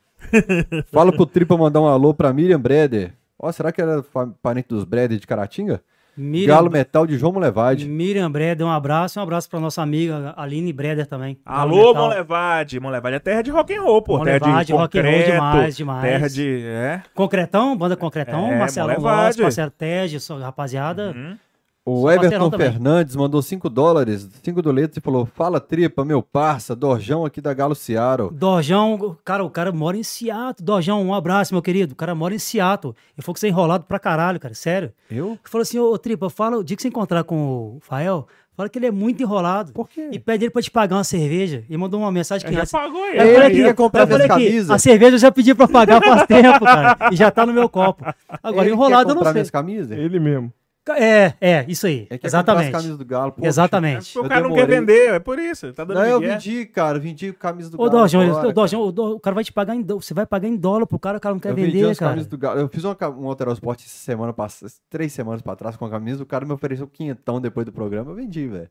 Fala 0.91 1.11
pro 1.13 1.25
Tripa 1.25 1.55
mandar 1.57 1.79
um 1.81 1.87
alô 1.87 2.13
pra 2.13 2.33
Miriam 2.33 2.59
Breder. 2.59 3.13
Ó, 3.39 3.51
será 3.51 3.71
que 3.71 3.81
era 3.81 4.01
fa- 4.03 4.29
parente 4.41 4.67
dos 4.69 4.83
Breder 4.83 5.19
de 5.19 5.27
Caratinga? 5.27 5.81
Miriam, 6.17 6.55
Galo 6.55 6.71
Metal 6.71 7.05
de 7.05 7.17
João 7.17 7.31
Molevade. 7.31 7.87
Miriam 7.87 8.31
Breder, 8.31 8.65
um 8.65 8.71
abraço. 8.71 9.19
Um 9.19 9.23
abraço 9.23 9.49
pra 9.49 9.59
nossa 9.59 9.81
amiga 9.81 10.33
Aline 10.35 10.73
Breder 10.73 11.05
também. 11.05 11.37
Alô, 11.45 11.89
Metal. 11.89 11.95
Monlevade. 11.95 12.79
Monlevade 12.79 13.15
é 13.15 13.19
terra 13.19 13.41
de 13.41 13.51
rock 13.51 13.75
and 13.75 13.81
roll, 13.81 14.01
pô. 14.01 14.23
terra 14.23 14.63
de 14.63 14.73
rock 14.73 14.97
and 14.97 15.01
roll 15.03 15.11
concreto, 15.11 15.31
demais, 15.31 15.77
demais. 15.77 16.01
Terra 16.01 16.29
de... 16.29 16.63
É. 16.65 17.01
Concretão, 17.13 17.77
banda 17.77 17.95
Concretão, 17.95 18.51
É, 18.51 18.57
Marcelo 18.57 18.89
Monlevade. 18.89 19.41
Loss, 19.41 19.55
parceiro 19.55 19.71
rapaziada. 20.39 21.13
Uhum. 21.15 21.37
O 21.89 22.11
Everton 22.11 22.49
também. 22.49 22.69
Fernandes 22.71 23.15
mandou 23.15 23.41
5 23.41 23.69
dólares, 23.69 24.27
5 24.43 24.61
doletos 24.61 24.97
e 24.97 25.01
falou: 25.01 25.25
Fala 25.25 25.59
tripa, 25.59 26.03
meu 26.03 26.21
parça, 26.21 26.75
Dorjão 26.75 27.25
aqui 27.25 27.39
da 27.39 27.53
Galo 27.53 27.73
Seattle. 27.75 28.29
Dorjão, 28.33 29.15
cara, 29.23 29.43
o 29.45 29.49
cara 29.49 29.71
mora 29.71 29.95
em 29.95 30.03
Seattle. 30.03 30.65
Dorjão, 30.65 31.01
um 31.01 31.13
abraço, 31.13 31.53
meu 31.53 31.61
querido. 31.61 31.93
O 31.93 31.95
cara 31.95 32.13
mora 32.13 32.35
em 32.35 32.39
Seattle. 32.39 32.93
Ele 33.15 33.23
falou 33.23 33.33
que 33.35 33.39
você 33.39 33.47
é 33.47 33.49
enrolado 33.49 33.85
pra 33.85 33.99
caralho, 33.99 34.39
cara, 34.39 34.53
sério. 34.53 34.91
Eu? 35.09 35.27
Ele 35.29 35.39
falou 35.45 35.61
assim, 35.63 35.79
ô 35.79 35.97
Tripa, 35.97 36.29
fala, 36.29 36.57
o 36.57 36.63
dia 36.63 36.75
que 36.75 36.81
você 36.81 36.89
encontrar 36.89 37.23
com 37.23 37.77
o 37.77 37.79
Fael, 37.79 38.27
fala 38.55 38.67
que 38.67 38.77
ele 38.77 38.87
é 38.87 38.91
muito 38.91 39.23
enrolado. 39.23 39.71
Por 39.71 39.87
quê? 39.87 40.09
E 40.11 40.19
pede 40.19 40.43
ele 40.43 40.51
pra 40.51 40.61
te 40.61 40.69
pagar 40.69 40.97
uma 40.97 41.03
cerveja. 41.05 41.63
E 41.69 41.77
mandou 41.77 42.01
uma 42.01 42.11
mensagem 42.11 42.45
que 42.45 42.53
Já 42.53 42.65
pagou 42.65 43.05
ele. 43.07 43.17
eu 43.19 43.25
Ele 43.27 43.33
falei 43.35 43.49
que 43.51 43.63
quer 43.63 43.73
comprar 43.75 44.01
eu 44.01 44.07
falei 44.07 44.27
camisas. 44.27 44.71
A 44.71 44.77
cerveja 44.77 45.15
eu 45.15 45.19
já 45.19 45.31
pedi 45.31 45.55
pra 45.55 45.67
pagar 45.69 46.01
faz 46.03 46.23
tempo, 46.27 46.65
cara. 46.65 46.97
E 47.13 47.15
já 47.15 47.31
tá 47.31 47.45
no 47.45 47.53
meu 47.53 47.69
copo. 47.69 48.03
Agora, 48.43 48.65
Ele 48.67 48.73
enrolado 48.75 49.05
quer 49.05 49.11
eu 49.11 49.15
não 49.15 49.15
comprar 49.15 49.29
sei. 49.31 49.33
minhas 49.35 49.49
camisas? 49.49 49.97
Ele 49.97 50.19
mesmo. 50.19 50.51
É, 50.93 51.33
é, 51.41 51.65
isso 51.67 51.87
aí. 51.87 52.01
Comprar 52.01 52.17
as 52.17 52.25
Exatamente. 52.25 52.87
do 52.89 53.05
Galo. 53.05 53.31
Poxa. 53.31 53.47
Exatamente. 53.47 54.19
O 54.19 54.27
cara 54.27 54.41
não 54.47 54.53
quer 54.55 54.67
vender, 54.67 55.13
é 55.15 55.19
por 55.19 55.39
isso. 55.39 55.73
Tá 55.73 55.83
dando 55.83 55.97
Não, 55.97 56.05
eu 56.05 56.19
vendi, 56.19 56.65
cara, 56.65 56.99
vendi 56.99 57.33
camisa 57.33 57.69
do 57.69 57.75
Ô, 57.75 57.85
Galo. 57.85 57.91
Dorjão, 57.91 58.21
agora, 58.21 58.47
o, 58.47 58.53
Dorjão, 58.53 58.81
o, 58.81 58.87
o 59.15 59.19
cara 59.19 59.33
vai 59.33 59.43
te 59.43 59.51
pagar 59.51 59.75
em 59.75 59.81
dólar. 59.81 60.01
Você 60.01 60.13
vai 60.13 60.25
pagar 60.25 60.47
em 60.47 60.55
dólar 60.55 60.85
pro 60.85 60.99
cara, 60.99 61.17
o 61.17 61.21
cara 61.21 61.33
não 61.35 61.39
quer 61.39 61.51
eu 61.51 61.55
vendi 61.55 61.71
vender, 61.71 61.89
as 61.91 61.99
cara. 61.99 62.11
camisas 62.11 62.29
do 62.29 62.37
Galo. 62.37 62.59
Eu 62.59 62.67
fiz 62.69 62.83
uma, 62.83 62.95
um 63.09 63.27
Alteral 63.27 63.53
Sport 63.53 63.79
essa 63.81 63.97
semana, 63.97 64.31
pass- 64.33 64.81
três 64.89 65.11
semanas 65.13 65.41
pra 65.41 65.55
trás 65.55 65.75
com 65.75 65.85
a 65.85 65.89
camisa. 65.89 66.23
O 66.23 66.25
cara 66.25 66.45
me 66.45 66.53
ofereceu 66.53 66.87
quinhentão 66.87 67.39
depois 67.41 67.65
do 67.65 67.71
programa. 67.71 68.11
Eu 68.11 68.15
vendi, 68.15 68.47
velho. 68.47 68.69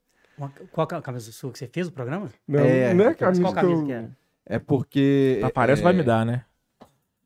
Qual 0.72 0.86
a 0.90 1.00
camisa 1.00 1.32
sua 1.32 1.50
que 1.50 1.58
você 1.58 1.66
fez 1.66 1.88
o 1.88 1.92
programa? 1.92 2.28
Não, 2.46 2.60
É, 2.60 2.92
não 2.92 3.06
é 3.06 3.14
camisa 3.14 3.42
Qual 3.42 3.54
que 3.54 3.60
camisa 3.60 3.80
eu... 3.82 3.86
que 3.86 3.92
era? 3.92 4.10
É 4.44 4.58
porque. 4.58 5.38
Tafarel 5.40 5.76
você 5.76 5.82
é, 5.82 5.84
vai 5.84 5.92
me 5.92 6.02
dar, 6.02 6.24
né? 6.26 6.44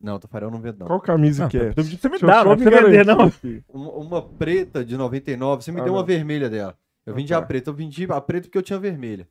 Não, 0.00 0.18
Tafarel 0.18 0.50
não 0.50 0.60
vendo, 0.60 0.78
não. 0.80 0.86
Qual 0.86 1.00
camisa 1.00 1.42
Não, 1.42 1.50
que 1.50 1.58
é? 1.58 1.72
Você 1.72 2.08
me 2.08 2.16
eu 2.20 2.26
dá, 2.26 2.42
não 2.44 2.56
me 2.56 2.62
precisa 2.64 2.86
vender, 2.86 3.04
não. 3.04 3.30
Uma, 3.68 3.90
uma 3.92 4.22
preta 4.22 4.82
de 4.84 4.96
99. 4.96 5.62
Você 5.62 5.70
me 5.70 5.80
Ah, 5.80 5.84
deu 5.84 5.92
uma 5.92 5.98
não. 6.00 6.06
vermelha 6.06 6.48
dela. 6.48 6.74
Eu 7.04 7.12
Ah, 7.12 7.16
vendi 7.16 7.32
tá. 7.32 7.38
a 7.38 7.42
preta. 7.42 7.68
Eu 7.70 7.74
vendi 7.74 8.06
a 8.10 8.20
preta 8.20 8.46
porque 8.46 8.56
eu 8.58 8.62
tinha 8.62 8.78
vermelha. 8.78 9.28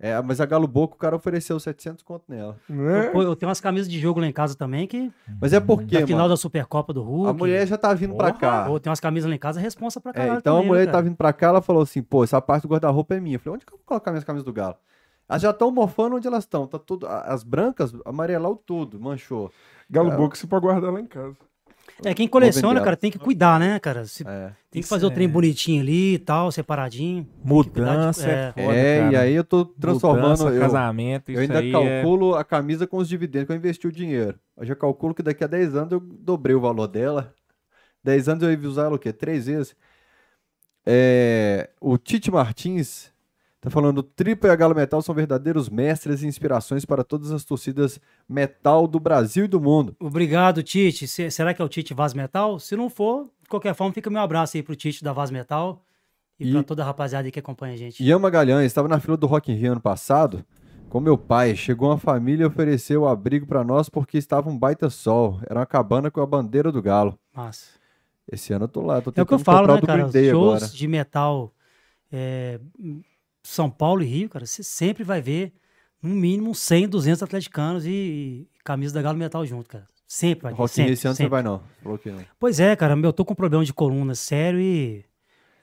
É, 0.00 0.20
mas 0.22 0.40
a 0.40 0.46
Galo 0.46 0.68
Boca, 0.68 0.94
o 0.94 0.98
cara 0.98 1.16
ofereceu 1.16 1.58
700 1.58 2.04
conto 2.04 2.22
nela. 2.28 2.56
Né? 2.68 3.08
Pô, 3.10 3.20
eu 3.22 3.34
tenho 3.34 3.48
umas 3.48 3.60
camisas 3.60 3.88
de 3.88 3.98
jogo 3.98 4.20
lá 4.20 4.26
em 4.28 4.32
casa 4.32 4.54
também 4.54 4.86
que. 4.86 5.10
Mas 5.40 5.52
é 5.52 5.58
porque, 5.58 5.98
Da 6.00 6.06
final 6.06 6.20
mano, 6.20 6.28
da 6.34 6.36
Supercopa 6.36 6.92
do 6.92 7.02
Hulk. 7.02 7.30
a 7.30 7.32
mulher 7.32 7.66
já 7.66 7.76
tá 7.76 7.92
vindo 7.94 8.14
pra 8.14 8.28
Porra. 8.28 8.38
cá. 8.38 8.64
Pô, 8.66 8.78
tem 8.78 8.88
umas 8.90 9.00
camisas 9.00 9.28
lá 9.28 9.34
em 9.34 9.38
casa, 9.40 9.58
responsa 9.58 10.00
pra 10.00 10.10
É, 10.10 10.14
caralho. 10.14 10.38
então 10.38 10.54
a 10.54 10.56
também, 10.58 10.68
mulher 10.68 10.80
né, 10.82 10.86
tá 10.86 10.92
cara? 10.92 11.04
vindo 11.04 11.16
pra 11.16 11.32
cá, 11.32 11.48
ela 11.48 11.60
falou 11.60 11.82
assim, 11.82 12.00
pô, 12.00 12.22
essa 12.22 12.40
parte 12.40 12.62
do 12.62 12.68
guarda-roupa 12.68 13.16
é 13.16 13.20
minha. 13.20 13.36
Eu 13.36 13.40
falei, 13.40 13.54
onde 13.56 13.66
que 13.66 13.72
eu 13.72 13.76
vou 13.78 13.84
colocar 13.86 14.12
minhas 14.12 14.22
camisas 14.24 14.44
do 14.44 14.52
Galo? 14.52 14.76
Elas 15.28 15.42
já 15.42 15.50
estão 15.50 15.70
mofando 15.72 16.14
onde 16.16 16.28
elas 16.28 16.44
estão. 16.44 16.64
Tá 16.68 16.78
tudo, 16.78 17.06
a- 17.08 17.22
as 17.22 17.42
brancas 17.42 17.92
amarelau 18.06 18.54
tudo, 18.54 19.00
manchou. 19.00 19.50
Galo 19.90 20.12
É. 20.12 20.16
Boca 20.16 20.36
você 20.36 20.46
pode 20.46 20.62
guardar 20.62 20.92
lá 20.92 21.00
em 21.00 21.06
casa. 21.06 21.36
É, 22.04 22.14
quem 22.14 22.28
coleciona, 22.28 22.80
cara, 22.80 22.96
tem 22.96 23.10
que 23.10 23.18
cuidar, 23.18 23.58
né, 23.58 23.78
cara? 23.80 24.04
Se- 24.04 24.22
É, 24.24 24.52
Tem 24.70 24.80
que 24.80 24.80
Isso 24.80 24.88
fazer 24.88 25.06
o 25.06 25.10
é- 25.10 25.14
trem 25.14 25.28
bonitinho 25.28 25.82
ali 25.82 26.14
e 26.14 26.18
tal, 26.18 26.52
separadinho. 26.52 27.26
Mudança 27.42 28.28
É. 28.28 28.48
é 28.48 28.52
foda, 28.52 28.76
É, 28.76 28.98
cara. 29.00 29.12
e 29.12 29.16
aí 29.16 29.34
eu 29.34 29.42
tô 29.42 29.64
transformando. 29.64 30.28
Mudança, 30.38 30.48
eu, 30.50 30.60
casamento, 30.60 31.32
eu 31.32 31.40
ainda 31.40 31.58
aí 31.58 31.70
é... 31.70 31.72
calculo 31.72 32.34
a 32.36 32.44
camisa 32.44 32.86
com 32.86 32.98
os 32.98 33.08
dividendos 33.08 33.46
que 33.46 33.52
eu 33.52 33.56
investi 33.56 33.88
o 33.88 33.92
dinheiro. 33.92 34.38
Eu 34.56 34.64
já 34.66 34.76
calculo 34.76 35.12
que 35.14 35.22
daqui 35.24 35.42
a 35.42 35.46
10 35.48 35.74
anos 35.74 35.90
eu 35.90 35.98
dobrei 35.98 36.54
o 36.54 36.60
valor 36.60 36.86
dela. 36.86 37.34
10 38.04 38.28
anos 38.28 38.44
eu 38.44 38.52
ia 38.52 38.68
usar 38.68 38.84
ela 38.84 38.94
o 38.94 38.98
quê? 38.98 39.12
Três 39.12 39.46
vezes. 39.46 39.74
É, 40.86 41.70
o 41.80 41.98
Tite 41.98 42.30
Martins 42.30 43.10
tá 43.60 43.70
falando: 43.70 44.02
Tripa 44.02 44.46
e 44.46 44.50
a 44.50 44.56
Galo 44.56 44.74
Metal 44.74 45.00
são 45.02 45.14
verdadeiros 45.14 45.68
mestres 45.68 46.22
e 46.22 46.26
inspirações 46.26 46.84
para 46.84 47.02
todas 47.04 47.30
as 47.32 47.44
torcidas 47.44 48.00
metal 48.28 48.86
do 48.86 49.00
Brasil 49.00 49.44
e 49.44 49.48
do 49.48 49.60
mundo. 49.60 49.96
Obrigado, 50.00 50.62
Tite. 50.62 51.06
Se- 51.08 51.30
será 51.30 51.52
que 51.54 51.60
é 51.60 51.64
o 51.64 51.68
Tite 51.68 51.94
Vaz 51.94 52.14
Metal? 52.14 52.58
Se 52.58 52.76
não 52.76 52.88
for, 52.88 53.30
de 53.42 53.48
qualquer 53.48 53.74
forma, 53.74 53.92
fica 53.92 54.08
meu 54.10 54.20
abraço 54.22 54.56
aí 54.56 54.62
pro 54.62 54.76
Tite 54.76 55.02
da 55.02 55.12
Vaz 55.12 55.30
Metal 55.30 55.82
e, 56.38 56.48
E- 56.48 56.52
pra 56.52 56.62
toda 56.62 56.82
a 56.82 56.86
rapaziada 56.86 57.26
aí 57.26 57.32
que 57.32 57.38
acompanha 57.40 57.74
a 57.74 57.76
gente. 57.76 58.02
Ian 58.02 58.18
Magalhães 58.18 58.66
estava 58.66 58.86
na 58.88 59.00
fila 59.00 59.16
do 59.16 59.26
Rock 59.26 59.50
in 59.50 59.56
Rio 59.56 59.72
ano 59.72 59.80
passado 59.80 60.44
com 60.88 61.00
meu 61.00 61.18
pai. 61.18 61.54
Chegou 61.56 61.90
uma 61.90 61.98
família 61.98 62.44
e 62.44 62.46
ofereceu 62.46 63.06
abrigo 63.08 63.46
para 63.46 63.64
nós 63.64 63.88
porque 63.88 64.16
estava 64.18 64.48
um 64.48 64.56
baita 64.58 64.88
sol. 64.88 65.40
Era 65.48 65.60
uma 65.60 65.66
cabana 65.66 66.10
com 66.10 66.20
a 66.20 66.26
bandeira 66.26 66.70
do 66.72 66.80
Galo. 66.80 67.18
Massa. 67.34 67.70
Esse 68.30 68.52
ano 68.52 68.64
eu 68.64 68.68
tô 68.68 68.82
lá, 68.82 69.00
tô 69.00 69.10
É 69.10 69.22
o 69.22 69.26
que 69.26 69.34
eu 69.34 69.38
tentando 69.38 69.44
falo, 69.44 69.74
né, 69.74 69.80
cara? 69.80 70.02
Shows 70.12 70.54
agora. 70.62 70.66
de 70.68 70.86
metal 70.88 71.52
é, 72.12 72.60
São 73.48 73.70
Paulo 73.70 74.02
e 74.02 74.06
Rio, 74.06 74.28
cara, 74.28 74.44
você 74.44 74.62
sempre 74.62 75.02
vai 75.02 75.22
ver 75.22 75.54
no 76.02 76.14
mínimo 76.14 76.54
100, 76.54 76.86
200 76.88 77.22
atleticanos 77.22 77.86
e, 77.86 77.90
e 77.90 78.48
camisa 78.62 78.92
da 78.92 79.00
Galo 79.00 79.16
Metal 79.16 79.44
junto, 79.46 79.70
cara. 79.70 79.86
Sempre 80.06 80.42
vai 80.42 80.52
ter, 80.52 80.58
Rock 80.58 80.74
sempre, 80.74 80.92
esse 80.92 81.06
ano 81.06 81.14
você 81.14 81.22
sempre. 81.22 81.30
vai 81.30 81.42
não. 81.42 81.62
Não. 81.82 81.98
Pois 82.38 82.60
é, 82.60 82.76
cara, 82.76 82.94
eu 82.94 83.12
tô 83.12 83.24
com 83.24 83.34
problema 83.34 83.64
de 83.64 83.72
coluna 83.72 84.14
sério 84.14 84.60
e 84.60 85.02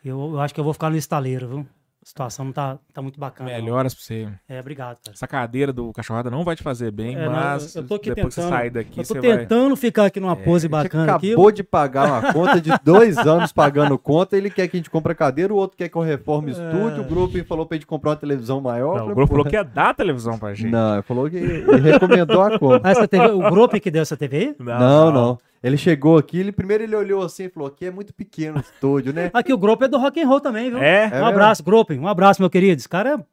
eu, 0.03 0.19
eu 0.19 0.39
acho 0.39 0.51
que 0.51 0.59
eu 0.59 0.63
vou 0.63 0.73
ficar 0.73 0.89
no 0.89 0.97
estaleiro, 0.97 1.47
viu? 1.47 1.67
A 2.05 2.07
situação 2.07 2.45
não 2.45 2.51
tá, 2.51 2.77
tá 2.93 3.01
muito 3.01 3.19
bacana. 3.19 3.49
não. 3.49 3.57
Melhoras 3.57 3.91
pra 3.95 4.03
você. 4.03 4.27
É, 4.47 4.59
obrigado, 4.59 4.97
cara. 5.03 5.15
Essa 5.15 5.25
cadeira 5.25 5.73
do 5.73 5.91
cachorrada 5.91 6.29
não 6.29 6.43
vai 6.43 6.55
te 6.55 6.61
fazer 6.61 6.91
bem, 6.91 7.15
É, 7.15 7.25
não, 7.25 7.31
mas 7.31 7.73
eu 7.75 7.83
tô 7.87 7.95
aqui 7.95 8.13
depois 8.13 8.27
que 8.35 8.41
você 8.41 8.41
tentando- 8.41 8.59
sair 8.59 8.69
daqui, 8.69 8.99
Eu 8.99 9.03
tô 9.07 9.13
você 9.15 9.27
vai... 9.27 9.37
tentando 9.39 9.75
ficar 9.75 10.05
aqui 10.05 10.19
numa 10.19 10.35
pose 10.35 10.67
Você 10.67 10.69
bacana 10.69 11.15
aqui. 11.15 11.31
acabou 11.31 11.51
de 11.51 11.63
pagar 11.63 12.05
uma 12.07 12.31
conta 12.31 12.61
de 12.61 12.69
dois 12.83 13.17
anos 13.25 13.51
pagando 13.51 13.97
conta, 13.97 14.37
ele 14.37 14.51
quer 14.51 14.67
que 14.67 14.77
a 14.77 14.79
gente 14.79 14.89
compre 14.91 15.13
a 15.13 15.15
cadeira, 15.15 15.51
o 15.51 15.57
outro 15.57 15.75
quer 15.75 15.89
que 15.89 15.95
eu 15.95 16.01
reforme 16.03 16.49
o 16.49 16.51
estúdio, 16.51 17.01
o 17.01 17.05
grupo 17.05 17.43
falou 17.45 17.65
pra 17.65 17.75
gente 17.75 17.87
comprar 17.87 18.11
uma 18.11 18.17
televisão 18.17 18.61
maior. 18.61 18.91
Não, 18.91 18.99
falei, 18.99 19.11
o 19.11 19.15
grupo 19.15 19.31
falou 19.31 19.45
que 19.45 19.55
ia 19.55 19.63
dar 19.63 19.89
a 19.89 19.93
televisão 19.95 20.37
pra 20.37 20.53
gente. 20.53 20.69
Não, 20.69 20.93
ele 20.93 21.01
falou 21.01 21.27
que 21.27 21.37
ele 21.37 21.81
recomendou 21.91 22.39
a 22.43 22.59
compra. 22.59 22.81
Ah, 22.83 22.91
essa 22.91 23.07
TV, 23.07 23.29
o 23.31 23.49
grupo 23.49 23.79
que 23.81 23.89
deu 23.89 24.03
essa 24.03 24.15
TV 24.15 24.37
aí? 24.37 24.55
Não, 24.59 25.11
não. 25.11 25.37
Ele 25.65 25.77
chegou 25.77 26.17
aqui, 26.17 26.37
ele 26.37 26.51
primeiro 26.51 26.83
ele 26.83 26.95
olhou 26.95 27.23
assim 27.23 27.45
e 27.45 27.49
falou: 27.49 27.67
aqui 27.67 27.85
é 27.85 27.91
muito 27.91 28.13
pequeno 28.13 28.57
o 28.57 28.61
estúdio, 28.61 29.11
né? 29.13 29.31
Aqui 29.33 29.51
o 29.51 29.57
grupo 29.57 29.83
é 29.83 29.87
do 29.87 29.97
rock 29.97 30.21
and 30.21 30.27
roll 30.27 30.39
também, 30.39 30.69
viu? 30.69 30.79
É? 30.79 31.03
É 31.03 31.07
um 31.07 31.09
mesmo? 31.11 31.25
abraço, 31.25 31.63
grupo. 31.63 31.93
Um 31.93 32.07
abraço, 32.07 32.41
meu 32.41 32.49
querido. 32.49 32.79
Esse 32.79 32.87
cara 32.89 33.15
é 33.15 33.23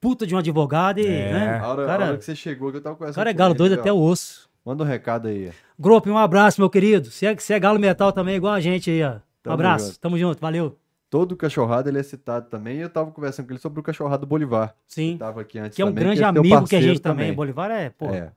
puta 0.00 0.26
de 0.26 0.34
um 0.34 0.38
advogado 0.38 1.00
e, 1.00 1.06
É. 1.06 1.32
né? 1.32 1.58
A 1.58 1.68
hora, 1.68 1.82
a 1.82 1.86
cara, 1.86 2.04
hora 2.06 2.18
que 2.18 2.24
você 2.24 2.36
chegou, 2.36 2.70
que 2.70 2.76
eu 2.76 2.80
tava 2.80 2.94
o 2.94 2.98
conversando. 2.98 3.16
cara 3.20 3.30
é 3.30 3.32
galo 3.32 3.52
ele, 3.52 3.58
doido 3.58 3.74
até 3.80 3.92
o 3.92 3.98
osso. 4.00 4.48
Manda 4.64 4.82
um 4.84 4.86
recado 4.86 5.28
aí. 5.28 5.50
Grupo, 5.78 6.08
um 6.08 6.16
abraço, 6.18 6.60
meu 6.60 6.70
querido. 6.70 7.10
Se 7.10 7.26
é, 7.26 7.36
se 7.36 7.52
é 7.52 7.58
galo 7.58 7.78
metal 7.78 8.12
também, 8.12 8.36
igual 8.36 8.52
a 8.54 8.60
gente 8.60 8.90
aí, 8.90 9.02
ó. 9.02 9.10
Um 9.14 9.20
Tamo 9.42 9.54
abraço, 9.54 9.86
junto. 9.86 10.00
tamo 10.00 10.18
junto, 10.18 10.40
valeu. 10.40 10.76
Todo 11.08 11.36
cachorrado 11.36 11.88
ele 11.88 11.98
é 11.98 12.02
citado 12.02 12.48
também. 12.48 12.78
E 12.78 12.80
eu 12.80 12.88
tava 12.88 13.10
conversando 13.12 13.46
com 13.46 13.52
ele 13.52 13.60
sobre 13.60 13.78
o 13.78 13.82
cachorrado 13.82 14.26
Bolivar. 14.26 14.74
Sim. 14.88 15.12
Que 15.12 15.18
tava 15.18 15.40
aqui 15.40 15.58
antes 15.58 15.76
Que 15.76 15.82
é 15.82 15.84
um 15.84 15.88
também, 15.88 16.04
grande 16.04 16.22
é 16.22 16.32
teu 16.32 16.40
amigo 16.40 16.68
que 16.68 16.76
a 16.76 16.80
gente 16.80 17.00
também. 17.00 17.32
Bolivar 17.32 17.70
é, 17.70 17.90
pô, 17.90 18.06
É. 18.06 18.32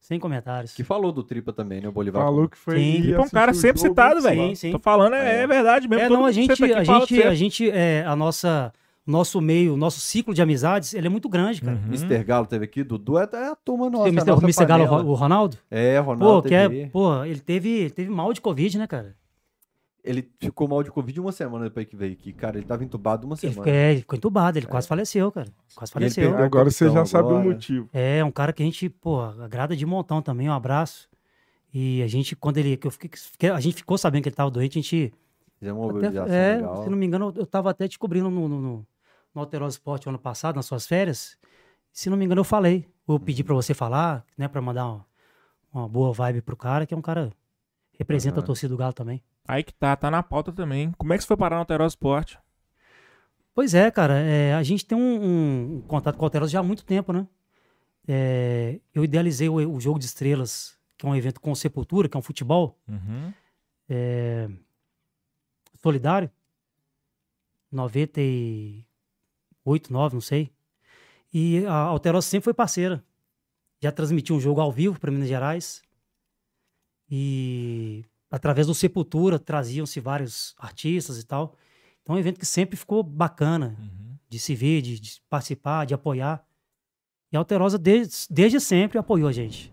sem 0.00 0.18
comentários. 0.18 0.74
Que 0.74 0.84
falou 0.84 1.12
do 1.12 1.22
Tripa 1.22 1.52
também, 1.52 1.80
né? 1.80 1.88
O 1.88 1.92
Bolivar. 1.92 2.24
Falou 2.24 2.48
que 2.48 2.56
foi. 2.56 2.78
Sim. 2.78 3.02
Tipo, 3.02 3.14
é 3.14 3.20
um 3.20 3.28
cara 3.28 3.50
assistir 3.50 3.66
o 3.66 3.78
sempre 3.78 3.80
citado, 3.88 4.20
velho. 4.20 4.48
Sim, 4.48 4.54
sim. 4.54 4.72
Tô 4.72 4.78
falando, 4.78 5.14
é, 5.14 5.42
É. 5.42 5.46
verdade 5.46 5.88
mesmo. 5.88 6.04
É, 6.04 6.08
não, 6.08 6.24
a 6.24 6.32
gente, 6.32 6.50
a 6.50 6.84
gente, 6.84 7.22
a 7.22 7.34
gente, 7.34 7.70
é, 7.70 8.04
a 8.06 8.16
nossa, 8.16 8.72
nosso 9.06 9.40
meio, 9.40 9.76
nosso 9.76 10.00
ciclo 10.00 10.32
de 10.32 10.40
amizades, 10.42 10.94
ele 10.94 11.06
é 11.06 11.10
muito 11.10 11.28
grande, 11.28 11.60
cara. 11.60 11.76
Uhum. 11.76 11.94
Mr. 11.94 12.24
Galo 12.24 12.46
teve 12.46 12.64
aqui, 12.64 12.84
Dudu 12.84 13.18
é, 13.18 13.28
é 13.32 13.48
a 13.48 13.56
turma 13.56 13.90
nossa. 13.90 14.04
Tem 14.04 14.12
o 14.12 14.14
Mr. 14.14 14.26
nossa 14.30 14.40
o 14.40 14.44
Mr. 14.44 14.66
Galo, 14.66 14.84
o 15.10 15.14
Ronaldo? 15.14 15.56
É, 15.70 15.98
Ronaldo. 15.98 16.42
Pô, 16.42 16.48
que 16.48 16.54
é, 16.54 16.86
pô, 16.86 17.24
ele 17.24 17.40
teve, 17.40 17.68
ele 17.70 17.90
teve 17.90 18.10
mal 18.10 18.32
de 18.32 18.40
Covid, 18.40 18.78
né, 18.78 18.86
cara? 18.86 19.14
Ele 20.04 20.30
ficou 20.40 20.68
mal 20.68 20.82
de 20.82 20.90
Covid 20.90 21.20
uma 21.20 21.32
semana 21.32 21.64
depois 21.64 21.86
que 21.86 21.96
veio 21.96 22.12
aqui. 22.12 22.32
Cara, 22.32 22.56
ele 22.56 22.66
tava 22.66 22.84
entubado 22.84 23.26
uma 23.26 23.34
Ele 23.34 23.40
semana. 23.52 23.54
ficou, 23.54 23.72
é, 23.72 23.90
ele 23.92 24.00
ficou 24.00 24.16
entubado, 24.16 24.58
ele 24.58 24.66
quase 24.66 24.86
faleceu, 24.88 25.30
cara. 25.32 25.48
Quase 25.74 25.92
ele 25.92 26.10
faleceu. 26.10 26.36
Agora 26.38 26.70
você 26.70 26.84
já 26.86 26.90
capitão 26.92 27.06
sabe 27.06 27.28
o 27.28 27.36
agora. 27.36 27.44
motivo. 27.54 27.90
É, 27.92 28.24
um 28.24 28.30
cara 28.30 28.52
que 28.52 28.62
a 28.62 28.66
gente, 28.66 28.88
pô, 28.88 29.20
agrada 29.20 29.76
de 29.76 29.84
montão 29.84 30.22
também, 30.22 30.48
um 30.48 30.52
abraço. 30.52 31.08
E 31.74 32.02
a 32.02 32.06
gente, 32.06 32.34
quando 32.34 32.56
ele, 32.58 32.76
que 32.76 32.86
eu 32.86 32.90
fiquei, 32.90 33.10
fiquei- 33.14 33.50
a 33.50 33.60
gente 33.60 33.76
ficou 33.76 33.98
sabendo 33.98 34.22
que 34.22 34.28
ele 34.28 34.36
tava 34.36 34.50
doente, 34.50 34.78
a 34.78 34.82
gente, 34.82 35.12
Fizemos 35.58 35.82
uma 35.82 35.88
até, 35.90 36.06
mobilização 36.06 36.34
é, 36.34 36.54
legal. 36.56 36.82
se 36.84 36.88
não 36.90 36.96
me 36.96 37.04
engano, 37.06 37.32
eu 37.36 37.44
tava 37.46 37.70
até 37.70 37.86
descobrindo 37.86 38.30
no, 38.30 38.48
no, 38.48 38.60
no, 38.60 38.86
no 39.34 39.40
Alterosa 39.40 39.74
Esporte 39.76 40.08
ano 40.08 40.18
passado, 40.18 40.56
nas 40.56 40.64
suas 40.66 40.86
férias, 40.86 41.36
se 41.92 42.08
não 42.08 42.16
me 42.16 42.24
engano 42.24 42.40
eu 42.40 42.44
falei, 42.44 42.86
eu 43.06 43.14
Uhum. 43.14 43.20
pedi 43.20 43.42
pra 43.44 43.54
você 43.54 43.74
falar, 43.74 44.24
né, 44.36 44.48
pra 44.48 44.62
mandar 44.62 44.86
uma, 44.86 45.06
uma 45.72 45.88
boa 45.88 46.12
vibe 46.12 46.40
pro 46.42 46.56
cara, 46.56 46.86
que 46.86 46.94
é 46.94 46.96
um 46.96 47.02
cara, 47.02 47.30
representa 47.98 48.36
a 48.36 48.40
Aham. 48.40 48.46
torcida 48.46 48.68
do 48.70 48.76
Galo 48.78 48.92
também. 48.94 49.22
Aí 49.48 49.64
que 49.64 49.72
tá, 49.72 49.96
tá 49.96 50.10
na 50.10 50.22
pauta 50.22 50.52
também. 50.52 50.92
Como 50.92 51.12
é 51.12 51.16
que 51.16 51.22
você 51.22 51.26
foi 51.26 51.36
parar 51.38 51.56
no 51.56 51.60
Alterosa 51.60 51.92
Esporte? 51.92 52.38
Pois 53.54 53.72
é, 53.74 53.90
cara, 53.90 54.18
é, 54.18 54.54
a 54.54 54.62
gente 54.62 54.84
tem 54.84 54.96
um, 54.96 55.78
um 55.78 55.80
contato 55.80 56.16
com 56.16 56.22
o 56.22 56.26
Alterosa 56.26 56.52
já 56.52 56.60
há 56.60 56.62
muito 56.62 56.84
tempo, 56.84 57.12
né? 57.12 57.26
É, 58.06 58.78
eu 58.94 59.02
idealizei 59.02 59.48
o, 59.48 59.54
o 59.54 59.80
Jogo 59.80 59.98
de 59.98 60.04
Estrelas, 60.04 60.78
que 60.98 61.06
é 61.06 61.08
um 61.08 61.16
evento 61.16 61.40
com 61.40 61.54
Sepultura, 61.54 62.08
que 62.08 62.16
é 62.16 62.20
um 62.20 62.22
futebol 62.22 62.78
Uhum. 62.86 63.32
é, 63.88 64.48
solidário, 65.82 66.30
98, 67.72 69.92
9, 69.92 70.14
não 70.14 70.20
sei. 70.20 70.52
E 71.32 71.64
a 71.66 71.74
Alterosa 71.74 72.26
sempre 72.28 72.44
foi 72.44 72.54
parceira. 72.54 73.04
Já 73.80 73.92
transmitiu 73.92 74.36
um 74.36 74.40
jogo 74.40 74.60
ao 74.60 74.72
vivo 74.72 74.98
para 74.98 75.10
Minas 75.10 75.28
Gerais. 75.28 75.82
E 77.10 78.04
através 78.30 78.66
do 78.66 78.74
Sepultura, 78.74 79.38
traziam-se 79.38 80.00
vários 80.00 80.54
artistas 80.58 81.18
e 81.18 81.24
tal. 81.24 81.54
Então 82.02 82.14
é 82.14 82.18
um 82.18 82.20
evento 82.20 82.38
que 82.38 82.46
sempre 82.46 82.76
ficou 82.76 83.02
bacana 83.02 83.76
Uhum. 83.78 84.16
de 84.28 84.38
se 84.38 84.54
ver, 84.54 84.82
de, 84.82 84.98
de 85.00 85.20
participar, 85.28 85.84
de 85.86 85.94
apoiar. 85.94 86.44
E 87.32 87.36
a 87.36 87.40
Alterosa, 87.40 87.78
desde, 87.78 88.26
desde 88.30 88.58
sempre, 88.60 88.98
apoiou 88.98 89.28
a 89.28 89.32
gente. 89.32 89.72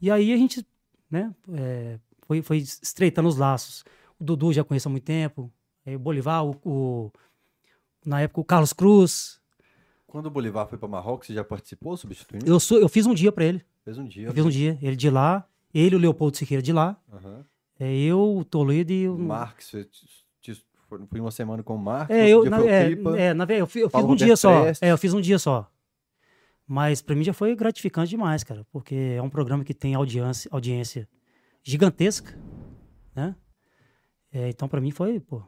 E 0.00 0.10
aí 0.10 0.32
a 0.32 0.36
gente 0.36 0.66
né, 1.10 1.34
é, 1.54 1.98
foi, 2.26 2.42
foi 2.42 2.58
estreitando 2.58 3.28
os 3.28 3.36
laços. 3.36 3.84
O 4.18 4.24
Dudu 4.24 4.52
já 4.52 4.64
conheço 4.64 4.88
há 4.88 4.90
muito 4.90 5.04
tempo, 5.04 5.52
aí 5.86 5.94
o 5.94 5.98
Bolivar, 5.98 6.44
o, 6.44 6.56
o- 6.64 7.12
na 8.04 8.20
época 8.20 8.40
o 8.40 8.44
Carlos 8.44 8.72
Cruz. 8.72 9.40
Quando 10.06 10.26
o 10.26 10.30
Bolivar 10.30 10.66
foi 10.66 10.78
para 10.78 10.88
Marrocos, 10.88 11.26
você 11.26 11.34
já 11.34 11.44
participou 11.44 11.96
substituindo? 11.96 12.46
Eu, 12.46 12.58
sou, 12.58 12.78
eu 12.78 12.88
fiz 12.88 13.06
um 13.06 13.14
dia 13.14 13.30
para 13.30 13.44
ele. 13.44 13.64
Fez 13.84 13.98
um 13.98 14.04
dia. 14.06 14.26
Eu 14.28 14.32
fiz 14.34 14.44
um 14.44 14.48
dia. 14.50 14.78
Ele 14.82 14.96
de 14.96 15.10
lá, 15.10 15.46
ele 15.72 15.94
e 15.94 15.98
o 15.98 16.00
Leopoldo 16.00 16.36
Siqueira 16.36 16.62
de 16.62 16.72
lá. 16.72 16.96
Aham. 17.12 17.44
É, 17.78 17.92
eu, 17.96 18.36
o 18.38 18.44
Toledo 18.44 18.92
e 18.92 19.08
o. 19.08 19.16
Foi 20.88 20.98
foi 21.06 21.20
uma 21.20 21.30
semana 21.30 21.62
com 21.62 21.74
o 21.74 21.78
Marques, 21.78 22.16
É, 22.16 22.26
eu, 22.30 22.48
na, 22.48 22.64
é, 22.64 22.88
Pipa. 22.88 23.18
é, 23.18 23.34
na 23.34 23.44
verdade, 23.44 23.60
eu, 23.60 23.66
fi- 23.66 23.80
eu 23.80 23.90
fiz 23.90 24.00
um 24.02 24.14
dia 24.16 24.36
só. 24.36 24.64
É, 24.80 24.90
eu 24.90 24.96
fiz 24.96 25.12
um 25.12 25.20
dia 25.20 25.38
só. 25.38 25.70
Mas 26.66 27.02
pra 27.02 27.14
mim 27.14 27.22
já 27.22 27.34
foi 27.34 27.54
gratificante 27.54 28.08
demais, 28.10 28.42
cara, 28.42 28.66
porque 28.72 28.94
é 29.16 29.20
um 29.22 29.28
programa 29.28 29.64
que 29.64 29.74
tem 29.74 29.94
audiência, 29.94 30.48
audiência 30.50 31.06
gigantesca, 31.62 32.34
né? 33.14 33.36
É, 34.32 34.48
então 34.48 34.66
pra 34.66 34.80
mim 34.80 34.90
foi, 34.90 35.20
pô, 35.20 35.42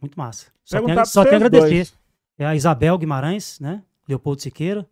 muito 0.00 0.16
massa. 0.18 0.52
Só 0.64 0.76
tenho, 0.84 1.06
só 1.06 1.22
tenho 1.24 1.34
a 1.34 1.46
agradecer. 1.46 1.68
dois. 1.68 1.94
É 2.38 2.46
a 2.46 2.54
Isabel 2.56 2.98
Guimarães, 2.98 3.60
né? 3.60 3.84
Leopoldo 4.08 4.42
Siqueira, 4.42 4.88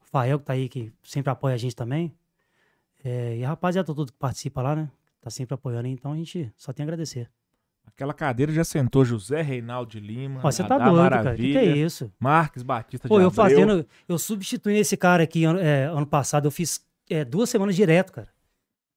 o 0.00 0.04
Fael 0.06 0.38
que 0.38 0.44
tá 0.46 0.54
aí, 0.54 0.68
que 0.70 0.90
sempre 1.02 1.30
apoia 1.30 1.54
a 1.54 1.58
gente 1.58 1.76
também. 1.76 2.14
É, 3.04 3.36
e 3.38 3.44
a 3.44 3.48
rapaziada 3.48 3.86
todo 3.86 4.10
que 4.10 4.18
participa 4.18 4.62
lá, 4.62 4.74
né? 4.76 4.90
Tá 5.22 5.30
sempre 5.30 5.54
apoiando, 5.54 5.86
então 5.86 6.12
a 6.12 6.16
gente 6.16 6.52
só 6.56 6.72
tem 6.72 6.82
a 6.82 6.86
agradecer. 6.86 7.30
Aquela 7.86 8.12
cadeira 8.12 8.52
já 8.52 8.64
sentou 8.64 9.04
José 9.04 9.40
Reinaldo 9.40 9.92
de 9.92 10.00
Lima. 10.00 10.40
Ó, 10.42 10.50
você 10.50 10.64
tá 10.64 10.76
doido, 10.78 10.96
cara. 11.08 11.16
O 11.16 11.18
que, 11.18 11.24
Maravilha, 11.24 11.60
que 11.60 11.66
é 11.68 11.76
isso? 11.76 12.12
Marques 12.18 12.62
Batista 12.64 13.06
Pô, 13.06 13.18
de 13.18 13.24
eu 13.24 13.28
Abreu. 13.28 13.44
fazendo. 13.44 13.86
Eu 14.08 14.18
substituí 14.18 14.78
esse 14.78 14.96
cara 14.96 15.22
aqui 15.22 15.44
ano, 15.44 15.60
é, 15.60 15.84
ano 15.84 16.06
passado. 16.06 16.46
Eu 16.46 16.50
fiz 16.50 16.84
é, 17.08 17.24
duas 17.24 17.48
semanas 17.48 17.76
direto, 17.76 18.12
cara. 18.12 18.28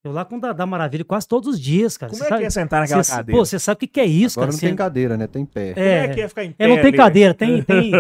Eu 0.06 0.12
lá 0.12 0.24
com 0.24 0.38
o 0.38 0.40
Dadá 0.40 0.66
Maravilha 0.68 1.04
quase 1.04 1.28
todos 1.28 1.50
os 1.56 1.60
dias, 1.60 1.98
cara. 1.98 2.12
Como 2.12 2.20
Cê 2.22 2.26
é 2.26 2.30
sabe- 2.30 2.42
que 2.42 2.48
é 2.48 2.50
sentar 2.52 2.82
naquela 2.82 3.04
cê- 3.04 3.12
cadeira? 3.12 3.40
Pô, 3.40 3.46
você 3.46 3.58
sabe 3.58 3.76
o 3.76 3.80
que, 3.80 3.88
que 3.88 4.00
é 4.00 4.06
isso, 4.06 4.40
Agora 4.40 4.52
cara? 4.52 4.62
não 4.62 4.70
tem 4.70 4.76
cadeira, 4.76 5.18
né? 5.18 5.26
Tem 5.28 5.44
pé. 5.46 5.74
Como 5.74 5.86
é 5.86 5.98
é, 6.06 6.08
que 6.10 6.22
é 6.22 6.28
ficar 6.28 6.44
em 6.46 6.52
pé 6.52 6.64
é, 6.64 6.68
não 6.68 6.76
tem 6.76 6.86
ali? 6.86 6.98
cadeira, 6.98 7.34
tem. 7.34 7.62
tem, 7.66 7.92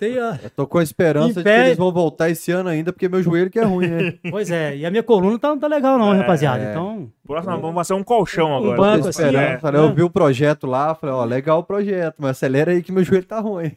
tem 0.00 0.18
a- 0.18 0.40
Eu 0.42 0.50
tô 0.50 0.66
com 0.66 0.78
a 0.78 0.82
esperança 0.82 1.34
de 1.34 1.44
pé- 1.44 1.60
que 1.62 1.66
eles 1.68 1.78
vão 1.78 1.92
voltar 1.92 2.30
esse 2.30 2.50
ano 2.50 2.68
ainda, 2.70 2.92
porque 2.92 3.08
meu 3.08 3.22
joelho 3.22 3.50
que 3.50 3.58
é 3.58 3.64
ruim, 3.64 3.86
né? 3.88 4.14
pois 4.30 4.50
é, 4.50 4.76
e 4.76 4.86
a 4.86 4.90
minha 4.90 5.02
coluna 5.02 5.38
tá, 5.38 5.48
não 5.48 5.58
tá 5.58 5.66
legal, 5.66 5.98
não, 5.98 6.14
É, 6.14 6.18
rapaziada. 6.18 6.62
é. 6.64 6.70
Então. 6.70 7.10
Próximo 7.26 7.60
vamos 7.60 7.74
fazer 7.74 7.94
um 7.94 8.02
colchão 8.02 8.50
Um 8.50 8.56
agora. 8.56 8.76
banco 8.76 9.02
Tô 9.04 9.08
assim, 9.10 9.22
esperando. 9.22 9.42
é. 9.42 9.58
Falei, 9.58 9.80
eu 9.80 9.94
vi 9.94 10.02
o 10.02 10.10
projeto 10.10 10.66
lá, 10.66 10.94
falei, 10.94 11.14
ó, 11.14 11.24
legal 11.24 11.58
o 11.58 11.64
projeto, 11.64 12.16
mas 12.18 12.30
acelera 12.32 12.72
aí 12.72 12.82
que 12.82 12.90
meu 12.90 13.04
joelho 13.04 13.24
tá 13.26 13.38
ruim. 13.40 13.70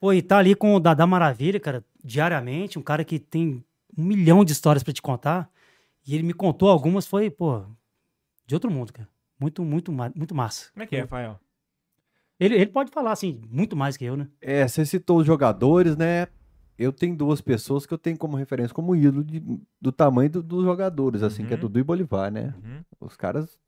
Pô, 0.00 0.12
e 0.12 0.20
tá 0.20 0.38
ali 0.38 0.54
com 0.54 0.74
o 0.74 0.80
Dadá 0.80 1.06
Maravilha, 1.06 1.58
cara, 1.58 1.82
diariamente, 2.04 2.78
um 2.78 2.82
cara 2.82 3.04
que 3.04 3.18
tem 3.18 3.62
um 3.96 4.04
milhão 4.04 4.44
de 4.44 4.52
histórias 4.52 4.82
pra 4.82 4.92
te 4.92 5.00
contar. 5.02 5.48
E 6.06 6.14
ele 6.14 6.22
me 6.22 6.32
contou 6.34 6.68
algumas, 6.68 7.06
foi, 7.06 7.30
pô, 7.30 7.64
de 8.46 8.54
outro 8.54 8.70
mundo, 8.70 8.92
cara. 8.92 9.08
Muito, 9.38 9.64
muito, 9.64 9.92
muito 9.92 10.34
massa. 10.34 10.70
Como 10.72 10.82
é 10.82 10.86
que 10.86 10.96
é, 10.96 11.00
Rafael? 11.00 11.38
Ele, 12.38 12.54
ele 12.56 12.66
pode 12.66 12.90
falar, 12.90 13.12
assim, 13.12 13.40
muito 13.48 13.76
mais 13.76 13.96
que 13.96 14.04
eu, 14.04 14.16
né? 14.16 14.28
É, 14.40 14.66
você 14.66 14.84
citou 14.84 15.18
os 15.18 15.26
jogadores, 15.26 15.96
né? 15.96 16.26
Eu 16.76 16.92
tenho 16.92 17.14
duas 17.16 17.40
pessoas 17.40 17.86
que 17.86 17.94
eu 17.94 17.98
tenho 17.98 18.16
como 18.18 18.36
referência, 18.36 18.74
como 18.74 18.96
ídolo 18.96 19.22
de- 19.22 19.42
do 19.80 19.92
tamanho 19.92 20.30
do- 20.30 20.42
dos 20.42 20.64
jogadores, 20.64 21.22
assim, 21.22 21.44
que 21.46 21.52
é 21.52 21.56
Uhum. 21.56 21.60
Dudu 21.60 21.78
e 21.78 21.84
Bolivar, 21.84 22.32
né? 22.32 22.54
Uhum. 22.64 22.82
Os 23.00 23.16
caras. 23.16 23.58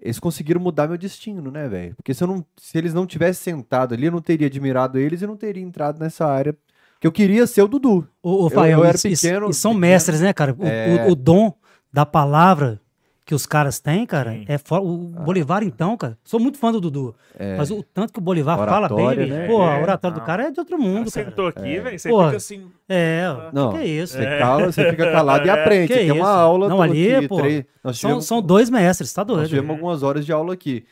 Eles 0.00 0.18
conseguiram 0.18 0.60
mudar 0.60 0.88
meu 0.88 0.98
destino, 0.98 1.50
né, 1.50 1.68
velho? 1.68 1.94
Porque 1.96 2.12
se, 2.12 2.22
eu 2.22 2.28
não, 2.28 2.44
se 2.56 2.76
eles 2.76 2.92
não 2.92 3.06
tivessem 3.06 3.54
sentado 3.54 3.94
ali, 3.94 4.06
eu 4.06 4.12
não 4.12 4.20
teria 4.20 4.48
admirado 4.48 4.98
eles 4.98 5.22
e 5.22 5.26
não 5.26 5.36
teria 5.36 5.62
entrado 5.62 5.98
nessa 6.00 6.26
área. 6.26 6.56
Que 7.02 7.06
eu 7.08 7.12
queria 7.12 7.48
ser 7.48 7.62
o 7.62 7.66
Dudu. 7.68 8.06
O, 8.22 8.44
o 8.44 8.46
Eu- 8.46 8.50
Fael, 8.50 8.78
eu 8.78 8.84
era 8.84 8.94
isso- 8.94 9.08
isso- 9.08 9.22
pequeno- 9.26 9.50
e 9.50 9.54
são 9.54 9.72
pequeno. 9.72 9.80
mestres, 9.80 10.20
né, 10.20 10.32
cara? 10.32 10.54
O, 10.56 10.64
É. 10.64 11.04
o- 11.08 11.10
o 11.10 11.14
dom 11.16 11.52
da 11.92 12.06
palavra 12.06 12.80
que 13.26 13.34
os 13.34 13.44
caras 13.44 13.80
têm, 13.80 14.06
cara, 14.06 14.30
Sim. 14.32 14.44
é 14.46 14.56
fora. 14.56 14.82
O 14.82 15.12
Ah. 15.16 15.20
Bolivar, 15.22 15.64
então, 15.64 15.96
cara, 15.96 16.16
sou 16.22 16.38
muito 16.38 16.58
fã 16.58 16.70
do 16.70 16.80
Dudu. 16.80 17.12
Mas 17.58 17.72
o 17.72 17.82
tanto 17.82 18.12
que 18.12 18.20
o 18.20 18.22
Bolivar 18.22 18.56
fala 18.56 18.88
bem, 18.88 18.98
Oratória, 19.04 19.26
né? 19.26 19.46
pô, 19.48 19.62
a 19.62 19.74
É, 19.78 19.82
oratória 19.82 20.16
do 20.16 20.24
cara 20.24 20.44
é 20.44 20.50
de 20.52 20.60
outro 20.60 20.78
mundo, 20.78 21.10
cara 21.10 21.24
cara. 21.24 21.26
sentou 21.30 21.46
aqui, 21.48 21.80
velho, 21.80 21.98
você 21.98 22.08
Pô. 22.08 22.24
fica 22.26 22.36
assim... 22.36 22.66
É, 22.88 23.24
Não, 23.52 23.72
que, 23.72 23.78
é 23.78 23.84
isso? 23.86 24.12
Você, 24.16 24.38
cala, 24.38 24.70
você 24.72 24.90
fica 24.90 25.10
calado 25.10 25.44
e 25.44 25.50
aprende. 25.50 25.88
Que 25.88 25.94
Você 25.94 26.00
tem 26.06 26.12
uma 26.12 26.30
aula. 26.30 26.68
Não, 26.68 26.80
ali, 26.80 27.14
aqui, 27.16 27.26
pô, 27.28 27.36
três- 27.38 27.64
nós 27.82 27.98
São, 27.98 28.08
tivemos- 28.10 28.26
são 28.26 28.40
dois 28.40 28.70
mestres, 28.70 29.12
tá 29.12 29.22
Nós 29.24 29.36
doido. 29.36 29.48
tivemos 29.48 29.70
algumas 29.70 30.02
horas 30.04 30.24
de 30.24 30.32
aula 30.32 30.54
aqui. 30.54 30.84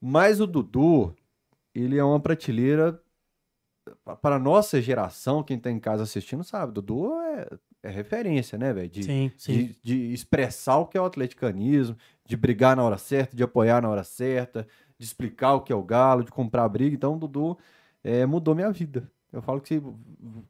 Mas 0.00 0.40
o 0.40 0.46
Dudu, 0.46 1.12
ele 1.74 1.98
é 1.98 2.04
uma 2.04 2.20
prateleira. 2.20 3.00
Para 4.20 4.36
a 4.36 4.38
nossa 4.38 4.80
geração, 4.80 5.42
quem 5.42 5.58
tá 5.58 5.70
em 5.70 5.78
casa 5.78 6.02
assistindo 6.02 6.42
sabe, 6.44 6.72
Dudu 6.72 7.12
é, 7.20 7.48
é 7.82 7.90
referência, 7.90 8.58
né, 8.58 8.72
velho? 8.72 8.88
De, 8.88 9.04
Sim, 9.04 9.32
sim. 9.36 9.52
de, 9.52 9.78
de 9.82 10.12
expressar 10.12 10.78
o 10.78 10.86
que 10.86 10.96
é 10.96 11.00
o 11.00 11.04
atleticanismo, 11.04 11.96
de 12.24 12.36
brigar 12.36 12.76
na 12.76 12.82
hora 12.82 12.98
certa, 12.98 13.36
de 13.36 13.42
apoiar 13.42 13.82
na 13.82 13.88
hora 13.88 14.04
certa, 14.04 14.66
de 14.98 15.04
explicar 15.04 15.54
o 15.54 15.60
que 15.60 15.72
é 15.72 15.76
o 15.76 15.82
galo, 15.82 16.24
de 16.24 16.30
comprar 16.30 16.68
briga. 16.68 16.94
Então, 16.94 17.14
o 17.14 17.18
Dudu 17.18 17.58
é, 18.02 18.26
mudou 18.26 18.54
minha 18.54 18.70
vida. 18.70 19.10
Eu 19.32 19.42
falo 19.42 19.60
que 19.60 19.82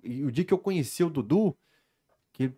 e 0.03 0.25
o 0.25 0.31
dia 0.31 0.45
que 0.45 0.55
eu 0.55 0.59
conheci 0.59 1.03
o 1.03 1.11
Dudu, 1.11 1.57
que 2.33 2.53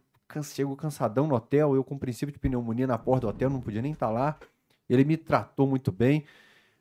chegou 0.44 0.76
cansadão 0.76 1.26
no 1.26 1.34
hotel, 1.34 1.74
eu 1.74 1.82
com 1.82 1.98
princípio 1.98 2.32
de 2.32 2.38
pneumonia 2.38 2.86
na 2.86 2.98
porta 2.98 3.26
do 3.26 3.30
hotel, 3.30 3.50
não 3.50 3.60
podia 3.60 3.82
nem 3.82 3.92
estar 3.92 4.10
lá. 4.10 4.38
Ele 4.88 5.04
me 5.04 5.16
tratou 5.16 5.66
muito 5.66 5.90
bem. 5.90 6.24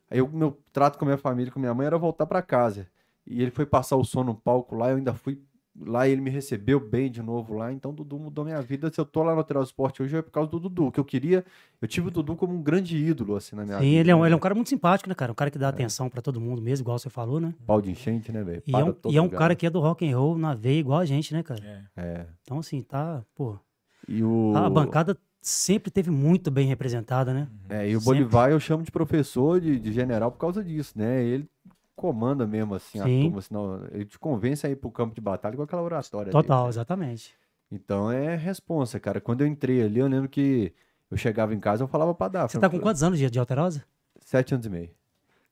Aí 0.10 0.22
o 0.22 0.28
meu 0.28 0.60
trato 0.74 0.98
com 0.98 1.06
a 1.06 1.08
minha 1.08 1.18
família, 1.18 1.52
com 1.52 1.60
minha 1.60 1.74
mãe, 1.74 1.88
era 1.88 1.98
voltar 1.98 2.26
para 2.26 2.42
casa. 2.42 2.88
E 3.30 3.42
ele 3.42 3.52
foi 3.52 3.66
passar 3.66 3.96
o 3.96 4.04
som 4.04 4.24
no 4.24 4.34
palco 4.34 4.76
lá, 4.76 4.90
eu 4.90 4.98
ainda 4.98 5.14
fui 5.14 5.40
lá 5.86 6.08
e 6.08 6.12
ele 6.12 6.22
me 6.22 6.30
recebeu 6.30 6.80
bem 6.80 7.10
de 7.10 7.22
novo 7.22 7.54
lá. 7.54 7.72
Então 7.72 7.94
Dudu 7.94 8.20
mudou 8.20 8.44
minha 8.44 8.62
vida. 8.62 8.92
Se 8.92 9.00
eu 9.00 9.06
tô 9.06 9.24
lá 9.24 9.32
no 9.32 9.38
Lateral 9.38 9.64
Esporte 9.64 10.02
hoje 10.02 10.18
é 10.18 10.22
por 10.22 10.32
causa 10.32 10.50
do 10.50 10.60
Dudu, 10.60 10.92
que 10.92 11.00
eu 11.00 11.06
queria. 11.06 11.46
Eu 11.82 11.88
tive 11.88 12.08
o 12.08 12.12
Dudu 12.12 12.36
como 12.36 12.54
um 12.54 12.62
grande 12.62 12.98
ídolo, 12.98 13.36
assim, 13.36 13.56
na 13.56 13.64
minha 13.64 13.78
Sim, 13.78 13.86
vida. 13.86 14.00
ele 14.00 14.12
é, 14.12 14.16
um, 14.16 14.22
né, 14.22 14.28
ele 14.28 14.34
é 14.34 14.38
um 14.38 14.40
cara 14.42 14.56
muito 14.56 14.70
simpático, 14.70 15.08
né, 15.08 15.16
cara? 15.16 15.32
Um 15.32 15.36
cara 15.36 15.52
que 15.52 15.58
dá 15.58 15.70
atenção 15.70 16.10
pra 16.10 16.22
todo 16.22 16.42
mundo 16.42 16.62
mesmo, 16.62 16.84
igual 16.84 16.98
você 16.98 17.10
falou, 17.10 17.40
né? 17.40 17.54
Pau 17.66 17.82
de 17.82 17.92
enchente, 17.92 18.32
né, 18.32 18.44
velho? 18.44 18.64
E 18.66 18.72
Para 18.72 18.82
é 18.82 18.84
um, 18.90 18.96
e 19.12 19.18
é 19.18 19.22
um 19.22 19.30
cara 19.30 19.56
que 19.56 19.66
é 19.66 19.70
do 19.70 19.80
rock 19.80 20.10
and 20.10 20.18
roll 20.18 20.38
na 20.38 20.54
veia 20.54 20.80
igual 20.80 21.00
a 21.00 21.06
gente, 21.06 21.34
né, 21.34 21.44
cara? 21.44 21.62
É. 21.96 22.02
É. 22.02 22.26
Então, 22.42 22.60
assim, 22.60 22.82
tá, 22.82 23.24
pô. 23.36 23.58
E 24.08 24.24
o... 24.24 24.54
A 24.56 24.70
bancada 24.70 25.16
sempre 25.42 25.90
teve 25.90 26.12
muito 26.12 26.52
bem 26.52 26.68
representada, 26.68 27.34
né? 27.34 27.48
É, 27.70 27.90
e 27.90 27.96
o 27.96 28.00
Sempre. 28.00 28.20
Bolivar 28.20 28.52
eu 28.52 28.60
chamo 28.60 28.84
de 28.84 28.92
professor, 28.92 29.62
de, 29.62 29.80
de 29.80 29.92
general 29.92 30.32
por 30.32 30.38
causa 30.38 30.64
disso, 30.64 30.94
né? 30.98 31.24
Ele 31.24 31.48
comanda 32.00 32.48
mesmo, 32.48 32.76
assim, 32.76 33.00
a 33.00 33.04
Sim. 33.04 33.24
turma, 33.24 33.42
senão 33.42 33.86
ele 33.92 34.06
te 34.06 34.18
convence 34.18 34.66
a 34.66 34.70
ir 34.70 34.78
pro 34.78 34.90
campo 34.90 35.14
de 35.14 35.20
batalha 35.22 35.58
com 35.58 35.64
aquela 35.64 35.82
oratória 35.82 36.32
Total, 36.32 36.58
dele, 36.58 36.64
né? 36.64 36.70
exatamente. 36.70 37.36
Então 37.70 38.10
é 38.10 38.36
responsa, 38.36 39.00
cara. 39.00 39.20
Quando 39.20 39.42
eu 39.42 39.48
entrei 39.48 39.84
ali, 39.84 40.00
eu 40.00 40.08
lembro 40.08 40.30
que 40.30 40.74
eu 41.12 41.18
chegava 41.18 41.54
em 41.54 41.60
casa, 41.60 41.84
eu 41.84 41.88
falava 41.88 42.16
pra 42.16 42.28
dar. 42.30 42.48
Você 42.50 42.58
tá 42.60 42.70
com 42.70 42.80
quantos 42.80 43.04
anos 43.04 43.20
de, 43.20 43.30
de 43.30 43.38
alterosa? 43.38 43.84
Sete 44.22 44.54
anos 44.54 44.66
e 44.66 44.70
meio. 44.70 44.90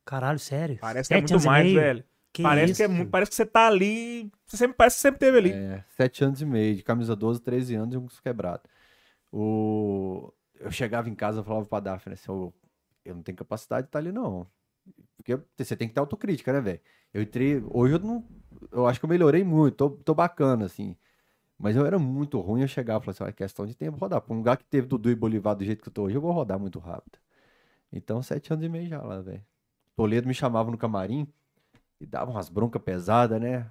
Caralho, 0.05 0.39
sério? 0.39 0.77
Parece 0.79 1.09
que 1.09 1.13
é 1.13 1.17
Sete 1.17 1.21
muito 1.23 1.31
anos 1.33 1.43
e 1.43 1.47
mais, 1.47 1.65
meio? 1.65 1.79
velho. 1.79 2.03
Que 2.31 2.43
parece 2.43 2.71
isso? 2.71 2.77
que 2.77 2.83
é 2.83 2.87
muito, 2.87 3.09
parece 3.09 3.29
que 3.31 3.35
você 3.35 3.45
tá 3.45 3.67
ali, 3.67 4.31
você 4.45 4.57
sempre 4.57 4.77
parece 4.77 4.95
que 4.97 5.01
sempre 5.01 5.19
teve 5.19 5.37
ali. 5.37 5.51
É, 5.51 5.83
sete 5.95 6.23
anos 6.23 6.41
e 6.41 6.45
meio, 6.45 6.75
de 6.75 6.83
camisa 6.83 7.15
12, 7.15 7.41
13 7.41 7.75
anos 7.75 7.93
e 7.95 7.97
uns 7.97 8.19
quebrados. 8.19 8.63
O... 9.31 10.31
Eu 10.59 10.71
chegava 10.71 11.09
em 11.09 11.15
casa 11.15 11.41
e 11.41 11.43
falava 11.43 11.65
pra 11.65 11.79
Daphne 11.79 12.13
assim, 12.13 12.31
"Ô, 12.31 12.51
eu 13.05 13.15
não 13.15 13.21
tenho 13.23 13.37
capacidade 13.37 13.83
de 13.83 13.89
estar 13.89 13.99
ali, 13.99 14.11
não. 14.11 14.47
Porque 15.17 15.39
você 15.57 15.75
tem 15.75 15.87
que 15.87 15.93
ter 15.93 15.99
autocrítica, 15.99 16.53
né, 16.53 16.61
velho? 16.61 16.79
Eu 17.13 17.21
entrei. 17.21 17.63
Hoje 17.69 17.95
eu 17.95 17.99
não. 17.99 18.23
Eu 18.71 18.87
acho 18.87 18.99
que 18.99 19.05
eu 19.05 19.09
melhorei 19.09 19.43
muito, 19.43 19.75
tô, 19.75 19.89
tô 19.89 20.13
bacana, 20.13 20.65
assim. 20.65 20.95
Mas 21.59 21.75
eu 21.75 21.85
era 21.85 21.99
muito 21.99 22.39
ruim, 22.39 22.61
eu 22.61 22.67
chegava 22.67 22.99
e 23.03 23.05
falava 23.05 23.11
assim, 23.11 23.23
"Ah, 23.25 23.29
é 23.29 23.33
questão 23.33 23.65
de 23.65 23.75
tempo 23.75 23.97
rodar. 23.97 24.21
Pra 24.21 24.33
um 24.33 24.37
lugar 24.37 24.57
que 24.57 24.65
teve 24.65 24.87
Dudu 24.87 25.09
e 25.09 25.15
Bolivar 25.15 25.55
do 25.55 25.65
jeito 25.65 25.81
que 25.83 25.89
eu 25.89 25.93
tô 25.93 26.03
hoje, 26.03 26.15
eu 26.17 26.21
vou 26.21 26.31
rodar 26.31 26.59
muito 26.59 26.79
rápido. 26.79 27.19
Então, 27.91 28.21
sete 28.21 28.51
anos 28.53 28.65
e 28.65 28.69
meio 28.69 28.87
já 28.87 29.01
lá, 29.01 29.21
velho. 29.21 29.43
Toledo 29.95 30.27
me 30.27 30.33
chamava 30.33 30.71
no 30.71 30.77
camarim 30.77 31.27
e 32.01 32.05
dava 32.05 32.31
umas 32.31 32.49
broncas 32.49 32.81
pesadas, 32.81 33.39
né? 33.41 33.69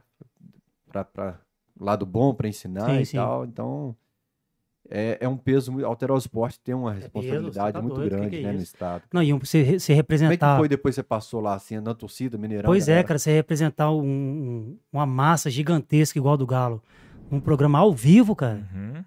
Pra, 0.88 1.04
pra 1.04 1.40
lado 1.78 2.06
bom 2.06 2.34
pra 2.34 2.48
ensinar 2.48 2.96
Sim, 2.96 3.02
e 3.02 3.06
sim. 3.06 3.16
tal. 3.16 3.44
Então, 3.44 3.96
é, 4.90 5.18
é 5.20 5.28
um 5.28 5.36
peso 5.36 5.72
muito. 5.72 5.84
Alterar 5.86 6.14
o 6.14 6.18
esporte 6.18 6.58
tem 6.60 6.74
uma 6.74 6.90
peso, 6.92 7.02
responsabilidade 7.02 7.66
você 7.68 7.72
tá 7.72 7.82
muito 7.82 7.94
doido, 7.96 8.10
que 8.10 8.16
grande, 8.16 8.30
que 8.30 8.42
é 8.42 8.46
né, 8.46 8.52
no 8.52 8.62
estado. 8.62 9.02
Não, 9.12 9.22
e 9.22 9.32
um- 9.32 9.38
você, 9.38 9.62
re- 9.62 9.78
você 9.80 9.92
Como 9.92 10.00
é 10.00 10.02
que 10.06 10.12
representar. 10.14 10.58
foi 10.58 10.68
depois 10.68 10.94
que 10.94 10.96
você 10.96 11.02
passou 11.02 11.40
lá, 11.40 11.54
assim, 11.54 11.78
na 11.80 11.94
torcida, 11.94 12.36
Mineirão? 12.38 12.66
Pois 12.66 12.84
é, 12.88 12.92
galera? 12.92 13.06
cara, 13.08 13.18
você 13.18 13.32
representar 13.32 13.90
um- 13.90 14.00
um- 14.02 14.78
uma 14.92 15.06
massa 15.06 15.50
gigantesca 15.50 16.18
igual 16.18 16.34
a 16.34 16.36
do 16.36 16.46
Galo. 16.46 16.82
Um 17.30 17.40
programa 17.40 17.78
ao 17.78 17.92
vivo, 17.92 18.36
cara. 18.36 18.66
Uhum. 18.74 19.04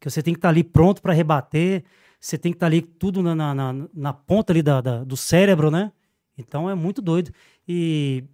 Que 0.00 0.10
você 0.10 0.22
tem 0.22 0.34
que 0.34 0.38
estar 0.38 0.48
ali 0.48 0.64
pronto 0.64 1.00
pra 1.00 1.12
rebater. 1.12 1.84
Você 2.20 2.36
tem 2.36 2.50
que 2.52 2.56
estar 2.56 2.66
ali 2.66 2.82
tudo 2.82 3.22
na, 3.22 3.34
na, 3.34 3.54
na- 3.54 3.88
na 3.94 4.12
ponta 4.12 4.52
ali 4.52 4.62
da, 4.62 4.80
da- 4.80 5.04
do 5.04 5.16
cérebro, 5.16 5.70
né? 5.70 5.92
Então 6.36 6.68
é 6.68 6.74
muito 6.74 7.00
doido. 7.00 7.30
E. 7.68 8.24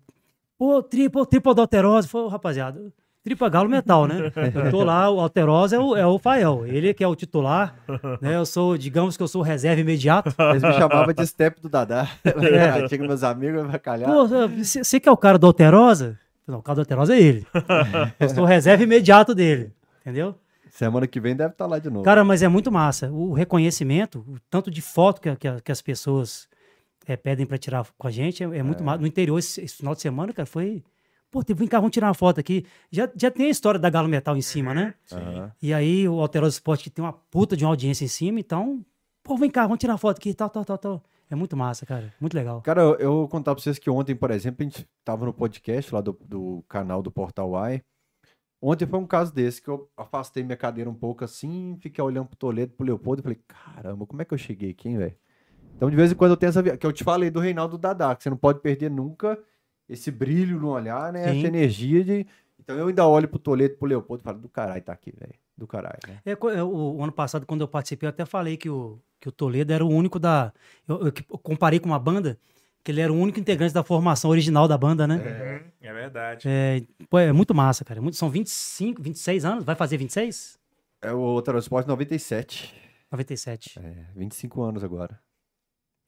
Pô, 0.58 0.82
triple, 0.82 1.26
triple 1.26 1.54
da 1.54 1.62
alterose. 1.62 2.08
Pô, 2.08 2.28
rapaziada. 2.28 2.92
Tripa 3.24 3.48
Galo 3.48 3.68
Metal, 3.68 4.06
né? 4.06 4.32
Eu 4.54 4.70
tô 4.70 4.82
lá, 4.82 5.08
o 5.08 5.20
Alterosa 5.20 5.76
é 5.76 5.78
o, 5.78 5.96
é 5.96 6.06
o 6.06 6.18
Fael. 6.18 6.66
Ele 6.66 6.92
que 6.92 7.04
é 7.04 7.08
o 7.08 7.14
titular, 7.14 7.76
né? 8.20 8.34
Eu 8.36 8.44
sou, 8.44 8.76
digamos 8.76 9.16
que 9.16 9.22
eu 9.22 9.28
sou 9.28 9.42
reserva 9.42 9.80
imediato. 9.80 10.34
Eles 10.50 10.62
me 10.62 10.72
chamavam 10.72 11.12
de 11.12 11.26
step 11.26 11.60
do 11.60 11.68
Dadá. 11.68 12.08
É. 12.42 12.88
Chega 12.88 13.06
meus 13.06 13.22
amigos, 13.22 13.66
vai 13.66 13.78
calhar. 13.78 14.10
Pô, 14.10 14.26
você 14.26 14.98
que 14.98 15.08
é 15.08 15.12
o 15.12 15.16
cara 15.16 15.38
do 15.38 15.46
Alterosa? 15.46 16.18
Não, 16.46 16.58
o 16.58 16.62
cara 16.62 16.76
do 16.76 16.80
Alterosa 16.80 17.14
é 17.14 17.20
ele. 17.20 17.46
Eu 18.18 18.28
sou 18.28 18.44
reserva 18.44 18.82
imediato 18.82 19.34
dele, 19.34 19.72
entendeu? 20.00 20.34
Semana 20.70 21.06
que 21.06 21.20
vem 21.20 21.36
deve 21.36 21.52
estar 21.52 21.66
lá 21.66 21.78
de 21.78 21.90
novo. 21.90 22.04
Cara, 22.04 22.24
mas 22.24 22.42
é 22.42 22.48
muito 22.48 22.72
massa. 22.72 23.10
O 23.10 23.32
reconhecimento, 23.32 24.24
o 24.26 24.36
tanto 24.50 24.70
de 24.70 24.80
foto 24.80 25.20
que, 25.20 25.34
que, 25.36 25.60
que 25.60 25.70
as 25.72 25.82
pessoas 25.82 26.48
eh, 27.06 27.16
pedem 27.16 27.46
pra 27.46 27.58
tirar 27.58 27.86
com 27.96 28.08
a 28.08 28.10
gente, 28.10 28.42
é, 28.42 28.46
é 28.46 28.62
muito 28.62 28.82
massa. 28.82 28.98
No 28.98 29.06
interior, 29.06 29.38
esse, 29.38 29.60
esse 29.60 29.76
final 29.76 29.94
de 29.94 30.00
semana, 30.00 30.32
cara, 30.32 30.46
foi. 30.46 30.82
Pô, 31.32 31.42
vem 31.54 31.66
cá, 31.66 31.78
vamos 31.78 31.94
tirar 31.94 32.08
uma 32.08 32.14
foto 32.14 32.38
aqui. 32.38 32.66
Já, 32.90 33.08
já 33.16 33.30
tem 33.30 33.46
a 33.46 33.48
história 33.48 33.80
da 33.80 33.88
Galo 33.88 34.06
Metal 34.06 34.36
em 34.36 34.42
cima, 34.42 34.74
né? 34.74 34.92
Aham. 35.10 35.50
E 35.62 35.72
aí 35.72 36.06
o 36.06 36.20
Alterosa 36.20 36.56
Esporte 36.56 36.84
que 36.84 36.90
tem 36.90 37.02
uma 37.02 37.14
puta 37.14 37.56
de 37.56 37.64
uma 37.64 37.70
audiência 37.70 38.04
em 38.04 38.08
cima, 38.08 38.38
então. 38.38 38.84
Pô, 39.22 39.34
vem 39.38 39.50
cá, 39.50 39.62
vamos 39.62 39.78
tirar 39.78 39.94
uma 39.94 39.98
foto 39.98 40.18
aqui, 40.18 40.34
tal, 40.34 40.50
tal, 40.50 40.62
tal, 40.62 40.76
tal. 40.76 41.02
É 41.30 41.34
muito 41.34 41.56
massa, 41.56 41.86
cara. 41.86 42.12
Muito 42.20 42.34
legal. 42.34 42.60
Cara, 42.60 42.82
eu, 42.82 42.94
eu 42.96 43.12
vou 43.12 43.28
contar 43.28 43.54
pra 43.54 43.64
vocês 43.64 43.78
que 43.78 43.88
ontem, 43.88 44.14
por 44.14 44.30
exemplo, 44.30 44.58
a 44.60 44.64
gente 44.64 44.86
tava 45.02 45.24
no 45.24 45.32
podcast 45.32 45.94
lá 45.94 46.02
do, 46.02 46.18
do 46.22 46.62
canal 46.68 47.02
do 47.02 47.10
Portal 47.10 47.54
Y. 47.70 47.80
Ontem 48.60 48.86
foi 48.86 48.98
um 48.98 49.06
caso 49.06 49.32
desse 49.32 49.62
que 49.62 49.68
eu 49.70 49.90
afastei 49.96 50.44
minha 50.44 50.56
cadeira 50.56 50.90
um 50.90 50.94
pouco 50.94 51.24
assim, 51.24 51.78
fiquei 51.80 52.04
olhando 52.04 52.26
pro 52.26 52.36
Toledo, 52.36 52.74
pro 52.74 52.84
Leopoldo 52.84 53.20
e 53.20 53.22
falei, 53.22 53.40
caramba, 53.48 54.04
como 54.04 54.20
é 54.20 54.26
que 54.26 54.34
eu 54.34 54.38
cheguei 54.38 54.72
aqui, 54.72 54.90
hein, 54.90 54.98
velho? 54.98 55.16
Então, 55.74 55.88
de 55.88 55.96
vez 55.96 56.12
em 56.12 56.14
quando 56.14 56.32
eu 56.32 56.36
tenho 56.36 56.50
essa. 56.50 56.62
Que 56.76 56.86
eu 56.86 56.92
te 56.92 57.02
falei 57.02 57.30
do 57.30 57.40
Reinaldo 57.40 57.78
Dadá, 57.78 58.14
que 58.14 58.22
você 58.22 58.28
não 58.28 58.36
pode 58.36 58.60
perder 58.60 58.90
nunca 58.90 59.38
esse 59.92 60.10
brilho 60.10 60.58
no 60.58 60.70
olhar, 60.70 61.12
né? 61.12 61.24
Sim. 61.30 61.38
Essa 61.38 61.48
energia 61.48 62.02
de. 62.04 62.26
Então 62.58 62.76
eu 62.76 62.88
ainda 62.88 63.06
olho 63.06 63.28
pro 63.28 63.38
Toledo, 63.38 63.76
pro 63.76 63.88
Leopoldo 63.88 64.22
e 64.22 64.24
falo, 64.24 64.38
do 64.38 64.48
caralho, 64.48 64.82
tá 64.82 64.92
aqui, 64.92 65.12
velho. 65.18 65.34
Do 65.56 65.66
caralho, 65.66 65.98
né? 66.06 66.20
É, 66.24 66.32
é, 66.32 66.62
o, 66.62 66.96
o 66.96 67.02
ano 67.02 67.12
passado, 67.12 67.44
quando 67.44 67.60
eu 67.60 67.68
participei, 67.68 68.06
eu 68.06 68.10
até 68.10 68.24
falei 68.24 68.56
que 68.56 68.70
o, 68.70 68.98
que 69.20 69.28
o 69.28 69.32
Toledo 69.32 69.72
era 69.72 69.84
o 69.84 69.88
único 69.88 70.18
da. 70.18 70.52
Eu, 70.88 71.06
eu 71.06 71.12
eu 71.30 71.38
comparei 71.38 71.78
com 71.78 71.86
uma 71.86 71.98
banda, 71.98 72.38
que 72.82 72.90
ele 72.90 73.00
era 73.00 73.12
o 73.12 73.16
único 73.16 73.38
integrante 73.38 73.74
da 73.74 73.82
formação 73.82 74.30
original 74.30 74.66
da 74.66 74.78
banda, 74.78 75.06
né? 75.06 75.16
Uhum, 75.16 75.70
é 75.88 75.92
verdade. 75.92 76.48
É, 76.48 76.82
pô, 77.10 77.18
é 77.18 77.32
muito 77.32 77.54
massa, 77.54 77.84
cara. 77.84 78.00
É 78.00 78.02
muito- 78.02 78.16
são 78.16 78.30
25, 78.30 79.02
26 79.02 79.44
anos? 79.44 79.64
Vai 79.64 79.74
fazer 79.74 79.96
26? 79.96 80.58
É 81.02 81.12
o 81.12 81.42
Transporte 81.42 81.88
97. 81.88 82.72
97. 83.10 83.78
É, 83.78 84.06
25 84.16 84.62
anos 84.62 84.82
agora. 84.84 85.18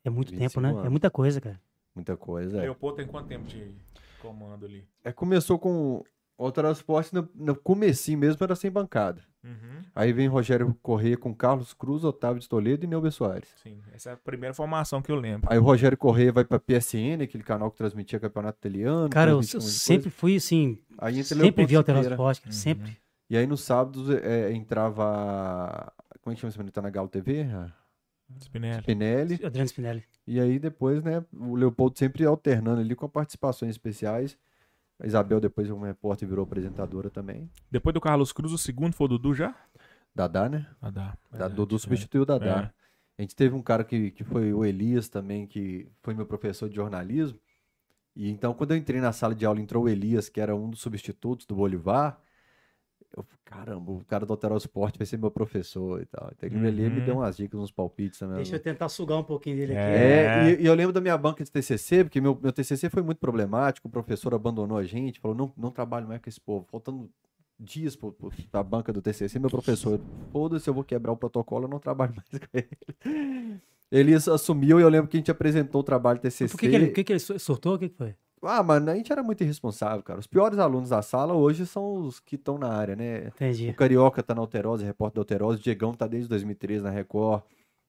É 0.05 0.11
muito 0.11 0.31
25 0.31 0.49
tempo, 0.49 0.61
né? 0.61 0.69
É 0.71 0.73
anos. 0.81 0.91
muita 0.91 1.11
coisa, 1.11 1.41
cara. 1.41 1.61
Muita 1.95 2.17
coisa. 2.17 2.59
é. 2.59 2.63
Leopoldo 2.63 2.97
tem 2.97 3.07
quanto 3.07 3.29
tempo 3.29 3.45
de 3.47 3.73
comando 4.21 4.67
ali? 4.67 4.85
É, 5.05 5.13
começou 5.13 5.59
com 5.59 6.03
o 6.37 6.51
transporte 6.51 7.15
no, 7.15 7.29
no 7.35 7.55
comecinho 7.55 8.19
mesmo 8.19 8.43
era 8.43 8.57
sem 8.57 8.71
bancada. 8.71 9.23
Uhum, 9.45 9.83
Aí 9.95 10.11
vem 10.11 10.27
Rogério 10.27 10.75
Corrêa 10.83 11.19
com 11.19 11.35
Carlos 11.35 11.75
Cruz, 11.75 12.03
Otávio 12.03 12.41
de 12.41 12.49
Toledo 12.49 12.85
e 12.85 12.89
Neuber 12.89 13.13
Soares. 13.13 13.49
sim, 13.63 13.79
essa 13.93 14.11
é 14.11 14.13
a 14.15 14.17
primeira 14.17 14.55
formação 14.55 15.03
que 15.03 15.13
eu 15.13 15.17
lembro. 15.17 15.49
Aí 15.53 15.59
o 15.59 15.63
Rogério 15.63 15.99
Corrêa 15.99 16.33
vai 16.33 16.45
pra 16.47 16.59
PSN, 16.59 17.23
aquele 17.23 17.45
canal 17.45 17.71
que 17.71 17.77
transmitia 17.77 18.19
campeonato 18.19 18.59
italiano. 18.59 19.11
Cara, 19.11 19.33
eu, 19.33 19.43
sempre 19.43 20.09
fui 20.09 20.37
assim. 20.37 20.77
coisa. 20.77 20.95
Aí 20.99 21.23
Sempre 21.23 21.67
vi. 21.67 21.75
Esporte, 22.13 22.41
cara, 22.41 22.51
Uhum. 22.55 22.59
sempre. 22.59 22.97
E 23.29 23.37
aí 23.37 23.47
nos 23.47 23.61
sábados 23.63 24.09
é, 24.11 24.51
entrava. 24.53 25.93
Como 26.23 26.33
é 26.33 26.35
que 26.35 26.41
chama 26.41 26.49
esse 26.49 26.59
menino? 26.59 26.73
Tá 26.73 26.81
na 26.83 26.89
Galo 26.91 27.09
TV? 27.09 27.47
Spinelli. 28.41 28.81
Spinelli. 28.81 29.41
Adriano 29.45 29.69
Spinelli. 29.69 30.05
E 30.27 30.41
aí 30.41 30.59
depois, 30.59 31.03
né, 31.03 31.25
o 31.33 31.55
Leopoldo 31.55 31.99
sempre 31.99 32.25
alternando 32.25 32.81
ali 32.81 32.95
com 32.95 33.09
participações 33.09 33.71
especiais. 33.71 34.39
A 34.99 35.07
Isabel 35.07 35.41
depois 35.41 35.69
como 35.69 35.85
repórter 35.85 36.29
virou 36.29 36.45
apresentadora 36.45 37.11
também. 37.11 37.51
Depois 37.71 37.93
do 37.93 38.01
Carlos 38.01 38.33
Cruz, 38.33 38.53
o 38.53 38.59
segundo 38.59 38.95
foi 38.95 39.07
o 39.07 39.09
Dudu 39.09 39.35
já? 39.35 39.55
Dadá, 40.15 40.49
né? 40.49 40.67
Ah, 40.81 40.91
dá. 40.91 41.07
Da, 41.07 41.19
verdade, 41.31 41.55
Dudu 41.55 41.77
é. 41.77 41.79
substituiu 41.79 42.23
o 42.23 42.27
Dadá. 42.27 42.73
É. 42.73 42.85
A 43.19 43.23
gente 43.23 43.35
teve 43.35 43.55
um 43.55 43.63
cara 43.63 43.85
que, 43.85 44.11
que 44.13 44.25
foi 44.25 44.53
o 44.53 44.65
Elias 44.65 45.09
também, 45.09 45.47
que 45.47 45.89
foi 46.03 46.15
meu 46.15 46.27
professor 46.27 46.69
de 46.69 46.77
jornalismo. 46.77 47.39
E 48.15 48.31
então, 48.31 48.55
quando 48.55 48.73
eu 48.73 48.77
entrei 48.77 49.01
na 49.01 49.13
sala 49.13 49.35
de 49.35 49.45
aula, 49.45 49.61
entrou 49.61 49.85
o 49.85 49.89
Elias, 49.89 50.29
que 50.29 50.41
era 50.41 50.55
um 50.55 50.71
dos 50.71 50.81
substitutos 50.81 51.47
do 51.47 51.55
Bolivar. 51.55 52.21
Eu 53.17 53.23
falei, 53.23 53.39
caramba, 53.45 53.93
o 53.93 54.05
cara 54.05 54.27
do 54.27 54.33
Alteral 54.33 54.59
Esporte 54.59 54.99
vai 54.99 55.07
ser 55.07 55.17
meu 55.19 55.31
professor 55.31 56.03
e 56.03 56.07
tal. 56.07 56.31
Então, 56.37 56.49
ele 56.49 56.59
me 56.91 56.99
Uhum. 56.99 57.05
deu 57.05 57.15
umas 57.17 57.37
dicas, 57.37 57.61
uns 57.61 57.71
palpites 57.71 58.19
também. 58.19 58.37
Deixa 58.37 58.57
eu 58.57 58.61
tentar 58.61 58.89
sugar 58.89 59.19
um 59.19 59.23
pouquinho 59.23 59.57
dele 59.57 59.73
aqui. 59.73 59.81
É, 59.81 60.51
e, 60.59 60.63
e 60.63 60.67
eu 60.67 60.75
lembro 60.75 60.93
da 60.93 61.01
minha 61.01 61.17
banca 61.17 61.45
de 61.45 61.51
TCC, 61.51 62.03
porque 62.05 62.21
meu, 62.21 62.37
meu 62.43 62.53
TCC 62.53 62.91
foi 62.91 63.03
muito 63.03 63.19
problemático, 63.19 63.87
o 63.87 63.91
professor 63.91 64.35
abandonou 64.35 64.77
a 64.77 64.85
gente, 64.85 65.21
falou, 65.21 65.37
não, 65.37 65.53
não 65.57 65.71
trabalho 65.71 66.09
mais 66.09 66.21
com 66.21 66.29
esse 66.29 66.41
povo, 66.41 66.67
faltando 66.71 67.09
dias 67.57 67.95
pro, 67.95 68.11
pro, 68.13 68.33
pra 68.51 68.63
banca 68.65 68.93
do 68.93 69.01
TCC, 69.01 69.39
meu 69.39 69.49
professor, 69.49 70.01
foda-se, 70.33 70.69
eu 70.69 70.75
vou 70.75 70.83
quebrar 70.83 71.13
o 71.13 71.17
protocolo, 71.17 71.67
eu 71.67 71.69
não 71.69 71.79
trabalho 71.79 72.13
mais 72.19 72.29
com 72.29 72.49
ele. 72.53 73.61
Ele 73.93 74.13
ass- 74.15 74.27
assumiu 74.29 74.81
e 74.81 74.83
eu 74.83 74.89
lembro 74.89 75.07
que 75.09 75.17
a 75.17 75.21
gente 75.21 75.31
apresentou 75.31 75.81
o 75.81 75.85
trabalho 75.85 76.19
TCC. 76.19 76.49
Por 76.49 76.59
que, 76.59 76.69
que 76.69 76.75
ele, 76.75 76.89
que, 76.89 77.05
que 77.05 77.13
ele 77.13 77.21
sur- 77.21 77.39
surtou? 77.39 77.75
O 77.75 77.79
que, 77.79 77.89
que 77.89 77.97
foi? 77.97 78.15
Ah, 78.47 78.63
mano, 78.63 78.91
a 78.91 78.95
gente 78.95 79.11
era 79.13 79.23
muito 79.23 79.43
irresponsável, 79.43 80.03
cara. 80.03 80.21
Os 80.21 80.27
piores 80.27 80.59
alunos 80.59 80.91
da 80.91 81.03
sala 81.03 81.35
hoje 81.35 81.67
são 81.67 81.97
os 81.97 82.21
que 82.21 82.37
estão 82.37 82.59
na 82.59 82.69
área, 82.69 82.95
né? 82.95 83.25
O 83.25 83.29
Entendi. 83.29 83.73
Carioca 83.73 84.23
tá 84.23 84.35
na 84.35 84.41
Alterose, 84.41 84.85
repórter 84.85 85.15
da 85.17 85.21
Alterose. 85.23 85.61
O 85.61 85.63
Diegão 85.63 85.95
tá 85.95 86.07
desde 86.07 86.29
2013 86.29 86.83
na 86.85 86.91
Record. 86.91 87.43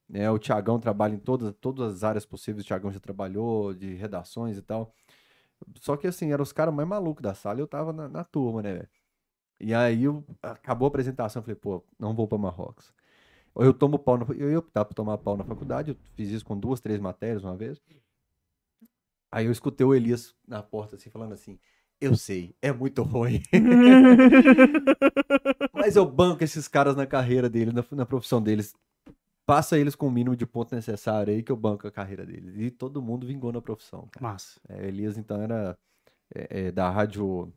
Né? 0.07 0.29
O 0.29 0.37
Tiagão 0.37 0.79
trabalha 0.79 1.15
em 1.15 1.19
todas, 1.19 1.53
todas 1.59 1.95
as 1.95 2.03
áreas 2.03 2.25
possíveis. 2.25 2.63
O 2.63 2.67
Tiagão 2.67 2.91
já 2.91 2.99
trabalhou 2.99 3.73
de 3.73 3.93
redações 3.95 4.57
e 4.57 4.61
tal. 4.61 4.93
Só 5.81 5.97
que 5.97 6.07
assim, 6.07 6.31
eram 6.31 6.43
os 6.43 6.51
caras 6.51 6.73
mais 6.73 6.87
malucos 6.87 7.23
da 7.23 7.33
sala 7.33 7.59
e 7.59 7.61
eu 7.61 7.67
tava 7.67 7.91
na, 7.91 8.07
na 8.07 8.23
turma, 8.23 8.61
né, 8.61 8.73
velho? 8.73 8.89
E 9.59 9.73
aí 9.73 10.03
eu- 10.03 10.23
acabou 10.43 10.85
a 10.85 10.89
apresentação, 10.89 11.39
eu 11.39 11.43
falei, 11.43 11.55
pô, 11.55 11.83
não 11.97 12.13
vou 12.13 12.27
pra 12.27 12.37
Marrocos. 12.37 12.93
Eu 13.55 13.73
tomo 13.73 13.97
pau 13.97 14.17
na, 14.17 14.25
eu 14.37 14.51
ia 14.51 14.59
optar 14.59 14.83
por 14.83 14.93
tomar 14.93 15.17
pau 15.17 15.37
na 15.37 15.43
faculdade, 15.45 15.91
eu 15.91 15.97
fiz 16.15 16.29
isso 16.29 16.45
com 16.45 16.57
duas, 16.57 16.81
três 16.81 16.99
matérias 16.99 17.43
uma 17.43 17.55
vez. 17.55 17.81
Aí 19.35 19.47
eu 19.47 19.51
escutei 19.51 19.85
o 19.85 19.93
Elias 19.93 20.33
na 20.47 20.63
porta 20.63 20.95
assim, 20.95 21.09
falando 21.09 21.33
assim, 21.33 21.59
eu 21.99 22.15
sei, 22.15 22.55
é 22.61 22.71
muito 22.71 23.03
ruim. 23.03 23.43
Mas 25.75 25.97
eu 25.97 26.09
banco 26.09 26.41
esses 26.41 26.69
caras 26.69 26.95
na 26.95 27.05
carreira 27.05 27.49
deles, 27.49 27.73
na, 27.73 27.83
na 27.91 28.05
profissão 28.05 28.41
deles. 28.41 28.73
Passa 29.45 29.77
eles 29.77 29.93
com 29.93 30.07
o 30.07 30.11
mínimo 30.11 30.37
de 30.37 30.45
ponto 30.45 30.73
necessário 30.73 31.33
aí 31.33 31.43
que 31.43 31.51
eu 31.51 31.57
banco 31.57 31.85
a 31.85 31.91
carreira 31.91 32.25
deles. 32.25 32.55
E 32.57 32.71
todo 32.71 33.01
mundo 33.01 33.27
vingou 33.27 33.51
na 33.51 33.61
profissão. 33.61 34.07
Cara. 34.09 34.25
Massa. 34.25 34.57
É, 34.69 34.87
Elias, 34.87 35.17
então, 35.17 35.41
era 35.41 35.77
é, 36.33 36.67
é, 36.67 36.71
da 36.71 36.89
Rádio 36.89 37.51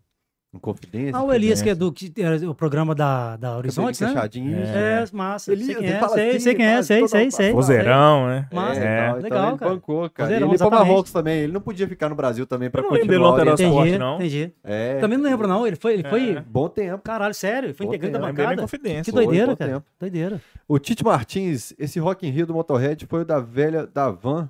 Inconfidência. 0.54 1.14
Ah, 1.14 1.22
o 1.22 1.30
Elias, 1.32 1.60
que 1.60 1.68
é 1.68 1.74
do 1.74 1.92
que 1.92 2.10
era 2.18 2.36
o 2.50 2.54
programa 2.54 2.94
da, 2.94 3.36
da 3.36 3.58
Horizonte, 3.58 4.02
né? 4.02 4.08
Fechadinho. 4.08 4.56
É, 4.58 5.04
massa. 5.12 5.52
Elias, 5.52 5.66
sei 5.66 5.74
quem 5.76 5.84
ele 5.86 5.92
é, 5.94 5.98
fala 6.00 6.12
sei, 6.14 6.30
assim, 6.30 6.40
sei 6.40 6.54
quem 6.54 6.66
é, 6.66 6.82
sei, 6.82 7.08
sei, 7.08 7.30
sei. 7.30 7.52
Vozeirão, 7.52 8.26
né? 8.28 8.48
Massa. 8.50 8.80
É, 8.80 8.84
É. 8.86 9.08
então, 9.10 9.20
legal, 9.20 9.38
então 9.40 9.48
ele 9.50 9.58
cara. 9.58 9.70
bancou, 9.72 10.10
cara. 10.10 10.26
Vozeirão, 10.28 10.48
ele 10.48 10.56
pra 10.58 10.66
exatamente. 10.66 10.88
Marrocos 10.88 11.12
também. 11.12 11.38
Ele 11.40 11.52
não 11.52 11.60
podia 11.60 11.86
ficar 11.86 12.08
no 12.08 12.14
Brasil 12.14 12.46
também 12.46 12.70
pra 12.70 12.80
Eu 12.80 12.84
não 12.84 12.90
continuar. 12.90 13.28
Esporte, 13.28 13.62
Entendi, 13.88 13.98
não. 13.98 14.14
entendi. 14.16 14.52
É, 14.64 14.98
Também 15.00 15.18
não 15.18 15.24
lembro, 15.26 15.46
não. 15.46 15.66
Ele 15.66 15.76
foi, 15.76 15.92
ele 15.92 16.08
foi 16.08 16.30
É. 16.36 16.40
Bom 16.40 16.68
tempo. 16.68 17.02
caralho, 17.04 17.34
sério. 17.34 17.66
Ele 17.66 17.74
foi 17.74 17.86
Bom 17.86 17.92
integrante 17.92 18.12
da 18.14 18.18
tempo. 18.20 18.32
Minha 18.32 18.44
bancada. 18.46 18.62
confidência. 18.62 19.04
Que 19.04 19.12
Foi, 19.12 19.24
doideira, 19.26 19.54
cara. 19.54 19.84
Doideira. 20.00 20.40
O 20.66 20.78
Tite 20.78 21.04
Martins, 21.04 21.74
esse 21.78 21.98
Rock 22.00 22.26
in 22.26 22.30
Rio 22.30 22.46
do 22.46 22.54
Motorhead 22.54 23.04
foi 23.06 23.20
o 23.20 23.24
da 23.24 23.38
velha 23.38 23.86
da 23.86 24.10
van. 24.10 24.48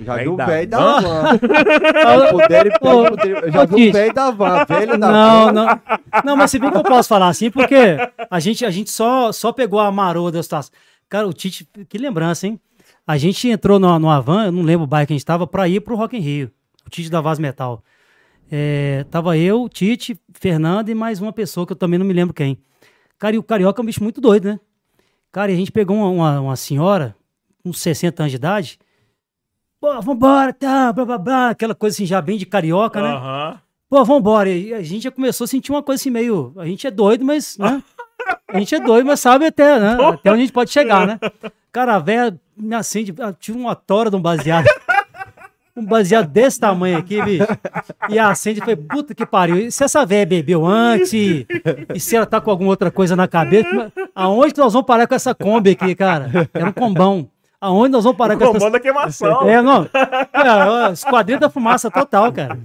Já 0.00 0.16
viu 0.18 0.34
o 0.34 0.36
da 0.36 0.44
velho 0.44 0.68
da 0.68 0.78
van? 0.78 1.00
van? 1.00 1.32
Se 1.32 1.38
puder, 2.30 3.52
Já 3.52 3.64
viu 3.64 3.88
o 3.88 3.92
velho 3.92 4.14
da 4.14 4.30
van, 4.30 4.48
a 4.60 4.64
velha 4.64 4.98
da 4.98 5.10
Não, 5.10 5.44
van. 5.46 5.52
não. 5.52 5.80
Não, 6.24 6.36
mas 6.36 6.50
se 6.50 6.58
bem 6.58 6.70
que 6.70 6.76
eu 6.76 6.82
posso 6.82 7.08
falar 7.08 7.28
assim, 7.28 7.50
porque 7.50 7.96
a 8.30 8.40
gente, 8.40 8.64
a 8.64 8.70
gente 8.70 8.90
só, 8.90 9.32
só 9.32 9.52
pegou 9.52 9.80
a 9.80 9.90
maroa 9.90 10.30
da 10.30 10.42
situação. 10.42 10.72
Cara, 11.08 11.26
o 11.26 11.32
Tite, 11.32 11.66
que 11.88 11.96
lembrança, 11.96 12.46
hein? 12.46 12.60
A 13.06 13.16
gente 13.16 13.48
entrou 13.48 13.78
no, 13.78 13.98
no 13.98 14.10
Avan, 14.10 14.46
eu 14.46 14.52
não 14.52 14.62
lembro 14.62 14.84
o 14.84 14.86
bairro 14.86 15.06
que 15.06 15.12
a 15.12 15.16
gente 15.16 15.24
tava, 15.24 15.46
pra 15.46 15.66
ir 15.68 15.80
pro 15.80 15.96
Rock 15.96 16.16
in 16.16 16.20
Rio. 16.20 16.50
O 16.86 16.90
Tite 16.90 17.10
da 17.10 17.20
Vaz 17.22 17.38
Metal. 17.38 17.82
É, 18.50 19.06
tava 19.10 19.36
eu, 19.38 19.66
Tite, 19.68 20.18
Fernando 20.34 20.90
e 20.90 20.94
mais 20.94 21.20
uma 21.22 21.32
pessoa 21.32 21.66
que 21.66 21.72
eu 21.72 21.76
também 21.76 21.98
não 21.98 22.06
me 22.06 22.12
lembro 22.12 22.34
quem. 22.34 22.58
Cara, 23.18 23.34
e 23.34 23.38
o 23.38 23.42
Carioca 23.42 23.80
é 23.80 23.82
um 23.82 23.86
bicho 23.86 24.02
muito 24.02 24.20
doido, 24.20 24.48
né? 24.48 24.60
Cara, 25.32 25.50
e 25.50 25.54
a 25.54 25.56
gente 25.56 25.72
pegou 25.72 25.96
uma, 25.96 26.08
uma, 26.08 26.40
uma 26.40 26.56
senhora, 26.56 27.16
uns 27.64 27.80
60 27.80 28.22
anos 28.22 28.30
de 28.30 28.36
idade. 28.36 28.78
Pô, 29.84 30.00
vambora, 30.00 30.50
tá, 30.50 30.90
blá, 30.94 31.04
blá, 31.04 31.18
blá, 31.18 31.50
aquela 31.50 31.74
coisa 31.74 31.94
assim 31.94 32.06
já 32.06 32.18
bem 32.22 32.38
de 32.38 32.46
carioca, 32.46 33.02
né? 33.02 33.08
Aham. 33.10 33.60
Pô, 33.90 34.02
vambora. 34.02 34.48
E 34.48 34.72
a 34.72 34.82
gente 34.82 35.02
já 35.02 35.10
começou 35.10 35.44
a 35.44 35.48
sentir 35.48 35.72
uma 35.72 35.82
coisa 35.82 36.00
assim 36.00 36.08
meio. 36.08 36.54
A 36.56 36.64
gente 36.64 36.86
é 36.86 36.90
doido, 36.90 37.22
mas. 37.22 37.58
Né? 37.58 37.82
A 38.48 38.58
gente 38.58 38.74
é 38.74 38.80
doido, 38.80 39.04
mas 39.04 39.20
sabe 39.20 39.44
até, 39.44 39.78
né? 39.78 39.92
Até 39.92 40.30
onde 40.30 40.38
a 40.38 40.44
gente 40.46 40.54
pode 40.54 40.70
chegar, 40.70 41.06
né? 41.06 41.20
Cara, 41.70 41.96
a 41.96 41.98
velha 41.98 42.34
me 42.56 42.74
acende. 42.74 43.14
ah, 43.20 43.34
Tinha 43.38 43.54
uma 43.58 43.74
tora 43.74 44.08
de 44.08 44.16
um 44.16 44.22
baseado. 44.22 44.64
Um 45.76 45.84
baseado 45.84 46.28
desse 46.28 46.58
tamanho 46.58 46.96
aqui, 46.96 47.20
bicho. 47.20 47.44
E 48.08 48.18
acende 48.18 48.60
e 48.60 48.62
falei, 48.62 48.76
puta 48.76 49.14
que 49.14 49.26
pariu. 49.26 49.58
E 49.58 49.70
se 49.70 49.84
essa 49.84 50.06
velha 50.06 50.24
bebeu 50.24 50.64
antes? 50.64 51.12
E, 51.12 51.46
e 51.94 52.00
se 52.00 52.16
ela 52.16 52.24
tá 52.24 52.40
com 52.40 52.50
alguma 52.50 52.70
outra 52.70 52.90
coisa 52.90 53.14
na 53.14 53.28
cabeça? 53.28 53.92
Aonde 54.14 54.54
que 54.54 54.60
nós 54.60 54.72
vamos 54.72 54.86
parar 54.86 55.06
com 55.06 55.14
essa 55.14 55.34
Kombi 55.34 55.72
aqui, 55.72 55.94
cara? 55.94 56.48
Era 56.54 56.70
um 56.70 56.72
combão. 56.72 57.28
Aonde 57.64 57.92
nós 57.92 58.04
vamos 58.04 58.18
parar 58.18 58.36
com 58.36 58.44
essas... 58.44 58.58
Comanda 58.58 58.78
queimação. 58.78 59.48
É, 59.48 59.62
não. 59.62 59.84
É, 59.84 60.92
Esquadrilha 60.92 61.40
da 61.40 61.48
fumaça 61.48 61.90
total, 61.90 62.30
cara. 62.30 62.58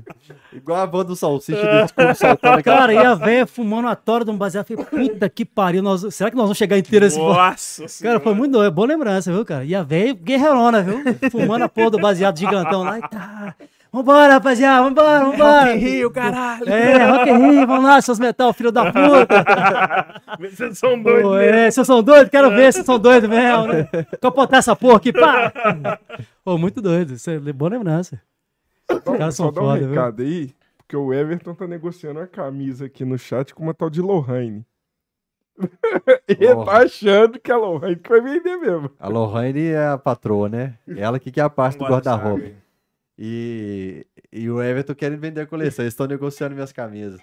Igual 0.51 0.81
a 0.81 0.85
banda 0.85 1.05
do 1.05 1.15
Salsicha 1.15 1.61
do 1.61 1.84
Desculpa 1.84 2.13
soltando 2.13 2.59
aquela... 2.59 2.77
Cara, 2.80 2.93
e 2.93 2.97
a 2.97 3.15
véia 3.15 3.47
fumando 3.47 3.88
a 3.88 3.95
tora 3.95 4.26
de 4.26 4.31
um 4.31 4.35
baseado. 4.35 4.65
Eu 4.69 4.84
Falei, 4.84 5.09
puta 5.09 5.30
que 5.30 5.45
pariu. 5.45 5.81
Nós... 5.81 6.13
Será 6.13 6.30
que 6.30 6.35
nós 6.35 6.43
vamos 6.43 6.57
chegar 6.57 6.77
inteiro 6.77 7.05
esse... 7.05 7.17
Nossa 7.17 7.85
Cara, 8.03 8.19
foi 8.19 8.34
muito 8.34 8.51
doido. 8.51 8.67
É 8.67 8.69
boa 8.69 8.89
lembrança, 8.89 9.31
viu, 9.31 9.45
cara? 9.45 9.63
E 9.63 9.73
a 9.73 9.84
véia 9.84 10.13
guerreirona, 10.13 10.81
viu? 10.81 11.01
Fumando 11.31 11.63
a 11.63 11.69
porra 11.69 11.91
do 11.91 11.99
baseado 11.99 12.38
gigantão 12.38 12.84
lá 12.84 12.99
e 12.99 13.01
tá... 13.01 13.55
Vambora, 13.91 14.34
rapaziada, 14.34 14.84
vambora, 14.84 15.26
vambora. 15.26 15.76
Rio, 15.76 16.11
caralho. 16.11 16.70
É, 16.70 17.06
Rock 17.06 17.32
Rio, 17.32 17.66
vamos 17.66 17.86
lá, 17.86 17.99
seus 18.02 18.20
metal, 18.20 18.53
filho 18.53 18.72
da 18.72 18.86
puta. 18.91 20.22
Vocês 20.40 20.78
são 20.78 21.02
doidos 21.02 21.24
Pô, 21.24 21.36
mesmo. 21.36 21.56
é, 21.56 21.72
vocês 21.72 21.88
são 21.88 22.03
doidos? 22.03 22.30
Quero 22.30 22.49
ver 22.52 22.72
se 22.72 22.78
vocês 22.78 22.86
são 22.86 22.99
doidos 22.99 23.28
mesmo, 23.30 23.68
né? 23.68 23.88
Capotar 24.22 24.60
essa 24.60 24.76
porra 24.76 24.98
aqui, 24.98 25.11
pá! 25.11 25.52
Pô, 26.45 26.57
muito 26.57 26.82
doido. 26.82 27.14
Isso 27.14 27.30
é 27.32 27.40
boa 27.40 27.72
lembrança. 27.72 28.22
Só, 28.91 28.99
caras 29.18 29.36
são 29.36 29.49
um 29.49 29.53
foda, 29.53 29.80
viu? 29.80 29.90
recado 29.90 30.22
aí, 30.22 30.53
porque 30.78 30.95
o 30.95 31.11
Everton 31.14 31.53
tá 31.56 31.68
negociando 31.68 32.20
uma 32.20 32.28
camisa 32.28 32.86
aqui 32.86 33.03
no 33.03 33.18
chat 33.18 33.53
com 33.56 33.64
uma 33.64 33.74
tal 33.74 33.90
de 33.90 34.02
Lohane. 34.02 34.64
Ele 36.28 36.53
Porra. 36.53 36.66
tá 36.66 36.78
achando 36.84 37.40
que 37.40 37.52
a 37.52 37.57
Lohane 37.57 37.95
que 37.98 38.10
vai 38.10 38.22
vender 38.22 38.56
mesmo. 38.57 38.91
A 38.99 39.07
Lohane 39.10 39.68
é 39.68 39.88
a 39.88 39.98
patroa, 39.98 40.48
né? 40.48 40.76
Ela 40.88 41.20
que 41.20 41.32
que 41.32 41.40
é 41.40 41.44
a 41.44 41.49
parte 41.49 41.78
do 41.80 41.86
guarda-roupa. 41.86 42.49
E, 43.21 44.07
e 44.31 44.49
o 44.49 44.61
Everton 44.63 44.95
querendo 44.95 45.19
vender 45.19 45.41
a 45.41 45.45
coleção. 45.45 45.83
Eles 45.83 45.93
estão 45.93 46.07
negociando 46.07 46.55
minhas 46.55 46.71
camisas. 46.71 47.19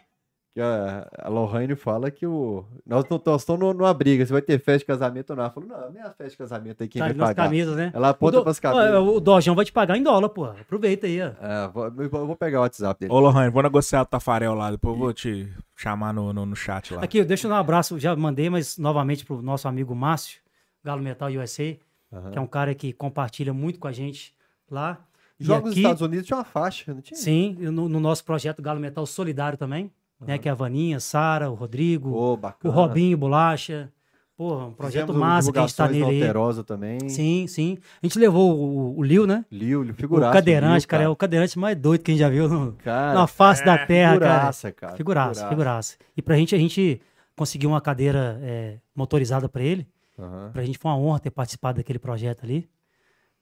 Que 0.52 0.60
a, 0.60 1.06
a 1.18 1.28
Lohane 1.28 1.74
fala 1.74 2.10
que 2.10 2.27
o. 2.27 2.64
Nós 2.86 3.05
estamos 3.05 3.47
nu- 3.59 3.73
numa 3.74 3.93
briga. 3.94 4.24
Se 4.24 4.32
vai 4.32 4.40
ter 4.43 4.59
festa 4.59 4.81
de 4.81 4.85
casamento 4.86 5.31
ou 5.31 5.36
não. 5.36 5.44
Ela 5.44 5.52
falou: 5.52 5.68
não, 5.68 5.90
minha 5.90 6.05
festa 6.05 6.28
de 6.28 6.36
casamento 6.36 6.82
aí 6.82 6.89
quem 6.89 7.01
Tá 7.01 7.06
vai 7.09 7.14
pagar. 7.14 7.44
camisas, 7.44 7.77
né? 7.77 7.90
Ela 7.94 8.10
aponta 8.10 8.39
do... 8.39 8.43
pras 8.43 8.59
Ó, 8.59 8.60
camisas. 8.60 8.94
o 8.94 9.20
Dojão 9.20 9.55
vai 9.55 9.64
te 9.64 9.73
pagar 9.73 9.97
em 9.97 10.02
dólar, 10.02 10.28
pô. 10.31 10.44
Aproveita 10.47 11.06
aí, 11.06 11.20
ó. 11.20 11.27
É, 11.40 11.68
vou, 11.68 11.86
eu 11.86 12.09
vou 12.27 12.36
pegar 12.36 12.59
o 12.60 12.62
WhatsApp 12.62 13.01
dele. 13.01 13.12
Ô, 13.12 13.18
Lohane, 13.20 13.51
vou 13.51 13.62
negociar 13.62 14.02
o 14.02 14.06
Tafarel 14.06 14.55
lá, 14.55 14.70
depois 14.70 14.94
eu 14.94 14.98
vou 14.98 15.12
te 15.12 15.51
chamar 15.74 16.12
no, 16.14 16.32
no, 16.32 16.47
no 16.47 16.56
chat 16.56 16.94
lá. 16.94 17.02
Aqui, 17.02 17.23
deixa 17.24 17.47
eu 17.47 17.51
dar 17.51 17.56
um 17.56 17.60
abraço, 17.60 17.98
já 17.98 18.14
mandei, 18.16 18.48
mas 18.48 18.78
novamente 18.78 19.27
pro 19.27 19.43
nosso 19.43 19.68
amigo 19.68 19.94
Márcio, 19.94 20.40
Galo 20.82 21.02
Metal 21.02 21.28
USA, 21.32 21.77
Aham. 22.10 22.31
que 22.31 22.39
é 22.39 22.40
um 22.40 22.47
cara 22.47 22.74
que 22.74 22.94
compartilha 22.94 23.52
muito 23.52 23.78
com 23.78 23.89
a 23.89 23.93
gente 23.93 24.35
lá. 24.70 24.98
Jogos 25.39 25.65
nos 25.65 25.73
aqui- 25.73 25.81
Estados 25.81 26.03
Unidos 26.03 26.27
tinha 26.27 26.37
uma 26.39 26.45
faixa, 26.45 26.95
não 26.95 27.01
tinha? 27.01 27.19
Sim, 27.19 27.57
no, 27.61 27.89
no 27.89 28.01
nosso 28.01 28.25
projeto 28.25 28.63
Galo 28.63 28.81
Metal 28.81 29.05
Solidário 29.07 29.59
também, 29.59 29.91
né? 30.21 30.39
Que 30.39 30.49
é 30.49 30.53
a 30.53 30.55
Vaninha, 30.55 30.99
Sara, 31.01 31.51
o 31.51 31.55
Rodrigo, 31.55 32.11
Ô, 32.11 32.39
o. 32.65 32.71
Robinho 32.71 33.17
Bolacha. 33.19 33.93
Porra, 34.37 34.67
um 34.67 34.73
projeto 34.73 35.07
Fizemos 35.07 35.17
massa 35.21 35.51
que 35.51 35.59
a 35.59 35.63
gente 35.63 35.75
tá 35.77 35.89
nele. 35.89 36.05
Alterosa 36.05 36.63
também. 36.63 37.09
Sim, 37.09 37.47
sim. 37.47 37.79
A 38.03 38.07
gente 38.07 38.19
levou 38.19 38.55
o, 38.55 38.99
o 38.99 39.03
Lil, 39.03 39.27
né? 39.27 39.47
Liu, 39.51 39.83
Liu, 39.83 39.93
O 39.95 39.97
figuraça. 39.97 40.31
cadeirante, 40.33 40.81
Liu, 40.83 40.89
cara, 40.89 41.03
é 41.05 41.09
o 41.09 41.17
cadeirante 41.17 41.59
mais 41.59 41.75
doido 41.75 42.03
que 42.03 42.11
a 42.11 42.15
gente 42.15 42.21
já 42.21 42.29
viu 42.29 42.47
no- 42.47 42.73
Cara, 42.75 43.15
na 43.15 43.27
face 43.27 43.65
da 43.65 43.79
terra, 43.87 44.19
cara. 44.19 44.35
figuraça, 44.35 44.73
cara. 44.73 44.97
Figuraça, 44.97 45.49
figuraça. 45.49 45.97
E 46.15 46.21
pra 46.21 46.37
gente, 46.37 46.55
a 46.55 46.59
gente 46.59 47.01
conseguiu 47.35 47.71
uma 47.71 47.81
cadeira 47.81 48.39
é, 48.43 48.77
motorizada 48.95 49.49
pra 49.49 49.63
ele. 49.63 49.87
Aham. 50.19 50.51
Pra 50.53 50.63
gente 50.65 50.77
foi 50.77 50.91
uma 50.91 50.99
honra 50.99 51.19
ter 51.19 51.31
participado 51.31 51.79
daquele 51.79 51.99
projeto 51.99 52.45
ali. 52.45 52.69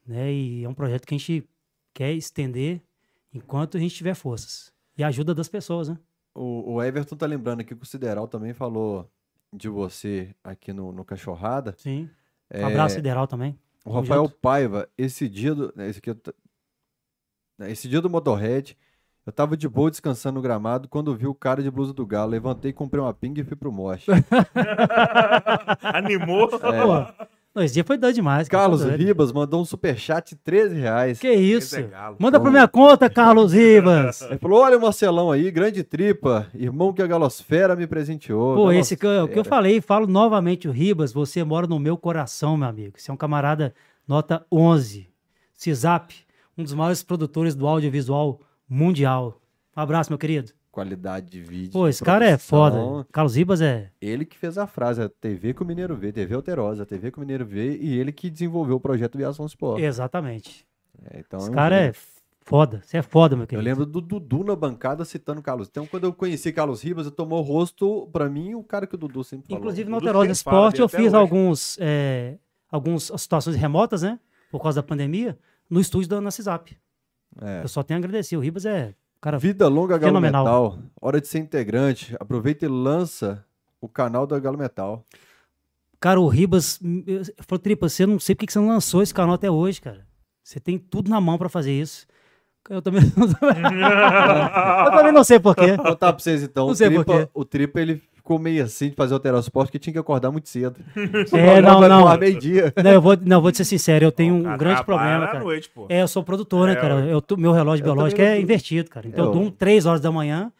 Né? 0.06 0.32
E 0.32 0.62
é 0.64 0.68
um 0.68 0.74
projeto 0.74 1.06
que 1.08 1.14
a 1.14 1.18
gente 1.18 1.44
quer 1.94 2.12
estender 2.12 2.82
enquanto 3.32 3.76
a 3.76 3.80
gente 3.80 3.94
tiver 3.94 4.14
forças. 4.14 4.72
E 4.98 5.02
a 5.04 5.08
ajuda 5.08 5.34
das 5.34 5.48
pessoas, 5.48 5.88
né? 5.88 5.98
O, 6.34 6.74
o 6.74 6.82
Everton 6.82 7.16
tá 7.16 7.26
lembrando 7.26 7.60
aqui 7.60 7.74
que 7.74 7.82
o 7.82 7.86
Sideral 7.86 8.26
também 8.28 8.52
falou 8.52 9.08
de 9.52 9.68
você 9.68 10.34
aqui 10.42 10.72
no, 10.72 10.92
no 10.92 11.04
Cachorrada. 11.04 11.78
Sim. 11.78 12.10
Um 12.52 12.58
É, 12.58 12.64
abraço 12.64 12.96
Sideral 12.96 13.26
também. 13.26 13.58
O 13.84 13.90
Tamo 13.90 14.00
Rafael 14.00 14.22
junto. 14.24 14.36
Paiva, 14.40 14.88
esse 14.98 15.28
dia 15.28 15.54
do. 15.54 15.72
né, 15.76 15.88
Esse, 15.88 15.98
aqui 16.00 16.10
né, 17.58 17.70
esse 17.70 17.88
dia 17.88 18.00
do 18.00 18.10
Motorhead, 18.10 18.76
eu 19.26 19.32
tava 19.32 19.56
de 19.56 19.68
boa 19.68 19.90
descansando 19.90 20.36
no 20.36 20.42
gramado 20.42 20.88
quando 20.88 21.14
vi 21.16 21.26
o 21.26 21.34
cara 21.34 21.62
de 21.62 21.70
blusa 21.70 21.92
do 21.92 22.06
Galo. 22.06 22.30
Levantei, 22.32 22.72
comprei 22.72 23.00
uma 23.02 23.14
pinga 23.14 23.40
e 23.40 23.44
fui 23.44 23.56
pro 23.56 23.72
moche. 23.72 24.10
Animou. 25.82 26.48
Pô, 26.48 26.58
não, 27.54 27.62
esse 27.62 27.74
dia 27.74 27.84
foi 27.84 27.96
doido 27.96 28.14
demais. 28.14 28.48
cara, 28.48 28.62
É. 28.62 28.64
Carlos 28.64 28.80
doido. 28.82 28.96
Ribas 28.98 29.32
mandou 29.32 29.62
um 29.62 29.64
superchat 29.64 30.30
de 30.30 30.36
13 30.36 30.74
reais. 30.76 31.18
Que 31.20 31.32
isso? 31.32 31.76
Esse 31.76 31.84
é. 31.84 32.14
Manda 32.18 32.40
pra 32.40 32.50
minha 32.50 32.66
conta, 32.66 33.08
Carlos 33.08 33.52
Ribas. 33.52 34.22
Ele 34.22 34.38
falou: 34.38 34.60
olha 34.62 34.76
o 34.76 34.80
Marcelão 34.80 35.30
aí, 35.30 35.50
grande 35.50 35.82
tripa, 35.84 36.46
irmão 36.54 36.92
que 36.92 37.00
a 37.02 37.06
Galosfera 37.06 37.76
me 37.76 37.86
presenteou. 37.86 38.56
Pô, 38.56 38.72
esse 38.72 38.96
que, 38.96 39.06
eu- 39.06 39.24
o 39.24 39.28
que 39.28 39.38
eu 39.38 39.44
falei, 39.44 39.80
falo 39.80 40.06
novamente, 40.06 40.66
o 40.68 40.72
Ribas, 40.72 41.12
você 41.12 41.44
mora 41.44 41.66
no 41.66 41.78
meu 41.78 41.96
coração, 41.96 42.56
meu 42.56 42.68
amigo. 42.68 42.94
Você 42.98 43.10
é 43.10 43.14
um 43.14 43.16
camarada 43.16 43.74
nota 44.08 44.44
11. 44.50 45.08
Cisap, 45.54 46.12
um 46.58 46.62
dos 46.64 46.74
maiores 46.74 47.02
produtores 47.02 47.54
do 47.54 47.66
audiovisual 47.66 48.40
mundial. 48.68 49.40
Um 49.76 49.80
abraço, 49.80 50.10
meu 50.10 50.18
querido. 50.18 50.52
Qualidade 50.74 51.30
de 51.30 51.40
vídeo. 51.40 51.70
Pô, 51.70 51.86
esse 51.86 52.02
cara 52.02 52.26
é 52.26 52.36
foda. 52.36 52.76
produção. 52.76 53.06
Carlos 53.12 53.36
Ribas 53.36 53.60
é. 53.60 53.92
Ele 54.00 54.24
que 54.24 54.36
fez 54.36 54.58
a 54.58 54.66
frase, 54.66 55.00
a 55.00 55.08
TV 55.08 55.54
que 55.54 55.62
o 55.62 55.64
Mineiro 55.64 55.94
vê, 55.94 56.10
TV 56.10 56.34
Alterosa, 56.34 56.84
TV 56.84 57.12
que 57.12 57.18
o 57.18 57.20
Mineiro 57.20 57.46
vê, 57.46 57.76
e 57.76 57.96
ele 57.96 58.10
que 58.10 58.28
desenvolveu 58.28 58.74
o 58.74 58.80
projeto 58.80 59.16
Viação 59.16 59.46
Sport. 59.46 59.80
Exatamente. 59.80 60.66
É, 61.12 61.20
então, 61.20 61.38
Esse 61.38 61.46
é 61.48 61.52
um 61.52 61.54
cara 61.54 61.76
é 61.76 61.92
foda. 62.40 62.82
Você 62.84 62.96
é 62.96 63.02
foda, 63.02 63.36
meu 63.36 63.44
Eu 63.44 63.46
querido. 63.46 63.64
lembro 63.64 63.86
do 63.86 64.00
Dudu 64.00 64.42
na 64.42 64.56
bancada 64.56 65.04
citando 65.04 65.40
Carlos. 65.40 65.68
Então, 65.70 65.86
quando 65.86 66.04
eu 66.04 66.12
conheci 66.12 66.52
Carlos 66.52 66.82
Ribas, 66.82 67.06
eu 67.06 67.12
tomou 67.12 67.38
o 67.38 67.42
rosto, 67.42 68.08
pra 68.12 68.28
mim, 68.28 68.56
o 68.56 68.64
cara 68.64 68.84
que 68.84 68.96
o 68.96 68.98
Dudu 68.98 69.22
sempre 69.22 69.46
falou. 69.46 69.60
Inclusive, 69.60 69.88
no 69.88 69.94
Alterosa 69.94 70.32
Esporte, 70.32 70.80
eu 70.80 70.88
fiz 70.88 71.06
hoje. 71.06 71.14
alguns, 71.14 71.78
é, 71.80 72.36
algumas 72.68 73.12
situações 73.16 73.54
remotas, 73.54 74.02
né? 74.02 74.18
Por 74.50 74.60
causa 74.60 74.82
da 74.82 74.82
pandemia, 74.82 75.38
no 75.70 75.78
estúdio 75.78 76.08
da 76.08 76.20
Nacisap. 76.20 76.76
É. 77.40 77.62
Eu 77.62 77.68
só 77.68 77.84
tenho 77.84 77.98
a 77.98 78.00
agradecer. 78.00 78.36
O 78.36 78.40
Ribas 78.40 78.66
é. 78.66 78.92
Cara, 79.24 79.38
Vida 79.38 79.66
longa 79.68 79.96
Galo 79.96 80.16
Fenomenal. 80.16 80.44
Metal. 80.44 80.78
Hora 81.00 81.18
de 81.18 81.26
ser 81.26 81.38
integrante. 81.38 82.14
Aproveita 82.20 82.66
e 82.66 82.68
lança 82.68 83.42
o 83.80 83.88
canal 83.88 84.26
da 84.26 84.38
Galo 84.38 84.58
Metal. 84.58 85.02
Cara, 85.98 86.20
o 86.20 86.28
Ribas 86.28 86.78
falou, 87.38 87.58
Tripa, 87.58 87.88
você 87.88 88.04
não 88.04 88.20
sei 88.20 88.34
por 88.34 88.40
que 88.40 88.46
que 88.48 88.52
você 88.52 88.58
não 88.58 88.68
lançou 88.68 89.02
esse 89.02 89.14
canal 89.14 89.36
até 89.36 89.50
hoje, 89.50 89.80
cara. 89.80 90.06
Você 90.42 90.60
tem 90.60 90.76
tudo 90.76 91.08
na 91.08 91.22
mão 91.22 91.38
pra 91.38 91.48
fazer 91.48 91.72
isso. 91.72 92.06
Eu 92.68 92.82
também, 92.82 93.00
eu 93.16 94.90
também 94.92 95.12
não 95.12 95.24
sei 95.24 95.40
por 95.40 95.56
quê. 95.56 95.68
Vou 95.68 95.86
contar 95.86 96.12
pra 96.12 96.22
vocês 96.22 96.42
então. 96.42 96.66
Não 96.66 96.72
o 96.74 96.76
sei 96.76 96.90
por 96.90 97.06
Tripa, 97.06 97.24
quê. 97.24 97.30
o 97.32 97.44
Tripa, 97.46 97.80
ele 97.80 98.02
ficou 98.24 98.38
meio 98.38 98.64
assim 98.64 98.88
de 98.88 98.96
fazer 98.96 99.14
o 99.14 99.38
Sport, 99.40 99.66
porque 99.66 99.78
tinha 99.78 99.92
que 99.92 99.98
acordar 99.98 100.32
muito 100.32 100.48
cedo. 100.48 100.80
É, 101.32 101.60
não, 101.60 101.78
não. 101.82 102.00
voar 102.02 102.18
meio-dia. 102.18 102.72
Não, 102.82 102.90
eu 102.90 103.00
vou, 103.02 103.14
não, 103.20 103.42
vou 103.42 103.52
te 103.52 103.58
ser 103.58 103.64
sincero, 103.66 104.02
eu 104.06 104.10
tenho 104.10 104.34
um 104.34 104.56
grande 104.56 104.82
problema, 104.82 105.26
cara. 105.26 105.40
noite, 105.40 105.68
pô. 105.68 105.86
É, 105.90 106.00
eu 106.00 106.08
sou 106.08 106.22
produtor, 106.24 106.66
né, 106.66 106.72
É, 106.72 106.76
cara? 106.76 106.94
Eu, 107.04 107.20
tô- 107.20 107.36
meu 107.36 107.52
relógio 107.52 107.82
Eu 107.82 107.92
biológico 107.92 108.22
é 108.22 108.40
invertido, 108.40 108.88
cara. 108.88 109.06
Então 109.06 109.26
eu, 109.26 109.28
Eu- 109.30 109.34
durmo 109.34 109.50
3 109.50 109.84
horas 109.84 110.00
da 110.00 110.10
manhã 110.10 110.50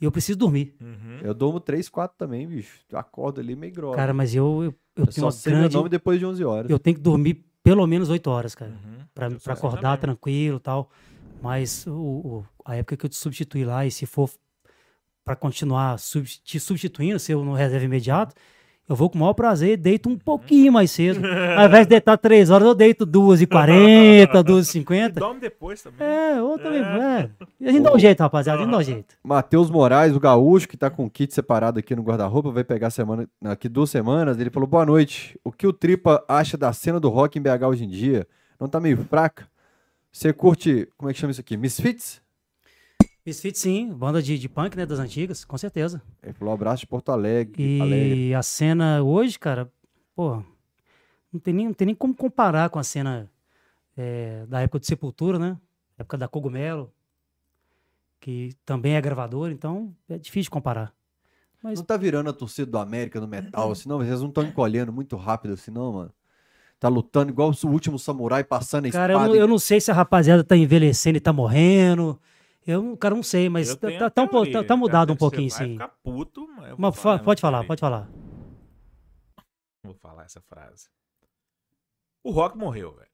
e 0.00 0.04
eu 0.04 0.10
preciso 0.10 0.36
dormir. 0.36 0.74
Uhum. 0.80 1.18
Eu 1.22 1.32
durmo 1.32 1.60
3, 1.60 1.88
4 1.88 2.16
também, 2.18 2.46
bicho. 2.46 2.80
Eu 2.90 2.98
acordo 2.98 3.40
ali 3.40 3.54
meio 3.54 3.72
grosso. 3.72 3.96
Cara, 3.96 4.12
mas 4.12 4.34
eu, 4.34 4.44
eu, 4.44 4.62
eu 4.64 4.74
eu 4.96 5.06
tenho 5.06 5.12
só 5.20 5.26
uma 5.26 5.32
sei 5.32 5.52
meu 5.52 5.60
grande... 5.62 5.76
nome 5.76 5.88
depois 5.88 6.18
de 6.18 6.26
11 6.26 6.44
horas. 6.44 6.70
Eu 6.70 6.78
tenho 6.78 6.96
que 6.96 7.02
dormir 7.02 7.44
pelo 7.62 7.86
menos 7.86 8.08
8 8.10 8.26
horas, 8.28 8.54
cara. 8.56 8.72
Uhum. 8.72 9.04
Pra, 9.14 9.30
pra 9.30 9.54
acordar 9.54 9.80
também. 9.96 9.98
tranquilo 10.00 10.56
e 10.56 10.60
tal. 10.60 10.90
Mas 11.40 11.86
o, 11.86 11.92
o- 11.92 12.44
a 12.64 12.74
época 12.76 12.96
que 12.96 13.06
eu 13.06 13.10
te 13.10 13.16
substituí 13.16 13.64
lá, 13.64 13.86
e 13.86 13.90
se 13.92 14.06
for 14.06 14.28
pra 15.24 15.36
continuar 15.36 15.98
sub- 15.98 16.26
te 16.44 16.58
substituindo, 16.60 17.18
se 17.18 17.32
eu 17.32 17.44
não 17.44 17.52
reserva 17.52 17.84
imediato, 17.84 18.34
eu 18.88 18.96
vou 18.96 19.08
com 19.08 19.16
o 19.16 19.20
maior 19.20 19.32
prazer 19.34 19.70
e 19.70 19.76
deito 19.76 20.08
um 20.08 20.18
pouquinho 20.18 20.72
mais 20.72 20.90
cedo. 20.90 21.20
Ao 21.56 21.66
invés 21.66 21.86
de 21.86 21.90
deitar 21.90 22.18
3 22.18 22.50
horas, 22.50 22.66
eu 22.66 22.74
deito 22.74 23.06
2h40, 23.06 24.26
2h50. 24.44 25.10
Dorme 25.12 25.40
depois 25.40 25.80
também. 25.82 26.06
É, 26.06 26.42
ou 26.42 26.58
também. 26.58 26.80
É. 26.82 27.30
E 27.60 27.68
a 27.68 27.72
gente 27.72 27.82
dá 27.82 27.92
um 27.94 27.98
jeito, 27.98 28.20
rapaziada, 28.20 28.58
a 28.60 28.62
gente 28.64 28.72
dá 28.72 28.78
um 28.78 28.82
jeito. 28.82 29.14
Matheus 29.22 29.70
Moraes, 29.70 30.14
o 30.14 30.20
gaúcho, 30.20 30.68
que 30.68 30.76
tá 30.76 30.90
com 30.90 31.04
o 31.06 31.10
kit 31.10 31.32
separado 31.32 31.78
aqui 31.78 31.94
no 31.94 32.02
guarda-roupa, 32.02 32.50
vai 32.50 32.64
pegar 32.64 32.90
semana, 32.90 33.28
aqui 33.44 33.68
duas 33.68 33.88
semanas. 33.90 34.38
Ele 34.40 34.50
falou: 34.50 34.68
boa 34.68 34.84
noite. 34.84 35.38
O 35.44 35.52
que 35.52 35.66
o 35.66 35.72
Tripa 35.72 36.22
acha 36.28 36.56
da 36.56 36.72
cena 36.72 36.98
do 36.98 37.08
rock 37.08 37.38
em 37.38 37.42
BH 37.42 37.64
hoje 37.68 37.84
em 37.84 37.88
dia? 37.88 38.26
Não 38.60 38.68
tá 38.68 38.80
meio 38.80 38.96
fraca? 39.08 39.46
Você 40.10 40.32
curte, 40.32 40.88
como 40.98 41.10
é 41.10 41.14
que 41.14 41.18
chama 41.20 41.30
isso 41.30 41.40
aqui? 41.40 41.56
Misfits? 41.56 42.20
Misfit, 43.24 43.56
sim, 43.56 43.92
banda 43.92 44.20
de, 44.20 44.36
de 44.36 44.48
punk, 44.48 44.76
né, 44.76 44.84
das 44.84 44.98
antigas, 44.98 45.44
com 45.44 45.56
certeza. 45.56 46.02
Ele 46.22 46.32
falou: 46.32 46.52
abraço 46.54 46.80
de 46.80 46.86
Porto 46.88 47.12
Alegre. 47.12 47.80
Alegre. 47.80 48.28
E 48.28 48.34
a 48.34 48.42
cena 48.42 49.02
hoje, 49.02 49.38
cara, 49.38 49.70
pô, 50.14 50.42
não 51.32 51.38
tem 51.40 51.54
nem, 51.54 51.66
não 51.66 51.74
tem 51.74 51.86
nem 51.86 51.94
como 51.94 52.14
comparar 52.14 52.68
com 52.68 52.78
a 52.80 52.84
cena 52.84 53.30
é, 53.96 54.44
da 54.46 54.60
época 54.60 54.80
de 54.80 54.86
Sepultura, 54.86 55.38
né? 55.38 55.56
Época 55.96 56.18
da 56.18 56.26
Cogumelo, 56.26 56.92
que 58.18 58.54
também 58.64 58.94
é 58.94 59.00
gravador, 59.00 59.50
então 59.50 59.94
é 60.08 60.18
difícil 60.18 60.50
comparar. 60.50 60.92
Mas 61.62 61.78
Não 61.78 61.86
tá 61.86 61.96
virando 61.96 62.28
a 62.28 62.32
torcida 62.32 62.68
do 62.68 62.78
América 62.78 63.20
no 63.20 63.28
metal, 63.28 63.72
senão 63.76 63.98
vocês 63.98 64.20
não 64.20 64.28
estão 64.28 64.42
encolhendo 64.42 64.92
muito 64.92 65.14
rápido 65.16 65.54
assim, 65.54 65.70
não, 65.70 65.92
mano. 65.92 66.12
Tá 66.80 66.88
lutando 66.88 67.30
igual 67.30 67.52
o 67.52 67.66
último 67.68 67.96
samurai 68.00 68.42
passando 68.42 68.86
a 68.86 68.90
Cara, 68.90 69.12
eu 69.12 69.16
espada. 69.16 69.32
não, 69.32 69.40
eu 69.40 69.46
não 69.46 69.58
sei 69.60 69.80
se 69.80 69.88
a 69.88 69.94
rapaziada 69.94 70.42
tá 70.42 70.56
envelhecendo 70.56 71.16
e 71.16 71.20
tá 71.20 71.32
morrendo. 71.32 72.20
Eu, 72.66 72.82
não- 72.82 72.96
cara, 72.96 73.14
não 73.14 73.22
sei, 73.22 73.48
mas 73.48 73.74
tá, 73.74 73.90
tá, 73.98 74.10
tá 74.10 74.22
um 74.22 74.28
teoria, 74.28 74.52
tá- 74.52 74.64
tá 74.64 74.76
mudado 74.76 75.08
cara, 75.08 75.12
um 75.14 75.16
pouquinho, 75.16 75.50
sim. 75.50 75.78
puto, 76.02 76.46
mas 76.48 76.74
Mas 76.78 76.96
falar, 77.00 77.18
fa- 77.18 77.24
pode 77.24 77.38
não, 77.38 77.40
falar, 77.40 77.58
peraí. 77.58 77.68
pode 77.68 77.80
falar. 77.80 78.08
Vou 79.84 79.94
falar 79.94 80.24
essa 80.24 80.40
frase. 80.42 80.88
O 82.22 82.30
rock 82.30 82.56
morreu, 82.56 82.92
velho. 82.94 83.08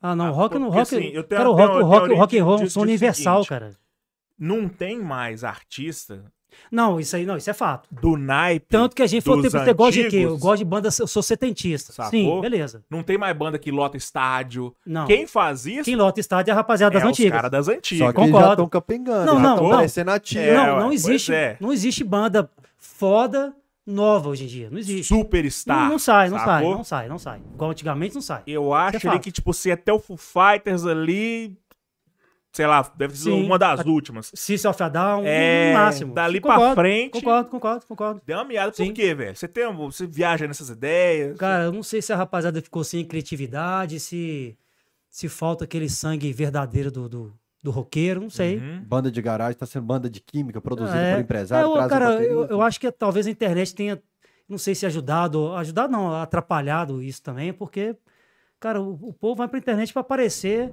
Ah, 0.00 0.14
não, 0.14 0.26
Ah, 0.26 0.30
rock, 0.30 0.50
porque, 0.50 0.64
rock, 0.70 0.80
assim, 0.82 1.04
eu 1.08 1.24
tenho- 1.24 1.38
cara, 1.40 1.50
o 1.50 1.52
rock, 1.54 1.72
o 1.78 1.84
rock, 1.84 1.98
teoria 1.98 2.16
rock 2.18 2.38
and 2.38 2.44
roll 2.44 2.58
é 2.60 2.62
um 2.62 2.70
som 2.70 2.80
universal, 2.82 3.42
seguinte. 3.42 3.48
cara. 3.48 3.76
Não 4.38 4.68
tem 4.68 5.00
mais 5.02 5.42
artista 5.42 6.32
Não, 6.70 6.98
isso 7.00 7.16
aí 7.16 7.24
não, 7.24 7.36
isso 7.36 7.48
é 7.48 7.54
fato. 7.54 7.88
do 7.90 8.16
naipe. 8.16 8.66
Tanto 8.68 8.94
que 8.94 9.02
a 9.02 9.06
gente 9.06 9.22
falou, 9.22 9.42
dos 9.42 9.52
você 9.52 9.72
gosta 9.72 10.02
de 10.02 10.08
quê? 10.08 10.16
Eu 10.18 10.36
gosto 10.38 10.58
de 10.58 10.64
banda, 10.64 10.88
eu 10.88 11.06
sou 11.06 11.22
setentista. 11.22 11.92
Sacou? 11.92 12.10
Sim, 12.10 12.40
beleza. 12.40 12.82
Não 12.90 13.02
tem 13.02 13.16
mais 13.16 13.36
banda 13.36 13.58
que 13.58 13.70
lota 13.70 13.96
estádio. 13.96 14.74
Não. 14.84 15.06
Quem 15.06 15.26
faz 15.26 15.66
isso 15.66 15.84
Quem 15.84 15.96
lota 15.96 16.20
estádio 16.20 16.50
é 16.50 16.52
a 16.52 16.56
rapaziada 16.56 16.94
das 16.94 17.02
é 17.02 17.06
os 17.06 17.10
antigas. 17.10 17.32
caras 17.32 17.50
das 17.50 17.68
antigas. 17.68 18.06
Só 18.06 18.12
que 18.12 18.20
Concordo. 18.20 18.46
já 18.46 18.52
estão 18.52 18.68
capengando, 18.68 19.26
Não, 19.26 19.40
não, 19.40 19.52
estão 19.54 19.68
não. 19.68 19.76
parecendo 19.76 20.10
ativo. 20.10 20.40
É, 20.40 20.56
não, 20.56 20.80
não 20.80 20.86
pois 20.88 21.04
existe, 21.06 21.32
é. 21.32 21.56
não 21.60 21.72
existe 21.72 22.04
banda 22.04 22.50
foda 22.76 23.54
nova 23.86 24.28
hoje 24.28 24.44
em 24.44 24.46
dia. 24.46 24.68
Não 24.70 24.78
existe. 24.78 25.04
Superstar. 25.08 25.84
Não, 25.84 25.88
não 25.92 25.98
sai, 25.98 26.28
não 26.28 26.38
sai, 26.38 26.46
sacou? 26.46 26.74
não 26.76 26.84
sai, 26.84 27.08
não 27.08 27.18
sai. 27.18 27.40
Igual 27.54 27.70
antigamente 27.70 28.14
não 28.14 28.22
sai. 28.22 28.42
Eu 28.46 28.74
acho 28.74 28.96
é 28.96 29.00
ali 29.08 29.16
fato. 29.16 29.22
que, 29.22 29.32
tipo, 29.32 29.54
se 29.54 29.70
até 29.70 29.92
o 29.92 29.98
Foo 29.98 30.16
Fighters 30.16 30.84
ali. 30.84 31.56
Sei 32.58 32.66
lá, 32.66 32.82
deve 32.96 33.16
ser 33.16 33.30
Sim. 33.30 33.44
uma 33.44 33.56
das 33.56 33.84
últimas. 33.86 34.32
System 34.34 34.68
of 34.72 34.82
a 34.82 34.88
Down, 34.88 35.22
É, 35.24 35.68
no 35.72 35.78
máximo. 35.78 36.12
dali 36.12 36.40
pra 36.40 36.54
Concordo, 36.54 36.74
frente- 36.74 37.12
Concordo, 37.12 37.48
concordo, 37.50 37.86
concordo. 37.86 38.22
Deu 38.26 38.36
uma 38.36 38.44
miada. 38.44 38.72
Por 38.72 38.76
Sim. 38.78 38.92
quê, 38.92 39.14
velho? 39.14 39.36
Você, 39.36 39.46
tem, 39.46 39.72
você 39.72 40.08
viaja 40.08 40.44
nessas 40.48 40.68
ideias. 40.68 41.38
Cara, 41.38 41.62
eu 41.66 41.72
não 41.72 41.84
sei 41.84 42.02
se 42.02 42.12
a 42.12 42.16
rapaziada 42.16 42.60
ficou 42.60 42.82
sem 42.82 43.04
criatividade, 43.04 44.00
se, 44.00 44.58
se 45.08 45.28
falta 45.28 45.62
aquele 45.62 45.88
sangue 45.88 46.32
verdadeiro 46.32 46.90
do, 46.90 47.08
do, 47.08 47.32
do 47.62 47.70
roqueiro, 47.70 48.20
não 48.22 48.28
sei. 48.30 48.56
Uhum. 48.58 48.82
Banda 48.84 49.08
de 49.08 49.22
garagem, 49.22 49.56
tá 49.56 49.64
sendo 49.64 49.86
banda 49.86 50.10
de 50.10 50.18
química 50.20 50.60
produzida 50.60 50.98
É. 50.98 51.14
por 51.14 51.20
empresário. 51.20 51.76
É, 51.78 51.88
cara, 51.88 52.20
eu, 52.24 52.44
eu 52.46 52.60
acho 52.60 52.80
que 52.80 52.90
talvez 52.90 53.28
a 53.28 53.30
internet 53.30 53.72
tenha, 53.72 54.02
não 54.48 54.58
sei 54.58 54.74
se 54.74 54.84
ajudado, 54.84 55.54
ajudado 55.54 55.92
não, 55.92 56.12
atrapalhado 56.12 57.00
isso 57.00 57.22
também, 57.22 57.52
porque, 57.52 57.94
cara, 58.58 58.80
o, 58.82 58.94
o 59.10 59.12
povo 59.12 59.36
vai 59.36 59.46
pra 59.46 59.60
internet 59.60 59.92
pra 59.92 60.00
aparecer, 60.00 60.72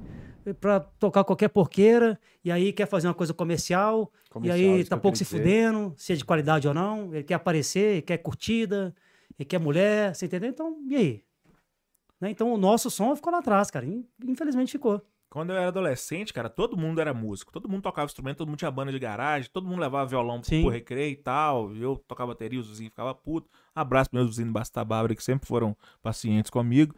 pra 0.54 0.80
tocar 0.80 1.24
qualquer 1.24 1.50
porqueira, 1.50 2.20
e 2.44 2.52
aí 2.52 2.72
quer 2.72 2.86
fazer 2.88 3.08
uma 3.08 3.14
coisa 3.14 3.34
comercial, 3.34 4.12
Comercial, 4.30 4.58
e 4.60 4.78
aí 4.80 4.86
tá 4.86 4.98
pouco 4.98 5.18
se 5.18 5.24
dizer. 5.24 5.38
fudendo, 5.38 5.94
se 5.98 6.14
é 6.14 6.16
de 6.16 6.24
qualidade 6.26 6.68
ou 6.68 6.74
não, 6.74 7.14
ele 7.14 7.24
quer 7.24 7.34
aparecer, 7.36 7.94
ele 7.94 8.02
quer 8.02 8.18
curtida, 8.20 8.94
ele 9.40 9.46
quer 9.46 9.60
mulher, 9.60 10.14
você 10.16 10.26
entendeu? 10.26 10.50
Então, 10.50 10.78
e 10.88 10.96
aí? 10.96 11.24
Né? 12.20 12.30
Então 12.30 12.54
o 12.54 12.58
nosso 12.58 12.90
som 12.92 13.16
ficou 13.16 13.32
lá 13.32 13.40
atrás, 13.40 13.70
cara, 13.72 13.86
in- 13.86 14.06
infelizmente 14.26 14.72
ficou. 14.72 15.02
Quando 15.30 15.50
eu 15.50 15.58
era 15.58 15.68
adolescente, 15.68 16.32
cara, 16.32 16.48
todo 16.50 16.78
mundo 16.78 17.02
era 17.02 17.14
músico. 17.14 17.52
Todo 17.52 17.68
mundo 17.68 17.82
tocava 17.82 18.06
instrumento, 18.06 18.38
todo 18.38 18.48
mundo 18.48 18.58
tinha 18.58 18.72
banda 18.72 18.90
de 18.92 19.00
garagem, 19.00 19.50
todo 19.52 19.68
mundo 19.68 19.82
levava 19.82 20.06
violão 20.10 20.40
pro 20.40 20.48
Sim. 20.50 20.62
pro 20.62 20.70
recreio 20.72 21.12
e 21.12 21.16
tal. 21.18 21.76
Eu 21.76 21.98
tocava 22.08 22.32
bateria, 22.32 22.58
os 22.58 22.70
vizinhos 22.70 22.92
ficavam 22.92 23.14
putos. 23.16 23.50
Abraço 23.74 24.10
pros 24.10 24.22
meus 24.22 24.30
vizinhos 24.30 24.54
Basta 24.54 24.86
Bárbara, 24.86 25.14
que 25.14 25.22
sempre 25.22 25.46
foram 25.46 25.76
pacientes 26.02 26.50
comigo. 26.50 26.96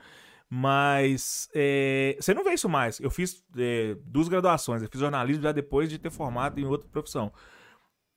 Mas 0.50 1.50
é, 1.54 2.16
você 2.20 2.34
não 2.34 2.44
vê 2.44 2.54
isso 2.54 2.70
mais. 2.70 3.00
Eu 3.00 3.10
fiz 3.10 3.44
é, 3.58 3.96
duas 4.06 4.28
graduações. 4.28 4.82
Eu 4.82 4.90
fiz 4.90 5.00
jornalismo 5.00 5.44
já 5.44 5.52
depois 5.52 5.90
de 5.90 5.98
ter 6.00 6.10
formado 6.10 6.60
em 6.60 6.66
outra 6.66 6.88
profissão. 6.90 7.32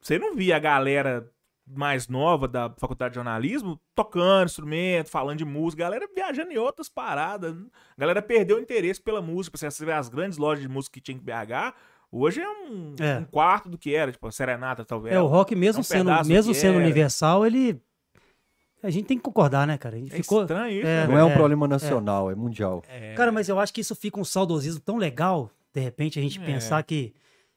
Você 0.01 0.19
não 0.19 0.35
via 0.37 0.57
a 0.57 0.61
galera 0.61 1.29
mais 1.67 2.09
nova 2.09 2.49
da 2.49 2.73
faculdade 2.79 3.13
de 3.13 3.17
jornalismo 3.17 3.81
tocando 3.95 4.47
instrumento, 4.47 5.09
falando 5.09 5.39
de 5.39 5.45
música, 5.45 5.83
galera 5.85 6.09
viajando 6.15 6.51
em 6.53 6.57
outras 6.59 6.89
paradas. 6.89 7.55
A 7.97 8.01
galera 8.01 8.23
perdeu 8.23 8.57
o 8.57 8.61
interesse 8.61 9.01
pela 9.01 9.21
música. 9.21 9.57
Você 9.59 9.85
vê 9.85 9.93
as 9.93 10.09
grandes 10.09 10.39
lojas 10.39 10.63
de 10.63 10.69
música 10.69 10.95
que 10.95 11.01
tinha 11.01 11.17
em 11.17 11.21
BH, 11.21 11.75
hoje 12.11 12.41
é 12.41 12.49
um, 12.49 12.95
É. 12.99 13.19
um 13.19 13.25
quarto 13.25 13.69
do 13.69 13.79
que 13.79 13.95
era, 13.95 14.11
tipo, 14.11 14.27
a 14.27 14.33
Serenata, 14.33 14.85
talvez. 14.85 15.15
É, 15.15 15.21
o 15.21 15.27
rock 15.27 15.55
mesmo 15.55 15.81
um 15.81 15.85
sendo, 15.85 16.11
mesmo 16.27 16.55
sendo 16.55 16.77
era. 16.77 16.83
universal, 16.85 17.47
ele 17.47 17.81
a 18.83 18.91
gente 18.91 19.07
tem 19.07 19.17
que 19.17 19.23
concordar, 19.23 19.67
né, 19.67 19.77
cara? 19.79 19.97
A 19.97 19.99
gente 19.99 20.13
É 20.13 20.17
ficou 20.17 20.43
estranho 20.43 20.79
isso, 20.79 20.87
é, 20.87 21.07
né, 21.07 21.13
Não 21.13 21.19
é 21.19 21.25
um 21.25 21.31
é, 21.31 21.35
problema 21.35 21.69
nacional, 21.69 22.31
é, 22.31 22.35
mundial. 22.35 22.83
É. 22.89 23.15
Cara, 23.15 23.31
mas 23.31 23.49
eu 23.49 23.59
acho 23.59 23.73
que 23.73 23.81
isso 23.81 23.95
fica 23.95 24.19
um 24.19 24.25
saudosismo 24.25 24.81
tão 24.81 24.97
legal, 24.97 25.51
de 25.73 25.81
repente, 25.81 26.19
a 26.19 26.23
gente 26.23 26.41
É. 26.41 26.45
pensar 26.45 26.83
que, 26.83 27.15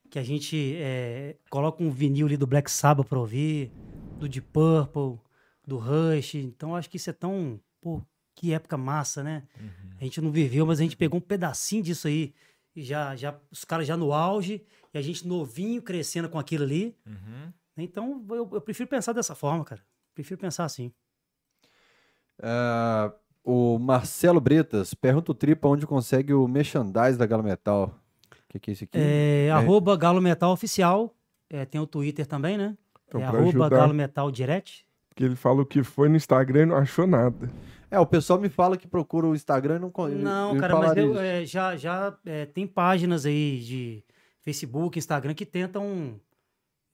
que 0.09 0.19
a 0.19 0.23
gente 0.23 0.75
é, 0.77 1.35
coloca 1.49 1.81
um 1.83 1.89
vinil 1.89 2.27
ali 2.27 2.37
do 2.37 2.45
Black 2.47 2.69
Sabbath 2.69 3.07
pra 3.07 3.19
ouvir, 3.19 3.71
do 4.19 4.27
Deep 4.29 4.47
Purple, 4.51 5.19
do 5.65 5.77
Rush. 5.77 6.35
Então, 6.35 6.69
eu 6.71 6.75
acho 6.75 6.89
que 6.89 6.97
isso 6.97 7.09
é 7.09 7.13
tão. 7.13 7.59
Pô, 7.81 8.01
que 8.35 8.53
época 8.53 8.77
massa, 8.77 9.23
né? 9.23 9.43
Uhum. 9.59 9.89
A 9.99 10.03
gente 10.03 10.21
não 10.21 10.31
viveu, 10.31 10.65
mas 10.65 10.79
a 10.79 10.83
gente 10.83 10.97
pegou 10.97 11.17
um 11.17 11.21
pedacinho 11.21 11.83
disso 11.83 12.07
aí. 12.07 12.33
E 12.75 12.81
já, 12.81 13.15
já, 13.15 13.39
os 13.51 13.63
caras 13.63 13.85
já 13.87 13.95
no 13.95 14.11
auge, 14.13 14.63
e 14.93 14.97
a 14.97 15.01
gente 15.01 15.27
novinho 15.27 15.81
crescendo 15.81 16.27
com 16.27 16.39
aquilo 16.39 16.63
ali. 16.63 16.95
Uhum. 17.05 17.53
Então, 17.77 18.25
eu, 18.29 18.49
eu 18.53 18.61
prefiro 18.61 18.89
pensar 18.89 19.13
dessa 19.13 19.35
forma, 19.35 19.63
cara. 19.63 19.81
Prefiro 20.13 20.39
pensar 20.39 20.65
assim. 20.65 20.91
Ah, 22.41 23.11
o 23.43 23.77
Marcelo 23.77 24.39
Bretas 24.39 24.93
pergunta 24.93 25.31
o 25.31 25.35
Tripa 25.35 25.67
onde 25.67 25.85
consegue 25.85 26.33
o 26.33 26.47
merchandise 26.47 27.17
da 27.17 27.25
Galo 27.25 27.43
Metal. 27.43 27.93
O 28.31 28.35
que, 28.49 28.59
que 28.59 28.71
é 28.71 28.73
isso 28.73 28.83
aqui? 28.83 28.97
É, 28.97 29.49
arroba 29.51 29.95
Galo 29.97 30.21
Metal 30.21 30.51
Oficial. 30.51 31.13
É, 31.49 31.65
tem 31.65 31.79
o 31.81 31.87
Twitter 31.87 32.25
também, 32.25 32.57
né? 32.57 32.77
Então, 33.07 33.21
é 33.21 33.25
arroba 33.25 33.43
ajudar- 33.49 33.69
Galo 33.69 33.93
Metal 33.93 34.31
Direct. 34.31 34.85
Porque 35.09 35.23
ele 35.23 35.35
falou 35.35 35.65
que 35.65 35.83
foi 35.83 36.09
no 36.09 36.15
Instagram 36.15 36.63
e 36.63 36.65
não 36.65 36.75
achou 36.75 37.05
nada. 37.05 37.51
É, 37.91 37.99
o 37.99 38.05
pessoal 38.05 38.39
me 38.39 38.49
fala 38.49 38.75
que 38.75 38.87
procura 38.87 39.27
o 39.27 39.35
Instagram 39.35 39.75
e 39.75 39.79
não 39.79 39.91
con- 39.91 40.07
Não, 40.07 40.57
cara, 40.57 40.75
mas 40.75 40.97
eu, 40.97 41.19
é, 41.19 41.45
já, 41.45 41.75
já 41.77 42.17
é, 42.25 42.45
tem 42.47 42.65
páginas 42.65 43.23
aí 43.25 43.59
de 43.59 44.03
Facebook, 44.41 44.97
Instagram 44.97 45.35
que 45.35 45.45
tentam 45.45 46.19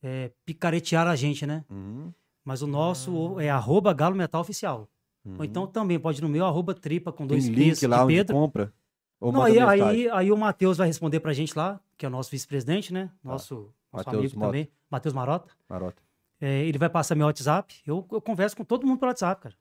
é, 0.03 0.31
picaretear 0.45 1.07
a 1.07 1.15
gente, 1.15 1.45
né? 1.45 1.63
Uhum, 1.69 2.11
Mas 2.43 2.61
o 2.61 2.67
nosso 2.67 3.39
é 3.39 3.49
arroba 3.49 3.93
Galo 3.93 4.15
Metal 4.15 4.41
Oficial. 4.41 4.89
Uhum. 5.25 5.35
Ou 5.39 5.45
então 5.45 5.67
também 5.67 5.99
pode 5.99 6.19
ir 6.19 6.21
no 6.21 6.29
meu 6.29 6.45
arroba 6.45 6.73
tripa 6.73 7.11
com 7.11 7.19
tem 7.19 7.27
dois 7.27 7.47
link 7.47 7.71
P's 7.71 7.79
de 7.79 7.87
lá 7.87 8.03
onde 8.03 8.15
Pedro. 8.15 8.35
compra? 8.35 8.73
Ou 9.19 9.31
Não, 9.31 9.41
aí, 9.41 9.59
aí, 9.59 10.09
aí 10.09 10.31
o 10.31 10.37
Matheus 10.37 10.77
vai 10.77 10.87
responder 10.87 11.19
pra 11.19 11.33
gente 11.33 11.57
lá, 11.57 11.79
que 11.97 12.05
é 12.05 12.09
o 12.09 12.11
nosso 12.11 12.31
vice-presidente, 12.31 12.93
né? 12.93 13.11
Nosso, 13.23 13.55
nosso 13.91 14.05
Matheus 14.05 14.15
amigo 14.15 14.35
Mota. 14.35 14.47
também, 14.47 14.69
Matheus 14.89 15.13
Marota. 15.13 15.51
Marota. 15.67 16.01
É, 16.39 16.65
ele 16.65 16.77
vai 16.77 16.89
passar 16.89 17.15
meu 17.15 17.27
WhatsApp. 17.27 17.75
Eu, 17.85 18.07
eu 18.11 18.21
converso 18.21 18.55
com 18.55 18.63
todo 18.63 18.87
mundo 18.87 18.97
pelo 18.97 19.09
WhatsApp, 19.09 19.41
cara. 19.41 19.55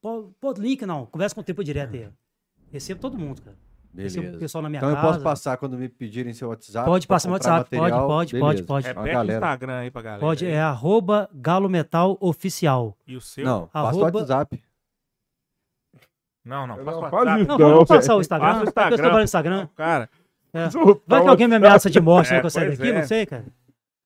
Pô, 0.00 0.52
link 0.58 0.86
não. 0.86 1.06
Conversa 1.06 1.34
com 1.34 1.40
o 1.40 1.44
Tripa 1.44 1.64
direto 1.64 1.94
aí. 1.94 2.08
Recebo 2.70 3.00
todo 3.00 3.18
mundo, 3.18 3.42
cara. 3.42 3.56
Recebo 3.96 4.20
o 4.20 4.22
Beleza. 4.24 4.38
pessoal 4.40 4.62
na 4.62 4.68
minha 4.68 4.78
Então 4.78 4.90
eu 4.90 4.96
casa. 4.96 5.08
posso 5.08 5.20
passar 5.22 5.56
quando 5.56 5.78
me 5.78 5.88
pedirem 5.88 6.32
seu 6.32 6.48
WhatsApp? 6.48 6.84
Pode 6.86 7.06
passar 7.06 7.28
meu 7.28 7.34
WhatsApp. 7.34 7.70
Pode, 7.70 7.80
material? 7.80 8.06
pode, 8.08 8.30
pode, 8.38 8.42
Beleza. 8.62 8.64
pode. 8.66 8.86
Uma 8.86 9.02
Repete 9.04 9.16
o. 9.16 9.32
Instagram 9.34 9.78
aí 9.78 9.90
pra 9.90 10.02
galera. 10.02 10.20
Pode, 10.20 10.46
é 10.46 10.60
arroba 10.60 11.30
Galo 11.34 11.68
Metal 11.68 12.16
Oficial. 12.20 12.96
E 13.06 13.16
o 13.16 13.20
seu? 13.20 13.44
Não, 13.44 13.66
passa 13.68 13.84
o 13.84 13.88
Arroba- 14.02 14.18
WhatsApp. 14.18 14.62
Não, 16.44 16.66
não. 16.66 16.76
Não, 16.76 16.84
Passa 16.84 16.98
o 16.98 17.00
WhatsApp. 17.02 17.44
Não, 17.44 17.58
Não, 17.58 17.70
vamos 17.70 17.88
passar 17.88 18.16
o 18.16 18.20
Instagram. 18.20 18.46
Passa 18.46 18.58
o 18.58 18.62
A 18.62 18.64
pessoa 18.66 18.86
Instagram, 18.88 19.10
pô. 19.12 19.20
Instagram. 19.20 19.68
Cara, 19.76 20.10
É. 20.52 20.68
Vai 21.06 21.20
que 21.22 21.26
o 21.26 21.30
alguém 21.30 21.48
me 21.48 21.56
ameaça 21.56 21.90
de 21.90 22.00
morte 22.00 22.32
É, 22.34 22.40
que 22.40 22.46
eu 22.46 22.50
sair 22.50 22.66
pois 22.66 22.78
daqui, 22.78 22.90
é. 22.90 22.98
não 23.00 23.06
sei, 23.06 23.26
cara. 23.26 23.44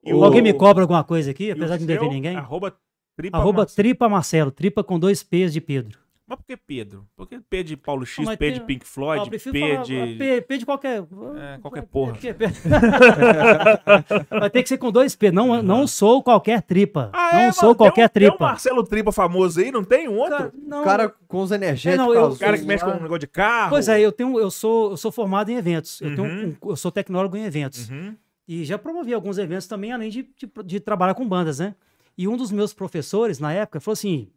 e 0.02 0.12
Ou 0.14 0.20
o- 0.20 0.24
alguém 0.24 0.40
me 0.42 0.52
cobra 0.54 0.82
alguma 0.82 1.04
coisa 1.04 1.30
aqui, 1.30 1.44
e 1.44 1.50
o 1.50 1.52
apesar 1.52 1.76
de 1.76 1.82
não 1.82 1.86
dever 1.88 2.08
ninguém. 2.08 2.36
Arroba 2.36 2.74
tripa 3.16 3.36
Arroba 3.36 3.58
Marcelo. 3.58 3.76
Tripa 3.76 4.08
Marcelo, 4.08 4.50
tripa 4.50 4.82
com 4.82 4.98
dois 4.98 5.22
P's 5.22 5.52
de 5.52 5.60
Pedro. 5.60 5.98
Mas 6.31 6.39
por 6.39 6.47
que 6.47 6.57
Pedro? 6.57 7.05
Por 7.16 7.27
que 7.28 7.40
P 7.40 7.62
de 7.65 7.77
Paulo 7.77 8.07
X, 8.07 8.24
Não, 8.24 8.36
P 8.36 8.36
tem- 8.36 8.52
de 8.55 8.61
Pink 8.61 8.86
Floyd, 8.86 9.28
prefiro 9.28 9.52
P 9.52 9.61
falar, 9.73 9.82
de... 9.82 10.15
P, 10.16 10.40
P 10.43 10.59
de 10.59 10.65
qualquer. 10.65 11.02
É, 11.02 11.59
qualquer 11.59 11.82
porra. 11.82 12.12
P- 12.15 12.32
P- 12.32 12.47
Vai 14.39 14.48
ter 14.51 14.62
que 14.62 14.69
ser 14.69 14.78
com 14.78 14.93
dois 14.93 15.16
P. 15.16 15.31
Não, 15.32 15.61
não 15.62 15.86
sou 15.86 16.23
qualquer 16.23 16.62
tripa. 16.62 17.11
Ah, 17.12 17.31
não 17.32 17.40
é, 17.40 17.52
sou 17.52 17.74
qualquer 17.74 18.05
um, 18.07 18.09
Tem 18.09 18.28
um 18.28 18.31
tripa. 18.31 18.44
Marcelo 18.44 18.85
Tripa 18.85 19.11
famoso 19.12 19.61
aí, 19.61 19.73
não 19.73 19.82
tem 19.85 20.09
um 20.09 20.16
outro? 20.19 20.36
Cara, 20.36 20.52
não, 20.55 20.81
O 20.82 20.85
cara 20.85 21.09
com 21.27 21.43
os 21.43 21.51
energéticos 21.51 21.94
É, 21.94 21.97
não, 21.97 22.15
eu- 22.15 22.31
o 22.31 22.39
cara 22.39 22.57
que 22.57 22.65
mexe 22.65 22.85
com 22.85 22.90
um 22.93 22.94
negócio 23.02 23.19
de 23.19 23.27
carro. 23.27 23.70
Pois 23.70 23.89
é, 23.89 24.01
eu 24.01 24.12
tenho, 24.12 24.39
eu 24.39 24.51
sou, 24.51 24.93
eu 24.93 24.97
sou 24.97 25.11
formado 25.11 25.51
em 25.51 25.57
eventos. 25.57 26.01
Eu, 26.01 26.15
tenho 26.15 26.28
Uhum. 26.28 26.57
um- 26.62 26.70
eu 26.70 26.77
sou 26.77 26.90
tecnólogo 26.93 27.36
em 27.36 27.44
eventos. 27.44 27.89
Uhum. 27.90 28.15
E 28.47 28.65
já 28.65 28.78
promovi 28.78 29.12
alguns 29.15 29.36
eventos 29.39 29.66
também, 29.66 29.93
além 29.93 30.11
de, 30.11 30.23
de, 30.36 30.51
de 30.65 30.81
trabalhar 30.81 31.15
com 31.15 31.27
bandas, 31.27 31.59
né? 31.59 31.74
E 32.19 32.27
um 32.28 32.36
dos 32.36 32.51
meus 32.52 32.73
professores, 32.73 33.39
na 33.39 33.52
época, 33.52 33.81
falou 33.81 33.93
assim: 33.94 34.28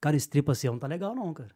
Cara, 0.00 0.16
esse 0.16 0.28
tripa 0.28 0.52
assim 0.52 0.66
não 0.68 0.78
tá 0.78 0.86
legal, 0.86 1.14
não, 1.14 1.32
cara. 1.32 1.54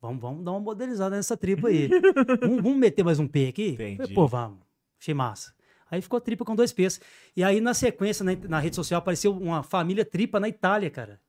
Vamos, 0.00 0.20
vamos 0.20 0.44
dar 0.44 0.52
uma 0.52 0.60
modelizada 0.60 1.16
nessa 1.16 1.36
tripa 1.36 1.68
aí. 1.68 1.88
vamos, 2.40 2.62
vamos 2.62 2.78
meter 2.78 3.02
mais 3.04 3.18
um 3.18 3.26
P 3.26 3.48
aqui? 3.48 3.76
Falei, 3.76 4.14
Pô, 4.14 4.26
vamos. 4.26 4.60
Achei 5.00 5.14
massa. 5.14 5.52
Aí 5.90 6.00
ficou 6.02 6.20
tripa 6.20 6.44
com 6.44 6.54
dois 6.54 6.72
P's. 6.72 7.00
E 7.34 7.42
aí, 7.42 7.60
na 7.60 7.72
sequência, 7.74 8.22
na, 8.24 8.34
na 8.36 8.58
rede 8.58 8.76
social, 8.76 8.98
apareceu 8.98 9.32
uma 9.36 9.62
família 9.62 10.04
tripa 10.04 10.38
na 10.38 10.48
Itália, 10.48 10.90
cara. 10.90 11.20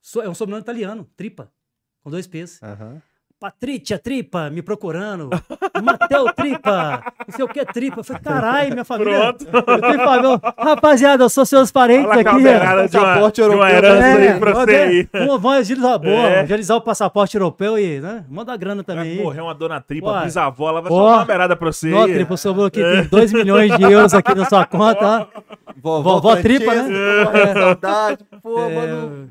So- 0.00 0.22
é 0.22 0.28
um 0.28 0.34
sobrenome 0.34 0.62
italiano, 0.62 1.04
tripa. 1.16 1.52
Com 2.02 2.10
dois 2.10 2.26
P's. 2.26 2.62
Aham. 2.62 3.02
Patrícia 3.40 3.96
Tripa 4.00 4.50
me 4.50 4.62
procurando. 4.62 5.30
Mateu 5.80 6.24
Tripa. 6.34 7.04
Não 7.28 7.36
sei 7.36 7.44
o 7.44 7.48
que 7.48 7.64
Tripa. 7.66 8.00
Eu 8.00 8.04
falei, 8.04 8.20
caralho, 8.22 8.72
minha 8.72 8.84
família. 8.84 9.32
Pronto. 9.32 9.46
Eu 9.70 9.80
tenho 9.80 9.98
família. 10.04 10.40
Rapaziada, 10.58 11.22
eu 11.22 11.28
sou 11.28 11.46
seus 11.46 11.70
parentes 11.70 12.10
Olha 12.10 12.18
a 12.18 12.20
aqui. 12.32 12.40
uma, 12.40 12.88
Passaporte 12.88 13.40
de 13.40 13.48
uma 13.48 13.70
europeu, 13.70 13.76
herança 13.76 14.06
É, 14.06 14.32
aí 14.32 14.40
pra 14.40 14.52
você 14.52 14.74
aí. 14.76 15.08
Vamos, 15.12 15.40
vamos 15.40 15.58
agilizar, 15.58 15.98
boa, 16.00 16.12
É. 16.28 16.40
agilizar 16.40 16.76
o 16.76 16.80
passaporte 16.80 17.36
europeu 17.36 17.78
e, 17.78 18.00
né? 18.00 18.24
Manda 18.28 18.52
a 18.52 18.56
grana 18.56 18.82
também. 18.82 19.04
Vai 19.04 19.12
aí. 19.18 19.22
morrer 19.22 19.40
uma 19.40 19.54
dona 19.54 19.80
tripa, 19.80 20.10
Ué. 20.10 20.24
bisavó, 20.24 20.68
ela 20.70 20.80
vai 20.82 20.90
Ó. 20.90 20.96
soltar 20.96 21.18
uma 21.18 21.24
beirada 21.24 21.54
pra 21.56 21.70
você 21.72 21.92
Ó. 21.92 22.04
Tripa, 22.06 22.36
sobrou 22.36 22.66
aqui, 22.66 22.82
tem 22.82 23.04
2 23.04 23.32
milhões 23.32 23.76
de 23.76 23.82
euros 23.84 24.14
aqui 24.14 24.34
na 24.34 24.46
sua 24.46 24.66
conta. 24.66 25.28
ó. 25.34 25.40
Vovó, 25.80 26.14
Vovó 26.14 26.36
tripa, 26.36 26.74
né? 26.74 26.88
É. 26.92 27.52
Saudade. 27.54 28.18
Pô, 28.42 28.58
É, 28.58 28.74
mano. 28.74 29.30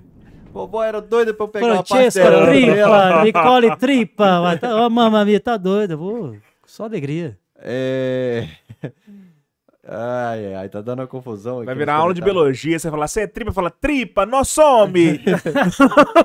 Vovó 0.57 0.83
era 0.83 0.99
doida 0.99 1.35
pra 1.35 1.43
eu 1.43 1.49
pegar 1.49 1.67
uma 1.67 1.85
Francesca 1.85 2.23
parcela 2.23 2.45
dela. 2.47 3.21
Tripa, 3.21 3.23
Nicole 3.41 3.75
Tripa. 3.77 4.41
Vai, 4.41 4.57
tá, 4.57 4.75
ô, 4.75 4.89
mamãe, 4.89 5.25
minha, 5.25 5.39
tá 5.39 5.55
doida. 5.55 5.95
Vou, 5.95 6.35
só 6.65 6.85
alegria. 6.85 7.37
É... 7.59 8.47
Ai, 9.87 10.45
ai, 10.47 10.55
ai, 10.55 10.69
tá 10.69 10.81
dando 10.81 11.01
uma 11.01 11.07
confusão 11.07 11.57
aqui. 11.57 11.67
Vai 11.67 11.75
virar 11.75 11.93
aula 11.93 12.11
de 12.11 12.21
biologia, 12.21 12.79
você 12.79 12.89
fala, 12.89 13.07
você 13.07 13.21
é 13.21 13.27
tripa, 13.27 13.51
fala, 13.51 13.69
tripa, 13.69 14.25
nós 14.25 14.49
some! 14.49 15.21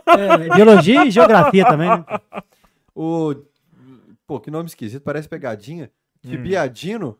É, 0.06 0.48
biologia 0.56 1.04
e 1.04 1.10
geografia 1.10 1.66
também, 1.66 1.90
né? 1.90 2.04
O... 2.94 3.34
Pô, 4.26 4.40
que 4.40 4.50
nome 4.50 4.66
esquisito, 4.66 5.02
parece 5.02 5.28
pegadinha. 5.28 5.90
Hum. 6.24 6.30
Tibiadino? 6.30 7.18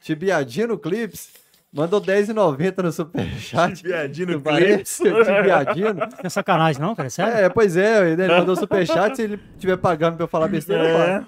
Tibiadino 0.00 0.76
Clips? 0.76 1.41
Mandou 1.74 2.00
R$10,90 2.00 2.82
no 2.82 2.92
superchat. 2.92 3.82
Parece? 4.44 5.02
Tibiadino? 5.04 5.94
Não 5.94 6.08
é 6.22 6.28
sacanagem, 6.28 6.82
não, 6.82 6.94
cara. 6.94 7.06
É 7.06 7.10
sério? 7.10 7.32
É, 7.34 7.48
pois 7.48 7.76
é, 7.76 8.10
ele 8.12 8.28
mandou 8.28 8.54
superchat, 8.54 9.16
se 9.16 9.22
ele 9.22 9.40
estiver 9.54 9.78
pagando 9.78 10.16
pra 10.16 10.24
eu 10.24 10.28
falar 10.28 10.48
besteira, 10.48 10.84
eu 10.86 10.98
É. 10.98 11.08
pago. 11.20 11.26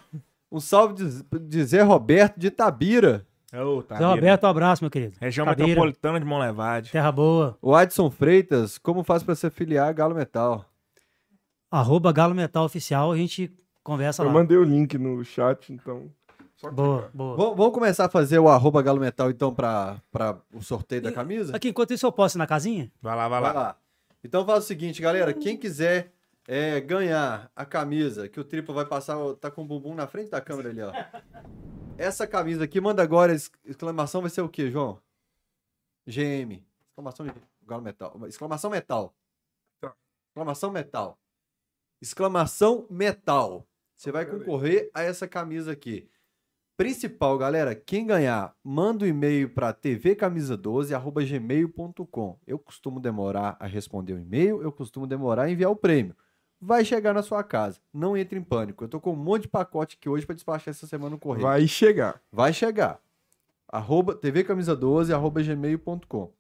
Um 0.52 0.60
salve 0.60 0.94
de, 0.94 1.38
de 1.40 1.64
Zé 1.64 1.80
Roberto 1.82 2.38
de 2.38 2.50
Tabira. 2.50 3.26
Ô, 3.54 3.82
tá 3.82 3.96
Zé 3.96 4.04
Roberto, 4.04 4.44
um 4.44 4.48
abraço, 4.50 4.84
meu 4.84 4.90
querido. 4.90 5.14
Região 5.20 5.46
Cadeira, 5.46 5.68
metropolitana 5.68 6.20
de 6.20 6.26
Monlevade. 6.26 6.90
Terra 6.92 7.10
boa. 7.10 7.56
O 7.62 7.74
Adson 7.74 8.10
Freitas, 8.10 8.76
como 8.78 9.02
faz 9.02 9.22
pra 9.22 9.34
se 9.34 9.46
afiliar 9.46 9.88
a 9.88 9.92
Galo 9.92 10.14
Metal? 10.14 10.64
Arroba 11.70 12.12
Galo 12.12 12.34
Metal 12.34 12.64
Oficial, 12.64 13.10
a 13.10 13.16
gente 13.16 13.50
conversa 13.82 14.22
Eu 14.22 14.26
lá. 14.26 14.32
mandei 14.32 14.56
o 14.56 14.62
link 14.64 14.96
no 14.98 15.24
chat, 15.24 15.72
então. 15.72 16.10
Boa, 16.73 17.11
boa. 17.12 17.36
Vamos 17.36 17.57
vamos 17.57 17.73
começar 17.74 18.07
a 18.07 18.09
fazer 18.09 18.39
o 18.39 18.49
arroba 18.49 18.82
Galo 18.82 19.01
Metal, 19.01 19.31
então, 19.31 19.55
pra 19.55 20.01
o 20.53 20.62
sorteio 20.62 21.03
da 21.03 21.12
camisa? 21.12 21.55
Aqui, 21.57 21.69
enquanto 21.69 21.93
isso, 21.93 22.07
eu 22.07 22.12
posso 22.12 22.36
ir 22.36 22.41
na 22.41 22.47
casinha? 22.47 22.91
Vai 23.03 23.16
lá, 23.16 23.28
vai 23.28 23.41
Vai 23.41 23.53
lá. 23.55 23.61
lá. 23.61 23.78
Então 24.23 24.45
faz 24.47 24.65
o 24.65 24.66
seguinte, 24.66 25.03
galera. 25.03 25.32
Quem 25.35 25.57
quiser 25.57 26.12
é, 26.49 26.81
ganhar 26.81 27.51
a 27.55 27.65
camisa, 27.65 28.28
que 28.28 28.41
o 28.41 28.45
Tripa 28.45 28.73
vai 28.73 28.85
passar, 28.86 29.16
tá 29.41 29.51
com 29.51 29.62
o 29.62 29.65
bumbum 29.66 29.95
na 29.95 30.07
frente 30.07 30.31
da 30.31 30.41
câmera 30.41 30.70
ali, 30.70 30.81
ó. 30.82 30.93
Essa 31.99 32.27
camisa 32.27 32.65
aqui, 32.65 32.81
manda 32.81 33.03
agora, 33.03 33.32
ex- 33.32 33.51
exclamação 33.65 34.20
vai 34.20 34.31
ser 34.31 34.41
o 34.41 34.49
quê, 34.49 34.70
João? 34.70 34.99
GM. 36.07 36.62
Exclamação 36.91 37.27
de 37.27 37.32
Galo 37.66 37.82
Metal. 37.82 38.15
Exclamação 38.27 38.70
metal. 38.70 39.15
Tá. 39.81 39.95
Exclamação 40.28 40.70
metal. 40.70 41.19
Exclamação 42.01 42.86
metal. 42.91 43.66
Você 43.97 44.11
vai 44.12 44.27
concorrer 44.27 44.91
a 44.93 45.03
essa 45.03 45.27
camisa 45.28 45.73
aqui. 45.73 46.09
Principal, 46.76 47.38
galera, 47.38 47.72
quem 47.72 48.05
ganhar, 48.05 48.52
manda 48.62 49.05
um 49.05 49.09
e-mail 49.09 49.48
para 49.48 49.72
tvcamisa12@gmail.com. 49.72 52.38
Eu 52.44 52.59
costumo 52.59 52.98
demorar 52.98 53.56
a 53.60 53.66
responder 53.66 54.14
o 54.14 54.18
e-mail, 54.18 54.60
eu 54.60 54.72
costumo 54.72 55.06
demorar 55.06 55.44
a 55.44 55.51
enviar 55.51 55.70
o 55.70 55.76
prêmio. 55.76 56.16
Vai 56.60 56.84
chegar 56.84 57.14
na 57.14 57.22
sua 57.22 57.44
casa. 57.44 57.78
Não 57.92 58.16
entre 58.16 58.36
em 58.36 58.42
pânico. 58.42 58.82
Eu 58.82 58.88
tô 58.88 59.01
com 59.01 59.12
um 59.12 59.16
monte 59.16 59.42
de 59.42 59.48
pacote 59.48 59.96
aqui 59.96 60.09
hoje 60.09 60.26
para 60.26 60.34
despachar 60.34 60.70
essa 60.70 60.86
semana 60.86 61.10
no 61.10 61.18
correio. 61.18 61.46
Vai 61.46 61.68
chegar. 61.68 62.20
Vai 62.32 62.52
chegar. 62.52 62.98
Arroba 63.68 64.16
tvcamisa12, 64.16 65.14
arroba 65.14 65.40
gmail.com. 65.42 66.32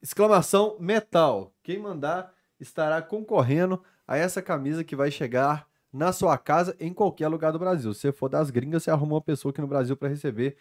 Exclamação 0.00 0.78
metal. 0.80 1.52
Quem 1.62 1.78
mandar 1.78 2.32
estará 2.58 3.02
concorrendo 3.02 3.82
a 4.08 4.16
essa 4.16 4.40
camisa 4.40 4.82
que 4.84 4.96
vai 4.96 5.10
chegar 5.10 5.68
na 5.96 6.12
sua 6.12 6.36
casa 6.36 6.76
em 6.78 6.92
qualquer 6.92 7.28
lugar 7.28 7.52
do 7.52 7.58
Brasil. 7.58 7.92
Se 7.94 8.00
você 8.00 8.12
for 8.12 8.28
das 8.28 8.50
gringas, 8.50 8.82
você 8.82 8.90
arruma 8.90 9.14
uma 9.14 9.20
pessoa 9.20 9.50
aqui 9.50 9.60
no 9.60 9.66
Brasil 9.66 9.96
para 9.96 10.08
receber 10.08 10.56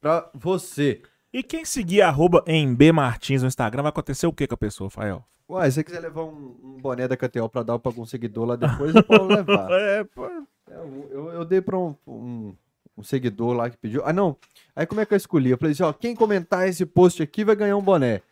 para 0.00 0.30
você. 0.32 1.02
E 1.32 1.42
quem 1.42 1.64
seguir 1.64 2.02
arroba 2.02 2.42
em 2.46 2.74
B 2.74 2.92
Martins 2.92 3.42
no 3.42 3.48
Instagram, 3.48 3.82
vai 3.82 3.90
acontecer 3.90 4.26
o 4.26 4.32
que 4.32 4.46
com 4.46 4.54
a 4.54 4.58
pessoa, 4.58 4.88
Fael? 4.88 5.24
Uai, 5.48 5.70
se 5.70 5.76
você 5.76 5.84
quiser 5.84 6.00
levar 6.00 6.24
um, 6.24 6.56
um 6.62 6.78
boné 6.80 7.08
da 7.08 7.16
KTO 7.16 7.48
para 7.48 7.62
dar 7.62 7.78
para 7.78 7.90
algum 7.90 8.06
seguidor 8.06 8.46
lá 8.46 8.56
depois, 8.56 8.94
eu 8.94 9.02
posso 9.02 9.24
levar. 9.26 9.68
É, 9.70 10.04
pô. 10.04 10.26
É, 10.26 10.42
Eu, 10.70 11.08
eu, 11.10 11.28
eu 11.32 11.44
dei 11.44 11.60
pra 11.60 11.76
um, 11.78 11.94
um, 12.06 12.54
um 12.96 13.02
seguidor 13.02 13.54
lá 13.54 13.68
que 13.68 13.76
pediu. 13.76 14.02
Ah, 14.04 14.12
não. 14.12 14.36
Aí 14.76 14.86
como 14.86 15.00
é 15.00 15.06
que 15.06 15.12
eu 15.12 15.16
escolhi? 15.16 15.50
Eu 15.50 15.58
falei 15.58 15.72
assim, 15.72 15.82
ó, 15.82 15.92
quem 15.92 16.14
comentar 16.14 16.68
esse 16.68 16.86
post 16.86 17.22
aqui 17.22 17.44
vai 17.44 17.56
ganhar 17.56 17.76
um 17.76 17.82
boné. 17.82 18.22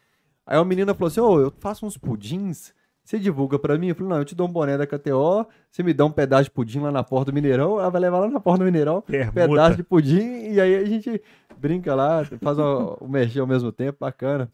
Aí 0.46 0.56
a 0.58 0.64
menina 0.64 0.94
falou 0.94 1.08
assim, 1.08 1.20
ô, 1.20 1.40
eu 1.40 1.52
faço 1.58 1.84
uns 1.84 1.96
pudins, 1.96 2.72
você 3.06 3.18
divulga 3.18 3.58
pra 3.58 3.78
mim? 3.78 3.88
Eu 3.88 3.94
falei, 3.94 4.10
não, 4.10 4.18
eu 4.18 4.24
te 4.24 4.34
dou 4.34 4.48
um 4.48 4.52
boné 4.52 4.76
da 4.76 4.86
KTO, 4.86 5.46
você 5.70 5.82
me 5.82 5.94
dá 5.94 6.04
um 6.04 6.10
pedaço 6.10 6.44
de 6.44 6.50
pudim 6.50 6.80
lá 6.80 6.90
na 6.90 7.04
porta 7.04 7.30
do 7.30 7.34
Mineirão, 7.34 7.78
ela 7.78 7.88
vai 7.88 8.00
levar 8.00 8.18
lá 8.18 8.28
na 8.28 8.40
porta 8.40 8.58
do 8.58 8.64
Mineirão, 8.64 9.00
Permuta. 9.00 9.32
pedaço 9.32 9.76
de 9.76 9.82
pudim, 9.84 10.50
e 10.52 10.60
aí 10.60 10.74
a 10.74 10.84
gente 10.84 11.22
brinca 11.56 11.94
lá, 11.94 12.24
faz 12.42 12.58
o, 12.58 12.98
o 13.00 13.08
mexer 13.08 13.40
ao 13.40 13.46
mesmo 13.46 13.70
tempo, 13.70 13.98
bacana. 14.00 14.50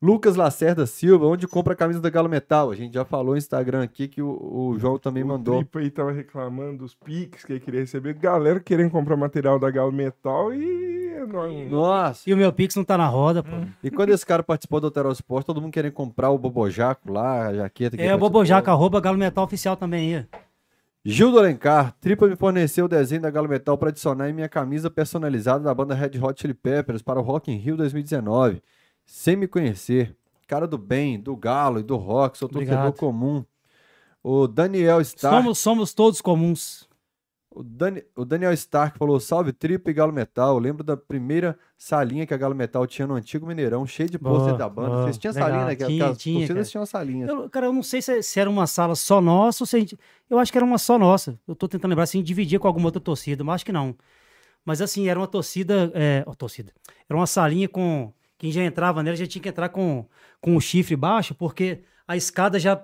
Lucas 0.00 0.36
Lacerda 0.36 0.86
Silva, 0.86 1.26
onde 1.26 1.48
compra 1.48 1.72
a 1.72 1.76
camisa 1.76 2.00
da 2.00 2.08
Galo 2.08 2.28
Metal? 2.28 2.70
A 2.70 2.74
gente 2.76 2.94
já 2.94 3.04
falou 3.04 3.32
no 3.32 3.36
Instagram 3.36 3.82
aqui 3.82 4.06
que 4.06 4.22
o, 4.22 4.28
o 4.28 4.78
João 4.78 4.96
também 4.96 5.24
o 5.24 5.26
mandou. 5.26 5.56
Tripa 5.56 5.80
aí 5.80 5.90
tava 5.90 6.12
reclamando 6.12 6.78
dos 6.78 6.94
Pix 6.94 7.44
que 7.44 7.54
ele 7.54 7.60
queria 7.60 7.80
receber. 7.80 8.14
Galera 8.14 8.60
querendo 8.60 8.90
comprar 8.92 9.16
material 9.16 9.58
da 9.58 9.68
Galo 9.70 9.90
Metal 9.90 10.54
e. 10.54 11.08
Não, 11.26 11.68
Nossa! 11.68 12.30
E 12.30 12.32
o 12.32 12.36
meu 12.36 12.52
Pix 12.52 12.76
não 12.76 12.84
tá 12.84 12.96
na 12.96 13.08
roda, 13.08 13.42
pô. 13.42 13.50
E 13.82 13.90
quando 13.90 14.10
esse 14.10 14.24
cara 14.24 14.42
participou 14.42 14.80
do 14.80 14.86
Alterosport, 14.86 15.44
todo 15.44 15.60
mundo 15.60 15.72
querendo 15.72 15.92
comprar 15.92 16.30
o 16.30 16.38
Bobojaco 16.38 17.12
lá, 17.12 17.48
a 17.48 17.54
jaqueta. 17.54 17.96
que 17.96 18.02
É, 18.02 18.14
o. 18.14 18.18
Bobojaca, 18.18 18.70
arroba 18.70 19.00
Galo 19.00 19.18
Metal 19.18 19.42
Oficial 19.42 19.76
também 19.76 20.14
aí. 20.14 20.26
Gil 21.04 21.32
do 21.32 21.38
Alencar, 21.38 21.92
Tripa 22.00 22.28
me 22.28 22.36
forneceu 22.36 22.84
o 22.84 22.88
desenho 22.88 23.22
da 23.22 23.30
Galo 23.30 23.48
Metal 23.48 23.76
para 23.76 23.88
adicionar 23.88 24.30
em 24.30 24.32
minha 24.32 24.48
camisa 24.48 24.88
personalizada 24.90 25.64
da 25.64 25.74
banda 25.74 25.94
Red 25.94 26.18
Hot 26.22 26.40
Chili 26.40 26.54
Peppers 26.54 27.02
para 27.02 27.18
o 27.18 27.22
Rock 27.22 27.50
in 27.50 27.56
Rio 27.56 27.76
2019. 27.76 28.62
Sem 29.10 29.36
me 29.36 29.48
conhecer. 29.48 30.14
Cara 30.46 30.66
do 30.66 30.76
bem, 30.76 31.18
do 31.18 31.34
Galo 31.34 31.80
e 31.80 31.82
do 31.82 31.96
Rock, 31.96 32.36
sou 32.36 32.46
torcedor 32.48 32.74
Obrigado. 32.78 32.98
comum. 32.98 33.42
O 34.22 34.46
Daniel 34.46 35.00
Stark. 35.00 35.34
Somos, 35.36 35.58
somos 35.58 35.94
todos 35.94 36.20
comuns. 36.20 36.86
O, 37.50 37.62
Dani- 37.62 38.04
o 38.14 38.24
Daniel 38.24 38.52
Stark 38.52 38.98
falou: 38.98 39.18
Salve 39.18 39.50
Tripa 39.52 39.90
e 39.90 39.94
Galo 39.94 40.12
Metal. 40.12 40.54
Eu 40.54 40.58
lembro 40.58 40.84
da 40.84 40.94
primeira 40.96 41.58
salinha 41.76 42.26
que 42.26 42.34
a 42.34 42.36
Galo 42.36 42.54
Metal 42.54 42.86
tinha 42.86 43.06
no 43.06 43.14
antigo 43.14 43.46
Mineirão, 43.46 43.86
cheio 43.86 44.10
de 44.10 44.18
pôster 44.18 44.56
da 44.58 44.68
banda. 44.68 44.88
boa, 44.90 45.02
Vocês 45.04 45.16
tinham 45.18 45.32
legal. 45.34 45.48
salinha, 45.48 45.64
né? 45.66 45.74
Tinha, 45.74 45.88
tinha, 45.88 46.06
torcidas 46.36 46.48
cara. 46.48 46.64
tinham 46.64 46.86
salinha. 46.86 47.26
Eu, 47.26 47.48
cara, 47.50 47.66
eu 47.66 47.72
não 47.72 47.82
sei 47.82 48.02
se, 48.02 48.22
se 48.22 48.38
era 48.38 48.50
uma 48.50 48.66
sala 48.66 48.94
só 48.94 49.20
nossa 49.22 49.62
ou 49.64 49.66
se 49.66 49.76
a 49.76 49.78
gente. 49.80 49.98
Eu 50.28 50.38
acho 50.38 50.52
que 50.52 50.58
era 50.58 50.64
uma 50.64 50.76
só 50.78 50.98
nossa. 50.98 51.38
Eu 51.48 51.56
tô 51.56 51.66
tentando 51.66 51.90
lembrar 51.90 52.04
se 52.06 52.16
a 52.16 52.20
gente 52.20 52.26
dividia 52.26 52.60
com 52.60 52.68
alguma 52.68 52.86
outra 52.88 53.00
torcida, 53.00 53.42
mas 53.42 53.56
acho 53.56 53.64
que 53.66 53.72
não. 53.72 53.96
Mas 54.64 54.82
assim, 54.82 55.08
era 55.08 55.18
uma 55.18 55.26
torcida. 55.26 55.90
É, 55.94 56.22
ó, 56.26 56.34
torcida. 56.34 56.72
Era 57.08 57.18
uma 57.18 57.26
salinha 57.26 57.68
com. 57.68 58.12
Quem 58.38 58.52
já 58.52 58.62
entrava 58.62 59.02
nela 59.02 59.16
já 59.16 59.26
tinha 59.26 59.42
que 59.42 59.48
entrar 59.48 59.68
com, 59.68 60.04
com 60.40 60.56
o 60.56 60.60
chifre 60.60 60.94
baixo, 60.94 61.34
porque 61.34 61.80
a 62.06 62.16
escada 62.16 62.58
já. 62.58 62.80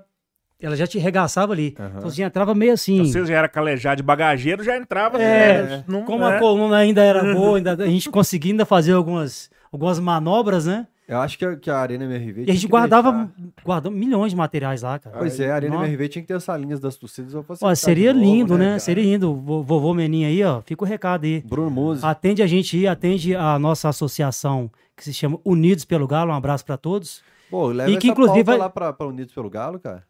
Ela 0.61 0.77
já 0.77 0.87
te 0.87 0.99
regaçava 0.99 1.53
ali. 1.53 1.75
Aham. 1.79 1.93
Então 1.99 2.11
você 2.11 2.17
já 2.19 2.27
entrava 2.27 2.55
meio 2.55 2.73
assim. 2.73 3.05
Você 3.05 3.25
já 3.27 3.35
era 3.35 3.49
calejado 3.49 3.97
de 3.97 4.03
bagageiro, 4.03 4.65
já 4.65 4.77
entrava. 4.77 5.21
É, 5.21 5.63
né? 5.63 5.85
Como 6.07 6.25
é. 6.25 6.37
a 6.37 6.39
coluna 6.39 6.77
ainda 6.79 7.03
era 7.03 7.23
boa, 7.35 7.59
ainda, 7.59 7.73
a 7.73 7.87
gente 7.87 8.09
conseguia 8.09 8.53
ainda 8.53 8.65
fazer 8.65 8.93
algumas, 8.93 9.51
algumas 9.71 9.99
manobras, 9.99 10.65
né? 10.67 10.87
Eu 11.07 11.19
acho 11.19 11.37
que 11.37 11.45
a, 11.45 11.55
que 11.55 11.71
a 11.71 11.77
Arena 11.77 12.05
MRV. 12.05 12.41
E 12.41 12.43
a 12.43 12.45
tinha 12.47 12.55
gente 12.55 12.65
que 12.65 12.71
guardava, 12.71 13.31
guardava 13.63 13.95
milhões 13.95 14.33
de 14.33 14.37
materiais 14.37 14.81
lá, 14.81 14.99
cara. 14.99 15.19
Pois 15.19 15.39
é, 15.39 15.51
a 15.51 15.55
Arena 15.57 15.75
Nossa. 15.75 15.87
MRV 15.87 16.09
tinha 16.09 16.23
que 16.23 16.29
ter 16.29 16.35
as 16.35 16.45
salinhas 16.45 16.81
das 16.81 16.97
torcidas. 16.97 17.35
Ó, 17.61 17.75
seria 17.75 18.15
novo, 18.15 18.25
lindo, 18.25 18.57
né? 18.57 18.67
cara? 18.69 18.79
Seria 18.79 19.05
lindo. 19.05 19.35
Vo- 19.35 19.63
Vovô 19.63 19.93
Meninho 19.93 20.27
aí, 20.27 20.43
ó. 20.43 20.63
Fica 20.63 20.83
o 20.83 20.87
recado 20.87 21.25
aí. 21.25 21.43
Bruno 21.45 21.71
Musi. 21.71 22.07
Atende 22.07 22.43
a 22.43 22.47
gente 22.47 22.75
aí, 22.79 22.87
atende 22.87 23.37
a 23.37 23.59
nossa 23.59 23.91
associação 23.91 24.71
que 24.97 25.05
se 25.05 25.13
chama 25.15 25.39
Unidos 25.45 25.85
pelo 25.85 26.07
Galo. 26.07 26.31
Um 26.33 26.35
abraço 26.35 26.65
pra 26.65 26.77
todos. 26.77 27.23
Pô, 27.51 27.69
leva 27.69 27.91
e 27.91 27.97
que 27.99 28.09
inclusive 28.09 28.43
vai- 28.43 28.59
lá 28.59 28.69
pra 28.71 28.95
Unidos 29.07 29.33
pelo 29.35 29.49
Galo, 29.51 29.79
cara. 29.79 30.05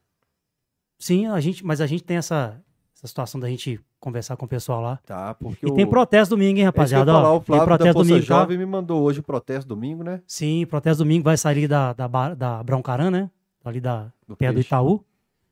Sim, 0.99 1.27
a 1.27 1.41
gente, 1.41 1.65
mas 1.65 1.81
a 1.81 1.87
gente 1.87 2.05
tem 2.05 2.17
essa, 2.17 2.61
essa 2.97 3.07
situação 3.07 3.41
da 3.41 3.49
gente 3.49 3.81
conversar 4.01 4.37
com 4.37 4.47
o 4.47 4.49
pessoal 4.49 4.81
lá. 4.81 4.99
Tá, 5.05 5.35
porque 5.35 5.67
E 5.67 5.71
o... 5.71 5.75
tem 5.75 5.87
protesto 5.87 6.35
domingo, 6.37 6.59
hein, 6.59 6.65
rapaziada? 6.65 7.13
falar, 7.13 7.33
ó, 7.33 7.37
o 7.37 7.41
tem 7.41 7.47
Flávio 7.47 7.65
da 7.67 7.77
protesto 7.77 7.93
Força 7.95 8.09
domingo, 8.11 8.27
tá? 8.27 8.35
Jovem 8.41 8.59
me 8.59 8.67
mandou 8.67 9.03
hoje 9.03 9.21
o 9.21 9.23
protesto 9.23 9.69
domingo, 9.69 10.03
né? 10.05 10.23
Sim, 10.27 10.65
protesto 10.67 11.03
domingo 11.03 11.25
vai 11.25 11.37
sair 11.37 11.67
da, 11.67 11.93
da, 11.93 12.07
da 12.35 12.63
né? 13.11 13.31
Ali 13.65 13.81
da, 13.81 14.13
Do 14.29 14.37
perto 14.37 14.53
do 14.53 14.57
peixe. 14.57 14.69
Itaú. 14.69 15.05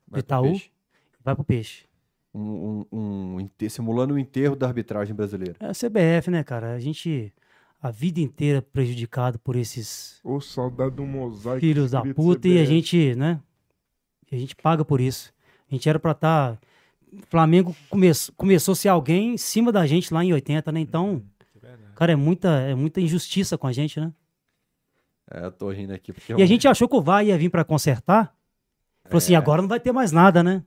Vai 0.07 0.21
pro 0.23 0.27
Itaú. 0.27 0.43
peixe. 0.45 0.71
Vai 1.25 1.35
pro 1.35 1.45
peixe. 1.45 1.85
Um, 2.35 2.85
um, 2.93 3.37
um 3.37 3.41
simulando 3.69 4.15
o 4.15 4.19
enterro 4.19 4.55
da 4.57 4.67
arbitragem 4.67 5.15
brasileira. 5.15 5.57
É 5.61 5.67
a 5.67 5.73
CBF, 5.73 6.31
né, 6.31 6.43
cara? 6.45 6.73
A 6.75 6.79
gente 6.79 7.33
a 7.83 7.91
vida 7.91 8.21
inteira 8.21 8.63
prejudicado 8.63 9.41
por 9.41 9.57
esses 9.57 10.21
Ô, 10.23 10.41
saudade 10.41 10.95
do 10.95 11.05
mosaico. 11.05 11.59
filhos 11.59 11.91
da 11.91 12.01
puta 12.15 12.47
e 12.47 12.61
a 12.61 12.65
gente, 12.65 13.17
né? 13.17 13.41
A 14.31 14.37
gente 14.37 14.55
paga 14.55 14.85
por 14.85 15.01
isso. 15.01 15.33
A 15.69 15.75
gente 15.75 15.89
era 15.89 15.99
pra 15.99 16.13
estar. 16.13 16.59
Flamengo 17.29 17.75
come... 17.91 18.11
começou 18.37 18.73
a 18.73 18.77
ser 18.77 18.89
alguém 18.89 19.35
em 19.35 19.37
cima 19.37 19.73
da 19.73 19.85
gente 19.85 20.15
lá 20.15 20.25
em 20.25 20.33
80, 20.33 20.71
né? 20.71 20.81
Então, 20.81 21.23
cara, 21.97 22.13
é 22.13 22.17
muita, 22.17 22.49
é 22.61 22.75
muita 22.75 23.01
injustiça 23.01 23.59
com 23.59 23.67
a 23.67 23.73
gente, 23.73 23.99
né? 24.01 24.13
É, 25.31 25.45
eu 25.45 25.53
tô 25.53 25.71
rindo 25.71 25.93
aqui 25.93 26.13
porque... 26.13 26.35
E 26.35 26.43
a 26.43 26.47
gente 26.47 26.69
achou 26.69 26.89
que 26.89 26.97
o 26.97 27.03
VAR 27.03 27.25
ia 27.25 27.37
vir 27.37 27.51
pra 27.51 27.65
consertar. 27.65 28.35
Falou 29.05 29.19
assim, 29.19 29.35
agora 29.35 29.61
não 29.61 29.69
vai 29.69 29.81
ter 29.81 29.93
mais 29.93 30.13
nada, 30.13 30.43
né? 30.43 30.63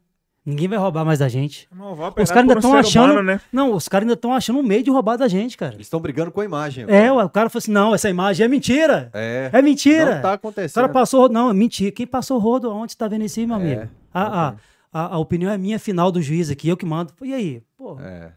Ninguém 0.45 0.67
vai 0.67 0.77
roubar 0.77 1.03
mais 1.03 1.17
da 1.19 1.27
gente. 1.27 1.67
Não, 1.75 1.93
Os 1.93 1.97
caras 2.29 2.31
ainda 2.37 2.53
um 2.53 2.57
estão 2.57 2.71
ser 2.71 2.77
achando. 2.77 3.05
humano, 3.13 3.23
né? 3.23 3.41
Não, 3.51 3.73
os 3.73 3.87
caras 3.87 4.03
ainda 4.03 4.13
estão 4.13 4.31
achando 4.31 4.59
um 4.59 4.63
meio 4.63 4.83
de 4.83 4.91
roubar 4.91 5.17
da 5.17 5.27
gente, 5.27 5.57
cara. 5.57 5.73
Eles 5.73 5.87
estão 5.87 5.99
brigando 5.99 6.31
com 6.31 6.39
a 6.39 6.45
imagem. 6.45 6.85
É, 6.87 7.05
agora. 7.07 7.15
ué, 7.15 7.23
o 7.25 7.29
cara 7.31 7.49
falou 7.49 7.59
assim: 7.59 7.71
não, 7.71 7.95
essa 7.95 8.09
imagem 8.09 8.45
é 8.45 8.47
mentira. 8.47 9.09
É. 9.11 9.49
É 9.51 9.61
mentira. 9.61 10.15
Não 10.15 10.21
tá 10.21 10.31
O 10.31 10.33
acontecendo. 10.33 10.75
cara 10.75 10.89
passou. 10.89 11.27
Não, 11.29 11.49
é 11.49 11.53
mentira. 11.53 11.91
Quem 11.91 12.05
passou 12.05 12.37
rodo? 12.37 12.71
Onde 12.71 12.91
você 12.91 12.97
tá 12.97 13.07
vendo 13.07 13.25
isso 13.25 13.39
aí, 13.39 13.47
meu 13.47 13.55
amigo? 13.55 13.81
É, 13.81 13.89
A, 14.13 14.49
a, 14.49 14.55
a, 14.93 15.15
a 15.15 15.17
opinião 15.17 15.51
é 15.51 15.57
minha 15.57 15.79
final 15.79 16.11
do 16.11 16.21
juiz 16.21 16.51
aqui, 16.51 16.69
eu 16.69 16.77
que 16.77 16.85
mando. 16.85 17.11
E 17.23 17.33
aí? 17.33 17.63
Pô, 17.75 17.99
É. 17.99 18.31
agora 18.31 18.35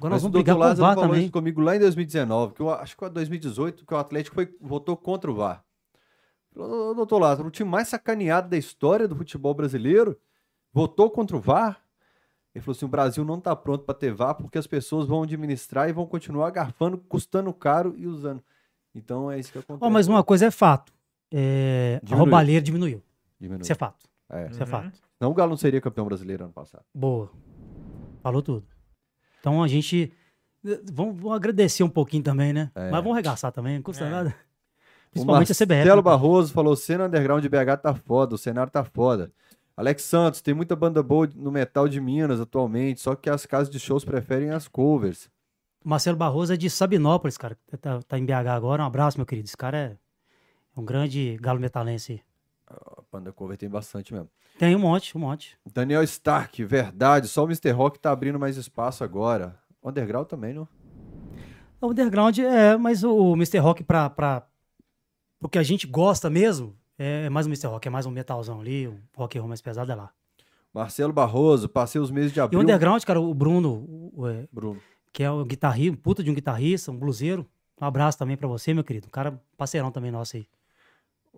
Mas 0.00 0.10
nós 0.10 0.20
o 0.20 0.22
vamos 0.22 0.22
doutor 0.22 0.38
brigar 0.42 0.56
com 0.56 0.60
o 0.60 0.64
Lázaro 0.64 0.80
VAR 0.86 0.94
falou 0.96 1.08
também. 1.10 1.22
isso 1.24 1.32
comigo 1.32 1.60
lá 1.60 1.76
em 1.76 1.78
2019, 1.78 2.54
que 2.54 2.60
eu 2.60 2.70
acho 2.70 2.94
que 2.96 2.98
foi 3.00 3.08
2018, 3.10 3.86
que 3.86 3.94
o 3.94 3.96
Atlético 3.96 4.34
foi, 4.34 4.48
votou 4.60 4.96
contra 4.96 5.30
o 5.30 5.34
VAR. 5.34 5.62
Falou, 6.52 6.90
"Ô, 6.90 6.94
doutor 6.94 7.18
Lázaro, 7.20 7.46
o 7.46 7.50
time 7.52 7.70
mais 7.70 7.86
sacaneado 7.86 8.48
da 8.48 8.56
história 8.56 9.06
do 9.06 9.14
futebol 9.14 9.54
brasileiro 9.54 10.16
votou 10.72 11.10
contra 11.10 11.36
o 11.36 11.40
VAR. 11.40 11.80
Ele 12.54 12.62
falou 12.64 12.76
assim: 12.76 12.84
o 12.84 12.88
Brasil 12.88 13.24
não 13.24 13.38
está 13.38 13.54
pronto 13.54 13.84
para 13.84 13.94
ter 13.94 14.12
VAR 14.12 14.34
porque 14.34 14.58
as 14.58 14.66
pessoas 14.66 15.06
vão 15.06 15.22
administrar 15.22 15.88
e 15.88 15.92
vão 15.92 16.06
continuar 16.06 16.50
garfando, 16.50 16.98
custando 16.98 17.52
caro 17.52 17.94
e 17.96 18.06
usando. 18.06 18.42
Então 18.94 19.30
é 19.30 19.38
isso 19.38 19.52
que 19.52 19.58
acontece. 19.58 19.84
Ó, 19.84 19.90
mas 19.90 20.08
uma 20.08 20.24
coisa 20.24 20.46
é 20.46 20.50
fato. 20.50 20.92
É, 21.32 22.00
a 22.02 22.04
Diminuiu. 22.04 22.24
roubalheira 22.24 22.60
diminuiu. 22.62 23.02
Diminui. 23.38 23.62
Isso 23.62 23.70
é 23.72 23.74
fato. 23.76 24.04
É. 24.28 24.48
Isso 24.50 24.60
é 24.60 24.64
Uhum. 24.64 24.70
fato. 24.70 25.00
Não, 25.20 25.30
o 25.30 25.34
Galo 25.34 25.50
não 25.50 25.56
seria 25.56 25.80
campeão 25.80 26.04
brasileiro 26.06 26.44
ano 26.44 26.52
passado. 26.52 26.82
Boa. 26.94 27.30
Falou 28.22 28.42
tudo. 28.42 28.66
Então 29.38 29.62
a 29.62 29.68
gente. 29.68 30.12
Vamos, 30.92 31.16
vamos 31.20 31.32
agradecer 31.36 31.82
um 31.82 31.88
pouquinho 31.88 32.22
também, 32.22 32.52
né? 32.52 32.70
É. 32.74 32.90
Mas 32.90 33.02
vamos 33.02 33.16
regaçar 33.16 33.50
também, 33.52 33.76
não 33.76 33.82
custa 33.82 34.04
É. 34.04 34.10
nada. 34.10 34.28
O 34.30 35.12
Principalmente 35.12 35.52
a 35.52 35.54
CBF. 35.54 35.74
Marcelo? 35.76 36.02
Barroso 36.02 36.52
falou: 36.52 36.76
cena 36.76 37.06
underground 37.06 37.42
de 37.42 37.48
BH 37.48 37.76
tá 37.82 37.94
foda, 37.94 38.34
o 38.34 38.38
cenário 38.38 38.70
tá 38.70 38.84
foda. 38.84 39.32
Alex 39.80 40.02
Santos, 40.02 40.42
tem 40.42 40.52
muita 40.52 40.76
banda 40.76 41.02
boa 41.02 41.26
no 41.34 41.50
metal 41.50 41.88
de 41.88 42.02
Minas 42.02 42.38
atualmente, 42.38 43.00
só 43.00 43.14
que 43.14 43.30
as 43.30 43.46
casas 43.46 43.70
de 43.70 43.80
shows 43.80 44.04
preferem 44.04 44.50
as 44.50 44.68
covers. 44.68 45.30
Marcelo 45.82 46.18
Barroso 46.18 46.52
é 46.52 46.56
de 46.58 46.68
Sabinópolis, 46.68 47.38
cara. 47.38 47.56
Tá, 47.80 48.02
tá 48.02 48.18
em 48.18 48.26
BH 48.26 48.48
agora. 48.50 48.82
Um 48.82 48.86
abraço, 48.86 49.16
meu 49.16 49.24
querido. 49.24 49.46
Esse 49.46 49.56
cara 49.56 49.78
é 49.78 49.96
um 50.76 50.84
grande 50.84 51.38
galo 51.40 51.58
metalense. 51.58 52.22
A 52.66 53.00
banda 53.10 53.32
cover 53.32 53.56
tem 53.56 53.70
bastante 53.70 54.12
mesmo. 54.12 54.28
Tem 54.58 54.76
um 54.76 54.78
monte, 54.78 55.16
um 55.16 55.20
monte. 55.20 55.56
Daniel 55.72 56.02
Stark, 56.02 56.62
verdade, 56.62 57.26
só 57.26 57.44
o 57.44 57.46
Mr. 57.46 57.70
Rock 57.70 57.98
tá 57.98 58.10
abrindo 58.10 58.38
mais 58.38 58.58
espaço 58.58 59.02
agora. 59.02 59.58
Underground 59.82 60.26
também, 60.26 60.52
não? 60.52 60.68
O 61.80 61.92
underground 61.92 62.36
é, 62.38 62.76
mas 62.76 63.02
o 63.02 63.32
Mr. 63.32 63.56
Rock 63.60 63.82
pra, 63.82 64.10
pra. 64.10 64.46
O 65.40 65.48
que 65.48 65.58
a 65.58 65.62
gente 65.62 65.86
gosta 65.86 66.28
mesmo 66.28 66.76
é 67.02 67.30
mais 67.30 67.46
o 67.46 67.48
Mr. 67.48 67.66
Rock, 67.68 67.88
é 67.88 67.90
mais 67.90 68.04
um 68.06 68.10
metalzão 68.10 68.60
ali, 68.60 68.86
um 68.86 68.98
rock 69.16 69.38
and 69.38 69.40
roll 69.40 69.48
mais 69.48 69.60
pesado 69.62 69.90
é 69.90 69.94
lá. 69.94 70.10
Marcelo 70.72 71.12
Barroso, 71.12 71.68
passei 71.68 72.00
os 72.00 72.10
meses 72.10 72.32
de 72.32 72.38
E 72.38 72.42
o 72.42 72.44
abril. 72.44 72.60
underground, 72.60 73.02
cara, 73.04 73.20
o 73.20 73.32
Bruno, 73.34 73.70
o- 73.88 74.12
o- 74.22 74.28
é, 74.28 74.46
Bruno. 74.52 74.80
que 75.12 75.22
é 75.22 75.30
o 75.30 75.44
guitarrista, 75.44 75.92
um 75.92 75.96
puta 75.96 76.22
de 76.22 76.30
um 76.30 76.34
guitarrista, 76.34 76.90
um 76.92 76.96
bluseiro. 76.98 77.46
Um 77.80 77.84
abraço 77.86 78.18
também 78.18 78.36
pra 78.36 78.46
você, 78.46 78.74
meu 78.74 78.84
querido. 78.84 79.06
Um 79.08 79.10
cara 79.10 79.40
parceirão 79.56 79.90
também 79.90 80.10
nosso 80.10 80.36
aí. 80.36 80.46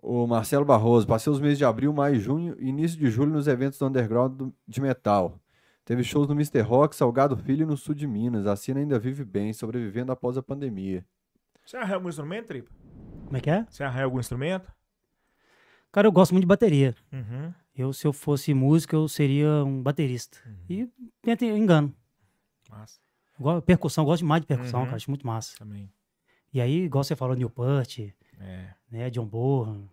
O 0.01 0.27
Marcelo 0.27 0.65
Barroso, 0.65 1.07
passei 1.07 1.31
os 1.31 1.39
meses 1.39 1.57
de 1.57 1.63
abril, 1.63 1.93
maio, 1.93 2.19
junho 2.19 2.55
e 2.59 2.67
início 2.67 2.99
de 2.99 3.09
julho 3.09 3.31
nos 3.31 3.47
eventos 3.47 3.79
do 3.79 3.85
underground 3.87 4.33
do- 4.35 4.53
de 4.67 4.81
metal. 4.81 5.39
Teve 5.85 6.03
shows 6.03 6.27
no 6.27 6.33
Mr. 6.33 6.61
Rock, 6.61 6.95
Salgado 6.95 7.35
Filho 7.37 7.63
e 7.63 7.65
no 7.65 7.77
sul 7.77 7.95
de 7.95 8.05
Minas. 8.05 8.45
A 8.45 8.55
cena 8.55 8.79
ainda 8.81 8.99
vive 8.99 9.23
bem, 9.23 9.53
sobrevivendo 9.53 10.11
após 10.11 10.37
a 10.37 10.43
pandemia. 10.43 11.05
Você 11.65 11.77
arranha 11.77 11.95
algum 11.95 12.09
instrumento, 12.09 12.47
Tripa? 12.47 12.69
Como 13.25 13.37
é 13.37 13.41
que 13.41 13.49
é? 13.49 13.65
Você 13.69 13.83
arranha 13.83 14.05
algum 14.05 14.19
instrumento? 14.19 14.71
Cara, 15.93 16.07
eu 16.07 16.11
gosto 16.11 16.31
muito 16.33 16.43
de 16.43 16.47
bateria. 16.47 16.93
Uhum. 17.13 17.53
Eu, 17.75 17.93
se 17.93 18.05
eu 18.05 18.11
fosse 18.11 18.53
músico, 18.53 18.95
eu 18.95 19.07
seria 19.07 19.63
um 19.63 19.81
baterista. 19.81 20.37
E 20.69 20.89
tenta 21.21 21.45
engano. 21.45 21.95
Massa. 22.69 22.99
Igual, 23.39 23.61
percussão, 23.61 24.03
eu 24.03 24.05
gosto 24.07 24.19
demais 24.21 24.41
de 24.41 24.47
percussão, 24.47 24.79
Uhum. 24.81 24.85
cara. 24.87 24.97
Acho 24.97 25.09
muito 25.09 25.25
massa. 25.25 25.55
Também. 25.57 25.89
E 26.53 26.59
aí, 26.59 26.83
igual 26.83 27.03
você 27.03 27.15
falou, 27.15 27.35
Neil 27.35 27.49
É. 28.39 28.65
né? 28.91 29.09
John 29.09 29.25
Bonham, 29.25 29.89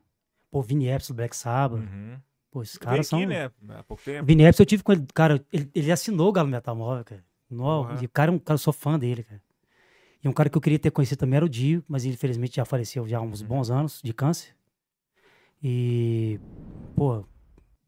pô, 0.50 0.60
Vini 0.62 0.88
Epps 0.88 1.08
do 1.08 1.14
Black 1.14 1.36
Sabbath. 1.36 1.80
Uhum. 1.80 2.18
Pô, 2.50 2.62
esses 2.62 2.76
caras 2.76 3.06
são... 3.06 3.18
aqui, 3.20 3.26
né? 3.28 3.50
Há 3.68 3.82
pouco 3.84 4.02
tempo. 4.02 4.26
Vini 4.26 4.42
Epps, 4.42 4.58
eu 4.58 4.66
tive 4.66 4.82
com 4.82 4.92
ele, 4.92 5.06
cara, 5.14 5.44
ele, 5.52 5.70
ele 5.74 5.92
assinou 5.92 6.28
o 6.28 6.32
Galo 6.32 6.48
Metal 6.48 6.74
Móvel, 6.74 7.04
cara. 7.04 7.24
No, 7.48 7.62
Porra. 7.84 7.98
e 8.02 8.06
o 8.06 8.08
cara, 8.08 8.30
é 8.30 8.34
um 8.34 8.38
cara, 8.38 8.54
eu 8.54 8.58
sou 8.58 8.72
fã 8.72 8.98
dele, 8.98 9.22
cara. 9.22 9.40
E 10.22 10.28
um 10.28 10.32
cara 10.32 10.48
que 10.50 10.56
eu 10.56 10.60
queria 10.60 10.78
ter 10.78 10.90
conhecido 10.90 11.18
também 11.18 11.36
era 11.36 11.44
o 11.44 11.48
Dio, 11.48 11.82
mas 11.88 12.04
ele, 12.04 12.14
infelizmente 12.14 12.56
já 12.56 12.64
faleceu 12.64 13.06
já 13.08 13.18
há 13.18 13.20
Uhum. 13.20 13.28
uns 13.30 13.42
bons 13.42 13.70
anos 13.70 14.00
de 14.04 14.12
câncer. 14.12 14.54
E, 15.62 16.38
pô, 16.96 17.24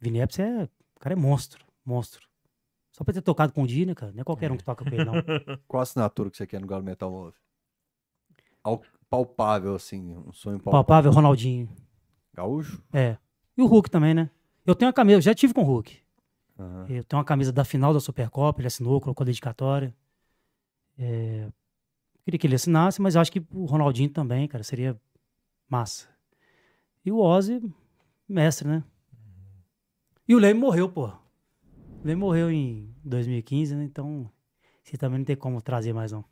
Vini 0.01 0.21
Epps 0.21 0.39
é, 0.39 0.65
o 0.65 1.01
cara 1.01 1.15
é 1.15 1.17
monstro, 1.17 1.65
monstro. 1.85 2.27
Só 2.93 3.05
pra 3.05 3.15
ter 3.15 3.23
tocado 3.23 3.53
com 3.53 3.63
o 3.63 3.67
Dio, 3.67 3.87
né, 3.87 3.95
cara? 3.95 4.13
Não 4.13 4.21
é 4.21 4.25
qualquer 4.25 4.53
um 4.53 4.57
que 4.57 4.65
toca 4.65 4.85
com 4.85 4.95
ele, 4.95 5.05
não. 5.05 5.15
Qual 5.67 5.81
a 5.81 5.83
assinatura 5.83 6.31
que 6.31 6.37
você 6.37 6.47
quer 6.47 6.61
no 6.61 6.67
Galo 6.67 6.83
Metal? 6.83 7.33
Al- 8.63 8.83
Palpável, 9.09 9.75
assim, 9.75 10.17
um 10.17 10.33
sonho 10.33 10.59
palpável. 10.59 10.85
Palpável, 10.85 11.13
Ronaldinho. 11.13 11.69
Gaúcho? 12.35 12.83
É. 12.93 13.17
E 13.57 13.63
o 13.63 13.67
Hulk 13.67 13.91
também, 13.91 14.15
né? 14.15 14.31
Eu 14.65 14.75
tenho 14.75 14.89
uma 14.89 14.93
camisa, 14.93 15.19
eu 15.19 15.23
já 15.23 15.35
tive 15.35 15.53
com 15.53 15.63
o 15.63 15.65
Hulk. 15.65 15.99
Aham. 16.59 16.87
Eu 16.89 17.05
tenho 17.05 17.19
uma 17.19 17.25
camisa 17.25 17.53
da 17.53 17.65
final 17.65 17.93
da 17.93 18.01
Supercopa, 18.01 18.61
ele 18.61 18.69
assinou, 18.69 19.01
colocou 19.01 19.25
a 19.25 19.27
dedicatória. 19.27 19.95
É, 20.99 21.49
Queria 22.25 22.39
que 22.39 22.47
ele 22.47 22.55
assinasse, 22.55 23.03
mas 23.03 23.17
acho 23.17 23.33
que 23.33 23.45
o 23.51 23.65
Ronaldinho 23.65 24.09
também, 24.11 24.47
cara, 24.47 24.63
seria 24.63 24.99
massa. 25.69 26.09
E 27.05 27.11
o 27.11 27.19
Ozzy, 27.19 27.61
mestre, 28.29 28.69
né? 28.69 28.83
E 30.29 30.35
o 30.35 30.39
Leme 30.39 30.59
morreu, 30.61 30.89
pô. 30.89 31.07
O 31.07 31.13
Leme 32.05 32.21
morreu 32.21 32.51
em 32.51 32.89
2015, 33.05 33.75
né? 33.75 33.85
Então, 33.85 34.31
você 34.83 34.97
também 34.97 35.19
não 35.19 35.25
tem 35.25 35.37
como 35.37 35.61
trazer 35.61 35.93
mais, 35.93 36.13
não. 36.13 36.25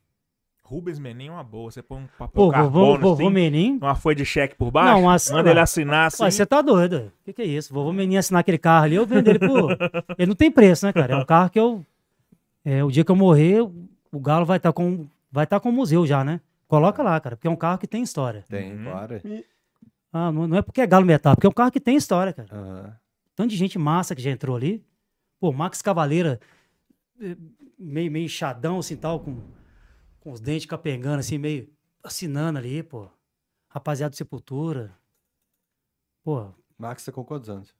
Rubens 0.62 1.00
Menin 1.00 1.26
é 1.26 1.30
uma 1.32 1.42
boa. 1.42 1.68
Você 1.68 1.82
põe 1.82 1.98
um 2.02 2.06
papel 2.06 2.28
Pô, 2.32 2.44
vovô, 2.44 2.52
carbono, 2.52 3.00
vovô 3.00 3.24
assim, 3.24 3.34
Menin. 3.34 3.78
uma 3.78 3.96
folha 3.96 4.14
de 4.14 4.24
cheque 4.24 4.54
por 4.54 4.70
baixo, 4.70 4.92
Não, 4.94 5.02
mas- 5.06 5.28
manda 5.28 5.50
ele 5.50 5.58
assinar 5.58 6.06
assim. 6.06 6.22
Ué, 6.22 6.30
você 6.30 6.46
tá 6.46 6.62
doido. 6.62 7.12
O 7.20 7.24
que, 7.24 7.32
que 7.32 7.42
é 7.42 7.44
isso? 7.46 7.74
Vovô 7.74 7.92
Menin 7.92 8.16
assinar 8.16 8.40
aquele 8.40 8.58
carro 8.58 8.84
ali, 8.84 8.94
eu 8.94 9.04
vendo 9.04 9.26
ele 9.26 9.40
por. 9.40 9.72
Ele 10.16 10.28
não 10.28 10.36
tem 10.36 10.48
preço, 10.50 10.86
né, 10.86 10.92
cara? 10.92 11.14
É 11.14 11.16
um 11.16 11.24
carro 11.24 11.50
que 11.50 11.58
eu. 11.58 11.84
É, 12.64 12.84
o 12.84 12.90
dia 12.90 13.04
que 13.04 13.10
eu 13.10 13.16
morrer, 13.16 13.60
o 13.62 14.20
Galo 14.20 14.46
vai 14.46 14.58
estar 14.58 14.72
com. 14.72 15.06
Vai 15.32 15.42
estar 15.44 15.58
com 15.58 15.70
o 15.70 15.72
museu 15.72 16.06
já, 16.06 16.22
né? 16.22 16.40
Coloca 16.68 17.02
lá, 17.02 17.18
cara, 17.20 17.34
porque 17.36 17.48
é 17.48 17.50
um 17.50 17.56
carro 17.56 17.78
que 17.78 17.86
tem 17.88 18.02
história. 18.02 18.44
Tem, 18.48 18.72
Uhum. 18.76 18.84
claro. 18.84 19.20
Ah, 20.12 20.32
não, 20.32 20.46
não 20.48 20.56
é 20.56 20.62
porque 20.62 20.80
é 20.80 20.86
Galo 20.86 21.06
Metal, 21.06 21.34
porque 21.34 21.46
é 21.46 21.50
um 21.50 21.52
carro 21.54 21.70
que 21.70 21.80
tem 21.80 21.96
história, 21.96 22.32
cara. 22.32 22.48
Aham. 22.52 22.96
Tanto 23.34 23.50
de 23.50 23.56
gente 23.56 23.78
massa 23.78 24.14
que 24.14 24.22
já 24.22 24.30
entrou 24.30 24.56
ali. 24.56 24.84
Pô, 25.38 25.52
Max 25.52 25.80
Cavaleira, 25.80 26.40
eh, 27.20 27.36
meio, 27.78 28.10
meio 28.10 28.24
inchadão, 28.24 28.78
assim, 28.78 28.96
tal, 28.96 29.20
com, 29.20 29.40
com 30.18 30.32
os 30.32 30.40
dentes 30.40 30.66
capengando, 30.66 31.20
assim, 31.20 31.38
meio 31.38 31.72
assinando 32.02 32.58
ali, 32.58 32.82
pô. 32.82 33.08
Rapaziada 33.68 34.10
do 34.10 34.16
Sepultura. 34.16 34.92
Pô, 36.22 36.52
Max 36.76 37.04
tá 37.04 37.12
com 37.12 37.24
quantos 37.24 37.48
anos? 37.48 37.74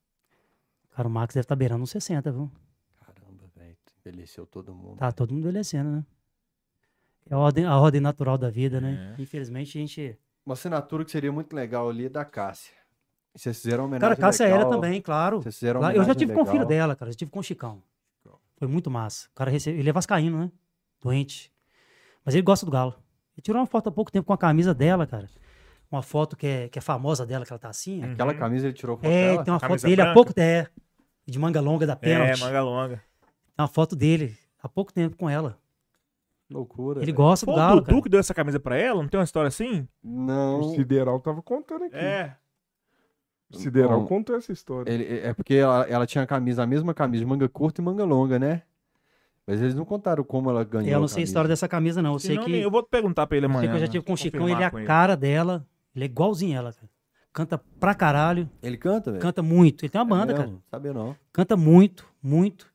cara, 0.90 1.08
o 1.08 1.10
Max 1.10 1.34
deve 1.34 1.44
estar 1.44 1.56
beirando 1.56 1.82
uns 1.82 1.90
60, 1.90 2.30
viu? 2.30 2.50
Caramba, 3.00 3.44
velho. 3.56 3.76
Envelheceu 4.00 4.46
todo 4.46 4.74
mundo. 4.74 4.98
Tá 4.98 5.10
todo 5.10 5.32
mundo 5.32 5.44
envelhecendo, 5.44 5.90
né? 5.90 6.06
É 7.28 7.34
a 7.34 7.38
ordem, 7.38 7.64
a 7.64 7.78
ordem 7.78 8.00
natural 8.00 8.36
da 8.36 8.50
vida, 8.50 8.80
né? 8.80 9.14
É. 9.18 9.22
Infelizmente 9.22 9.78
a 9.78 9.80
gente. 9.80 10.18
Uma 10.44 10.54
assinatura 10.54 11.04
que 11.04 11.10
seria 11.10 11.30
muito 11.32 11.54
legal 11.54 11.88
ali 11.88 12.06
é 12.06 12.08
da 12.08 12.24
Cássia. 12.24 12.72
E 13.34 13.38
Vocês 13.38 13.60
fizeram 13.60 13.84
uma 13.84 13.98
Cara, 13.98 14.14
homenagem 14.14 14.20
Cássia 14.20 14.44
era 14.44 14.56
legal. 14.56 14.70
também, 14.70 15.00
claro. 15.00 15.42
Vocês 15.42 15.54
fizeram 15.58 15.80
Eu 15.80 15.84
já 15.84 15.88
homenagem 15.90 16.14
tive 16.14 16.32
com 16.34 16.40
o 16.42 16.44
filho 16.46 16.54
legal. 16.60 16.68
dela, 16.68 16.96
cara. 16.96 17.10
Eu 17.10 17.14
tive 17.14 17.30
com 17.30 17.38
o 17.40 17.42
Chicão. 17.42 17.82
Foi 18.56 18.68
muito 18.68 18.90
massa. 18.90 19.28
O 19.30 19.34
cara 19.34 19.50
recebe... 19.50 19.78
Ele 19.78 19.88
é 19.88 19.92
vascaíno, 19.92 20.38
né? 20.38 20.50
Doente. 21.00 21.50
Mas 22.24 22.34
ele 22.34 22.42
gosta 22.42 22.66
do 22.66 22.72
Galo. 22.72 22.92
Ele 23.34 23.42
tirou 23.42 23.58
uma 23.60 23.66
foto 23.66 23.88
há 23.88 23.92
pouco 23.92 24.10
tempo 24.12 24.26
com 24.26 24.32
a 24.34 24.38
camisa 24.38 24.74
dela, 24.74 25.06
cara. 25.06 25.28
Uma 25.90 26.02
foto 26.02 26.36
que 26.36 26.46
é, 26.46 26.68
que 26.68 26.78
é 26.78 26.82
famosa 26.82 27.24
dela, 27.24 27.46
que 27.46 27.52
ela 27.52 27.58
tá 27.58 27.68
assim. 27.70 28.04
Uhum. 28.04 28.12
Aquela 28.12 28.34
camisa 28.34 28.66
ele 28.66 28.74
tirou 28.74 28.96
foto 28.96 29.06
É, 29.06 29.30
dela? 29.32 29.44
tem 29.44 29.52
uma 29.54 29.58
foto 29.60 29.68
Camisa 29.68 29.88
dele 29.88 30.00
há 30.02 30.04
branca? 30.04 30.14
pouco 30.14 30.34
tempo. 30.34 30.70
De 31.26 31.38
manga 31.38 31.60
longa 31.60 31.86
da 31.86 31.92
É, 31.94 31.96
pênalti. 31.96 32.40
manga 32.40 32.62
longa. 32.62 32.96
Tem 32.96 33.62
uma 33.62 33.68
foto 33.68 33.96
dele 33.96 34.36
há 34.62 34.68
pouco 34.68 34.92
tempo 34.92 35.16
com 35.16 35.28
ela. 35.30 35.58
Loucura. 36.50 37.00
Ele 37.02 37.12
gosta 37.12 37.46
Foi 37.46 37.54
do 37.54 37.58
o 37.58 37.60
Galo, 37.60 37.74
Dudu 37.80 37.86
cara. 37.90 38.02
que 38.02 38.08
deu 38.08 38.20
essa 38.20 38.34
camisa 38.34 38.58
pra 38.58 38.76
ela? 38.76 39.00
Não 39.02 39.08
tem 39.08 39.18
uma 39.18 39.24
história 39.24 39.48
assim? 39.48 39.86
Não. 40.02 40.60
O 40.60 40.74
Sideral 40.74 41.20
tava 41.20 41.40
contando 41.42 41.84
aqui. 41.84 41.94
É. 41.96 42.34
O 43.52 43.56
Sideral 43.56 44.00
Bom, 44.00 44.06
contou 44.06 44.36
essa 44.36 44.52
história. 44.52 44.90
Ele- 44.90 45.20
é 45.20 45.32
porque 45.34 45.54
ela, 45.54 45.84
ela 45.88 46.06
tinha 46.06 46.22
a 46.24 46.26
camisa, 46.26 46.62
a 46.62 46.66
mesma 46.66 46.92
camisa 46.94 47.22
de 47.24 47.28
manga 47.28 47.48
curta 47.48 47.80
e 47.80 47.84
manga 47.84 48.04
longa, 48.04 48.38
né? 48.38 48.62
Mas 49.46 49.60
eles 49.60 49.74
não 49.74 49.84
contaram 49.84 50.22
como 50.22 50.50
ela 50.50 50.62
ganhou. 50.62 50.88
Eu 50.90 51.00
não 51.00 51.08
sei 51.08 51.22
a 51.22 51.24
história 51.24 51.48
dessa 51.48 51.66
camisa, 51.66 52.00
não. 52.00 52.12
Eu 52.12 52.18
sei 52.20 52.32
Senão, 52.36 52.44
que. 52.46 52.56
Eu 52.56 52.70
vou 52.70 52.82
perguntar 52.84 53.26
pra 53.26 53.36
ele 53.36 53.46
Eu 53.46 53.50
sei 53.50 53.56
amanhã. 53.58 53.70
que 53.72 53.76
eu 53.76 53.80
já 53.80 53.88
tive 53.88 54.04
com 54.04 54.12
o 54.12 54.16
Chicão, 54.16 54.48
ele 54.48 54.62
é 54.62 54.66
a 54.66 54.70
cara 54.84 55.16
dela. 55.16 55.66
Ele 55.94 56.04
é 56.04 56.06
igualzinho 56.06 56.56
ela, 56.56 56.72
cara. 56.72 56.88
Canta 57.32 57.58
pra 57.58 57.94
caralho, 57.94 58.48
Ele 58.62 58.76
canta, 58.76 59.10
velho? 59.12 59.22
canta 59.22 59.40
muito. 59.42 59.84
Ele 59.84 59.90
tem 59.90 60.00
uma 60.00 60.06
É 60.16 60.18
banda, 60.20 60.32
cara. 60.34 60.46
mesmo? 60.46 60.62
Sabia 60.70 60.92
não. 60.92 61.16
Canta 61.32 61.56
muito, 61.56 62.06
muito. 62.22 62.70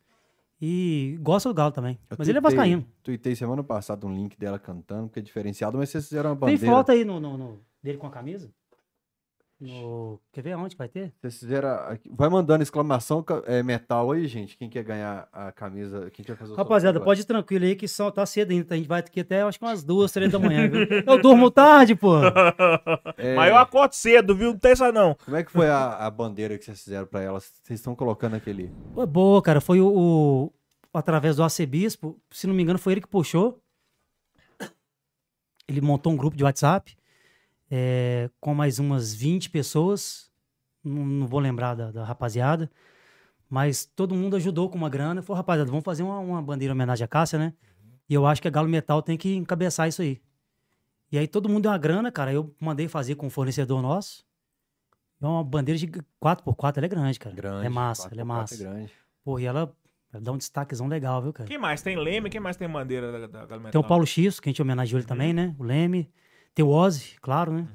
E 0.61 1.17
gosta 1.21 1.49
do 1.49 1.55
Galo 1.55 1.71
também. 1.71 1.99
Eu 2.09 2.15
Mas 2.17 2.27
ele 2.27 2.37
é 2.37 2.41
tuitei- 2.41 2.57
vascaíno. 2.57 2.85
Tuitei 3.03 3.35
semana 3.35 3.63
passada 3.63 4.05
um 4.07 4.13
link 4.13 4.37
dela 4.37 4.57
cantando, 4.57 5.09
que 5.09 5.19
é 5.19 5.21
diferenciado, 5.21 5.77
mas 5.77 5.89
vocês 5.89 6.07
fizeram 6.07 6.31
uma 6.31 6.35
Tem 6.47 6.55
bandeira. 6.55 6.75
foto 6.75 6.91
aí 6.91 7.03
no, 7.03 7.19
no- 7.19 7.37
no- 7.37 7.59
dele 7.83 7.97
com 7.97 8.07
a 8.07 8.11
camisa? 8.11 8.51
No... 9.57 10.19
Quer 10.33 10.41
ver 10.41 10.51
aonde 10.51 10.75
que 10.75 10.77
vai 10.77 10.89
ter? 10.89 11.13
Vocês 11.21 11.39
fizeram. 11.39 11.69
aqui- 11.87 12.09
Vai 12.13 12.27
mandando 12.29 12.61
exclamação 12.61 13.23
é, 13.45 13.63
metal 13.63 14.11
aí, 14.11 14.27
gente. 14.27 14.57
Quem 14.57 14.69
quer 14.69 14.83
ganhar 14.83 15.29
a 15.31 15.49
camisa? 15.51 16.11
Quem 16.11 16.25
quer 16.25 16.35
fazer 16.35 16.51
o 16.51 16.55
Rapaziada, 16.57 16.99
pode 16.99 17.21
ir 17.21 17.23
tranquilo 17.25 17.63
aí 17.63 17.73
que 17.73 17.87
só 17.87 18.11
tá 18.11 18.25
cedo 18.25 18.51
ainda. 18.51 18.65
tá? 18.65 18.75
A 18.75 18.77
gente 18.77 18.87
vai 18.87 18.99
aqui 18.99 19.21
até 19.21 19.43
acho 19.43 19.57
que 19.57 19.63
umas 19.63 19.81
duas, 19.81 20.11
três 20.11 20.29
da 20.29 20.37
manhã, 20.39 20.69
viu? 20.69 20.85
Eu 21.07 21.21
durmo 21.21 21.49
tarde, 21.49 21.95
pô. 21.95 22.15
É, 23.17 23.33
Mas 23.35 23.49
eu 23.49 23.57
acordo 23.57 23.93
cedo, 23.93 24.35
viu? 24.35 24.51
Não 24.51 24.59
tem 24.59 24.71
essa 24.71 24.91
não. 24.91 25.15
Como 25.23 25.37
é 25.37 25.43
que 25.43 25.51
foi 25.51 25.69
a, 25.69 26.05
a 26.05 26.11
bandeira 26.11 26.57
que 26.57 26.65
vocês 26.65 26.83
fizeram 26.83 27.07
pra 27.07 27.21
ela? 27.21 27.39
Vocês 27.39 27.79
estão 27.79 27.95
colocando 27.95 28.35
aquele. 28.35 28.69
Foi 28.93 29.05
boa, 29.05 29.41
cara. 29.41 29.61
Foi 29.61 29.79
o, 29.79 29.87
o- 29.87 30.53
através 30.93 31.37
do 31.37 31.43
arcebispo, 31.43 32.19
se 32.29 32.45
não 32.45 32.53
me 32.53 32.61
engano, 32.61 32.77
foi 32.77 32.91
ele 32.93 33.01
que 33.01 33.07
puxou. 33.07 33.57
Ele 35.67 35.79
montou 35.81 36.11
um 36.11 36.17
grupo 36.17 36.35
de 36.37 36.43
WhatsApp 36.43 36.95
é, 37.69 38.29
com 38.39 38.53
mais 38.53 38.79
umas 38.79 39.13
20 39.13 39.49
pessoas. 39.49 40.31
Não, 40.83 41.05
não 41.05 41.27
vou 41.27 41.39
lembrar 41.39 41.75
da, 41.75 41.91
da 41.91 42.03
rapaziada. 42.03 42.69
Mas 43.49 43.85
todo 43.85 44.15
mundo 44.15 44.35
ajudou 44.35 44.69
com 44.69 44.77
uma 44.77 44.89
grana. 44.89 45.21
Falou, 45.21 45.37
rapaziada, 45.37 45.69
vamos 45.69 45.85
fazer 45.85 46.03
uma, 46.03 46.19
uma 46.19 46.41
bandeira 46.41 46.71
em 46.71 46.75
homenagem 46.75 47.05
à 47.05 47.07
Cássia, 47.07 47.37
né? 47.37 47.53
E 48.09 48.13
eu 48.13 48.25
acho 48.25 48.41
que 48.41 48.47
a 48.47 48.51
Galo 48.51 48.67
Metal 48.67 49.01
tem 49.01 49.17
que 49.17 49.35
encabeçar 49.35 49.87
isso 49.87 50.01
aí. 50.01 50.21
E 51.11 51.17
aí 51.17 51.27
todo 51.27 51.47
mundo 51.49 51.63
deu 51.63 51.71
uma 51.71 51.77
grana, 51.77 52.11
cara. 52.11 52.33
Eu 52.33 52.53
mandei 52.59 52.87
fazer 52.87 53.15
com 53.15 53.27
um 53.27 53.29
fornecedor 53.29 53.81
nosso. 53.81 54.25
É 55.21 55.25
uma 55.25 55.43
bandeira 55.43 55.77
de 55.77 55.87
4x4, 55.87 56.77
ela 56.77 56.85
é 56.85 56.89
grande, 56.89 57.19
cara. 57.19 57.35
Grande. 57.35 57.65
É 57.65 57.69
massa, 57.69 58.09
ela 58.11 58.21
é 58.21 58.25
quatro 58.25 58.25
massa. 58.25 58.57
grande. 58.57 58.91
Pô, 59.23 59.39
e 59.39 59.45
ela, 59.45 59.73
ela 60.13 60.21
dá 60.21 60.31
um 60.31 60.37
destaquezão 60.37 60.87
legal, 60.87 61.21
viu, 61.21 61.33
cara? 61.33 61.47
Quem 61.47 61.57
mais? 61.57 61.81
Tem 61.81 61.95
Leme? 61.95 62.29
Quem 62.29 62.41
mais 62.41 62.57
tem 62.57 62.69
bandeira 62.69 63.11
da, 63.11 63.19
da 63.27 63.45
Galo 63.45 63.47
Tem 63.47 63.57
o 63.57 63.63
Metal? 63.63 63.83
Paulo 63.83 64.05
X, 64.05 64.39
que 64.39 64.49
a 64.49 64.51
gente 64.51 64.61
homenageou 64.61 64.99
ele 64.99 65.07
também, 65.07 65.33
né? 65.33 65.55
O 65.57 65.63
Leme. 65.63 66.11
Tem 66.55 66.65
o 66.65 66.69
Ozzy, 66.69 67.15
claro, 67.21 67.51
né? 67.53 67.67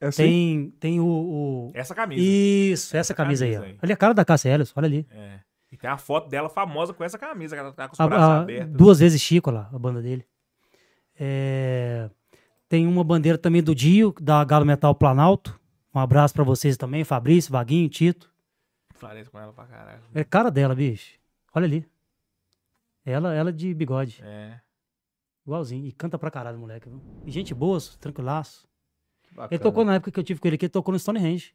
É 0.00 0.06
assim? 0.08 0.22
Tem, 0.22 0.70
tem 0.78 1.00
o, 1.00 1.06
o- 1.06 1.70
Essa 1.74 1.94
camisa. 1.94 2.20
Isso, 2.22 2.88
essa, 2.88 2.98
Essa 2.98 3.14
camisa, 3.14 3.44
aí, 3.46 3.52
ó. 3.56 3.60
camisa 3.60 3.72
aí. 3.74 3.78
Olha 3.82 3.94
a 3.94 3.96
cara 3.96 4.12
da 4.14 4.24
Cássia 4.24 4.50
Ellis, 4.50 4.72
olha 4.76 4.86
ali. 4.86 5.06
É. 5.10 5.40
E 5.72 5.76
tem 5.76 5.88
a 5.90 5.96
foto 5.96 6.28
dela 6.28 6.48
famosa 6.50 6.92
com 6.94 7.02
essa 7.02 7.18
camisa, 7.18 7.56
que 7.56 7.60
ela 7.60 7.72
tá 7.72 7.88
com 7.88 7.94
os 7.94 8.00
A- 8.00 8.06
braços 8.06 8.28
a- 8.28 8.40
abertos. 8.42 8.76
duas 8.76 9.00
vezes 9.00 9.20
Chico 9.20 9.50
lá, 9.50 9.68
a 9.72 9.78
banda 9.78 10.00
dele. 10.02 10.24
É, 11.18 12.10
tem 12.68 12.86
uma 12.86 13.02
bandeira 13.02 13.38
também 13.38 13.62
do 13.62 13.74
Dio, 13.74 14.14
da 14.20 14.44
Galo 14.44 14.66
Metal 14.66 14.94
Planalto. 14.94 15.58
Um 15.94 15.98
abraço 15.98 16.34
pra 16.34 16.44
vocês 16.44 16.76
também, 16.76 17.02
Fabrício, 17.04 17.50
Vaguinho, 17.50 17.88
Tito. 17.88 18.30
Parece 19.00 19.30
com 19.30 19.38
ela 19.38 19.52
pra 19.52 19.64
caralho. 19.64 20.00
É 20.14 20.22
cara 20.24 20.50
dela, 20.50 20.74
bicho. 20.74 21.14
Olha 21.54 21.64
ali. 21.64 21.86
Ela, 23.04 23.32
ela 23.34 23.52
de 23.52 23.72
bigode. 23.72 24.20
É. 24.22 24.60
Igualzinho. 25.46 25.86
E 25.86 25.92
canta 25.92 26.18
pra 26.18 26.30
caralho, 26.30 26.58
moleque. 26.58 26.88
Viu? 26.88 27.00
E 27.24 27.30
gente 27.30 27.54
boa, 27.54 27.78
tranquilaço. 28.00 28.66
Bacana. 29.30 29.48
Ele 29.52 29.58
tocou 29.62 29.84
na 29.84 29.94
época 29.94 30.10
que 30.10 30.18
eu 30.18 30.24
tive 30.24 30.40
com 30.40 30.48
ele 30.48 30.56
aqui, 30.56 30.64
ele 30.66 30.70
tocou 30.72 30.92
no 30.92 30.98
Stonehenge. 30.98 31.54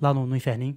Lá 0.00 0.14
no, 0.14 0.26
no 0.26 0.36
Inferninho. 0.36 0.76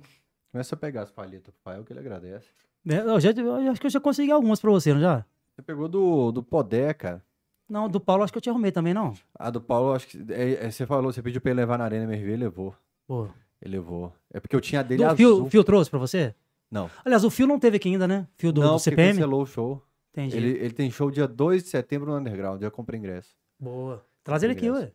Começa 0.51 0.75
a 0.75 0.77
pegar 0.77 1.03
as 1.03 1.11
palhetas 1.11 1.53
pro 1.53 1.63
Fael 1.63 1.83
que 1.83 1.93
ele 1.93 1.99
agradece. 1.99 2.47
É, 2.87 2.97
eu, 2.99 3.19
já, 3.19 3.31
eu 3.31 3.71
acho 3.71 3.79
que 3.81 3.87
eu 3.87 3.91
já 3.91 3.99
consegui 3.99 4.31
algumas 4.31 4.59
pra 4.59 4.69
você, 4.71 4.93
não 4.93 4.99
já? 5.01 5.25
Você 5.55 5.61
pegou 5.61 5.87
do, 5.87 6.31
do 6.31 6.43
Podé, 6.43 6.93
cara. 6.93 7.23
Não, 7.69 7.87
do 7.87 7.99
Paulo 7.99 8.23
acho 8.23 8.33
que 8.33 8.37
eu 8.37 8.41
te 8.41 8.49
arrumei 8.49 8.71
também, 8.71 8.93
não. 8.93 9.13
A 9.33 9.49
do 9.49 9.61
Paulo, 9.61 9.93
acho 9.93 10.07
que. 10.07 10.17
é- 10.29 10.65
é, 10.65 10.69
você 10.71 10.85
falou, 10.85 11.11
você 11.13 11.21
pediu 11.21 11.39
pra 11.39 11.51
ele 11.51 11.61
levar 11.61 11.77
na 11.77 11.85
Arena 11.85 12.03
MRV, 12.03 12.31
ele 12.33 12.43
levou. 12.43 12.75
Pô. 13.07 13.29
Ele 13.61 13.77
levou. 13.77 14.13
É 14.31 14.39
porque 14.39 14.55
eu 14.55 14.59
tinha 14.61 14.81
a 14.81 14.83
dele 14.83 15.01
Do 15.03 15.05
azul. 15.09 15.15
fio, 15.15 15.49
fio 15.49 15.63
trouxe 15.63 15.89
pra 15.89 15.97
você? 15.99 16.35
Não. 16.69 16.89
Aliás, 17.05 17.23
o 17.23 17.29
Fio 17.29 17.47
não 17.47 17.59
teve 17.59 17.77
aqui 17.77 17.87
ainda, 17.87 18.07
né? 18.07 18.27
Fio 18.35 18.51
do, 18.51 18.61
não, 18.61 18.73
do 18.73 18.79
CPM. 18.79 19.13
cancelou 19.13 19.43
o 19.43 19.45
show. 19.45 19.81
Entendi. 20.13 20.37
Ele, 20.37 20.49
ele 20.49 20.73
tem 20.73 20.89
show 20.91 21.09
dia 21.11 21.27
2 21.27 21.63
de 21.63 21.69
setembro 21.69 22.11
no 22.11 22.17
Underground. 22.17 22.61
Já 22.61 22.69
comprei 22.71 22.99
ingresso. 22.99 23.35
Boa. 23.59 24.05
Traz 24.23 24.43
ele 24.43 24.53
aqui, 24.53 24.67
Ingresso. 24.67 24.85
ué. 24.85 24.91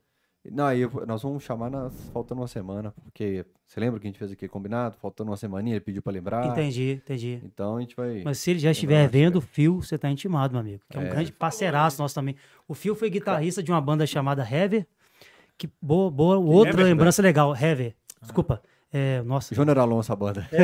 Não, 0.50 0.64
aí 0.64 0.80
nós 1.06 1.20
vamos 1.22 1.42
chamar 1.42 1.68
nas, 1.68 1.92
faltando 2.12 2.40
uma 2.40 2.46
semana. 2.48 2.94
Porque 3.02 3.44
você 3.66 3.80
lembra 3.80 3.98
que 4.00 4.06
a 4.06 4.08
gente 4.10 4.18
fez 4.18 4.30
aqui 4.30 4.46
combinado? 4.48 4.96
Faltando 4.96 5.30
uma 5.30 5.36
semaninha, 5.36 5.74
ele 5.76 5.84
pediu 5.84 6.00
pra 6.00 6.12
lembrar. 6.12 6.46
Entendi, 6.46 6.92
entendi. 7.04 7.40
Então 7.44 7.76
a 7.76 7.80
gente 7.80 7.94
vai. 7.96 8.22
Mas 8.24 8.38
se 8.38 8.50
ele 8.52 8.58
já 8.60 8.70
estiver 8.70 9.06
vendo 9.08 9.36
o 9.36 9.40
Fio, 9.40 9.82
você 9.82 9.98
tá 9.98 10.08
intimado, 10.08 10.52
meu 10.52 10.60
amigo. 10.60 10.82
Que 10.88 10.96
é 10.96 11.00
um 11.00 11.04
É. 11.04 11.08
grande 11.10 11.32
parceiraço 11.32 12.00
nosso 12.00 12.14
também. 12.14 12.36
O 12.66 12.72
Fio 12.72 12.94
foi 12.94 13.10
guitarrista 13.10 13.62
de 13.62 13.70
uma 13.70 13.80
banda 13.80 14.06
chamada 14.06 14.42
Heaver. 14.48 14.86
Que 15.58 15.68
boa, 15.82 16.10
boa. 16.10 16.38
Outra 16.38 16.70
Heaver, 16.70 16.84
lembrança 16.86 17.20
legal. 17.20 17.54
Heaver. 17.54 17.94
Desculpa. 18.22 18.62
É, 18.92 19.20
nossa. 19.24 19.54
Júnior 19.54 19.78
Alonso, 19.78 20.12
a 20.12 20.16
banda. 20.16 20.46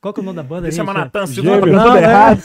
Qual 0.00 0.14
que 0.14 0.20
é 0.20 0.22
o 0.22 0.24
nome 0.26 0.36
da 0.36 0.42
banda? 0.42 0.66
Ele 0.68 0.72
gente? 0.72 0.76
chama 0.86 0.94
Natan 0.94 1.26
Silva. 1.26 1.60
Tá 1.60 1.66
Não, 1.66 1.84
tudo 1.84 1.96
é. 1.98 2.02
errado. 2.02 2.42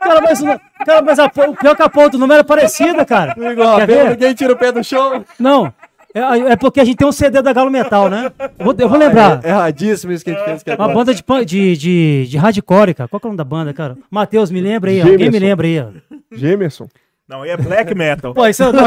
cara, 0.00 0.20
mas, 0.22 0.40
o- 0.40 0.60
cara, 0.84 1.02
mas 1.02 1.18
a, 1.18 1.28
po- 1.28 1.50
o 1.50 1.56
pior 1.56 1.74
que 1.74 1.82
a 1.82 1.88
ponta 1.88 2.10
do 2.10 2.18
número 2.18 2.40
é 2.40 2.44
parecida, 2.44 3.04
cara. 3.04 3.34
Quer 3.34 3.86
ver? 3.86 4.10
Ninguém 4.10 4.34
tira 4.34 4.52
o 4.52 4.56
pé 4.56 4.70
do 4.70 4.82
chão. 4.84 5.24
Não. 5.38 5.72
É, 6.14 6.52
é 6.52 6.56
porque 6.56 6.80
a 6.80 6.84
gente 6.84 6.96
tem 6.96 7.06
um 7.06 7.12
CD 7.12 7.42
da 7.42 7.52
Galo 7.52 7.70
Metal, 7.70 8.08
né? 8.08 8.30
Eu 8.58 8.64
vou, 8.64 8.74
eu 8.78 8.88
vou 8.88 8.96
lembrar. 8.98 9.40
É 9.44 9.48
erradíssimo 9.50 10.12
isso 10.12 10.24
que 10.24 10.30
a 10.30 10.34
gente 10.34 10.44
fez. 10.44 10.62
Que 10.62 10.70
Uma 10.70 10.74
agora. 10.84 10.94
banda 10.94 11.14
de, 11.14 11.22
de, 11.44 11.76
de, 11.76 12.26
de 12.28 12.38
hardcore, 12.38 12.94
cara. 12.94 13.08
Qual 13.08 13.20
que 13.20 13.26
é 13.26 13.28
o 13.28 13.30
nome 13.30 13.36
da 13.38 13.44
banda, 13.44 13.74
cara? 13.74 13.98
Matheus, 14.10 14.50
me 14.50 14.60
lembra 14.60 14.90
aí. 14.90 15.00
Alguém 15.02 15.30
me 15.30 15.38
lembra 15.38 15.66
aí, 15.66 15.80
ó. 15.80 15.88
Gemerson. 16.32 16.88
Não, 17.28 17.42
aí 17.42 17.50
é 17.50 17.56
black 17.56 17.92
metal. 17.94 18.32
Pô, 18.32 18.46
isso 18.46 18.62
não. 18.72 18.84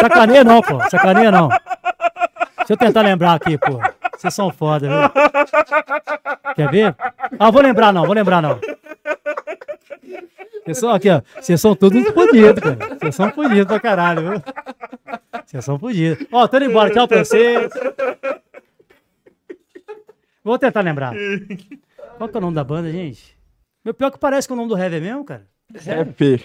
Sacaneia 0.00 0.42
não, 0.44 0.60
pô. 0.60 0.78
Sacaneia 0.90 1.30
não. 1.30 1.48
Deixa 2.68 2.84
eu 2.84 2.86
tentar 2.86 3.00
lembrar 3.00 3.32
aqui, 3.32 3.56
pô. 3.56 3.80
Vocês 4.14 4.34
são 4.34 4.52
foda, 4.52 4.86
viu? 4.86 6.54
Quer 6.54 6.70
ver? 6.70 6.94
Ah, 7.38 7.50
vou 7.50 7.62
lembrar 7.62 7.94
não, 7.94 8.04
vou 8.04 8.14
lembrar 8.14 8.42
não. 8.42 8.60
Vocês 10.62 10.76
são 10.76 10.90
aqui, 10.90 11.08
ó. 11.08 11.22
Vocês 11.40 11.58
são 11.58 11.74
todos 11.74 12.06
fodidos, 12.10 12.62
cara. 12.62 12.98
Vocês 12.98 13.14
são 13.14 13.30
fodidos 13.30 13.64
pra 13.64 13.80
caralho, 13.80 14.30
viu? 14.30 14.42
Vocês 15.46 15.64
são 15.64 15.78
fodidos. 15.78 16.26
Ó, 16.30 16.46
tô 16.46 16.58
indo 16.58 16.66
embora. 16.66 16.90
Tchau 16.90 17.08
pra 17.08 17.24
vocês. 17.24 17.72
Vou 20.44 20.58
tentar 20.58 20.82
lembrar. 20.82 21.14
Qual 22.18 22.28
que 22.28 22.36
é 22.36 22.38
o 22.38 22.42
nome 22.42 22.54
da 22.54 22.64
banda, 22.64 22.92
gente? 22.92 23.34
Meu 23.82 23.94
pior 23.94 24.10
que 24.10 24.18
parece 24.18 24.46
que 24.46 24.52
é 24.52 24.54
o 24.54 24.58
nome 24.58 24.68
do 24.68 24.76
Heavy 24.76 25.00
mesmo, 25.00 25.24
cara. 25.24 25.46
Rapper. 25.86 26.44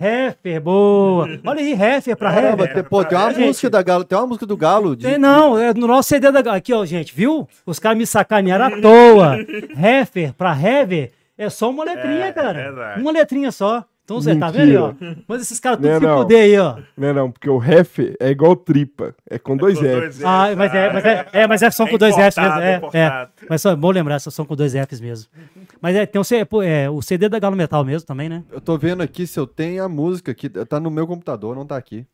Heffer, 0.00 0.60
boa. 0.60 1.28
Olha 1.46 1.60
aí, 1.60 1.72
Heffer 1.72 2.16
pra 2.16 2.32
Caramba, 2.32 2.64
Heffer. 2.64 2.74
tem, 2.74 2.84
pô, 2.84 3.04
tem 3.04 3.18
uma 3.18 3.32
Gente. 3.32 3.46
música 3.46 3.70
da 3.70 3.82
Galo. 3.82 4.04
Tem 4.04 4.18
uma 4.18 4.26
música 4.26 4.46
do 4.46 4.56
Galo. 4.56 4.94
de- 4.96 5.06
Tem, 5.06 5.18
não, 5.18 5.58
é 5.58 5.72
no 5.74 5.86
nosso 5.86 6.08
CD 6.08 6.30
da. 6.30 6.54
Aqui, 6.54 6.72
ó, 6.72 6.84
gente, 6.86 7.14
viu? 7.14 7.48
Os 7.66 7.78
caras 7.78 7.98
me 7.98 8.06
sacanearam 8.06 8.66
à 8.66 8.70
toa. 8.80 9.36
Heffer 9.76 10.32
pra 10.34 10.52
Hever 10.52 11.10
é 11.36 11.48
só 11.50 11.70
uma 11.70 11.84
letrinha, 11.84 12.26
É, 12.26 12.32
cara. 12.32 12.52
verdade. 12.54 13.00
Uma 13.00 13.10
letrinha 13.12 13.50
só. 13.52 13.84
Então 14.08 14.22
você 14.22 14.34
tá 14.36 14.50
vendo 14.50 14.70
aí, 14.70 14.76
ó? 14.78 14.94
Mas 15.28 15.42
esses 15.42 15.60
caras 15.60 15.76
tudo 15.78 15.90
Não, 15.90 15.98
se 16.00 16.06
não. 16.06 16.18
fuder 16.22 16.42
aí, 16.44 16.58
ó. 16.58 16.78
Não, 16.96 17.12
não, 17.12 17.30
porque 17.30 17.50
o 17.50 17.58
ref 17.58 17.98
é 18.18 18.30
igual 18.30 18.56
tripa. 18.56 19.14
É 19.28 19.38
com 19.38 19.54
dois 19.54 19.76
Com 19.78 19.84
dois 19.84 20.14
Fs, 20.16 20.24
Ah, 20.24 20.46
mas 20.56 20.74
é, 20.74 20.90
mas 20.94 21.04
é, 21.04 21.26
é, 21.34 21.46
mas 21.46 21.60
é 21.62 21.70
som 21.70 21.84
É 21.84 21.90
com 21.90 21.98
dois 21.98 22.14
Fs 22.16 22.36
mesmo. 22.38 22.58
É, 22.60 22.72
é. 22.72 22.76
importado. 22.78 23.30
Mas 23.50 23.60
só 23.60 23.70
é 23.70 23.76
bom 23.76 23.90
lembrar, 23.90 24.18
só 24.18 24.30
são 24.30 24.46
com 24.46 24.56
dois 24.56 24.72
Fs 24.72 24.98
mesmo. 25.02 25.30
Mas 25.78 25.94
é, 25.94 26.06
tem 26.06 26.18
o, 26.18 26.24
C- 26.24 26.42
pô, 26.46 26.62
é, 26.62 26.88
o 26.88 27.02
CD 27.02 27.28
da 27.28 27.38
Galo 27.38 27.54
Metal 27.54 27.84
mesmo 27.84 28.06
também, 28.06 28.30
né? 28.30 28.44
Eu 28.50 28.62
tô 28.62 28.78
vendo 28.78 29.02
aqui 29.02 29.26
se 29.26 29.38
eu 29.38 29.46
tenho 29.46 29.84
a 29.84 29.88
música 29.90 30.32
aqui. 30.32 30.48
Tá 30.48 30.80
no 30.80 30.90
meu 30.90 31.06
computador, 31.06 31.54
não 31.54 31.66
tá 31.66 31.76
aqui. 31.76 32.06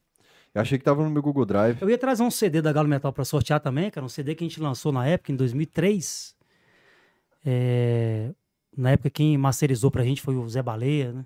Eu 0.52 0.62
achei 0.62 0.76
que 0.78 0.84
tava 0.84 1.00
no 1.04 1.10
meu 1.10 1.22
Google 1.22 1.44
Drive. 1.44 1.78
Eu 1.80 1.88
ia 1.88 1.96
trazer 1.98 2.24
um 2.24 2.30
CD 2.30 2.60
da 2.60 2.72
Galo 2.72 2.88
Metal 2.88 3.12
pra 3.12 3.24
sortear 3.24 3.60
também, 3.60 3.88
cara. 3.88 4.04
Um 4.04 4.08
CD 4.08 4.34
que 4.34 4.42
a 4.42 4.48
gente 4.48 4.60
lançou 4.60 4.90
na 4.90 5.06
época, 5.06 5.30
em 5.30 5.36
2003. 5.36 6.34
É, 7.46 8.30
Na 8.76 8.90
época, 8.90 9.10
quem 9.10 9.38
masterizou 9.38 9.90
pra 9.92 10.02
gente 10.02 10.20
foi 10.20 10.34
o 10.34 10.48
Zé 10.48 10.60
Baleia, 10.60 11.12
né? 11.12 11.24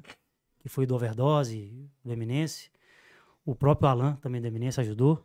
Que 0.68 0.74
foi 0.74 0.84
do 0.84 0.94
Overdose, 0.94 1.72
do 2.04 2.12
Eminence. 2.12 2.70
O 3.42 3.54
próprio 3.54 3.88
Alan, 3.88 4.16
também 4.16 4.38
do 4.38 4.46
Eminence, 4.46 4.78
ajudou. 4.78 5.24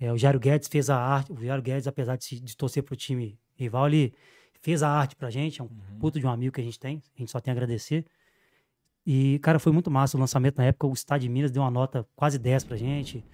É, 0.00 0.12
o 0.12 0.18
Jairo 0.18 0.40
Guedes 0.40 0.66
fez 0.66 0.90
a 0.90 0.96
arte. 0.98 1.32
O 1.32 1.36
Jairo 1.40 1.62
Guedes, 1.62 1.86
apesar 1.86 2.16
de, 2.16 2.24
se- 2.24 2.40
de 2.40 2.56
torcer 2.56 2.82
pro 2.82 2.96
time 2.96 3.38
rival, 3.54 3.86
ele 3.86 4.12
fez 4.60 4.82
a 4.82 4.88
arte 4.90 5.14
pra 5.14 5.30
gente. 5.30 5.60
É 5.60 5.64
um 5.64 5.68
puto 6.00 6.18
de 6.18 6.26
um 6.26 6.30
amigo 6.30 6.52
que 6.52 6.60
a 6.60 6.64
gente 6.64 6.76
tem. 6.80 7.00
A 7.16 7.20
gente 7.20 7.30
só 7.30 7.38
tem 7.38 7.52
a 7.52 7.54
agradecer. 7.54 8.04
E, 9.06 9.38
cara, 9.40 9.60
foi 9.60 9.70
muito 9.70 9.92
massa 9.92 10.16
o 10.16 10.20
lançamento 10.20 10.58
na 10.58 10.64
época. 10.64 10.88
O 10.88 10.92
Estado 10.92 11.20
de 11.20 11.28
Minas 11.28 11.52
deu 11.52 11.62
uma 11.62 11.70
nota 11.70 12.04
quase 12.16 12.36
10 12.36 12.64
pra 12.64 12.76
gente. 12.76 13.24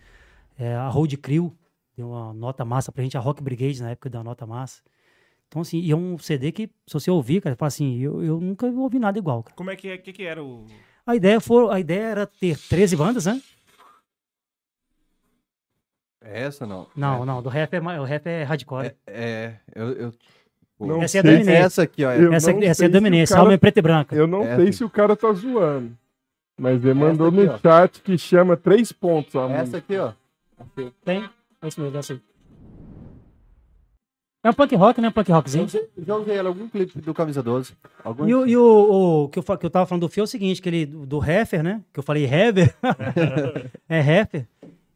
É, 0.58 0.74
a 0.74 0.88
Road 0.88 1.16
Crew 1.16 1.56
deu 1.96 2.10
uma 2.10 2.34
nota 2.34 2.66
massa 2.66 2.92
pra 2.92 3.02
gente. 3.02 3.16
A 3.16 3.20
Rock 3.20 3.42
Brigade 3.42 3.80
na 3.80 3.92
época 3.92 4.10
deu 4.10 4.18
uma 4.18 4.24
nota 4.24 4.44
massa. 4.46 4.82
Então, 5.48 5.62
assim, 5.62 5.80
e 5.80 5.90
é 5.90 5.96
um 5.96 6.18
CD 6.18 6.52
que, 6.52 6.66
se 6.86 6.92
você 6.92 7.10
ouvir, 7.10 7.40
cara, 7.40 7.56
fala 7.56 7.68
assim, 7.68 7.98
eu, 7.98 8.22
eu 8.22 8.38
nunca 8.40 8.66
ouvi 8.66 8.98
nada 8.98 9.18
igual, 9.18 9.42
cara. 9.42 9.56
Como 9.56 9.70
é 9.70 9.74
que, 9.76 9.88
é- 9.88 9.96
que, 9.98 10.12
que 10.12 10.22
era 10.24 10.44
o. 10.44 10.66
A 11.06 11.16
ideia, 11.16 11.40
for, 11.40 11.70
a 11.72 11.80
ideia 11.80 12.02
era 12.04 12.26
ter 12.26 12.56
13 12.68 12.96
bandas, 12.96 13.26
né? 13.26 13.40
É 16.22 16.42
essa 16.42 16.66
não? 16.66 16.86
Não, 16.94 17.24
não, 17.24 17.42
do 17.42 17.48
rap 17.48 17.72
é, 17.74 17.80
o 17.80 18.04
rap 18.04 18.26
é 18.26 18.42
hardcore. 18.44 18.86
É, 18.86 18.94
é 19.06 19.54
eu, 19.74 19.88
eu- 19.92 20.14
Não 20.78 21.02
Essa 21.02 21.18
é 21.18 21.20
Eminence. 21.20 21.50
essa 21.50 21.82
aqui, 21.82 22.04
ó. 22.04 22.12
Eu 22.12 22.32
essa 22.32 22.52
não 22.52 22.58
essa 22.60 22.70
é 22.70 22.74
sei 22.74 22.88
do 22.88 22.92
se 22.92 22.96
o 22.96 23.00
Eminence, 23.00 23.32
cara- 23.32 23.40
Alma 23.42 23.54
em 23.54 23.58
preto 23.58 23.78
e 23.78 23.82
branca. 23.82 24.14
Eu 24.16 24.26
não 24.26 24.42
Essa 24.42 24.56
sei 24.56 24.64
aqui. 24.64 24.72
se 24.74 24.84
o 24.84 24.90
cara 24.90 25.16
tá 25.16 25.32
zoando. 25.32 25.96
Mas 26.58 26.84
ele 26.84 26.94
mandou 26.94 27.28
aqui, 27.28 27.36
no 27.44 27.52
ó. 27.52 27.58
chat 27.58 28.00
que 28.02 28.18
chama 28.18 28.56
três 28.56 28.92
pontos 28.92 29.34
a 29.34 29.44
Essa 29.44 29.58
música. 29.60 29.78
aqui, 29.78 29.96
ó. 29.98 30.12
Tem? 31.04 31.28
É 31.62 31.68
isso 31.68 31.80
mesmo, 31.80 31.98
essa 31.98 32.12
aí. 32.14 32.20
É 34.42 34.48
um 34.48 34.54
punk 34.54 34.74
rock, 34.74 35.00
né? 35.00 35.08
Um 35.08 35.12
punk 35.12 35.30
rockzinho. 35.30 35.66
Eu 35.96 36.04
já 36.04 36.16
usei 36.16 36.36
ela 36.36 36.48
em 36.48 36.52
algum 36.52 36.66
clipe 36.68 36.98
do 37.00 37.12
Camisa 37.12 37.42
12. 37.42 37.74
Algum 38.02 38.26
E, 38.26 38.34
o, 38.34 38.46
e 38.46 38.56
o, 38.56 39.24
o 39.24 39.28
que, 39.28 39.38
eu, 39.38 39.42
que 39.58 39.66
eu 39.66 39.70
tava 39.70 39.84
falando 39.86 40.02
do 40.02 40.08
Fio 40.08 40.22
é 40.22 40.24
o 40.24 40.26
seguinte, 40.26 40.62
que 40.62 40.68
ele, 40.68 40.86
do, 40.86 41.22
Heffer, 41.22 41.62
né? 41.62 41.82
Que 41.92 41.98
eu 41.98 42.02
falei 42.02 42.24
Hever. 42.24 42.74
é 43.88 43.98
Heffer. 44.00 44.48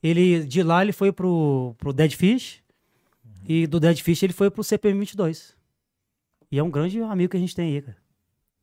Ele, 0.02 0.44
de 0.44 0.62
lá 0.62 0.82
ele 0.82 0.92
foi 0.92 1.12
pro, 1.12 1.74
pro 1.78 1.92
Dead 1.92 2.12
Fish. 2.14 2.62
E 3.46 3.66
do 3.66 3.78
Dead 3.78 3.98
Fish 4.00 4.22
ele 4.22 4.32
foi 4.32 4.50
pro 4.50 4.64
CPM 4.64 4.98
22. 5.00 5.54
E 6.50 6.58
é 6.58 6.62
um 6.62 6.70
grande 6.70 7.00
amigo 7.02 7.30
que 7.32 7.36
a 7.36 7.40
gente 7.40 7.54
tem 7.54 7.74
aí, 7.74 7.82
cara. 7.82 7.96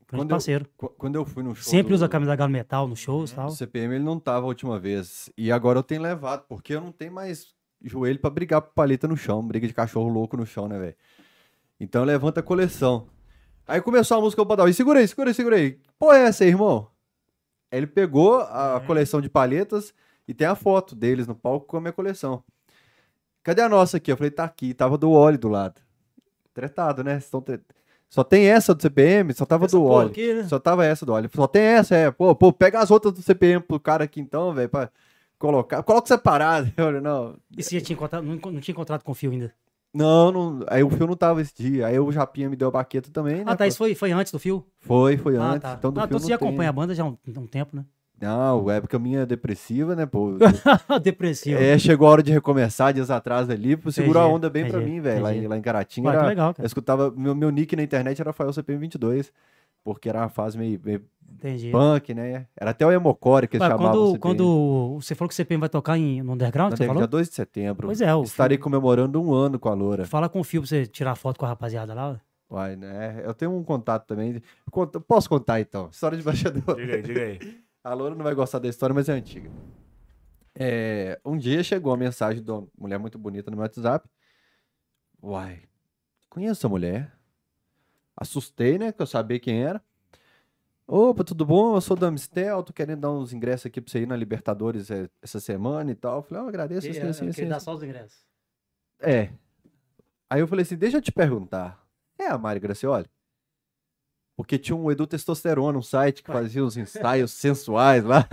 Grande 0.08 0.22
Quando 0.24 0.30
eu- 0.32 0.36
parceiro. 0.36 0.66
Qu- 0.78 0.90
Quando 0.98 1.16
eu 1.16 1.26
fui 1.26 1.44
no 1.44 1.56
show. 1.56 1.64
Sempre 1.70 1.90
do- 1.90 1.96
usa 1.96 2.06
a 2.08 2.10
camisa 2.10 2.32
da 2.32 2.36
Galo 2.36 2.52
Metal 2.52 2.88
nos 2.88 3.00
shows 3.00 3.32
e 3.32 3.36
tal. 3.36 3.48
do 3.48 3.54
CPM, 3.54 3.96
ele 3.96 4.04
não 4.04 4.20
tava 4.20 4.46
a 4.46 4.48
última 4.48 4.80
vez. 4.80 5.30
E 5.38 5.52
agora 5.52 5.78
eu 5.80 5.84
tenho 5.84 6.02
levado, 6.02 6.44
porque 6.50 6.74
eu 6.74 6.82
não 6.82 6.92
tenho 6.92 7.14
mais 7.14 7.54
joelho 7.84 8.20
pra 8.20 8.30
brigar 8.30 8.62
por 8.62 8.74
paleta 8.74 9.08
no 9.08 9.16
chão. 9.18 9.46
Briga 9.46 9.68
de 9.68 9.74
cachorro 9.74 10.10
louco 10.10 10.36
no 10.38 10.46
chão, 10.46 10.68
né, 10.68 10.78
velho? 10.80 10.96
Então 11.80 12.04
levanta 12.04 12.40
a 12.40 12.44
coleção. 12.44 13.08
Aí 13.68 13.82
começou 13.82 14.18
a 14.18 14.22
música 14.22 14.42
do 14.42 14.46
Badawi. 14.48 14.74
Segura 14.74 15.00
aí, 15.00 15.08
segura 15.08 15.30
aí, 15.30 15.34
segura 15.34 15.56
aí. 15.56 15.80
Pô, 15.98 16.12
é 16.14 16.24
essa 16.26 16.44
aí, 16.44 16.50
irmão? 16.50 16.88
Ele 17.72 17.88
pegou 17.88 18.42
a 18.42 18.76
Uhum. 18.80 18.86
coleção 18.86 19.22
de 19.22 19.30
palhetas 19.30 19.94
e 20.28 20.34
tem 20.34 20.46
a 20.48 20.56
foto 20.56 20.94
deles 20.96 21.26
no 21.28 21.36
palco 21.36 21.66
com 21.68 21.78
a 21.78 21.82
minha 21.82 21.94
coleção. 21.94 22.44
Cadê 23.44 23.62
a 23.62 23.70
nossa 23.70 23.98
aqui? 23.98 24.12
Eu 24.12 24.18
falei, 24.18 24.30
tá 24.32 24.44
aqui. 24.44 24.74
Tava 24.74 24.98
do 24.98 25.12
óleo 25.12 25.38
do 25.38 25.48
lado. 25.48 25.82
Tretado, 26.54 27.04
né? 27.04 27.18
Estão 27.18 27.42
tre- 27.42 27.62
Só 28.10 28.24
tem 28.26 28.46
essa 28.48 28.76
do 28.76 28.82
CPM, 28.82 29.34
só 29.34 29.46
tava 29.46 29.66
Essa 29.66 29.78
do 29.78 29.86
óleo. 29.86 30.10
aqui, 30.10 30.34
né? 30.34 30.44
Só 30.44 30.60
tava 30.60 30.86
essa 30.86 31.06
do 31.06 31.14
óleo. 31.14 31.30
Só 31.34 31.48
tem 31.48 31.62
essa, 31.64 31.96
é. 31.96 32.12
Pô, 32.12 32.36
pô, 32.36 32.52
pega 32.52 32.80
as 32.80 32.92
outras 32.92 33.14
do 33.14 33.22
CPM 33.22 33.62
pro 33.64 33.80
cara 33.80 34.04
aqui 34.04 34.20
então, 34.20 34.54
velho, 34.54 34.68
pra 34.68 34.92
colocar. 35.42 35.84
Coloca 35.84 36.08
separado. 36.08 36.72
Eu 36.78 36.86
falei, 36.86 37.02
não. 37.02 37.36
E 37.58 37.62
você 37.64 37.80
já 37.80 37.86
tinha 37.86 37.96
encontrado, 37.96 38.24
não, 38.24 38.36
não 38.36 38.62
tinha 38.62 38.72
encontrado 38.74 39.04
com 39.04 39.12
o 39.12 39.16
Fio 39.16 39.32
ainda? 39.32 39.52
Não, 39.94 40.32
não. 40.32 40.66
Aí 40.70 40.82
o 40.82 40.90
fio 40.90 41.06
não 41.06 41.18
tava 41.18 41.42
esse 41.42 41.54
dia. 41.54 41.88
Aí 41.88 42.00
o 42.00 42.10
Japinha 42.14 42.50
me 42.50 42.56
deu 42.56 42.70
a 42.70 42.72
baqueta 42.72 43.10
também, 43.12 43.38
né? 43.38 43.44
Ah, 43.46 43.58
tá, 43.58 43.66
pô? 43.66 43.68
isso 43.68 43.78
foi, 43.78 43.94
foi 43.94 44.12
antes 44.14 44.32
do 44.32 44.40
Fio? 44.40 44.66
Foi, 44.80 45.18
foi 45.18 45.36
Ah, 45.36 45.50
antes. 45.52 45.62
tá. 45.64 45.76
Então 45.78 45.92
do 45.92 46.00
ah, 46.00 46.06
então 46.06 46.18
você 46.18 46.24
não 46.24 46.30
já 46.30 46.38
tem. 46.38 46.48
acompanha 46.48 46.70
a 46.70 46.74
banda 46.74 46.96
já 46.96 47.04
há 47.04 47.08
um, 47.08 47.18
um 47.28 47.46
tempo, 47.46 47.76
né? 47.76 47.84
Não, 48.22 48.70
época 48.72 48.98
minha 49.00 49.26
depressiva, 49.26 49.94
né, 49.96 50.06
pô? 50.06 50.36
Depressivo. 51.04 51.60
é, 51.60 51.78
chegou 51.78 52.08
a 52.08 52.12
hora 52.12 52.24
de 52.24 52.32
recomeçar 52.32 52.94
dias 52.94 53.10
atrás 53.12 53.50
ali, 53.50 53.76
pô, 53.76 53.92
segurou 53.92 54.22
a 54.22 54.28
onda 54.28 54.50
bem 54.50 54.68
pra 54.68 54.80
mim, 54.80 55.02
velho. 55.02 55.24
Lá, 55.24 55.30
lá 55.50 55.58
em 55.58 55.62
Caratinga. 55.62 56.10
Ué, 56.10 56.16
era- 56.16 56.28
legal, 56.28 56.50
Eu 56.50 56.54
cara. 56.54 56.66
escutava. 56.68 57.12
Meu, 57.12 57.36
meu 57.36 57.50
nick 57.50 57.76
na 57.76 57.84
internet 57.84 58.22
era 58.22 58.30
Rafael 58.30 58.52
CPM22. 58.52 59.30
Porque 59.84 60.08
era 60.10 60.20
uma 60.20 60.30
fase 60.30 60.58
meio, 60.58 60.80
meio 60.84 61.04
Entendi. 61.34 61.72
punk, 61.72 62.14
né? 62.14 62.48
Era 62.56 62.72
até 62.72 62.86
o 62.86 62.92
Emocore 62.92 63.48
que 63.48 63.58
eles 63.58 63.64
Ué, 63.68 63.70
chamavam. 63.72 63.92
o 63.92 63.96
quando, 63.96 64.12
CPM. 64.12 64.20
quando 64.20 65.02
você 65.02 65.16
falou 65.16 65.28
que 65.30 65.34
o 65.34 65.36
CPM 65.36 65.60
vai 65.60 65.70
tocar 65.70 65.98
em, 65.98 66.22
no 66.22 66.34
Underground, 66.34 66.72
Na 66.72 66.78
você 66.78 66.84
dia 66.84 66.94
falou? 66.94 67.08
2 67.08 67.30
de 67.30 67.36
setembro. 67.36 67.88
Pois 67.88 68.02
é, 68.02 68.14
o 68.14 68.24
Estarei 68.24 68.58
comemorando 68.58 69.22
um 69.22 69.34
ano 69.34 69.58
com 69.60 69.70
a 69.70 69.74
Loura. 69.74 70.06
Fala 70.06 70.30
com 70.30 70.40
o 70.40 70.44
Fio 70.44 70.62
pra 70.62 70.68
você 70.68 70.86
tirar 70.86 71.16
foto 71.16 71.40
com 71.40 71.46
a 71.46 71.50
rapaziada 71.50 71.94
lá. 71.94 72.20
Uai, 72.50 72.76
né? 72.76 73.22
Eu 73.26 73.34
tenho 73.34 73.56
um 73.56 73.64
contato 73.64 74.06
também. 74.06 74.42
Conta- 74.70 75.00
Posso 75.00 75.30
contar 75.30 75.62
então? 75.62 75.90
História 75.90 76.18
de 76.18 76.24
bastidor. 76.24 76.76
Diga 76.76 76.96
aí, 76.96 77.02
diga 77.02 77.22
aí. 77.22 77.40
A 77.84 77.94
Loura 77.96 78.14
não 78.14 78.24
vai 78.24 78.36
gostar 78.36 78.60
da 78.60 78.68
história, 78.68 78.94
mas 78.94 79.10
é 79.10 79.14
antiga. 79.14 79.50
É, 80.54 81.20
um 81.26 81.36
dia 81.38 81.64
chegou 81.64 81.92
a 81.94 81.98
mensagem 81.98 82.44
de 82.44 82.52
uma 82.52 82.68
mulher 82.78 83.00
muito 83.00 83.18
bonita 83.18 83.50
no 83.50 83.58
meu 83.58 83.64
WhatsApp. 83.64 84.08
Uai, 85.24 85.60
conheço 86.30 86.68
a 86.68 86.70
mulher. 86.70 87.12
Assustei, 88.22 88.78
né? 88.78 88.92
Que 88.92 89.02
eu 89.02 89.08
sabia 89.08 89.40
quem 89.40 89.64
era. 89.64 89.84
Opa, 90.86 91.24
tudo 91.24 91.44
bom? 91.44 91.76
Eu 91.76 91.82
sou 91.82 91.98
do 91.98 92.06
Amistel, 92.06 92.62
tô 92.62 92.72
querendo 92.72 93.00
dar 93.00 93.10
uns 93.10 93.34
ingressos 93.34 93.66
aqui 93.66 93.82
pra 93.82 93.92
você 93.92 94.02
ir 94.02 94.06
na 94.06 94.16
Libertadores 94.16 94.92
eh, 94.92 95.10
essa 95.24 95.40
semana 95.40 95.90
e 95.90 95.96
tal. 95.96 96.18
Eu 96.18 96.22
falei, 96.22 96.44
ah, 96.44 96.48
agradeço, 96.48 96.88
assim, 96.88 97.00
assim, 97.00 97.30
assim. 97.30 97.48
dá 97.48 97.56
assim. 97.56 97.66
só 97.66 97.74
os 97.74 97.82
ingressos. 97.82 98.24
É. 99.00 99.32
Aí 100.30 100.40
eu 100.40 100.48
falei 100.48 100.62
assim, 100.62 100.76
deixa 100.76 100.98
eu 100.98 101.02
te 101.02 101.12
perguntar. 101.12 101.84
É 102.16 102.28
a 102.28 102.38
Mari 102.38 102.60
Gracioli? 102.60 103.08
Porque 104.36 104.60
tinha 104.60 104.76
um 104.76 104.92
Edu 104.92 105.08
Testosterona, 105.08 105.80
um 105.80 105.82
site 105.82 106.22
que 106.22 106.32
fazia 106.32 106.64
os 106.64 106.78
ensaios 106.78 107.32
sensuais 107.34 108.04
lá. 108.04 108.28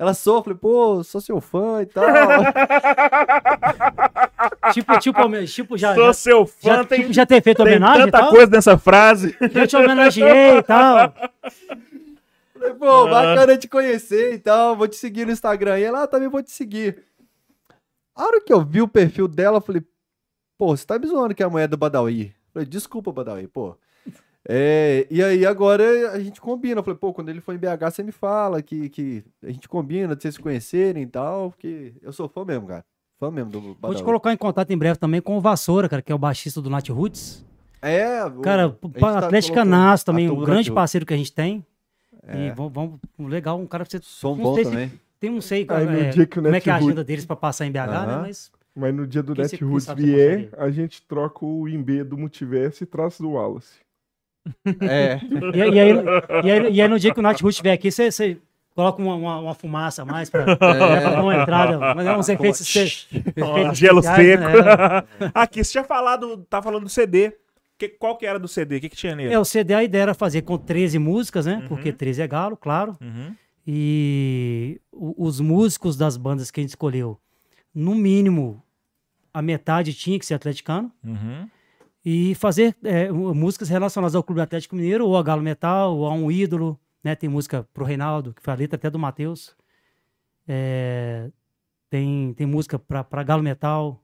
Ela 0.00 0.14
sofre, 0.14 0.54
pô, 0.54 1.04
sou 1.04 1.20
seu 1.20 1.42
fã 1.42 1.82
e 1.82 1.86
tal. 1.86 2.06
tipo, 4.72 4.98
tipo, 4.98 5.44
tipo, 5.44 5.76
já, 5.76 5.94
Sou 5.94 6.06
já, 6.06 6.12
seu 6.14 6.46
fã, 6.46 6.76
já, 6.76 6.84
tem, 6.84 7.00
tipo, 7.02 7.12
já 7.12 7.26
ter 7.26 7.42
feito 7.42 7.62
tem 7.62 7.76
homenagem 7.76 8.00
e 8.00 8.04
tanta 8.06 8.18
tal? 8.18 8.30
coisa 8.30 8.50
nessa 8.50 8.78
frase. 8.78 9.36
Já 9.52 9.66
te 9.66 9.76
homenageei 9.76 10.56
e 10.56 10.62
tal. 10.62 11.12
Falei, 12.54 12.74
pô, 12.78 12.90
Ah. 12.90 13.10
bacana 13.10 13.58
te 13.58 13.68
conhecer 13.68 14.32
e 14.32 14.38
tal, 14.38 14.74
vou 14.74 14.88
te 14.88 14.96
seguir 14.96 15.26
no 15.26 15.32
Instagram. 15.32 15.78
E 15.78 15.82
ela, 15.84 16.04
ah, 16.04 16.06
também 16.06 16.30
vou 16.30 16.42
te 16.42 16.50
seguir. 16.50 17.04
A 18.16 18.24
hora 18.24 18.40
que 18.40 18.54
eu 18.54 18.64
vi 18.64 18.80
o 18.80 18.88
perfil 18.88 19.28
dela, 19.28 19.58
eu 19.58 19.62
falei, 19.62 19.82
pô, 20.56 20.74
você 20.74 20.86
tá 20.86 20.98
me 20.98 21.06
zoando 21.08 21.34
que 21.34 21.42
é 21.42 21.46
a 21.46 21.50
mulher 21.50 21.68
do 21.68 21.76
Badawi. 21.76 22.34
Falei, 22.54 22.66
desculpa, 22.66 23.12
Badawi, 23.12 23.48
pô. 23.48 23.76
É, 24.48 25.06
e 25.10 25.22
aí 25.22 25.44
agora 25.44 26.12
a 26.12 26.20
gente 26.20 26.40
combina. 26.40 26.80
Eu 26.80 26.84
falei, 26.84 26.98
pô, 26.98 27.12
quando 27.12 27.28
ele 27.28 27.40
for 27.40 27.54
em 27.54 27.58
BH, 27.58 27.90
você 27.90 28.02
me 28.02 28.12
fala 28.12 28.62
que, 28.62 28.88
que 28.88 29.24
a 29.42 29.50
gente 29.50 29.68
combina 29.68 30.16
de 30.16 30.22
vocês 30.22 30.34
se 30.34 30.40
conhecerem 30.40 31.02
e 31.02 31.06
tal, 31.06 31.50
porque 31.50 31.92
eu 32.00 32.12
sou 32.12 32.28
fã 32.28 32.44
mesmo, 32.44 32.66
cara. 32.66 32.84
Fã 33.18 33.30
mesmo 33.30 33.50
do 33.50 33.76
Vou 33.80 33.94
te 33.94 34.02
colocar 34.02 34.32
em 34.32 34.36
contato 34.36 34.70
em 34.70 34.78
breve 34.78 34.98
também 34.98 35.20
com 35.20 35.36
o 35.36 35.40
Vassoura, 35.40 35.88
cara, 35.88 36.00
que 36.00 36.10
é 36.10 36.14
o 36.14 36.18
baixista 36.18 36.62
do 36.62 36.70
Nat 36.70 36.88
Roots. 36.88 37.44
É, 37.82 38.24
o- 38.24 38.40
Cara, 38.40 38.64
a 38.64 38.66
o 38.68 38.90
tá 38.90 39.18
Atlético 39.18 39.54
Canaço 39.54 40.02
a 40.02 40.06
também, 40.06 40.30
um 40.30 40.40
grande 40.42 40.70
parceiro 40.72 41.04
que 41.04 41.14
a 41.14 41.16
gente 41.16 41.32
tem. 41.32 41.64
É. 42.26 42.46
E 42.46 42.50
vamos, 42.50 42.72
vamos, 42.72 43.00
legal, 43.18 43.58
um 43.58 43.66
cara 43.66 43.84
pra 43.84 43.90
você. 43.90 44.00
Som 44.02 44.36
bom 44.36 44.54
sei 44.54 44.64
se 44.64 44.70
também. 44.70 44.92
Tem, 45.18 45.30
não 45.30 45.40
sei 45.40 45.66
Aí 45.68 45.84
no 45.86 45.98
é, 45.98 46.08
dia 46.08 46.26
que 46.26 46.38
o 46.38 46.42
como 46.42 46.54
é 46.54 46.60
que 46.60 46.70
é 46.70 46.72
a 46.72 46.76
agenda 46.76 47.04
deles 47.04 47.26
pra 47.26 47.36
passar 47.36 47.66
em 47.66 47.70
BH, 47.70 47.76
né? 47.76 47.82
Aham. 47.84 48.20
Mas 48.22 48.50
Mas 48.74 48.94
no 48.94 49.06
dia 49.06 49.22
do 49.22 49.34
Netroots 49.34 49.86
vier, 49.94 50.48
a 50.56 50.70
gente 50.70 51.02
troca 51.02 51.44
o 51.44 51.68
IMB 51.68 52.04
do 52.04 52.16
multiverso 52.16 52.82
e 52.82 52.86
traz 52.86 53.18
do 53.18 53.32
Wallace. 53.32 53.74
É. 54.80 55.20
E, 55.54 55.62
aí- 55.62 55.70
e 55.74 55.80
aí, 55.80 55.90
e, 56.44 56.50
aí, 56.50 56.72
e 56.74 56.82
aí 56.82 56.88
no 56.88 56.98
dia 56.98 57.12
que 57.12 57.20
o 57.20 57.22
Nat 57.22 57.40
Roots 57.40 57.54
estiver 57.56 57.72
aqui, 57.72 57.90
você, 57.90 58.10
você 58.10 58.38
coloca 58.74 59.00
uma, 59.02 59.14
uma, 59.14 59.38
uma 59.40 59.54
fumaça 59.54 60.02
a 60.02 60.04
mais 60.04 60.30
pra, 60.30 60.56
pra 60.56 60.74
dar 60.74 61.22
uma 61.22 61.36
entrada. 61.36 61.78
Mas 61.94 62.06
é 62.06 62.16
uns 62.16 62.28
efeitos, 62.28 62.60
efeitos 62.60 63.78
gelo 63.78 64.00
especiais, 64.00 64.40
seco. 64.40 64.42
né? 64.52 65.30
Aqui, 65.34 65.62
você 65.64 65.72
tinha 65.72 65.84
falado, 65.84 66.38
tá 66.48 66.62
falando 66.62 66.84
do 66.84 66.88
CD. 66.88 67.32
Que, 67.78 67.88
qual 67.88 68.16
que 68.16 68.26
era 68.26 68.38
do 68.38 68.46
CD? 68.48 68.76
O 68.76 68.80
que, 68.80 68.88
que 68.90 68.96
tinha 68.96 69.14
nele? 69.16 69.32
É, 69.32 69.38
o 69.38 69.44
CD 69.44 69.72
a 69.74 69.82
ideia 69.82 70.02
era 70.02 70.14
fazer 70.14 70.42
com 70.42 70.58
13 70.58 70.98
músicas, 70.98 71.46
né? 71.46 71.56
Uhum. 71.62 71.68
Porque 71.68 71.92
13 71.92 72.20
é 72.22 72.26
galo, 72.26 72.56
claro. 72.56 72.96
Uhum. 73.00 73.34
E 73.66 74.80
o- 74.92 75.14
os 75.26 75.40
músicos 75.40 75.96
das 75.96 76.16
bandas 76.16 76.50
que 76.50 76.60
a 76.60 76.62
gente 76.62 76.70
escolheu, 76.70 77.18
no 77.74 77.94
mínimo, 77.94 78.62
a 79.32 79.40
metade 79.40 79.94
tinha 79.94 80.18
que 80.18 80.26
ser 80.26 80.34
atleticano. 80.34 80.90
Uhum. 81.04 81.48
E 82.04 82.34
fazer 82.34 82.74
é, 82.82 83.10
músicas 83.12 83.68
relacionadas 83.68 84.14
ao 84.14 84.22
Clube 84.22 84.40
Atlético 84.40 84.74
Mineiro, 84.74 85.06
ou 85.06 85.16
a 85.16 85.22
Galo 85.22 85.42
Metal, 85.42 85.94
ou 85.96 86.06
a 86.06 86.12
um 86.12 86.30
ídolo. 86.30 86.78
Né? 87.04 87.14
Tem 87.14 87.28
música 87.28 87.66
pro 87.74 87.84
Reinaldo, 87.84 88.32
que 88.34 88.42
foi 88.42 88.52
a 88.52 88.56
letra 88.56 88.76
até 88.76 88.88
do 88.90 88.98
Matheus. 88.98 89.54
É, 90.48 91.30
tem, 91.88 92.32
tem 92.34 92.46
música 92.46 92.78
pra, 92.78 93.04
pra 93.04 93.22
Galo 93.22 93.42
Metal. 93.42 94.02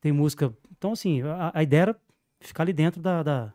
Tem 0.00 0.12
música. 0.12 0.52
Então, 0.76 0.92
assim, 0.92 1.22
a, 1.22 1.50
a 1.54 1.62
ideia 1.62 1.82
era 1.82 1.96
ficar 2.40 2.62
ali 2.62 2.72
dentro 2.72 3.00
da, 3.00 3.22
da, 3.22 3.52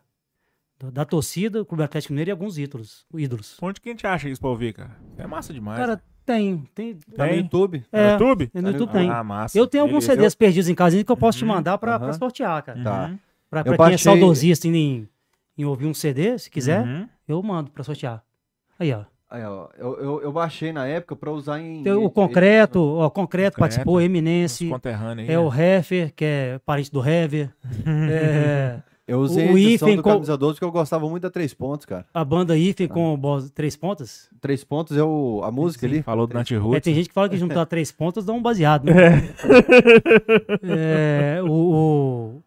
da, 0.78 0.90
da 0.90 1.04
torcida, 1.04 1.62
o 1.62 1.64
Clube 1.64 1.82
Atlético 1.84 2.12
Mineiro 2.12 2.30
e 2.30 2.32
alguns 2.32 2.58
ídolos. 2.58 3.06
ídolos. 3.14 3.56
Onde 3.62 3.80
que 3.80 3.88
a 3.88 3.92
gente 3.92 4.06
acha 4.06 4.28
isso 4.28 4.40
pra 4.40 4.50
ouvir, 4.50 4.74
cara? 4.74 4.96
É 5.16 5.26
massa 5.26 5.52
demais. 5.52 5.78
Cara, 5.78 6.02
tem. 6.26 6.68
tem 6.74 6.94
Tá 6.94 7.24
no 7.24 7.30
Tem? 7.30 7.38
YouTube. 7.40 7.84
no 7.92 7.98
é, 7.98 8.12
YouTube? 8.12 8.50
no 8.54 8.70
YouTube 8.70 8.92
tem. 8.92 9.10
Ah, 9.10 9.24
massa. 9.24 9.56
Eu 9.58 9.66
tenho 9.66 9.84
alguns. 9.84 10.04
CDs 10.04 10.34
perdidos 10.34 10.68
em 10.68 10.74
casa 10.74 11.02
que 11.02 11.10
eu 11.10 11.16
posso 11.16 11.38
te 11.38 11.44
Uhum, 11.44 11.48
mandar 11.52 11.78
pra, 11.78 11.98
pra 11.98 12.08
aham. 12.08 12.18
sortear, 12.18 12.62
cara. 12.62 12.82
Tá. 12.82 13.06
Uhum. 13.06 13.18
Pra, 13.50 13.64
pra 13.64 13.76
quem 13.76 13.94
é 13.94 13.98
saudosista 13.98 14.68
em, 14.68 15.08
em 15.58 15.64
ouvir 15.64 15.86
um 15.86 15.92
CD, 15.94 16.38
se 16.38 16.48
quiser, 16.48 16.82
Uhum. 16.86 17.08
eu 17.26 17.42
mando 17.42 17.70
pra 17.70 17.82
sortear. 17.82 18.22
Aí, 18.78 18.92
ó. 18.92 19.02
Aí, 19.28 19.44
ó, 19.44 19.68
eu, 19.78 19.94
eu, 20.00 20.22
eu 20.22 20.32
baixei 20.32 20.72
na 20.72 20.86
época 20.86 21.14
pra 21.14 21.30
usar 21.32 21.60
em. 21.60 21.82
Tem 21.84 21.92
o 21.92 22.08
Concreto, 22.10 22.80
ó, 22.80 23.06
o 23.06 23.10
Concreto 23.10 23.12
Concreto. 23.12 23.58
participou, 23.58 24.00
Eminence, 24.00 24.68
é 25.28 25.38
o 25.38 25.50
né? 25.50 25.76
Heffer, 25.78 26.12
que 26.14 26.24
é 26.24 26.60
parente 26.64 26.90
do 26.90 27.00
Hever, 27.06 27.50
é, 28.10 28.80
Eu 29.06 29.18
usei 29.20 29.46
o 29.48 29.54
a 29.56 29.60
edição 29.60 29.94
do 29.94 30.02
com- 30.02 30.10
Camisa 30.14 30.36
12 30.36 30.54
porque 30.54 30.64
eu 30.64 30.72
gostava 30.72 31.08
muito 31.08 31.22
da 31.22 31.30
Três 31.30 31.54
Pontos, 31.54 31.86
cara. 31.86 32.06
a 32.12 32.24
banda 32.24 32.56
Ifen 32.58 32.88
com 32.88 33.16
bo- 33.16 33.42
três 33.50 33.76
pontas. 33.76 34.28
Três 34.40 34.64
Pontos 34.64 34.96
é 34.96 35.02
o, 35.04 35.42
a 35.44 35.50
música 35.52 35.86
ali. 35.86 36.02
Falou 36.02 36.26
do 36.26 36.34
Nat 36.34 36.50
É, 36.50 36.56
Roots. 36.56 36.82
tem 36.82 36.94
gente 36.94 37.08
que 37.08 37.14
fala 37.14 37.28
que 37.28 37.36
juntar 37.36 37.64
três 37.66 37.92
pontas 37.92 38.24
dá 38.24 38.32
um 38.32 38.42
baseado, 38.42 38.84
né? 38.86 39.32
É, 40.62 41.40
o, 41.42 41.50
o, 41.52 42.42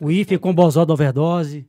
o 0.00 0.10
Ifen 0.10 0.38
com 0.38 0.54
Bozó 0.54 0.84
da 0.84 0.92
Overdose. 0.94 1.68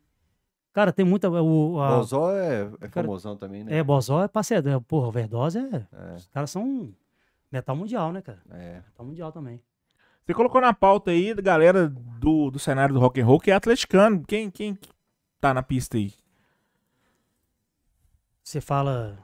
Cara, 0.74 0.92
tem 0.92 1.06
muita... 1.06 1.30
O, 1.30 1.80
a, 1.82 1.98
Bozó 1.98 2.32
é, 2.32 2.69
é 2.82 2.88
Cara, 2.90 3.06
famosão 3.08 3.38
também, 3.38 3.64
né? 3.64 3.77
é, 3.77 3.84
Bozó 3.84 4.24
é 4.24 4.27
parceiro. 4.27 4.68
é, 4.69 4.80
Porra, 4.80 5.08
Overdose 5.08 5.58
é... 5.58 5.88
É, 5.94 6.16
Os 6.16 6.27
caras 6.27 6.52
são 6.52 6.94
metal 7.52 7.76
mundial, 7.76 8.11
né, 8.11 8.22
cara? 8.22 8.42
é. 8.52 8.82
Metal 8.85 9.06
mundial 9.06 9.32
também. 9.32 9.61
Você 10.26 10.34
colocou 10.34 10.60
na 10.60 10.74
pauta 10.74 11.11
aí 11.11 11.34
da 11.34 11.42
galera 11.42 11.88
do, 11.88 12.50
do 12.52 12.60
cenário 12.60 12.94
do 12.94 13.00
rock 13.00 13.22
and 13.22 13.26
roll 13.26 13.40
que 13.40 13.52
é 13.52 13.53
atleticano. 13.53 14.24
Quem, 14.27 14.50
quem 14.50 14.77
tá 15.40 15.53
na 15.53 15.61
pista 15.64 15.98
aí? 15.98 16.11
Você 18.44 18.60
fala... 18.60 19.18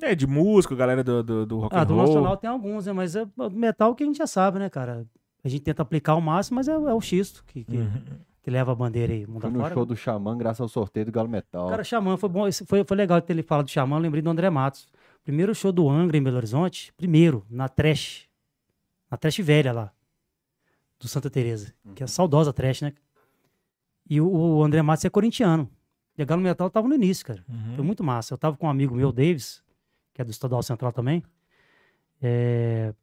É, 0.00 0.14
de 0.14 0.26
música, 0.26 0.74
galera 0.74 1.04
do, 1.04 1.22
do, 1.22 1.46
do 1.46 1.58
rock 1.58 1.74
Ah, 1.76 1.82
and 1.82 1.86
do 1.86 1.94
roll. 1.94 2.06
Nacional 2.06 2.36
tem 2.36 2.50
alguns, 2.50 2.86
né? 2.86 2.92
Mas 2.92 3.14
é 3.14 3.26
o 3.36 3.50
metal 3.50 3.94
que 3.94 4.02
a 4.02 4.06
gente 4.06 4.18
já 4.18 4.26
sabe, 4.26 4.58
né, 4.58 4.68
cara? 4.68 5.06
A 5.44 5.48
gente 5.48 5.62
tenta 5.62 5.82
aplicar 5.82 6.14
o 6.14 6.20
máximo, 6.20 6.56
mas 6.56 6.68
é, 6.68 6.72
é 6.72 6.76
o 6.94 7.00
xisto 7.00 7.44
que, 7.46 7.64
que, 7.64 7.76
Uhum. 7.76 8.02
que 8.42 8.50
leva 8.50 8.72
a 8.72 8.74
bandeira 8.74 9.12
aí, 9.12 9.26
mundo 9.26 9.42
Fui 9.42 9.50
no 9.50 9.58
afora. 9.60 9.74
show 9.74 9.84
do 9.86 9.94
Xamã, 9.96 10.36
graças 10.38 10.60
ao 10.60 10.68
sorteio 10.68 11.06
do 11.06 11.12
Galo 11.12 11.28
Metal. 11.28 11.68
Cara, 11.68 11.84
Xamã, 11.84 12.16
foi 12.16 12.28
bom, 12.28 12.50
foi, 12.66 12.82
foi 12.84 12.96
legal 12.96 13.20
ter 13.20 13.34
ele 13.34 13.42
falado 13.42 13.66
do 13.66 13.70
Xamã, 13.70 13.96
eu 13.96 14.00
lembrei 14.00 14.22
do 14.22 14.30
André 14.30 14.48
Matos. 14.50 14.88
Primeiro 15.22 15.54
show 15.54 15.70
do 15.72 15.88
Angra 15.88 16.16
em 16.16 16.22
Belo 16.22 16.36
Horizonte, 16.36 16.92
primeiro, 16.96 17.44
na 17.50 17.68
Trash. 17.68 18.26
Na 19.10 19.16
Trash 19.16 19.38
Velha 19.38 19.72
lá. 19.72 19.92
Do 20.98 21.08
Santa 21.08 21.28
Teresa. 21.30 21.72
Que 21.94 22.02
é 22.02 22.04
a 22.04 22.08
saudosa 22.08 22.52
Trash, 22.52 22.82
né? 22.82 22.92
E 24.08 24.20
o, 24.20 24.28
o 24.28 24.62
André 24.64 24.80
Matos 24.82 25.04
é 25.04 25.10
corintiano. 25.10 25.68
E 26.16 26.22
a 26.22 26.24
Galo 26.24 26.40
Metal 26.42 26.68
tava 26.70 26.86
no 26.88 26.94
início, 26.94 27.24
cara. 27.26 27.44
Uhum. 27.48 27.74
Foi 27.74 27.84
muito 27.84 28.04
massa. 28.04 28.32
Eu 28.34 28.38
tava 28.38 28.56
com 28.56 28.66
um 28.66 28.70
amigo 28.70 28.94
meu, 28.94 29.10
Davis, 29.12 29.62
que 30.12 30.20
é 30.22 30.24
do 30.24 30.30
Estadual 30.30 30.62
Central 30.62 30.92
também. 30.92 31.22
É, 32.22 32.94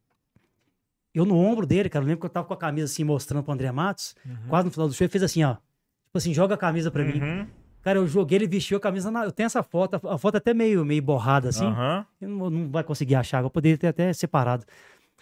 Eu 1.13 1.25
no 1.25 1.35
ombro 1.37 1.65
dele, 1.65 1.89
cara, 1.89 2.03
eu 2.03 2.07
lembro 2.07 2.21
que 2.21 2.25
eu 2.25 2.29
tava 2.29 2.47
com 2.47 2.53
a 2.53 2.57
camisa 2.57 2.85
assim, 2.85 3.03
mostrando 3.03 3.43
pro 3.43 3.53
André 3.53 3.71
Matos. 3.71 4.15
Quase 4.47 4.65
no 4.65 4.71
final 4.71 4.87
do 4.87 4.93
show, 4.93 5.03
ele 5.05 5.11
fez 5.11 5.23
assim, 5.23 5.43
ó. 5.43 5.55
Tipo 5.55 6.17
assim, 6.17 6.33
joga 6.33 6.55
a 6.55 6.57
camisa 6.57 6.89
pra 6.91 7.03
mim. 7.03 7.19
Uhum. 7.21 7.47
Cara, 7.81 7.97
eu 7.99 8.07
joguei, 8.07 8.37
ele 8.37 8.47
vestiu 8.47 8.77
a 8.77 8.79
camisa. 8.79 9.09
Na... 9.11 9.25
Eu 9.25 9.31
tenho 9.31 9.45
essa 9.47 9.63
foto, 9.63 9.95
a 10.07 10.17
foto 10.17 10.35
é 10.35 10.37
até 10.37 10.53
meio, 10.53 10.85
meio 10.85 11.01
borrada 11.01 11.49
assim. 11.49 11.65
Eu 12.21 12.29
não, 12.29 12.49
não 12.49 12.69
vai 12.71 12.83
conseguir 12.83 13.15
achar, 13.15 13.43
eu 13.43 13.49
poderia 13.49 13.77
ter 13.77 13.87
até 13.87 14.13
separado. 14.13 14.65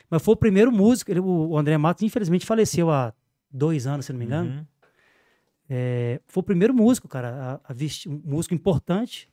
Mas 0.10 0.22
foi 0.24 0.34
o 0.34 0.38
primeiro 0.38 0.72
músico, 0.72 1.10
ele- 1.12 1.20
o 1.20 1.58
André 1.58 1.78
Matos, 1.78 2.04
infelizmente, 2.04 2.46
faleceu 2.46 2.90
há 2.92 3.14
dois 3.52 3.88
anos, 3.88 4.06
se 4.06 4.12
não 4.12 4.20
me 4.20 4.26
engano. 4.26 4.50
Uhum. 4.52 4.66
É, 5.70 6.20
foi 6.28 6.42
o 6.42 6.44
primeiro 6.44 6.74
músico, 6.74 7.08
cara, 7.08 7.62
a, 7.66 7.72
a 7.72 7.74
vestir, 7.74 8.10
um 8.10 8.22
músico 8.26 8.56
importante 8.56 9.30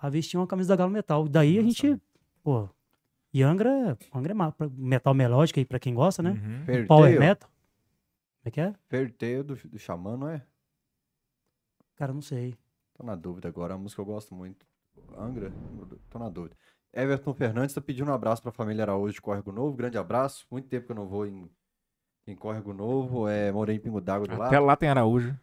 a 0.00 0.08
vestir 0.08 0.36
uma 0.36 0.46
camisa 0.46 0.68
da 0.70 0.76
Galo 0.76 0.90
Metal. 0.90 1.28
Daí 1.28 1.58
a 1.58 1.62
gente, 1.62 2.00
pô, 2.42 2.68
e 3.32 3.42
Angra, 3.42 3.96
Angra 4.14 4.32
é 4.34 4.36
metal 4.76 5.14
melódico 5.14 5.58
aí 5.58 5.64
pra 5.64 5.78
quem 5.78 5.94
gosta, 5.94 6.22
né? 6.22 6.30
Uhum. 6.30 6.86
Power 6.86 7.18
metal. 7.18 7.48
Como 7.48 8.46
é 8.46 8.50
que 8.50 8.60
é? 8.60 8.74
Tail 9.18 9.44
do, 9.44 9.54
do 9.54 9.78
Xamã, 9.78 10.16
não 10.16 10.28
é? 10.28 10.42
Cara, 11.96 12.12
não 12.12 12.22
sei. 12.22 12.56
Tô 12.94 13.04
na 13.04 13.14
dúvida 13.14 13.48
agora, 13.48 13.72
é 13.72 13.76
uma 13.76 13.82
música 13.82 14.02
que 14.02 14.08
eu 14.08 14.12
gosto 14.12 14.34
muito. 14.34 14.66
Angra? 15.16 15.52
Tô 16.10 16.18
na 16.18 16.28
dúvida. 16.28 16.56
Everton 16.92 17.32
Fernandes 17.32 17.74
tá 17.74 17.80
pedindo 17.80 18.10
um 18.10 18.14
abraço 18.14 18.42
pra 18.42 18.52
família 18.52 18.84
Araújo 18.84 19.14
de 19.14 19.20
Córrego 19.22 19.50
Novo. 19.50 19.76
Grande 19.76 19.96
abraço. 19.96 20.46
Muito 20.50 20.68
tempo 20.68 20.86
que 20.86 20.92
eu 20.92 20.96
não 20.96 21.06
vou 21.06 21.26
em, 21.26 21.50
em 22.26 22.36
Córrego 22.36 22.74
Novo. 22.74 23.26
É, 23.26 23.50
morei 23.50 23.76
em 23.76 23.80
Pingo 23.80 24.00
d'Água 24.00 24.26
do 24.26 24.34
Até 24.34 24.58
lado. 24.58 24.66
lá 24.66 24.76
tem 24.76 24.90
Araújo. 24.90 25.34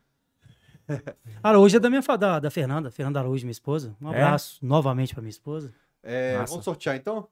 Araújo 1.42 1.77
é 1.77 1.80
da 1.80 1.90
minha 1.90 2.01
da, 2.01 2.40
da 2.40 2.51
Fernanda, 2.51 2.92
Fernanda 2.92 3.19
Araújo, 3.19 3.45
minha 3.45 3.51
esposa. 3.51 3.95
Um 4.01 4.14
É? 4.14 4.22
abraço 4.22 4.64
novamente 4.64 5.14
pra 5.14 5.22
minha 5.22 5.30
esposa. 5.30 5.74
É, 6.03 6.38
vamos 6.45 6.64
sortear 6.64 6.95
então? 6.95 7.27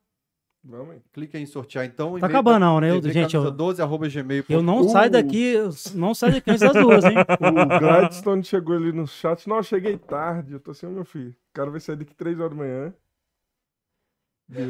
Vamos 0.70 0.96
aí. 0.96 1.02
Clica 1.14 1.40
em 1.40 1.46
sortear 1.46 1.86
então. 1.86 2.20
Tá 2.20 2.28
acabando 2.28 2.60
não, 2.60 2.82
né? 2.82 2.92
Eu, 2.92 3.02
gente, 3.02 3.36
eu, 3.36 3.42
camisa 3.42 3.52
12 3.52 3.82
arroba 3.82 4.10
gmail. 4.10 4.44
eu 4.50 4.62
não 4.62 4.82
Uh! 4.82 4.90
saio 4.90 5.10
daqui, 5.10 5.54
não 5.96 6.14
saio 6.14 6.34
daqui 6.34 6.52
antes 6.52 6.62
das 6.62 6.74
duas, 6.74 7.06
hein? 7.06 7.16
O 7.40 7.80
Gladstone 7.80 8.44
chegou 8.44 8.76
ali 8.76 8.92
no 8.92 9.08
chat. 9.08 9.48
Não, 9.48 9.58
eu 9.58 9.64
cheguei 9.64 9.98
tarde. 9.98 10.52
Eu 10.54 10.60
tô 10.60 10.72
assim, 10.72 10.86
ô, 10.86 10.90
meu 10.90 11.06
filho. 11.06 11.30
O 11.30 11.54
cara 11.54 11.72
vai 11.72 11.80
sair 11.80 11.96
daqui 11.96 12.14
3 12.14 12.38
horas 12.40 12.52
da 12.52 12.58
manhã. 12.58 12.94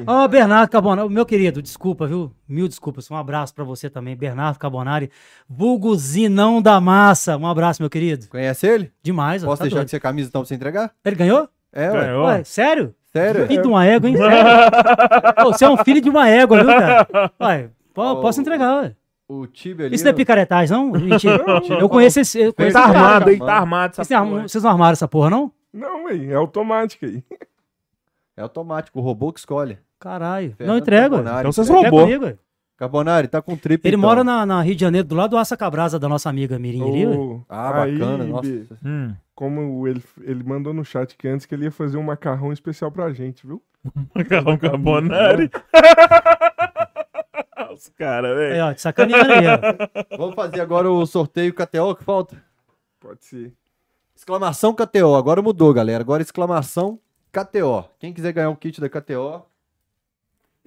Ó, 0.07 0.27
Bernardo 0.27 0.71
Carbonari, 0.71 1.07
meu 1.09 1.23
querido, 1.25 1.61
desculpa, 1.61 2.07
viu? 2.07 2.31
Mil 2.47 2.67
desculpas. 2.67 3.11
Um 3.11 3.15
abraço 3.15 3.53
pra 3.53 3.63
você 3.63 3.89
também, 3.91 4.15
Bernardo 4.15 4.57
Carbonari, 4.57 5.11
vulgo 5.47 5.95
Zinão 5.95 6.59
da 6.61 6.81
Massa. 6.81 7.37
Um 7.37 7.45
abraço, 7.45 7.81
meu 7.81 7.89
querido. 7.89 8.27
Conhece 8.27 8.65
ele? 8.65 8.91
Demais, 9.03 9.43
ó. 9.43 9.47
Posso 9.47 9.59
tá 9.59 9.63
deixar 9.65 9.75
doido. 9.75 9.85
que 9.85 9.91
você 9.91 9.99
camisa 9.99 10.29
então 10.29 10.41
pra 10.41 10.47
você 10.47 10.55
entregar? 10.55 10.91
Ele 11.05 11.15
ganhou? 11.15 11.47
É. 11.71 11.91
Ganhou. 11.91 12.25
Ué, 12.25 12.43
sério? 12.43 12.95
Sério? 13.17 13.47
Filho 13.47 13.61
de 13.61 13.67
uma 13.67 13.85
égua, 13.85 14.09
hein? 14.09 14.15
Sério? 14.17 15.45
Ô, 15.47 15.51
você 15.53 15.65
é 15.65 15.69
um 15.69 15.77
filho 15.77 16.01
de 16.01 16.09
uma 16.09 16.27
égua, 16.29 16.57
viu, 16.57 16.67
cara? 16.67 17.31
Ué, 17.41 17.69
po- 17.93 18.03
Ô, 18.03 18.21
posso 18.21 18.41
entregar, 18.41 18.81
ué. 18.83 18.95
O 19.29 19.45
Tibia 19.45 19.85
ali. 19.87 19.95
Isso 19.95 20.03
não 20.05 20.11
é 20.11 20.13
picaretagem, 20.13 20.77
não? 20.77 20.97
Gente, 20.97 21.27
eu 21.79 21.89
conheço 21.89 22.19
esse. 22.21 22.39
Eu 22.39 22.53
conheço 22.53 22.73
Tá 22.73 22.83
esse 22.85 22.93
cara. 22.93 22.99
armado, 23.07 23.29
hein? 23.29 23.39
Tá 23.39 23.53
armado 23.55 23.91
essa 23.91 24.03
Vocês 24.05 24.19
não- 24.19 24.29
porra. 24.29 24.47
Vocês 24.47 24.63
não 24.63 24.71
armaram 24.71 24.93
essa 24.93 25.07
porra, 25.07 25.29
não? 25.29 25.51
Não, 25.73 26.05
véi, 26.07 26.31
é 26.31 26.35
automático 26.35 27.05
aí. 27.05 27.21
É 28.37 28.41
automático, 28.41 28.97
o 28.99 29.01
robô 29.01 29.33
que 29.33 29.39
escolhe. 29.39 29.77
Caralho. 29.99 30.55
Não 30.59 30.77
entrega. 30.77 31.17
Então 31.39 31.51
vocês 31.51 31.67
roubou. 31.67 32.01
comigo, 32.05 32.23
ué. 32.25 32.37
Carbonari, 32.77 33.27
tá 33.27 33.41
com 33.41 33.57
trip 33.57 33.87
Ele 33.87 33.95
então. 33.95 34.07
mora 34.07 34.23
na, 34.23 34.45
na 34.45 34.61
Rio 34.61 34.75
de 34.75 34.81
Janeiro, 34.81 35.07
do 35.07 35.15
lado 35.15 35.31
do 35.31 35.37
Aça 35.37 35.57
Cabrasa, 35.57 35.97
da 35.97 36.07
nossa 36.07 36.29
amiga 36.29 36.59
Mirim. 36.59 37.07
Ô, 37.07 37.41
Ah, 37.49 37.81
aí, 37.83 37.97
bacana. 37.97 38.23
nossa. 38.23 38.47
Bi, 38.47 38.67
Hum. 38.85 39.15
como 39.33 39.87
ele, 39.87 40.03
ele 40.21 40.43
mandou 40.43 40.73
no 40.73 40.85
chat 40.85 41.17
que 41.17 41.27
antes 41.27 41.47
que 41.47 41.55
ele 41.55 41.65
ia 41.65 41.71
fazer 41.71 41.97
um 41.97 42.03
macarrão 42.03 42.53
especial 42.53 42.91
pra 42.91 43.11
gente, 43.11 43.47
viu? 43.47 43.61
Macarrão 44.15 44.57
Carbonari. 44.57 45.49
Os 47.73 47.89
caras, 47.89 48.31
Aí, 48.31 48.37
velho. 48.49 48.65
ó, 48.65 48.73
te 48.73 48.81
sacaneando 48.81 49.31
aí, 49.33 49.45
ó. 49.47 49.59
Vamos 50.17 50.35
fazer 50.35 50.61
agora 50.61 50.89
o 50.89 51.05
sorteio 51.05 51.53
KTO 51.53 51.95
que 51.95 52.03
falta. 52.03 52.41
Pode 52.99 53.23
ser. 53.25 53.53
Exclamação 54.15 54.73
KTO. 54.73 55.15
Agora 55.15 55.41
mudou, 55.41 55.73
galera. 55.73 56.01
Agora 56.03 56.21
exclamação 56.23 56.99
KTO. 57.31 57.85
Quem 57.99 58.13
quiser 58.13 58.31
ganhar 58.33 58.49
o 58.49 58.55
kit 58.55 58.79
da 58.81 58.89
KTO. 58.89 59.43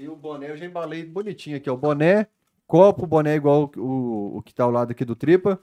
E 0.01 0.09
o 0.09 0.17
boné, 0.17 0.51
eu 0.51 0.57
já 0.57 0.65
embalei 0.65 1.05
bonitinho 1.05 1.59
aqui, 1.59 1.69
ó. 1.69 1.75
O 1.75 1.77
boné, 1.77 2.27
copo, 2.67 3.07
boné 3.07 3.35
igual 3.35 3.71
o, 3.77 4.39
o 4.39 4.43
que 4.43 4.55
tá 4.55 4.65
ao 4.65 4.71
lado 4.71 4.93
aqui 4.93 5.05
do 5.05 5.15
Tripa. 5.15 5.63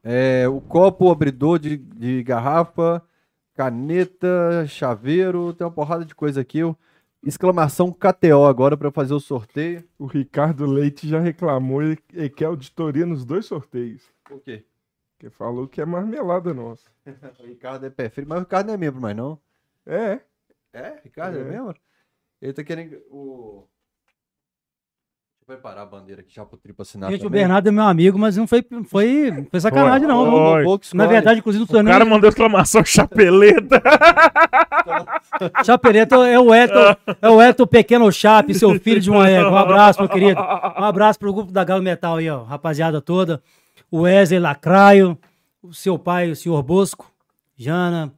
É, 0.00 0.48
o 0.48 0.60
copo, 0.60 1.06
o 1.06 1.10
abridor 1.10 1.58
de, 1.58 1.76
de 1.76 2.22
garrafa, 2.22 3.02
caneta, 3.52 4.64
chaveiro, 4.68 5.52
tem 5.52 5.66
uma 5.66 5.72
porrada 5.72 6.04
de 6.04 6.14
coisa 6.14 6.40
aqui. 6.40 6.62
ó. 6.62 6.72
Exclamação 7.20 7.92
KTO 7.92 8.44
agora 8.46 8.76
para 8.76 8.92
fazer 8.92 9.12
o 9.12 9.18
sorteio. 9.18 9.82
O 9.98 10.06
Ricardo 10.06 10.64
Leite 10.64 11.08
já 11.08 11.18
reclamou, 11.18 11.82
ele 11.82 11.96
quer 12.30 12.44
auditoria 12.44 13.04
nos 13.04 13.24
dois 13.24 13.44
sorteios. 13.44 14.04
Por 14.22 14.40
quê? 14.40 14.64
Porque 15.18 15.30
falou 15.30 15.66
que 15.66 15.80
é 15.80 15.84
marmelada 15.84 16.54
nossa. 16.54 16.88
O 17.40 17.44
Ricardo 17.44 17.84
é 17.86 17.90
pé 17.90 18.08
frio, 18.08 18.28
mas 18.28 18.38
o 18.38 18.42
Ricardo 18.42 18.68
não 18.68 18.74
é 18.74 18.76
membro 18.76 19.00
mais 19.00 19.16
não. 19.16 19.36
É, 19.84 20.20
É? 20.72 21.00
Ricardo 21.02 21.38
é, 21.38 21.40
É. 21.40 21.44
membro? 21.44 21.74
Ele 22.40 22.52
tá 22.52 22.64
querendo 22.64 22.96
o... 23.10 23.66
Deixa 25.40 25.42
eu 25.42 25.46
preparar 25.46 25.82
a 25.82 25.86
bandeira 25.86 26.20
aqui 26.22 26.32
já 26.34 26.44
pro 26.44 26.56
Tripa 26.56 26.82
assinar 26.82 27.10
Gente, 27.10 27.20
o 27.20 27.24
também. 27.24 27.40
Bernardo 27.40 27.68
é 27.68 27.72
meu 27.72 27.84
amigo, 27.84 28.18
mas 28.18 28.36
não 28.36 28.46
foi, 28.46 28.64
foi, 28.86 29.46
foi 29.50 29.60
sacanagem, 29.60 30.06
não. 30.06 30.22
Foi. 30.24 30.30
viu? 30.30 30.38
Oi. 30.40 30.64
Pouco 30.64 30.84
Na 30.94 31.06
verdade, 31.06 31.40
inclusive, 31.40 31.60
não 31.60 31.66
O 31.68 31.72
sou 31.72 31.82
nem. 31.82 31.92
cara 31.92 32.04
mandou 32.04 32.28
exclamação 32.28 32.84
chapeleta. 32.84 33.82
Chapeleto 35.64 36.16
é 36.22 36.38
o 36.38 36.52
Eto, 36.52 36.78
é 37.20 37.28
o 37.30 37.40
Eto 37.40 37.66
Pequeno 37.66 38.10
Chape, 38.12 38.54
seu 38.54 38.78
filho 38.80 39.00
de 39.00 39.10
uma 39.10 39.28
égua. 39.28 39.50
Um 39.52 39.56
abraço, 39.56 40.00
meu 40.00 40.08
querido. 40.08 40.40
Um 40.40 40.84
abraço 40.84 41.18
pro 41.18 41.32
grupo 41.32 41.52
da 41.52 41.64
Galo 41.64 41.82
Metal 41.82 42.16
aí, 42.16 42.28
ó, 42.28 42.42
rapaziada 42.42 43.00
toda. 43.00 43.42
O 43.90 44.00
Wesley 44.02 44.38
Lacraio, 44.40 45.18
o 45.62 45.72
seu 45.72 45.98
pai, 45.98 46.30
o 46.30 46.36
senhor 46.36 46.62
Bosco, 46.62 47.10
Jana, 47.56 48.12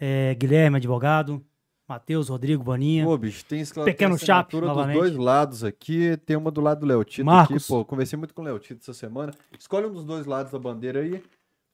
eh, 0.00 0.34
Guilherme, 0.38 0.76
advogado, 0.76 1.42
Matheus, 1.88 2.28
Rodrigo, 2.28 2.62
Boninha. 2.62 3.04
Pô, 3.04 3.16
bicho, 3.16 3.42
tem 3.46 3.64
Pequeno 3.84 4.18
tem 4.18 4.26
Chape, 4.26 4.52
dos 4.52 4.68
novamente. 4.68 4.98
dois 4.98 5.16
lados 5.16 5.64
aqui. 5.64 6.18
Tem 6.26 6.36
uma 6.36 6.50
do 6.50 6.60
lado 6.60 6.80
do 6.80 6.86
Leotito 6.86 7.24
Marcos. 7.24 7.56
aqui. 7.56 7.66
Pô, 7.68 7.82
conversei 7.84 8.18
muito 8.18 8.34
com 8.34 8.42
o 8.42 8.44
Leotito 8.44 8.80
essa 8.82 8.92
semana. 8.92 9.32
Escolhe 9.58 9.86
um 9.86 9.92
dos 9.92 10.04
dois 10.04 10.26
lados 10.26 10.52
da 10.52 10.58
bandeira 10.58 11.00
aí. 11.00 11.24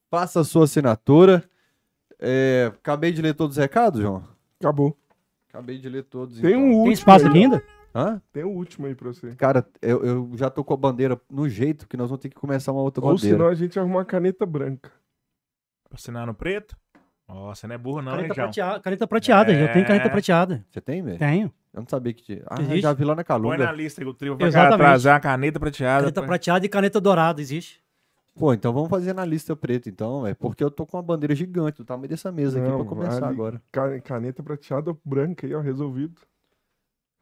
Faça 0.08 0.40
a 0.40 0.44
sua 0.44 0.64
assinatura. 0.64 1.42
É, 2.20 2.70
acabei 2.72 3.10
de 3.10 3.20
ler 3.20 3.34
todos 3.34 3.56
os 3.56 3.60
recados, 3.60 4.00
João? 4.00 4.22
acabou. 4.60 4.96
Acabei 5.48 5.78
de 5.78 5.88
ler 5.88 6.04
todos. 6.04 6.40
Tem 6.40 6.50
então. 6.52 6.62
um 6.62 6.66
último. 6.68 6.84
Tem 6.84 6.92
espaço 6.92 7.24
aí, 7.24 7.30
aqui 7.30 7.38
ainda? 7.38 7.64
Hã? 7.92 8.22
Tem 8.32 8.44
o 8.44 8.50
último 8.50 8.86
aí 8.86 8.94
pra 8.94 9.08
você. 9.08 9.34
Cara, 9.34 9.66
eu, 9.82 10.04
eu 10.04 10.30
já 10.34 10.48
tô 10.48 10.62
com 10.64 10.74
a 10.74 10.76
bandeira 10.76 11.20
no 11.28 11.48
jeito 11.48 11.88
que 11.88 11.96
nós 11.96 12.08
vamos 12.08 12.22
ter 12.22 12.28
que 12.28 12.36
começar 12.36 12.70
uma 12.72 12.82
outra 12.82 13.04
Ou 13.04 13.14
bandeira. 13.14 13.36
senão 13.36 13.48
a 13.48 13.54
gente 13.54 13.78
arruma 13.78 13.96
uma 13.98 14.04
caneta 14.04 14.46
branca. 14.46 14.92
Pra 15.88 15.96
assinar 15.96 16.26
no 16.26 16.34
preto? 16.34 16.76
Você 17.26 17.66
não 17.66 17.74
é 17.74 17.78
burro 17.78 18.02
não, 18.02 18.12
hein, 18.12 18.16
Caneta, 18.28 18.34
João? 18.34 18.46
prateada, 18.48 18.80
caneta 18.80 19.06
prateada, 19.06 19.52
eu 19.52 19.72
tenho 19.72 19.86
caneta 19.86 20.06
É. 20.06 20.10
prateada. 20.10 20.64
Você 20.70 20.80
tem, 20.80 21.02
velho? 21.02 21.18
Tenho. 21.18 21.52
Eu 21.72 21.80
não 21.80 21.88
sabia 21.88 22.12
que 22.12 22.22
tinha. 22.22 22.42
Ah, 22.46 22.60
Existe? 22.60 22.80
já 22.82 22.92
vi 22.92 23.04
lá 23.04 23.14
na 23.16 23.24
Põe 23.24 23.38
na 23.38 23.56
Calunga. 23.56 23.72
lista 23.72 24.00
que 24.02 24.06
o 24.08 24.14
trio 24.14 24.36
vai 24.36 24.50
trazer 24.50 25.08
uma 25.08 25.20
caneta 25.20 25.58
prateada. 25.58 26.00
Caneta 26.02 26.20
pra- 26.20 26.28
prateada 26.28 26.66
e 26.66 26.68
caneta 26.68 27.00
dourada, 27.00 27.40
existe. 27.40 27.82
Pô, 28.36 28.52
então 28.52 28.72
vamos 28.72 28.90
fazer 28.90 29.12
na 29.14 29.24
lista 29.24 29.56
preta, 29.56 29.88
então, 29.88 30.22
velho. 30.22 30.36
Porque 30.36 30.62
eu 30.62 30.70
tô 30.70 30.84
com 30.84 30.96
uma 30.96 31.02
bandeira 31.02 31.34
gigante 31.34 31.78
do 31.78 31.84
tamanho 31.84 32.08
dessa 32.08 32.30
mesa 32.30 32.58
aqui 32.60 32.68
Não, 32.68 32.78
pra 32.80 32.88
começar 32.88 33.26
ali- 33.26 33.34
agora. 33.34 33.62
Ca- 33.72 34.00
Caneta 34.00 34.42
prateada 34.42 34.94
branca 35.04 35.46
aí, 35.46 35.54
ó, 35.54 35.60
resolvido. 35.60 36.20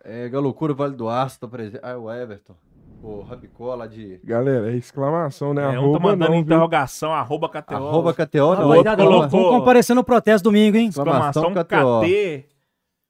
É, 0.05 0.29
Galocura, 0.29 0.75
Vale 0.75 0.97
do 0.97 1.09
Aço, 1.09 1.39
tá 1.39 1.47
presente. 1.47 1.81
Ah, 1.83 1.97
o 1.97 2.11
Everton. 2.13 2.55
O 3.03 3.23
Rabicó 3.23 3.75
lá 3.75 3.87
de. 3.87 4.21
Galera, 4.23 4.73
é 4.73 4.77
exclamação, 4.77 5.53
né? 5.53 5.63
É, 5.63 5.69
um 5.69 5.73
tá 5.73 5.79
Arroba 5.79 5.99
mandando 6.01 6.25
não, 6.31 6.37
viu? 6.37 6.41
interrogação, 6.43 7.13
arroba 7.13 7.49
KTO. 7.49 7.75
Arroba 7.75 8.15
KTO, 8.15 8.39
não. 8.39 8.47
outro 8.49 8.63
Rapaziada, 8.69 9.05
vamos, 9.05 9.19
colocou- 9.19 9.41
vamos 9.43 9.59
comparecer 9.59 9.97
no 9.97 10.05
protesto 10.05 10.45
domingo, 10.45 10.77
hein? 10.77 10.89
Exclamação 10.89 11.43
Exclamação 11.51 12.01
KT. 12.05 12.47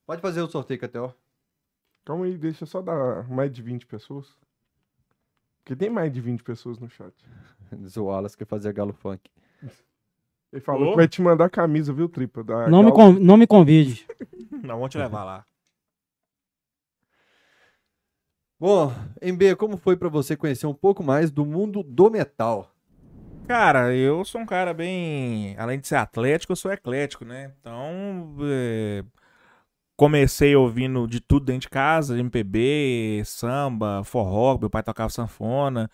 Pode 0.07 0.21
fazer 0.23 0.41
o 0.41 0.49
sorteio 0.49 0.81
KTO. 0.81 1.15
Calma 2.05 2.25
aí, 2.25 2.37
deixa 2.39 2.65
só 2.67 2.81
dar 2.81 3.29
mais 3.29 3.53
de 3.53 3.61
20 3.63 3.87
pessoas. 3.87 4.27
Porque 5.63 5.77
tem 5.77 5.91
mais 5.91 6.13
de 6.13 6.21
20 6.21 6.43
pessoas 6.43 6.79
no 6.79 6.89
chat. 6.89 7.13
Diz 7.73 7.97
o 7.97 8.05
Wallace 8.07 8.37
que 8.37 8.45
fazia 8.45 8.73
Galo 8.73 8.93
Funk. 8.93 9.21
Ele 10.53 10.61
falou 10.61 10.89
Ô. 10.89 10.91
que 10.91 10.97
vai 10.97 11.09
te 11.09 11.23
mandar 11.23 11.45
a 11.47 11.51
camisa, 11.51 11.93
viu, 11.93 12.09
Tripa? 12.09 12.43
Da 12.45 12.69
Não 12.69 12.81
me, 12.83 12.91
Gal- 12.91 12.95
con- 12.97 13.13
não 13.21 13.37
me 13.37 13.47
convide. 13.47 14.07
Não, 14.63 14.77
vamos 14.77 14.91
te 14.91 14.99
levar 14.99 15.25
lá. 15.25 15.45
Bom, 18.63 18.95
MB, 19.21 19.57
como 19.57 19.77
foi 19.77 19.97
pra 19.97 20.09
você 20.09 20.37
conhecer 20.37 20.69
um 20.69 20.73
pouco 20.73 21.03
mais 21.03 21.33
do 21.33 21.45
mundo 21.45 21.83
do 21.83 22.09
metal? 22.09 22.73
Cara, 23.49 23.93
eu 23.93 24.25
sou 24.25 24.41
um 24.41 24.47
cara 24.47 24.73
bem. 24.73 25.57
Além 25.59 25.81
de 25.81 25.89
ser 25.89 25.97
atlético, 25.97 26.53
eu 26.53 26.57
sou 26.57 26.71
eclético, 26.71 27.25
né? 27.25 27.51
Então. 27.59 28.37
é, 28.41 29.03
comecei 29.97 30.55
ouvindo 30.55 31.09
de 31.09 31.19
tudo 31.19 31.47
dentro 31.47 31.63
de 31.63 31.71
casa, 31.71 32.17
MPB, 32.17 33.23
samba, 33.25 34.05
forró, 34.05 34.57
meu 34.57 34.71
pai 34.71 34.85
tocava 34.85 35.11
sanfona. 35.11 35.91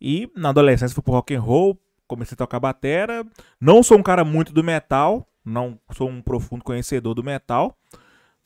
E 0.00 0.30
na 0.36 0.50
adolescência 0.50 0.94
fui 0.94 1.02
pro 1.02 1.14
rock 1.14 1.34
and 1.34 1.40
roll, 1.40 1.76
comecei 2.06 2.36
a 2.36 2.38
tocar 2.38 2.60
batera. 2.60 3.26
Não 3.60 3.82
sou 3.82 3.98
um 3.98 4.02
cara 4.02 4.24
muito 4.24 4.52
do 4.52 4.62
metal, 4.62 5.28
não 5.44 5.76
sou 5.90 6.08
um 6.08 6.22
profundo 6.22 6.62
conhecedor 6.62 7.14
do 7.14 7.24
metal. 7.24 7.76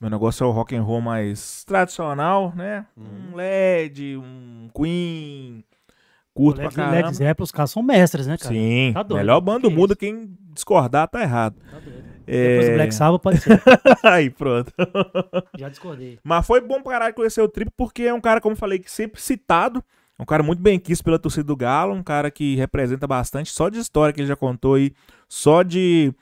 Meu 0.01 0.11
negócio 0.11 0.45
é 0.45 0.47
o 0.47 0.51
rock 0.51 0.77
and 0.77 0.83
roll 0.83 1.01
mais 1.01 1.65
tradicional, 1.65 2.53
né? 2.55 2.85
Um 2.97 3.35
LED, 3.35 4.17
um 4.19 4.69
Queen, 4.75 5.65
curto 6.35 6.57
pra 6.57 6.65
Led, 6.65 6.77
caramba. 6.77 6.97
Led 7.07 7.17
Zeppelin, 7.17 7.45
os 7.45 7.51
caras 7.53 7.71
são 7.71 7.83
mestres, 7.83 8.27
né, 8.27 8.37
cara? 8.37 8.55
Sim, 8.55 8.91
Tá 8.93 9.03
doido. 9.03 9.19
melhor 9.21 9.41
bando 9.41 9.69
Que 9.69 9.75
muda, 9.75 9.93
isso? 9.95 9.99
quem 9.99 10.37
discordar 10.53 11.09
tá 11.09 11.23
errado. 11.23 11.57
Tá 11.71 11.79
doido. 11.79 12.05
É... 12.27 12.49
Depois 12.49 12.69
do 12.69 12.75
Black 12.75 12.95
Sabbath 12.95 13.23
pode 13.23 13.39
ser. 13.39 13.63
Aí, 14.05 14.29
pronto. 14.29 14.73
Já 15.57 15.69
discordei. 15.69 16.19
Mas 16.25 16.47
foi 16.47 16.61
bom 16.61 16.83
pra 16.83 16.93
caralho 16.93 17.15
conhecer 17.15 17.41
o 17.41 17.49
Trip, 17.49 17.71
porque 17.77 18.03
é 18.03 18.13
um 18.13 18.21
cara, 18.21 18.41
como 18.41 18.53
eu 18.55 18.59
falei, 18.59 18.79
que 18.79 18.91
sempre 18.91 19.21
citado. 19.21 19.83
Um 20.19 20.25
cara 20.25 20.43
muito 20.43 20.61
bem 20.61 20.79
quisto 20.79 21.05
pela 21.05 21.19
torcida 21.19 21.45
do 21.45 21.55
Galo, 21.57 21.95
um 21.95 22.03
cara 22.03 22.31
que 22.31 22.57
representa 22.57 23.07
bastante, 23.07 23.51
só 23.53 23.69
de 23.69 23.79
história 23.79 24.13
que 24.13 24.21
ele 24.21 24.27
já 24.29 24.35
contou 24.37 24.75
aí, 24.75 24.93
só 25.29 25.63
de 25.63 26.13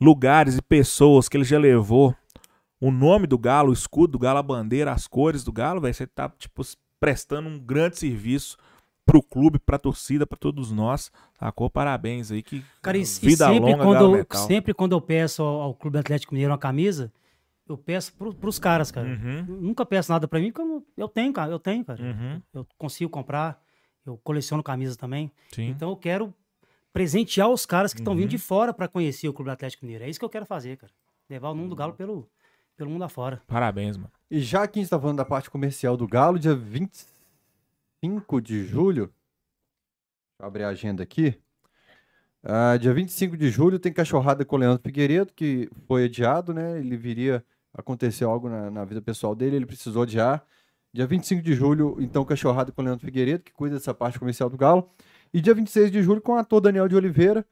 lugares 0.00 0.56
e 0.56 0.62
pessoas 0.62 1.28
que 1.28 1.36
ele 1.36 1.44
já 1.44 1.58
levou. 1.58 2.14
O 2.84 2.90
nome 2.90 3.26
do 3.28 3.38
Galo, 3.38 3.70
o 3.70 3.72
escudo 3.72 4.12
do 4.12 4.18
Galo, 4.18 4.38
a 4.38 4.42
bandeira, 4.42 4.90
as 4.92 5.06
cores 5.06 5.44
do 5.44 5.52
Galo, 5.52 5.80
velho, 5.80 5.94
você 5.94 6.06
tá, 6.06 6.28
tipo, 6.30 6.62
prestando 6.98 7.48
um 7.48 7.58
grande 7.58 7.96
serviço 7.98 8.56
pro 9.06 9.22
clube, 9.22 9.58
pra 9.60 9.78
torcida, 9.78 10.26
pra 10.26 10.36
todos 10.36 10.72
nós. 10.72 11.12
Sacou? 11.38 11.70
Parabéns 11.70 12.32
aí, 12.32 12.42
que 12.42 12.64
Cara, 12.82 12.96
e, 12.98 13.02
e 13.02 13.04
vida 13.04 13.46
sempre, 13.46 13.60
longa, 13.70 13.84
quando, 13.84 13.92
Galo 13.94 14.06
eu- 14.08 14.18
Metal. 14.18 14.46
sempre 14.46 14.74
quando 14.74 14.92
eu 14.92 15.00
peço 15.00 15.42
ao, 15.42 15.60
ao 15.60 15.74
Clube 15.74 15.98
Atlético 15.98 16.34
Mineiro 16.34 16.50
uma 16.52 16.58
camisa, 16.58 17.12
eu 17.68 17.78
peço 17.78 18.12
pro, 18.14 18.34
pros 18.34 18.58
caras, 18.58 18.90
cara. 18.90 19.06
Uhum, 19.08 19.44
Nunca 19.60 19.86
peço 19.86 20.10
nada 20.10 20.26
pra 20.26 20.40
mim, 20.40 20.50
porque 20.50 20.62
eu, 20.62 20.66
não- 20.66 20.84
eu 20.96 21.08
tenho, 21.08 21.32
cara. 21.32 21.52
Eu 21.52 21.60
tenho, 21.60 21.84
cara. 21.84 22.02
uhum, 22.02 22.42
Eu 22.52 22.66
consigo 22.76 23.08
comprar. 23.10 23.62
Eu 24.04 24.16
coleciono 24.24 24.60
camisas 24.62 24.96
também. 24.96 25.30
sim. 25.54 25.68
Então 25.68 25.90
eu 25.90 25.96
quero 25.96 26.34
presentear 26.92 27.48
os 27.48 27.64
caras 27.64 27.94
que 27.94 28.00
estão 28.00 28.12
Uhum. 28.14 28.18
vindo 28.20 28.30
de 28.30 28.38
fora 28.38 28.74
pra 28.74 28.88
conhecer 28.88 29.28
o 29.28 29.32
Clube 29.32 29.50
Atlético 29.52 29.84
Mineiro. 29.84 30.04
É 30.04 30.10
isso 30.10 30.18
que 30.18 30.24
eu 30.24 30.28
quero 30.28 30.44
fazer, 30.44 30.76
cara. 30.76 30.92
Levar 31.30 31.50
o 31.50 31.54
nome 31.54 31.68
do 31.68 31.76
Galo 31.76 31.92
pelo, 31.94 32.28
pelo 32.76 32.90
mundo 32.90 33.04
afora. 33.04 33.42
Parabéns, 33.46 33.96
mano. 33.96 34.10
E 34.30 34.40
já 34.40 34.66
que 34.66 34.78
a 34.78 34.82
gente 34.82 34.90
tá 34.90 34.98
falando 34.98 35.18
da 35.18 35.24
parte 35.24 35.50
comercial 35.50 35.96
do 35.96 36.06
Galo, 36.08 36.38
dia 36.38 36.54
25 36.54 38.40
de 38.40 38.64
julho. 38.64 39.06
Deixa 39.06 40.40
eu 40.40 40.46
abrir 40.46 40.64
a 40.64 40.68
agenda 40.68 41.02
aqui. 41.02 41.38
Ah, 42.42 42.76
dia 42.76 42.92
25 42.92 43.36
de 43.36 43.50
julho 43.50 43.78
tem 43.78 43.92
cachorrada 43.92 44.44
com 44.44 44.56
o 44.56 44.58
Leandro 44.58 44.82
Figueiredo, 44.82 45.32
que 45.32 45.70
foi 45.86 46.06
adiado, 46.06 46.52
né? 46.52 46.78
Ele 46.80 46.96
viria 46.96 47.44
acontecer 47.72 48.24
algo 48.24 48.48
na, 48.48 48.70
na 48.70 48.84
vida 48.84 49.00
pessoal 49.00 49.34
dele, 49.34 49.56
ele 49.56 49.66
precisou 49.66 50.02
adiar. 50.02 50.44
Dia 50.92 51.06
25 51.06 51.40
de 51.40 51.54
julho, 51.54 51.96
então, 52.00 52.24
cachorrada 52.24 52.72
com 52.72 52.82
o 52.82 52.84
Leandro 52.84 53.06
Figueiredo, 53.06 53.44
que 53.44 53.52
cuida 53.52 53.76
dessa 53.76 53.94
parte 53.94 54.18
comercial 54.18 54.50
do 54.50 54.58
Galo. 54.58 54.90
E 55.32 55.40
dia 55.40 55.54
26 55.54 55.90
de 55.90 56.02
julho 56.02 56.20
com 56.20 56.32
o 56.32 56.36
ator 56.36 56.60
Daniel 56.60 56.88
de 56.88 56.96
Oliveira, 56.96 57.46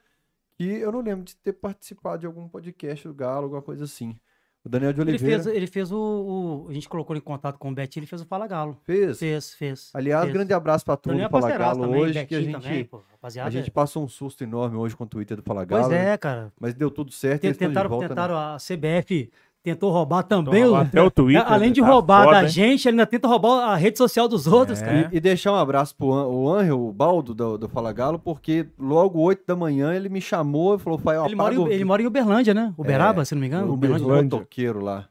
que 0.58 0.64
eu 0.64 0.92
não 0.92 1.00
lembro 1.00 1.24
de 1.24 1.36
ter 1.36 1.52
participado 1.54 2.18
de 2.18 2.26
algum 2.26 2.48
podcast 2.48 3.08
do 3.08 3.14
Galo, 3.14 3.44
alguma 3.44 3.62
coisa 3.62 3.84
assim. 3.84 4.18
O 4.62 4.68
Daniel 4.68 4.92
de 4.92 5.00
Ele 5.00 5.10
Oliveira 5.12 5.42
fez, 5.42 5.56
ele 5.56 5.66
fez 5.66 5.90
o, 5.90 5.96
o- 5.98 6.66
A 6.68 6.72
gente 6.74 6.86
colocou 6.86 7.14
ele 7.14 7.20
em 7.20 7.24
contato 7.24 7.58
com 7.58 7.70
o 7.70 7.74
Betinho, 7.74 8.00
ele 8.02 8.06
fez 8.06 8.20
o 8.20 8.26
Fala 8.26 8.46
Galo. 8.46 8.76
fez. 8.84 9.18
Fez, 9.18 9.54
fez. 9.54 9.90
Aliás, 9.94 10.24
fez. 10.24 10.34
grande 10.34 10.52
abraço 10.52 10.84
pra 10.84 10.96
turma 10.98 11.14
Daniel 11.14 11.30
do 11.30 11.40
Fala 11.40 11.56
Galo 11.58 11.80
também, 11.86 12.00
hoje, 12.02 12.26
que 12.26 12.34
a 12.34 12.40
gente, 12.42 12.52
também, 12.60 12.84
pô. 12.84 13.00
A 13.42 13.50
gente 13.50 13.70
passou 13.70 14.04
um 14.04 14.08
susto 14.08 14.44
enorme 14.44 14.76
hoje 14.76 14.94
com 14.94 15.04
o 15.04 15.06
Twitter 15.06 15.36
do 15.38 15.42
Fala 15.42 15.64
Galo, 15.64 15.84
Pois 15.84 15.94
né? 15.94 16.12
é, 16.12 16.18
cara. 16.18 16.52
mas 16.60 16.74
deu 16.74 16.90
tudo 16.90 17.10
certo, 17.10 17.42
Tentaram, 17.54 17.88
volta, 17.88 18.04
né? 18.04 18.08
tentaram 18.10 18.36
a 18.36 18.56
CBF 18.58 19.30
tentou 19.62 19.90
roubar 19.92 20.22
também 20.22 20.64
o, 20.64 20.74
Até 20.74 21.02
o 21.02 21.10
Twitter. 21.12 21.44
além 21.52 21.70
de 21.72 21.80
tá 21.80 21.86
roubar 21.86 22.24
foda, 22.24 22.36
da 22.38 22.42
hein? 22.44 22.48
gente, 22.48 22.86
ele 22.88 22.94
ainda 22.94 23.06
tenta 23.06 23.28
roubar 23.28 23.68
a 23.70 23.76
rede 23.76 23.98
social 23.98 24.26
dos 24.26 24.46
outros, 24.46 24.80
É. 24.80 24.84
cara. 24.84 25.10
E, 25.12 25.16
e 25.16 25.20
deixar 25.20 25.52
um 25.52 25.56
abraço 25.56 25.94
pro 25.94 26.12
An- 26.12 26.26
o 26.28 26.48
Angel, 26.52 26.80
o 26.80 26.92
Baldo 26.92 27.34
do, 27.34 27.58
do 27.58 27.68
Fala 27.68 27.92
Galo, 27.92 28.18
porque 28.18 28.66
logo 28.78 29.20
8 29.20 29.42
da 29.46 29.54
manhã 29.56 29.92
ele 29.94 30.08
me 30.08 30.20
chamou 30.20 30.74
e 30.74 30.78
falou, 30.78 30.98
Fael, 30.98 31.26
Ele 31.26 31.34
mora, 31.34 31.54
em, 31.54 31.66
ele 31.68 31.84
mora 31.84 32.02
em 32.02 32.06
Uberlândia, 32.06 32.54
né? 32.54 32.72
Uberaba, 32.76 33.24
se 33.24 33.34
não 33.34 33.40
me 33.40 33.46
engano. 33.48 33.72
Uberlândia. 33.72 34.04
Uberlândia. 34.06 34.38
motoqueiro 34.38 34.80
lá. 34.82 35.06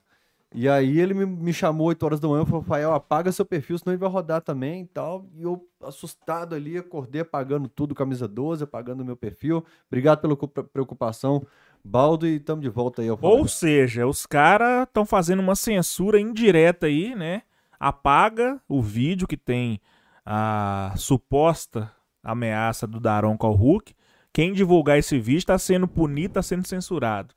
E 0.51 0.67
aí 0.67 0.99
ele 0.99 1.13
me, 1.13 1.27
me 1.27 1.53
chamou 1.53 1.85
8 1.89 2.01
horas 2.03 2.19
da 2.19 2.27
manhã 2.27 2.41
e 2.41 2.45
falou, 2.47 2.63
Fael, 2.63 2.91
apaga 2.91 3.31
seu 3.31 3.45
perfil, 3.45 3.77
senão 3.77 3.93
ele 3.93 3.99
vai 3.99 4.09
rodar 4.09 4.41
também 4.41 4.81
e 4.81 4.85
tal. 4.87 5.27
E 5.37 5.43
eu, 5.43 5.63
assustado 5.83 6.55
ali, 6.55 6.75
acordei 6.75 7.21
apagando 7.21 7.67
tudo, 7.69 7.93
camisa 7.93 8.27
12, 8.27 8.63
apagando 8.63 9.05
meu 9.05 9.15
perfil. 9.15 9.63
Obrigado 9.91 10.19
pela 10.21 10.35
cu- 10.35 10.47
preocupação, 10.47 11.45
Baldo, 11.89 12.27
e 12.27 12.39
tamo 12.39 12.61
de 12.61 12.69
volta 12.69 13.01
aí 13.01 13.09
ao 13.09 13.17
Fala 13.17 13.33
Ou 13.33 13.47
seja, 13.47 14.05
os 14.05 14.27
caras 14.27 14.83
estão 14.87 15.05
fazendo 15.05 15.39
uma 15.39 15.55
censura 15.55 16.19
indireta 16.19 16.85
aí, 16.85 17.15
né? 17.15 17.41
Apaga 17.79 18.61
o 18.67 18.79
vídeo 18.79 19.27
que 19.27 19.35
tem 19.35 19.81
a 20.23 20.93
suposta 20.95 21.91
ameaça 22.23 22.85
do 22.85 22.99
Daronco 22.99 23.47
ao 23.47 23.53
Hulk. 23.53 23.95
Quem 24.31 24.53
divulgar 24.53 24.99
esse 24.99 25.17
vídeo 25.17 25.47
tá 25.47 25.57
sendo 25.57 25.87
punido, 25.87 26.35
tá 26.35 26.43
sendo 26.43 26.67
censurado. 26.67 27.33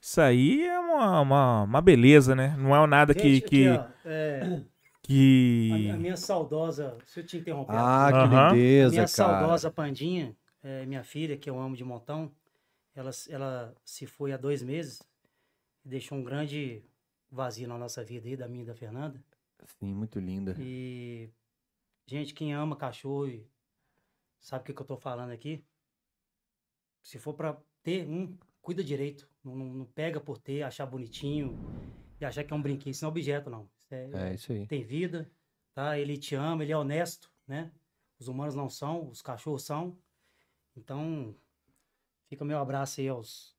Isso 0.00 0.20
aí 0.20 0.64
é 0.64 0.78
uma, 0.78 1.20
uma, 1.20 1.62
uma 1.64 1.80
beleza, 1.80 2.36
né? 2.36 2.54
Não 2.56 2.76
é 2.76 2.86
nada 2.86 3.12
que. 3.12 3.34
Gente, 3.34 3.48
que, 3.48 3.66
aqui, 3.66 3.78
ó, 3.80 4.08
é, 4.08 4.60
que... 5.02 5.88
a, 5.90 5.94
a 5.94 5.96
minha 5.96 6.16
saudosa, 6.16 6.96
se 7.04 7.18
eu 7.18 7.26
te 7.26 7.38
interromper, 7.38 7.74
Ah, 7.76 8.10
que 8.12 8.18
Aham. 8.18 8.52
lindeza, 8.52 8.90
minha 8.90 9.08
cara. 9.08 9.08
saudosa 9.08 9.70
Pandinha, 9.72 10.36
é, 10.62 10.86
minha 10.86 11.02
filha, 11.02 11.36
que 11.36 11.50
eu 11.50 11.58
amo 11.58 11.74
de 11.74 11.82
montão, 11.82 12.30
ela, 12.98 13.10
ela 13.28 13.74
se 13.84 14.06
foi 14.06 14.32
há 14.32 14.36
dois 14.36 14.62
meses 14.62 15.02
e 15.84 15.88
deixou 15.88 16.18
um 16.18 16.24
grande 16.24 16.82
vazio 17.30 17.68
na 17.68 17.78
nossa 17.78 18.02
vida 18.04 18.26
aí, 18.28 18.36
da 18.36 18.48
minha 18.48 18.64
e 18.64 18.66
da 18.66 18.74
Fernanda. 18.74 19.22
Sim, 19.78 19.94
muito 19.94 20.18
linda. 20.18 20.56
E, 20.58 21.30
gente, 22.06 22.34
quem 22.34 22.52
ama 22.54 22.74
cachorro 22.76 23.28
e 23.28 23.46
sabe 24.40 24.62
o 24.62 24.66
que, 24.66 24.74
que 24.74 24.82
eu 24.82 24.86
tô 24.86 24.96
falando 24.96 25.30
aqui? 25.30 25.64
Se 27.02 27.18
for 27.18 27.34
pra 27.34 27.56
ter 27.82 28.06
um, 28.08 28.36
cuida 28.60 28.82
direito. 28.82 29.28
Não, 29.44 29.54
não- 29.56 29.72
não 29.74 29.84
pega 29.86 30.20
por 30.20 30.36
ter, 30.38 30.62
achar 30.62 30.84
bonitinho 30.86 31.56
e 32.20 32.24
achar 32.24 32.44
que 32.44 32.52
é 32.52 32.56
um 32.56 32.60
brinquedo. 32.62 32.92
Isso 32.92 33.04
não 33.04 33.08
é 33.10 33.12
objeto, 33.12 33.48
não. 33.48 33.68
Isso 33.78 33.94
é- 33.94 34.30
É 34.30 34.34
isso 34.34 34.52
aí. 34.52 34.66
tem 34.66 34.82
vida, 34.82 35.30
tá? 35.72 35.98
Ele 35.98 36.16
te 36.18 36.34
ama, 36.34 36.62
ele 36.62 36.72
é 36.72 36.76
honesto, 36.76 37.32
né? 37.46 37.70
Os 38.18 38.26
humanos 38.28 38.54
não 38.54 38.68
são, 38.68 39.08
os 39.08 39.22
cachorros 39.22 39.62
são. 39.64 39.96
Então, 40.76 41.34
fica 42.28 42.44
meu 42.44 42.58
abraço 42.58 43.00
aí 43.00 43.08
aos, 43.08 43.54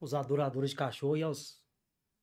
aos 0.00 0.14
adoradores 0.14 0.70
de 0.70 0.76
cachorro 0.76 1.16
e 1.16 1.22
aos, 1.22 1.60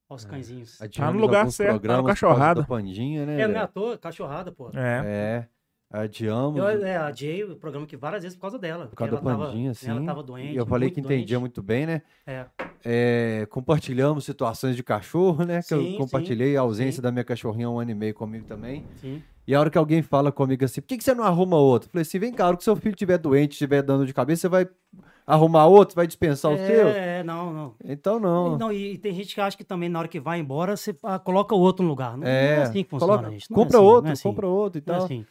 aos 0.08 0.26
cãezinhos. 0.26 0.82
Adiamos 0.82 1.22
lugar 1.22 1.40
alguns 1.40 1.56
certo, 1.56 1.88
tá 1.88 1.98
no 1.98 2.03
cachorrada. 2.03 2.61
da 2.61 2.68
Pandinha, 2.68 3.26
né? 3.26 3.42
É, 3.42 3.48
não 3.48 3.60
é 3.60 3.64
à 3.64 3.68
toa, 3.68 3.98
cachorrada, 3.98 4.52
pô. 4.52 4.69
É. 4.74 5.03
É, 5.06 5.48
adiamos. 5.92 6.58
Eu 6.58 6.68
é, 6.68 6.98
adiei 6.98 7.44
o 7.44 7.56
programa 7.56 7.86
que 7.86 7.98
várias 7.98 8.24
vezes 8.24 8.38
por 8.38 8.42
causa 8.42 8.58
dela. 8.58 8.88
Por 8.88 8.95
causa 8.95 9.16
da 9.16 9.22
Pandinha, 9.22 9.74
sim. 9.74 9.90
Ela 9.90 10.03
tava 10.03 10.24
doente. 10.24 10.53
E 10.53 10.56
eu 10.56 10.66
falei 10.66 10.90
que 10.90 11.00
entendia 11.00 11.38
doente. 11.38 11.40
muito 11.40 11.61
bem, 11.61 11.86
né? 11.86 12.02
É. 12.26 12.45
É, 12.84 13.48
compartilhamos 13.50 14.24
situações 14.24 14.76
de 14.76 14.84
cachorro, 14.84 15.44
né? 15.44 15.61
Que 15.61 15.74
eu 15.74 15.82
Sim, 15.82 15.98
compartilhei 15.98 16.56
a 16.56 16.61
ausência 16.61 16.94
sim. 16.94 17.02
da 17.02 17.11
minha 17.11 17.26
cachorrinha 17.26 17.68
há 17.68 17.69
um 17.69 17.80
ano 17.80 17.92
e 17.92 17.95
meio 17.95 18.14
comigo 18.14 18.45
também. 18.45 18.86
Sim. 18.95 19.22
E 19.45 19.53
a 19.53 19.60
hora 19.60 19.69
que 19.69 19.78
alguém 19.78 20.02
fala 20.02 20.32
comigo 20.32 20.64
assim, 20.64 20.80
por 20.80 20.88
que, 20.88 20.98
que 20.98 21.03
você 21.03 21.14
não 21.14 21.24
arruma 21.24 21.58
outro? 21.58 21.88
Eu 21.88 21.92
falei 21.92 22.03
assim, 22.03 22.19
vem 22.19 22.32
cá, 22.32 22.45
a 22.45 22.48
hora 22.50 22.58
que 22.58 22.64
seu 22.64 22.76
filho 22.76 22.94
estiver 22.94 23.18
doente, 23.18 23.53
estiver 23.53 23.82
dando 23.82 24.06
de 24.06 24.14
cabeça, 24.14 24.42
você 24.42 24.48
vai 24.48 24.69
arrumar 25.33 25.66
outro, 25.67 25.95
vai 25.95 26.06
dispensar 26.08 26.51
o 26.51 26.58
seu? 26.58 26.88
É, 26.90 27.24
não, 27.24 27.53
não. 27.53 27.75
Então 27.83 28.19
não. 28.19 28.58
Não, 28.58 28.72
e, 28.72 28.93
e 28.93 28.98
tem 28.98 29.14
gente 29.14 29.33
que 29.35 29.40
acha 29.41 29.56
que 29.58 29.64
também 29.64 29.88
na 29.90 29.99
hora 29.99 30.08
que 30.08 30.19
vai 30.19 30.40
embora, 30.40 30.75
você 30.75 30.95
ah, 31.03 31.19
coloca 31.19 31.53
o 31.56 31.59
outro 31.59 31.83
no 31.83 31.90
lugar. 31.90 32.11
Não, 32.11 32.19
não 32.19 32.27
É, 32.27 32.56
é 32.58 32.61
assim 32.64 32.83
que 32.83 32.90
funciona, 32.90 33.14
coloca- 33.17 33.32
gente. 33.32 33.49
Não 33.49 33.56
é 33.56 33.59
compra 33.64 33.77
assim, 33.77 33.85
não 33.85 33.91
é 33.91 33.95
outro, 33.95 34.11
assim. 34.11 34.24
compra 34.24 34.48
outro 34.48 34.80
e 34.80 34.83
Não 34.85 34.93
é 34.95 34.98
tal. 34.98 35.06
assim. 35.06 35.25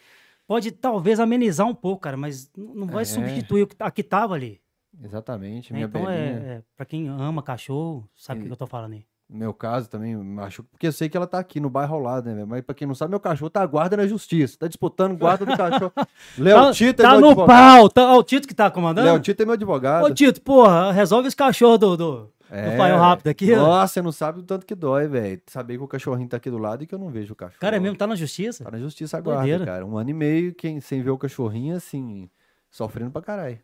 Pode 0.46 0.72
talvez 0.72 1.20
amenizar 1.20 1.66
um 1.66 1.74
pouco, 1.74 2.00
cara, 2.02 2.16
mas 2.16 2.50
não 2.56 2.86
vai 2.86 3.02
É. 3.02 3.04
substituir 3.04 3.62
o 3.62 3.66
que, 3.66 3.76
tá- 3.76 3.86
a 3.86 3.90
que 3.90 4.02
tava 4.02 4.34
ali. 4.34 4.60
Exatamente, 5.02 5.72
né? 5.72 5.78
minha 5.78 5.88
Então 5.88 6.04
belinha. 6.04 6.18
é, 6.18 6.48
é 6.56 6.62
para 6.76 6.86
quem 6.86 7.08
ama 7.08 7.42
cachorro, 7.42 8.08
sabe 8.16 8.42
o 8.42 8.46
que 8.46 8.52
eu 8.52 8.56
tô 8.56 8.66
falando 8.66 8.94
aí. 8.94 9.04
No 9.28 9.38
meu 9.38 9.52
caso 9.52 9.90
também, 9.90 10.16
acho 10.40 10.62
porque 10.62 10.86
eu 10.86 10.92
sei 10.92 11.06
que 11.08 11.14
ela 11.16 11.26
tá 11.26 11.38
aqui 11.38 11.60
no 11.60 11.68
bairro 11.68 11.94
ao 11.96 12.00
lado, 12.00 12.30
né? 12.30 12.46
Mas 12.46 12.62
pra 12.62 12.74
quem 12.74 12.86
não 12.88 12.94
sabe, 12.94 13.10
meu 13.10 13.20
cachorro 13.20 13.50
tá 13.50 13.64
guarda 13.66 13.94
na 13.96 14.06
justiça. 14.06 14.56
Tá 14.58 14.66
disputando 14.66 15.18
guarda 15.18 15.44
do 15.44 15.54
cachorro. 15.54 15.92
Léo 16.38 16.56
tá 16.56 16.72
Tito 16.72 17.02
é 17.02 17.04
tá 17.04 17.10
meu 17.12 17.20
no 17.20 17.26
advogado. 17.28 17.46
pau, 17.46 17.88
tá, 17.90 18.14
ó, 18.14 18.18
o 18.18 18.22
Tito 18.22 18.48
que 18.48 18.54
tá 18.54 18.70
comandando. 18.70 19.06
Léo 19.06 19.20
Tito 19.20 19.42
é 19.42 19.44
meu 19.44 19.52
advogado. 19.52 20.06
Ô, 20.06 20.14
Tito, 20.14 20.40
porra, 20.40 20.92
resolve 20.92 21.28
esse 21.28 21.36
cachorro 21.36 21.76
do, 21.76 21.94
do, 21.96 22.32
É, 22.50 22.70
do 22.70 22.76
Fael 22.78 22.96
Rápido 22.96 23.28
aqui. 23.28 23.52
ó. 23.52 23.58
Nossa, 23.58 23.92
você 23.92 24.00
não 24.02 24.12
sabe 24.12 24.40
o 24.40 24.42
tanto 24.42 24.64
que 24.64 24.74
dói, 24.74 25.06
velho. 25.06 25.42
Saber 25.46 25.76
que 25.76 25.84
o 25.84 25.88
cachorrinho 25.88 26.28
tá 26.30 26.38
aqui 26.38 26.50
do 26.50 26.56
lado 26.56 26.82
e 26.84 26.86
que 26.86 26.94
eu 26.94 26.98
não 26.98 27.10
vejo 27.10 27.34
o 27.34 27.36
cachorro. 27.36 27.60
Cara, 27.60 27.76
é 27.76 27.80
mesmo, 27.80 27.98
tá 27.98 28.06
na 28.06 28.16
justiça. 28.16 28.64
Tá 28.64 28.70
na 28.70 28.78
justiça 28.78 29.18
agora, 29.18 29.46
cara. 29.62 29.84
Um 29.84 29.98
ano 29.98 30.08
e 30.08 30.14
meio 30.14 30.54
quem, 30.54 30.80
sem 30.80 31.02
ver 31.02 31.10
o 31.10 31.18
cachorrinho, 31.18 31.76
assim, 31.76 32.30
sofrendo 32.70 33.10
pra 33.10 33.20
caralho. 33.20 33.58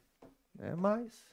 É, 0.58 0.74
mas. 0.74 1.24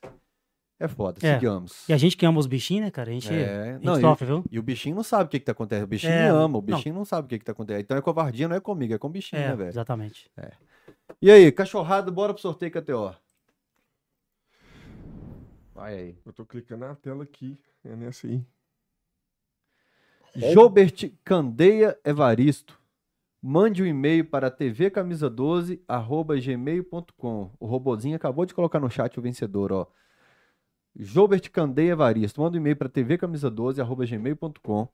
É 0.83 0.87
foda, 0.87 1.19
É. 1.21 1.35
sigamos. 1.35 1.87
E 1.87 1.93
a 1.93 1.97
gente 1.97 2.17
que 2.17 2.25
ama 2.25 2.39
os 2.39 2.47
bichinhos, 2.47 2.85
né, 2.85 2.91
cara? 2.91 3.11
A 3.11 3.13
gente, 3.13 3.31
É, 3.31 3.59
a 3.59 3.73
gente 3.73 3.85
não, 3.85 3.97
e- 3.97 4.01
sofre, 4.01 4.25
viu? 4.25 4.43
E 4.49 4.57
o 4.57 4.63
bichinho 4.63 4.95
não 4.95 5.03
sabe 5.03 5.25
o 5.25 5.27
que 5.29 5.37
que 5.39 5.45
tá 5.45 5.51
acontecendo. 5.51 5.83
O 5.83 5.87
bichinho 5.87 6.11
É, 6.11 6.27
ama, 6.29 6.57
o 6.57 6.61
não. 6.61 6.61
bichinho 6.61 6.95
não, 6.95 7.05
sabe 7.05 7.27
o 7.27 7.29
que 7.29 7.37
que 7.37 7.45
tá 7.45 7.51
acontecendo. 7.51 7.81
Então 7.83 7.95
é 7.97 8.01
covardia, 8.01 8.47
não 8.47 8.55
é 8.55 8.59
comigo, 8.59 8.91
é 8.93 8.97
com 8.97 9.07
o 9.07 9.11
bichinho, 9.11 9.39
É, 9.41 9.49
né, 9.49 9.55
velho? 9.55 9.69
exatamente. 9.69 10.31
E 11.21 11.29
aí, 11.29 11.51
cachorrada, 11.51 12.09
bora 12.09 12.33
pro 12.33 12.41
sorteio 12.41 12.71
KTO. 12.71 13.13
Vai 15.75 15.93
aí. 15.95 16.17
Eu 16.25 16.33
tô 16.33 16.43
clicando 16.45 16.85
na 16.85 16.95
tela 16.95 17.23
aqui. 17.23 17.59
É 17.85 17.95
nessa 17.95 18.25
aí. 18.27 18.43
Jobert 20.53 21.11
Candeia 21.23 21.97
Evaristo. 22.03 22.79
Mande 23.41 23.81
um 23.83 23.85
e-mail 23.85 24.25
para 24.25 24.49
tvcamisa12@gmail.com. 24.51 27.51
O 27.59 27.65
robozinho 27.65 28.15
acabou 28.15 28.45
de 28.45 28.53
colocar 28.53 28.79
no 28.79 28.89
chat 28.89 29.17
o 29.17 29.21
vencedor, 29.21 29.71
ó. 29.71 29.87
Jobert 30.97 31.49
Candeia 31.51 31.91
Evaristo. 31.91 32.41
Manda 32.41 32.57
um 32.57 32.59
e-mail 32.59 32.75
para 32.75 32.89
tvcamisa12@gmail.com. 32.89 34.87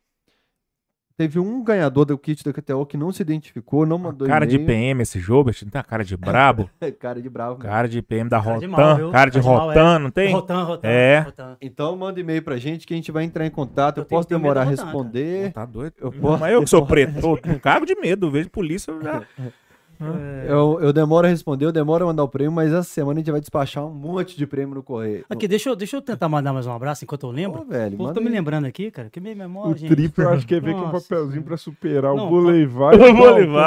Teve 1.17 1.39
um 1.39 1.63
ganhador 1.63 2.05
do 2.05 2.15
kit 2.15 2.43
da 2.43 2.53
KTO 2.53 2.85
que 2.85 2.95
não 2.95 3.11
se 3.11 3.23
identificou, 3.23 3.87
não 3.87 3.97
mandou 3.97 4.27
Cara 4.27 4.45
de. 4.45 4.59
PM 4.59 5.01
esse 5.01 5.19
Jobert, 5.19 5.57
não 5.63 5.71
tem 5.71 5.81
a 5.81 5.83
cara 5.83 6.03
de 6.05 6.15
brabo? 6.15 6.69
Cara 6.99 7.19
de 7.19 7.27
bravo. 7.27 7.57
mesmo. 7.57 7.71
cara 7.71 7.87
de 7.89 8.01
PM 8.03 8.29
da 8.29 8.39
Cara 8.39 8.59
de 8.59 8.67
Rotan, 8.67 8.77
mal, 8.77 8.79
cara 8.87 9.01
de 9.07 9.11
Cara 9.11 9.29
de 9.31 9.41
mal, 9.41 9.67
Rotan, 9.67 9.97
não 9.99 10.11
tem? 10.11 10.31
Rotan, 10.31 10.63
Rotan. 10.63 10.87
É. 10.87 11.19
Rotan. 11.21 11.57
Então 11.59 11.97
manda 11.97 12.19
e-mail 12.19 12.43
pra 12.43 12.57
gente 12.57 12.85
que 12.85 12.93
a 12.93 12.97
gente 12.97 13.11
vai 13.11 13.23
entrar 13.23 13.47
em 13.47 13.49
contato. 13.49 13.97
Eu, 13.97 14.03
Eu 14.03 14.07
posso 14.07 14.29
demorar 14.29 14.61
a 14.61 14.65
Rotan, 14.65 14.83
responder. 14.83 15.51
Tá 15.53 15.65
doido? 15.65 15.95
Eu 15.99 16.11
posso- 16.11 16.39
Mas 16.39 16.53
eu 16.53 16.61
que 16.61 16.69
sou 16.69 16.85
preto, 16.85 17.19
tô 17.19 17.35
com 17.35 17.59
cago 17.59 17.83
de 17.87 17.95
medo, 17.95 18.29
vejo 18.29 18.51
polícia, 18.51 18.91
eu 18.91 19.01
já... 19.01 19.23
Eu, 20.47 20.79
eu 20.81 20.93
demoro 20.93 21.25
a 21.25 21.29
responder, 21.29 21.65
eu 21.65 21.71
demoro 21.71 22.03
a 22.03 22.07
mandar 22.07 22.23
o 22.23 22.27
prêmio, 22.27 22.51
mas 22.51 22.71
essa 22.71 22.83
semana 22.87 23.19
a 23.19 23.21
gente 23.23 23.31
vai 23.31 23.39
despachar 23.39 23.85
um 23.85 23.93
monte 23.93 24.37
de 24.37 24.45
prêmio 24.45 24.75
no 24.75 24.83
correio. 24.83 25.25
Aqui, 25.29 25.47
deixa 25.47 25.69
eu, 25.69 25.75
deixa 25.75 25.97
eu 25.97 26.01
tentar 26.01 26.29
mandar 26.29 26.53
mais 26.53 26.67
um 26.67 26.71
abraço 26.71 27.03
enquanto 27.03 27.23
eu 27.25 27.31
lembro. 27.31 27.61
Ô, 27.61 27.65
velho, 27.65 27.95
o 27.95 27.97
povo 27.97 28.13
tá 28.13 28.21
me 28.21 28.29
lembrando 28.29 28.65
aqui, 28.65 28.91
cara, 28.91 29.09
que 29.09 29.19
minha 29.19 29.35
memória, 29.35 29.71
O 29.73 29.77
gente. 29.77 29.89
trip 29.89 30.19
eu 30.19 30.29
acho 30.29 30.45
que 30.45 30.55
é 30.55 30.59
ver 30.59 30.75
que 30.75 30.79
é 30.81 30.83
um 30.83 30.91
papelzinho 30.91 31.43
pra 31.43 31.57
superar 31.57 32.13
Não, 32.15 32.27
o 32.27 32.29
vou 32.29 32.41
O 32.45 32.47
levar. 32.51 32.95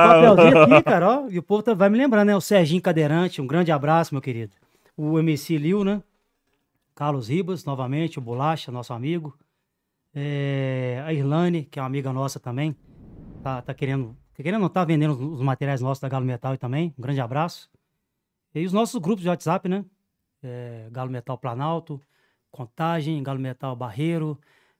papelzinho 0.09 0.63
aqui, 0.63 0.83
cara, 0.85 1.09
ó, 1.23 1.29
e 1.29 1.39
o 1.39 1.43
povo 1.43 1.63
tá- 1.63 1.75
vai 1.75 1.89
me 1.91 1.99
lembrando, 1.99 2.29
né? 2.29 2.37
O 2.37 2.41
Serginho 2.41 2.81
Cadeirante, 2.83 3.41
um 3.43 3.47
grande 3.47 3.73
abraço, 3.73 4.15
meu 4.15 4.23
querido. 4.23 4.53
O 4.97 5.19
MC 5.19 5.59
Liu, 5.59 5.83
né? 5.85 6.03
Carlos 6.95 7.29
Ribas, 7.29 7.65
novamente, 7.65 8.19
o 8.19 8.23
Bolacha, 8.23 8.71
nosso 8.71 8.93
amigo. 8.93 9.35
É, 10.15 11.03
a 11.07 11.13
Irlane, 11.13 11.65
que 11.65 11.79
é 11.79 11.83
uma 11.83 11.87
amiga 11.87 12.13
nossa 12.13 12.39
também, 12.41 12.75
tá, 13.43 13.63
tá 13.63 13.73
querendo, 13.73 14.15
tá 14.41 14.45
querendo 14.45 14.61
não 14.61 14.69
tá 14.69 14.85
vendendo 14.85 15.13
os, 15.13 15.21
os 15.39 15.43
materiais 15.43 15.81
nossos 15.81 16.01
da 16.01 16.09
Galo 16.09 16.25
Metal 16.25 16.53
aí 16.53 16.59
também. 16.59 16.95
Um 16.99 17.03
grande 17.03 17.21
abraço. 17.21 17.71
E 18.55 18.65
os 18.65 18.73
nossos 18.73 19.01
grupos 19.01 19.23
de 19.23 19.29
WhatsApp, 19.29 19.69
né? 19.69 19.85
É, 20.43 20.89
Galo 20.91 21.11
Metal 21.11 21.37
Planalto, 21.39 22.01
Contagem, 22.51 23.23
Galo 23.23 23.39
Metal 23.39 23.75
Barreiro, 23.77 24.39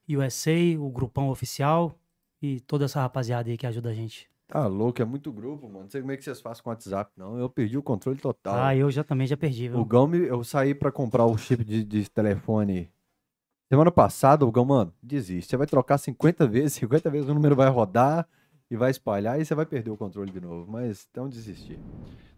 USA, 0.09 0.51
o 0.79 0.89
grupão 0.89 1.29
oficial 1.29 1.97
e 2.41 2.59
toda 2.61 2.85
essa 2.85 2.99
rapaziada 3.01 3.49
aí 3.49 3.57
que 3.57 3.65
ajuda 3.67 3.89
a 3.89 3.93
gente. 3.93 4.29
Tá 4.47 4.67
louco, 4.67 5.01
é 5.01 5.05
muito 5.05 5.31
grupo, 5.31 5.67
mano. 5.67 5.83
Não 5.83 5.89
sei 5.89 6.01
como 6.01 6.11
é 6.11 6.17
que 6.17 6.23
vocês 6.23 6.41
fazem 6.41 6.61
com 6.61 6.69
o 6.69 6.73
WhatsApp, 6.73 7.11
não. 7.15 7.37
Eu 7.37 7.49
perdi 7.49 7.77
o 7.77 7.83
controle 7.83 8.19
total. 8.19 8.55
Ah, 8.61 8.75
eu 8.75 8.91
já 8.91 9.01
também 9.03 9.25
já 9.25 9.37
perdi, 9.37 9.69
viu? 9.69 9.79
O 9.79 9.85
Gão, 9.85 10.07
me- 10.07 10.27
eu 10.27 10.43
saí 10.43 10.75
pra 10.75 10.91
comprar 10.91 11.25
o 11.25 11.37
chip 11.37 11.63
de, 11.63 11.83
de 11.85 12.09
telefone 12.09 12.91
semana 13.69 13.89
passada. 13.91 14.45
O 14.45 14.51
Gão, 14.51 14.65
mano, 14.65 14.93
desiste. 15.01 15.49
Você 15.51 15.55
vai 15.55 15.67
trocar 15.67 15.97
50 15.97 16.45
vezes, 16.47 16.73
50 16.81 17.09
vezes 17.09 17.29
o 17.29 17.33
número 17.33 17.55
vai 17.55 17.69
rodar 17.69 18.27
e 18.71 18.75
vai 18.77 18.89
espalhar 18.89 19.39
e 19.39 19.45
você 19.45 19.53
vai 19.53 19.65
perder 19.65 19.91
o 19.91 19.97
controle 19.97 20.31
de 20.31 20.39
novo. 20.41 20.71
Mas 20.71 21.05
então 21.11 21.27
desistir. 21.29 21.77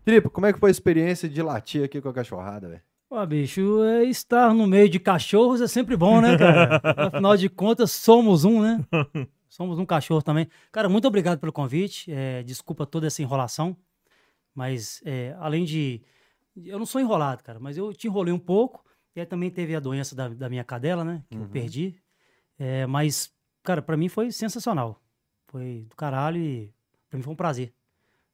Tripo, 0.04 0.30
como 0.30 0.46
é 0.48 0.52
que 0.52 0.60
foi 0.60 0.70
a 0.70 0.72
experiência 0.72 1.30
de 1.30 1.42
latir 1.42 1.84
aqui 1.86 2.02
com 2.02 2.10
a 2.10 2.14
cachorrada, 2.14 2.68
velho? 2.68 2.82
Ó, 3.10 3.24
bicho, 3.26 3.84
é, 3.84 4.04
estar 4.06 4.54
no 4.54 4.66
meio 4.66 4.90
de 4.90 5.00
cachorros 5.00 5.62
é 5.62 5.68
sempre 5.68 5.96
bom, 5.96 6.20
né, 6.20 6.36
cara? 6.36 6.82
Afinal 7.08 7.38
de 7.38 7.48
contas, 7.48 7.92
somos 7.92 8.44
um, 8.44 8.60
né? 8.62 8.84
Somos 9.48 9.78
um 9.78 9.86
cachorro 9.86 10.24
também. 10.24 10.48
Cara, 10.72 10.90
muito 10.90 11.08
obrigado 11.08 11.38
pelo 11.40 11.54
convite. 11.54 12.12
é, 12.12 12.42
desculpa 12.42 12.88
toda 12.88 13.06
essa 13.06 13.22
enrolação. 13.22 13.78
Mas, 14.56 15.00
é, 15.06 15.36
além 15.40 15.64
de. 15.64 16.02
Eu 16.56 16.78
não 16.80 16.86
sou 16.88 17.00
enrolado, 17.02 17.44
cara, 17.44 17.60
mas 17.60 17.78
eu 17.78 17.94
te 17.94 18.08
enrolei 18.08 18.34
um 18.34 18.40
pouco. 18.40 18.84
E 19.16 19.20
aí 19.20 19.26
também 19.28 19.52
teve 19.52 19.76
a 19.76 19.80
doença 19.80 20.16
da, 20.16 20.28
da 20.30 20.50
minha 20.50 20.64
cadela, 20.64 21.04
né? 21.04 21.24
Que 21.30 21.38
eu 21.38 21.42
Uhum. 21.42 21.48
perdi. 21.50 21.96
É, 22.58 22.88
mas, 22.88 23.32
cara, 23.64 23.82
pra 23.82 23.96
mim 23.96 24.10
foi 24.10 24.32
sensacional. 24.32 25.00
Foi 25.54 25.86
do 25.88 25.96
caralho 25.96 26.40
e 26.42 26.74
pra 27.12 27.16
mim 27.18 27.22
foi 27.24 27.32
um 27.32 27.36
prazer 27.36 27.72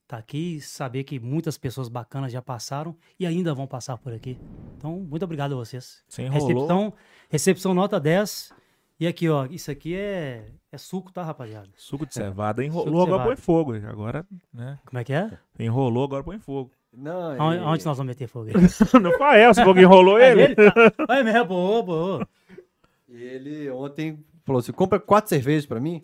estar 0.03 0.15
aqui 0.17 0.55
e 0.55 0.61
saber 0.61 1.03
que 1.03 1.19
muitas 1.19 1.57
pessoas 1.57 1.89
bacanas 1.89 2.31
já 2.31 2.41
passaram 2.41 2.95
e 3.19 3.25
ainda 3.27 3.53
vão 3.53 3.67
passar 3.67 3.97
por 3.97 4.13
aqui. 4.13 4.39
Então, 4.77 5.01
muito 5.01 5.23
obrigado 5.23 5.51
a 5.51 5.55
vocês. 5.57 6.01
Você 6.07 6.21
enrolou. 6.23 6.47
Recepção, 6.47 6.93
recepção 7.29 7.73
nota 7.73 7.99
10. 7.99 8.53
E 9.01 9.05
aqui, 9.05 9.27
ó, 9.27 9.45
isso 9.47 9.69
aqui 9.69 9.93
é, 9.97 10.45
é 10.71 10.77
suco, 10.77 11.11
tá, 11.11 11.21
rapaziada? 11.23 11.67
Suco 11.75 12.05
de 12.05 12.13
cevada. 12.13 12.63
Suco 12.63 12.73
Enrolou, 12.79 13.05
de 13.05 13.11
agora 13.11 13.27
põe 13.27 13.35
cevada. 13.35 13.41
fogo. 13.41 13.73
Agora, 13.75 14.25
né? 14.53 14.79
Como 14.85 14.97
é 14.99 15.03
que 15.03 15.11
é? 15.11 15.37
Enrolou, 15.59 16.05
agora 16.05 16.23
põe 16.23 16.39
fogo. 16.39 16.71
Não, 16.93 17.35
e- 17.53 17.59
aonde 17.59 17.83
nós 17.85 17.97
vamos 17.97 18.07
meter 18.11 18.27
fogo? 18.29 18.47
Não 19.03 19.11
foi 19.17 19.41
ela, 19.41 19.53
se 19.53 19.61
fogo 19.63 19.79
enrolou 19.81 20.17
É 20.19 20.31
ele. 20.31 20.41
ele? 20.43 20.55
Tá. 20.55 21.05
Vai 21.05 21.21
mesmo, 21.21 21.45
boa, 21.45 21.83
boa. 21.83 22.27
E 23.09 23.21
ele 23.21 23.69
ontem 23.71 24.23
falou 24.45 24.61
assim: 24.61 24.71
compra 24.71 25.01
quatro 25.01 25.27
cervejas 25.27 25.65
pra 25.65 25.81
mim. 25.81 26.01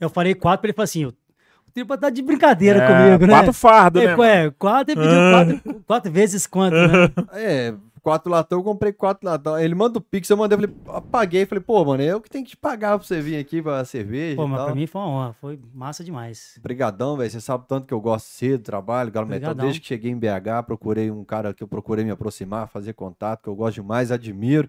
Eu 0.00 0.08
falei 0.08 0.34
quatro 0.34 0.60
pra 0.60 0.68
ele 0.68 0.74
falar 0.74 0.84
assim: 0.84 1.06
o 1.06 1.12
Tripa 1.72 1.98
tá 1.98 2.10
de 2.10 2.22
brincadeira 2.22 2.82
É, 2.82 2.86
comigo, 2.86 3.26
né? 3.26 3.32
Quatro 3.34 3.52
fardos, 3.52 4.02
né? 4.02 4.12
É, 4.12 4.16
ué, 4.16 4.50
quatro, 4.58 4.92
ele 4.92 5.00
pediu 5.00 5.20
quatro, 5.30 5.82
quatro 5.86 6.12
vezes 6.12 6.46
quanto, 6.46 6.74
né? 6.74 7.12
É, 7.32 7.74
quatro 8.08 8.30
latão, 8.30 8.58
eu 8.58 8.64
comprei 8.64 8.92
quatro 8.92 9.28
latão. 9.28 9.58
Ele 9.58 9.74
manda 9.74 9.98
o 9.98 10.00
Pix, 10.00 10.30
eu 10.30 10.36
mandei, 10.36 10.56
eu 10.56 10.60
falei, 10.60 10.76
apaguei. 10.96 11.46
Falei, 11.46 11.62
pô, 11.62 11.84
mano, 11.84 12.02
eu 12.02 12.20
que 12.20 12.30
tenho 12.30 12.44
que 12.44 12.50
te 12.52 12.56
pagar 12.56 12.98
pra 12.98 13.06
você 13.06 13.20
vir 13.20 13.36
aqui 13.36 13.60
pra 13.60 13.84
cerveja. 13.84 14.36
Pô, 14.36 14.46
mas 14.46 14.58
tal. 14.58 14.66
pra 14.66 14.74
mim 14.74 14.86
foi 14.86 15.00
uma 15.00 15.08
honra, 15.08 15.32
foi 15.34 15.60
massa 15.74 16.02
demais. 16.02 16.58
Brigadão, 16.62 17.16
velho. 17.16 17.30
Você 17.30 17.40
sabe 17.40 17.64
tanto 17.68 17.86
que 17.86 17.94
eu 17.94 18.00
gosto 18.00 18.26
cedo 18.26 18.58
do 18.60 18.64
trabalho, 18.64 19.12
Galo 19.12 19.26
Metal. 19.26 19.54
Desde 19.54 19.80
que 19.80 19.86
cheguei 19.86 20.10
em 20.10 20.18
BH, 20.18 20.64
procurei 20.66 21.10
um 21.10 21.24
cara 21.24 21.52
que 21.52 21.62
eu 21.62 21.68
procurei 21.68 22.04
me 22.04 22.10
aproximar, 22.10 22.66
fazer 22.68 22.94
contato, 22.94 23.42
que 23.42 23.48
eu 23.48 23.54
gosto 23.54 23.74
demais, 23.74 24.10
admiro. 24.10 24.68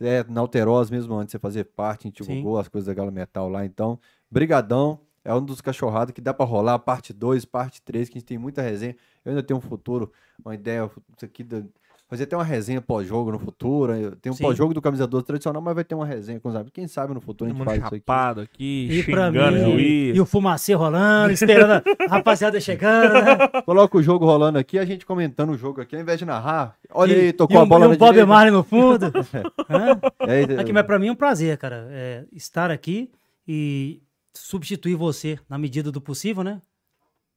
É, 0.00 0.24
na 0.26 0.40
Alterosa 0.40 0.90
mesmo, 0.90 1.14
antes 1.14 1.26
de 1.26 1.32
você 1.32 1.38
fazer 1.38 1.64
parte, 1.64 2.06
a 2.06 2.08
gente 2.08 2.22
divulgou 2.22 2.58
as 2.58 2.68
coisas 2.68 2.86
da 2.86 2.94
Galo 2.94 3.12
Metal 3.12 3.46
lá. 3.50 3.66
Então, 3.66 3.98
brigadão. 4.30 5.00
É 5.22 5.34
um 5.34 5.44
dos 5.44 5.60
cachorrados 5.60 6.14
que 6.14 6.20
dá 6.20 6.32
pra 6.32 6.46
rolar, 6.46 6.78
parte 6.78 7.12
2, 7.12 7.44
parte 7.44 7.82
3, 7.82 8.08
que 8.08 8.16
a 8.16 8.20
gente 8.20 8.26
tem 8.28 8.38
muita 8.38 8.62
resenha. 8.62 8.96
Eu 9.24 9.30
ainda 9.30 9.42
tenho 9.42 9.58
um 9.58 9.60
futuro, 9.60 10.10
uma 10.42 10.54
ideia, 10.54 10.90
isso 11.14 11.24
aqui, 11.26 11.44
da- 11.44 11.62
fazer 12.08 12.24
até 12.24 12.34
uma 12.34 12.42
resenha 12.42 12.80
pós-jogo 12.80 13.30
no 13.30 13.38
futuro. 13.38 13.92
Tenho 14.16 14.34
um 14.34 14.38
pós-jogo 14.38 14.72
do 14.72 14.80
camisa 14.80 15.06
12 15.06 15.26
tradicional, 15.26 15.60
mas 15.60 15.74
vai 15.74 15.84
ter 15.84 15.94
uma 15.94 16.06
resenha 16.06 16.40
com 16.40 16.48
os 16.48 16.54
amigos. 16.54 16.72
Quem 16.72 16.88
sabe 16.88 17.12
no 17.12 17.20
futuro 17.20 17.50
a 17.50 17.54
gente 17.54 17.62
faz 17.62 17.76
isso 17.78 17.86
aqui. 17.86 17.96
chapado 17.98 18.40
aqui, 18.40 18.88
E 18.90 19.02
xingando 19.02 19.38
o 19.38 19.52
mim, 19.52 19.72
juiz. 19.72 20.16
e 20.16 20.20
o 20.22 20.24
fumacê 20.26 20.72
rolando, 20.72 21.32
esperando 21.34 21.70
a 22.08 22.10
rapaziada 22.10 22.58
chegando, 22.58 23.12
né? 23.12 23.36
Coloca 23.66 23.96
o 23.98 24.02
jogo 24.02 24.24
rolando 24.24 24.58
aqui, 24.58 24.78
a 24.78 24.84
gente 24.86 25.04
comentando 25.04 25.50
o 25.50 25.56
jogo 25.58 25.82
aqui, 25.82 25.94
ao 25.94 26.00
invés 26.02 26.18
de 26.18 26.24
narrar. 26.24 26.76
Olha 26.92 27.12
E- 27.12 27.20
aí, 27.26 27.32
tocou 27.34 27.56
e 27.58 27.60
a 27.60 27.62
um- 27.62 27.68
bola 27.68 27.84
e 27.84 27.88
na 27.90 27.94
um 27.94 27.98
Bob 27.98 28.08
direita. 28.12 28.26
Marley 28.26 28.50
no 28.52 28.64
fundo. 28.64 29.04
Hã? 29.68 30.00
E 30.26 30.30
aí, 30.30 30.58
Aqui, 30.58 30.72
mas 30.72 30.84
pra 30.86 30.98
mim 30.98 31.08
é 31.08 31.12
um 31.12 31.16
prazer, 31.16 31.58
cara, 31.58 31.86
é, 31.90 32.24
estar 32.32 32.70
aqui 32.72 33.10
e 33.46 34.02
substituir 34.34 34.94
você 34.94 35.38
na 35.48 35.58
medida 35.58 35.90
do 35.90 36.00
possível, 36.00 36.42
né? 36.42 36.60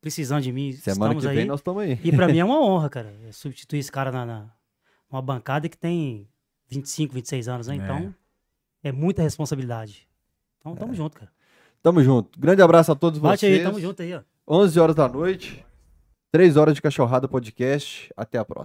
Precisando 0.02 0.44
de 0.44 0.52
mim, 0.52 0.74
Semana 0.74 1.14
estamos 1.14 1.24
que 1.24 1.30
aí. 1.30 1.36
vem 1.38 1.46
nós 1.46 1.60
estamos 1.60 1.82
aí. 1.82 2.00
E 2.04 2.12
pra 2.12 2.28
mim 2.28 2.40
é 2.40 2.46
uma 2.46 2.60
honra, 2.62 2.90
cara, 2.90 3.14
é 3.28 3.32
substituir 3.32 3.80
esse 3.80 3.92
cara 3.92 4.12
na, 4.12 4.26
na 4.26 4.52
uma 5.10 5.22
bancada 5.22 5.70
que 5.70 5.78
tem 5.78 6.28
25, 6.68 7.14
26 7.14 7.48
anos, 7.48 7.68
né? 7.68 7.76
É. 7.76 7.78
Então, 7.78 8.16
é 8.84 8.92
muita 8.92 9.22
responsabilidade. 9.22 10.08
Então, 10.60 10.76
tamo 10.76 10.94
junto, 10.94 11.18
cara. 11.18 11.32
Tamo 11.82 12.02
junto. 12.04 12.40
Grande 12.40 12.62
abraço 12.62 12.92
a 12.92 12.96
todos 12.96 13.20
Bate 13.20 13.42
vocês. 13.42 13.60
aí, 13.60 13.64
tamo 13.64 13.80
junto 13.80 14.02
aí, 14.02 14.14
ó. 14.14 14.22
11 14.48 14.80
horas 14.80 14.96
da 14.96 15.08
noite, 15.08 15.66
3 16.32 16.58
horas 16.58 16.74
de 16.76 16.82
cachorrada 16.82 17.28
podcast. 17.28 18.12
Até 18.18 18.38
a 18.38 18.46
próxima. 18.46 18.62